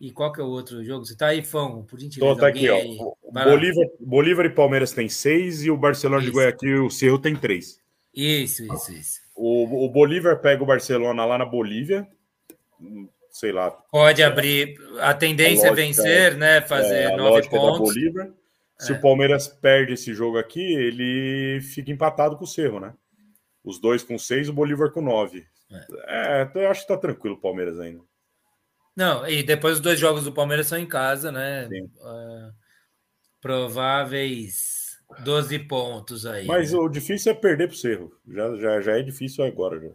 E 0.00 0.10
qual 0.10 0.32
que 0.32 0.40
é 0.40 0.44
o 0.44 0.48
outro 0.48 0.82
jogo? 0.84 1.04
Você 1.04 1.16
tá 1.16 1.28
aí, 1.28 1.42
Fão, 1.42 1.84
por 1.84 1.98
gentileza. 2.00 2.34
Tô, 2.34 2.40
tá 2.40 2.48
aqui, 2.48 2.68
ó. 2.68 2.78
Bolívar, 3.32 3.86
Bolívar 4.00 4.46
e 4.46 4.50
Palmeiras 4.50 4.92
tem 4.92 5.08
seis 5.08 5.62
e 5.64 5.70
o 5.70 5.76
Barcelona 5.76 6.22
isso. 6.22 6.30
de 6.30 6.36
Guayaquil, 6.36 6.86
o 6.86 6.90
Cerro 6.90 7.18
tem 7.18 7.36
três. 7.36 7.80
Isso, 8.14 8.64
isso, 8.64 8.92
isso. 8.92 9.20
O, 9.40 9.84
o 9.84 9.88
Bolívar 9.88 10.40
pega 10.40 10.62
o 10.62 10.66
Barcelona 10.66 11.24
lá 11.24 11.38
na 11.38 11.44
Bolívia, 11.44 12.08
sei 13.30 13.52
lá. 13.52 13.70
Pode 13.70 14.20
abrir. 14.20 14.76
A 15.00 15.14
tendência 15.14 15.68
a 15.68 15.70
lógica, 15.70 15.82
é 15.82 15.86
vencer, 15.86 16.36
né? 16.36 16.60
Fazer 16.60 17.12
é, 17.12 17.16
nove 17.16 17.48
pontos. 17.48 17.94
Se 18.80 18.92
é. 18.92 18.96
o 18.96 19.00
Palmeiras 19.00 19.46
perde 19.46 19.92
esse 19.92 20.12
jogo 20.12 20.38
aqui, 20.38 20.60
ele 20.60 21.60
fica 21.60 21.92
empatado 21.92 22.36
com 22.36 22.44
o 22.44 22.48
Cerro, 22.48 22.80
né? 22.80 22.92
Os 23.62 23.80
dois 23.80 24.02
com 24.02 24.18
seis, 24.18 24.48
o 24.48 24.52
Bolívar 24.52 24.90
com 24.90 25.00
nove. 25.00 25.46
É, 25.70 26.48
é 26.52 26.64
eu 26.64 26.70
acho 26.70 26.82
que 26.82 26.88
tá 26.88 26.96
tranquilo 26.96 27.36
o 27.36 27.40
Palmeiras 27.40 27.78
ainda. 27.78 28.02
Não, 28.96 29.28
e 29.28 29.44
depois 29.44 29.74
os 29.74 29.80
dois 29.80 30.00
jogos 30.00 30.24
do 30.24 30.32
Palmeiras 30.32 30.66
são 30.66 30.78
em 30.78 30.86
casa, 30.86 31.30
né? 31.30 31.68
Uh, 31.68 32.52
prováveis 33.40 34.77
12 35.20 35.58
pontos 35.60 36.26
aí. 36.26 36.46
Mas 36.46 36.72
né? 36.72 36.78
o 36.78 36.88
difícil 36.88 37.32
é 37.32 37.34
perder 37.34 37.68
pro 37.68 37.76
Cerro. 37.76 38.12
Já, 38.26 38.56
já, 38.56 38.80
já 38.80 38.98
é 38.98 39.02
difícil 39.02 39.44
agora. 39.44 39.80
Já. 39.80 39.90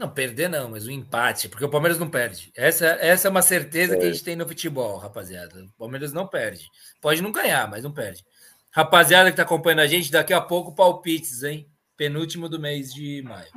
Não, 0.00 0.08
perder 0.08 0.48
não, 0.48 0.70
mas 0.70 0.86
o 0.86 0.90
empate, 0.90 1.46
porque 1.48 1.64
o 1.64 1.68
Palmeiras 1.68 1.98
não 1.98 2.08
perde. 2.08 2.50
Essa, 2.56 2.86
essa 3.02 3.28
é 3.28 3.30
uma 3.30 3.42
certeza 3.42 3.94
é. 3.94 3.98
que 3.98 4.04
a 4.04 4.08
é. 4.08 4.12
gente 4.12 4.24
tem 4.24 4.34
no 4.34 4.48
futebol, 4.48 4.96
rapaziada. 4.96 5.62
O 5.62 5.78
Palmeiras 5.78 6.12
não 6.12 6.26
perde. 6.26 6.66
Pode 7.02 7.20
não 7.20 7.30
ganhar, 7.30 7.68
mas 7.68 7.84
não 7.84 7.92
perde. 7.92 8.24
Rapaziada 8.72 9.30
que 9.30 9.36
tá 9.36 9.42
acompanhando 9.42 9.80
a 9.80 9.86
gente, 9.86 10.10
daqui 10.10 10.32
a 10.32 10.40
pouco 10.40 10.74
palpites, 10.74 11.42
hein? 11.42 11.68
Penúltimo 11.98 12.48
do 12.48 12.58
mês 12.58 12.94
de 12.94 13.20
maio. 13.22 13.50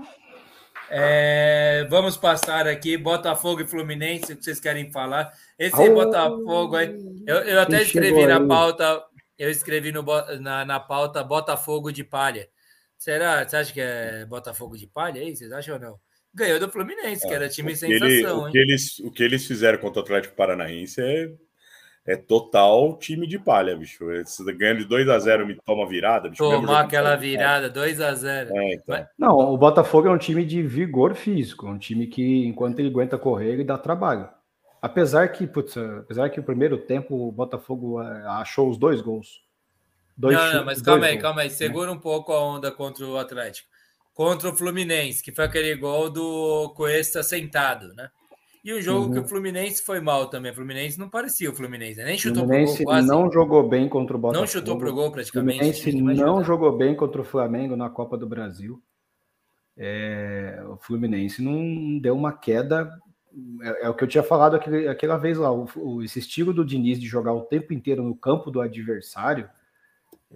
É, 0.89 1.87
vamos 1.89 2.17
passar 2.17 2.67
aqui 2.67 2.97
Botafogo 2.97 3.61
e 3.61 3.67
Fluminense, 3.67 4.35
que 4.35 4.43
vocês 4.43 4.59
querem 4.59 4.91
falar. 4.91 5.31
Esse 5.57 5.81
aí, 5.81 5.89
Botafogo 5.89 6.75
aí, 6.75 6.93
eu, 7.25 7.37
eu 7.37 7.61
até 7.61 7.81
escrevi 7.81 8.25
na 8.25 8.45
pauta, 8.45 9.01
eu 9.37 9.49
escrevi 9.49 9.91
no, 9.91 10.03
na, 10.39 10.65
na 10.65 10.79
pauta 10.79 11.23
Botafogo 11.23 11.91
de 11.91 12.03
palha. 12.03 12.47
Será? 12.97 13.47
Você 13.47 13.55
acha 13.57 13.73
que 13.73 13.81
é 13.81 14.25
Botafogo 14.25 14.77
de 14.77 14.87
palha 14.87 15.21
aí? 15.21 15.35
Vocês 15.35 15.51
acham 15.51 15.75
ou 15.75 15.81
não? 15.81 15.99
Ganhou 16.33 16.59
do 16.59 16.69
Fluminense, 16.69 17.25
é, 17.25 17.27
que 17.27 17.33
era 17.33 17.49
time 17.49 17.75
sensação. 17.75 18.07
Ele, 18.07 18.27
o, 18.27 18.51
que 18.51 18.57
eles, 18.57 18.99
o 18.99 19.11
que 19.11 19.23
eles 19.23 19.45
fizeram 19.45 19.77
contra 19.77 20.01
o 20.01 20.03
Atlético 20.03 20.35
Paranaense 20.35 21.01
é 21.01 21.31
é 22.05 22.17
total 22.17 22.97
time 22.97 23.25
de 23.25 23.39
palha, 23.39 23.77
bicho. 23.77 24.05
Ganhando 24.57 24.79
de 24.79 24.85
2 24.85 25.07
a 25.07 25.19
0 25.19 25.47
me 25.47 25.55
toma 25.55 25.87
virada, 25.87 26.29
bicho. 26.29 26.43
Tomar 26.43 26.81
aquela 26.81 27.15
virada, 27.15 27.69
2 27.69 28.01
a 28.01 28.13
0 28.13 28.57
é, 28.57 28.73
então. 28.73 29.07
Não, 29.17 29.37
o 29.37 29.57
Botafogo 29.57 30.07
é 30.07 30.11
um 30.11 30.17
time 30.17 30.45
de 30.45 30.61
vigor 30.61 31.15
físico, 31.15 31.65
um 31.65 31.77
time 31.77 32.07
que, 32.07 32.45
enquanto 32.45 32.79
ele 32.79 32.89
aguenta 32.89 33.17
correr, 33.17 33.53
ele 33.53 33.63
dá 33.63 33.77
trabalho. 33.77 34.27
Apesar 34.83 35.29
que, 35.29 35.47
putz, 35.47 35.77
apesar 35.77 36.29
que 36.29 36.41
o 36.41 36.43
primeiro 36.43 36.77
tempo 36.77 37.15
o 37.15 37.31
Botafogo 37.31 38.01
é, 38.01 38.25
achou 38.27 38.69
os 38.69 38.77
dois 38.77 38.99
gols. 38.99 39.41
Dois 40.17 40.35
não, 40.35 40.55
não, 40.55 40.65
mas 40.65 40.81
calma 40.81 41.05
aí, 41.05 41.13
gols, 41.13 41.21
calma 41.21 41.41
aí. 41.43 41.47
Né? 41.47 41.53
Segura 41.53 41.89
um 41.89 41.97
pouco 41.97 42.33
a 42.33 42.43
onda 42.43 42.69
contra 42.69 43.05
o 43.05 43.17
Atlético. 43.17 43.69
Contra 44.13 44.49
o 44.49 44.53
Fluminense, 44.53 45.23
que 45.23 45.31
foi 45.31 45.45
aquele 45.45 45.73
gol 45.77 46.09
do 46.09 46.73
Cuesta 46.75 47.23
sentado, 47.23 47.93
né? 47.93 48.09
E 48.61 48.73
o 48.73 48.81
jogo 48.81 49.05
uhum. 49.05 49.13
que 49.13 49.19
o 49.19 49.27
Fluminense 49.27 49.81
foi 49.81 50.01
mal 50.01 50.27
também. 50.27 50.51
O 50.51 50.55
Fluminense 50.55 50.99
não 50.99 51.09
parecia 51.09 51.49
o 51.49 51.55
Fluminense, 51.55 51.99
né? 51.99 52.03
nem 52.03 52.17
chutou 52.17 52.43
Fluminense 52.43 52.75
pro 52.75 52.83
gol 52.83 52.93
quase. 52.93 53.07
não 53.07 53.31
jogou 53.31 53.69
bem 53.69 53.87
contra 53.87 54.17
o 54.17 54.19
Botafogo. 54.19 54.41
Não 54.41 54.51
chutou 54.51 54.77
pro 54.77 54.93
gol 54.93 55.11
praticamente. 55.13 55.59
O 55.59 55.81
Fluminense 55.81 56.21
não 56.21 56.43
jogou 56.43 56.75
bem 56.75 56.93
contra 56.93 57.21
o 57.21 57.25
Flamengo 57.25 57.77
na 57.77 57.89
Copa 57.89 58.17
do 58.17 58.27
Brasil. 58.27 58.83
É, 59.77 60.61
o 60.67 60.75
Fluminense 60.75 61.41
não 61.41 61.97
deu 61.99 62.17
uma 62.17 62.33
queda. 62.33 62.91
É, 63.61 63.85
é, 63.85 63.89
o 63.89 63.93
que 63.93 64.03
eu 64.03 64.07
tinha 64.07 64.23
falado 64.23 64.55
aquele, 64.55 64.87
aquela 64.87 65.17
vez 65.17 65.37
lá. 65.37 65.51
O, 65.51 65.67
o, 65.75 66.03
esse 66.03 66.19
estilo 66.19 66.53
do 66.53 66.65
Diniz 66.65 66.99
de 66.99 67.07
jogar 67.07 67.33
o 67.33 67.41
tempo 67.41 67.73
inteiro 67.73 68.03
no 68.03 68.15
campo 68.15 68.51
do 68.51 68.61
adversário, 68.61 69.49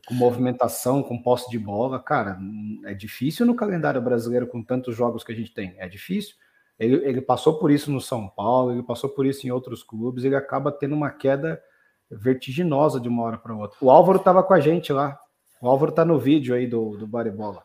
com 0.06 0.14
movimentação, 0.14 1.04
com 1.04 1.22
posse 1.22 1.50
de 1.50 1.58
bola, 1.58 2.00
cara, 2.00 2.38
é 2.86 2.94
difícil 2.94 3.46
no 3.46 3.56
calendário 3.56 4.02
brasileiro 4.02 4.48
com 4.48 4.64
tantos 4.64 4.96
jogos 4.96 5.24
que 5.24 5.32
a 5.32 5.36
gente 5.36 5.54
tem. 5.54 5.76
É 5.78 5.88
difícil. 5.88 6.36
Ele, 6.80 6.96
ele 7.08 7.22
passou 7.22 7.58
por 7.58 7.72
isso 7.72 7.92
no 7.92 8.00
São 8.00 8.28
Paulo, 8.28 8.72
ele 8.72 8.84
passou 8.84 9.10
por 9.10 9.26
isso 9.26 9.48
em 9.48 9.52
outros 9.52 9.84
clubes, 9.84 10.24
ele 10.24 10.36
acaba 10.36 10.72
tendo 10.72 10.96
uma 10.96 11.10
queda 11.10 11.62
vertiginosa 12.10 13.00
de 13.00 13.08
uma 13.08 13.24
hora 13.24 13.38
para 13.38 13.56
outra. 13.56 13.78
O 13.82 13.90
Álvaro 13.90 14.20
estava 14.20 14.44
com 14.44 14.54
a 14.54 14.60
gente 14.60 14.94
lá. 14.94 15.20
O 15.62 15.68
Álvaro 15.68 15.90
está 15.90 16.06
no 16.06 16.20
vídeo 16.20 16.56
aí 16.56 16.68
do, 16.68 16.96
do 16.98 17.08
Baribola. 17.08 17.64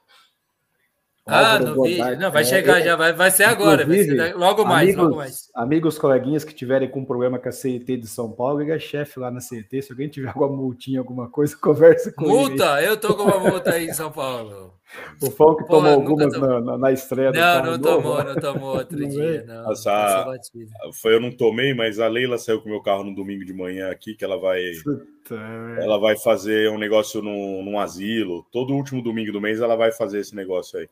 Ah, 1.25 1.59
no 1.59 1.83
vídeo. 1.83 2.19
Não, 2.19 2.33
vai 2.33 2.43
é, 2.43 2.45
chegar 2.45 2.81
é, 2.81 2.85
já, 2.85 2.97
vai, 2.97 3.13
vai 3.13 3.31
ser 3.31 3.45
agora, 3.45 3.87
vai 3.87 4.03
ser 4.03 4.35
logo 4.35 4.65
mais, 4.65 4.89
amigos, 4.89 5.05
logo 5.05 5.17
mais. 5.17 5.51
Amigos, 5.55 5.99
coleguinhas 5.99 6.43
que 6.43 6.53
tiverem 6.53 6.91
com 6.91 7.05
problema 7.05 7.39
com 7.39 7.49
a 7.49 7.53
CET 7.53 7.97
de 7.97 8.07
São 8.09 8.33
Paulo, 8.33 8.61
é 8.63 8.79
chefe 8.79 9.21
lá 9.21 9.31
na 9.31 9.41
CET. 9.41 9.83
Se 9.83 9.93
alguém 9.93 10.09
tiver 10.09 10.29
alguma 10.29 10.49
multinha, 10.49 10.99
alguma 10.99 11.29
coisa, 11.31 11.57
conversa 11.61 12.13
com 12.13 12.27
multa? 12.27 12.41
ele. 12.43 12.51
Multa? 12.51 12.83
Eu 12.83 12.97
tô 12.97 13.15
com 13.15 13.23
uma 13.23 13.39
multa 13.39 13.71
aí 13.73 13.87
em 13.89 13.95
São 13.95 14.11
Paulo. 14.11 14.75
O 15.21 15.31
Fão 15.31 15.57
que 15.57 15.65
tomou 15.67 15.91
algumas 15.91 16.33
na, 16.39 16.61
na, 16.61 16.79
na, 16.79 16.93
estreia 16.93 17.31
Não, 17.31 17.73
não 17.73 17.79
tomou, 17.79 18.25
não 18.25 18.35
tomou 18.35 18.77
outro 18.79 18.97
dia. 18.97 19.45
Não, 19.47 19.65
Nossa, 19.65 20.27
foi 21.01 21.15
eu 21.15 21.21
não 21.21 21.31
tomei, 21.31 21.73
mas 21.75 21.99
a 21.99 22.09
Leila 22.09 22.39
saiu 22.39 22.61
com 22.61 22.69
o 22.69 22.73
meu 22.73 22.83
carro 22.83 23.05
no 23.05 23.15
domingo 23.15 23.45
de 23.45 23.53
manhã 23.53 23.91
aqui, 23.91 24.15
que 24.15 24.25
ela 24.25 24.39
vai. 24.39 24.61
Puta, 24.83 25.37
ela 25.81 25.99
vai 25.99 26.17
fazer 26.17 26.71
um 26.71 26.79
negócio 26.79 27.23
num, 27.23 27.63
num 27.63 27.79
asilo. 27.79 28.45
Todo 28.51 28.75
último 28.75 29.03
domingo 29.03 29.33
do 29.33 29.41
mês 29.41 29.61
ela 29.61 29.77
vai 29.77 29.93
fazer 29.93 30.21
esse 30.21 30.35
negócio 30.35 30.79
aí. 30.79 30.89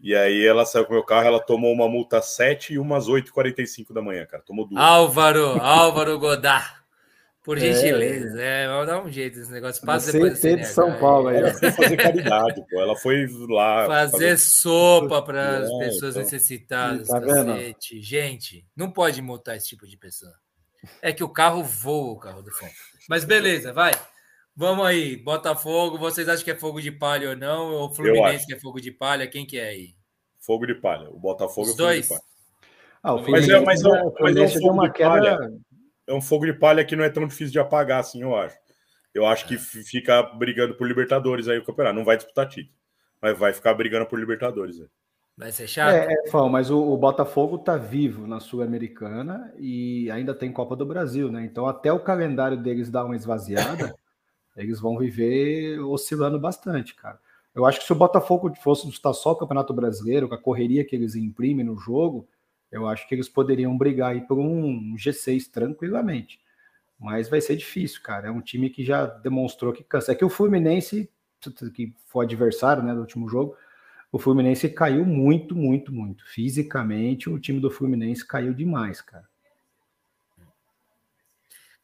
E 0.00 0.16
aí 0.16 0.44
ela 0.44 0.64
saiu 0.64 0.84
com 0.84 0.92
o 0.92 0.96
meu 0.96 1.04
carro, 1.04 1.28
ela 1.28 1.40
tomou 1.40 1.72
uma 1.72 1.88
multa 1.88 2.18
às 2.18 2.34
7 2.34 2.74
e 2.74 2.78
umas 2.78 3.08
8h45 3.08 3.92
da 3.92 4.02
manhã, 4.02 4.26
cara. 4.26 4.42
Tomou 4.42 4.66
duas. 4.66 4.82
Álvaro, 4.82 5.60
Álvaro 5.60 6.18
Godard. 6.18 6.81
Por 7.42 7.58
gentileza, 7.58 8.40
é, 8.40 8.64
é 8.64 8.68
vamos 8.68 8.86
dar 8.86 9.04
um 9.04 9.10
jeito 9.10 9.36
nesse 9.36 9.50
negócio. 9.50 9.84
Passa 9.84 10.12
depois 10.12 10.38
CT 10.38 10.56
de 10.58 10.64
São 10.64 10.96
Paulo 11.00 11.26
aí. 11.26 11.38
Ela 11.38 11.52
foi 11.52 11.70
fazer 11.72 11.96
caridade, 11.96 12.64
pô. 12.70 12.80
Ela 12.80 12.96
foi 12.96 13.26
lá. 13.48 13.86
Fazer, 13.88 14.12
fazer... 14.12 14.38
sopa 14.38 15.22
para 15.22 15.58
as 15.58 15.70
é, 15.70 15.78
pessoas 15.78 16.14
então... 16.14 16.22
necessitadas. 16.22 17.08
Tá 17.08 17.20
cacete. 17.20 18.00
Gente, 18.00 18.64
não 18.76 18.92
pode 18.92 19.20
multar 19.20 19.56
esse 19.56 19.66
tipo 19.66 19.88
de 19.88 19.96
pessoa. 19.96 20.32
É 21.00 21.12
que 21.12 21.24
o 21.24 21.28
carro 21.28 21.64
voa, 21.64 22.12
o 22.12 22.18
carro 22.18 22.42
do 22.42 22.50
fundo. 22.52 22.70
Mas 23.08 23.24
beleza, 23.24 23.72
vai. 23.72 23.92
Vamos 24.54 24.86
aí, 24.86 25.16
Botafogo, 25.16 25.98
vocês 25.98 26.28
acham 26.28 26.44
que 26.44 26.50
é 26.50 26.56
fogo 26.56 26.80
de 26.80 26.92
palha 26.92 27.30
ou 27.30 27.36
não? 27.36 27.72
Ou 27.72 27.92
Fluminense 27.92 28.46
que 28.46 28.54
é 28.54 28.60
fogo 28.60 28.80
de 28.80 28.92
palha? 28.92 29.26
Quem 29.26 29.46
que 29.46 29.58
é 29.58 29.68
aí? 29.68 29.94
Fogo 30.38 30.64
de 30.66 30.74
palha. 30.74 31.08
O 31.10 31.18
Botafogo 31.18 31.68
Os 31.68 31.74
é 31.74 31.76
dois? 31.76 32.06
fogo 32.06 32.20
de 32.20 32.26
palha. 32.26 32.32
Ah, 33.02 33.14
o 33.14 33.30
mas, 33.30 33.48
é, 33.48 33.60
mas, 33.60 33.84
é, 33.84 33.88
mas 34.20 34.36
é 34.36 34.42
um 34.42 34.48
fogo 34.48 34.88
de 34.88 34.98
palha. 34.98 35.38
É 36.06 36.12
um 36.12 36.20
fogo 36.20 36.46
de 36.46 36.52
palha 36.52 36.84
que 36.84 36.96
não 36.96 37.04
é 37.04 37.10
tão 37.10 37.26
difícil 37.26 37.52
de 37.52 37.58
apagar 37.58 38.00
assim, 38.00 38.22
eu 38.22 38.34
acho. 38.34 38.56
Eu 39.14 39.26
acho 39.26 39.46
que 39.46 39.58
fica 39.58 40.22
brigando 40.22 40.74
por 40.74 40.88
Libertadores 40.88 41.48
aí 41.48 41.58
o 41.58 41.64
campeonato. 41.64 41.96
Não 41.96 42.04
vai 42.04 42.16
disputar 42.16 42.48
título, 42.48 42.74
mas 43.20 43.38
vai 43.38 43.52
ficar 43.52 43.74
brigando 43.74 44.06
por 44.06 44.18
Libertadores. 44.18 44.80
Aí. 44.80 44.88
Vai 45.36 45.50
ser 45.52 45.66
chato. 45.66 45.94
É, 45.94 46.12
é 46.12 46.30
Fão, 46.30 46.48
mas 46.48 46.70
o, 46.70 46.78
o, 46.78 46.96
Botafogo 46.96 47.58
tá 47.58 47.76
vivo 47.76 48.26
na 48.26 48.38
Sul-Americana 48.40 49.52
e 49.58 50.10
ainda 50.10 50.34
tem 50.34 50.52
Copa 50.52 50.76
do 50.76 50.86
Brasil, 50.86 51.30
né? 51.30 51.44
Então 51.44 51.66
até 51.66 51.92
o 51.92 52.00
calendário 52.00 52.56
deles 52.56 52.90
dar 52.90 53.04
uma 53.04 53.16
esvaziada, 53.16 53.94
eles 54.56 54.80
vão 54.80 54.98
viver 54.98 55.78
oscilando 55.80 56.38
bastante, 56.38 56.94
cara. 56.94 57.18
Eu 57.54 57.66
acho 57.66 57.80
que 57.80 57.86
se 57.86 57.92
o 57.92 57.96
Botafogo 57.96 58.52
fosse 58.62 58.86
disputar 58.86 59.14
só 59.14 59.32
o 59.32 59.36
Campeonato 59.36 59.74
Brasileiro, 59.74 60.28
com 60.28 60.34
a 60.34 60.40
correria 60.40 60.84
que 60.84 60.96
eles 60.96 61.14
imprimem 61.14 61.64
no 61.64 61.76
jogo, 61.76 62.26
eu 62.72 62.88
acho 62.88 63.06
que 63.06 63.14
eles 63.14 63.28
poderiam 63.28 63.76
brigar 63.76 64.12
aí 64.12 64.22
por 64.22 64.38
um 64.38 64.96
G6 64.96 65.50
tranquilamente. 65.50 66.40
Mas 66.98 67.28
vai 67.28 67.40
ser 67.40 67.56
difícil, 67.56 68.00
cara. 68.02 68.28
É 68.28 68.30
um 68.30 68.40
time 68.40 68.70
que 68.70 68.82
já 68.82 69.04
demonstrou 69.04 69.72
que 69.72 69.84
cansa. 69.84 70.12
É 70.12 70.14
que 70.14 70.24
o 70.24 70.30
Fluminense, 70.30 71.10
que 71.74 71.94
foi 72.06 72.24
adversário 72.24 72.82
né, 72.82 72.94
do 72.94 73.00
último 73.00 73.28
jogo, 73.28 73.56
o 74.10 74.18
Fluminense 74.18 74.68
caiu 74.70 75.04
muito, 75.04 75.54
muito, 75.54 75.92
muito. 75.92 76.24
Fisicamente, 76.26 77.28
o 77.28 77.38
time 77.38 77.60
do 77.60 77.70
Fluminense 77.70 78.26
caiu 78.26 78.54
demais, 78.54 79.02
cara. 79.02 79.30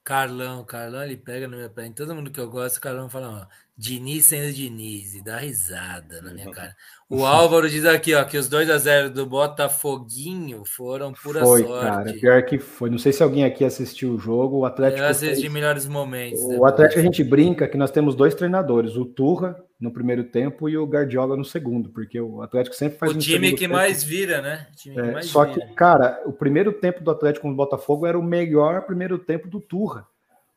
Carlão, 0.02 0.64
Carlão, 0.64 1.02
ele 1.02 1.18
pega 1.18 1.46
no 1.46 1.58
meu 1.58 1.68
pé. 1.68 1.86
Em 1.86 1.92
todo 1.92 2.14
mundo 2.14 2.30
que 2.30 2.40
eu 2.40 2.48
gosto, 2.48 2.78
o 2.78 2.80
Carlão 2.80 3.10
fala, 3.10 3.42
ó, 3.42 3.67
Diniz 3.78 4.26
sendo 4.26 4.52
Diniz, 4.52 5.14
e 5.14 5.22
dá 5.22 5.36
risada 5.36 6.20
na 6.20 6.34
minha 6.34 6.50
cara. 6.50 6.74
O 7.10 7.24
Álvaro 7.24 7.70
diz 7.70 7.86
aqui, 7.86 8.14
ó, 8.14 8.22
que 8.22 8.36
os 8.36 8.50
2 8.50 8.68
a 8.68 8.76
0 8.76 9.08
do 9.08 9.24
Botafoguinho 9.24 10.62
foram 10.66 11.10
pura 11.14 11.40
foi, 11.40 11.62
sorte. 11.62 11.86
Cara, 11.86 12.12
pior 12.12 12.42
que 12.42 12.58
foi. 12.58 12.90
Não 12.90 12.98
sei 12.98 13.14
se 13.14 13.22
alguém 13.22 13.44
aqui 13.44 13.64
assistiu 13.64 14.12
o 14.12 14.18
jogo. 14.18 14.58
O 14.58 14.66
Atlético. 14.66 15.00
Eu 15.00 15.06
assisti 15.06 15.40
fez... 15.40 15.50
melhores 15.50 15.86
momentos. 15.86 16.38
O 16.42 16.66
Atlético 16.66 17.00
a 17.00 17.02
gente 17.02 17.24
brinca 17.24 17.66
que 17.66 17.78
nós 17.78 17.90
temos 17.90 18.14
dois 18.14 18.34
treinadores, 18.34 18.94
o 18.94 19.06
Turra 19.06 19.56
no 19.80 19.90
primeiro 19.90 20.24
tempo 20.24 20.68
e 20.68 20.76
o 20.76 20.84
Guardiola 20.84 21.34
no 21.34 21.46
segundo, 21.46 21.88
porque 21.88 22.20
o 22.20 22.42
Atlético 22.42 22.76
sempre 22.76 22.98
faz 22.98 23.12
o 23.12 23.18
time 23.18 23.52
que 23.52 23.60
tempo. 23.60 23.72
mais 23.72 24.04
vira, 24.04 24.42
né? 24.42 24.66
É, 24.94 25.12
mais 25.12 25.26
só 25.26 25.46
vira. 25.46 25.66
que, 25.66 25.74
cara, 25.74 26.20
o 26.26 26.32
primeiro 26.34 26.74
tempo 26.74 27.02
do 27.02 27.10
Atlético 27.10 27.46
com 27.46 27.52
o 27.52 27.56
Botafogo 27.56 28.04
era 28.04 28.18
o 28.18 28.22
melhor 28.22 28.82
primeiro 28.82 29.18
tempo 29.18 29.48
do 29.48 29.62
Turra. 29.62 30.06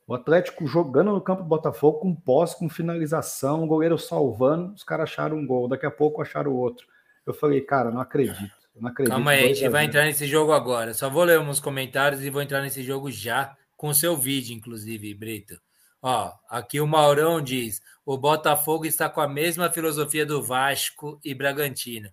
O 0.07 0.13
Atlético 0.13 0.67
jogando 0.67 1.11
no 1.11 1.21
campo 1.21 1.43
do 1.43 1.47
Botafogo 1.47 1.99
com 1.99 2.15
posse, 2.15 2.57
com 2.57 2.69
finalização, 2.69 3.63
o 3.63 3.67
goleiro 3.67 3.97
salvando, 3.97 4.73
os 4.73 4.83
caras 4.83 5.09
acharam 5.09 5.37
um 5.37 5.45
gol, 5.45 5.67
daqui 5.67 5.85
a 5.85 5.91
pouco 5.91 6.21
acharam 6.21 6.53
outro. 6.53 6.85
Eu 7.25 7.33
falei, 7.33 7.61
cara, 7.61 7.91
não 7.91 8.01
acredito. 8.01 8.51
não 8.75 8.89
acredito. 8.89 9.13
Calma 9.13 9.31
aí, 9.31 9.45
a 9.45 9.47
gente 9.47 9.69
vai 9.69 9.85
entrar 9.85 10.03
nesse 10.03 10.25
jogo 10.27 10.51
agora. 10.51 10.93
Só 10.93 11.09
vou 11.09 11.23
ler 11.23 11.39
uns 11.39 11.59
comentários 11.59 12.23
e 12.23 12.29
vou 12.29 12.41
entrar 12.41 12.61
nesse 12.61 12.83
jogo 12.83 13.09
já, 13.11 13.55
com 13.77 13.89
o 13.89 13.95
seu 13.95 14.17
vídeo, 14.17 14.55
inclusive, 14.55 15.13
Brito. 15.13 15.59
Ó, 16.01 16.33
aqui 16.49 16.81
o 16.81 16.87
Maurão 16.87 17.41
diz: 17.41 17.81
o 18.05 18.17
Botafogo 18.17 18.85
está 18.85 19.07
com 19.07 19.21
a 19.21 19.27
mesma 19.27 19.69
filosofia 19.69 20.25
do 20.25 20.41
Vasco 20.41 21.19
e 21.23 21.33
Bragantino. 21.33 22.09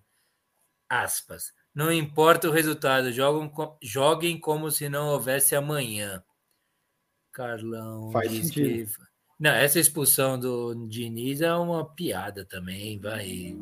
Aspas. 0.87 1.51
Não 1.73 1.91
importa 1.91 2.47
o 2.47 2.51
resultado, 2.51 3.11
jogam, 3.11 3.51
joguem 3.81 4.39
como 4.39 4.71
se 4.71 4.89
não 4.89 5.07
houvesse 5.07 5.55
amanhã. 5.55 6.23
Carlão 7.39 8.11
Faz 8.11 8.29
sentido. 8.33 8.85
que. 8.85 9.09
Não, 9.39 9.51
essa 9.51 9.79
expulsão 9.79 10.37
do 10.37 10.75
Diniz 10.89 11.39
é 11.39 11.53
uma 11.53 11.85
piada 11.95 12.43
também, 12.43 12.99
vai. 12.99 13.55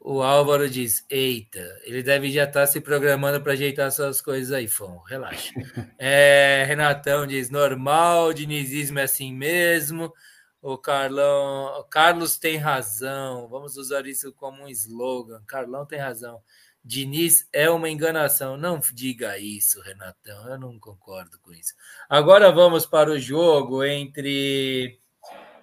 O 0.00 0.20
Álvaro 0.20 0.68
diz: 0.68 1.06
Eita, 1.08 1.60
ele 1.84 2.02
deve 2.02 2.28
já 2.32 2.42
estar 2.42 2.66
se 2.66 2.80
programando 2.80 3.40
para 3.40 3.52
ajeitar 3.52 3.86
essas 3.86 4.20
coisas 4.20 4.50
aí, 4.52 4.66
Fão. 4.66 4.98
Relaxa. 5.04 5.52
É, 5.96 6.64
Renatão 6.66 7.24
diz: 7.24 7.50
normal, 7.50 8.32
dinizismo 8.32 8.98
é 8.98 9.04
assim 9.04 9.32
mesmo. 9.32 10.12
O 10.60 10.76
Carlão, 10.76 11.78
o 11.78 11.84
Carlos 11.84 12.36
tem 12.36 12.56
razão. 12.56 13.46
Vamos 13.48 13.76
usar 13.76 14.04
isso 14.08 14.32
como 14.32 14.64
um 14.64 14.68
slogan. 14.68 15.40
Carlão 15.46 15.86
tem 15.86 16.00
razão. 16.00 16.42
Diniz 16.86 17.48
é 17.52 17.68
uma 17.68 17.90
enganação. 17.90 18.56
Não 18.56 18.80
diga 18.92 19.36
isso, 19.36 19.80
Renatão. 19.82 20.48
Eu 20.48 20.58
não 20.58 20.78
concordo 20.78 21.36
com 21.40 21.52
isso. 21.52 21.74
Agora 22.08 22.52
vamos 22.52 22.86
para 22.86 23.10
o 23.10 23.18
jogo 23.18 23.82
entre 23.82 25.00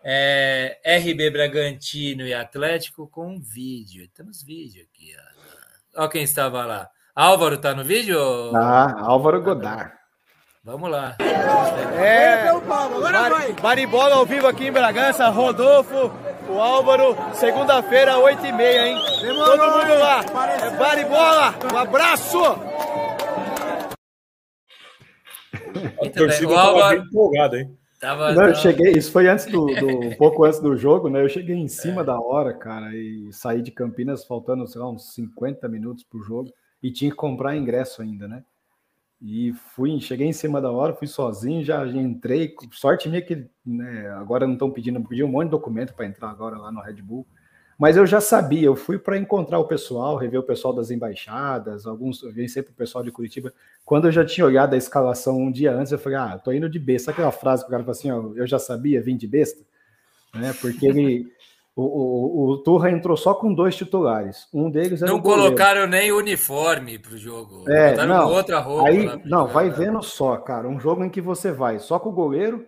é, 0.04 0.82
RB 0.86 1.30
Bragantino 1.32 2.28
e 2.28 2.34
Atlético 2.34 3.08
com 3.08 3.36
um 3.36 3.40
vídeo. 3.40 4.10
Temos 4.14 4.44
vídeo 4.44 4.84
aqui. 4.84 5.16
Olha 5.95 6.10
quem 6.10 6.24
estava 6.24 6.66
lá. 6.66 6.90
Álvaro 7.16 7.56
está 7.56 7.74
no 7.74 7.86
vídeo? 7.86 8.20
Ah, 8.54 8.94
Álvaro 9.00 9.41
Godard. 9.41 9.94
Vamos 10.62 10.90
lá. 10.90 11.16
É, 11.20 12.52
Bar 12.62 13.62
Baribola 13.62 14.16
ao 14.16 14.26
vivo 14.26 14.48
aqui 14.48 14.68
em 14.68 14.72
Bragança, 14.72 15.28
Rodolfo, 15.30 16.12
o 16.49 16.60
Álvaro, 16.60 17.15
segunda-feira, 17.34 18.14
8h30, 18.15 18.61
hein? 18.61 18.98
Todo 19.22 19.57
mundo 19.57 19.99
lá. 19.99 20.22
É 20.61 20.78
Baribola, 20.78 21.56
um 21.74 21.78
abraço! 21.78 22.40
A 26.02 26.10
torcida 26.10 26.49
o 26.52 26.57
Álvaro... 26.57 26.98
bem 26.99 27.07
empolgada, 27.07 27.60
hein? 27.60 27.78
Tava, 27.99 28.34
não, 28.34 28.49
eu 28.49 28.56
cheguei, 28.56 28.91
isso 28.91 29.11
foi 29.14 29.30
antes 29.30 29.45
do, 29.45 29.65
do, 29.65 29.88
um 30.07 30.15
pouco 30.18 30.44
antes 30.44 30.60
do 30.60 30.76
jogo, 30.76 31.10
né? 31.10 31.24
Eu 31.24 31.30
cheguei 31.30 31.56
em 31.56 31.70
cima 31.70 32.02
é. 32.02 32.03
da 32.03 32.20
hora, 32.20 32.53
cara, 32.53 32.94
e 32.94 33.32
saí 33.32 33.61
de 33.61 33.72
Campinas 33.72 34.26
faltando, 34.26 34.68
sei 34.68 34.82
lá, 34.82 34.90
uns 34.90 35.14
50 35.14 35.70
minutos 35.70 36.03
pro 36.03 36.22
jogo 36.22 36.52
e 36.82 36.91
tinha 36.91 37.10
que 37.10 37.15
comprar 37.15 37.56
ingresso 37.56 38.02
ainda, 38.02 38.28
né? 38.28 38.44
E 39.26 39.54
fui, 39.54 39.98
cheguei 40.02 40.28
em 40.28 40.34
cima 40.34 40.60
da 40.60 40.70
hora, 40.70 40.94
fui 40.94 41.08
sozinho, 41.08 41.64
já, 41.64 41.88
já 41.88 41.98
entrei. 41.98 42.54
Sorte 42.74 43.08
minha 43.08 43.22
que 43.22 43.48
né, 43.66 44.10
agora 44.18 44.45
não 44.45 44.56
estão 44.56 44.70
pedindo, 44.70 45.02
pedi 45.02 45.24
um 45.24 45.30
monte 45.30 45.45
de 45.45 45.52
documento 45.52 45.94
para 45.94 46.06
entrar 46.06 46.30
agora 46.30 46.58
lá 46.58 46.70
no 46.70 46.82
Red 46.82 47.02
Bull. 47.02 47.26
Mas 47.80 47.95
eu 47.95 48.06
já 48.06 48.20
sabia, 48.20 48.66
eu 48.66 48.76
fui 48.76 49.00
para 49.00 49.18
encontrar 49.18 49.60
o 49.60 49.68
pessoal, 49.68 50.18
rever 50.18 50.41
o 50.41 50.44
pessoal 50.44 50.74
das 50.74 50.91
embaixadas, 50.91 51.88
alguns, 51.88 52.22
eu 52.22 52.34
vi 52.34 52.50
sempre 52.50 52.74
o 52.74 52.76
pessoal 52.76 53.02
de 53.02 53.12
Curitiba. 53.12 53.54
Quando 53.86 54.10
eu 54.10 54.12
já 54.12 54.26
tinha 54.26 54.45
olhado 54.45 54.74
a 54.74 54.78
escalação 54.78 55.38
um 55.38 55.50
dia 55.50 55.74
antes, 55.74 55.94
eu 55.94 55.98
falei, 55.98 56.18
ah, 56.18 56.38
tô 56.38 56.52
indo 56.52 56.70
de 56.70 56.78
besta. 56.78 57.06
Sabe 57.06 57.16
aquela 57.16 57.32
frase 57.32 57.64
que 57.64 57.70
o 57.70 57.72
cara 57.72 57.84
fala 57.84 57.91
assim, 57.91 58.12
ó, 58.12 58.34
eu 58.36 58.45
já 58.45 58.60
sabia, 58.60 59.02
vim 59.02 59.16
de 59.16 59.26
besta? 59.26 59.64
Né? 60.36 60.54
Porque 60.60 60.86
ele, 60.86 61.32
o, 61.76 61.84
o, 61.84 62.52
o 62.52 62.58
Turra 62.60 62.91
entrou 62.91 63.18
só 63.18 63.34
com 63.34 63.54
dois 63.54 63.76
titulares. 63.76 64.48
Um 64.54 64.70
deles 64.70 65.02
era 65.02 65.12
Não 65.12 65.20
colocaram 65.20 65.88
nem 65.88 66.12
uniforme 66.12 67.00
para 67.00 67.14
o 67.14 67.18
jogo. 67.18 67.70
É, 67.70 67.95
não, 68.06 68.30
outra 68.30 68.60
roupa. 68.60 68.90
Aí, 68.90 69.10
não, 69.26 69.48
vai 69.48 69.72
vendo 69.72 70.02
só, 70.04 70.38
cara. 70.38 70.68
Um 70.68 70.80
jogo 70.80 71.04
em 71.04 71.10
que 71.10 71.22
você 71.22 71.52
vai 71.52 71.80
só 71.80 71.98
com 71.98 72.10
o 72.10 72.14
goleiro 72.14 72.68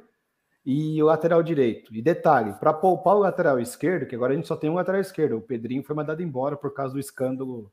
e 0.66 1.02
o 1.04 1.06
lateral 1.06 1.44
direito. 1.44 1.94
E 1.94 2.02
detalhe, 2.02 2.54
para 2.54 2.74
poupar 2.74 3.16
o 3.16 3.20
lateral 3.20 3.60
esquerdo, 3.60 4.08
que 4.08 4.16
agora 4.16 4.34
a 4.34 4.36
gente 4.36 4.48
só 4.48 4.56
tem 4.56 4.72
um 4.72 4.76
lateral 4.76 5.00
esquerdo, 5.00 5.38
o 5.38 5.42
Pedrinho 5.42 5.84
foi 5.84 5.96
mandado 5.96 6.24
embora 6.24 6.58
por 6.58 6.74
causa 6.74 6.94
do 6.94 7.00
escândalo 7.00 7.72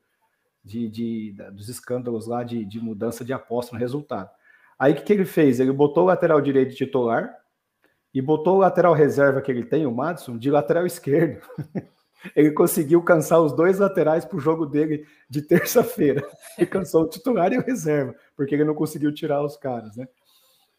de, 0.63 0.87
de 0.89 1.35
dos 1.53 1.71
escândalos 1.71 2.27
lá 2.27 2.45
de, 2.45 2.63
de 2.65 2.79
mudança 2.79 3.25
de 3.25 3.33
aposta 3.33 3.75
no 3.75 3.81
resultado. 3.81 4.29
Aí 4.79 4.93
o 4.93 4.97
que, 4.97 5.03
que 5.03 5.13
ele 5.15 5.25
fez? 5.25 5.61
Ele 5.61 5.73
botou 5.73 6.05
o 6.05 6.07
lateral 6.09 6.43
direito 6.43 6.75
titular 6.75 7.35
e 8.15 8.21
botou 8.21 8.57
o 8.57 8.61
lateral 8.61 8.93
reserva 8.93 9.41
que 9.41 9.51
ele 9.51 9.65
tem, 9.65 9.87
o 9.87 9.95
Madison, 9.95 10.37
de 10.37 10.51
lateral 10.51 10.87
esquerdo. 10.87 11.41
ele 12.37 12.53
conseguiu 12.53 13.03
cansar 13.03 13.41
os 13.41 13.53
dois 13.53 13.79
laterais 13.79 14.25
para 14.25 14.37
o 14.37 14.41
jogo 14.41 14.67
dele 14.67 15.07
de 15.29 15.43
terça-feira. 15.43 16.27
E 16.59 16.67
cansou 16.67 17.05
o 17.05 17.09
titular 17.09 17.51
e 17.51 17.57
o 17.57 17.63
reserva, 17.63 18.15
porque 18.37 18.55
ele 18.55 18.65
não 18.65 18.75
conseguiu 18.75 19.11
tirar 19.11 19.43
os 19.43 19.57
caras, 19.57 19.97
né? 19.97 20.07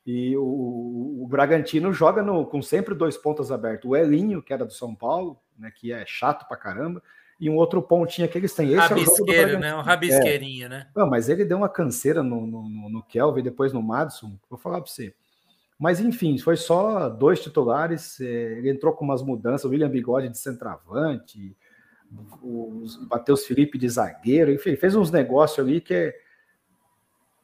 E 0.06 0.38
o, 0.38 1.24
o 1.24 1.28
Bragantino 1.28 1.92
joga 1.92 2.22
no, 2.22 2.46
com 2.46 2.62
sempre 2.62 2.94
dois 2.94 3.18
pontos 3.18 3.52
abertos. 3.52 3.90
O 3.90 3.96
Elinho, 3.96 4.40
que 4.40 4.54
era 4.54 4.64
do 4.64 4.72
São 4.72 4.94
Paulo, 4.94 5.40
né, 5.58 5.72
que 5.76 5.92
é 5.92 6.06
chato 6.06 6.48
pra 6.48 6.56
caramba, 6.56 7.02
e 7.40 7.50
um 7.50 7.56
outro 7.56 7.82
pontinha 7.82 8.28
que 8.28 8.38
eles 8.38 8.54
têm. 8.54 8.70
Esse 8.70 8.78
Rabisqueiro, 8.78 9.54
é 9.54 9.60
né? 9.60 9.76
Um 9.76 9.82
rabisqueirinho, 9.82 10.66
é. 10.68 10.70
né? 10.70 10.88
Não, 10.96 11.10
mas 11.10 11.28
ele 11.28 11.44
deu 11.44 11.58
uma 11.58 11.70
canseira 11.70 12.22
no, 12.22 12.46
no, 12.46 12.90
no 12.90 13.04
Kelvin, 13.04 13.42
depois 13.42 13.74
no 13.74 13.82
Madison. 13.82 14.38
Vou 14.48 14.60
falar 14.60 14.80
para 14.80 14.92
você. 14.92 15.16
Mas 15.80 16.00
enfim, 16.00 16.38
foi 16.38 16.56
só 16.56 17.10
dois 17.10 17.42
titulares. 17.42 18.20
É, 18.22 18.26
ele 18.26 18.70
entrou 18.70 18.94
com 18.94 19.04
umas 19.04 19.22
mudanças. 19.22 19.66
O 19.66 19.70
William 19.70 19.90
Bigode 19.90 20.30
de 20.30 20.38
centroavante, 20.38 21.56
o 22.42 22.86
Matheus 23.10 23.46
Felipe 23.46 23.78
de 23.78 23.90
zagueiro, 23.90 24.52
enfim, 24.52 24.76
fez 24.76 24.96
uns 24.96 25.12
negócios 25.12 25.60
ali 25.60 25.82
que 25.82 25.94
é 25.94 26.16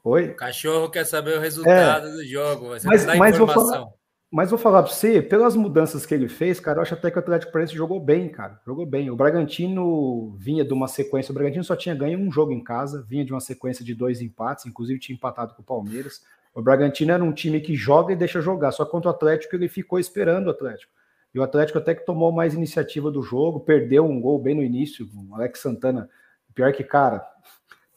Oi? 0.03 0.29
O 0.29 0.35
cachorro 0.35 0.89
quer 0.89 1.05
saber 1.05 1.37
o 1.37 1.41
resultado 1.41 2.07
é. 2.07 2.11
do 2.11 2.25
jogo. 2.25 2.69
Você 2.69 2.87
mas, 2.87 3.05
mas 3.05 3.37
vou 3.37 3.47
falar, 3.47 3.85
mas 4.31 4.49
vou 4.49 4.57
falar 4.57 4.83
para 4.83 4.91
você, 4.91 5.21
pelas 5.21 5.55
mudanças 5.55 6.05
que 6.05 6.13
ele 6.13 6.29
fez, 6.29 6.59
cara, 6.59 6.77
eu 6.77 6.81
acho 6.81 6.93
até 6.93 7.11
que 7.11 7.17
o 7.17 7.19
Atlético 7.19 7.51
Paranaense 7.51 7.75
jogou 7.75 7.99
bem, 7.99 8.29
cara. 8.29 8.59
Jogou 8.65 8.85
bem. 8.85 9.09
O 9.09 9.15
Bragantino 9.15 10.35
vinha 10.37 10.63
de 10.63 10.73
uma 10.73 10.87
sequência. 10.87 11.31
O 11.31 11.35
Bragantino 11.35 11.63
só 11.63 11.75
tinha 11.75 11.93
ganho 11.93 12.17
um 12.17 12.31
jogo 12.31 12.51
em 12.51 12.63
casa, 12.63 13.05
vinha 13.07 13.25
de 13.25 13.33
uma 13.33 13.41
sequência 13.41 13.83
de 13.83 13.93
dois 13.93 14.21
empates, 14.21 14.65
inclusive 14.65 14.99
tinha 14.99 15.15
empatado 15.15 15.53
com 15.53 15.61
o 15.61 15.65
Palmeiras. 15.65 16.23
O 16.53 16.61
Bragantino 16.61 17.11
era 17.11 17.23
um 17.23 17.31
time 17.31 17.61
que 17.61 17.75
joga 17.75 18.13
e 18.13 18.15
deixa 18.15 18.41
jogar, 18.41 18.71
só 18.71 18.85
contra 18.85 19.09
o 19.09 19.13
Atlético 19.13 19.55
ele 19.55 19.67
ficou 19.67 19.99
esperando 19.99 20.47
o 20.47 20.51
Atlético. 20.51 20.91
E 21.33 21.39
o 21.39 21.43
Atlético 21.43 21.77
até 21.77 21.93
que 21.93 22.05
tomou 22.05 22.31
mais 22.31 22.53
iniciativa 22.53 23.11
do 23.11 23.21
jogo, 23.21 23.59
perdeu 23.59 24.05
um 24.05 24.19
gol 24.19 24.39
bem 24.39 24.55
no 24.55 24.63
início. 24.63 25.07
O 25.29 25.35
Alex 25.35 25.59
Santana, 25.59 26.09
pior 26.55 26.73
que, 26.73 26.83
cara, 26.83 27.23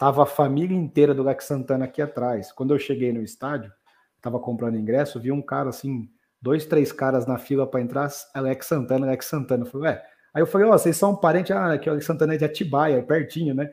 Tava 0.03 0.25
a 0.25 0.27
família 0.27 0.77
inteira 0.77 1.15
do 1.15 1.23
Lex 1.23 1.45
Santana 1.45 1.85
aqui 1.85 2.03
atrás. 2.03 2.51
Quando 2.51 2.75
eu 2.75 2.79
cheguei 2.81 3.13
no 3.13 3.23
estádio, 3.23 3.73
tava 4.21 4.41
comprando 4.41 4.77
ingresso, 4.77 5.21
vi 5.21 5.31
um 5.31 5.41
cara 5.41 5.69
assim, 5.69 6.11
dois, 6.41 6.67
três 6.67 6.91
caras 6.91 7.25
na 7.25 7.39
fila 7.39 7.69
para 7.69 7.81
entrar, 7.81 8.11
Alex 8.35 8.67
Santana, 8.67 9.07
Alex 9.07 9.27
Santana. 9.27 9.63
Eu 9.63 9.71
falei, 9.71 9.91
ué. 9.91 10.05
Aí 10.35 10.43
eu 10.43 10.47
falei, 10.49 10.67
ó, 10.67 10.71
oh, 10.71 10.73
vocês 10.77 10.97
são 10.97 11.15
parentes, 11.15 11.55
ah, 11.55 11.79
que 11.79 11.89
o 11.89 11.93
Alex 11.93 12.05
Santana 12.05 12.35
é 12.35 12.37
de 12.37 12.45
Atibaia, 12.45 13.01
pertinho, 13.01 13.55
né? 13.55 13.71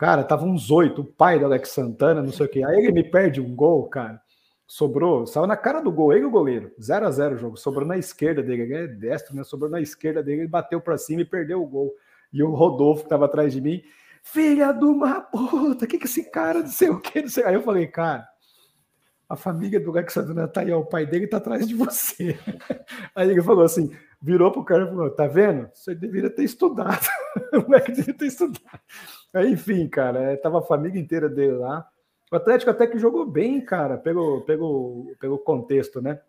Cara, 0.00 0.24
tava 0.24 0.46
uns 0.46 0.70
oito, 0.70 1.02
o 1.02 1.04
pai 1.04 1.38
do 1.38 1.44
Alex 1.44 1.68
Santana, 1.72 2.22
não 2.22 2.32
sei 2.32 2.46
o 2.46 2.48
quê. 2.48 2.64
Aí 2.64 2.78
ele 2.78 2.90
me 2.90 3.04
perde 3.04 3.38
um 3.38 3.54
gol, 3.54 3.86
cara. 3.86 4.18
Sobrou, 4.66 5.26
saiu 5.26 5.46
na 5.46 5.58
cara 5.58 5.82
do 5.82 5.92
gol, 5.92 6.10
ele 6.10 6.24
o 6.24 6.30
goleiro. 6.30 6.72
0 6.80 7.06
a 7.06 7.10
0 7.10 7.34
o 7.34 7.38
jogo. 7.38 7.56
Sobrou 7.58 7.86
na 7.86 7.98
esquerda 7.98 8.42
dele, 8.42 8.62
ele 8.62 8.74
é 8.74 8.86
destro, 8.86 9.36
né? 9.36 9.44
Sobrou 9.44 9.70
na 9.70 9.78
esquerda 9.78 10.22
dele, 10.22 10.40
ele 10.40 10.48
bateu 10.48 10.80
para 10.80 10.96
cima 10.96 11.20
e 11.20 11.24
perdeu 11.26 11.62
o 11.62 11.66
gol. 11.66 11.92
E 12.32 12.42
o 12.42 12.54
Rodolfo, 12.54 13.02
que 13.02 13.10
tava 13.10 13.26
atrás 13.26 13.52
de 13.52 13.60
mim, 13.60 13.82
filha 14.22 14.72
de 14.72 14.86
uma 14.86 15.20
puta, 15.20 15.86
que 15.86 15.98
que 15.98 16.06
esse 16.06 16.30
cara, 16.30 16.60
não 16.60 16.68
sei 16.68 16.88
o 16.88 16.98
que, 16.98 17.20
não 17.20 17.28
sei. 17.28 17.44
Aí 17.44 17.52
eu 17.52 17.62
falei, 17.62 17.86
cara, 17.86 18.26
a 19.28 19.36
família 19.36 19.78
do 19.78 19.92
Lex 19.92 20.14
Santana 20.14 20.48
tá 20.48 20.62
aí, 20.62 20.72
ó, 20.72 20.80
o 20.80 20.86
pai 20.86 21.04
dele 21.04 21.26
tá 21.26 21.36
atrás 21.36 21.68
de 21.68 21.74
você. 21.74 22.38
Aí 23.14 23.30
ele 23.30 23.42
falou 23.42 23.64
assim, 23.64 23.94
virou 24.20 24.50
pro 24.50 24.64
cara 24.64 24.84
e 24.84 24.88
falou, 24.88 25.10
tá 25.10 25.26
vendo? 25.26 25.68
Você 25.74 25.94
deveria 25.94 26.30
ter 26.30 26.42
estudado. 26.42 27.06
o 27.52 27.60
moleque 27.60 27.92
deveria 27.92 28.14
ter 28.14 28.26
estudado. 28.26 28.80
Aí, 29.32 29.52
enfim, 29.52 29.88
cara, 29.88 30.32
é, 30.32 30.36
tava 30.36 30.58
a 30.58 30.62
família 30.62 31.00
inteira 31.00 31.28
dele 31.28 31.52
lá. 31.52 31.86
O 32.30 32.36
Atlético 32.36 32.70
até 32.70 32.86
que 32.86 32.98
jogou 32.98 33.26
bem, 33.26 33.60
cara, 33.60 33.96
pelo, 33.96 34.42
pelo, 34.42 35.14
pelo 35.20 35.38
contexto, 35.38 36.00
né? 36.00 36.20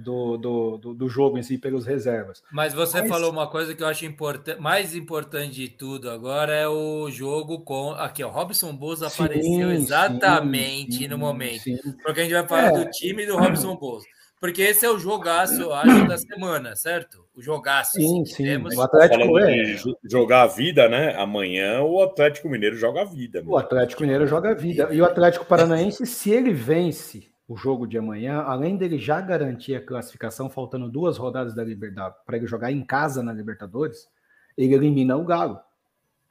do, 0.00 0.36
do, 0.36 0.78
do, 0.78 0.94
do, 0.94 1.08
jogo 1.08 1.38
em 1.38 1.42
si 1.42 1.58
pelos 1.58 1.86
reservas. 1.86 2.42
Mas 2.50 2.72
você 2.72 3.00
Mas... 3.00 3.08
falou 3.08 3.30
uma 3.30 3.46
coisa 3.46 3.74
que 3.74 3.82
eu 3.82 3.86
acho 3.86 4.04
importante, 4.04 4.60
mais 4.60 4.94
importante 4.94 5.54
de 5.54 5.68
tudo 5.68 6.10
agora 6.10 6.52
é 6.54 6.66
o 6.66 7.10
jogo 7.10 7.60
com. 7.60 7.90
Aqui, 7.92 8.24
ó, 8.24 8.30
Robson 8.30 8.74
Bozo 8.74 9.06
apareceu 9.06 9.70
exatamente 9.70 10.98
sim, 10.98 11.08
no 11.08 11.18
momento. 11.18 11.62
Sim. 11.62 11.78
Porque 12.02 12.20
a 12.20 12.22
gente 12.24 12.32
vai 12.32 12.48
falar 12.48 12.80
é. 12.80 12.84
do 12.84 12.90
time 12.90 13.26
do 13.26 13.36
Robson 13.36 13.76
Bozo. 13.76 14.06
Porque 14.40 14.62
esse 14.62 14.86
é 14.86 14.90
o 14.90 14.98
jogaço, 14.98 15.60
eu 15.60 15.74
acho, 15.74 16.08
da 16.08 16.16
semana, 16.16 16.74
certo? 16.74 17.26
O 17.36 17.42
jogaço. 17.42 17.92
Sim, 17.92 18.24
sim. 18.24 18.44
Temos... 18.44 18.74
O 18.74 18.80
Atlético 18.80 19.38
é. 19.38 19.76
jogar 20.08 20.42
a 20.42 20.46
vida, 20.46 20.88
né? 20.88 21.14
Amanhã 21.14 21.82
o 21.82 22.02
Atlético 22.02 22.48
Mineiro 22.48 22.74
joga 22.74 23.02
a 23.02 23.04
vida. 23.04 23.42
O 23.44 23.58
Atlético 23.58 24.00
Mineiro 24.00 24.26
joga 24.26 24.52
a 24.52 24.54
vida. 24.54 24.88
E 24.92 25.00
o 25.02 25.04
Atlético 25.04 25.44
Paranaense, 25.44 26.06
se 26.06 26.30
ele 26.30 26.54
vence 26.54 27.28
o 27.46 27.54
jogo 27.54 27.86
de 27.86 27.98
amanhã, 27.98 28.40
além 28.40 28.78
dele 28.78 28.98
já 28.98 29.20
garantir 29.20 29.74
a 29.74 29.84
classificação, 29.84 30.48
faltando 30.48 30.88
duas 30.88 31.18
rodadas 31.18 31.54
da 31.54 31.62
Libertadores, 31.62 32.24
para 32.24 32.38
ele 32.38 32.46
jogar 32.46 32.72
em 32.72 32.82
casa 32.82 33.22
na 33.22 33.34
Libertadores, 33.34 34.08
ele 34.56 34.74
elimina 34.74 35.18
o 35.18 35.24
Galo. 35.24 35.60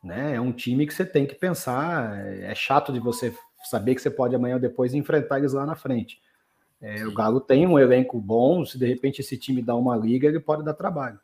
Né? 0.04 0.36
É 0.36 0.42
um 0.42 0.52
time 0.52 0.88
que 0.88 0.94
você 0.96 1.06
tem 1.06 1.28
que 1.28 1.36
pensar. 1.36 2.18
É 2.26 2.56
chato 2.56 2.92
de 2.92 3.00
você 3.00 3.36
saber 3.70 3.94
que 3.94 4.02
você 4.02 4.10
pode 4.10 4.34
amanhã 4.34 4.56
ou 4.56 4.62
depois 4.62 4.96
enfrentar 4.96 5.38
eles 5.38 5.54
lá 5.54 5.64
na 5.64 5.76
frente. 5.76 6.20
É, 6.82 7.06
o 7.06 7.14
Galo 7.14 7.42
tem 7.42 7.68
um 7.68 7.78
elenco 7.78 8.20
bom, 8.20 8.66
se 8.66 8.78
de 8.78 8.86
repente 8.86 9.20
esse 9.20 9.38
time 9.38 9.62
dá 9.62 9.76
uma 9.76 9.98
liga, 9.98 10.28
ele 10.28 10.40
pode 10.40 10.64
dar 10.64 10.74
trabalho. 10.74 11.20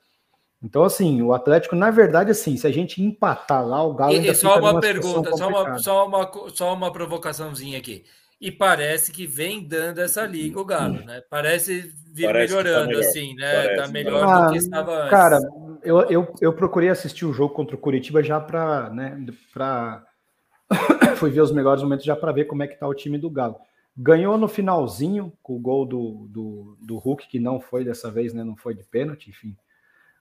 Então, 0.61 0.83
assim, 0.83 1.21
o 1.21 1.33
Atlético, 1.33 1.75
na 1.75 1.91
verdade, 1.91 2.31
assim, 2.31 2.57
se 2.57 2.65
a 2.65 2.71
gente 2.71 3.01
empatar 3.01 3.65
lá, 3.65 3.83
o 3.83 3.93
Galo. 3.93 4.13
E, 4.13 4.27
e 4.27 4.35
só 4.35 4.59
uma 4.59 4.79
pergunta, 4.79 5.35
só 5.37 5.47
uma, 5.47 5.77
só, 5.77 6.07
uma, 6.07 6.31
só 6.49 6.73
uma 6.73 6.91
provocaçãozinha 6.91 7.77
aqui. 7.77 8.03
E 8.39 8.51
parece 8.51 9.11
que 9.11 9.25
vem 9.25 9.65
dando 9.65 10.01
essa 10.01 10.25
liga 10.25 10.59
o 10.59 10.65
Galo, 10.65 11.05
né? 11.05 11.21
Parece 11.29 11.93
vir 12.13 12.25
parece 12.25 12.53
tá 12.53 12.63
melhorando, 12.63 12.81
tá 12.81 12.87
melhor. 12.87 13.09
assim, 13.09 13.35
né? 13.35 13.53
Parece. 13.53 13.81
Tá 13.81 13.87
melhor 13.87 14.23
ah, 14.23 14.45
do 14.45 14.51
que 14.51 14.57
estava 14.57 14.97
antes. 14.97 15.09
Cara, 15.09 15.39
eu, 15.83 16.01
eu, 16.09 16.33
eu 16.41 16.53
procurei 16.53 16.89
assistir 16.89 17.25
o 17.25 17.33
jogo 17.33 17.53
contra 17.53 17.75
o 17.75 17.79
Curitiba 17.79 18.21
já 18.21 18.39
para, 18.39 18.89
né, 18.89 19.23
para 19.53 20.03
fui 21.15 21.29
ver 21.29 21.41
os 21.41 21.51
melhores 21.51 21.81
momentos 21.81 22.05
já 22.05 22.15
para 22.15 22.31
ver 22.31 22.45
como 22.45 22.63
é 22.63 22.67
que 22.67 22.77
tá 22.77 22.87
o 22.87 22.93
time 22.93 23.17
do 23.17 23.29
Galo. 23.29 23.55
Ganhou 23.97 24.37
no 24.37 24.47
finalzinho 24.47 25.31
com 25.41 25.55
o 25.55 25.59
gol 25.59 25.85
do, 25.85 26.27
do, 26.29 26.77
do 26.81 26.97
Hulk, 26.97 27.27
que 27.29 27.39
não 27.39 27.61
foi 27.61 27.85
dessa 27.85 28.11
vez, 28.11 28.33
né? 28.33 28.43
Não 28.43 28.55
foi 28.55 28.75
de 28.75 28.83
pênalti, 28.83 29.29
enfim. 29.29 29.55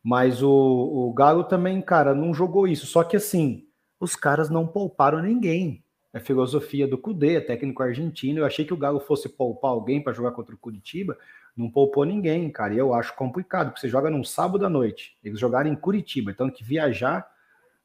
Mas 0.02 0.42
o, 0.42 0.50
o 0.50 1.12
Galo 1.12 1.44
também, 1.44 1.80
cara, 1.80 2.14
não 2.14 2.34
jogou 2.34 2.68
isso. 2.68 2.86
Só 2.86 3.02
que 3.02 3.16
assim, 3.16 3.66
os 3.98 4.14
caras 4.14 4.50
não 4.50 4.66
pouparam 4.66 5.20
ninguém. 5.22 5.82
É 6.12 6.20
filosofia 6.20 6.86
do 6.86 6.96
Cudê, 6.96 7.36
é 7.36 7.40
técnico 7.40 7.82
argentino. 7.82 8.38
Eu 8.38 8.44
achei 8.44 8.64
que 8.64 8.72
o 8.72 8.76
Galo 8.76 9.00
fosse 9.00 9.28
poupar 9.28 9.72
alguém 9.72 10.00
para 10.00 10.12
jogar 10.12 10.30
contra 10.30 10.54
o 10.54 10.58
Curitiba. 10.58 11.18
Não 11.56 11.68
poupou 11.68 12.04
ninguém, 12.04 12.48
cara. 12.50 12.74
E 12.74 12.78
eu 12.78 12.94
acho 12.94 13.16
complicado, 13.16 13.68
porque 13.68 13.80
você 13.80 13.88
joga 13.88 14.10
num 14.10 14.22
sábado 14.22 14.64
à 14.64 14.68
noite. 14.68 15.16
Eles 15.24 15.40
jogaram 15.40 15.70
em 15.70 15.74
Curitiba, 15.74 16.30
então 16.30 16.50
que 16.50 16.62
viajar 16.62 17.33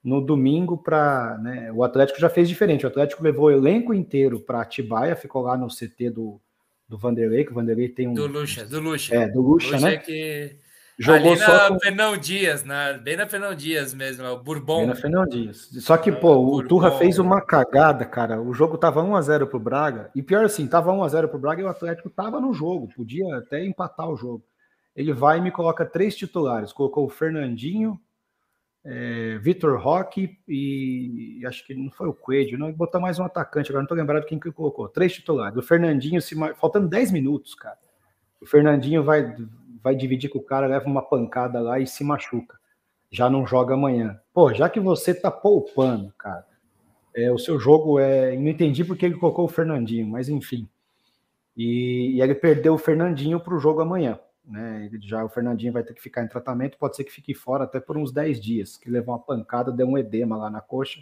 no 0.03 0.21
domingo 0.21 0.77
para. 0.77 1.37
Né, 1.39 1.71
o 1.73 1.83
Atlético 1.83 2.19
já 2.19 2.29
fez 2.29 2.47
diferente. 2.47 2.85
O 2.85 2.89
Atlético 2.89 3.23
levou 3.23 3.45
o 3.45 3.51
elenco 3.51 3.93
inteiro 3.93 4.39
para 4.39 4.61
Atibaia, 4.61 5.15
ficou 5.15 5.41
lá 5.41 5.57
no 5.57 5.67
CT 5.67 6.11
do, 6.11 6.41
do 6.87 6.97
Vanderlei, 6.97 7.45
que 7.45 7.51
o 7.51 7.55
Vanderlei 7.55 7.89
tem 7.89 8.07
um. 8.07 8.13
Do 8.13 8.27
Lucha, 8.27 8.65
do 8.65 8.79
Lucha. 8.79 9.15
É, 9.15 9.27
do 9.27 9.41
Lucha, 9.41 9.73
Lucha 9.73 9.85
né? 9.85 9.93
É 9.95 9.97
que 9.97 10.59
Jogou 11.01 11.31
Ali 11.31 11.39
na 11.39 11.69
com... 11.69 11.79
Fernão 11.79 12.17
Dias, 12.17 12.65
na, 12.65 12.91
bem 12.91 13.15
na 13.15 13.25
Fernão 13.25 13.55
Dias 13.55 13.93
mesmo, 13.93 14.25
é 14.25 14.31
o 14.31 14.43
Bourbon. 14.43 14.79
Bem 14.79 14.87
na 14.87 14.95
Fernão 14.95 15.25
Dias. 15.25 15.69
Só 15.79 15.95
que, 15.95 16.11
pô, 16.11 16.35
o, 16.35 16.55
o 16.57 16.67
Turra 16.67 16.91
fez 16.91 17.17
uma 17.17 17.39
cagada, 17.39 18.03
cara. 18.03 18.41
O 18.41 18.53
jogo 18.53 18.77
tava 18.77 19.01
1x0 19.01 19.47
pro 19.47 19.57
Braga. 19.57 20.11
E 20.13 20.21
pior 20.21 20.43
assim, 20.43 20.67
tava 20.67 20.91
1x0 20.91 21.29
pro 21.29 21.39
Braga 21.39 21.61
e 21.61 21.63
o 21.63 21.69
Atlético 21.69 22.09
tava 22.09 22.41
no 22.41 22.53
jogo. 22.53 22.89
Podia 22.93 23.37
até 23.37 23.65
empatar 23.65 24.09
o 24.09 24.17
jogo. 24.17 24.43
Ele 24.93 25.13
vai 25.13 25.37
e 25.37 25.41
me 25.41 25.51
coloca 25.51 25.85
três 25.85 26.17
titulares. 26.17 26.73
Colocou 26.73 27.05
o 27.05 27.09
Fernandinho, 27.09 27.97
é, 28.85 29.37
Vitor 29.39 29.79
Roque 29.79 30.37
e 30.47 31.41
acho 31.45 31.65
que 31.65 31.73
não 31.73 31.91
foi 31.91 32.07
o 32.07 32.13
Coelho, 32.13 32.57
não. 32.57 32.71
Botar 32.71 32.99
mais 32.99 33.19
um 33.19 33.23
atacante. 33.23 33.69
Agora 33.69 33.83
não 33.83 33.87
tô 33.87 33.95
lembrado 33.95 34.25
quem 34.25 34.39
que 34.39 34.51
colocou. 34.51 34.87
Três 34.87 35.13
titulares. 35.13 35.57
O 35.57 35.61
Fernandinho, 35.61 36.21
se, 36.21 36.35
faltando 36.55 36.87
10 36.87 37.11
minutos, 37.11 37.53
cara. 37.55 37.77
O 38.41 38.45
Fernandinho 38.45 39.03
vai 39.03 39.35
vai 39.83 39.95
dividir 39.95 40.29
com 40.29 40.39
o 40.39 40.43
cara, 40.43 40.67
leva 40.67 40.85
uma 40.85 41.01
pancada 41.01 41.59
lá 41.61 41.79
e 41.79 41.87
se 41.87 42.03
machuca. 42.03 42.59
Já 43.11 43.29
não 43.29 43.45
joga 43.45 43.73
amanhã. 43.73 44.19
Pô, 44.33 44.53
já 44.53 44.69
que 44.69 44.79
você 44.79 45.13
tá 45.13 45.31
poupando, 45.31 46.13
cara, 46.17 46.45
é, 47.15 47.31
o 47.31 47.39
seu 47.39 47.59
jogo 47.59 47.99
é. 47.99 48.35
Não 48.35 48.47
entendi 48.47 48.83
porque 48.83 49.05
ele 49.05 49.15
colocou 49.15 49.45
o 49.45 49.49
Fernandinho, 49.49 50.07
mas 50.07 50.29
enfim. 50.29 50.67
E, 51.57 52.15
e 52.15 52.21
ele 52.21 52.35
perdeu 52.35 52.73
o 52.73 52.77
Fernandinho 52.77 53.39
para 53.39 53.55
o 53.55 53.59
jogo 53.59 53.81
amanhã. 53.81 54.19
Né? 54.49 54.89
Ele, 54.91 54.99
já 55.01 55.23
o 55.23 55.29
Fernandinho 55.29 55.71
vai 55.71 55.83
ter 55.83 55.93
que 55.93 56.01
ficar 56.01 56.23
em 56.23 56.27
tratamento, 56.27 56.77
pode 56.77 56.95
ser 56.95 57.03
que 57.03 57.11
fique 57.11 57.33
fora 57.33 57.65
até 57.65 57.79
por 57.79 57.97
uns 57.97 58.11
10 58.11 58.41
dias, 58.41 58.77
que 58.77 58.89
levou 58.89 59.13
uma 59.13 59.23
pancada, 59.23 59.71
deu 59.71 59.87
um 59.87 59.97
edema 59.97 60.35
lá 60.35 60.49
na 60.49 60.59
coxa. 60.59 60.99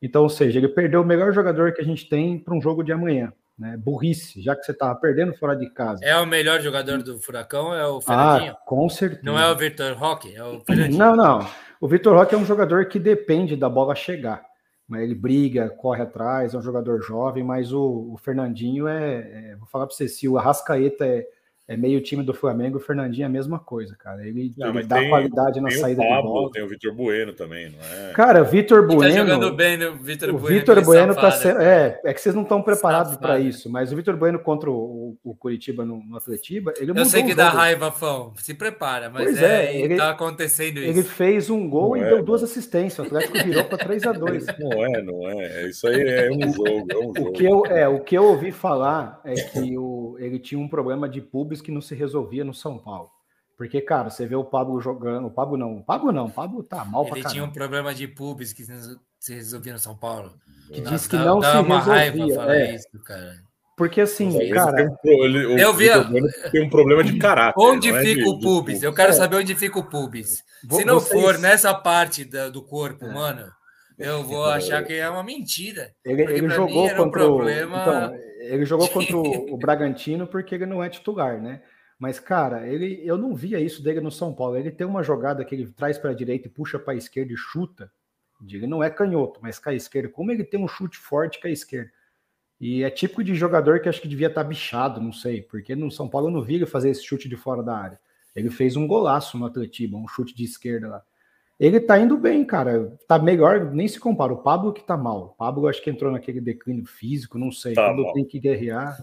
Então, 0.00 0.22
ou 0.22 0.28
seja, 0.28 0.58
ele 0.58 0.68
perdeu 0.68 1.02
o 1.02 1.04
melhor 1.04 1.32
jogador 1.32 1.72
que 1.72 1.80
a 1.80 1.84
gente 1.84 2.08
tem 2.08 2.38
para 2.38 2.54
um 2.54 2.60
jogo 2.60 2.84
de 2.84 2.92
amanhã. 2.92 3.32
Né? 3.58 3.76
Burrice, 3.76 4.40
já 4.42 4.54
que 4.54 4.62
você 4.62 4.72
estava 4.72 4.94
perdendo 4.94 5.34
fora 5.34 5.56
de 5.56 5.68
casa. 5.70 6.04
É 6.04 6.16
o 6.18 6.26
melhor 6.26 6.60
jogador 6.60 7.02
do 7.02 7.18
Furacão? 7.18 7.74
É 7.74 7.86
o 7.86 8.00
Fernandinho? 8.00 8.52
Ah, 8.52 8.58
com 8.66 8.88
certeza. 8.88 9.22
Não 9.24 9.38
é 9.38 9.50
o 9.50 9.56
Vitor 9.56 9.96
Roque? 9.96 10.36
É 10.36 10.44
o 10.44 10.60
Fernandinho. 10.66 10.98
Não, 10.98 11.16
não. 11.16 11.48
O 11.80 11.88
Vitor 11.88 12.14
Roque 12.14 12.34
é 12.34 12.38
um 12.38 12.44
jogador 12.44 12.86
que 12.86 12.98
depende 12.98 13.56
da 13.56 13.68
bola 13.68 13.94
chegar. 13.94 14.44
Ele 14.92 15.14
briga, 15.14 15.68
corre 15.68 16.02
atrás, 16.02 16.54
é 16.54 16.58
um 16.58 16.62
jogador 16.62 17.00
jovem, 17.02 17.42
mas 17.42 17.72
o, 17.72 18.12
o 18.12 18.16
Fernandinho 18.18 18.86
é, 18.86 19.50
é, 19.50 19.56
Vou 19.56 19.66
falar 19.66 19.86
para 19.86 19.96
você, 19.96 20.06
se 20.06 20.28
o 20.28 20.38
Arrascaeta 20.38 21.04
é, 21.04 21.26
é 21.68 21.76
meio 21.76 22.00
time 22.00 22.22
do 22.22 22.32
Flamengo, 22.32 22.78
o 22.78 22.80
Fernandinho 22.80 23.24
é 23.24 23.26
a 23.26 23.30
mesma 23.30 23.58
coisa, 23.58 23.96
cara. 23.96 24.24
Ele, 24.24 24.54
não, 24.56 24.68
ele 24.68 24.84
dá 24.84 25.00
tem, 25.00 25.08
qualidade 25.08 25.60
na 25.60 25.70
saída 25.72 26.00
Pablo, 26.00 26.22
de 26.22 26.28
bola. 26.28 26.50
Tem 26.52 26.62
o 26.62 26.68
Vitor 26.68 26.94
Bueno 26.94 27.32
também, 27.32 27.70
não 27.70 27.78
é? 27.80 28.12
Cara, 28.12 28.44
Vitor 28.44 28.86
Bueno. 28.86 29.02
Tá 29.02 29.10
jogando 29.10 29.52
bem, 29.52 29.76
né? 29.76 29.92
Vitor 30.00 30.32
Bueno. 30.32 30.46
O 30.46 30.48
Vitor 30.48 30.84
Bueno 30.84 31.14
tá 31.14 31.30
sendo. 31.32 31.60
É, 31.60 32.00
é 32.04 32.14
que 32.14 32.20
vocês 32.20 32.34
não 32.34 32.42
estão 32.42 32.62
preparados 32.62 33.16
para 33.16 33.40
isso, 33.40 33.68
mas 33.68 33.92
o 33.92 33.96
Vitor 33.96 34.16
Bueno 34.16 34.38
contra 34.38 34.70
o, 34.70 35.16
o 35.24 35.34
Curitiba 35.34 35.84
no, 35.84 36.02
no 36.04 36.16
Atletiba, 36.16 36.72
ele 36.78 36.92
Eu 36.96 37.04
sei 37.04 37.24
que 37.24 37.34
dá 37.34 37.50
raiva, 37.50 37.90
Fão. 37.90 38.32
Se 38.36 38.54
prepara, 38.54 39.10
mas 39.10 39.24
pois 39.24 39.42
é, 39.42 39.66
é 39.66 39.80
ele, 39.80 39.96
tá 39.96 40.10
acontecendo 40.10 40.78
isso. 40.78 40.90
Ele 40.90 41.02
fez 41.02 41.50
um 41.50 41.68
gol 41.68 41.90
não 41.90 41.96
e 41.96 42.00
é, 42.00 42.08
deu 42.10 42.22
duas 42.22 42.44
assistências. 42.44 42.98
O 42.98 43.02
Atlético 43.02 43.44
virou 43.44 43.64
para 43.64 43.78
3 43.78 44.06
a 44.06 44.12
2 44.12 44.46
Não 44.58 44.84
é, 44.84 45.02
não 45.02 45.30
é. 45.30 45.68
Isso 45.68 45.86
aí 45.88 46.00
é 46.00 46.30
um 46.30 46.52
jogo. 46.52 46.86
É 46.90 46.96
um 46.96 47.14
jogo. 47.14 47.28
O, 47.28 47.32
que 47.32 47.44
eu, 47.44 47.66
é, 47.66 47.88
o 47.88 48.00
que 48.00 48.16
eu 48.16 48.24
ouvi 48.24 48.52
falar 48.52 49.20
é 49.24 49.34
que 49.34 49.76
o, 49.76 50.16
ele 50.20 50.38
tinha 50.38 50.60
um 50.60 50.68
problema 50.68 51.08
de 51.08 51.20
que 51.60 51.70
não 51.70 51.80
se 51.80 51.94
resolvia 51.94 52.44
no 52.44 52.54
São 52.54 52.78
Paulo. 52.78 53.10
Porque, 53.56 53.80
cara, 53.80 54.10
você 54.10 54.26
vê 54.26 54.36
o 54.36 54.44
Pablo 54.44 54.78
jogando. 54.80 55.28
O 55.28 55.30
Pablo 55.30 55.56
não, 55.56 55.78
o 55.78 55.82
Pablo 55.82 56.12
não, 56.12 56.26
o 56.26 56.30
Pablo 56.30 56.62
tá 56.62 56.84
mal 56.84 57.02
Ele 57.02 57.10
pra 57.10 57.22
caramba. 57.22 57.32
tinha 57.32 57.44
um 57.44 57.50
problema 57.50 57.94
de 57.94 58.06
pubs 58.06 58.52
que 58.52 58.64
se 59.18 59.34
resolvia 59.34 59.72
no 59.72 59.78
São 59.78 59.96
Paulo. 59.96 60.34
Que 60.70 60.80
disse 60.82 61.08
que 61.08 61.16
não 61.16 61.40
dá, 61.40 61.52
se 61.52 61.58
uma 61.58 61.78
resolvia. 61.78 61.94
Raiva 61.94 62.34
falar 62.34 62.56
é. 62.56 62.74
isso, 62.74 63.02
cara. 63.04 63.46
Porque 63.76 64.00
assim, 64.00 64.50
cara. 64.50 64.90
Um, 65.04 65.10
ele, 65.10 65.62
eu 65.62 65.72
vi. 65.74 65.88
Tem 66.50 66.62
um 66.62 66.70
problema 66.70 67.04
de 67.04 67.18
caráter. 67.18 67.58
Onde 67.58 67.90
é 67.90 68.00
fica 68.00 68.22
de, 68.22 68.28
o 68.28 68.40
pubis? 68.40 68.82
Eu 68.82 68.92
quero 68.92 69.10
é. 69.10 69.14
saber 69.14 69.36
onde 69.36 69.54
fica 69.54 69.78
o 69.78 69.84
pubis. 69.84 70.42
Se 70.70 70.84
não 70.84 70.98
Vocês... 70.98 71.20
for 71.20 71.38
nessa 71.38 71.74
parte 71.74 72.24
da, 72.24 72.48
do 72.48 72.62
corpo, 72.62 73.04
é. 73.04 73.12
mano, 73.12 73.50
eu 73.98 74.22
vou 74.24 74.44
achar 74.50 74.82
que 74.82 74.94
é 74.94 75.08
uma 75.08 75.22
mentira. 75.22 75.92
Ele, 76.04 76.22
ele 76.22 76.48
jogou 76.48 76.88
contra 76.88 77.02
um 77.02 77.10
problema... 77.10 77.78
o. 77.78 77.82
Então, 77.82 78.25
ele 78.46 78.64
jogou 78.64 78.88
contra 78.88 79.16
o 79.18 79.56
Bragantino 79.56 80.26
porque 80.26 80.54
ele 80.54 80.66
não 80.66 80.82
é 80.82 80.88
titular, 80.88 81.40
né? 81.40 81.62
Mas, 81.98 82.20
cara, 82.20 82.66
ele, 82.66 83.00
eu 83.04 83.16
não 83.16 83.34
via 83.34 83.58
isso 83.58 83.82
dele 83.82 84.00
no 84.00 84.10
São 84.10 84.34
Paulo. 84.34 84.56
Ele 84.56 84.70
tem 84.70 84.86
uma 84.86 85.02
jogada 85.02 85.44
que 85.44 85.54
ele 85.54 85.66
traz 85.72 85.96
para 85.98 86.10
a 86.10 86.14
direita 86.14 86.46
e 86.46 86.50
puxa 86.50 86.78
para 86.78 86.92
a 86.92 86.96
esquerda 86.96 87.32
e 87.32 87.36
chuta. 87.36 87.90
Ele 88.46 88.66
não 88.66 88.82
é 88.82 88.90
canhoto, 88.90 89.40
mas 89.42 89.58
com 89.58 89.70
a 89.70 89.74
esquerda. 89.74 90.10
Como 90.10 90.30
ele 90.30 90.44
tem 90.44 90.60
um 90.60 90.68
chute 90.68 90.98
forte 90.98 91.40
com 91.40 91.48
a 91.48 91.50
esquerda. 91.50 91.90
E 92.60 92.82
é 92.82 92.90
típico 92.90 93.24
de 93.24 93.34
jogador 93.34 93.80
que 93.80 93.88
acho 93.88 94.00
que 94.00 94.08
devia 94.08 94.28
estar 94.28 94.42
tá 94.42 94.48
bichado, 94.48 95.00
não 95.00 95.12
sei, 95.12 95.42
porque 95.42 95.74
no 95.74 95.90
São 95.90 96.08
Paulo 96.08 96.28
eu 96.28 96.32
não 96.32 96.42
vi 96.42 96.54
ele 96.56 96.66
fazer 96.66 96.90
esse 96.90 97.04
chute 97.04 97.28
de 97.28 97.36
fora 97.36 97.62
da 97.62 97.76
área. 97.76 98.00
Ele 98.34 98.50
fez 98.50 98.76
um 98.76 98.86
golaço 98.86 99.38
no 99.38 99.46
Atletiba, 99.46 99.96
um 99.96 100.08
chute 100.08 100.34
de 100.34 100.44
esquerda 100.44 100.88
lá. 100.88 101.02
Ele 101.58 101.80
tá 101.80 101.98
indo 101.98 102.18
bem, 102.18 102.44
cara. 102.44 102.92
Tá 103.08 103.18
melhor, 103.18 103.72
nem 103.72 103.88
se 103.88 103.98
compara. 103.98 104.32
O 104.32 104.42
Pablo 104.42 104.74
que 104.74 104.84
tá 104.84 104.94
mal. 104.94 105.18
O 105.18 105.28
Pablo 105.28 105.66
acho 105.66 105.82
que 105.82 105.88
entrou 105.88 106.12
naquele 106.12 106.38
declínio 106.38 106.84
físico, 106.84 107.38
não 107.38 107.50
sei. 107.50 107.72
Tá 107.72 107.86
quando 107.86 108.12
tem 108.12 108.26
que 108.26 108.38
guerrear. 108.38 109.02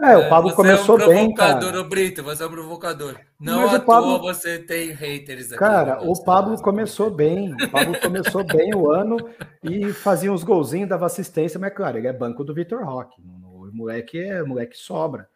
É, 0.00 0.16
o 0.16 0.28
Pablo 0.28 0.50
você 0.50 0.56
começou 0.56 0.98
é 1.00 1.04
um 1.04 1.08
bem, 1.08 1.34
cara. 1.34 1.58
Provocador, 1.58 1.88
Brito, 1.88 2.22
você 2.24 2.42
é 2.42 2.46
um 2.46 2.50
provocador. 2.50 3.16
Não 3.38 3.62
Mas 3.62 3.74
à 3.74 3.80
Pablo... 3.80 4.18
toa 4.18 4.34
você 4.34 4.58
tem 4.58 4.90
haters 4.90 5.52
aqui. 5.52 5.58
Cara, 5.58 6.02
o 6.02 6.24
Pablo 6.24 6.60
começou 6.60 7.08
bem. 7.08 7.54
O 7.54 7.70
Pablo 7.70 8.00
começou 8.00 8.42
bem 8.42 8.74
o 8.74 8.90
ano 8.90 9.16
e 9.62 9.92
fazia 9.92 10.32
uns 10.32 10.42
golzinhos, 10.42 10.88
dava 10.88 11.06
assistência, 11.06 11.60
mas 11.60 11.72
claro, 11.72 11.98
ele 11.98 12.08
é 12.08 12.12
banco 12.12 12.42
do 12.42 12.52
Vitor 12.52 12.84
Roque. 12.84 13.22
O 13.22 13.70
moleque 13.72 14.18
é 14.18 14.42
o 14.42 14.48
moleque 14.48 14.76
sobra. 14.76 15.28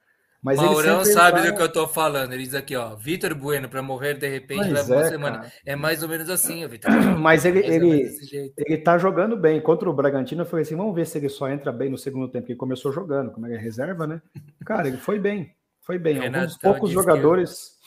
Mas 0.43 0.57
Maurão 0.59 1.05
sabe 1.05 1.41
vai... 1.41 1.51
do 1.51 1.57
que 1.57 1.62
eu 1.62 1.70
tô 1.70 1.86
falando. 1.86 2.33
Ele 2.33 2.44
diz 2.44 2.55
aqui, 2.55 2.75
ó, 2.75 2.94
Vitor 2.97 3.35
Bueno 3.35 3.69
para 3.69 3.83
morrer 3.83 4.15
de 4.15 4.27
repente 4.27 4.70
Mas 4.70 4.89
leva 4.89 4.94
é, 4.94 4.97
uma 4.97 5.09
semana. 5.09 5.39
Cara. 5.39 5.52
É 5.67 5.77
mais 5.77 6.02
ou 6.02 6.09
menos 6.09 6.31
assim, 6.31 6.67
Vitor. 6.67 6.91
Mas 7.19 7.44
ele, 7.44 7.59
ele, 7.59 8.10
ele 8.57 8.78
tá 8.78 8.97
jogando 8.97 9.36
bem. 9.36 9.60
Contra 9.60 9.89
o 9.89 9.93
Bragantino, 9.93 10.43
eu 10.43 10.47
falei 10.47 10.62
assim: 10.62 10.77
vamos 10.77 10.94
ver 10.94 11.07
se 11.07 11.19
ele 11.19 11.28
só 11.28 11.49
entra 11.51 11.70
bem 11.70 11.91
no 11.91 11.99
segundo 11.99 12.27
tempo, 12.28 12.47
que 12.47 12.52
ele 12.52 12.59
começou 12.59 12.91
jogando, 12.91 13.31
como 13.33 13.47
é, 13.47 13.55
é 13.55 13.59
reserva, 13.59 14.07
né? 14.07 14.23
Cara, 14.65 14.89
ele 14.89 14.97
foi 14.97 15.19
bem. 15.19 15.55
Foi 15.83 15.99
bem. 15.99 16.25
Alguns 16.25 16.57
poucos 16.57 16.91
jogadores. 16.91 17.78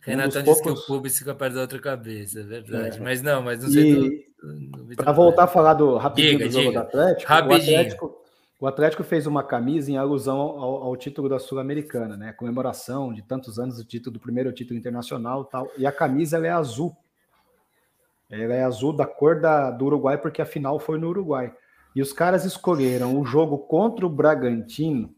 Renato 0.00 0.38
um 0.38 0.44
poucos... 0.44 0.62
disse 0.62 0.62
que 0.62 0.70
o 0.70 0.86
público 0.86 1.16
fica 1.16 1.34
perto 1.34 1.54
da 1.54 1.60
outra 1.62 1.78
cabeça, 1.78 2.40
é 2.40 2.42
verdade. 2.42 2.98
É. 2.98 3.00
Mas 3.00 3.20
não, 3.20 3.42
mas 3.42 3.62
não 3.62 3.70
sei. 3.70 4.26
E... 4.90 4.96
Para 4.96 5.12
voltar 5.12 5.44
a 5.44 5.46
falar 5.46 5.74
do 5.74 5.96
rapidinho 5.96 6.38
diga, 6.38 6.48
do 6.48 6.52
jogo 6.52 6.68
diga. 6.68 6.80
do 6.80 6.86
Atlético, 6.86 7.28
rapidinho. 7.28 7.76
o 7.76 7.80
Atlético 7.80 8.23
o 8.60 8.66
Atlético 8.66 9.02
fez 9.02 9.26
uma 9.26 9.42
camisa 9.42 9.90
em 9.90 9.96
alusão 9.96 10.38
ao, 10.38 10.84
ao 10.84 10.96
título 10.96 11.28
da 11.28 11.38
Sul-Americana, 11.38 12.16
né? 12.16 12.32
Comemoração 12.32 13.12
de 13.12 13.22
tantos 13.22 13.58
anos 13.58 13.76
do 13.76 13.84
título, 13.84 14.14
do 14.14 14.20
primeiro 14.20 14.52
título 14.52 14.78
internacional 14.78 15.44
tal. 15.44 15.68
E 15.76 15.86
a 15.86 15.92
camisa 15.92 16.38
é 16.38 16.50
azul. 16.50 16.96
Ela 18.30 18.54
é 18.54 18.64
azul 18.64 18.92
da 18.92 19.06
cor 19.06 19.40
da, 19.40 19.70
do 19.70 19.84
Uruguai, 19.86 20.18
porque 20.18 20.40
a 20.40 20.46
final 20.46 20.78
foi 20.78 20.98
no 20.98 21.08
Uruguai. 21.08 21.52
E 21.94 22.02
os 22.02 22.12
caras 22.12 22.44
escolheram 22.44 23.20
o 23.20 23.24
jogo 23.24 23.58
contra 23.58 24.06
o 24.06 24.10
Bragantino 24.10 25.14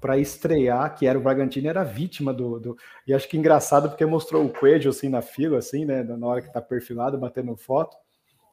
para 0.00 0.18
estrear, 0.18 0.94
que 0.94 1.06
era 1.06 1.18
o 1.18 1.22
Bragantino, 1.22 1.68
era 1.68 1.84
vítima 1.84 2.32
do, 2.32 2.58
do, 2.58 2.76
E 3.06 3.12
acho 3.12 3.28
que 3.28 3.36
engraçado 3.36 3.88
porque 3.88 4.06
mostrou 4.06 4.44
o 4.44 4.52
Coelho 4.52 4.90
assim 4.90 5.08
na 5.08 5.20
fila, 5.20 5.58
assim, 5.58 5.84
né? 5.84 6.02
Na 6.02 6.26
hora 6.26 6.42
que 6.42 6.52
tá 6.52 6.60
perfilado, 6.60 7.18
batendo 7.18 7.56
foto. 7.56 7.96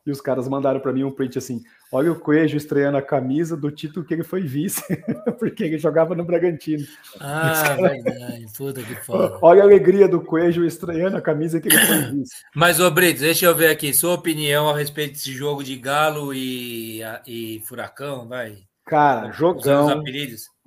E 0.07 0.11
os 0.11 0.21
caras 0.21 0.47
mandaram 0.47 0.79
para 0.79 0.93
mim 0.93 1.03
um 1.03 1.11
print 1.11 1.37
assim: 1.37 1.61
olha 1.91 2.09
o 2.09 2.17
Coelho 2.17 2.55
estreando 2.55 2.97
a 2.97 3.01
camisa 3.01 3.57
do 3.57 3.69
título 3.69 4.05
que 4.05 4.13
ele 4.13 4.23
foi 4.23 4.41
vice, 4.41 4.81
porque 5.37 5.65
ele 5.65 5.77
jogava 5.77 6.15
no 6.15 6.23
Bragantino. 6.23 6.87
Ah, 7.19 7.75
verdade, 7.75 8.45
puta 8.57 8.81
que 8.81 8.95
foda. 8.95 9.37
Olha 9.43 9.63
a 9.63 9.65
alegria 9.65 10.07
do 10.07 10.21
Coelho 10.21 10.65
estreando 10.65 11.17
a 11.17 11.21
camisa 11.21 11.59
que 11.59 11.67
ele 11.67 11.77
foi 11.77 11.97
vice. 12.13 12.35
Mas, 12.55 12.79
ô 12.79 12.89
Brito, 12.89 13.19
deixa 13.19 13.45
eu 13.45 13.53
ver 13.53 13.67
aqui, 13.67 13.93
sua 13.93 14.13
opinião 14.13 14.69
a 14.69 14.77
respeito 14.77 15.11
desse 15.11 15.33
jogo 15.33 15.61
de 15.61 15.75
Galo 15.75 16.33
e, 16.33 17.01
e 17.27 17.61
Furacão, 17.65 18.29
vai. 18.29 18.59
Cara, 18.85 19.29
jogão. 19.33 20.01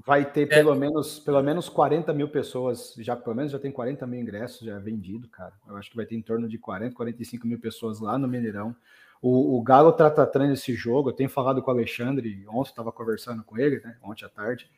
Vai 0.06 0.30
ter 0.30 0.42
é. 0.42 0.46
pelo, 0.46 0.74
menos, 0.74 1.18
pelo 1.20 1.42
menos 1.42 1.68
40 1.68 2.12
mil 2.12 2.28
pessoas, 2.28 2.94
já 2.98 3.14
pelo 3.14 3.36
menos 3.36 3.52
já 3.52 3.58
tem 3.58 3.70
40 3.70 4.06
mil 4.06 4.20
ingressos 4.20 4.66
já 4.66 4.78
vendido, 4.78 5.28
cara. 5.28 5.52
Eu 5.66 5.76
acho 5.76 5.90
que 5.90 5.96
vai 5.96 6.06
ter 6.06 6.16
em 6.16 6.22
torno 6.22 6.48
de 6.48 6.58
40, 6.58 6.94
45 6.94 7.46
mil 7.46 7.58
pessoas 7.58 8.00
lá 8.00 8.18
no 8.18 8.26
Mineirão. 8.26 8.74
O, 9.22 9.58
o 9.58 9.62
Galo 9.62 9.90
está 9.90 10.10
tratando 10.10 10.52
esse 10.52 10.74
jogo. 10.74 11.10
Eu 11.10 11.14
tenho 11.14 11.28
falado 11.28 11.62
com 11.62 11.70
o 11.70 11.74
Alexandre, 11.74 12.44
ontem 12.48 12.70
estava 12.70 12.90
conversando 12.90 13.44
com 13.44 13.58
ele, 13.58 13.80
né? 13.80 13.96
Ontem 14.02 14.24
à 14.24 14.28
tarde. 14.28 14.70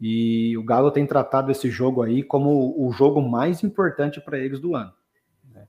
E 0.00 0.56
o 0.58 0.64
Galo 0.64 0.90
tem 0.90 1.06
tratado 1.06 1.50
esse 1.52 1.70
jogo 1.70 2.02
aí 2.02 2.22
como 2.22 2.74
o 2.76 2.92
jogo 2.92 3.22
mais 3.22 3.62
importante 3.62 4.20
para 4.20 4.38
eles 4.38 4.58
do 4.58 4.74
ano. 4.74 4.92
Né? 5.52 5.66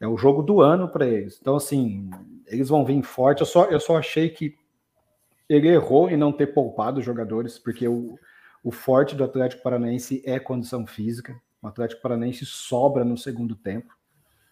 É 0.00 0.06
o 0.06 0.16
jogo 0.16 0.42
do 0.42 0.60
ano 0.60 0.88
para 0.88 1.06
eles. 1.06 1.38
Então, 1.40 1.56
assim, 1.56 2.08
eles 2.46 2.68
vão 2.68 2.84
vir 2.84 3.02
forte. 3.02 3.40
Eu 3.40 3.46
só, 3.46 3.64
eu 3.64 3.80
só 3.80 3.98
achei 3.98 4.28
que 4.28 4.56
ele 5.48 5.68
errou 5.68 6.08
em 6.08 6.16
não 6.16 6.32
ter 6.32 6.48
poupado 6.48 7.00
os 7.00 7.04
jogadores, 7.04 7.58
porque 7.58 7.86
o, 7.86 8.18
o 8.62 8.70
forte 8.70 9.14
do 9.14 9.24
Atlético 9.24 9.62
Paranaense 9.62 10.22
é 10.24 10.38
condição 10.38 10.86
física. 10.86 11.38
O 11.60 11.66
Atlético 11.66 12.00
Paranaense 12.00 12.46
sobra 12.46 13.04
no 13.04 13.16
segundo 13.18 13.56
tempo. 13.56 13.94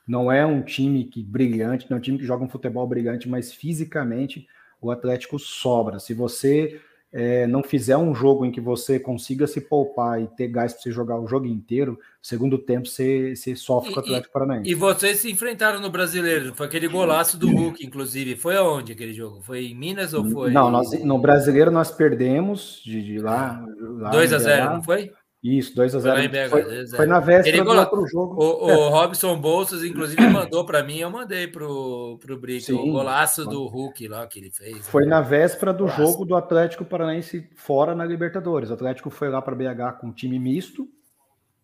Não 0.07 0.31
é 0.31 0.45
um 0.45 0.63
time 0.63 1.05
que 1.05 1.23
brilhante, 1.23 1.87
não 1.89 1.97
é 1.97 1.99
um 1.99 2.03
time 2.03 2.19
que 2.19 2.27
joga 2.27 2.45
um 2.45 2.49
futebol 2.49 2.87
brilhante, 2.87 3.29
mas 3.29 3.53
fisicamente 3.53 4.47
o 4.81 4.91
Atlético 4.91 5.39
sobra. 5.39 6.01
Se 6.01 6.13
você 6.13 6.81
é, 7.13 7.47
não 7.47 7.63
fizer 7.63 7.97
um 7.97 8.15
jogo 8.15 8.47
em 8.47 8.51
que 8.51 8.61
você 8.61 8.99
consiga 8.99 9.47
se 9.47 9.61
poupar 9.61 10.21
e 10.21 10.27
ter 10.29 10.49
gás 10.49 10.73
para 10.73 10.83
você 10.83 10.91
jogar 10.91 11.21
o 11.21 11.27
jogo 11.27 11.47
inteiro, 11.47 11.99
segundo 12.23 12.57
tempo 12.57 12.89
você, 12.89 13.37
você 13.37 13.55
sofre 13.55 13.93
com 13.93 14.01
o 14.01 14.03
Atlético 14.03 14.33
Paranaense. 14.33 14.71
E 14.71 14.75
vocês 14.75 15.19
se 15.19 15.31
enfrentaram 15.31 15.79
no 15.79 15.91
Brasileiro, 15.91 16.55
foi 16.55 16.67
aquele 16.67 16.89
golaço 16.89 17.37
do 17.37 17.51
Hulk, 17.51 17.85
inclusive. 17.85 18.35
Foi 18.35 18.57
aonde 18.57 18.93
aquele 18.93 19.13
jogo? 19.13 19.43
Foi 19.43 19.67
em 19.67 19.75
Minas 19.75 20.15
ou 20.15 20.25
foi? 20.31 20.51
Não, 20.51 20.71
nós, 20.71 20.91
no 21.05 21.19
Brasileiro 21.19 21.71
nós 21.71 21.91
perdemos 21.91 22.81
de, 22.83 23.03
de 23.03 23.19
lá. 23.19 23.63
lá 23.79 24.11
2 24.11 24.33
a 24.33 24.39
0 24.39 24.71
não 24.75 24.83
foi? 24.83 25.13
Isso, 25.43 25.75
2 25.75 25.97
a 25.97 25.99
0 25.99 26.31
foi, 26.49 26.63
foi, 26.63 26.87
foi, 26.87 27.07
na 27.07 27.19
véspera 27.19 27.65
do 27.65 27.71
outro 27.73 28.07
jogo. 28.07 28.41
O, 28.41 28.65
o 28.65 28.89
Robson 28.91 29.37
Bolsas, 29.41 29.83
inclusive, 29.83 30.29
mandou 30.29 30.65
para 30.65 30.85
mim, 30.85 30.99
eu 30.99 31.11
mandei 31.11 31.49
pro, 31.49 32.17
pro 32.21 32.39
Brito, 32.39 32.67
Sim, 32.67 32.75
o 32.75 32.93
golaço 32.93 33.45
do 33.45 33.67
Hulk 33.67 34.07
lá 34.07 34.25
que 34.29 34.39
ele 34.39 34.53
fez. 34.53 34.87
Foi 34.89 35.03
né? 35.03 35.11
na 35.11 35.21
véspera 35.21 35.73
do 35.73 35.87
golaço. 35.87 36.01
jogo 36.01 36.25
do 36.25 36.37
Atlético 36.37 36.85
Paranaense 36.85 37.51
fora 37.57 37.93
na 37.93 38.05
Libertadores. 38.05 38.71
O 38.71 38.75
Atlético 38.75 39.11
foi 39.11 39.31
lá 39.31 39.43
para 39.43 39.57
BH 39.57 39.99
com 40.01 40.09
um 40.09 40.13
time 40.13 40.39
misto 40.39 40.89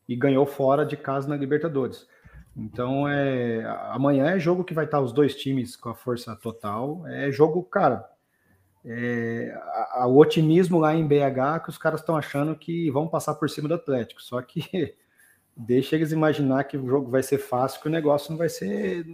e 0.09 0.17
ganhou 0.17 0.45
fora 0.45 0.85
de 0.85 0.97
casa 0.97 1.29
na 1.29 1.37
Libertadores. 1.37 2.05
Então, 2.57 3.07
é, 3.07 3.65
amanhã 3.91 4.31
é 4.31 4.41
jogo 4.41 4.65
que 4.65 4.75
vai 4.75 4.87
estar 4.87 5.01
os 5.01 5.13
dois 5.13 5.37
times 5.37 5.77
com 5.77 5.91
a 5.91 5.95
força 5.95 6.35
total. 6.35 7.07
É 7.07 7.31
jogo, 7.31 7.63
cara, 7.63 8.05
é, 8.91 9.55
a, 9.55 10.03
a, 10.03 10.07
o 10.07 10.17
otimismo 10.17 10.79
lá 10.79 10.95
em 10.95 11.07
BH 11.07 11.63
que 11.63 11.69
os 11.69 11.77
caras 11.77 12.01
estão 12.01 12.17
achando 12.17 12.57
que 12.57 12.91
vão 12.91 13.07
passar 13.07 13.35
por 13.35 13.51
cima 13.51 13.69
do 13.69 13.75
Atlético. 13.75 14.23
Só 14.23 14.41
que 14.41 14.95
deixa 15.55 15.95
eles 15.95 16.11
imaginar 16.11 16.65
que 16.65 16.79
o 16.79 16.89
jogo 16.89 17.11
vai 17.11 17.23
ser 17.23 17.37
fácil, 17.37 17.83
que 17.83 17.89
o 17.89 17.91
negócio 17.91 18.31
não 18.31 18.39
vai 18.39 18.49
ser 18.49 19.05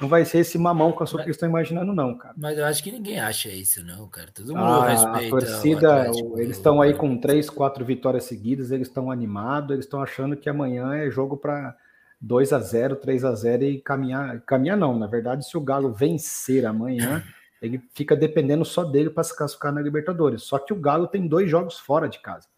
não 0.00 0.08
vai 0.08 0.24
ser 0.24 0.38
esse 0.38 0.56
mamão 0.56 0.92
com 0.92 1.04
a 1.04 1.06
sua 1.06 1.20
que 1.20 1.26
eles 1.26 1.36
estão 1.36 1.48
imaginando, 1.48 1.92
não, 1.92 2.16
cara. 2.16 2.32
Mas 2.34 2.56
eu 2.56 2.64
acho 2.64 2.82
que 2.82 2.90
ninguém 2.90 3.20
acha 3.20 3.50
isso, 3.50 3.84
não, 3.84 4.08
cara. 4.08 4.28
Todo 4.32 4.48
mundo 4.48 4.62
ah, 4.62 4.88
respeita. 4.88 5.26
A 5.26 5.30
torcida, 5.30 6.10
eles 6.36 6.56
estão 6.56 6.80
aí 6.80 6.94
com 6.94 7.18
três, 7.18 7.50
quatro 7.50 7.84
vitórias 7.84 8.24
seguidas, 8.24 8.70
eles 8.70 8.88
estão 8.88 9.10
animados, 9.10 9.72
eles 9.72 9.84
estão 9.84 10.02
achando 10.02 10.38
que 10.38 10.48
amanhã 10.48 10.94
é 10.94 11.10
jogo 11.10 11.36
para 11.36 11.76
2 12.18 12.52
a 12.54 12.60
0 12.60 12.96
3 12.96 13.24
a 13.26 13.34
0 13.34 13.64
e 13.64 13.78
caminhar. 13.78 14.40
Caminhar 14.40 14.78
não, 14.78 14.98
na 14.98 15.06
verdade, 15.06 15.46
se 15.46 15.54
o 15.58 15.60
Galo 15.60 15.92
vencer 15.92 16.64
amanhã. 16.64 17.22
Ele 17.60 17.80
fica 17.94 18.16
dependendo 18.16 18.64
só 18.64 18.84
dele 18.84 19.10
para 19.10 19.24
se 19.24 19.36
classificar 19.36 19.72
na 19.72 19.80
Libertadores. 19.80 20.42
Só 20.42 20.58
que 20.58 20.72
o 20.72 20.76
Galo 20.76 21.06
tem 21.06 21.26
dois 21.26 21.50
jogos 21.50 21.78
fora 21.78 22.08
de 22.08 22.18
casa. 22.20 22.48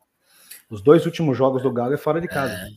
Os 0.70 0.80
dois 0.80 1.04
últimos 1.04 1.36
jogos 1.36 1.62
do 1.62 1.72
Galo 1.72 1.94
é 1.94 1.98
fora 1.98 2.20
de 2.20 2.28
casa. 2.28 2.54
É. 2.54 2.68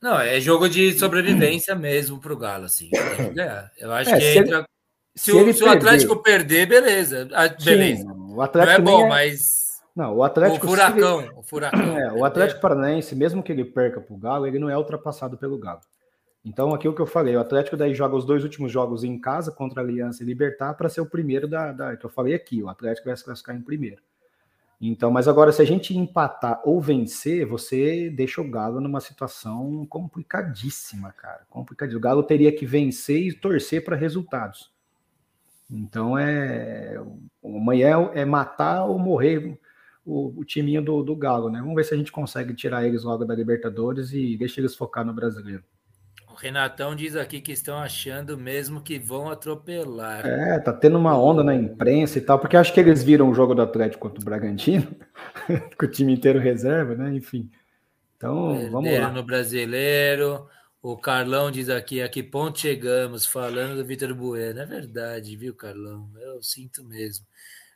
Não, 0.00 0.18
é 0.18 0.40
jogo 0.40 0.68
de 0.68 0.96
sobrevivência 0.98 1.74
mesmo 1.74 2.20
para 2.20 2.32
o 2.32 2.36
Galo, 2.36 2.64
assim. 2.66 2.90
Eu 3.76 3.92
acho 3.92 4.10
é, 4.10 4.14
que 4.14 4.20
se 4.20 4.38
entra. 4.38 4.58
Ele, 4.58 4.66
se, 5.14 5.32
se, 5.32 5.32
o, 5.32 5.52
se 5.52 5.64
o, 5.64 5.68
Atlético 5.68 6.22
perder, 6.22 6.66
beleza. 6.66 7.28
Ah, 7.32 7.48
beleza. 7.48 8.02
Sim, 8.02 8.34
o 8.34 8.40
Atlético 8.40 8.82
não 8.82 8.92
é 8.92 8.96
bom, 8.96 9.06
é... 9.06 9.08
mas. 9.08 9.68
Não, 9.96 10.16
o 10.16 10.22
Atlético. 10.22 10.64
O 10.64 10.68
furacão. 10.70 11.30
O 11.36 11.42
furacão. 11.42 11.98
É, 11.98 12.12
o 12.12 12.24
Atlético 12.24 12.60
Paranaense, 12.60 13.16
mesmo 13.16 13.42
que 13.42 13.50
ele 13.50 13.64
perca 13.64 14.00
para 14.00 14.14
o 14.14 14.18
Galo, 14.18 14.46
ele 14.46 14.60
não 14.60 14.70
é 14.70 14.78
ultrapassado 14.78 15.36
pelo 15.36 15.58
Galo. 15.58 15.80
Então, 16.48 16.72
aquilo 16.72 16.94
que 16.94 17.02
eu 17.02 17.06
falei, 17.06 17.36
o 17.36 17.40
Atlético 17.40 17.76
daí 17.76 17.94
joga 17.94 18.16
os 18.16 18.24
dois 18.24 18.42
últimos 18.42 18.72
jogos 18.72 19.04
em 19.04 19.18
casa 19.18 19.52
contra 19.52 19.82
a 19.82 19.84
Aliança 19.84 20.22
e 20.22 20.26
Libertar 20.26 20.72
para 20.72 20.88
ser 20.88 21.02
o 21.02 21.06
primeiro 21.06 21.46
da, 21.46 21.72
da, 21.72 21.94
que 21.94 22.06
eu 22.06 22.08
falei 22.08 22.34
aqui. 22.34 22.62
O 22.62 22.70
Atlético 22.70 23.06
vai 23.06 23.16
se 23.16 23.22
classificar 23.22 23.54
em 23.54 23.60
primeiro. 23.60 24.00
Então, 24.80 25.10
mas 25.10 25.28
agora, 25.28 25.52
se 25.52 25.60
a 25.60 25.64
gente 25.66 25.94
empatar 25.94 26.62
ou 26.64 26.80
vencer, 26.80 27.44
você 27.44 28.08
deixa 28.08 28.40
o 28.40 28.50
Galo 28.50 28.80
numa 28.80 29.00
situação 29.00 29.84
complicadíssima, 29.90 31.12
cara. 31.12 31.42
Complicadíssima. 31.50 31.98
O 31.98 32.02
Galo 32.02 32.22
teria 32.22 32.50
que 32.50 32.64
vencer 32.64 33.20
e 33.26 33.32
torcer 33.34 33.84
para 33.84 33.94
resultados. 33.94 34.72
Então 35.70 36.16
é. 36.16 36.96
Amanhã 37.44 38.10
é 38.14 38.24
matar 38.24 38.86
ou 38.86 38.98
morrer 38.98 39.60
o, 40.02 40.40
o 40.40 40.44
timinho 40.44 40.82
do, 40.82 41.02
do 41.02 41.14
Galo, 41.14 41.50
né? 41.50 41.60
Vamos 41.60 41.74
ver 41.74 41.84
se 41.84 41.92
a 41.92 41.96
gente 41.96 42.10
consegue 42.10 42.54
tirar 42.54 42.86
eles 42.86 43.04
logo 43.04 43.26
da 43.26 43.34
Libertadores 43.34 44.12
e 44.12 44.34
deixa 44.38 44.60
eles 44.62 44.74
focar 44.74 45.04
no 45.04 45.12
brasileiro. 45.12 45.62
Renatão 46.40 46.94
diz 46.94 47.16
aqui 47.16 47.40
que 47.40 47.50
estão 47.50 47.78
achando 47.78 48.38
mesmo 48.38 48.80
que 48.80 48.98
vão 48.98 49.28
atropelar. 49.28 50.24
É, 50.24 50.58
tá 50.60 50.72
tendo 50.72 50.96
uma 50.96 51.18
onda 51.18 51.42
na 51.42 51.54
imprensa 51.54 52.18
e 52.18 52.20
tal, 52.20 52.38
porque 52.38 52.56
acho 52.56 52.72
que 52.72 52.78
eles 52.78 53.02
viram 53.02 53.28
o 53.28 53.34
jogo 53.34 53.54
do 53.54 53.62
Atlético 53.62 54.08
contra 54.08 54.20
o 54.20 54.24
Bragantino, 54.24 54.86
com 55.76 55.86
o 55.86 55.90
time 55.90 56.12
inteiro 56.12 56.38
reserva, 56.38 56.94
né? 56.94 57.12
Enfim. 57.12 57.50
Então, 58.16 58.70
vamos 58.70 58.92
lá. 58.92 59.10
no 59.10 59.22
brasileiro. 59.22 60.46
O 60.80 60.96
Carlão 60.96 61.50
diz 61.50 61.68
aqui, 61.68 62.00
a 62.00 62.08
que 62.08 62.22
ponto 62.22 62.60
chegamos 62.60 63.26
falando 63.26 63.76
do 63.76 63.84
Vitor 63.84 64.14
Bueno. 64.14 64.60
É 64.60 64.66
verdade, 64.66 65.36
viu, 65.36 65.54
Carlão? 65.54 66.08
Eu 66.20 66.40
sinto 66.40 66.84
mesmo. 66.84 67.26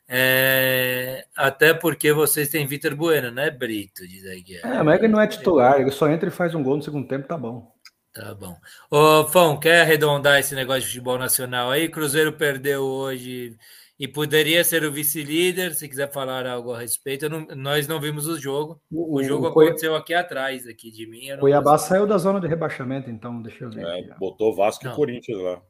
É, 0.07 1.25
até 1.35 1.73
porque 1.73 2.13
vocês 2.13 2.47
têm 2.47 2.65
Vitor 2.65 2.95
Bueno, 2.95 3.29
né, 3.29 3.51
Brito? 3.51 4.07
Diz 4.07 4.25
aí. 4.25 4.43
É, 4.63 4.83
mas 4.83 4.99
ele 4.99 5.09
não 5.09 5.19
é 5.19 5.27
titular, 5.27 5.81
ele 5.81 5.91
só 5.91 6.09
entra 6.09 6.29
e 6.29 6.31
faz 6.31 6.55
um 6.55 6.63
gol 6.63 6.77
no 6.77 6.83
segundo 6.83 7.07
tempo, 7.07 7.27
tá 7.27 7.37
bom. 7.37 7.72
Tá 8.13 8.35
bom. 8.35 8.55
Ô, 8.91 9.25
Fão, 9.25 9.59
quer 9.59 9.81
arredondar 9.81 10.39
esse 10.39 10.53
negócio 10.53 10.81
de 10.81 10.87
futebol 10.87 11.17
nacional 11.17 11.71
aí? 11.71 11.89
Cruzeiro 11.89 12.33
perdeu 12.33 12.83
hoje 12.83 13.57
e 13.99 14.07
poderia 14.07 14.63
ser 14.63 14.83
o 14.83 14.91
vice-líder, 14.91 15.73
se 15.73 15.89
quiser 15.89 16.11
falar 16.11 16.45
algo 16.45 16.73
a 16.73 16.79
respeito. 16.79 17.27
Não, 17.27 17.47
nós 17.55 17.87
não 17.87 17.99
vimos 17.99 18.27
o 18.27 18.39
jogo. 18.39 18.79
O, 18.91 19.17
o 19.17 19.23
jogo 19.23 19.45
o 19.45 19.49
aconteceu 19.49 19.95
aqui 19.95 20.13
atrás, 20.13 20.67
aqui 20.67 20.91
de 20.91 21.07
mim. 21.07 21.31
O 21.31 21.39
Cuiabá 21.39 21.77
saiu 21.79 22.05
da 22.05 22.19
zona 22.19 22.39
de 22.39 22.47
rebaixamento, 22.47 23.09
então, 23.09 23.41
deixa 23.41 23.63
eu 23.63 23.71
ver. 23.71 23.83
É, 23.83 24.15
botou 24.19 24.55
Vasco 24.55 24.85
não. 24.85 24.93
e 24.93 24.95
Corinthians 24.95 25.41
lá. 25.41 25.61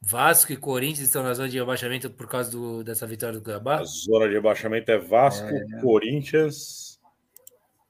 Vasco 0.00 0.50
e 0.52 0.56
Corinthians 0.56 1.06
estão 1.06 1.22
na 1.22 1.34
zona 1.34 1.50
de 1.50 1.58
rebaixamento 1.58 2.08
por 2.10 2.26
causa 2.26 2.50
do, 2.50 2.82
dessa 2.82 3.06
vitória 3.06 3.38
do 3.38 3.44
Cuiabá? 3.44 3.80
A 3.80 3.84
zona 3.84 4.28
de 4.28 4.34
rebaixamento 4.34 4.90
é 4.90 4.98
Vasco, 4.98 5.46
é... 5.46 5.80
Corinthians, 5.82 6.98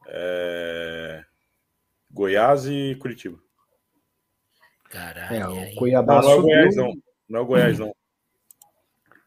é... 0.09 1.25
Goiás 2.11 2.67
e 2.67 2.97
Curitiba. 2.97 3.39
Caralho. 4.93 5.35
É, 5.35 5.73
o 5.73 5.75
Cuiabá 5.75 6.21
não, 6.21 6.23
não 6.23 6.31
é 6.31 6.37
o 6.37 6.43
Goiás, 6.43 6.77
não. 6.77 6.93
Não 7.27 7.41
é 7.41 7.43
o 7.43 7.47
Goiás, 7.47 7.79
não. 7.79 7.97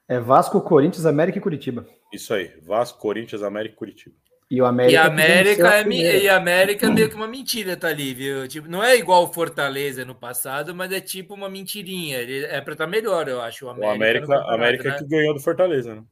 É 0.07 0.19
Vasco, 0.19 0.61
Corinthians, 0.61 1.07
América 1.07 1.39
e 1.39 1.41
Curitiba. 1.41 1.87
Isso 2.13 2.35
aí. 2.35 2.53
Vasco, 2.61 2.99
Corinthians, 2.99 3.41
América 3.41 3.73
e 3.73 3.77
Curitiba. 3.77 4.15
E 4.51 4.61
o 4.61 4.65
América, 4.67 4.93
e 4.93 4.97
América, 4.97 5.73
é, 5.73 6.21
e 6.21 6.29
América 6.29 6.85
é 6.85 6.89
meio 6.91 7.09
que 7.09 7.15
uma 7.15 7.27
mentira, 7.27 7.75
tá 7.75 7.87
ali, 7.87 8.13
viu? 8.13 8.47
Tipo, 8.47 8.69
não 8.69 8.83
é 8.83 8.95
igual 8.95 9.23
o 9.23 9.33
Fortaleza 9.33 10.05
no 10.05 10.13
passado, 10.13 10.75
mas 10.75 10.91
é 10.91 11.01
tipo 11.01 11.33
uma 11.33 11.49
mentirinha. 11.49 12.19
Ele 12.19 12.45
é 12.45 12.61
para 12.61 12.73
estar 12.73 12.85
tá 12.85 12.91
melhor, 12.91 13.27
eu 13.27 13.41
acho. 13.41 13.65
O 13.65 13.69
América, 13.69 13.87
o 13.87 13.95
América, 13.95 14.53
América 14.53 14.89
né? 14.89 14.97
que 14.99 15.07
ganhou 15.07 15.33
do 15.33 15.39
Fortaleza, 15.39 15.95
né? 15.95 16.03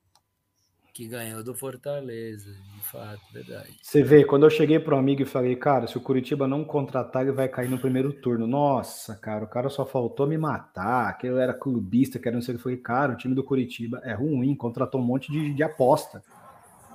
Que 0.92 1.08
ganhou 1.08 1.44
do 1.44 1.54
Fortaleza 1.54 2.50
fato, 2.94 3.22
verdade. 3.34 3.70
Você 3.82 4.04
vê, 4.04 4.24
quando 4.24 4.46
eu 4.46 4.50
cheguei 4.50 4.80
para 4.80 4.96
um 4.96 5.00
amigo 5.00 5.24
e 5.24 5.26
falei, 5.26 5.56
cara, 5.56 5.88
se 5.88 5.98
o 5.98 6.02
Curitiba 6.02 6.48
não 6.48 6.64
contratar, 6.64 7.24
ele 7.24 7.32
vai 7.32 7.50
cair 7.50 7.70
no 7.70 7.80
primeiro 7.80 8.14
turno. 8.14 8.46
Nossa, 8.46 9.16
cara, 9.16 9.44
o 9.44 9.48
cara 9.48 9.70
só 9.70 9.86
faltou 9.86 10.28
me 10.28 10.38
matar, 10.38 11.18
que 11.18 11.26
eu 11.26 11.40
era 11.40 11.54
clubista, 11.54 12.20
que 12.20 12.28
era 12.28 12.36
não 12.38 12.42
sei 12.42 12.54
o 12.54 12.58
que. 12.58 12.62
Eu 12.62 12.64
falei, 12.64 12.78
cara, 12.78 13.14
o 13.14 13.18
time 13.18 13.34
do 13.34 13.44
Curitiba 13.44 14.00
é 14.04 14.14
ruim, 14.14 14.56
contratou 14.56 15.02
um 15.02 15.04
monte 15.04 15.32
de, 15.32 15.54
de 15.54 15.64
aposta. 15.64 16.24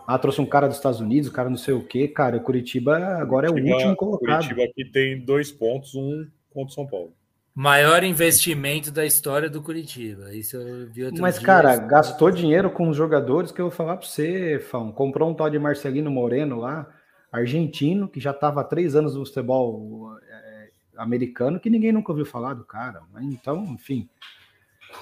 Ah, 0.07 0.19
trouxe 0.19 0.41
um 0.41 0.47
cara 0.47 0.69
dos 0.69 0.77
Estados 0.77 1.01
Unidos, 1.01 1.29
o 1.29 1.33
cara 1.33 1.51
não 1.51 1.59
sei 1.59 1.75
o 1.75 1.85
que, 1.85 2.09
cara. 2.09 2.37
O 2.39 2.41
Curitiba 2.41 2.97
agora 3.21 3.49
é 3.49 3.51
o 3.51 3.55
último 3.55 3.97
colocado. 3.97 4.45
Curitiba 4.45 4.65
aqui 4.65 4.85
tem 4.87 5.21
dois 5.21 5.53
pontos, 5.53 5.95
um 5.95 6.27
contra 6.49 6.71
o 6.71 6.75
São 6.75 6.87
Paulo. 6.87 7.13
Maior 7.61 8.05
investimento 8.05 8.93
da 8.93 9.05
história 9.05 9.51
do 9.51 9.61
Curitiba. 9.61 10.33
Isso 10.33 10.57
eu 10.57 10.89
vi 10.89 11.03
outro 11.03 11.21
Mas, 11.21 11.35
dia, 11.39 11.45
cara, 11.45 11.75
isso- 11.75 11.89
gastou 11.89 12.31
dinheiro 12.31 12.71
com 12.71 12.89
os 12.89 12.97
jogadores 12.97 13.51
que 13.51 13.61
eu 13.61 13.65
vou 13.65 13.77
falar 13.77 13.97
para 13.97 14.07
você, 14.07 14.61
Fão. 14.61 14.93
Comprou 14.93 15.29
um 15.29 15.35
tal 15.35 15.51
de 15.51 15.59
Marcelino 15.59 16.09
Moreno 16.09 16.55
lá, 16.61 16.89
argentino, 17.33 18.07
que 18.07 18.21
já 18.21 18.31
estava 18.31 18.61
há 18.61 18.65
três 18.65 18.95
anos 18.95 19.17
no 19.17 19.27
futebol 19.27 20.09
é, 20.31 20.71
americano, 20.97 21.59
que 21.59 21.69
ninguém 21.69 21.91
nunca 21.91 22.13
ouviu 22.13 22.25
falar 22.25 22.55
do 22.55 22.65
cara. 22.65 23.01
Então, 23.23 23.65
enfim, 23.65 24.09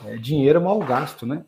é 0.07 0.17
dinheiro 0.17 0.59
mal 0.59 0.79
gasto, 0.79 1.27
né? 1.27 1.45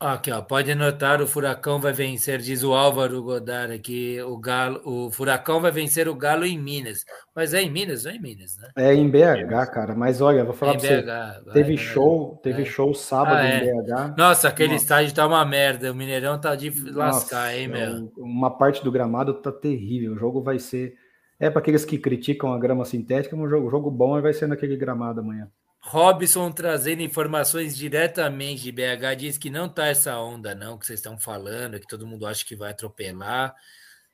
Aqui, 0.00 0.30
ó, 0.30 0.42
pode 0.42 0.70
anotar, 0.70 1.22
o 1.22 1.26
Furacão 1.26 1.80
vai 1.80 1.92
vencer, 1.92 2.38
diz 2.40 2.62
o 2.62 2.74
Álvaro 2.74 3.22
Godard 3.22 3.72
aqui, 3.72 4.20
o 4.22 4.38
Galo, 4.38 4.80
o 4.84 5.10
Furacão 5.10 5.60
vai 5.60 5.70
vencer 5.70 6.06
o 6.08 6.14
Galo 6.14 6.44
em 6.44 6.58
Minas. 6.58 7.04
Mas 7.34 7.54
é 7.54 7.62
em 7.62 7.70
Minas, 7.70 8.04
não 8.04 8.10
é 8.12 8.16
em 8.16 8.20
Minas, 8.20 8.56
né? 8.58 8.70
É 8.76 8.94
em 8.94 9.08
BH, 9.10 9.66
cara. 9.70 9.94
Mas 9.94 10.20
olha, 10.20 10.44
vou 10.44 10.54
falar 10.54 10.72
É 10.72 10.74
em 10.74 10.78
para 10.78 10.88
você. 10.88 11.02
BH. 11.02 11.40
vai, 11.44 11.54
Teve 11.54 11.76
vai, 11.76 11.76
show, 11.76 12.38
teve 12.42 12.62
vai. 12.62 12.64
show 12.64 12.94
sábado 12.94 13.42
Ah, 13.42 13.48
em 13.48 13.56
é. 13.56 13.60
BH. 13.60 14.16
Nossa, 14.16 14.48
aquele 14.48 14.74
Nossa. 14.74 14.76
estádio 14.76 15.14
tá 15.14 15.26
uma 15.26 15.44
merda. 15.44 15.92
O 15.92 15.94
Mineirão 15.94 16.40
tá 16.40 16.54
de 16.56 16.70
lascar, 16.92 17.52
Nossa, 17.52 17.56
hein, 17.56 17.68
meu? 17.68 18.02
o- 18.06 18.12
Uma 18.16 18.50
parte 18.56 18.82
do 18.82 18.90
gramado 18.90 19.34
tá 19.42 19.52
terrível. 19.52 20.12
O 20.12 20.18
jogo 20.18 20.42
vai 20.42 20.58
ser. 20.58 20.94
É 21.38 21.50
para 21.50 21.60
aqueles 21.60 21.84
que 21.84 21.98
criticam 21.98 22.52
a 22.52 22.58
grama 22.58 22.84
sintética, 22.84 23.36
um 23.36 23.48
jogo, 23.48 23.70
jogo 23.70 23.90
bom 23.90 24.20
vai 24.22 24.32
ser 24.32 24.46
naquele 24.46 24.76
gramado 24.76 25.20
amanhã. 25.20 25.50
Robson 25.88 26.50
trazendo 26.50 27.00
informações 27.02 27.76
diretamente 27.76 28.62
de 28.64 28.72
BH 28.72 29.14
diz 29.16 29.38
que 29.38 29.48
não 29.48 29.68
tá 29.68 29.86
essa 29.86 30.18
onda, 30.18 30.54
não, 30.54 30.76
que 30.76 30.84
vocês 30.84 30.98
estão 30.98 31.16
falando, 31.18 31.78
que 31.78 31.86
todo 31.86 32.06
mundo 32.06 32.26
acha 32.26 32.44
que 32.44 32.56
vai 32.56 32.72
atropelar, 32.72 33.54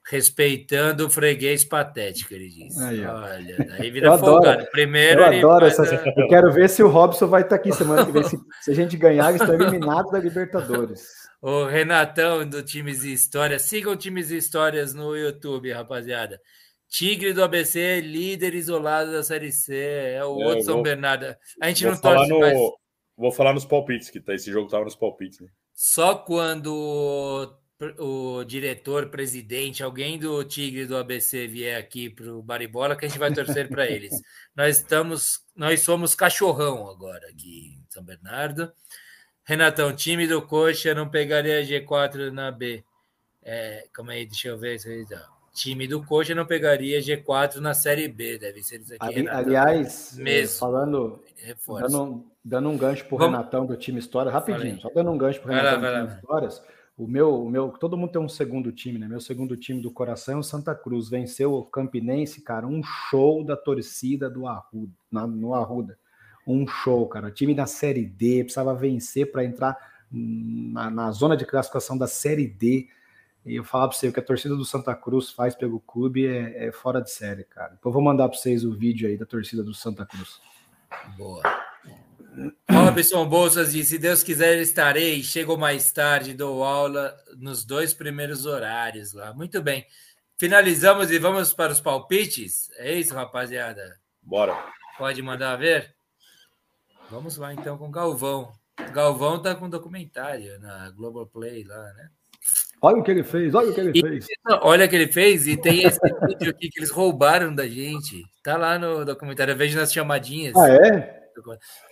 respeitando 0.07 1.07
o 1.07 1.11
freguês 1.11 1.65
patético, 1.65 2.35
ele 2.35 2.49
diz. 2.49 2.77
Aí. 2.79 3.05
Olha, 3.05 3.57
daí 3.69 3.89
vira 3.91 4.09
Eu 4.09 4.13
adoro. 4.13 4.33
folgado. 4.33 4.67
Primeiro 4.71 5.21
Eu 5.23 5.27
adoro 5.39 5.71
faz 5.71 5.79
essas. 5.79 5.93
a- 5.93 6.13
Eu 6.17 6.29
quero 6.29 6.53
ver 6.53 6.69
se 6.69 6.83
o 6.83 6.89
Robson 6.89 7.27
vai 7.27 7.43
estar 7.43 7.57
aqui 7.57 7.73
semana 7.73 8.05
que 8.05 8.13
vem. 8.13 8.25
Se, 8.25 8.37
se 8.63 8.71
a 8.71 8.75
gente 8.75 8.97
ganhar, 8.97 9.31
eles 9.31 9.41
estão 9.41 9.55
eliminados 9.55 10.13
da 10.13 10.19
Libertadores. 10.19 11.23
O 11.45 11.65
Renatão 11.65 12.49
do 12.49 12.63
Times 12.63 13.03
e 13.03 13.13
Histórias. 13.13 13.63
Sigam 13.63 13.97
Times 13.97 14.31
e 14.31 14.37
Histórias 14.37 14.95
no 14.95 15.17
YouTube, 15.17 15.73
rapaziada. 15.73 16.41
Tigre 16.93 17.33
do 17.33 17.43
ABC, 17.43 18.03
líder 18.03 18.55
isolado 18.55 19.11
da 19.13 19.23
Série 19.23 19.51
C. 19.51 19.75
É 20.15 20.23
o 20.25 20.39
É, 20.43 20.47
outro 20.47 20.63
São 20.65 20.75
vou- 20.75 20.83
Bernardo. 20.83 21.35
A 21.61 21.69
gente 21.69 21.87
não 21.87 21.97
torce 21.99 22.29
no, 22.29 22.41
mais. 22.41 22.59
vou 23.17 23.33
falar 23.33 23.55
nos 23.55 23.65
palpites, 23.65 24.11
que 24.11 24.21
tá, 24.21 24.35
esse 24.35 24.53
jogo 24.53 24.69
tava 24.69 24.85
nos 24.85 24.95
palpites. 24.95 25.41
Né? 25.41 25.49
Só 25.73 26.15
quando 26.17 27.57
o, 27.99 28.39
o 28.39 28.45
diretor, 28.45 29.09
presidente, 29.09 29.83
alguém 29.83 30.19
do 30.19 30.45
Tigre 30.45 30.85
do 30.85 30.95
ABC 30.99 31.47
vier 31.47 31.79
aqui 31.81 32.11
para 32.11 32.31
o 32.31 32.43
Baribola, 32.43 32.95
que 32.95 33.07
a 33.07 33.09
gente 33.09 33.19
vai 33.19 33.33
torcer 33.33 33.69
para 33.71 33.87
eles. 33.91 34.13
Nós 34.55 34.77
estamos, 34.77 35.41
nós 35.57 35.81
somos 35.81 36.15
cachorrão 36.15 36.91
agora 36.91 37.27
aqui 37.31 37.79
em 37.81 37.87
São 37.89 38.05
Bernardo. 38.05 38.71
Renatão, 39.45 39.97
time 39.97 40.27
do 40.27 40.43
Coxa 40.43 40.95
não 40.95 41.09
pegaria 41.09 41.63
G4 41.65 42.31
na 42.31 42.51
B. 42.51 42.85
É, 43.43 43.87
calma 43.95 44.13
aí, 44.13 44.27
deixa 44.27 44.49
eu 44.49 44.59
ver. 44.59 44.79
se 44.79 44.91
aí 44.91 45.07
tá. 45.09 45.27
Time 45.53 45.87
do 45.87 46.03
Coxa 46.05 46.35
não 46.35 46.47
pegaria 46.47 46.99
G4 47.01 47.57
na 47.57 47.75
Série 47.75 48.09
B. 48.09 48.39
Deve 48.39 48.63
ser 48.63 48.81
isso 48.81 48.95
aqui, 48.95 49.05
Ali- 49.05 49.15
Renatão. 49.17 49.41
aliás, 49.41 50.17
Mesmo. 50.19 50.59
falando, 50.59 51.23
dando, 51.83 52.25
dando 52.45 52.69
um 52.71 52.77
gancho 52.79 53.05
pro 53.07 53.19
Vamos- 53.19 53.37
Renatão 53.37 53.67
do 53.67 53.77
time 53.77 53.99
História, 53.99 54.33
rapidinho, 54.33 54.61
Falei. 54.77 54.81
só 54.81 54.91
dando 54.95 55.11
um 55.11 55.19
gancho 55.19 55.43
Vai 55.45 55.57
lá, 55.57 55.73
Renatão 55.73 55.81
do 55.81 55.87
time 55.97 56.07
lá. 56.09 56.15
Histórias. 56.21 56.63
O 56.97 57.07
meu, 57.07 57.43
o 57.45 57.51
meu, 57.51 57.69
todo 57.71 57.97
mundo 57.97 58.13
tem 58.13 58.21
um 58.21 58.29
segundo 58.29 58.71
time, 58.73 58.99
né? 58.99 59.09
Meu 59.09 59.21
segundo 59.21 59.57
time 59.57 59.81
do 59.83 59.91
coração 59.91 60.37
é 60.37 60.39
o 60.39 60.43
Santa 60.43 60.75
Cruz. 60.75 61.09
Venceu 61.09 61.53
o 61.53 61.65
Campinense, 61.65 62.41
cara, 62.43 62.67
um 62.67 62.83
show 62.83 63.45
da 63.45 63.57
torcida 63.57 64.31
do 64.31 64.47
Arruda, 64.47 64.93
na- 65.11 65.27
no 65.27 65.55
Arruda. 65.55 65.99
Um 66.47 66.67
show, 66.67 67.07
cara. 67.09 67.29
O 67.29 67.31
time 67.31 67.55
da 67.55 67.67
Série 67.67 68.05
D 68.07 68.43
precisava 68.45 68.75
vencer 68.75 69.31
para 69.31 69.45
entrar 69.45 69.77
na, 70.11 70.91
na 70.91 71.11
zona 71.13 71.37
de 71.37 71.45
classificação 71.47 71.97
da 71.97 72.07
Série 72.07 72.47
D. 72.47 72.89
E 73.45 73.57
eu 73.57 73.65
falar 73.65 73.89
para 73.89 73.97
você, 73.97 74.09
o 74.09 74.13
que 74.13 74.21
a 74.21 74.25
torcida 74.25 74.55
do 74.55 74.65
Santa 74.65 74.95
Cruz 74.95 75.31
faz 75.31 75.55
pelo 75.55 75.81
clube 75.81 76.27
é, 76.27 76.69
é 76.69 76.73
fora 76.73 77.01
de 77.01 77.11
série, 77.11 77.45
cara. 77.45 77.75
Então 77.79 77.91
eu 77.91 77.93
vou 77.93 78.03
mandar 78.03 78.29
para 78.29 78.39
vocês 78.39 78.65
o 78.65 78.73
vídeo 78.73 79.09
aí 79.09 79.17
da 79.17 79.27
torcida 79.27 79.63
do 79.65 79.75
Santa 79.75 80.07
Cruz. 80.07 80.41
Boa. 81.17 81.43
Robson 82.71 83.29
Bolsas 83.29 83.73
disse: 83.73 83.91
se 83.91 83.99
Deus 83.99 84.23
quiser, 84.23 84.59
estarei. 84.59 85.23
Chego 85.23 85.57
mais 85.57 85.91
tarde, 85.91 86.35
dou 86.35 86.63
aula 86.63 87.17
nos 87.37 87.65
dois 87.65 87.93
primeiros 87.93 88.47
horários 88.47 89.13
lá. 89.13 89.35
Muito 89.35 89.61
bem. 89.61 89.87
Finalizamos 90.39 91.11
e 91.11 91.19
vamos 91.19 91.53
para 91.53 91.73
os 91.73 91.81
palpites? 91.81 92.71
É 92.77 92.95
isso, 92.95 93.15
rapaziada? 93.15 94.01
Bora. 94.21 94.57
Pode 94.99 95.21
mandar 95.21 95.57
ver? 95.57 95.95
Vamos 97.11 97.37
lá 97.37 97.53
então 97.53 97.77
com 97.77 97.89
o 97.89 97.91
Galvão. 97.91 98.53
Galvão 98.93 99.41
tá 99.41 99.55
com 99.55 99.69
documentário 99.69 100.59
na 100.61 100.91
Globoplay 100.91 101.65
lá, 101.65 101.93
né? 101.93 102.11
Olha 102.85 102.97
o 102.97 103.03
que 103.05 103.11
ele 103.13 103.23
fez, 103.23 103.55
olha 103.55 103.71
o 103.71 103.75
que 103.75 103.81
ele 103.81 103.93
E- 103.95 104.01
fez. 104.01 104.27
Não, 104.45 104.59
Olha 104.63 104.87
o 104.87 104.89
que 104.89 104.97
ele 104.97 105.07
fez 105.13 105.47
e 105.47 105.57
tem 105.57 105.85
esse 105.85 106.01
vídeo 106.27 106.51
aqui 106.51 106.69
que 106.69 106.81
eles 106.81 106.91
roubaram 106.91 107.55
da 107.55 107.67
gente. 107.67 108.23
Tá 108.43 108.57
lá 108.57 108.77
no 108.79 109.05
documentário. 109.05 109.53
Eu 109.53 109.57
vejo 109.57 109.79
nas 109.79 109.93
chamadinhas. 109.93 110.55
Ah, 110.57 110.69
é? 110.69 111.23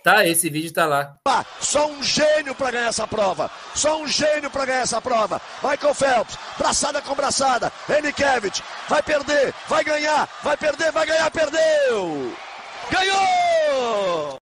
Tá, 0.03 0.27
esse 0.27 0.49
vídeo 0.49 0.71
tá 0.71 0.85
lá. 0.85 1.15
Só 1.59 1.87
um 1.89 2.03
gênio 2.03 2.53
para 2.53 2.71
ganhar 2.71 2.87
essa 2.89 3.07
prova. 3.07 3.49
Só 3.73 3.99
um 4.01 4.07
gênio 4.07 4.51
para 4.51 4.65
ganhar 4.65 4.81
essa 4.81 5.01
prova. 5.01 5.41
Michael 5.63 5.95
Phelps, 5.95 6.37
braçada 6.59 7.01
com 7.01 7.15
braçada. 7.15 7.71
Enikevich, 7.89 8.61
vai 8.87 9.01
perder, 9.01 9.53
vai 9.67 9.83
ganhar, 9.83 10.29
vai 10.43 10.55
perder, 10.57 10.91
vai 10.91 11.07
ganhar, 11.07 11.31
perdeu! 11.31 12.33
Ganhou! 12.91 14.37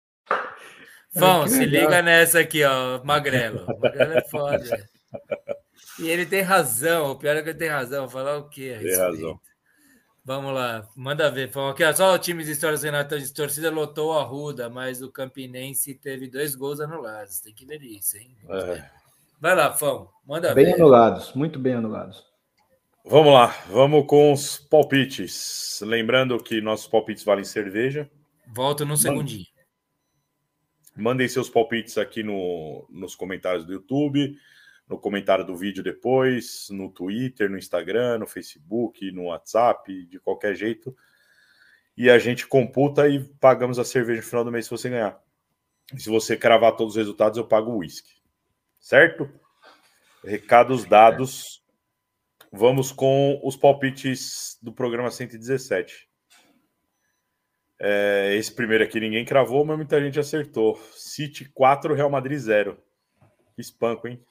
Vão, 1.15 1.45
que 1.45 1.51
se 1.51 1.67
legal. 1.67 1.83
liga 1.91 2.03
nessa 2.03 2.41
aqui, 2.41 2.65
ó, 2.65 3.03
Magrelo. 3.05 3.67
Magrelo 3.81 4.13
é 4.15 4.25
foda. 4.31 4.89
E 5.99 6.09
ele 6.09 6.27
tem 6.27 6.43
razão, 6.43 7.13
o 7.13 7.17
pior 7.17 7.37
é 7.37 7.43
que 7.43 7.51
ele 7.51 7.59
tem 7.59 7.69
razão. 7.69 8.09
Falar 8.09 8.37
o 8.39 8.49
quê? 8.49 8.75
a 8.77 8.83
Tem 8.83 8.97
razão. 8.97 9.41
Vamos 10.25 10.53
lá, 10.53 10.87
manda 10.97 11.31
ver. 11.31 11.51
Fão. 11.53 11.69
Aqui, 11.69 11.85
ó, 11.85 11.93
só 11.93 12.13
o 12.13 12.19
time 12.19 12.43
de 12.43 12.51
histórias 12.51 12.83
Renatão 12.83 13.17
de 13.17 13.33
torcida 13.33 13.71
lotou 13.71 14.19
a 14.19 14.25
Ruda, 14.25 14.69
mas 14.69 15.01
o 15.01 15.11
Campinense 15.11 15.95
teve 15.95 16.29
dois 16.29 16.57
gols 16.57 16.81
anulados. 16.81 17.39
Tem 17.41 17.55
que 17.55 17.65
ver 17.65 17.81
isso, 17.81 18.17
hein? 18.19 18.37
É. 18.51 18.85
Vai 19.41 19.55
lá, 19.55 19.73
Fão, 19.73 20.11
manda 20.27 20.53
Bem 20.53 20.65
ver. 20.65 20.75
anulados, 20.75 21.33
muito 21.33 21.61
bem 21.61 21.75
anulados. 21.75 22.25
Vamos 23.05 23.33
lá, 23.33 23.55
vamos 23.71 24.05
com 24.09 24.33
os 24.33 24.59
palpites. 24.59 25.81
Lembrando 25.83 26.43
que 26.43 26.61
nossos 26.61 26.89
palpites 26.89 27.23
valem 27.23 27.45
cerveja. 27.45 28.11
Volto 28.53 28.85
num 28.85 28.97
segundinho. 28.97 29.47
Mandem 30.97 31.29
seus 31.29 31.49
palpites 31.49 31.99
aqui 31.99 32.25
no, 32.25 32.85
nos 32.91 33.15
comentários 33.15 33.65
do 33.65 33.75
YouTube, 33.75 34.37
no 34.89 34.99
comentário 34.99 35.45
do 35.45 35.57
vídeo 35.57 35.83
depois, 35.83 36.69
no 36.71 36.91
Twitter, 36.91 37.51
no 37.51 37.59
Instagram, 37.59 38.19
no 38.19 38.27
Facebook, 38.27 39.11
no 39.11 39.25
WhatsApp, 39.25 40.07
de 40.07 40.21
qualquer 40.21 40.55
jeito. 40.55 40.97
E 41.97 42.09
a 42.11 42.19
gente 42.19 42.47
computa 42.47 43.09
e 43.09 43.25
pagamos 43.41 43.79
a 43.79 43.85
cerveja 43.85 44.21
no 44.21 44.27
final 44.27 44.45
do 44.45 44.53
mês 44.53 44.67
se 44.67 44.71
você 44.71 44.89
ganhar. 44.89 45.21
E 45.95 46.01
se 46.01 46.09
você 46.09 46.37
cravar 46.37 46.77
todos 46.77 46.95
os 46.95 46.99
resultados, 46.99 47.39
eu 47.39 47.47
pago 47.47 47.73
o 47.73 47.79
uísque. 47.79 48.21
Certo? 48.81 49.29
Recados 50.25 50.85
dados. 50.85 51.65
Vamos 52.53 52.93
com 52.93 53.41
os 53.43 53.57
palpites 53.57 54.59
do 54.63 54.73
programa 54.73 55.11
117. 55.11 56.09
É, 57.79 58.35
esse 58.37 58.55
primeiro 58.55 58.85
aqui 58.85 58.99
ninguém 59.01 59.25
cravou, 59.25 59.65
mas 59.65 59.77
muita 59.77 60.01
gente 60.01 60.19
acertou. 60.19 60.77
City 60.93 61.45
4, 61.53 61.95
Real 61.95 62.11
Madrid 62.11 62.39
0. 62.39 62.79
Que 63.55 63.61
espanco, 63.61 64.07
hein? 64.07 64.25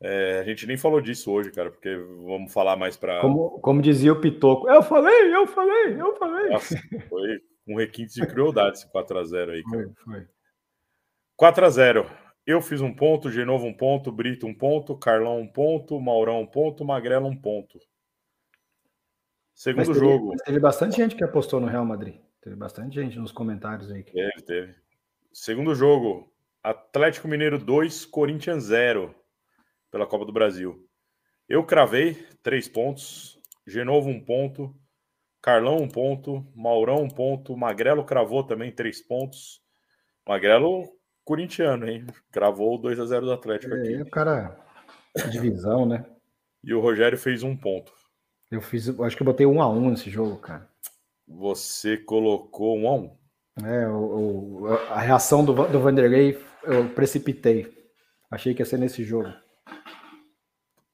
É, 0.00 0.38
a 0.38 0.44
gente 0.44 0.66
nem 0.66 0.76
falou 0.76 1.00
disso 1.00 1.30
hoje, 1.32 1.50
cara, 1.50 1.70
porque 1.70 1.96
vamos 1.96 2.52
falar 2.52 2.76
mais 2.76 2.96
para. 2.96 3.20
Como, 3.20 3.58
como 3.60 3.82
dizia 3.82 4.12
o 4.12 4.20
Pitoco, 4.20 4.68
eu 4.68 4.82
falei, 4.82 5.34
eu 5.34 5.46
falei, 5.46 6.00
eu 6.00 6.14
falei. 6.16 6.50
Nossa, 6.50 6.76
foi 7.08 7.40
um 7.66 7.76
requinte 7.76 8.14
de 8.14 8.26
crueldade 8.26 8.78
esse 8.78 8.92
4x0 8.92 9.50
aí, 9.50 9.62
cara. 9.64 9.90
Foi, 10.04 10.14
foi. 10.14 10.28
4x0. 11.40 12.08
Eu 12.46 12.62
fiz 12.62 12.80
um 12.80 12.94
ponto, 12.94 13.30
Genovo 13.30 13.66
um 13.66 13.74
ponto, 13.74 14.10
Brito 14.10 14.46
um 14.46 14.54
ponto, 14.54 14.96
Carlão 14.96 15.40
um 15.40 15.46
ponto, 15.46 16.00
Maurão 16.00 16.40
um 16.40 16.46
ponto, 16.46 16.84
Magrelo 16.84 17.26
um 17.26 17.36
ponto. 17.36 17.78
Segundo 19.52 19.86
teve, 19.86 19.98
jogo. 19.98 20.32
teve 20.44 20.60
bastante 20.60 20.96
gente 20.96 21.16
que 21.16 21.24
apostou 21.24 21.60
no 21.60 21.66
Real 21.66 21.84
Madrid. 21.84 22.14
Teve 22.40 22.54
bastante 22.54 22.94
gente 22.94 23.18
nos 23.18 23.32
comentários 23.32 23.90
aí. 23.90 24.04
Teve, 24.04 24.42
teve. 24.46 24.74
Segundo 25.32 25.74
jogo, 25.74 26.32
Atlético 26.62 27.28
Mineiro 27.28 27.58
2, 27.58 28.06
Corinthians 28.06 28.64
0 28.64 29.14
pela 29.90 30.06
Copa 30.06 30.24
do 30.24 30.32
Brasil. 30.32 30.86
Eu 31.48 31.64
cravei 31.64 32.14
três 32.42 32.68
pontos, 32.68 33.38
Genovo 33.66 34.08
um 34.08 34.22
ponto, 34.22 34.74
Carlão 35.40 35.76
um 35.76 35.88
ponto, 35.88 36.46
Maurão 36.54 37.02
um 37.02 37.08
ponto, 37.08 37.56
Magrelo 37.56 38.04
cravou 38.04 38.44
também 38.44 38.72
três 38.72 39.00
pontos. 39.00 39.62
Magrelo 40.26 40.84
corintiano, 41.24 41.88
hein? 41.88 42.06
Cravou 42.32 42.78
2 42.78 42.98
a 43.00 43.06
0 43.06 43.26
do 43.26 43.32
Atlético 43.32 43.74
É, 43.74 43.82
aqui. 43.82 44.02
o 44.02 44.10
cara, 44.10 44.58
divisão, 45.30 45.86
né? 45.86 46.04
E 46.62 46.74
o 46.74 46.80
Rogério 46.80 47.16
fez 47.16 47.42
um 47.42 47.56
ponto. 47.56 47.92
Eu 48.50 48.60
fiz, 48.60 48.88
acho 49.00 49.16
que 49.16 49.22
eu 49.22 49.26
botei 49.26 49.46
um 49.46 49.62
a 49.62 49.68
um 49.68 49.90
nesse 49.90 50.10
jogo, 50.10 50.36
cara. 50.38 50.68
Você 51.26 51.98
colocou 51.98 52.76
um 52.76 52.88
a 52.88 52.94
um. 52.94 53.18
É, 53.64 53.88
o, 53.88 54.62
o, 54.62 54.66
a 54.66 55.00
reação 55.00 55.44
do, 55.44 55.52
do 55.52 55.80
Vanderlei 55.80 56.38
eu 56.62 56.88
precipitei. 56.90 57.72
Achei 58.30 58.54
que 58.54 58.62
ia 58.62 58.66
ser 58.66 58.78
nesse 58.78 59.04
jogo. 59.04 59.32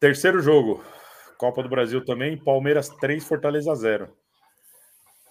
Terceiro 0.05 0.42
jogo. 0.42 0.84
Copa 1.39 1.62
do 1.62 1.68
Brasil 1.70 2.05
também. 2.05 2.36
Palmeiras 2.36 2.91
3, 2.91 3.24
Fortaleza 3.24 3.74
0. 3.74 4.15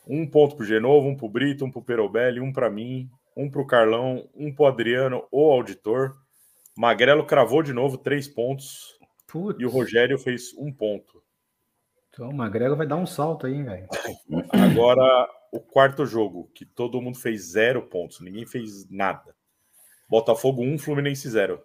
Um 0.08 0.27
ponto 0.27 0.56
pro 0.56 0.66
Genovo, 0.66 1.08
um 1.08 1.16
pro 1.16 1.30
Brito, 1.30 1.64
um 1.64 1.69
pro 1.69 1.84
Perobelli, 1.84 2.40
um 2.40 2.52
para 2.52 2.72
mim, 2.72 3.08
um 3.38 3.52
pro 3.52 3.68
Carlão, 3.68 4.27
um 4.34 4.52
pro 4.52 4.66
Adriano, 4.66 5.27
o 5.32 5.52
auditor. 5.52 6.16
Magrelo 6.76 7.24
cravou 7.24 7.61
de 7.61 7.72
novo 7.72 8.00
três 8.00 8.27
pontos. 8.27 8.98
Putz. 9.27 9.61
E 9.61 9.66
o 9.68 9.69
Rogério 9.69 10.18
fez 10.18 10.56
um 10.58 10.74
ponto. 10.74 11.22
Então 12.10 12.30
o 12.30 12.35
Magrelo 12.35 12.76
vai 12.76 12.88
dar 12.88 12.95
um 12.95 13.06
salto 13.06 13.45
aí, 13.45 13.61
velho. 13.61 13.88
Agora, 14.52 15.30
o 15.52 15.60
quarto 15.60 16.03
jogo, 16.03 16.50
que 16.56 16.66
todo 16.66 17.00
mundo 17.00 17.19
fez 17.19 17.52
zero 17.52 17.84
pontos, 17.84 18.22
ninguém 18.22 18.48
fez 18.48 18.90
nada. 18.90 19.35
Botafogo 20.10 20.64
1, 20.64 20.80
Fluminense 20.80 21.30
0. 21.30 21.64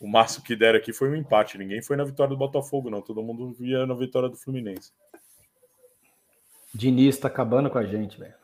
O 0.00 0.06
máximo 0.06 0.44
que 0.44 0.54
deram 0.54 0.78
aqui 0.78 0.92
foi 0.92 1.08
um 1.08 1.16
empate. 1.16 1.56
Ninguém 1.56 1.82
foi 1.82 1.96
na 1.96 2.04
vitória 2.04 2.30
do 2.30 2.38
Botafogo, 2.38 2.90
não. 2.90 3.00
Todo 3.00 3.22
mundo 3.22 3.52
via 3.52 3.86
na 3.86 3.94
vitória 3.94 4.28
do 4.28 4.36
Fluminense. 4.36 4.92
Diniz 6.74 7.16
tá 7.18 7.28
acabando 7.28 7.70
com 7.70 7.78
a 7.78 7.84
gente, 7.84 8.18
velho. 8.18 8.34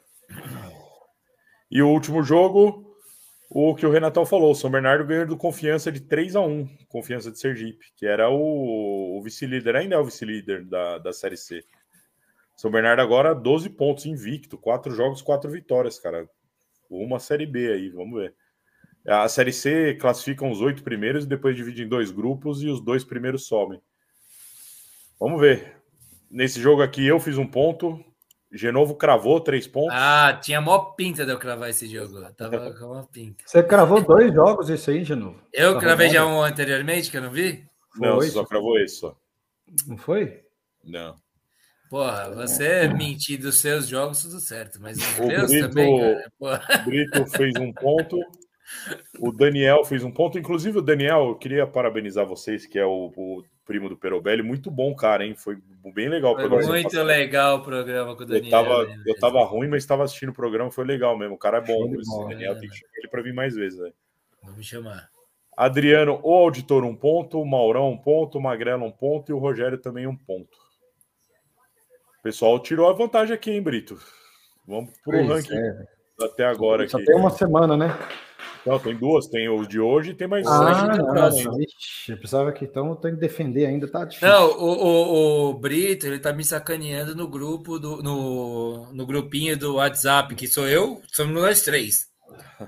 E 1.70 1.82
o 1.82 1.88
último 1.88 2.22
jogo, 2.22 2.96
o 3.50 3.74
que 3.74 3.84
o 3.84 3.90
Renatão 3.90 4.24
falou, 4.24 4.54
São 4.54 4.70
Bernardo 4.70 5.04
ganhou 5.04 5.26
do 5.26 5.36
Confiança 5.36 5.92
de 5.92 6.00
3 6.00 6.36
a 6.36 6.40
1 6.40 6.68
Confiança 6.88 7.30
de 7.30 7.38
Sergipe, 7.38 7.92
que 7.96 8.06
era 8.06 8.30
o, 8.30 9.18
o 9.18 9.22
vice-líder, 9.22 9.76
ainda 9.76 9.96
é 9.96 9.98
o 9.98 10.04
vice-líder 10.04 10.64
da, 10.64 10.98
da 10.98 11.12
Série 11.12 11.36
C. 11.36 11.62
São 12.56 12.70
Bernardo 12.70 13.00
agora 13.00 13.34
12 13.34 13.68
pontos 13.70 14.06
invicto, 14.06 14.56
4 14.56 14.94
jogos, 14.94 15.20
4 15.20 15.50
vitórias, 15.50 15.98
cara. 15.98 16.28
Uma 16.88 17.18
Série 17.18 17.46
B 17.46 17.72
aí, 17.72 17.88
vamos 17.90 18.20
ver. 18.20 18.34
A 19.06 19.28
Série 19.28 19.52
C 19.52 19.94
classificam 20.00 20.50
os 20.50 20.60
oito 20.60 20.82
primeiros 20.82 21.24
e 21.24 21.28
depois 21.28 21.56
divide 21.56 21.82
em 21.82 21.88
dois 21.88 22.10
grupos 22.10 22.62
e 22.62 22.68
os 22.68 22.80
dois 22.80 23.04
primeiros 23.04 23.46
sobem. 23.46 23.80
Vamos 25.18 25.40
ver. 25.40 25.76
Nesse 26.30 26.60
jogo 26.60 26.82
aqui 26.82 27.06
eu 27.06 27.20
fiz 27.20 27.36
um 27.36 27.46
ponto, 27.46 28.02
Genovo 28.52 28.94
cravou 28.94 29.40
três 29.40 29.66
pontos. 29.66 29.94
Ah, 29.94 30.38
tinha 30.42 30.60
mó 30.60 30.78
pinta 30.78 31.24
de 31.24 31.32
eu 31.32 31.38
cravar 31.38 31.70
esse 31.70 31.86
jogo. 31.86 32.20
Tava 32.34 32.72
com 32.78 32.86
uma 32.86 33.06
pinta. 33.06 33.42
Você 33.46 33.62
cravou 33.62 34.02
dois 34.02 34.32
jogos 34.32 34.68
isso 34.68 34.90
aí, 34.90 35.02
Genovo? 35.04 35.40
Eu 35.52 35.74
tá 35.74 35.80
cravei 35.80 36.10
já 36.10 36.26
um 36.26 36.42
anteriormente, 36.42 37.10
que 37.10 37.16
eu 37.16 37.22
não 37.22 37.30
vi? 37.30 37.64
Não, 37.96 38.16
foi, 38.16 38.28
só 38.28 38.44
cravou 38.44 38.78
esse 38.78 38.96
só. 38.96 39.16
Não 39.86 39.96
foi? 39.96 40.42
Não. 40.84 41.16
Porra, 41.88 42.30
você 42.30 42.88
mentir 42.88 43.38
dos 43.38 43.58
seus 43.58 43.86
jogos, 43.86 44.22
tudo 44.22 44.40
certo, 44.40 44.80
mas 44.80 44.96
os 44.96 45.18
o 45.18 45.26
meus 45.26 45.50
Brito, 45.50 45.68
também, 45.68 46.00
cara. 46.00 46.32
Porra. 46.38 46.62
O 46.74 46.84
Brito 46.84 47.26
fez 47.26 47.54
um 47.56 47.72
ponto, 47.72 48.18
o 49.18 49.32
Daniel 49.32 49.84
fez 49.84 50.02
um 50.04 50.10
ponto. 50.10 50.38
Inclusive, 50.38 50.78
o 50.78 50.82
Daniel, 50.82 51.28
eu 51.28 51.34
queria 51.36 51.66
parabenizar 51.66 52.26
vocês, 52.26 52.66
que 52.66 52.78
é 52.78 52.84
o, 52.84 53.12
o 53.16 53.42
primo 53.64 53.88
do 53.88 53.96
Perobelli. 53.96 54.42
Muito 54.42 54.70
bom, 54.70 54.94
cara, 54.94 55.24
hein? 55.24 55.34
Foi 55.34 55.56
bem 55.94 56.08
legal 56.08 56.32
o 56.32 56.36
programa. 56.36 56.72
Muito 56.72 57.02
legal 57.02 57.56
o 57.58 57.62
programa 57.62 58.16
com 58.16 58.22
o 58.22 58.26
Daniel. 58.26 58.44
Eu 58.44 58.50
tava, 58.50 58.86
né? 58.86 59.02
eu 59.06 59.18
tava 59.18 59.44
ruim, 59.44 59.68
mas 59.68 59.82
estava 59.82 60.04
assistindo 60.04 60.30
o 60.30 60.34
programa, 60.34 60.70
foi 60.70 60.84
legal 60.84 61.16
mesmo. 61.16 61.34
O 61.34 61.38
cara 61.38 61.58
é 61.58 61.60
bom. 61.60 61.84
o 61.84 62.28
Daniel 62.28 62.58
tem 62.58 62.68
que 62.68 62.76
chamar 62.76 62.92
ele 62.96 63.08
para 63.08 63.22
vir 63.22 63.34
mais 63.34 63.54
vezes. 63.54 63.78
Né? 63.78 63.90
Vamos 64.42 64.66
chamar. 64.66 65.08
Adriano, 65.56 66.18
o 66.22 66.32
auditor, 66.34 66.84
um 66.84 66.96
ponto. 66.96 67.40
O 67.40 67.46
Maurão, 67.46 67.90
um 67.90 67.98
ponto. 67.98 68.38
O 68.38 68.42
Magrelo, 68.42 68.84
um 68.84 68.90
ponto. 68.90 69.30
E 69.30 69.34
o 69.34 69.38
Rogério 69.38 69.78
também, 69.78 70.06
um 70.06 70.16
ponto. 70.16 70.56
O 72.18 72.22
pessoal 72.22 72.58
tirou 72.60 72.88
a 72.88 72.92
vantagem 72.92 73.34
aqui, 73.34 73.50
hein, 73.50 73.62
Brito? 73.62 73.98
Vamos 74.66 74.90
pro 75.02 75.12
pois 75.12 75.28
ranking 75.28 75.56
é. 75.56 75.86
até 76.24 76.44
agora. 76.44 76.88
Só 76.88 76.96
aqui. 76.96 77.06
tem 77.06 77.16
uma 77.16 77.30
semana, 77.30 77.76
né? 77.76 77.88
Não, 78.64 78.78
tem 78.78 78.96
duas. 78.96 79.26
Tem 79.26 79.48
os 79.48 79.66
de 79.66 79.80
hoje 79.80 80.10
e 80.10 80.14
tem 80.14 80.28
mais 80.28 80.46
ah, 80.46 80.88
não, 80.96 81.60
Ixi, 81.60 82.12
eu 82.12 82.18
pensava 82.18 82.52
que 82.52 82.64
então 82.64 82.90
eu 82.90 82.96
tenho 82.96 83.14
que 83.14 83.20
defender 83.20 83.66
ainda, 83.66 83.88
tá 83.88 84.04
difícil. 84.04 84.28
Não, 84.28 84.50
o, 84.50 84.64
o, 84.64 85.50
o, 85.50 85.54
Brito, 85.54 86.06
ele 86.06 86.18
tá 86.18 86.32
me 86.32 86.44
sacaneando 86.44 87.14
no 87.14 87.28
grupo, 87.28 87.78
do, 87.78 88.02
no, 88.02 88.92
no 88.92 89.06
grupinho 89.06 89.56
do 89.56 89.76
WhatsApp, 89.76 90.34
que 90.34 90.46
sou 90.46 90.68
eu, 90.68 91.00
somos 91.12 91.34
nós 91.34 91.62
três. 91.62 92.12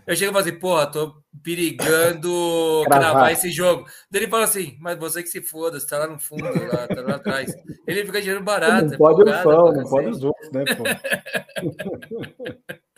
Eu 0.06 0.16
chego 0.16 0.30
e 0.30 0.34
falo 0.34 0.44
assim, 0.44 0.58
porra, 0.58 0.86
tô 0.86 1.14
perigando 1.42 2.84
gravar 2.90 3.30
esse 3.30 3.50
jogo. 3.50 3.86
Daí 4.10 4.22
ele 4.22 4.30
fala 4.30 4.44
assim, 4.44 4.76
mas 4.80 4.98
você 4.98 5.22
que 5.22 5.28
se 5.28 5.42
foda, 5.42 5.78
você 5.78 5.86
tá 5.86 5.98
lá 5.98 6.08
no 6.08 6.18
fundo, 6.18 6.44
lá, 6.44 6.88
tá 6.88 7.00
lá 7.00 7.14
atrás. 7.14 7.54
Ele 7.86 8.04
fica 8.04 8.20
dinheiro 8.20 8.42
barato. 8.42 8.90
Não 8.90 8.98
pode 8.98 9.22
o 9.22 9.26
fã, 9.26 9.72
não 9.72 9.84
pode 9.84 10.08
os 10.08 10.24
outros, 10.24 10.50
né, 10.50 10.64
pô? 10.64 10.82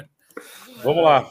Vamos 0.83 1.05
lá. 1.05 1.31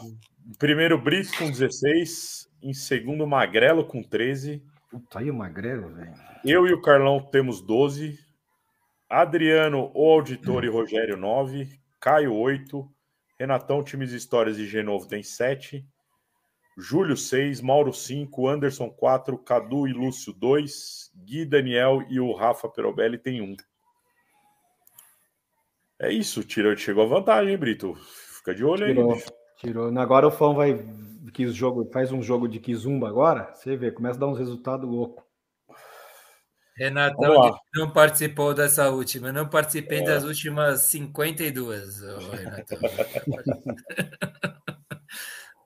Primeiro 0.58 0.98
Brito 0.98 1.38
com 1.38 1.50
16, 1.50 2.50
em 2.62 2.74
segundo 2.74 3.28
Magrelo 3.28 3.86
com 3.86 4.02
13. 4.02 4.64
Puta, 4.90 5.20
aí 5.20 5.30
o 5.30 5.34
Magrelo, 5.34 5.94
velho. 5.94 6.14
Eu 6.46 6.66
e 6.66 6.74
o 6.74 6.82
Carlão 6.82 7.20
temos 7.20 7.62
12. 7.62 8.18
Adriano, 9.10 9.92
o 9.94 10.12
Auditor 10.12 10.64
e 10.64 10.70
Rogério 10.70 11.18
9. 11.18 11.68
Caio 12.00 12.34
8. 12.34 12.90
Renatão, 13.38 13.84
Times 13.84 14.12
Histórias 14.12 14.58
e 14.58 14.66
Genovo 14.66 15.08
tem 15.08 15.22
7. 15.22 15.86
Júlio 16.78 17.16
6, 17.16 17.62
Mauro 17.62 17.94
5, 17.94 18.48
Anderson 18.48 18.90
4, 18.90 19.38
Cadu 19.38 19.88
e 19.88 19.94
Lúcio 19.94 20.34
2, 20.34 21.12
Gui, 21.24 21.46
Daniel 21.46 22.06
e 22.10 22.20
o 22.20 22.34
Rafa 22.34 22.68
Perobelli 22.68 23.18
tem 23.18 23.42
1. 23.42 23.56
É 26.00 26.12
isso, 26.12 26.44
tirou, 26.44 26.76
chegou 26.76 27.04
a 27.04 27.08
vantagem, 27.08 27.54
hein, 27.54 27.58
Brito? 27.58 27.96
Fica 27.96 28.54
de 28.54 28.64
olho 28.64 28.86
Tirou. 28.86 29.14
aí. 29.14 29.24
Tirou. 29.58 29.98
Agora 29.98 30.28
o 30.28 30.32
fã 30.32 30.54
vai 30.54 30.74
que 31.36 31.48
jogo 31.52 31.90
faz 31.92 32.12
um 32.14 32.22
jogo 32.22 32.48
de 32.48 32.60
Kizumba 32.60 33.10
agora, 33.10 33.54
você 33.54 33.76
vê, 33.76 33.92
começa 33.92 34.18
a 34.18 34.22
dar 34.22 34.28
uns 34.28 34.40
resultados 34.40 34.90
loucos. 34.90 35.24
Renatão 36.78 37.58
não 37.74 37.92
participou 37.92 38.54
dessa 38.54 38.90
última, 38.90 39.28
eu 39.28 39.34
não 39.34 39.48
participei 39.48 40.00
é. 40.00 40.04
das 40.04 40.24
últimas 40.24 40.82
52. 40.84 42.02
Renatão. 42.32 42.80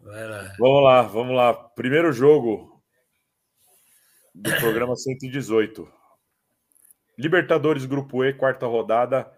Vai 0.01 0.27
lá. 0.27 0.56
Vamos 0.58 0.84
lá, 0.84 1.01
vamos 1.03 1.35
lá. 1.35 1.53
Primeiro 1.53 2.11
jogo 2.11 2.82
do 4.34 4.50
programa 4.56 4.95
118. 4.95 5.88
Libertadores 7.16 7.85
Grupo 7.85 8.24
E, 8.24 8.34
quarta 8.34 8.66
rodada. 8.66 9.32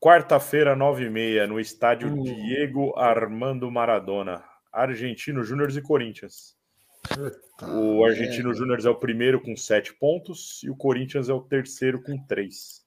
Quarta-feira, 0.00 0.76
nove 0.76 1.04
e 1.04 1.10
meia, 1.10 1.46
no 1.46 1.58
estádio 1.58 2.12
uh. 2.12 2.22
Diego 2.22 2.96
Armando 2.98 3.70
Maradona. 3.70 4.44
Argentino 4.72 5.42
Júnior 5.42 5.70
e 5.70 5.80
Corinthians. 5.80 6.54
o 7.62 8.04
Argentino 8.04 8.50
é. 8.50 8.54
Júnior 8.54 8.78
é 8.84 8.88
o 8.90 8.94
primeiro 8.94 9.40
com 9.40 9.56
sete 9.56 9.94
pontos 9.94 10.62
e 10.62 10.68
o 10.68 10.76
Corinthians 10.76 11.30
é 11.30 11.32
o 11.32 11.40
terceiro 11.40 12.02
com 12.02 12.18
três. 12.26 12.84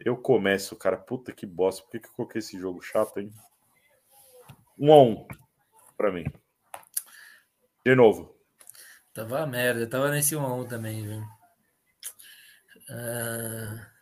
Eu 0.00 0.16
começo, 0.16 0.74
cara. 0.74 0.96
Puta 0.96 1.32
que 1.32 1.44
bosta. 1.44 1.82
Por 1.82 1.90
que, 1.90 2.00
que 2.00 2.08
eu 2.08 2.12
coloquei 2.12 2.38
esse 2.38 2.58
jogo 2.58 2.80
chato, 2.80 3.20
hein? 3.20 3.30
Um 4.78 4.92
a 4.92 5.02
um 5.02 5.26
pra 5.96 6.10
mim. 6.10 6.24
De 7.84 7.94
novo. 7.94 8.34
Tava 9.12 9.46
merda. 9.46 9.86
Tava 9.86 10.10
nesse 10.10 10.34
um 10.34 10.44
a 10.44 10.54
um 10.54 10.66
também, 10.66 11.02
viu? 11.02 11.20
Uh... 12.90 13.93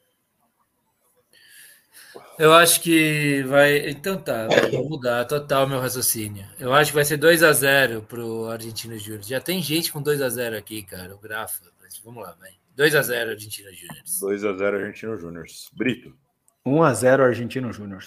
Eu 2.39 2.52
acho 2.52 2.81
que 2.81 3.42
vai. 3.44 3.91
Então 3.91 4.16
tá, 4.16 4.47
vou 4.70 4.89
mudar 4.89 5.24
total 5.24 5.68
meu 5.68 5.81
raciocínio. 5.81 6.47
Eu 6.58 6.73
acho 6.73 6.91
que 6.91 6.94
vai 6.94 7.05
ser 7.05 7.16
2 7.16 7.42
a 7.42 7.52
0 7.52 8.02
pro 8.02 8.47
Argentino 8.49 8.99
Júnior. 8.99 9.23
Já 9.23 9.41
tem 9.41 9.62
gente 9.62 9.92
com 9.92 10.02
2 10.02 10.20
a 10.20 10.28
0 10.28 10.57
aqui, 10.57 10.82
cara. 10.82 11.15
O 11.15 11.18
Grafa. 11.18 11.70
Vamos 12.05 12.23
lá, 12.23 12.34
vai. 12.41 12.50
2 12.74 12.94
a 12.94 13.02
0 13.02 13.31
Argentino 13.31 13.73
Júnior. 13.73 14.02
2 14.20 14.44
a 14.44 14.52
0 14.55 14.76
Argentino 14.78 15.18
Júnior. 15.18 15.47
Brito. 15.74 16.16
1 16.65 16.82
a 16.82 16.94
0 16.94 17.24
Argentino 17.24 17.73
Júnior. 17.73 18.05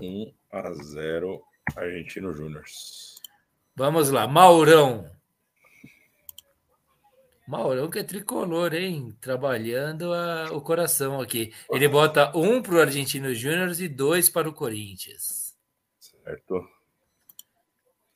1 0.00 0.32
a 0.52 0.72
0 0.72 1.42
Argentino 1.76 2.32
Júnior. 2.32 2.64
Vamos 3.74 4.10
lá, 4.10 4.26
Maurão. 4.26 5.17
Maurão 7.48 7.88
que 7.88 7.98
é 7.98 8.02
tricolor, 8.02 8.74
hein? 8.74 9.16
Trabalhando 9.22 10.12
a, 10.12 10.52
o 10.52 10.60
coração 10.60 11.18
aqui. 11.18 11.50
Ele 11.70 11.88
bota 11.88 12.30
um 12.36 12.60
para 12.60 12.74
o 12.74 12.80
Argentino 12.80 13.32
Júnior 13.32 13.72
e 13.80 13.88
dois 13.88 14.28
para 14.28 14.50
o 14.50 14.52
Corinthians. 14.52 15.56
Certo. 15.98 16.68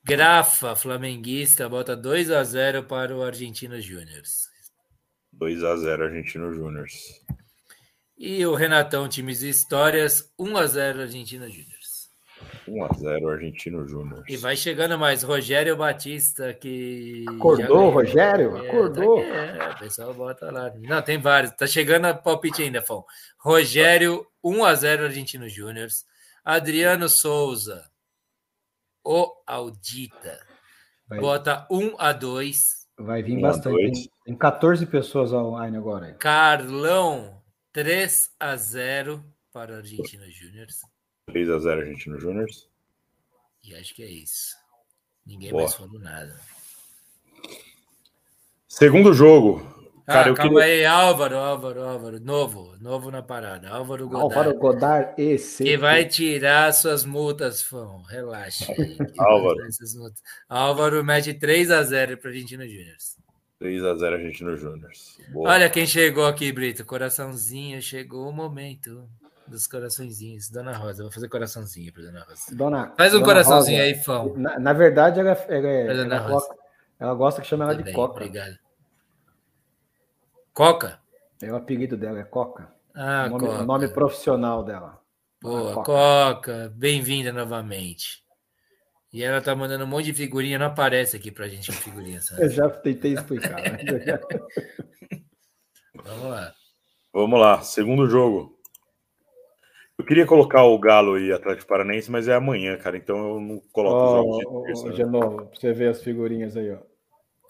Grafa, 0.04 0.76
flamenguista, 0.76 1.66
bota 1.66 1.96
2 1.96 2.30
a 2.30 2.44
0 2.44 2.84
para 2.84 3.16
o 3.16 3.22
Argentino 3.22 3.80
Júnior. 3.80 4.22
2 5.32 5.64
a 5.64 5.76
0 5.76 6.04
Argentino 6.04 6.52
Júnior. 6.52 6.86
E 8.18 8.44
o 8.44 8.54
Renatão, 8.54 9.08
times 9.08 9.38
de 9.38 9.48
histórias, 9.48 10.30
1 10.38 10.56
a 10.58 10.66
0 10.66 11.00
Argentino 11.02 11.48
Júnior. 11.48 11.71
1x0 12.68 13.30
Argentino 13.32 13.86
Júnior. 13.86 14.24
E 14.28 14.36
vai 14.36 14.56
chegando 14.56 14.98
mais. 14.98 15.22
Rogério 15.22 15.76
Batista, 15.76 16.52
que. 16.54 17.24
Acordou, 17.28 17.90
Rogério? 17.90 18.56
É, 18.56 18.68
Acordou. 18.68 19.20
Tá 19.20 19.26
é, 19.26 19.70
o 19.70 19.78
pessoal 19.78 20.14
bota 20.14 20.50
lá. 20.50 20.72
Não, 20.76 21.02
tem 21.02 21.18
vários. 21.18 21.52
Tá 21.52 21.66
chegando 21.66 22.06
a 22.06 22.14
palpite 22.14 22.62
ainda, 22.62 22.80
Fão. 22.82 23.04
Rogério, 23.38 24.26
1x0 24.44 25.04
Argentino 25.04 25.48
Júnior. 25.48 25.88
Adriano 26.44 27.08
Souza. 27.08 27.84
O 29.04 29.32
Audita. 29.46 30.38
Vai, 31.08 31.20
Bota 31.20 31.66
1 31.70 31.96
a 31.98 32.12
2. 32.12 32.86
vai 32.98 33.22
vir 33.22 33.40
bastante. 33.40 33.76
Tem, 33.76 34.10
tem 34.26 34.36
14 34.36 34.86
pessoas 34.86 35.32
online 35.32 35.76
agora. 35.76 36.14
Carlão 36.14 37.42
3 37.72 38.30
a 38.38 38.56
0 38.56 39.24
para 39.52 39.78
Argentina 39.78 40.24
Júnior. 40.30 40.66
3x0 41.30 41.80
Argentino 41.80 42.18
Júnior. 42.18 42.48
E 43.64 43.74
acho 43.76 43.94
que 43.94 44.02
é 44.02 44.10
isso. 44.10 44.56
Ninguém 45.24 45.50
Boa. 45.50 45.62
mais 45.62 45.74
falou 45.74 45.98
nada. 46.00 46.36
Segundo 48.66 49.12
jogo. 49.12 49.70
Cara, 50.04 50.26
ah, 50.26 50.28
eu 50.30 50.34
calma 50.34 50.60
queria. 50.60 50.74
aí, 50.74 50.84
Álvaro, 50.84 51.36
Álvaro, 51.36 51.82
Álvaro. 51.82 52.20
Novo, 52.20 52.76
novo 52.80 53.10
na 53.10 53.22
parada. 53.22 53.68
Álvaro 53.68 54.08
Godard. 54.08 54.34
Álvaro 54.34 54.58
Godard 54.58 55.22
e 55.22 55.36
Que 55.38 55.76
vai 55.76 56.04
tirar 56.06 56.72
suas 56.74 57.04
multas, 57.04 57.62
Fão. 57.62 58.02
Relaxa. 58.02 58.66
aí, 58.76 58.96
Álvaro. 59.16 59.60
Álvaro 60.48 61.04
mete 61.04 61.32
3 61.32 61.70
a 61.70 61.84
0 61.84 62.16
para 62.16 62.30
a 62.30 62.32
Argentina 62.32 62.66
Júnior. 62.66 62.96
3x0 63.62 64.12
Argentino 64.12 64.56
Júnior. 64.56 64.90
Olha 65.36 65.70
quem 65.70 65.86
chegou 65.86 66.26
aqui, 66.26 66.50
Brito. 66.50 66.84
Coraçãozinho, 66.84 67.80
chegou 67.80 68.28
o 68.28 68.32
momento 68.32 69.08
dos 69.52 69.66
coraçõezinhos. 69.66 70.50
Dona 70.50 70.76
Rosa, 70.76 71.02
vou 71.04 71.12
fazer 71.12 71.28
coraçãozinho 71.28 71.92
para 71.92 72.02
Dona 72.02 72.24
Rosa. 72.24 72.56
Dona, 72.56 72.94
Faz 72.96 73.12
um 73.14 73.18
Dona 73.20 73.26
coraçãozinho 73.32 73.78
Rosa, 73.78 73.94
aí, 73.96 74.02
Fão. 74.02 74.34
Na, 74.36 74.58
na 74.58 74.72
verdade, 74.72 75.20
ela, 75.20 75.30
ela, 75.30 75.68
é- 75.68 75.84
Pra 75.84 75.94
Dona 75.94 76.16
ela, 76.16 76.24
Rosa. 76.26 76.32
gosta, 76.48 76.54
ela 76.98 77.14
gosta 77.14 77.40
que 77.42 77.46
chama 77.46 77.64
ela 77.64 77.72
Tudo 77.72 77.78
de 77.78 77.84
bem, 77.84 77.94
Coca. 77.94 78.12
Obrigado. 78.14 78.58
Coca? 80.52 80.98
É 81.40 81.50
o 81.52 81.56
apelido 81.56 81.96
dela, 81.96 82.20
é 82.20 82.24
Coca. 82.24 82.68
Ah, 82.94 83.24
o, 83.26 83.30
nome, 83.30 83.46
Coca. 83.46 83.62
o 83.62 83.66
nome 83.66 83.88
profissional 83.88 84.62
dela. 84.64 85.00
Boa, 85.40 85.74
Coca. 85.74 85.84
Coca. 85.86 86.72
Bem-vinda 86.76 87.32
novamente. 87.32 88.22
E 89.12 89.22
ela 89.22 89.40
tá 89.42 89.54
mandando 89.54 89.84
um 89.84 89.88
monte 89.88 90.06
de 90.06 90.14
figurinha, 90.14 90.58
não 90.58 90.66
aparece 90.66 91.16
aqui 91.16 91.30
pra 91.30 91.46
gente 91.48 91.70
com 91.70 91.76
figurinha, 91.78 92.16
Eu 92.16 92.22
sabe? 92.22 92.48
já 92.48 92.68
tentei 92.70 93.12
explicar. 93.14 93.58
eu 93.84 95.22
Vamos 96.04 96.30
lá. 96.30 96.52
Vamos 97.12 97.40
lá, 97.40 97.62
segundo 97.62 98.08
jogo. 98.08 98.51
Eu 100.02 100.06
queria 100.06 100.26
colocar 100.26 100.64
o 100.64 100.76
Galo 100.80 101.16
e 101.16 101.32
Atlético 101.32 101.68
Paranaense, 101.68 102.10
mas 102.10 102.26
é 102.26 102.34
amanhã, 102.34 102.76
cara. 102.76 102.96
Então 102.96 103.16
eu 103.16 103.40
não 103.40 103.62
coloco 103.70 104.04
os 104.04 104.10
Ó, 104.10 104.16
jogos 104.16 104.38
de 104.38 104.46
ó, 104.48 104.62
terça, 104.62 104.88
né? 104.88 104.94
de 104.94 105.04
novo, 105.04 105.46
pra 105.46 105.60
você 105.60 105.72
ver 105.72 105.90
as 105.90 106.02
figurinhas 106.02 106.56
aí, 106.56 106.72
ó. 106.72 106.78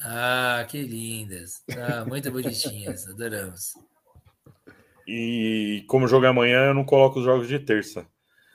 Ah, 0.03 0.63
que 0.69 0.83
lindas. 0.83 1.63
Ah, 1.75 2.05
muito 2.05 2.31
bonitinhas. 2.31 3.09
Adoramos. 3.09 3.73
E 5.09 5.83
como 5.89 6.05
o 6.05 6.09
jogo 6.09 6.27
é 6.27 6.29
amanhã, 6.29 6.67
eu 6.67 6.75
não 6.75 6.85
coloco 6.85 7.21
os 7.21 7.25
jogos 7.25 7.49
de 7.49 7.59
terça. 7.59 8.07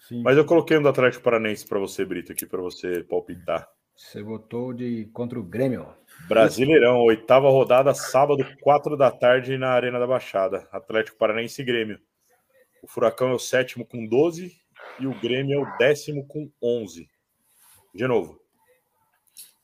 Sim. 0.08 0.22
Mas 0.22 0.38
eu 0.38 0.46
coloquei 0.46 0.78
um 0.78 0.84
do 0.84 0.90
Atlético 0.90 1.24
Paranaense 1.24 1.66
para 1.66 1.80
você, 1.80 2.06
Brito, 2.06 2.32
aqui 2.32 2.46
para 2.46 2.62
você 2.62 3.04
palpitar. 3.04 3.68
Você 3.96 4.22
votou 4.22 4.74
de 4.74 5.10
contra 5.12 5.40
o 5.40 5.44
Grêmio. 5.44 5.88
Brasileirão, 6.28 7.00
oitava 7.00 7.50
rodada, 7.50 7.96
sábado, 7.96 8.46
quatro 8.62 8.96
da 8.96 9.10
tarde, 9.10 9.58
na 9.58 9.70
Arena 9.70 9.98
da 9.98 10.06
Baixada. 10.06 10.68
Atlético 10.72 11.18
Paranaense 11.18 11.64
e 11.64 11.66
Grêmio. 11.66 12.00
O 12.88 12.90
Furacão 12.90 13.32
é 13.32 13.34
o 13.34 13.40
sétimo 13.40 13.86
com 13.86 14.08
12 14.08 14.56
e 14.98 15.06
o 15.06 15.20
Grêmio 15.20 15.60
é 15.60 15.62
o 15.62 15.78
décimo 15.78 16.26
com 16.26 16.50
11. 16.64 17.06
De 17.94 18.08
novo. 18.08 18.40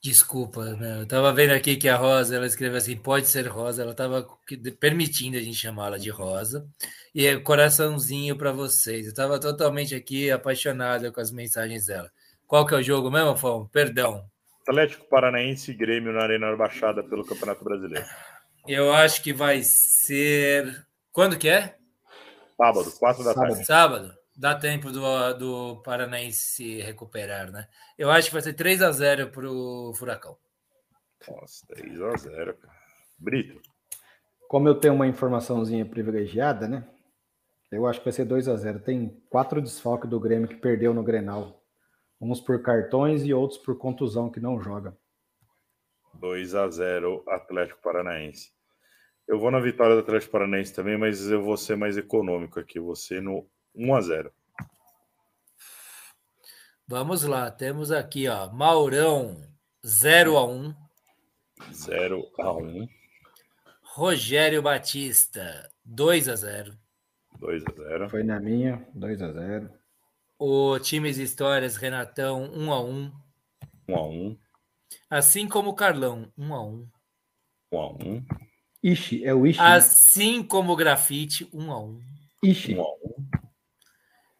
Desculpa, 0.03 0.76
né? 0.76 1.00
eu 1.00 1.08
tava 1.08 1.32
vendo 1.32 1.52
aqui 1.52 1.77
que 1.77 1.88
a 1.88 1.95
Rosa, 1.95 2.35
ela 2.35 2.45
escreveu 2.45 2.77
assim, 2.77 2.98
pode 2.98 3.27
ser 3.30 3.48
Rosa, 3.48 3.84
ela 3.84 3.93
tava 3.93 4.27
que- 4.45 4.58
permitindo 4.74 5.38
a 5.38 5.40
gente 5.40 5.56
chamá-la 5.56 5.98
de 5.98 6.10
Rosa. 6.10 6.68
E 7.16 7.26
é 7.26 7.40
coraçãozinho 7.40 8.38
para 8.38 8.52
vocês. 8.52 9.08
Eu 9.08 9.14
tava 9.14 9.40
totalmente 9.40 9.95
aqui 9.95 10.30
apaixonado 10.30 11.10
com 11.14 11.22
as 11.22 11.32
mensagens 11.32 11.85
dela. 11.85 12.11
Qual 12.45 12.66
que 12.66 12.74
é 12.74 12.77
o 12.77 12.84
jogo 12.84 13.10
mesmo, 13.10 13.38
Fão? 13.38 13.66
Perdão. 13.69 14.26
Atlético 14.68 15.08
Paranaense 15.08 15.72
e 15.72 15.76
Grêmio 15.76 16.11
na 16.11 16.24
Arena 16.24 16.52
da 16.52 16.58
Baixada 16.58 17.02
pelo 17.02 17.26
Campeonato 17.26 17.64
Brasileiro. 17.64 18.06
Eu 18.68 18.92
acho 18.92 19.24
que 19.24 19.32
vai 19.32 19.61
ser. 19.64 20.85
Quando 21.14 21.38
que 21.38 21.48
é? 21.48 21.77
Sábado, 22.58 22.92
quatro 23.00 23.24
da 23.24 23.34
Sábado. 23.34 23.50
tarde. 23.52 23.66
Sábado. 23.66 24.24
Dá 24.36 24.56
tempo 24.56 24.92
do, 24.92 25.34
do 25.34 25.82
Paranaense 25.84 26.40
se 26.40 26.82
recuperar, 26.82 27.52
né? 27.52 27.68
Eu 27.98 28.10
acho 28.10 28.30
que 28.30 28.34
vai 28.34 28.42
ser 28.42 28.54
3 28.54 28.82
a 28.82 28.92
0 28.92 29.30
pro 29.30 29.94
Furacão. 29.96 30.38
Nossa, 31.30 31.66
3x0, 31.68 32.54
cara. 32.58 32.76
Brito. 33.18 33.62
Como 34.48 34.68
eu 34.68 34.76
tenho 34.76 34.96
uma 34.96 35.08
informaçãozinha 35.08 35.86
privilegiada, 35.86 36.68
né? 36.68 36.88
Eu 37.72 37.88
acho 37.88 38.00
que 38.00 38.06
vai 38.06 38.14
ser 38.14 38.26
2 38.26 38.48
a 38.48 38.56
0 38.56 38.80
Tem 38.82 39.10
quatro 39.30 39.62
desfalques 39.62 40.10
do 40.10 40.20
Grêmio 40.20 40.48
que 40.48 40.56
perdeu 40.56 40.94
no 40.94 41.04
Grenal. 41.04 41.64
Uns 42.20 42.40
por 42.40 42.62
cartões 42.62 43.24
e 43.24 43.34
outros 43.34 43.60
por 43.60 43.78
contusão 43.78 44.30
que 44.30 44.40
não 44.40 44.62
joga. 44.62 44.98
2 46.16 46.56
a 46.56 46.70
0 46.70 47.24
Atlético 47.28 47.82
Paranaense. 47.82 48.53
Eu 49.27 49.40
vou 49.40 49.50
na 49.50 49.60
vitória 49.60 49.95
do 49.95 50.02
Atlético 50.02 50.32
Paranaense 50.34 50.74
também, 50.74 50.98
mas 50.98 51.30
eu 51.30 51.42
vou 51.42 51.56
ser 51.56 51.77
mais 51.77 51.98
econômico 51.98 52.60
aqui. 52.60 52.80
Ser 52.95 53.22
no 53.22 53.48
1 53.74 53.95
a 53.95 54.02
0 54.02 54.34
Vamos 56.85 57.24
lá, 57.24 57.50
temos 57.50 57.92
aqui, 57.92 58.27
ó, 58.27 58.52
Maurão 58.52 59.42
0 59.85 60.38
a 60.38 60.45
1, 60.45 60.76
0 61.72 62.32
a 62.40 62.53
1 62.53 62.88
Rogério 63.82 64.61
Batista 64.61 65.72
2 65.85 66.27
a 66.27 66.35
0. 66.35 66.77
2 67.40 67.64
a 67.66 67.72
0 67.72 68.10
Foi 68.10 68.24
na 68.24 68.40
minha, 68.40 68.85
2 68.93 69.22
a 69.22 69.32
0 69.32 69.69
O 70.38 70.77
Times 70.80 71.18
Histórias 71.18 71.77
Renatão 71.77 72.52
1 72.53 72.74
a 72.74 72.82
1, 72.84 73.11
1 73.88 73.95
a 73.95 74.08
1 74.08 74.38
assim 75.10 75.48
como 75.48 75.69
o 75.69 75.76
Carlão 75.76 76.32
1 76.38 76.53
a 76.53 76.64
1, 76.64 76.90
1 77.72 77.80
a 77.80 77.88
1 77.88 78.26
Ixi, 78.84 79.24
é 79.26 79.34
o 79.34 79.48
Ixi. 79.48 79.60
assim 79.62 80.44
como 80.44 80.74
o 80.74 80.76
Grafite 80.76 81.48
1 81.53 81.72
a 81.72 81.80
1. 81.84 82.02
Ixi. 82.44 82.76
1 82.76 82.82
a 82.82 82.86
1 82.86 82.98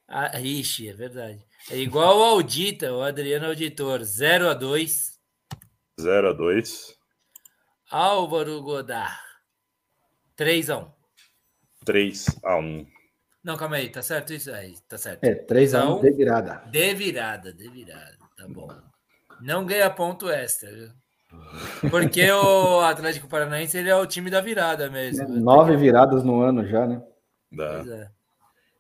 Ah, 0.07 0.39
ixi, 0.41 0.89
é 0.89 0.93
verdade. 0.93 1.43
É 1.72 1.77
igual 1.77 2.22
ao 2.22 2.33
Audita, 2.35 2.93
o 2.93 3.01
Adriano 3.01 3.47
Auditor 3.47 4.03
0 4.03 4.49
a 4.49 4.53
2, 4.53 5.17
0 5.99 6.30
a 6.30 6.33
2 6.33 6.93
Álvaro 7.89 8.61
Godard 8.61 9.15
3 10.35 10.69
a 10.69 10.77
1. 10.80 10.91
3 11.85 12.25
a 12.43 12.57
1 12.57 12.85
Não, 13.43 13.55
calma 13.57 13.77
aí, 13.77 13.89
tá 13.89 14.01
certo 14.01 14.33
isso 14.33 14.51
aí, 14.51 14.75
tá 14.88 14.97
certo. 14.97 15.23
É, 15.23 15.35
3 15.35 15.73
a 15.73 15.80
1 15.85 15.97
Então- 15.97 16.01
de 16.01 16.11
virada. 16.17 16.55
De 16.69 16.93
virada, 16.93 17.53
de 17.53 17.69
virada, 17.69 18.17
tá 18.38 18.47
bom. 18.47 18.67
Não 19.41 19.65
ganha 19.65 19.89
ponto 19.89 20.30
extra, 20.30 20.72
viu? 20.72 20.89
Porque 21.89 22.31
o 22.31 22.79
Atlético 22.81 23.27
Paranaense 23.27 23.77
ele 23.77 23.89
é 23.89 23.95
o 23.95 24.05
time 24.05 24.29
da 24.29 24.41
virada 24.41 24.89
mesmo. 24.89 25.27
Nove 25.27 25.75
viradas 25.77 26.23
no 26.23 26.41
ano 26.41 26.65
já, 26.65 26.85
né? 26.85 27.01
Dá. 27.51 27.81
Pois 27.83 27.89
é. 27.89 28.07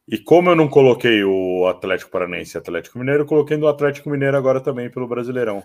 E 0.07 0.17
como 0.17 0.49
eu 0.49 0.55
não 0.55 0.67
coloquei 0.67 1.23
o 1.23 1.65
Atlético 1.67 2.11
Paranaense 2.11 2.57
e 2.57 2.59
Atlético 2.59 2.99
Mineiro, 2.99 3.23
eu 3.23 3.27
coloquei 3.27 3.55
no 3.55 3.67
Atlético 3.67 4.09
Mineiro 4.09 4.35
agora 4.35 4.59
também 4.59 4.89
pelo 4.89 5.07
Brasileirão. 5.07 5.63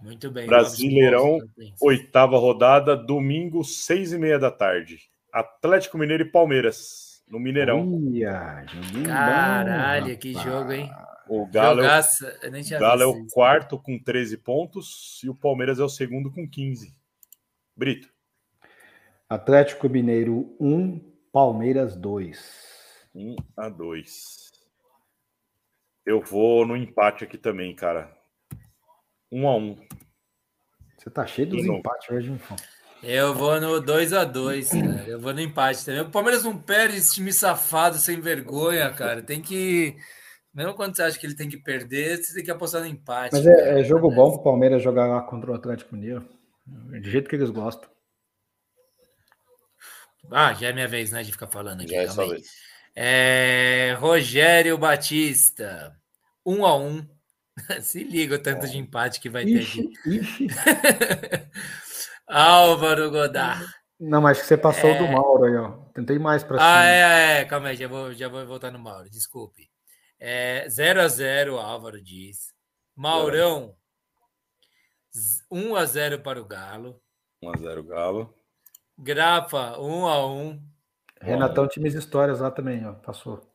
Muito 0.00 0.30
bem. 0.30 0.46
Brasileirão. 0.46 1.38
Oitava 1.80 2.38
rodada, 2.38 2.96
domingo, 2.96 3.62
seis 3.62 4.12
e 4.12 4.18
meia 4.18 4.38
da 4.38 4.50
tarde. 4.50 4.98
Atlético 5.32 5.98
Mineiro 5.98 6.22
e 6.22 6.30
Palmeiras, 6.30 7.22
no 7.28 7.38
Mineirão. 7.38 8.00
Ia, 8.12 8.64
Caralho, 9.04 10.14
bom, 10.14 10.18
que 10.18 10.32
jogo, 10.34 10.72
hein? 10.72 10.90
O 11.28 11.46
Galo, 11.46 11.82
é 11.82 12.00
o, 12.00 12.78
Galo 12.78 13.02
é 13.02 13.06
o 13.06 13.26
quarto 13.28 13.78
com 13.78 13.98
13 13.98 14.36
pontos 14.38 15.20
e 15.24 15.28
o 15.28 15.34
Palmeiras 15.34 15.78
é 15.78 15.82
o 15.82 15.88
segundo 15.88 16.30
com 16.30 16.48
15. 16.48 16.94
Brito, 17.74 18.08
Atlético 19.28 19.88
Mineiro 19.88 20.54
1, 20.60 21.00
Palmeiras 21.32 21.96
2. 21.96 22.64
1 23.14 23.36
a 23.56 23.68
2. 23.68 24.52
Eu 26.04 26.20
vou 26.20 26.66
no 26.66 26.76
empate 26.76 27.24
aqui 27.24 27.38
também, 27.38 27.74
cara. 27.74 28.14
1 29.32 29.48
a 29.48 29.56
1. 29.56 29.76
Você 30.98 31.10
tá 31.10 31.26
cheio 31.26 31.48
dos 31.48 31.64
empates 31.64 32.10
hoje, 32.10 32.30
hein, 32.30 32.38
Fão? 32.38 32.56
Eu 33.02 33.34
vou 33.34 33.60
no 33.60 33.82
2x2, 33.82 34.70
cara. 34.70 35.04
Eu 35.06 35.20
vou 35.20 35.34
no 35.34 35.40
empate 35.40 35.84
também. 35.84 36.00
O 36.00 36.10
Palmeiras 36.10 36.42
não 36.42 36.56
perde 36.56 36.96
esse 36.96 37.14
time 37.14 37.32
safado, 37.32 37.98
sem 37.98 38.20
vergonha, 38.20 38.90
cara. 38.90 39.22
Tem 39.22 39.42
que. 39.42 39.96
Mesmo 40.54 40.74
quando 40.74 40.94
você 40.94 41.02
acha 41.02 41.18
que 41.18 41.26
ele 41.26 41.34
tem 41.34 41.48
que 41.48 41.56
perder, 41.56 42.16
você 42.22 42.32
tem 42.34 42.44
que 42.44 42.50
apostar 42.50 42.80
no 42.82 42.86
empate. 42.86 43.34
Mas 43.34 43.44
cara. 43.44 43.60
é, 43.76 43.80
é 43.80 43.84
jogo 43.84 44.08
bom 44.10 44.30
pro 44.32 44.44
Palmeiras 44.44 44.82
jogar 44.82 45.06
lá 45.06 45.20
contra 45.22 45.50
o 45.50 45.54
Atlético 45.54 45.94
Mineiro. 45.96 46.28
De 46.66 47.10
jeito 47.10 47.28
que 47.28 47.34
eles 47.36 47.50
gostam. 47.50 47.88
Ah, 50.30 50.54
já 50.54 50.68
é 50.68 50.72
minha 50.72 50.88
vez, 50.88 51.10
né, 51.12 51.22
de 51.22 51.32
ficar 51.32 51.48
falando 51.48 51.82
aqui. 51.82 51.90
Já 51.92 52.02
é 52.02 52.06
calma 52.06 52.28
vez. 52.28 52.46
É, 52.96 53.96
Rogério 53.98 54.78
Batista, 54.78 55.94
1 56.46 56.64
a 56.64 56.76
1 56.76 57.08
Se 57.82 58.02
liga 58.04 58.36
o 58.36 58.38
tanto 58.38 58.66
de 58.68 58.78
empate 58.78 59.20
que 59.20 59.28
vai 59.28 59.44
ter 59.44 59.60
Ixi, 59.60 59.80
aqui. 59.80 60.16
ixi. 60.18 60.46
Álvaro 62.26 63.10
Godard. 63.10 63.64
Não, 64.00 64.20
mas 64.20 64.40
que 64.40 64.46
você 64.46 64.56
passou 64.56 64.90
É. 64.90 64.98
do 64.98 65.06
Mauro 65.08 65.44
aí, 65.44 65.56
ó. 65.56 65.70
Tentei 65.94 66.18
mais 66.18 66.42
pra 66.42 66.56
Ah, 66.56 66.82
cima. 66.82 66.86
é, 66.88 67.40
é, 67.40 67.44
calma 67.44 67.68
aí, 67.68 67.76
já 67.76 67.86
vou, 67.86 68.12
já 68.12 68.28
vou 68.28 68.44
voltar 68.46 68.70
no 68.70 68.78
Mauro, 68.78 69.08
desculpe. 69.10 69.68
É, 70.18 70.68
0 70.68 71.00
a 71.00 71.08
0 71.08 71.58
Álvaro 71.58 72.00
diz. 72.02 72.52
Maurão, 72.94 73.76
1 75.50 75.76
a 75.76 75.84
0 75.84 76.20
para 76.20 76.40
o 76.40 76.44
Galo. 76.44 77.02
1 77.42 77.50
a 77.50 77.56
0 77.56 77.84
Galo. 77.84 78.34
Grafa, 78.96 79.78
1 79.78 80.06
a 80.06 80.26
1 80.26 80.74
Renatão 81.20 81.66
Times 81.66 81.94
Histórias 81.94 82.40
lá 82.40 82.50
também, 82.50 82.86
ó. 82.86 82.92
Passou. 82.94 83.50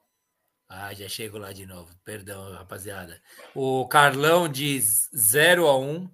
Ah, 0.67 0.93
já 0.93 1.07
chego 1.07 1.37
lá 1.37 1.51
de 1.51 1.65
novo. 1.65 1.91
Perdão, 2.03 2.51
rapaziada. 2.51 3.19
O 3.55 3.87
Carlão 3.87 4.47
diz 4.47 5.09
0 5.15 5.67
a 5.67 5.77
1 5.77 6.09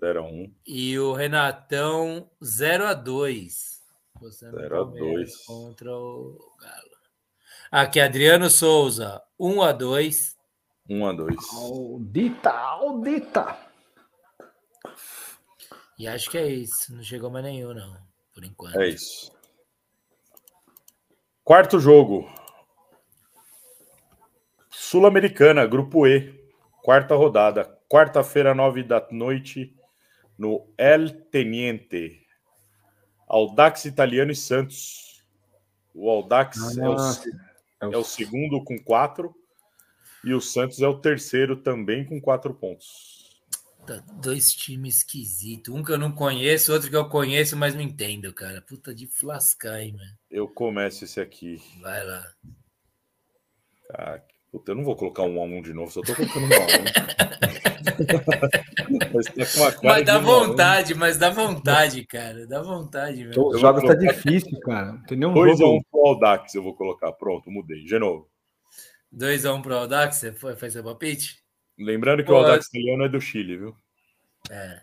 0 0.00 0.20
a 0.20 0.22
1 0.22 0.54
E 0.66 0.98
o 0.98 1.12
Renatão 1.12 2.30
0 2.44 2.86
a 2.86 2.94
2 2.94 3.80
0 4.28 4.80
a 4.80 4.84
2 4.84 5.44
contra 5.44 5.92
o 5.92 6.38
Galo. 6.60 6.92
Aqui, 7.70 8.00
Adriano 8.00 8.50
Souza, 8.50 9.22
1 9.42 9.60
a 9.60 9.72
2 9.72 10.36
1 10.88 11.04
a 11.04 11.12
2 11.12 11.36
Audita, 11.54 12.50
audita. 12.50 13.58
E 15.98 16.06
acho 16.06 16.30
que 16.30 16.38
é 16.38 16.46
isso. 16.46 16.94
Não 16.94 17.02
chegou 17.02 17.28
mais 17.28 17.44
nenhum, 17.44 17.74
não. 17.74 17.96
Por 18.32 18.44
enquanto. 18.44 18.80
É 18.80 18.88
isso. 18.88 19.32
Quarto 21.42 21.80
jogo. 21.80 22.32
Sul-Americana, 24.70 25.66
Grupo 25.66 26.06
E. 26.06 26.40
Quarta 26.80 27.16
rodada. 27.16 27.76
Quarta-feira, 27.88 28.54
nove 28.54 28.84
da 28.84 29.04
noite, 29.10 29.74
no 30.38 30.72
El 30.78 31.10
Teniente. 31.30 32.24
Aldax 33.26 33.86
Italiano 33.86 34.30
e 34.30 34.36
Santos. 34.36 35.24
O 35.92 36.08
Aldax 36.08 36.78
é, 36.78 36.88
o, 36.88 36.96
é, 37.82 37.86
o, 37.86 37.92
é 37.92 37.96
o 37.96 38.04
segundo 38.04 38.62
com 38.64 38.78
quatro 38.78 39.34
e 40.24 40.32
o 40.32 40.40
Santos 40.40 40.80
é 40.80 40.88
o 40.88 40.98
terceiro 40.98 41.56
também 41.56 42.04
com 42.04 42.20
quatro 42.20 42.54
pontos. 42.54 43.42
Tá, 43.86 43.96
dois 44.22 44.52
times 44.52 44.98
esquisitos. 44.98 45.74
Um 45.74 45.82
que 45.82 45.90
eu 45.90 45.98
não 45.98 46.12
conheço, 46.12 46.72
outro 46.72 46.88
que 46.88 46.94
eu 46.94 47.08
conheço, 47.08 47.56
mas 47.56 47.74
não 47.74 47.82
entendo, 47.82 48.32
cara. 48.32 48.62
Puta 48.62 48.94
de 48.94 49.08
flascar, 49.08 49.80
hein, 49.80 49.94
mano. 49.96 50.18
Eu 50.30 50.48
começo 50.48 51.04
esse 51.04 51.20
aqui. 51.20 51.60
Vai 51.80 52.04
lá. 52.06 52.32
Cara, 53.88 54.24
puta, 54.52 54.72
eu 54.72 54.76
não 54.76 54.84
vou 54.84 54.94
colocar 54.94 55.22
um 55.22 55.40
a 55.40 55.44
um 55.44 55.62
de 55.62 55.72
novo, 55.72 55.90
só 55.90 56.02
tô 56.02 56.14
colocando 56.14 56.44
um 56.44 56.54
a 56.54 56.58
um. 56.60 56.66
mas, 59.12 59.26
tá 59.26 59.80
mas 59.82 60.04
dá 60.04 60.18
vontade, 60.18 60.94
mas 60.94 61.16
dá 61.16 61.30
vontade, 61.30 62.04
cara. 62.06 62.46
Dá 62.46 62.62
vontade, 62.62 63.24
velho. 63.24 63.46
Os 63.48 63.60
jogos 63.60 63.82
tá 63.82 63.94
difícil, 63.94 64.60
cara. 64.60 64.92
Não 64.92 65.02
tem 65.04 65.18
nenhum 65.18 65.32
2 65.32 65.60
a 65.60 65.64
1 65.64 65.74
um 65.74 65.82
pro 65.90 66.06
Aldax, 66.06 66.54
eu 66.54 66.62
vou 66.62 66.76
colocar. 66.76 67.12
Pronto, 67.12 67.50
mudei. 67.50 67.82
De 67.84 67.98
novo. 67.98 68.30
2x1 69.14 69.54
um 69.54 69.62
pro 69.62 69.76
Aldax, 69.76 70.16
você 70.16 70.32
foi, 70.32 70.56
foi 70.56 70.70
seu 70.70 70.82
palpite? 70.82 71.42
Lembrando 71.78 72.22
que 72.22 72.28
Pô, 72.28 72.34
o 72.34 72.36
Aldax 72.36 72.66
italiano 72.68 73.04
é 73.04 73.08
do 73.08 73.20
Chile, 73.20 73.56
viu? 73.56 73.76
É. 74.50 74.80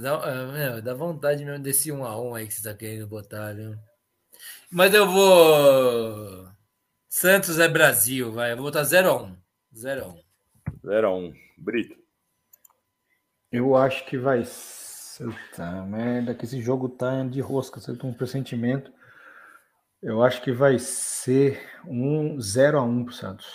Dá, 0.00 0.22
é, 0.56 0.80
dá 0.80 0.94
vontade 0.94 1.44
mesmo 1.44 1.62
desse 1.62 1.92
1 1.92 2.04
a 2.04 2.20
1 2.20 2.34
aí 2.34 2.46
que 2.46 2.54
você 2.54 2.62
tá 2.62 2.74
querendo 2.74 3.06
botar, 3.06 3.52
viu? 3.54 3.74
Mas 4.70 4.94
eu 4.94 5.06
vou. 5.06 6.48
Santos 7.08 7.58
é 7.58 7.68
Brasil, 7.68 8.32
vai. 8.32 8.52
Eu 8.52 8.56
vou 8.56 8.66
botar 8.66 8.84
0 8.84 9.08
a 9.08 9.22
1 9.22 9.36
0 9.74 10.04
a 10.04 10.08
1 10.08 10.20
0 10.84 11.06
a 11.06 11.16
1 11.16 11.34
Brito. 11.58 11.96
Eu 13.50 13.76
acho 13.76 14.04
que 14.06 14.18
vai. 14.18 14.42
Puta 15.18 15.82
merda, 15.86 16.34
que 16.34 16.44
esse 16.44 16.60
jogo 16.60 16.90
tá 16.90 17.24
de 17.24 17.40
rosca, 17.40 17.80
você 17.80 17.96
tem 17.96 18.10
um 18.10 18.12
pressentimento. 18.12 18.92
Eu 20.02 20.22
acho 20.22 20.42
que 20.42 20.52
vai 20.52 20.78
ser 20.78 21.58
um 21.86 22.38
0 22.38 22.78
a 22.78 22.82
1 22.82 23.04
pro 23.04 23.14
Santos. 23.14 23.46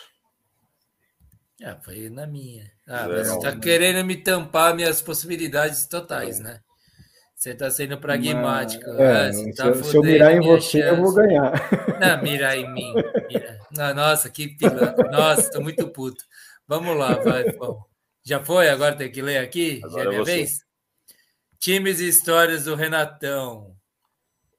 Ah, 1.64 1.78
foi 1.80 2.10
na 2.10 2.26
minha. 2.26 2.72
Ah, 2.88 3.08
mas 3.08 3.28
você 3.28 3.40
tá 3.40 3.56
querendo 3.56 4.04
me 4.04 4.18
tampar 4.18 4.74
minhas 4.74 5.02
possibilidades 5.02 5.86
totais, 5.86 6.40
né? 6.40 6.62
Você 7.42 7.56
tá 7.56 7.72
sendo 7.72 7.98
pragmático. 7.98 8.88
É, 8.92 9.30
ah, 9.30 9.34
se, 9.34 9.56
tá 9.56 9.66
eu, 9.66 9.84
se, 9.84 9.98
eu 9.98 10.04
mirar 10.04 10.32
em 10.32 10.42
você, 10.42 10.80
chance. 10.80 10.88
eu 10.90 10.96
vou 10.98 11.12
ganhar. 11.12 11.52
Não, 12.00 12.22
mirar 12.22 12.56
em 12.56 12.72
mim. 12.72 12.94
Mira. 13.28 13.60
Não, 13.76 13.96
nossa, 13.96 14.30
que 14.30 14.50
pilantra. 14.50 15.10
Nossa, 15.10 15.50
tô 15.50 15.60
muito 15.60 15.90
puto. 15.90 16.24
Vamos 16.68 16.96
lá, 16.96 17.16
vai. 17.16 17.52
Vamos. 17.54 17.84
Já 18.24 18.46
foi? 18.46 18.70
Agora 18.70 18.96
tem 18.96 19.12
que 19.12 19.24
ler 19.24 19.40
aqui? 19.40 19.82
Agora 19.84 20.04
Já 20.04 20.10
é 20.10 20.14
minha 20.14 20.24
vez? 20.24 20.64
Times 21.58 22.00
e 22.00 22.10
histórias 22.10 22.66
do 22.66 22.76
Renatão. 22.76 23.76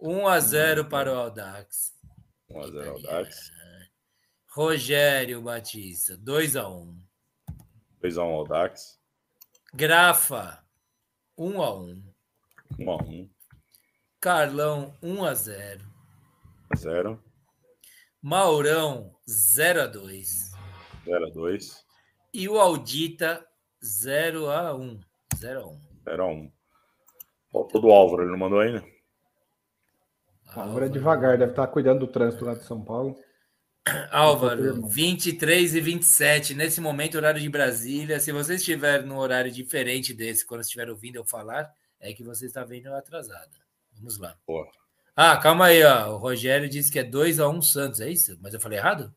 1 0.00 0.26
a 0.26 0.40
0 0.40 0.86
para 0.86 1.12
o 1.12 1.16
Aldax. 1.16 1.92
1 2.50 2.60
a 2.60 2.66
0 2.66 2.90
Aldax. 2.90 3.50
Rogério 4.48 5.40
Batista, 5.40 6.16
2 6.16 6.56
a 6.56 6.68
1. 6.68 6.98
2 8.00 8.18
a 8.18 8.24
1 8.24 8.26
Aldax. 8.26 8.98
Grafa, 9.72 10.64
1 11.38 11.62
a 11.62 11.74
1. 11.78 12.11
1 12.78 12.90
a 12.90 12.96
1. 12.96 13.30
Carlão, 14.20 14.94
1 15.02 15.24
a 15.24 15.34
0. 15.34 15.80
0. 16.76 17.24
Maurão, 18.20 19.14
0 19.28 19.82
a 19.82 19.86
2. 19.86 20.52
0 21.04 21.26
a 21.26 21.30
2. 21.30 21.84
E 22.32 22.48
o 22.48 22.58
Audita, 22.58 23.44
0 23.84 24.50
a 24.50 24.74
1. 24.74 25.00
0 25.36 25.60
a 25.60 25.66
1. 25.66 25.80
0 26.04 26.22
a 26.22 26.26
1. 26.26 26.52
Faltou 27.52 27.80
do 27.80 27.90
Álvaro, 27.90 28.22
ele 28.22 28.30
não 28.30 28.38
mandou 28.38 28.60
ainda? 28.60 28.84
Álvaro 30.54 30.84
é 30.84 30.88
devagar, 30.88 31.38
deve 31.38 31.52
estar 31.52 31.66
cuidando 31.66 32.00
do 32.00 32.06
trânsito 32.06 32.44
lá 32.44 32.54
de 32.54 32.64
São 32.64 32.82
Paulo. 32.82 33.18
Álvaro, 34.10 34.86
23 34.86 35.74
e 35.74 35.80
27, 35.80 36.54
nesse 36.54 36.80
momento, 36.80 37.16
horário 37.16 37.40
de 37.40 37.48
Brasília. 37.48 38.20
Se 38.20 38.32
você 38.32 38.54
estiver 38.54 39.02
no 39.04 39.18
horário 39.18 39.50
diferente 39.50 40.14
desse, 40.14 40.46
quando 40.46 40.60
estiver 40.60 40.88
ouvindo 40.88 41.16
eu 41.16 41.24
falar, 41.24 41.70
é 42.02 42.12
que 42.12 42.22
você 42.22 42.46
está 42.46 42.64
vendo 42.64 42.88
atrasada. 42.88 43.48
Vamos 43.94 44.18
lá. 44.18 44.36
Porra. 44.44 44.70
Ah, 45.14 45.36
calma 45.36 45.66
aí, 45.66 45.82
ó. 45.84 46.14
O 46.14 46.16
Rogério 46.16 46.68
disse 46.68 46.90
que 46.90 46.98
é 46.98 47.04
2x1 47.04 47.62
Santos, 47.62 48.00
é 48.00 48.10
isso? 48.10 48.36
Mas 48.42 48.52
eu 48.52 48.60
falei 48.60 48.78
errado? 48.78 49.14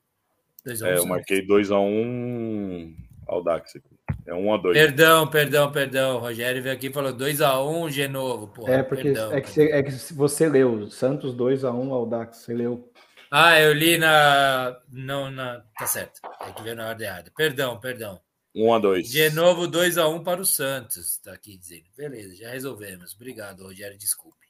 2 0.64 0.84
a 0.84 0.86
1 0.88 0.90
é, 0.90 0.98
eu 0.98 1.06
marquei 1.06 1.46
2x1 1.46 2.96
Audax 3.28 3.76
aqui. 3.76 3.96
É 4.26 4.34
1 4.34 4.54
a 4.54 4.58
2 4.58 4.78
Perdão, 4.78 5.28
perdão, 5.28 5.72
perdão. 5.72 6.16
O 6.18 6.20
Rogério 6.20 6.62
veio 6.62 6.76
aqui 6.76 6.88
e 6.88 6.94
falou 6.94 7.14
2x1 7.14 7.90
Genovo. 7.90 8.48
Porra, 8.48 8.74
é, 8.74 8.84
porque 8.84 9.04
perdão, 9.04 9.34
é, 9.34 9.42
que 9.42 9.50
você, 9.50 9.72
é 9.72 9.84
que 9.84 9.92
você 10.14 10.50
leu. 10.50 10.90
Santos 10.92 11.36
2x1 11.36 11.92
Audax, 11.92 12.38
você 12.38 12.54
leu. 12.54 12.92
Ah, 13.32 13.60
eu 13.60 13.74
li 13.74 13.98
na. 13.98 14.78
Não, 14.92 15.32
na. 15.32 15.64
Tá 15.78 15.88
certo. 15.88 16.20
É 16.42 16.52
que 16.52 16.62
veio 16.62 16.76
na 16.76 16.90
ordem 16.90 17.08
errada. 17.08 17.32
Perdão, 17.36 17.80
perdão. 17.80 18.20
1 18.56 18.74
a 18.74 18.80
2 18.80 19.12
Genovo 19.12 19.68
2 19.68 19.98
a 19.98 20.08
1 20.08 20.24
para 20.24 20.42
o 20.42 20.46
Santos. 20.46 21.18
Tá 21.18 21.34
aqui 21.34 21.58
dizendo. 21.58 21.86
Beleza, 21.98 22.36
já 22.36 22.50
resolvemos. 22.50 23.14
Obrigado, 23.14 23.64
Rogério. 23.64 23.98
Desculpe. 23.98 24.48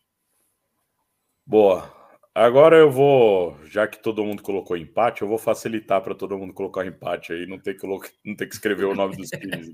Boa. 1.46 1.92
Agora 2.34 2.76
eu 2.76 2.92
vou, 2.92 3.58
já 3.66 3.88
que 3.88 3.98
todo 3.98 4.24
mundo 4.24 4.44
colocou 4.44 4.76
empate, 4.76 5.22
eu 5.22 5.28
vou 5.28 5.38
facilitar 5.38 6.02
para 6.02 6.14
todo 6.14 6.38
mundo 6.38 6.54
colocar 6.54 6.86
empate 6.86 7.32
aí, 7.32 7.48
não 7.48 7.58
ter 7.58 7.76
que, 7.76 7.88
não 7.88 8.36
ter 8.36 8.46
que 8.46 8.54
escrever 8.54 8.84
o 8.86 8.94
nome 8.94 9.16
dos 9.16 9.30
times. 9.32 9.74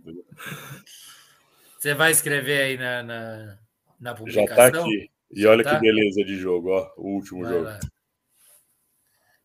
Você 1.80 1.95
vai 1.95 2.11
escrever 2.11 2.61
aí 2.61 2.77
na, 2.77 3.01
na, 3.01 3.58
na 4.00 4.14
publicação? 4.14 4.56
Já 4.56 4.68
está 4.68 4.80
aqui. 4.80 5.10
E 5.32 5.45
olha 5.48 5.64
tá? 5.64 5.76
que 5.76 5.82
beleza 5.82 6.24
de 6.24 6.38
jogo, 6.38 6.69
ó, 6.69 6.93
o 6.98 7.16
último 7.16 7.43
vai 7.43 7.51
jogo. 7.51 7.69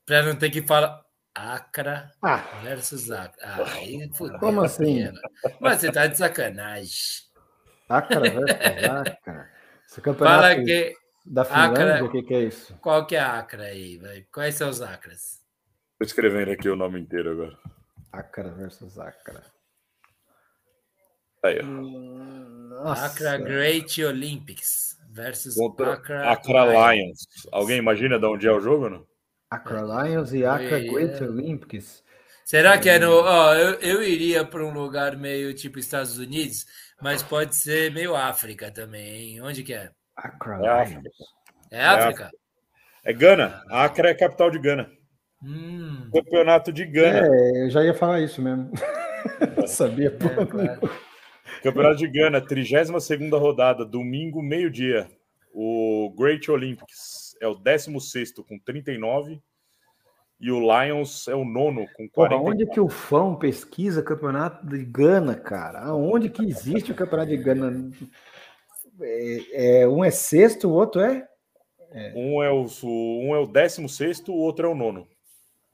Para 0.05 0.23
não 0.23 0.37
ter 0.37 0.51
que 0.51 0.61
falar 0.61 1.06
Acra 1.37 2.11
ah. 2.23 2.39
versus 2.63 3.11
Acra. 3.11 3.37
Ah, 3.43 3.73
aí 3.75 4.11
fudeu. 4.15 4.39
Como 4.39 4.63
assim? 4.63 5.05
Mas 5.61 5.81
você 5.81 5.93
tá 5.93 6.07
de 6.07 6.17
sacanagem. 6.17 7.27
Acra 7.89 8.21
versus 8.21 8.85
Acra. 8.91 9.51
Esse 9.87 10.01
campeonato... 10.01 10.43
Fala 10.43 10.65
que 10.65 10.97
da 11.27 11.45
Finlândia, 11.45 11.95
Acra, 11.95 12.05
o 12.05 12.11
que, 12.11 12.23
que, 12.23 12.35
é 12.35 12.43
isso? 12.45 12.77
Qual 12.81 13.05
que 13.05 13.17
é 13.17 13.21
a 13.21 13.39
Acra 13.39 13.65
aí? 13.65 13.99
Vai? 13.99 14.25
Quais 14.33 14.55
são 14.55 14.69
os 14.69 14.81
Acras? 14.81 15.43
Estou 15.93 16.07
escrevendo 16.07 16.53
aqui 16.53 16.69
o 16.69 16.77
nome 16.77 17.01
inteiro 17.01 17.33
agora. 17.33 17.59
Acra 18.13 18.51
versus 18.53 18.99
Acra. 18.99 19.43
Aí, 21.45 21.59
ó. 21.61 22.93
Acra 22.93 23.39
Great 23.39 24.05
Olympics 24.05 24.97
versus 25.11 25.57
Contra 25.57 25.95
Acra, 25.95 26.31
Acra 26.31 26.65
Lions. 26.65 26.97
Lions. 26.97 27.27
Alguém 27.51 27.79
imagina 27.79 28.19
de 28.19 28.27
onde 28.27 28.47
é 28.47 28.53
o 28.53 28.61
jogo, 28.61 28.89
não? 28.89 29.07
Acra 29.51 29.81
Lions 29.81 30.33
e 30.33 30.45
Acra 30.45 30.81
Great 30.81 31.23
Olympics. 31.23 32.05
Será 32.45 32.79
que 32.79 32.89
é 32.89 32.99
no. 32.99 33.13
Ó, 33.13 33.55
eu, 33.55 33.75
eu 33.81 34.03
iria 34.03 34.45
para 34.45 34.65
um 34.65 34.73
lugar 34.73 35.17
meio 35.17 35.55
tipo 35.55 35.79
Estados 35.79 36.19
Unidos, 36.19 36.67
mas 37.01 37.23
pode 37.23 37.57
ser 37.57 37.93
meio 37.93 38.15
África 38.15 38.71
também, 38.71 39.35
hein? 39.35 39.43
Onde 39.43 39.63
que 39.63 39.75
é? 39.75 39.91
Accra 40.17 40.61
é 40.65 40.69
África. 40.69 41.11
É 41.71 41.85
África? 41.85 42.31
É, 43.05 43.13
Gana. 43.13 43.63
Acre 43.71 44.09
é 44.09 44.11
a 44.13 44.17
capital 44.17 44.51
de 44.51 44.59
Gana. 44.59 44.91
Hum. 45.43 46.11
Campeonato 46.13 46.73
de 46.73 46.85
Gana. 46.85 47.27
É, 47.27 47.65
eu 47.65 47.71
já 47.71 47.85
ia 47.85 47.95
falar 47.95 48.21
isso 48.21 48.43
mesmo. 48.43 48.71
Sabia, 49.67 50.11
pô. 50.11 50.27
É, 50.27 50.47
claro. 50.47 50.91
Campeonato 51.63 51.97
de 51.97 52.09
Gana, 52.09 52.41
32 52.41 53.09
rodada, 53.33 53.85
domingo, 53.85 54.43
meio-dia. 54.43 55.09
O 55.53 56.15
Great 56.17 56.51
Olympics 56.51 57.16
é 57.41 57.47
o 57.47 57.55
16 57.55 58.33
com 58.47 58.59
39 58.59 59.41
e 60.39 60.51
o 60.51 60.61
Lions 60.61 61.27
é 61.29 61.35
o 61.35 61.45
nono 61.45 61.87
com 61.95 62.09
40. 62.09 62.13
Porra, 62.13 62.51
onde 62.51 62.67
que 62.67 62.81
o 62.81 62.89
Fão 62.89 63.37
pesquisa 63.37 64.03
campeonato 64.03 64.67
de 64.67 64.85
Gana, 64.85 65.35
cara? 65.35 65.81
Aonde 65.81 66.29
que 66.29 66.45
existe 66.45 66.93
o 66.93 66.95
campeonato 66.95 67.31
de 67.31 67.37
Gana? 67.39 67.91
É, 69.01 69.81
é, 69.81 69.89
um 69.89 70.05
é 70.05 70.11
sexto, 70.11 70.69
o 70.69 70.73
outro 70.73 71.01
é? 71.01 71.27
é. 71.91 72.13
Um 72.15 72.43
é 72.43 72.51
o 72.51 72.67
um 72.85 73.35
é 73.35 73.39
o 73.39 73.47
décimo 73.47 73.89
sexto, 73.89 74.33
o 74.33 74.37
outro 74.37 74.67
é 74.67 74.71
o 74.71 74.75
nono. 74.75 75.09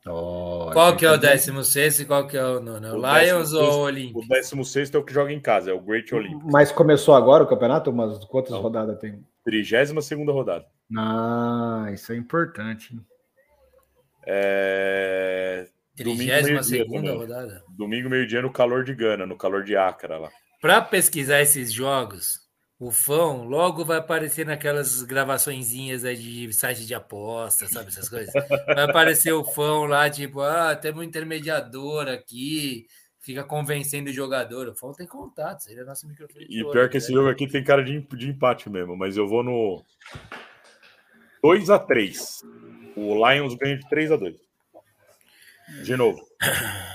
Oh, 0.04 0.68
qual 0.72 0.96
que 0.96 1.06
é 1.06 1.12
o 1.12 1.16
décimo 1.16 1.62
sexto 1.62 2.00
e 2.00 2.04
qual 2.04 2.26
que 2.26 2.36
é 2.36 2.44
o 2.44 2.60
nono? 2.60 2.86
É 2.86 2.92
o, 2.92 2.98
o 2.98 3.18
Lions 3.18 3.52
ou 3.52 3.72
o 3.72 3.80
Olympic? 3.82 4.16
O 4.16 4.28
décimo 4.28 4.64
sexto 4.64 4.96
é 4.96 5.00
o 5.00 5.04
que 5.04 5.12
joga 5.12 5.32
em 5.32 5.40
casa, 5.40 5.70
é 5.70 5.74
o 5.74 5.80
Great 5.80 6.12
Olympic. 6.12 6.42
Mas 6.50 6.72
começou 6.72 7.14
agora 7.14 7.44
o 7.44 7.46
campeonato? 7.46 7.92
Mas 7.92 8.24
quantas 8.24 8.50
Não. 8.50 8.60
rodadas 8.60 8.98
tem? 8.98 9.24
Trigésima 9.44 10.02
segunda 10.02 10.32
rodada. 10.32 10.66
Ah, 10.96 11.90
isso 11.92 12.12
é 12.12 12.16
importante. 12.16 12.98
É... 14.26 15.68
Trigésima 15.96 16.62
segunda 16.62 17.12
rodada? 17.12 17.62
Domingo, 17.68 18.08
meio-dia, 18.08 18.40
no 18.40 18.52
calor 18.52 18.84
de 18.84 18.94
Gana, 18.94 19.26
no 19.26 19.36
calor 19.36 19.62
de 19.62 19.76
Acre 19.76 20.16
lá. 20.16 20.30
Para 20.60 20.80
pesquisar 20.80 21.42
esses 21.42 21.72
jogos, 21.72 22.40
o 22.78 22.90
fã 22.90 23.32
logo 23.44 23.84
vai 23.84 23.98
aparecer 23.98 24.46
naquelas 24.46 25.02
gravaçõezinhas 25.02 26.04
aí 26.04 26.16
de 26.16 26.52
site 26.52 26.86
de 26.86 26.94
aposta, 26.94 27.66
sabe 27.66 27.88
essas 27.88 28.08
coisas? 28.08 28.32
Vai 28.66 28.84
aparecer 28.84 29.32
o 29.32 29.44
fã 29.44 29.86
lá, 29.86 30.08
tipo, 30.08 30.40
ah, 30.40 30.74
temos 30.74 31.00
um 31.00 31.04
intermediador 31.04 32.08
aqui, 32.08 32.86
fica 33.20 33.44
convencendo 33.44 34.08
o 34.08 34.12
jogador. 34.12 34.68
O 34.68 34.74
fã 34.74 34.92
tem 34.92 35.06
contato, 35.06 35.66
ele 35.68 35.80
é 35.80 35.84
nosso 35.84 36.08
microfone. 36.08 36.46
E 36.48 36.64
pior 36.70 36.88
que 36.88 36.96
esse 36.96 37.10
né? 37.10 37.14
jogo 37.14 37.28
aqui 37.28 37.46
tem 37.46 37.62
cara 37.62 37.84
de, 37.84 38.00
de 38.00 38.30
empate 38.30 38.70
mesmo, 38.70 38.96
mas 38.96 39.16
eu 39.16 39.28
vou 39.28 39.42
no 39.42 39.84
2 41.42 41.70
a 41.70 41.78
3 41.78 42.42
O 42.96 43.28
Lions 43.28 43.54
ganha 43.54 43.76
de 43.78 43.88
3 43.88 44.12
a 44.12 44.16
2 44.16 44.36
De 45.84 45.96
novo. 45.96 46.20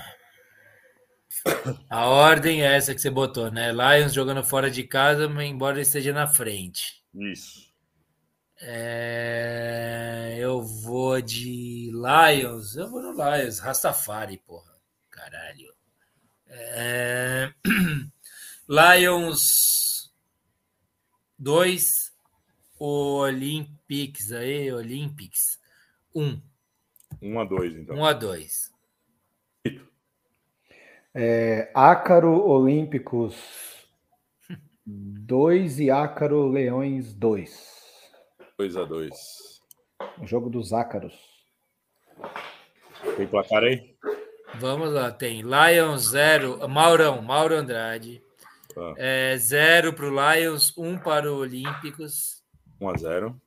A 1.88 2.06
ordem 2.06 2.62
é 2.62 2.76
essa 2.76 2.94
que 2.94 3.00
você 3.00 3.10
botou, 3.10 3.50
né? 3.50 3.72
Lions 3.72 4.12
jogando 4.12 4.44
fora 4.44 4.70
de 4.70 4.84
casa, 4.84 5.24
embora 5.42 5.80
esteja 5.80 6.12
na 6.12 6.26
frente. 6.26 7.02
Isso. 7.14 7.68
É... 8.60 10.36
Eu 10.38 10.62
vou 10.62 11.20
de 11.20 11.90
Lions. 11.92 12.76
Eu 12.76 12.88
vou 12.90 13.00
no 13.00 13.12
Lions. 13.12 13.60
Rastafari, 13.60 14.38
porra. 14.38 14.74
Caralho. 15.10 15.72
É... 16.48 17.50
Lions 18.68 20.12
2. 21.38 22.07
Olympics 22.78 24.32
aí. 24.32 24.72
Olympics 24.72 25.60
1. 26.14 26.22
Um. 26.22 26.42
1 27.20 27.32
um 27.32 27.40
a 27.40 27.44
2, 27.44 27.76
então. 27.76 27.96
1 27.96 27.98
um 27.98 28.04
a 28.04 28.12
2. 28.12 28.72
É, 31.14 31.70
Ácaro 31.74 32.46
Olímpicos 32.46 33.34
2 34.86 35.80
e 35.80 35.90
Ácaro 35.90 36.48
Leões 36.48 37.12
2. 37.14 37.78
2 38.56 38.76
a 38.76 38.84
2. 38.84 39.14
O 40.20 40.26
jogo 40.26 40.48
dos 40.48 40.72
Ácaros. 40.72 41.14
Tem 43.16 43.26
placar 43.26 43.64
aí? 43.64 43.96
Vamos 44.54 44.92
lá, 44.92 45.10
tem 45.10 45.42
Lions 45.42 46.10
0, 46.10 46.68
Maurão, 46.68 47.20
Mauro 47.20 47.54
Andrade. 47.54 48.22
0 49.38 49.92
para 49.92 50.06
o 50.06 50.34
Lions, 50.34 50.76
1 50.76 50.88
um 50.88 50.98
para 50.98 51.32
o 51.32 51.38
Olímpicos. 51.38 52.37
1 52.80 52.84
um 52.84 52.88
a 52.88 52.96
0. 52.96 53.42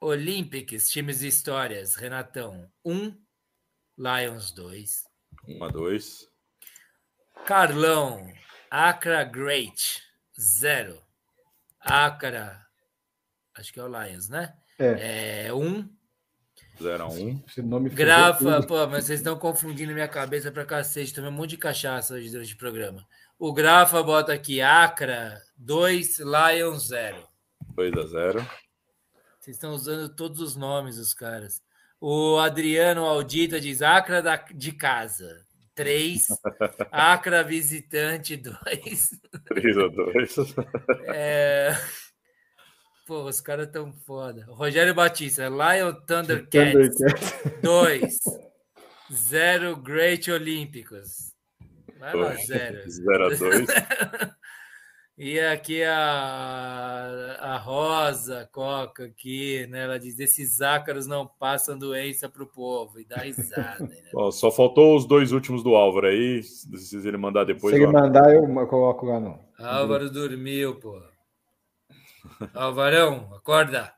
Olympics, 0.00 0.88
times 0.90 1.20
de 1.20 1.28
histórias, 1.28 1.94
Renatão 1.94 2.70
1, 2.84 2.92
um, 2.92 3.16
Lions 3.98 4.50
2. 4.52 5.04
1 5.46 5.64
a 5.64 5.68
2. 5.68 6.28
Carlão, 7.44 8.32
Acra 8.70 9.24
Great, 9.24 10.02
0. 10.38 11.02
Acra, 11.80 12.64
acho 13.54 13.72
que 13.72 13.80
é 13.80 13.84
o 13.84 13.88
Lions, 13.88 14.28
né? 14.28 14.54
É 14.78 15.52
1. 15.52 15.58
Um. 15.58 15.88
0 16.80 17.02
a 17.02 17.08
1. 17.08 17.12
Um. 17.12 17.44
Esse 17.46 17.60
nome 17.60 17.90
Grafa, 17.90 18.62
pô, 18.66 18.86
mas 18.86 19.04
vocês 19.04 19.20
estão 19.20 19.38
confundindo 19.38 19.92
minha 19.92 20.08
cabeça 20.08 20.50
pra 20.50 20.64
cacete. 20.64 21.12
Tomei 21.12 21.30
um 21.30 21.34
monte 21.34 21.50
de 21.50 21.56
cachaça 21.58 22.14
hoje 22.14 22.30
durante 22.30 22.54
o 22.54 22.58
programa. 22.58 23.06
O 23.38 23.52
Grafa 23.52 24.02
bota 24.02 24.32
aqui 24.32 24.62
Acra 24.62 25.42
2, 25.58 26.20
Lions 26.20 26.88
0. 26.88 27.29
2 27.74 27.92
a 27.96 28.06
0. 28.06 28.46
Vocês 29.38 29.56
estão 29.56 29.72
usando 29.72 30.14
todos 30.14 30.40
os 30.40 30.56
nomes 30.56 30.96
dos 30.96 31.14
caras. 31.14 31.62
O 32.00 32.38
Adriano 32.38 33.04
Audita 33.04 33.60
diz 33.60 33.82
Acra 33.82 34.22
da, 34.22 34.36
de 34.36 34.72
casa. 34.72 35.44
3. 35.74 36.26
Acra 36.90 37.42
visitante 37.42 38.36
2. 38.36 38.56
3 39.46 39.78
a 39.78 39.88
2. 39.88 40.36
É... 41.14 41.76
Pô, 43.06 43.24
os 43.24 43.40
caras 43.40 43.70
tão 43.70 43.92
foda. 43.92 44.44
Rogério 44.48 44.94
Batista, 44.94 45.48
Lion 45.48 45.92
Thundercats 46.06 46.96
2. 47.60 48.18
0 49.12 49.76
Great 49.76 50.30
Olímpicos. 50.30 51.34
Vai 51.98 52.14
lá, 52.14 52.34
0. 52.34 52.88
0 52.88 53.24
a 53.24 53.28
2. 53.34 53.66
E 55.22 55.38
aqui 55.38 55.84
a, 55.84 57.36
a 57.40 57.58
Rosa 57.58 58.48
Coca 58.50 59.04
aqui, 59.04 59.66
né? 59.66 59.84
Ela 59.84 59.98
diz: 59.98 60.18
esses 60.18 60.62
ácaros 60.62 61.06
não 61.06 61.26
passam 61.26 61.76
doença 61.76 62.26
para 62.26 62.42
o 62.42 62.46
povo 62.46 62.98
e 62.98 63.04
dá 63.04 63.18
risada. 63.18 63.84
Né? 63.86 64.02
Bom, 64.14 64.32
só 64.32 64.50
faltou 64.50 64.96
os 64.96 65.04
dois 65.04 65.30
últimos 65.30 65.62
do 65.62 65.74
Álvaro 65.74 66.06
aí. 66.06 66.42
Se 66.42 67.06
ele 67.06 67.18
mandar 67.18 67.44
depois. 67.44 67.74
Se 67.74 67.82
ele 67.82 67.92
mandar, 67.92 68.34
eu 68.34 68.66
coloco 68.66 69.04
lá 69.04 69.20
não. 69.20 69.38
Álvaro 69.58 70.10
dormiu, 70.10 70.76
pô. 70.76 70.98
Alvarão, 72.54 73.28
acorda. 73.34 73.92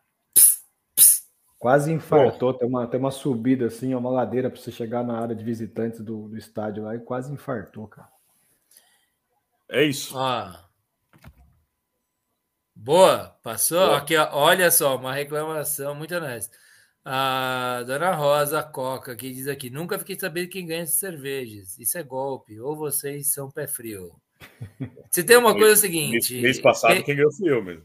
Quase 1.56 1.92
infartou. 1.92 2.52
Tem 2.52 2.68
uma, 2.68 2.88
tem 2.88 2.98
uma 2.98 3.12
subida 3.12 3.66
assim, 3.66 3.94
uma 3.94 4.10
ladeira 4.10 4.50
para 4.50 4.60
você 4.60 4.72
chegar 4.72 5.04
na 5.04 5.20
área 5.20 5.36
de 5.36 5.44
visitantes 5.44 6.00
do, 6.00 6.26
do 6.26 6.36
estádio 6.36 6.82
lá 6.82 6.96
e 6.96 6.98
quase 6.98 7.32
infartou, 7.32 7.86
cara. 7.86 8.08
É 9.70 9.84
isso. 9.84 10.18
Ah. 10.18 10.71
Boa, 12.84 13.36
passou. 13.44 13.78
Boa. 13.78 13.98
Aqui, 13.98 14.16
olha 14.16 14.68
só, 14.68 14.96
uma 14.96 15.14
reclamação 15.14 15.94
muito 15.94 16.12
honesta. 16.16 16.56
A 17.04 17.84
dona 17.86 18.12
Rosa 18.12 18.60
Coca, 18.60 19.14
que 19.14 19.32
diz 19.32 19.46
aqui: 19.46 19.70
nunca 19.70 20.00
fiquei 20.00 20.18
sabendo 20.18 20.48
quem 20.48 20.66
ganha 20.66 20.82
essas 20.82 20.98
cervejas. 20.98 21.78
Isso 21.78 21.96
é 21.96 22.02
golpe, 22.02 22.58
ou 22.58 22.74
vocês 22.74 23.32
são 23.32 23.48
pé 23.48 23.68
frio. 23.68 24.10
Se 25.12 25.22
tem 25.22 25.36
uma 25.36 25.52
coisa 25.52 25.70
é 25.70 25.74
o 25.74 25.76
seguinte: 25.76 26.32
mês, 26.32 26.42
mês 26.42 26.60
passado, 26.60 26.94
quem, 26.94 27.04
quem 27.04 27.16
ganhou 27.16 27.32
fui 27.32 27.52
eu 27.52 27.62
mesmo. 27.62 27.84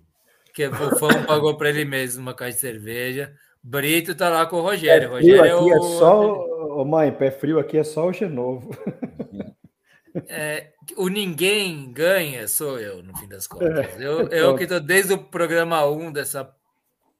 Que 0.51 0.66
o 0.66 0.74
Fofão 0.74 1.24
pagou 1.26 1.56
para 1.56 1.69
ele 1.69 1.85
mesmo 1.85 2.24
uma 2.24 2.34
caixa 2.34 2.56
de 2.56 2.61
cerveja. 2.61 3.32
Brito 3.61 4.16
tá 4.16 4.30
lá 4.30 4.48
com 4.48 4.56
o 4.58 4.61
Rogério. 4.61 5.11
Rogério 5.11 5.45
é 5.45 5.51
aqui 5.51 5.69
é, 5.69 5.76
o... 5.76 5.77
é 5.77 6.00
só. 6.00 6.45
Ô, 6.76 6.84
mãe, 6.84 7.11
pé 7.11 7.30
frio 7.30 7.59
aqui 7.59 7.77
é 7.77 7.84
só 7.84 8.08
o 8.08 8.14
Genovo. 8.14 8.76
É, 10.28 10.72
o 10.96 11.08
ninguém 11.08 11.92
ganha 11.92 12.48
sou 12.48 12.80
eu, 12.80 13.04
no 13.04 13.16
fim 13.18 13.28
das 13.28 13.48
contas. 13.48 13.70
É, 13.70 13.96
eu, 14.00 14.28
eu 14.30 14.56
que 14.56 14.64
estou 14.64 14.80
desde 14.80 15.14
o 15.14 15.18
programa 15.18 15.86
1 15.86 16.12
dessa 16.12 16.54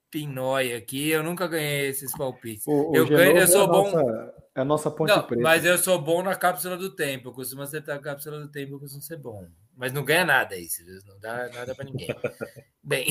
pinóia 0.10 0.78
aqui, 0.78 1.10
eu 1.10 1.24
nunca 1.24 1.48
ganhei 1.48 1.88
esses 1.90 2.12
palpites. 2.18 2.66
O, 2.66 2.92
o 2.92 2.96
eu, 2.96 3.08
ganho, 3.08 3.38
eu 3.38 3.48
sou 3.48 3.64
é 3.64 3.68
bom. 3.68 3.92
Nossa, 3.92 4.34
é 4.56 4.62
a 4.62 4.66
nossa 4.66 4.90
ponte 4.90 5.10
não, 5.10 5.24
preta. 5.24 5.44
Mas 5.44 5.66
eu 5.66 5.78
sou 5.78 6.02
bom 6.02 6.24
na 6.24 6.36
cápsula 6.36 6.78
do 6.78 6.90
tempo. 6.90 7.30
Eu 7.30 7.34
costumo 7.34 7.62
acertar 7.62 7.98
a 7.98 8.02
cápsula 8.02 8.40
do 8.40 8.50
tempo, 8.50 8.74
eu 8.74 8.80
costumo 8.80 9.02
ser 9.02 9.18
bom. 9.18 9.48
Mas 9.76 9.94
não 9.94 10.04
ganha 10.04 10.26
nada 10.26 10.56
isso, 10.58 10.82
não 11.06 11.20
dá 11.20 11.48
nada 11.50 11.76
para 11.76 11.86
ninguém. 11.86 12.08
Bem, 12.82 13.08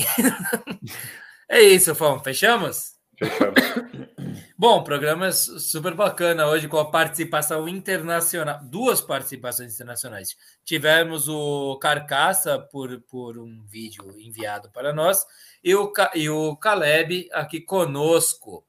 é 1.47 1.61
isso, 1.61 1.95
Fão. 1.95 2.21
Fechamos? 2.21 2.96
Bom, 4.57 4.83
programa 4.83 5.31
super 5.31 5.93
bacana 5.93 6.47
hoje 6.47 6.67
com 6.67 6.77
a 6.77 6.89
participação 6.89 7.67
internacional, 7.67 8.59
duas 8.63 9.01
participações 9.01 9.73
internacionais. 9.73 10.37
Tivemos 10.63 11.27
o 11.27 11.77
Carcaça 11.77 12.59
por, 12.59 13.01
por 13.01 13.37
um 13.37 13.63
vídeo 13.65 14.15
enviado 14.19 14.69
para 14.69 14.93
nós 14.93 15.25
e 15.63 15.75
o, 15.75 15.91
e 16.13 16.29
o 16.29 16.55
Caleb 16.57 17.27
aqui 17.33 17.59
conosco. 17.61 18.63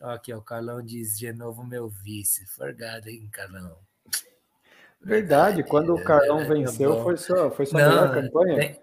Aqui, 0.00 0.32
ó, 0.32 0.38
o 0.38 0.42
Carlão 0.42 0.82
diz 0.82 1.18
de 1.18 1.30
novo 1.32 1.62
meu 1.62 1.88
vice. 1.88 2.46
Forgado, 2.46 3.08
hein, 3.10 3.28
Carlão? 3.30 3.76
Verdade, 5.02 5.62
quando 5.62 5.94
o 5.94 6.02
Carlão 6.02 6.40
é, 6.40 6.44
venceu, 6.44 7.02
foi 7.02 7.16
só, 7.16 7.50
foi 7.50 7.66
sua 7.66 7.78
melhor 7.78 8.12
campanha. 8.12 8.56
Tem, 8.56 8.82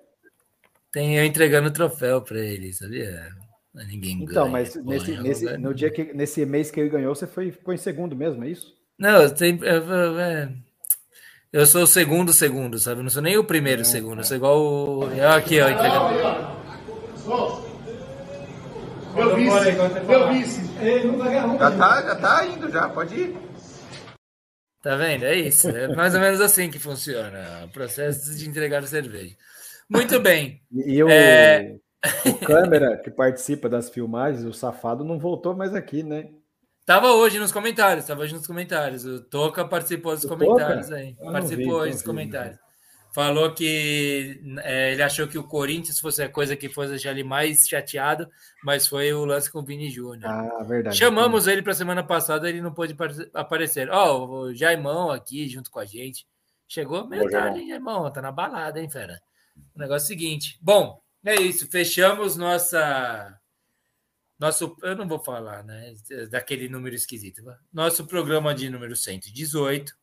tem 0.91 1.17
eu 1.17 1.25
entregando 1.25 1.69
o 1.69 1.73
troféu 1.73 2.22
para 2.22 2.39
ele, 2.39 2.73
sabia? 2.73 3.35
Ninguém 3.85 4.23
então, 4.23 4.49
ganha. 4.49 4.51
mas 4.51 4.75
nesse, 4.75 5.17
nesse, 5.22 5.57
no 5.57 5.73
dia 5.73 5.91
que, 5.91 6.14
nesse 6.14 6.45
mês 6.45 6.72
que 6.72 6.80
ele 6.80 6.89
ganhou, 6.89 7.14
você 7.14 7.27
foi, 7.27 7.51
ficou 7.51 7.73
em 7.73 7.77
segundo 7.77 8.15
mesmo, 8.15 8.43
é 8.43 8.49
isso? 8.49 8.75
Não, 8.97 9.22
eu, 9.22 9.30
eu, 9.30 10.19
é, 10.19 10.51
eu 11.53 11.65
sou 11.65 11.83
o 11.83 11.88
segundo 11.88 12.33
segundo, 12.33 12.80
sabe? 12.80 12.99
Eu 12.99 13.03
não 13.03 13.09
sou 13.09 13.22
nem 13.22 13.38
o 13.38 13.43
primeiro 13.43 13.81
é, 13.81 13.85
segundo, 13.85 14.19
eu 14.19 14.23
sou 14.23 14.38
igual 14.38 14.59
o. 14.59 15.03
Aqui, 15.35 15.61
ó, 15.61 15.69
entregando. 15.69 16.57
Meu 19.15 19.35
vice, 19.35 19.72
meu 20.07 20.30
vice. 20.30 20.61
Já 21.59 21.72
tá, 21.72 22.01
já 22.03 22.15
tá 22.15 22.45
indo, 22.45 22.72
já, 22.72 22.89
pode 22.89 23.15
ir. 23.15 23.38
Tá 24.83 24.95
vendo? 24.95 25.25
É 25.25 25.35
isso. 25.35 25.69
É 25.69 25.88
mais 25.95 26.14
ou 26.14 26.22
menos 26.22 26.39
assim 26.39 26.69
que 26.69 26.80
funciona 26.80 27.65
o 27.65 27.69
processo 27.69 28.35
de 28.35 28.47
entregar 28.47 28.83
a 28.83 28.88
cerveja. 28.88 29.35
Muito 29.89 30.19
bem. 30.19 30.61
E 30.72 31.03
o, 31.03 31.09
é... 31.09 31.75
o 32.26 32.34
câmera 32.45 32.98
que 32.98 33.09
participa 33.09 33.67
das 33.67 33.90
filmagens, 33.90 34.43
o 34.45 34.53
safado, 34.53 35.03
não 35.03 35.19
voltou 35.19 35.56
mais 35.56 35.74
aqui, 35.74 36.03
né? 36.03 36.30
Tava 36.85 37.11
hoje 37.11 37.38
nos 37.38 37.51
comentários, 37.51 38.06
tava 38.06 38.22
hoje 38.22 38.34
nos 38.34 38.48
comentários. 38.48 39.03
O 39.06 39.22
Toca 39.22 39.66
participou 39.66 40.16
dos 40.16 40.24
o 40.24 40.30
comentários 40.30 40.88
Toca? 40.88 40.98
aí. 40.98 41.17
Eu 41.19 41.32
participou 41.32 41.74
hoje 41.74 41.93
dos 41.93 42.01
comentários. 42.01 42.58
Falou 43.14 43.53
que 43.53 44.40
é, 44.59 44.93
ele 44.93 45.01
achou 45.01 45.27
que 45.27 45.38
o 45.38 45.43
Corinthians 45.43 46.00
fosse 46.00 46.22
a 46.22 46.30
coisa 46.30 46.56
que 46.56 46.69
fosse 46.69 46.92
deixar 46.92 47.11
ele 47.11 47.24
mais 47.24 47.67
chateado, 47.67 48.30
mas 48.64 48.88
foi 48.88 49.11
o 49.11 49.26
lance 49.26 49.51
com 49.51 49.59
o 49.59 49.66
Vini 49.66 49.90
Júnior. 49.90 50.30
Ah, 50.30 50.64
verdade. 50.64 50.95
Chamamos 50.95 51.48
ele 51.48 51.61
para 51.61 51.74
semana 51.74 52.03
passada, 52.03 52.48
ele 52.48 52.61
não 52.61 52.74
pôde 52.74 52.95
aparecer. 53.34 53.90
Ó, 53.90 54.17
oh, 54.17 54.40
o 54.42 54.53
Jaimão 54.53 55.09
aqui 55.09 55.50
junto 55.50 55.72
com 55.72 55.80
a 55.80 55.85
gente. 55.85 56.27
Chegou 56.67 57.08
meio 57.08 57.30
tarde, 57.30 57.67
Jaimão, 57.67 58.09
tá 58.14 58.22
na 58.22 58.32
balada, 58.32 58.80
hein, 58.80 58.90
fera? 58.90 59.19
O 59.76 59.80
negócio 59.80 60.03
é 60.03 60.06
o 60.06 60.08
seguinte. 60.08 60.58
Bom, 60.61 61.01
é 61.30 61.41
isso. 61.41 61.67
Fechamos 61.69 62.35
nossa 62.35 63.39
nosso, 64.39 64.77
eu 64.83 64.95
não 64.95 65.07
vou 65.07 65.19
falar, 65.19 65.64
né? 65.64 65.93
Daquele 66.30 66.69
número 66.69 66.95
esquisito. 66.95 67.41
Nosso 67.73 68.06
programa 68.06 68.53
de 68.53 68.69
número 68.69 68.95
118, 68.95 69.93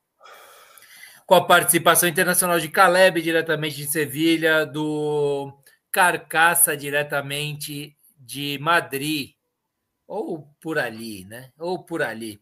com 1.24 1.34
a 1.36 1.44
participação 1.44 2.08
internacional 2.08 2.58
de 2.58 2.68
Caleb, 2.68 3.22
diretamente 3.22 3.76
de 3.76 3.86
Sevilha, 3.86 4.66
do 4.66 5.56
Carcaça, 5.92 6.76
diretamente 6.76 7.96
de 8.18 8.58
Madrid, 8.60 9.34
ou 10.06 10.48
por 10.60 10.78
ali, 10.78 11.24
né? 11.26 11.52
Ou 11.56 11.84
por 11.84 12.02
ali. 12.02 12.40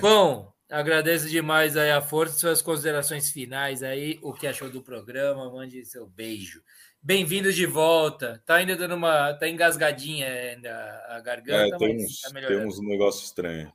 Bom, 0.00 0.50
agradeço 0.70 1.28
demais 1.28 1.76
aí 1.76 1.90
a 1.90 2.00
força, 2.00 2.38
suas 2.38 2.62
considerações 2.62 3.30
finais 3.30 3.82
aí, 3.82 4.18
o 4.22 4.32
que 4.32 4.46
achou 4.46 4.70
do 4.70 4.82
programa, 4.82 5.52
mande 5.52 5.84
seu 5.84 6.06
beijo. 6.06 6.62
Bem-vindo 7.02 7.50
de 7.50 7.64
volta. 7.64 8.42
Tá 8.44 8.56
ainda 8.56 8.76
dando 8.76 8.94
uma. 8.94 9.32
Tá 9.32 9.48
engasgadinha 9.48 10.28
ainda 10.28 11.04
a 11.08 11.20
garganta. 11.20 11.74
É, 11.74 11.78
tem, 11.78 11.96
uns, 11.96 12.20
tá 12.20 12.30
tem 12.30 12.58
uns 12.58 12.78
um 12.78 12.86
negócio 12.86 13.24
estranho. 13.24 13.72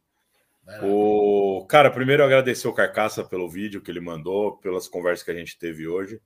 O... 0.84 1.66
Cara, 1.68 1.90
primeiro 1.90 2.24
agradecer 2.24 2.68
o 2.68 2.74
Carcaça 2.74 3.24
pelo 3.24 3.50
vídeo 3.50 3.82
que 3.82 3.90
ele 3.90 4.00
mandou, 4.00 4.58
pelas 4.58 4.88
conversas 4.88 5.24
que 5.24 5.32
a 5.32 5.36
gente 5.36 5.58
teve 5.58 5.88
hoje. 5.88 6.22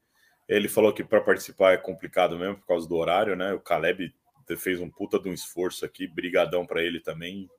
Ele 0.47 0.67
falou 0.67 0.93
que 0.93 1.03
para 1.03 1.21
participar 1.21 1.73
é 1.73 1.77
complicado 1.77 2.37
mesmo 2.37 2.57
por 2.57 2.67
causa 2.67 2.87
do 2.87 2.95
horário, 2.95 3.35
né? 3.35 3.53
O 3.53 3.59
Caleb 3.59 4.13
fez 4.57 4.81
um 4.81 4.89
puta 4.89 5.19
de 5.19 5.29
um 5.29 5.33
esforço 5.33 5.85
aqui, 5.85 6.07
brigadão 6.07 6.65
para 6.65 6.81
ele 6.81 6.99
também 6.99 7.49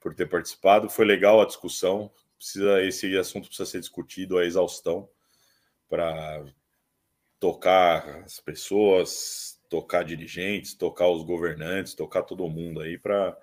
por 0.00 0.14
ter 0.14 0.28
participado. 0.28 0.90
Foi 0.90 1.04
legal 1.04 1.40
a 1.40 1.46
discussão. 1.46 2.10
Precisa 2.36 2.82
esse 2.82 3.16
assunto 3.16 3.48
precisa 3.48 3.68
ser 3.70 3.80
discutido 3.80 4.36
a 4.36 4.44
exaustão 4.44 5.08
para 5.88 6.44
tocar 7.38 8.22
as 8.24 8.40
pessoas, 8.40 9.60
tocar 9.68 10.04
dirigentes, 10.04 10.74
tocar 10.74 11.08
os 11.08 11.24
governantes, 11.24 11.94
tocar 11.94 12.22
todo 12.22 12.48
mundo 12.48 12.80
aí 12.80 12.98
para 12.98 13.36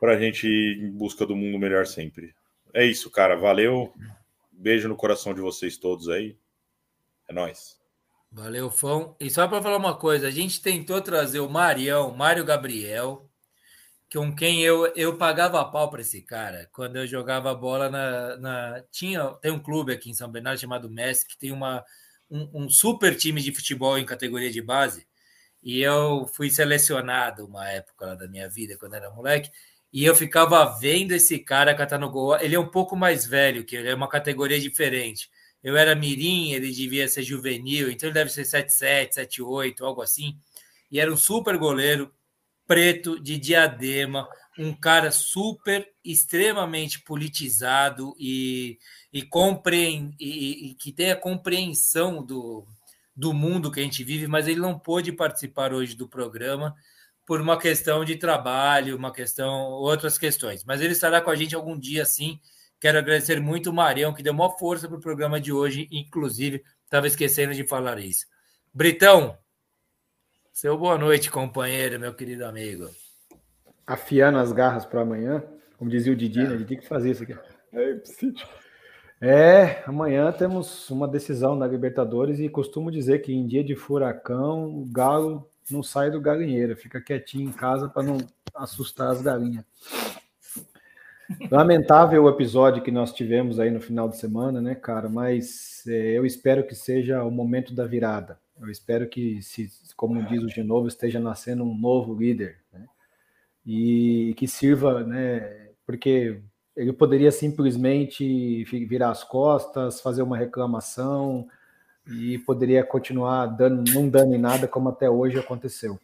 para 0.00 0.12
a 0.12 0.20
gente 0.20 0.46
ir 0.46 0.78
em 0.80 0.90
busca 0.92 1.26
do 1.26 1.34
mundo 1.34 1.58
melhor 1.58 1.84
sempre. 1.84 2.32
É 2.72 2.84
isso, 2.84 3.10
cara. 3.10 3.34
Valeu. 3.34 3.92
Beijo 4.52 4.88
no 4.88 4.94
coração 4.94 5.34
de 5.34 5.40
vocês 5.40 5.76
todos 5.76 6.08
aí. 6.08 6.36
É 7.28 7.32
nós. 7.32 7.78
Valeu, 8.30 8.70
Fão. 8.70 9.16
E 9.18 9.28
só 9.28 9.48
para 9.48 9.60
falar 9.60 9.76
uma 9.76 9.96
coisa, 9.96 10.28
a 10.28 10.30
gente 10.30 10.62
tentou 10.62 11.00
trazer 11.00 11.40
o 11.40 11.48
Marião, 11.48 12.14
Mário 12.14 12.44
Gabriel, 12.44 13.28
com 14.12 14.34
quem 14.34 14.62
eu, 14.62 14.86
eu 14.94 15.16
pagava 15.16 15.64
pau 15.64 15.90
para 15.90 16.00
esse 16.00 16.22
cara 16.22 16.68
quando 16.72 16.96
eu 16.96 17.06
jogava 17.06 17.54
bola 17.54 17.90
na, 17.90 18.36
na, 18.38 18.82
tinha 18.90 19.26
tem 19.42 19.50
um 19.50 19.58
clube 19.58 19.92
aqui 19.92 20.10
em 20.10 20.14
São 20.14 20.30
Bernardo 20.30 20.58
chamado 20.58 20.90
Messi 20.90 21.26
que 21.26 21.36
tem 21.36 21.52
uma 21.52 21.84
um, 22.30 22.64
um, 22.64 22.68
super 22.70 23.16
time 23.16 23.40
de 23.40 23.52
futebol 23.52 23.98
em 23.98 24.04
categoria 24.04 24.50
de 24.50 24.60
base. 24.62 25.06
E 25.62 25.80
eu 25.80 26.26
fui 26.34 26.50
selecionado 26.50 27.46
uma 27.46 27.68
época 27.68 28.06
lá 28.06 28.14
da 28.14 28.28
minha 28.28 28.48
vida, 28.48 28.76
quando 28.78 28.94
era 28.94 29.10
moleque, 29.10 29.50
e 29.92 30.04
eu 30.04 30.14
ficava 30.14 30.64
vendo 30.78 31.12
esse 31.12 31.38
cara 31.38 31.74
catar 31.74 31.98
no 31.98 32.10
gol. 32.10 32.38
Ele 32.38 32.54
é 32.54 32.60
um 32.60 32.70
pouco 32.70 32.96
mais 32.96 33.26
velho, 33.26 33.64
que 33.64 33.76
ele 33.76 33.88
é 33.88 33.94
uma 33.94 34.08
categoria 34.08 34.60
diferente. 34.60 35.28
Eu 35.62 35.76
era 35.76 35.94
mirim, 35.94 36.52
ele 36.52 36.70
devia 36.70 37.08
ser 37.08 37.22
juvenil, 37.22 37.90
então 37.90 38.08
ele 38.08 38.14
deve 38.14 38.30
ser 38.30 38.44
77, 38.44 39.14
78, 39.16 39.84
algo 39.84 40.02
assim. 40.02 40.38
E 40.90 41.00
era 41.00 41.12
um 41.12 41.16
super 41.16 41.58
goleiro, 41.58 42.12
preto, 42.66 43.18
de 43.20 43.38
diadema, 43.38 44.28
um 44.58 44.74
cara 44.74 45.10
super, 45.10 45.88
extremamente 46.04 47.00
politizado 47.02 48.14
e 48.18 48.78
e, 49.12 49.22
compre 49.22 50.14
e, 50.18 50.70
e 50.70 50.74
que 50.74 50.92
tenha 50.92 51.16
compreensão 51.16 52.22
do, 52.22 52.66
do 53.14 53.32
mundo 53.32 53.70
que 53.70 53.80
a 53.80 53.82
gente 53.82 54.04
vive, 54.04 54.26
mas 54.26 54.46
ele 54.46 54.60
não 54.60 54.78
pôde 54.78 55.12
participar 55.12 55.72
hoje 55.72 55.94
do 55.94 56.08
programa 56.08 56.74
por 57.26 57.40
uma 57.40 57.58
questão 57.58 58.04
de 58.04 58.16
trabalho, 58.16 58.96
uma 58.96 59.12
questão, 59.12 59.52
outras 59.70 60.16
questões. 60.16 60.64
Mas 60.64 60.80
ele 60.80 60.92
estará 60.92 61.20
com 61.20 61.30
a 61.30 61.36
gente 61.36 61.54
algum 61.54 61.78
dia, 61.78 62.04
sim. 62.04 62.40
Quero 62.80 62.98
agradecer 62.98 63.40
muito 63.40 63.70
o 63.70 63.72
Marião, 63.72 64.14
que 64.14 64.22
deu 64.22 64.32
uma 64.32 64.56
força 64.56 64.88
para 64.88 64.96
o 64.96 65.00
programa 65.00 65.40
de 65.40 65.52
hoje, 65.52 65.88
inclusive, 65.90 66.62
estava 66.84 67.06
esquecendo 67.06 67.52
de 67.52 67.66
falar 67.66 67.98
isso. 67.98 68.24
Britão, 68.72 69.36
seu 70.52 70.78
boa 70.78 70.96
noite, 70.96 71.30
companheiro, 71.30 71.98
meu 72.00 72.14
querido 72.14 72.46
amigo. 72.46 72.88
Afiando 73.88 74.38
as 74.38 74.52
garras 74.52 74.84
para 74.84 75.00
amanhã, 75.00 75.42
como 75.78 75.90
dizia 75.90 76.12
o 76.12 76.16
Didi, 76.16 76.40
é. 76.40 76.48
né? 76.48 76.54
Ele 76.54 76.64
tem 76.66 76.78
que 76.78 76.86
fazer 76.86 77.10
isso 77.10 77.22
aqui. 77.22 77.34
É, 77.72 78.00
é, 79.20 79.82
amanhã 79.86 80.30
temos 80.30 80.90
uma 80.90 81.08
decisão 81.08 81.58
da 81.58 81.66
Libertadores 81.66 82.38
e 82.38 82.48
costumo 82.48 82.90
dizer 82.90 83.20
que 83.20 83.32
em 83.32 83.46
dia 83.46 83.64
de 83.64 83.74
furacão, 83.74 84.66
o 84.66 84.84
galo 84.84 85.48
não 85.70 85.82
sai 85.82 86.10
do 86.10 86.20
galinheiro, 86.20 86.76
fica 86.76 87.00
quietinho 87.00 87.48
em 87.48 87.52
casa 87.52 87.88
para 87.88 88.02
não 88.02 88.18
assustar 88.54 89.10
as 89.10 89.22
galinhas. 89.22 89.64
Lamentável 91.50 92.24
o 92.24 92.28
episódio 92.28 92.82
que 92.82 92.90
nós 92.90 93.12
tivemos 93.12 93.58
aí 93.58 93.70
no 93.70 93.80
final 93.80 94.08
de 94.08 94.16
semana, 94.16 94.60
né, 94.60 94.74
cara? 94.74 95.08
Mas 95.08 95.82
é, 95.86 96.12
eu 96.12 96.24
espero 96.24 96.66
que 96.66 96.74
seja 96.74 97.22
o 97.24 97.30
momento 97.30 97.74
da 97.74 97.86
virada. 97.86 98.38
Eu 98.60 98.70
espero 98.70 99.08
que, 99.08 99.40
se, 99.42 99.70
como 99.94 100.22
diz 100.24 100.42
o 100.42 100.48
Genovo, 100.48 100.88
esteja 100.88 101.20
nascendo 101.20 101.64
um 101.64 101.76
novo 101.76 102.14
líder? 102.14 102.56
E 103.66 104.34
que 104.36 104.46
sirva, 104.46 105.04
né? 105.04 105.70
Porque 105.86 106.40
ele 106.76 106.92
poderia 106.92 107.32
simplesmente 107.32 108.64
virar 108.64 109.10
as 109.10 109.24
costas, 109.24 110.00
fazer 110.00 110.22
uma 110.22 110.36
reclamação 110.36 111.48
e 112.06 112.38
poderia 112.38 112.84
continuar 112.84 113.46
dando, 113.46 113.90
não 113.92 114.08
dando 114.08 114.34
em 114.34 114.38
nada 114.38 114.68
como 114.68 114.88
até 114.88 115.10
hoje 115.10 115.38
aconteceu. 115.38 115.98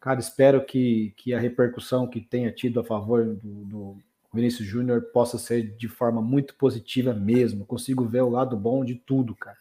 Cara, 0.00 0.20
espero 0.20 0.64
que, 0.64 1.12
que 1.16 1.34
a 1.34 1.38
repercussão 1.38 2.06
que 2.06 2.20
tenha 2.20 2.50
tido 2.50 2.80
a 2.80 2.84
favor 2.84 3.24
do, 3.24 3.64
do 3.64 3.96
Vinícius 4.32 4.66
Júnior 4.66 5.02
possa 5.12 5.38
ser 5.38 5.76
de 5.76 5.88
forma 5.88 6.22
muito 6.22 6.54
positiva 6.54 7.12
mesmo. 7.12 7.66
Consigo 7.66 8.04
ver 8.04 8.22
o 8.22 8.30
lado 8.30 8.56
bom 8.56 8.84
de 8.84 8.94
tudo, 8.94 9.34
cara. 9.34 9.58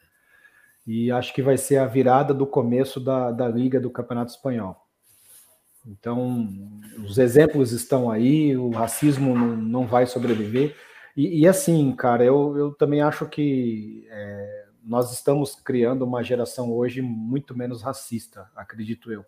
E 0.87 1.11
acho 1.11 1.33
que 1.33 1.41
vai 1.41 1.57
ser 1.57 1.77
a 1.77 1.85
virada 1.85 2.33
do 2.33 2.47
começo 2.47 2.99
da, 2.99 3.31
da 3.31 3.47
Liga 3.47 3.79
do 3.79 3.89
Campeonato 3.89 4.31
Espanhol. 4.31 4.75
Então, 5.85 6.47
os 7.03 7.17
exemplos 7.17 7.71
estão 7.71 8.11
aí, 8.11 8.55
o 8.55 8.69
racismo 8.69 9.35
não, 9.35 9.55
não 9.55 9.87
vai 9.87 10.05
sobreviver. 10.05 10.75
E, 11.17 11.41
e, 11.41 11.47
assim, 11.47 11.93
cara, 11.95 12.23
eu, 12.23 12.55
eu 12.55 12.71
também 12.73 13.01
acho 13.01 13.27
que 13.27 14.05
é, 14.09 14.65
nós 14.83 15.11
estamos 15.11 15.55
criando 15.55 16.05
uma 16.05 16.23
geração 16.23 16.71
hoje 16.71 17.01
muito 17.01 17.57
menos 17.57 17.81
racista, 17.81 18.49
acredito 18.55 19.11
eu. 19.11 19.25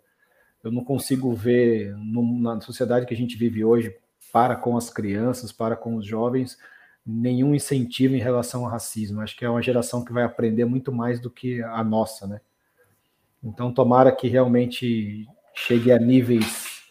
Eu 0.64 0.72
não 0.72 0.83
consigo 0.83 1.33
ver 1.33 1.95
no, 1.98 2.40
na 2.40 2.61
sociedade 2.61 3.06
que 3.06 3.14
a 3.14 3.17
gente 3.17 3.38
vive 3.38 3.65
hoje, 3.65 3.95
para 4.32 4.56
com 4.56 4.77
as 4.77 4.90
crianças, 4.90 5.51
para 5.51 5.75
com 5.75 5.95
os 5.95 6.06
jovens, 6.06 6.57
nenhum 7.06 7.53
incentivo 7.53 8.15
em 8.15 8.19
relação 8.19 8.64
ao 8.64 8.72
racismo. 8.72 9.22
Acho 9.22 9.35
que 9.35 9.43
é 9.43 9.49
uma 9.49 9.61
geração 9.61 10.06
que 10.06 10.14
vai 10.14 10.23
aprender 10.23 10.65
muito 10.65 10.91
mais 10.91 11.19
do 11.19 11.30
que 11.30 11.61
a 11.61 11.83
nossa, 11.83 12.25
né? 12.25 12.40
Então, 13.43 13.73
tomara 13.73 14.11
que 14.11 14.30
realmente 14.30 15.27
chegue 15.53 15.91
a 15.91 15.99
níveis 15.99 16.82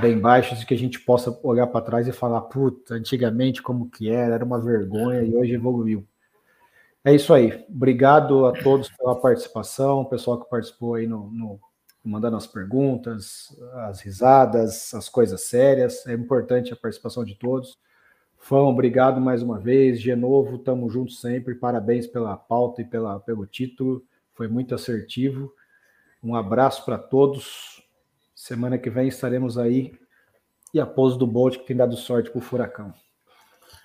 bem 0.00 0.18
baixos 0.18 0.62
e 0.62 0.66
que 0.66 0.74
a 0.74 0.78
gente 0.78 1.00
possa 1.00 1.38
olhar 1.42 1.66
para 1.66 1.84
trás 1.84 2.08
e 2.08 2.12
falar, 2.12 2.40
puta, 2.42 2.94
antigamente 2.94 3.62
como 3.62 3.90
que 3.90 4.10
era, 4.10 4.34
era 4.36 4.44
uma 4.44 4.60
vergonha 4.60 5.22
e 5.22 5.34
hoje 5.34 5.52
evoluiu. 5.52 6.06
É 7.04 7.14
isso 7.14 7.34
aí. 7.34 7.64
Obrigado 7.68 8.46
a 8.46 8.52
todos 8.52 8.88
pela 8.88 9.20
participação, 9.20 10.02
o 10.02 10.08
pessoal 10.08 10.40
que 10.40 10.48
participou 10.48 10.94
aí 10.94 11.06
no, 11.06 11.30
no 11.30 11.60
mandando 12.04 12.36
as 12.36 12.46
perguntas, 12.46 13.56
as 13.88 14.00
risadas, 14.00 14.92
as 14.94 15.08
coisas 15.08 15.42
sérias. 15.42 16.06
É 16.06 16.12
importante 16.12 16.72
a 16.72 16.76
participação 16.76 17.24
de 17.24 17.34
todos. 17.34 17.78
Fão, 18.38 18.68
obrigado 18.68 19.20
mais 19.20 19.42
uma 19.42 19.58
vez. 19.58 20.00
De 20.00 20.14
novo, 20.16 20.56
estamos 20.56 20.92
juntos 20.92 21.20
sempre. 21.20 21.54
Parabéns 21.54 22.06
pela 22.06 22.36
pauta 22.36 22.82
e 22.82 22.84
pela, 22.84 23.20
pelo 23.20 23.46
título. 23.46 24.04
Foi 24.34 24.48
muito 24.48 24.74
assertivo. 24.74 25.52
Um 26.22 26.34
abraço 26.34 26.84
para 26.84 26.98
todos. 26.98 27.81
Semana 28.42 28.76
que 28.76 28.90
vem 28.90 29.06
estaremos 29.06 29.56
aí 29.56 29.92
e 30.74 30.80
a 30.80 30.84
pose 30.84 31.16
do 31.16 31.28
Bolt 31.28 31.58
que 31.58 31.64
tem 31.64 31.76
dado 31.76 31.96
sorte 31.96 32.28
pro 32.28 32.40
Furacão. 32.40 32.92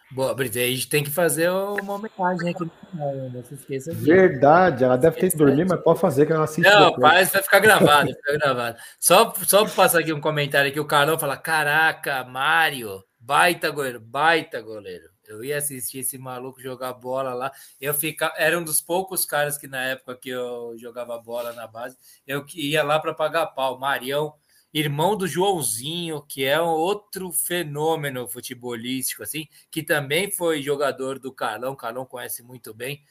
Boa, 0.10 0.36
a 0.36 0.44
gente 0.44 0.90
tem 0.90 1.04
que 1.04 1.12
fazer 1.12 1.52
uma 1.52 1.94
homenagem 1.94 2.50
aqui 2.50 2.64
no 2.64 2.72
final, 2.90 3.16
né? 3.16 3.32
não 3.36 3.44
se 3.44 3.54
esqueça 3.54 3.94
disso. 3.94 4.04
Verdade, 4.04 4.84
ela 4.84 4.98
deve 4.98 5.20
ter 5.20 5.30
que 5.30 5.38
dormir, 5.38 5.68
mas 5.70 5.80
pode 5.82 6.00
fazer 6.00 6.26
que 6.26 6.34
ela 6.34 6.46
assiste. 6.46 6.68
Não, 6.68 6.90
depois. 6.90 7.30
vai 7.30 7.44
ficar 7.44 7.60
gravado, 7.60 8.10
ficar 8.10 8.34
gravado. 8.34 8.80
Só, 9.00 9.32
só 9.46 9.64
passar 9.68 10.00
aqui 10.00 10.12
um 10.12 10.20
comentário 10.20 10.74
que 10.74 10.80
o 10.80 10.88
Carlão 10.88 11.20
fala: 11.20 11.38
Caraca, 11.38 12.24
Mário, 12.24 13.04
baita 13.20 13.70
goleiro, 13.70 14.00
baita 14.00 14.60
goleiro. 14.60 15.08
Eu 15.28 15.44
ia 15.44 15.58
assistir 15.58 16.00
esse 16.00 16.18
maluco 16.18 16.60
jogar 16.60 16.94
bola 16.94 17.36
lá. 17.36 17.52
Eu 17.80 17.94
ficava, 17.94 18.34
era 18.38 18.58
um 18.58 18.64
dos 18.64 18.82
poucos 18.82 19.24
caras 19.24 19.56
que 19.56 19.68
na 19.68 19.84
época 19.84 20.16
que 20.16 20.30
eu 20.30 20.74
jogava 20.80 21.16
bola 21.20 21.54
na 21.54 21.68
base, 21.68 21.96
eu 22.26 22.44
ia 22.56 22.82
lá 22.82 22.98
para 23.00 23.14
pagar 23.14 23.46
pau. 23.48 23.78
Marião, 23.78 24.34
irmão 24.80 25.16
do 25.16 25.28
Joãozinho, 25.28 26.22
que 26.22 26.44
é 26.44 26.62
um 26.62 26.68
outro 26.68 27.32
fenômeno 27.32 28.28
futebolístico, 28.28 29.24
assim, 29.24 29.48
que 29.72 29.82
também 29.82 30.32
foi 30.32 30.62
jogador 30.62 31.20
do 31.20 31.34
Carlão. 31.34 31.74
O 31.74 31.78
Carlão 31.78 32.06
conhece 32.06 32.44
muito 32.44 32.74
bem. 32.74 33.04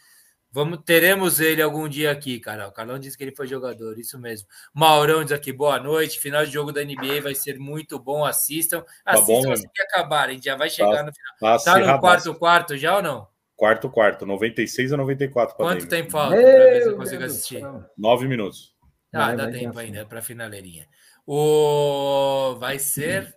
Vamos, 0.51 0.79
teremos 0.87 1.41
ele 1.41 1.61
algum 1.61 1.89
dia 1.89 2.11
aqui, 2.11 2.41
cara. 2.41 2.69
O 2.69 2.73
Carlão 2.73 2.99
disse 2.99 3.19
que 3.19 3.25
ele 3.25 3.35
foi 3.35 3.47
jogador, 3.47 3.99
isso 3.99 4.19
mesmo. 4.19 4.49
Maurão 4.73 5.23
diz 5.23 5.33
aqui, 5.33 5.53
boa 5.53 5.79
noite. 5.79 6.21
Final 6.21 6.47
de 6.47 6.53
jogo 6.53 6.73
da 6.73 6.83
NBA 6.83 7.21
vai 7.23 7.35
ser 7.35 7.59
muito 7.59 7.99
bom. 7.99 8.25
Assistam. 8.25 8.85
Assistam 9.05 9.49
tá 9.49 9.53
assim 9.53 9.69
que 9.75 9.83
acabar, 9.83 10.29
a 10.29 10.33
gente 10.33 10.45
já 10.45 10.57
vai 10.57 10.71
chegar 10.71 10.97
tá, 10.97 11.03
no 11.03 11.13
final. 11.13 11.59
Tá, 11.59 11.65
tá 11.65 11.79
no 11.79 12.01
quarto 12.01 12.35
quarto 12.35 12.77
já 12.77 12.97
ou 12.97 13.03
não? 13.03 13.29
Quarto 13.55 13.91
quarto, 13.91 14.25
96 14.25 14.93
a 14.93 14.97
94. 14.97 15.57
Quanto 15.57 15.89
tempo 15.89 16.11
falta 16.11 16.37
para 16.37 16.45
ver 16.45 16.83
se 16.83 16.89
eu 16.89 16.97
consigo 16.97 17.25
assistir? 17.25 17.63
Nove 17.97 18.29
minutos. 18.29 18.75
Ah, 19.13 19.27
vai, 19.27 19.37
dá 19.37 19.45
vai 19.45 19.53
tempo 19.53 19.79
ainda 19.79 20.05
para 20.07 20.23
finaleirinha. 20.23 20.87
O 21.27 22.55
vai 22.59 22.79
ser. 22.79 23.35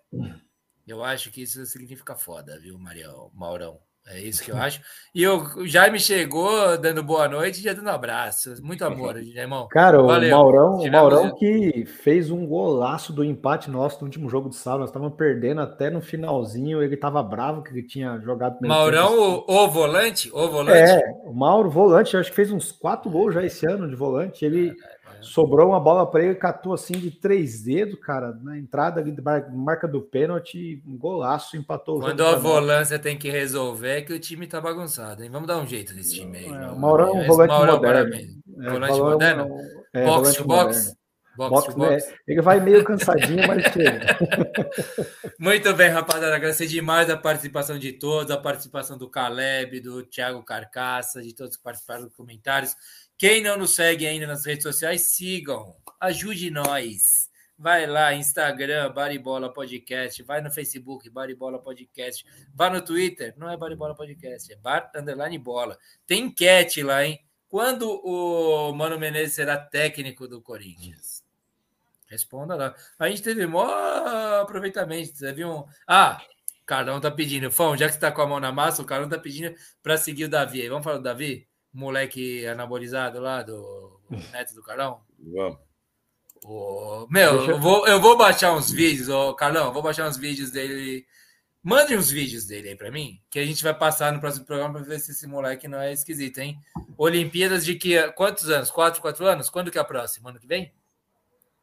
Eu 0.87 1.03
acho 1.03 1.31
que 1.31 1.41
isso 1.41 1.65
significa 1.65 2.15
foda, 2.15 2.59
viu, 2.59 2.77
Marião, 2.77 3.31
Maurão? 3.33 3.79
É 4.11 4.19
isso 4.19 4.43
que 4.43 4.51
eu 4.51 4.57
acho. 4.57 4.81
E 5.13 5.27
o 5.27 5.67
Jaime 5.67 5.99
chegou 5.99 6.75
dando 6.79 7.03
boa 7.03 7.27
noite 7.27 7.59
e 7.59 7.63
já 7.63 7.73
dando 7.73 7.89
abraço. 7.89 8.55
Muito 8.63 8.83
amor, 8.83 9.17
irmão. 9.21 9.67
Cara, 9.67 10.01
Valeu. 10.01 10.29
o 10.29 10.31
Maurão, 10.31 10.79
o 10.79 10.91
Maurão 10.91 11.35
que 11.35 11.85
fez 11.85 12.31
um 12.31 12.47
golaço 12.47 13.13
do 13.13 13.23
empate 13.23 13.69
nosso 13.69 13.99
no 13.99 14.05
último 14.05 14.27
jogo 14.27 14.49
de 14.49 14.55
sábado. 14.55 14.79
Nós 14.79 14.89
estávamos 14.89 15.15
perdendo 15.15 15.61
até 15.61 15.91
no 15.91 16.01
finalzinho. 16.01 16.81
Ele 16.81 16.95
estava 16.95 17.21
bravo 17.21 17.61
que 17.61 17.69
ele 17.69 17.83
tinha 17.83 18.19
jogado. 18.21 18.57
Maurão, 18.63 19.43
o, 19.45 19.45
o, 19.47 19.67
volante? 19.67 20.31
O 20.33 20.49
volante? 20.49 20.79
É, 20.79 21.01
o 21.25 21.33
Mauro, 21.33 21.69
volante. 21.69 22.17
Acho 22.17 22.31
que 22.31 22.35
fez 22.35 22.51
uns 22.51 22.71
quatro 22.71 23.11
gols 23.11 23.35
já 23.35 23.45
esse 23.45 23.67
ano 23.67 23.87
de 23.87 23.95
volante. 23.95 24.43
Ele. 24.43 24.73
Sobrou 25.21 25.69
uma 25.69 25.79
bola 25.79 26.09
para 26.09 26.23
ele, 26.23 26.35
catou 26.35 26.73
assim 26.73 26.93
de 26.93 27.11
três 27.11 27.63
dedos, 27.63 27.99
cara, 27.99 28.31
na 28.41 28.57
entrada 28.57 28.99
ali, 28.99 29.15
marca 29.51 29.87
do 29.87 30.01
pênalti, 30.01 30.81
um 30.85 30.97
golaço, 30.97 31.57
empatou 31.57 31.97
o 31.97 32.01
Quando 32.01 32.25
a 32.25 32.35
volância 32.35 32.97
tem 32.97 33.17
que 33.17 33.29
resolver, 33.29 33.97
é 33.97 34.01
que 34.01 34.13
o 34.13 34.19
time 34.19 34.47
tá 34.47 34.59
bagunçado, 34.61 35.23
hein? 35.23 35.29
Vamos 35.29 35.47
dar 35.47 35.57
um 35.57 35.67
jeito 35.67 35.93
nesse 35.93 36.15
time 36.15 36.37
aí. 36.37 36.45
É, 36.45 36.75
Maurão, 36.75 37.13
um 37.13 37.25
volante 37.25 37.49
Maurão 37.49 37.75
moderno. 37.75 38.15
É, 38.15 38.69
volante 38.69 38.99
moderno? 38.99 39.57
É, 39.93 40.05
box 40.05 40.33
to 40.35 40.43
box? 40.45 40.99
Box, 41.39 41.49
box, 41.49 41.75
box. 41.75 42.07
Né? 42.07 42.17
Ele 42.27 42.41
vai 42.41 42.59
meio 42.59 42.83
cansadinho, 42.83 43.47
mas 43.47 43.63
chega. 43.71 44.17
Muito 45.39 45.73
bem, 45.73 45.89
rapaziada. 45.89 46.35
Agradecer 46.35 46.67
demais 46.67 47.09
a 47.09 47.15
participação 47.15 47.79
de 47.79 47.93
todos, 47.93 48.29
a 48.29 48.37
participação 48.37 48.97
do 48.97 49.09
Caleb, 49.09 49.79
do 49.79 50.03
Thiago 50.03 50.43
Carcaça, 50.43 51.21
de 51.21 51.33
todos 51.33 51.55
que 51.55 51.63
participaram 51.63 52.03
dos 52.03 52.13
comentários. 52.13 52.75
Quem 53.19 53.43
não 53.43 53.57
nos 53.57 53.75
segue 53.75 54.07
ainda 54.07 54.25
nas 54.25 54.45
redes 54.45 54.63
sociais, 54.63 55.11
sigam. 55.11 55.75
Ajude 55.99 56.49
nós. 56.49 57.29
Vai 57.57 57.85
lá, 57.85 58.13
Instagram, 58.13 58.93
Baribola 58.93 59.51
Podcast. 59.51 60.23
Vai 60.23 60.39
no 60.39 60.49
Facebook, 60.49 61.09
Baribola 61.09 61.59
Podcast. 61.59 62.25
Vai 62.55 62.69
no 62.69 62.81
Twitter, 62.81 63.33
não 63.35 63.49
é 63.49 63.57
Baribola 63.57 63.93
Podcast, 63.93 64.53
é 64.53 64.55
Bar 64.55 64.89
Underline 64.95 65.37
Bola. 65.37 65.77
Tem 66.07 66.23
enquete 66.23 66.81
lá, 66.81 67.03
hein? 67.03 67.21
Quando 67.49 67.91
o 68.05 68.71
Mano 68.71 68.97
Menezes 68.97 69.33
será 69.33 69.57
técnico 69.57 70.25
do 70.25 70.41
Corinthians? 70.41 71.21
Responda 72.07 72.55
lá. 72.55 72.73
A 72.97 73.09
gente 73.09 73.21
teve 73.21 73.45
maior 73.45 74.43
aproveitamento. 74.43 75.11
Viu 75.35 75.49
um. 75.49 75.65
Ah, 75.85 76.21
Carlão 76.65 77.01
tá 77.01 77.11
pedindo. 77.11 77.51
Fão, 77.51 77.75
já 77.75 77.87
que 77.87 77.95
você 77.95 77.99
tá 77.99 78.13
com 78.13 78.21
a 78.21 78.27
mão 78.27 78.39
na 78.39 78.53
massa, 78.53 78.81
o 78.81 78.85
Carlão 78.85 79.09
tá 79.09 79.19
pedindo 79.19 79.53
para 79.83 79.97
seguir 79.97 80.23
o 80.23 80.29
Davi. 80.29 80.69
Vamos 80.69 80.85
falar 80.85 80.99
do 80.99 81.03
Davi? 81.03 81.48
Moleque 81.73 82.45
anabolizado 82.45 83.19
lá 83.19 83.41
do 83.41 83.99
neto 84.31 84.53
do 84.55 84.63
Carlão? 84.63 85.01
Vamos. 85.19 85.69
Oh, 86.45 87.05
meu, 87.09 87.49
eu... 87.49 87.59
vou, 87.59 87.85
eu 87.87 87.99
vou 87.99 88.17
baixar 88.17 88.53
uns 88.53 88.71
vídeos, 88.71 89.09
oh, 89.09 89.33
Carlão, 89.33 89.73
vou 89.73 89.83
baixar 89.83 90.07
uns 90.07 90.17
vídeos 90.17 90.51
dele. 90.51 91.05
Mande 91.61 91.95
uns 91.97 92.09
vídeos 92.09 92.45
dele 92.45 92.69
aí 92.69 92.75
para 92.75 92.89
mim, 92.89 93.21
que 93.29 93.37
a 93.37 93.45
gente 93.45 93.61
vai 93.61 93.73
passar 93.73 94.13
no 94.13 94.21
próximo 94.21 94.45
programa 94.45 94.75
para 94.75 94.83
ver 94.83 94.99
se 94.99 95.11
esse 95.11 95.27
moleque 95.27 95.67
não 95.67 95.79
é 95.79 95.91
esquisito, 95.91 96.37
hein? 96.37 96.57
Olimpíadas 96.97 97.65
de 97.65 97.75
que 97.75 98.01
quantos 98.13 98.49
anos? 98.49 98.71
Quatro, 98.71 99.01
quatro 99.01 99.25
anos? 99.25 99.49
Quando 99.49 99.69
que 99.69 99.77
é 99.77 99.81
a 99.81 99.85
próxima? 99.85 100.29
Ano 100.29 100.39
que 100.39 100.47
vem? 100.47 100.71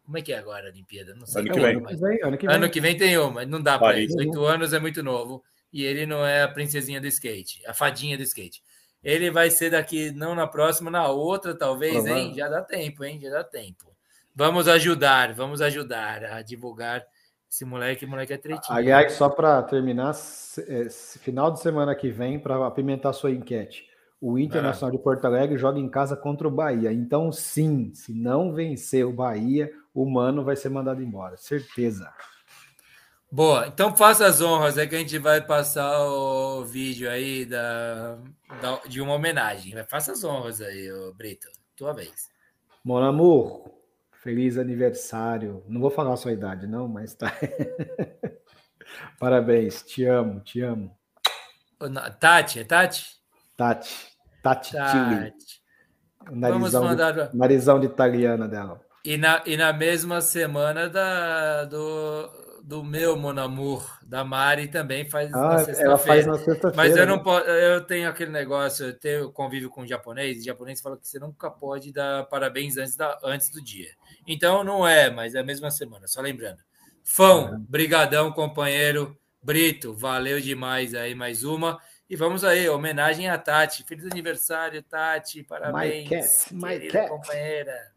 Como 0.04 0.18
é 0.18 0.22
que 0.22 0.32
é 0.32 0.38
agora 0.38 0.66
a 0.66 0.70
Olimpíada? 0.70 1.14
Não 1.14 1.26
sei. 1.26 1.42
Ano 1.42 1.52
que, 1.52 1.60
vem. 1.60 1.80
Mas... 1.80 2.02
Ano, 2.02 2.38
que 2.38 2.46
vem. 2.46 2.56
ano 2.56 2.70
que 2.70 2.80
vem 2.80 2.96
tem 2.96 3.18
uma, 3.18 3.46
não 3.46 3.62
dá 3.62 3.78
para 3.78 3.98
isso. 3.98 4.18
Oito 4.18 4.44
anos 4.44 4.74
é 4.74 4.78
muito 4.78 5.02
novo 5.02 5.42
e 5.72 5.82
ele 5.82 6.04
não 6.04 6.24
é 6.24 6.42
a 6.42 6.48
princesinha 6.48 7.00
do 7.00 7.06
skate, 7.06 7.66
a 7.66 7.72
fadinha 7.72 8.16
do 8.18 8.22
skate. 8.22 8.62
Ele 9.06 9.30
vai 9.30 9.50
ser 9.50 9.70
daqui, 9.70 10.10
não 10.10 10.34
na 10.34 10.48
próxima, 10.48 10.90
na 10.90 11.06
outra, 11.08 11.54
talvez, 11.54 12.04
hein? 12.06 12.34
Já 12.34 12.48
dá 12.48 12.60
tempo, 12.60 13.04
hein? 13.04 13.20
Já 13.22 13.30
dá 13.30 13.44
tempo. 13.44 13.86
Vamos 14.34 14.66
ajudar, 14.66 15.32
vamos 15.32 15.62
ajudar 15.62 16.24
a 16.24 16.42
divulgar 16.42 17.06
esse 17.48 17.64
moleque, 17.64 18.04
moleque 18.04 18.32
é 18.32 18.36
tretinho. 18.36 18.76
Aliás, 18.76 19.12
só 19.12 19.28
para 19.28 19.62
terminar, 19.62 20.12
é, 20.58 20.88
final 21.20 21.52
de 21.52 21.60
semana 21.60 21.94
que 21.94 22.10
vem, 22.10 22.36
para 22.40 22.66
apimentar 22.66 23.12
sua 23.12 23.30
enquete, 23.30 23.86
o 24.20 24.36
Internacional 24.40 24.92
ah. 24.92 24.98
de 24.98 25.00
Porto 25.00 25.24
Alegre 25.24 25.56
joga 25.56 25.78
em 25.78 25.88
casa 25.88 26.16
contra 26.16 26.48
o 26.48 26.50
Bahia. 26.50 26.92
Então, 26.92 27.30
sim, 27.30 27.92
se 27.94 28.12
não 28.12 28.52
vencer 28.52 29.06
o 29.06 29.12
Bahia, 29.12 29.70
o 29.94 30.04
Mano 30.04 30.42
vai 30.42 30.56
ser 30.56 30.68
mandado 30.68 31.00
embora, 31.00 31.36
certeza. 31.36 32.12
Boa, 33.30 33.66
então 33.66 33.94
faça 33.96 34.24
as 34.24 34.40
honras, 34.40 34.78
é 34.78 34.86
que 34.86 34.94
a 34.94 34.98
gente 34.98 35.18
vai 35.18 35.40
passar 35.40 36.06
o 36.06 36.64
vídeo 36.64 37.10
aí 37.10 37.44
da, 37.44 38.18
da 38.62 38.80
de 38.86 39.00
uma 39.00 39.14
homenagem. 39.14 39.74
Faça 39.88 40.12
as 40.12 40.22
honras 40.22 40.60
aí, 40.60 40.88
Brito, 41.16 41.48
tua 41.76 41.92
vez. 41.92 42.28
Mon 42.84 43.02
amour, 43.02 43.68
feliz 44.22 44.56
aniversário. 44.56 45.62
Não 45.68 45.80
vou 45.80 45.90
falar 45.90 46.12
a 46.14 46.16
sua 46.16 46.32
idade, 46.32 46.66
não, 46.66 46.86
mas 46.86 47.14
tá. 47.14 47.32
Parabéns, 49.18 49.82
te 49.82 50.04
amo, 50.04 50.40
te 50.40 50.60
amo. 50.60 50.96
Tati, 52.18 52.60
é 52.60 52.64
Tati? 52.64 53.04
Tati, 53.56 53.94
Tati, 54.42 54.72
Tati. 54.72 55.60
Narizão 56.30 56.60
Vamos 56.60 56.72
mandar... 56.72 57.12
de, 57.12 57.36
narizão 57.36 57.80
de 57.80 57.86
italiana 57.86 58.48
dela. 58.48 58.80
E 59.04 59.16
na, 59.16 59.42
e 59.46 59.56
na 59.56 59.72
mesma 59.72 60.20
semana 60.20 60.88
da, 60.88 61.64
do, 61.64 62.28
do 62.66 62.82
meu 62.82 63.16
Monamur, 63.16 63.96
da 64.02 64.24
Mari, 64.24 64.66
também 64.66 65.08
faz 65.08 65.32
ah, 65.32 65.38
na 65.38 65.58
sexta-feira. 65.58 65.88
Ela 65.88 65.98
faz 65.98 66.26
na 66.26 66.34
sexta-feira. 66.34 66.76
Mas 66.76 66.96
eu 66.96 67.06
não 67.06 67.22
posso, 67.22 67.46
eu 67.46 67.80
tenho 67.80 68.08
aquele 68.08 68.32
negócio, 68.32 68.86
eu 68.86 68.98
tenho 68.98 69.30
convívio 69.30 69.70
com 69.70 69.86
japonês, 69.86 70.38
e 70.38 70.44
japonês 70.46 70.80
fala 70.80 70.96
que 70.96 71.06
você 71.06 71.20
nunca 71.20 71.48
pode 71.48 71.92
dar 71.92 72.24
parabéns 72.24 72.76
antes, 72.76 72.96
da, 72.96 73.16
antes 73.22 73.50
do 73.50 73.62
dia. 73.62 73.90
Então 74.26 74.64
não 74.64 74.84
é, 74.84 75.08
mas 75.08 75.36
é 75.36 75.38
a 75.38 75.44
mesma 75.44 75.70
semana, 75.70 76.08
só 76.08 76.20
lembrando. 76.20 76.58
Fão, 77.04 77.52
uhum. 77.52 77.64
brigadão, 77.68 78.32
companheiro. 78.32 79.16
Brito, 79.40 79.94
valeu 79.94 80.40
demais 80.40 80.92
aí, 80.92 81.14
mais 81.14 81.44
uma. 81.44 81.78
E 82.10 82.16
vamos 82.16 82.42
aí, 82.42 82.68
homenagem 82.68 83.28
a 83.28 83.38
Tati. 83.38 83.84
Feliz 83.84 84.06
aniversário, 84.06 84.82
Tati. 84.82 85.44
Parabéns. 85.44 86.10
My 86.10 86.16
cat, 86.16 86.54
my 86.54 86.88
cat. 86.88 87.08
companheira. 87.08 87.95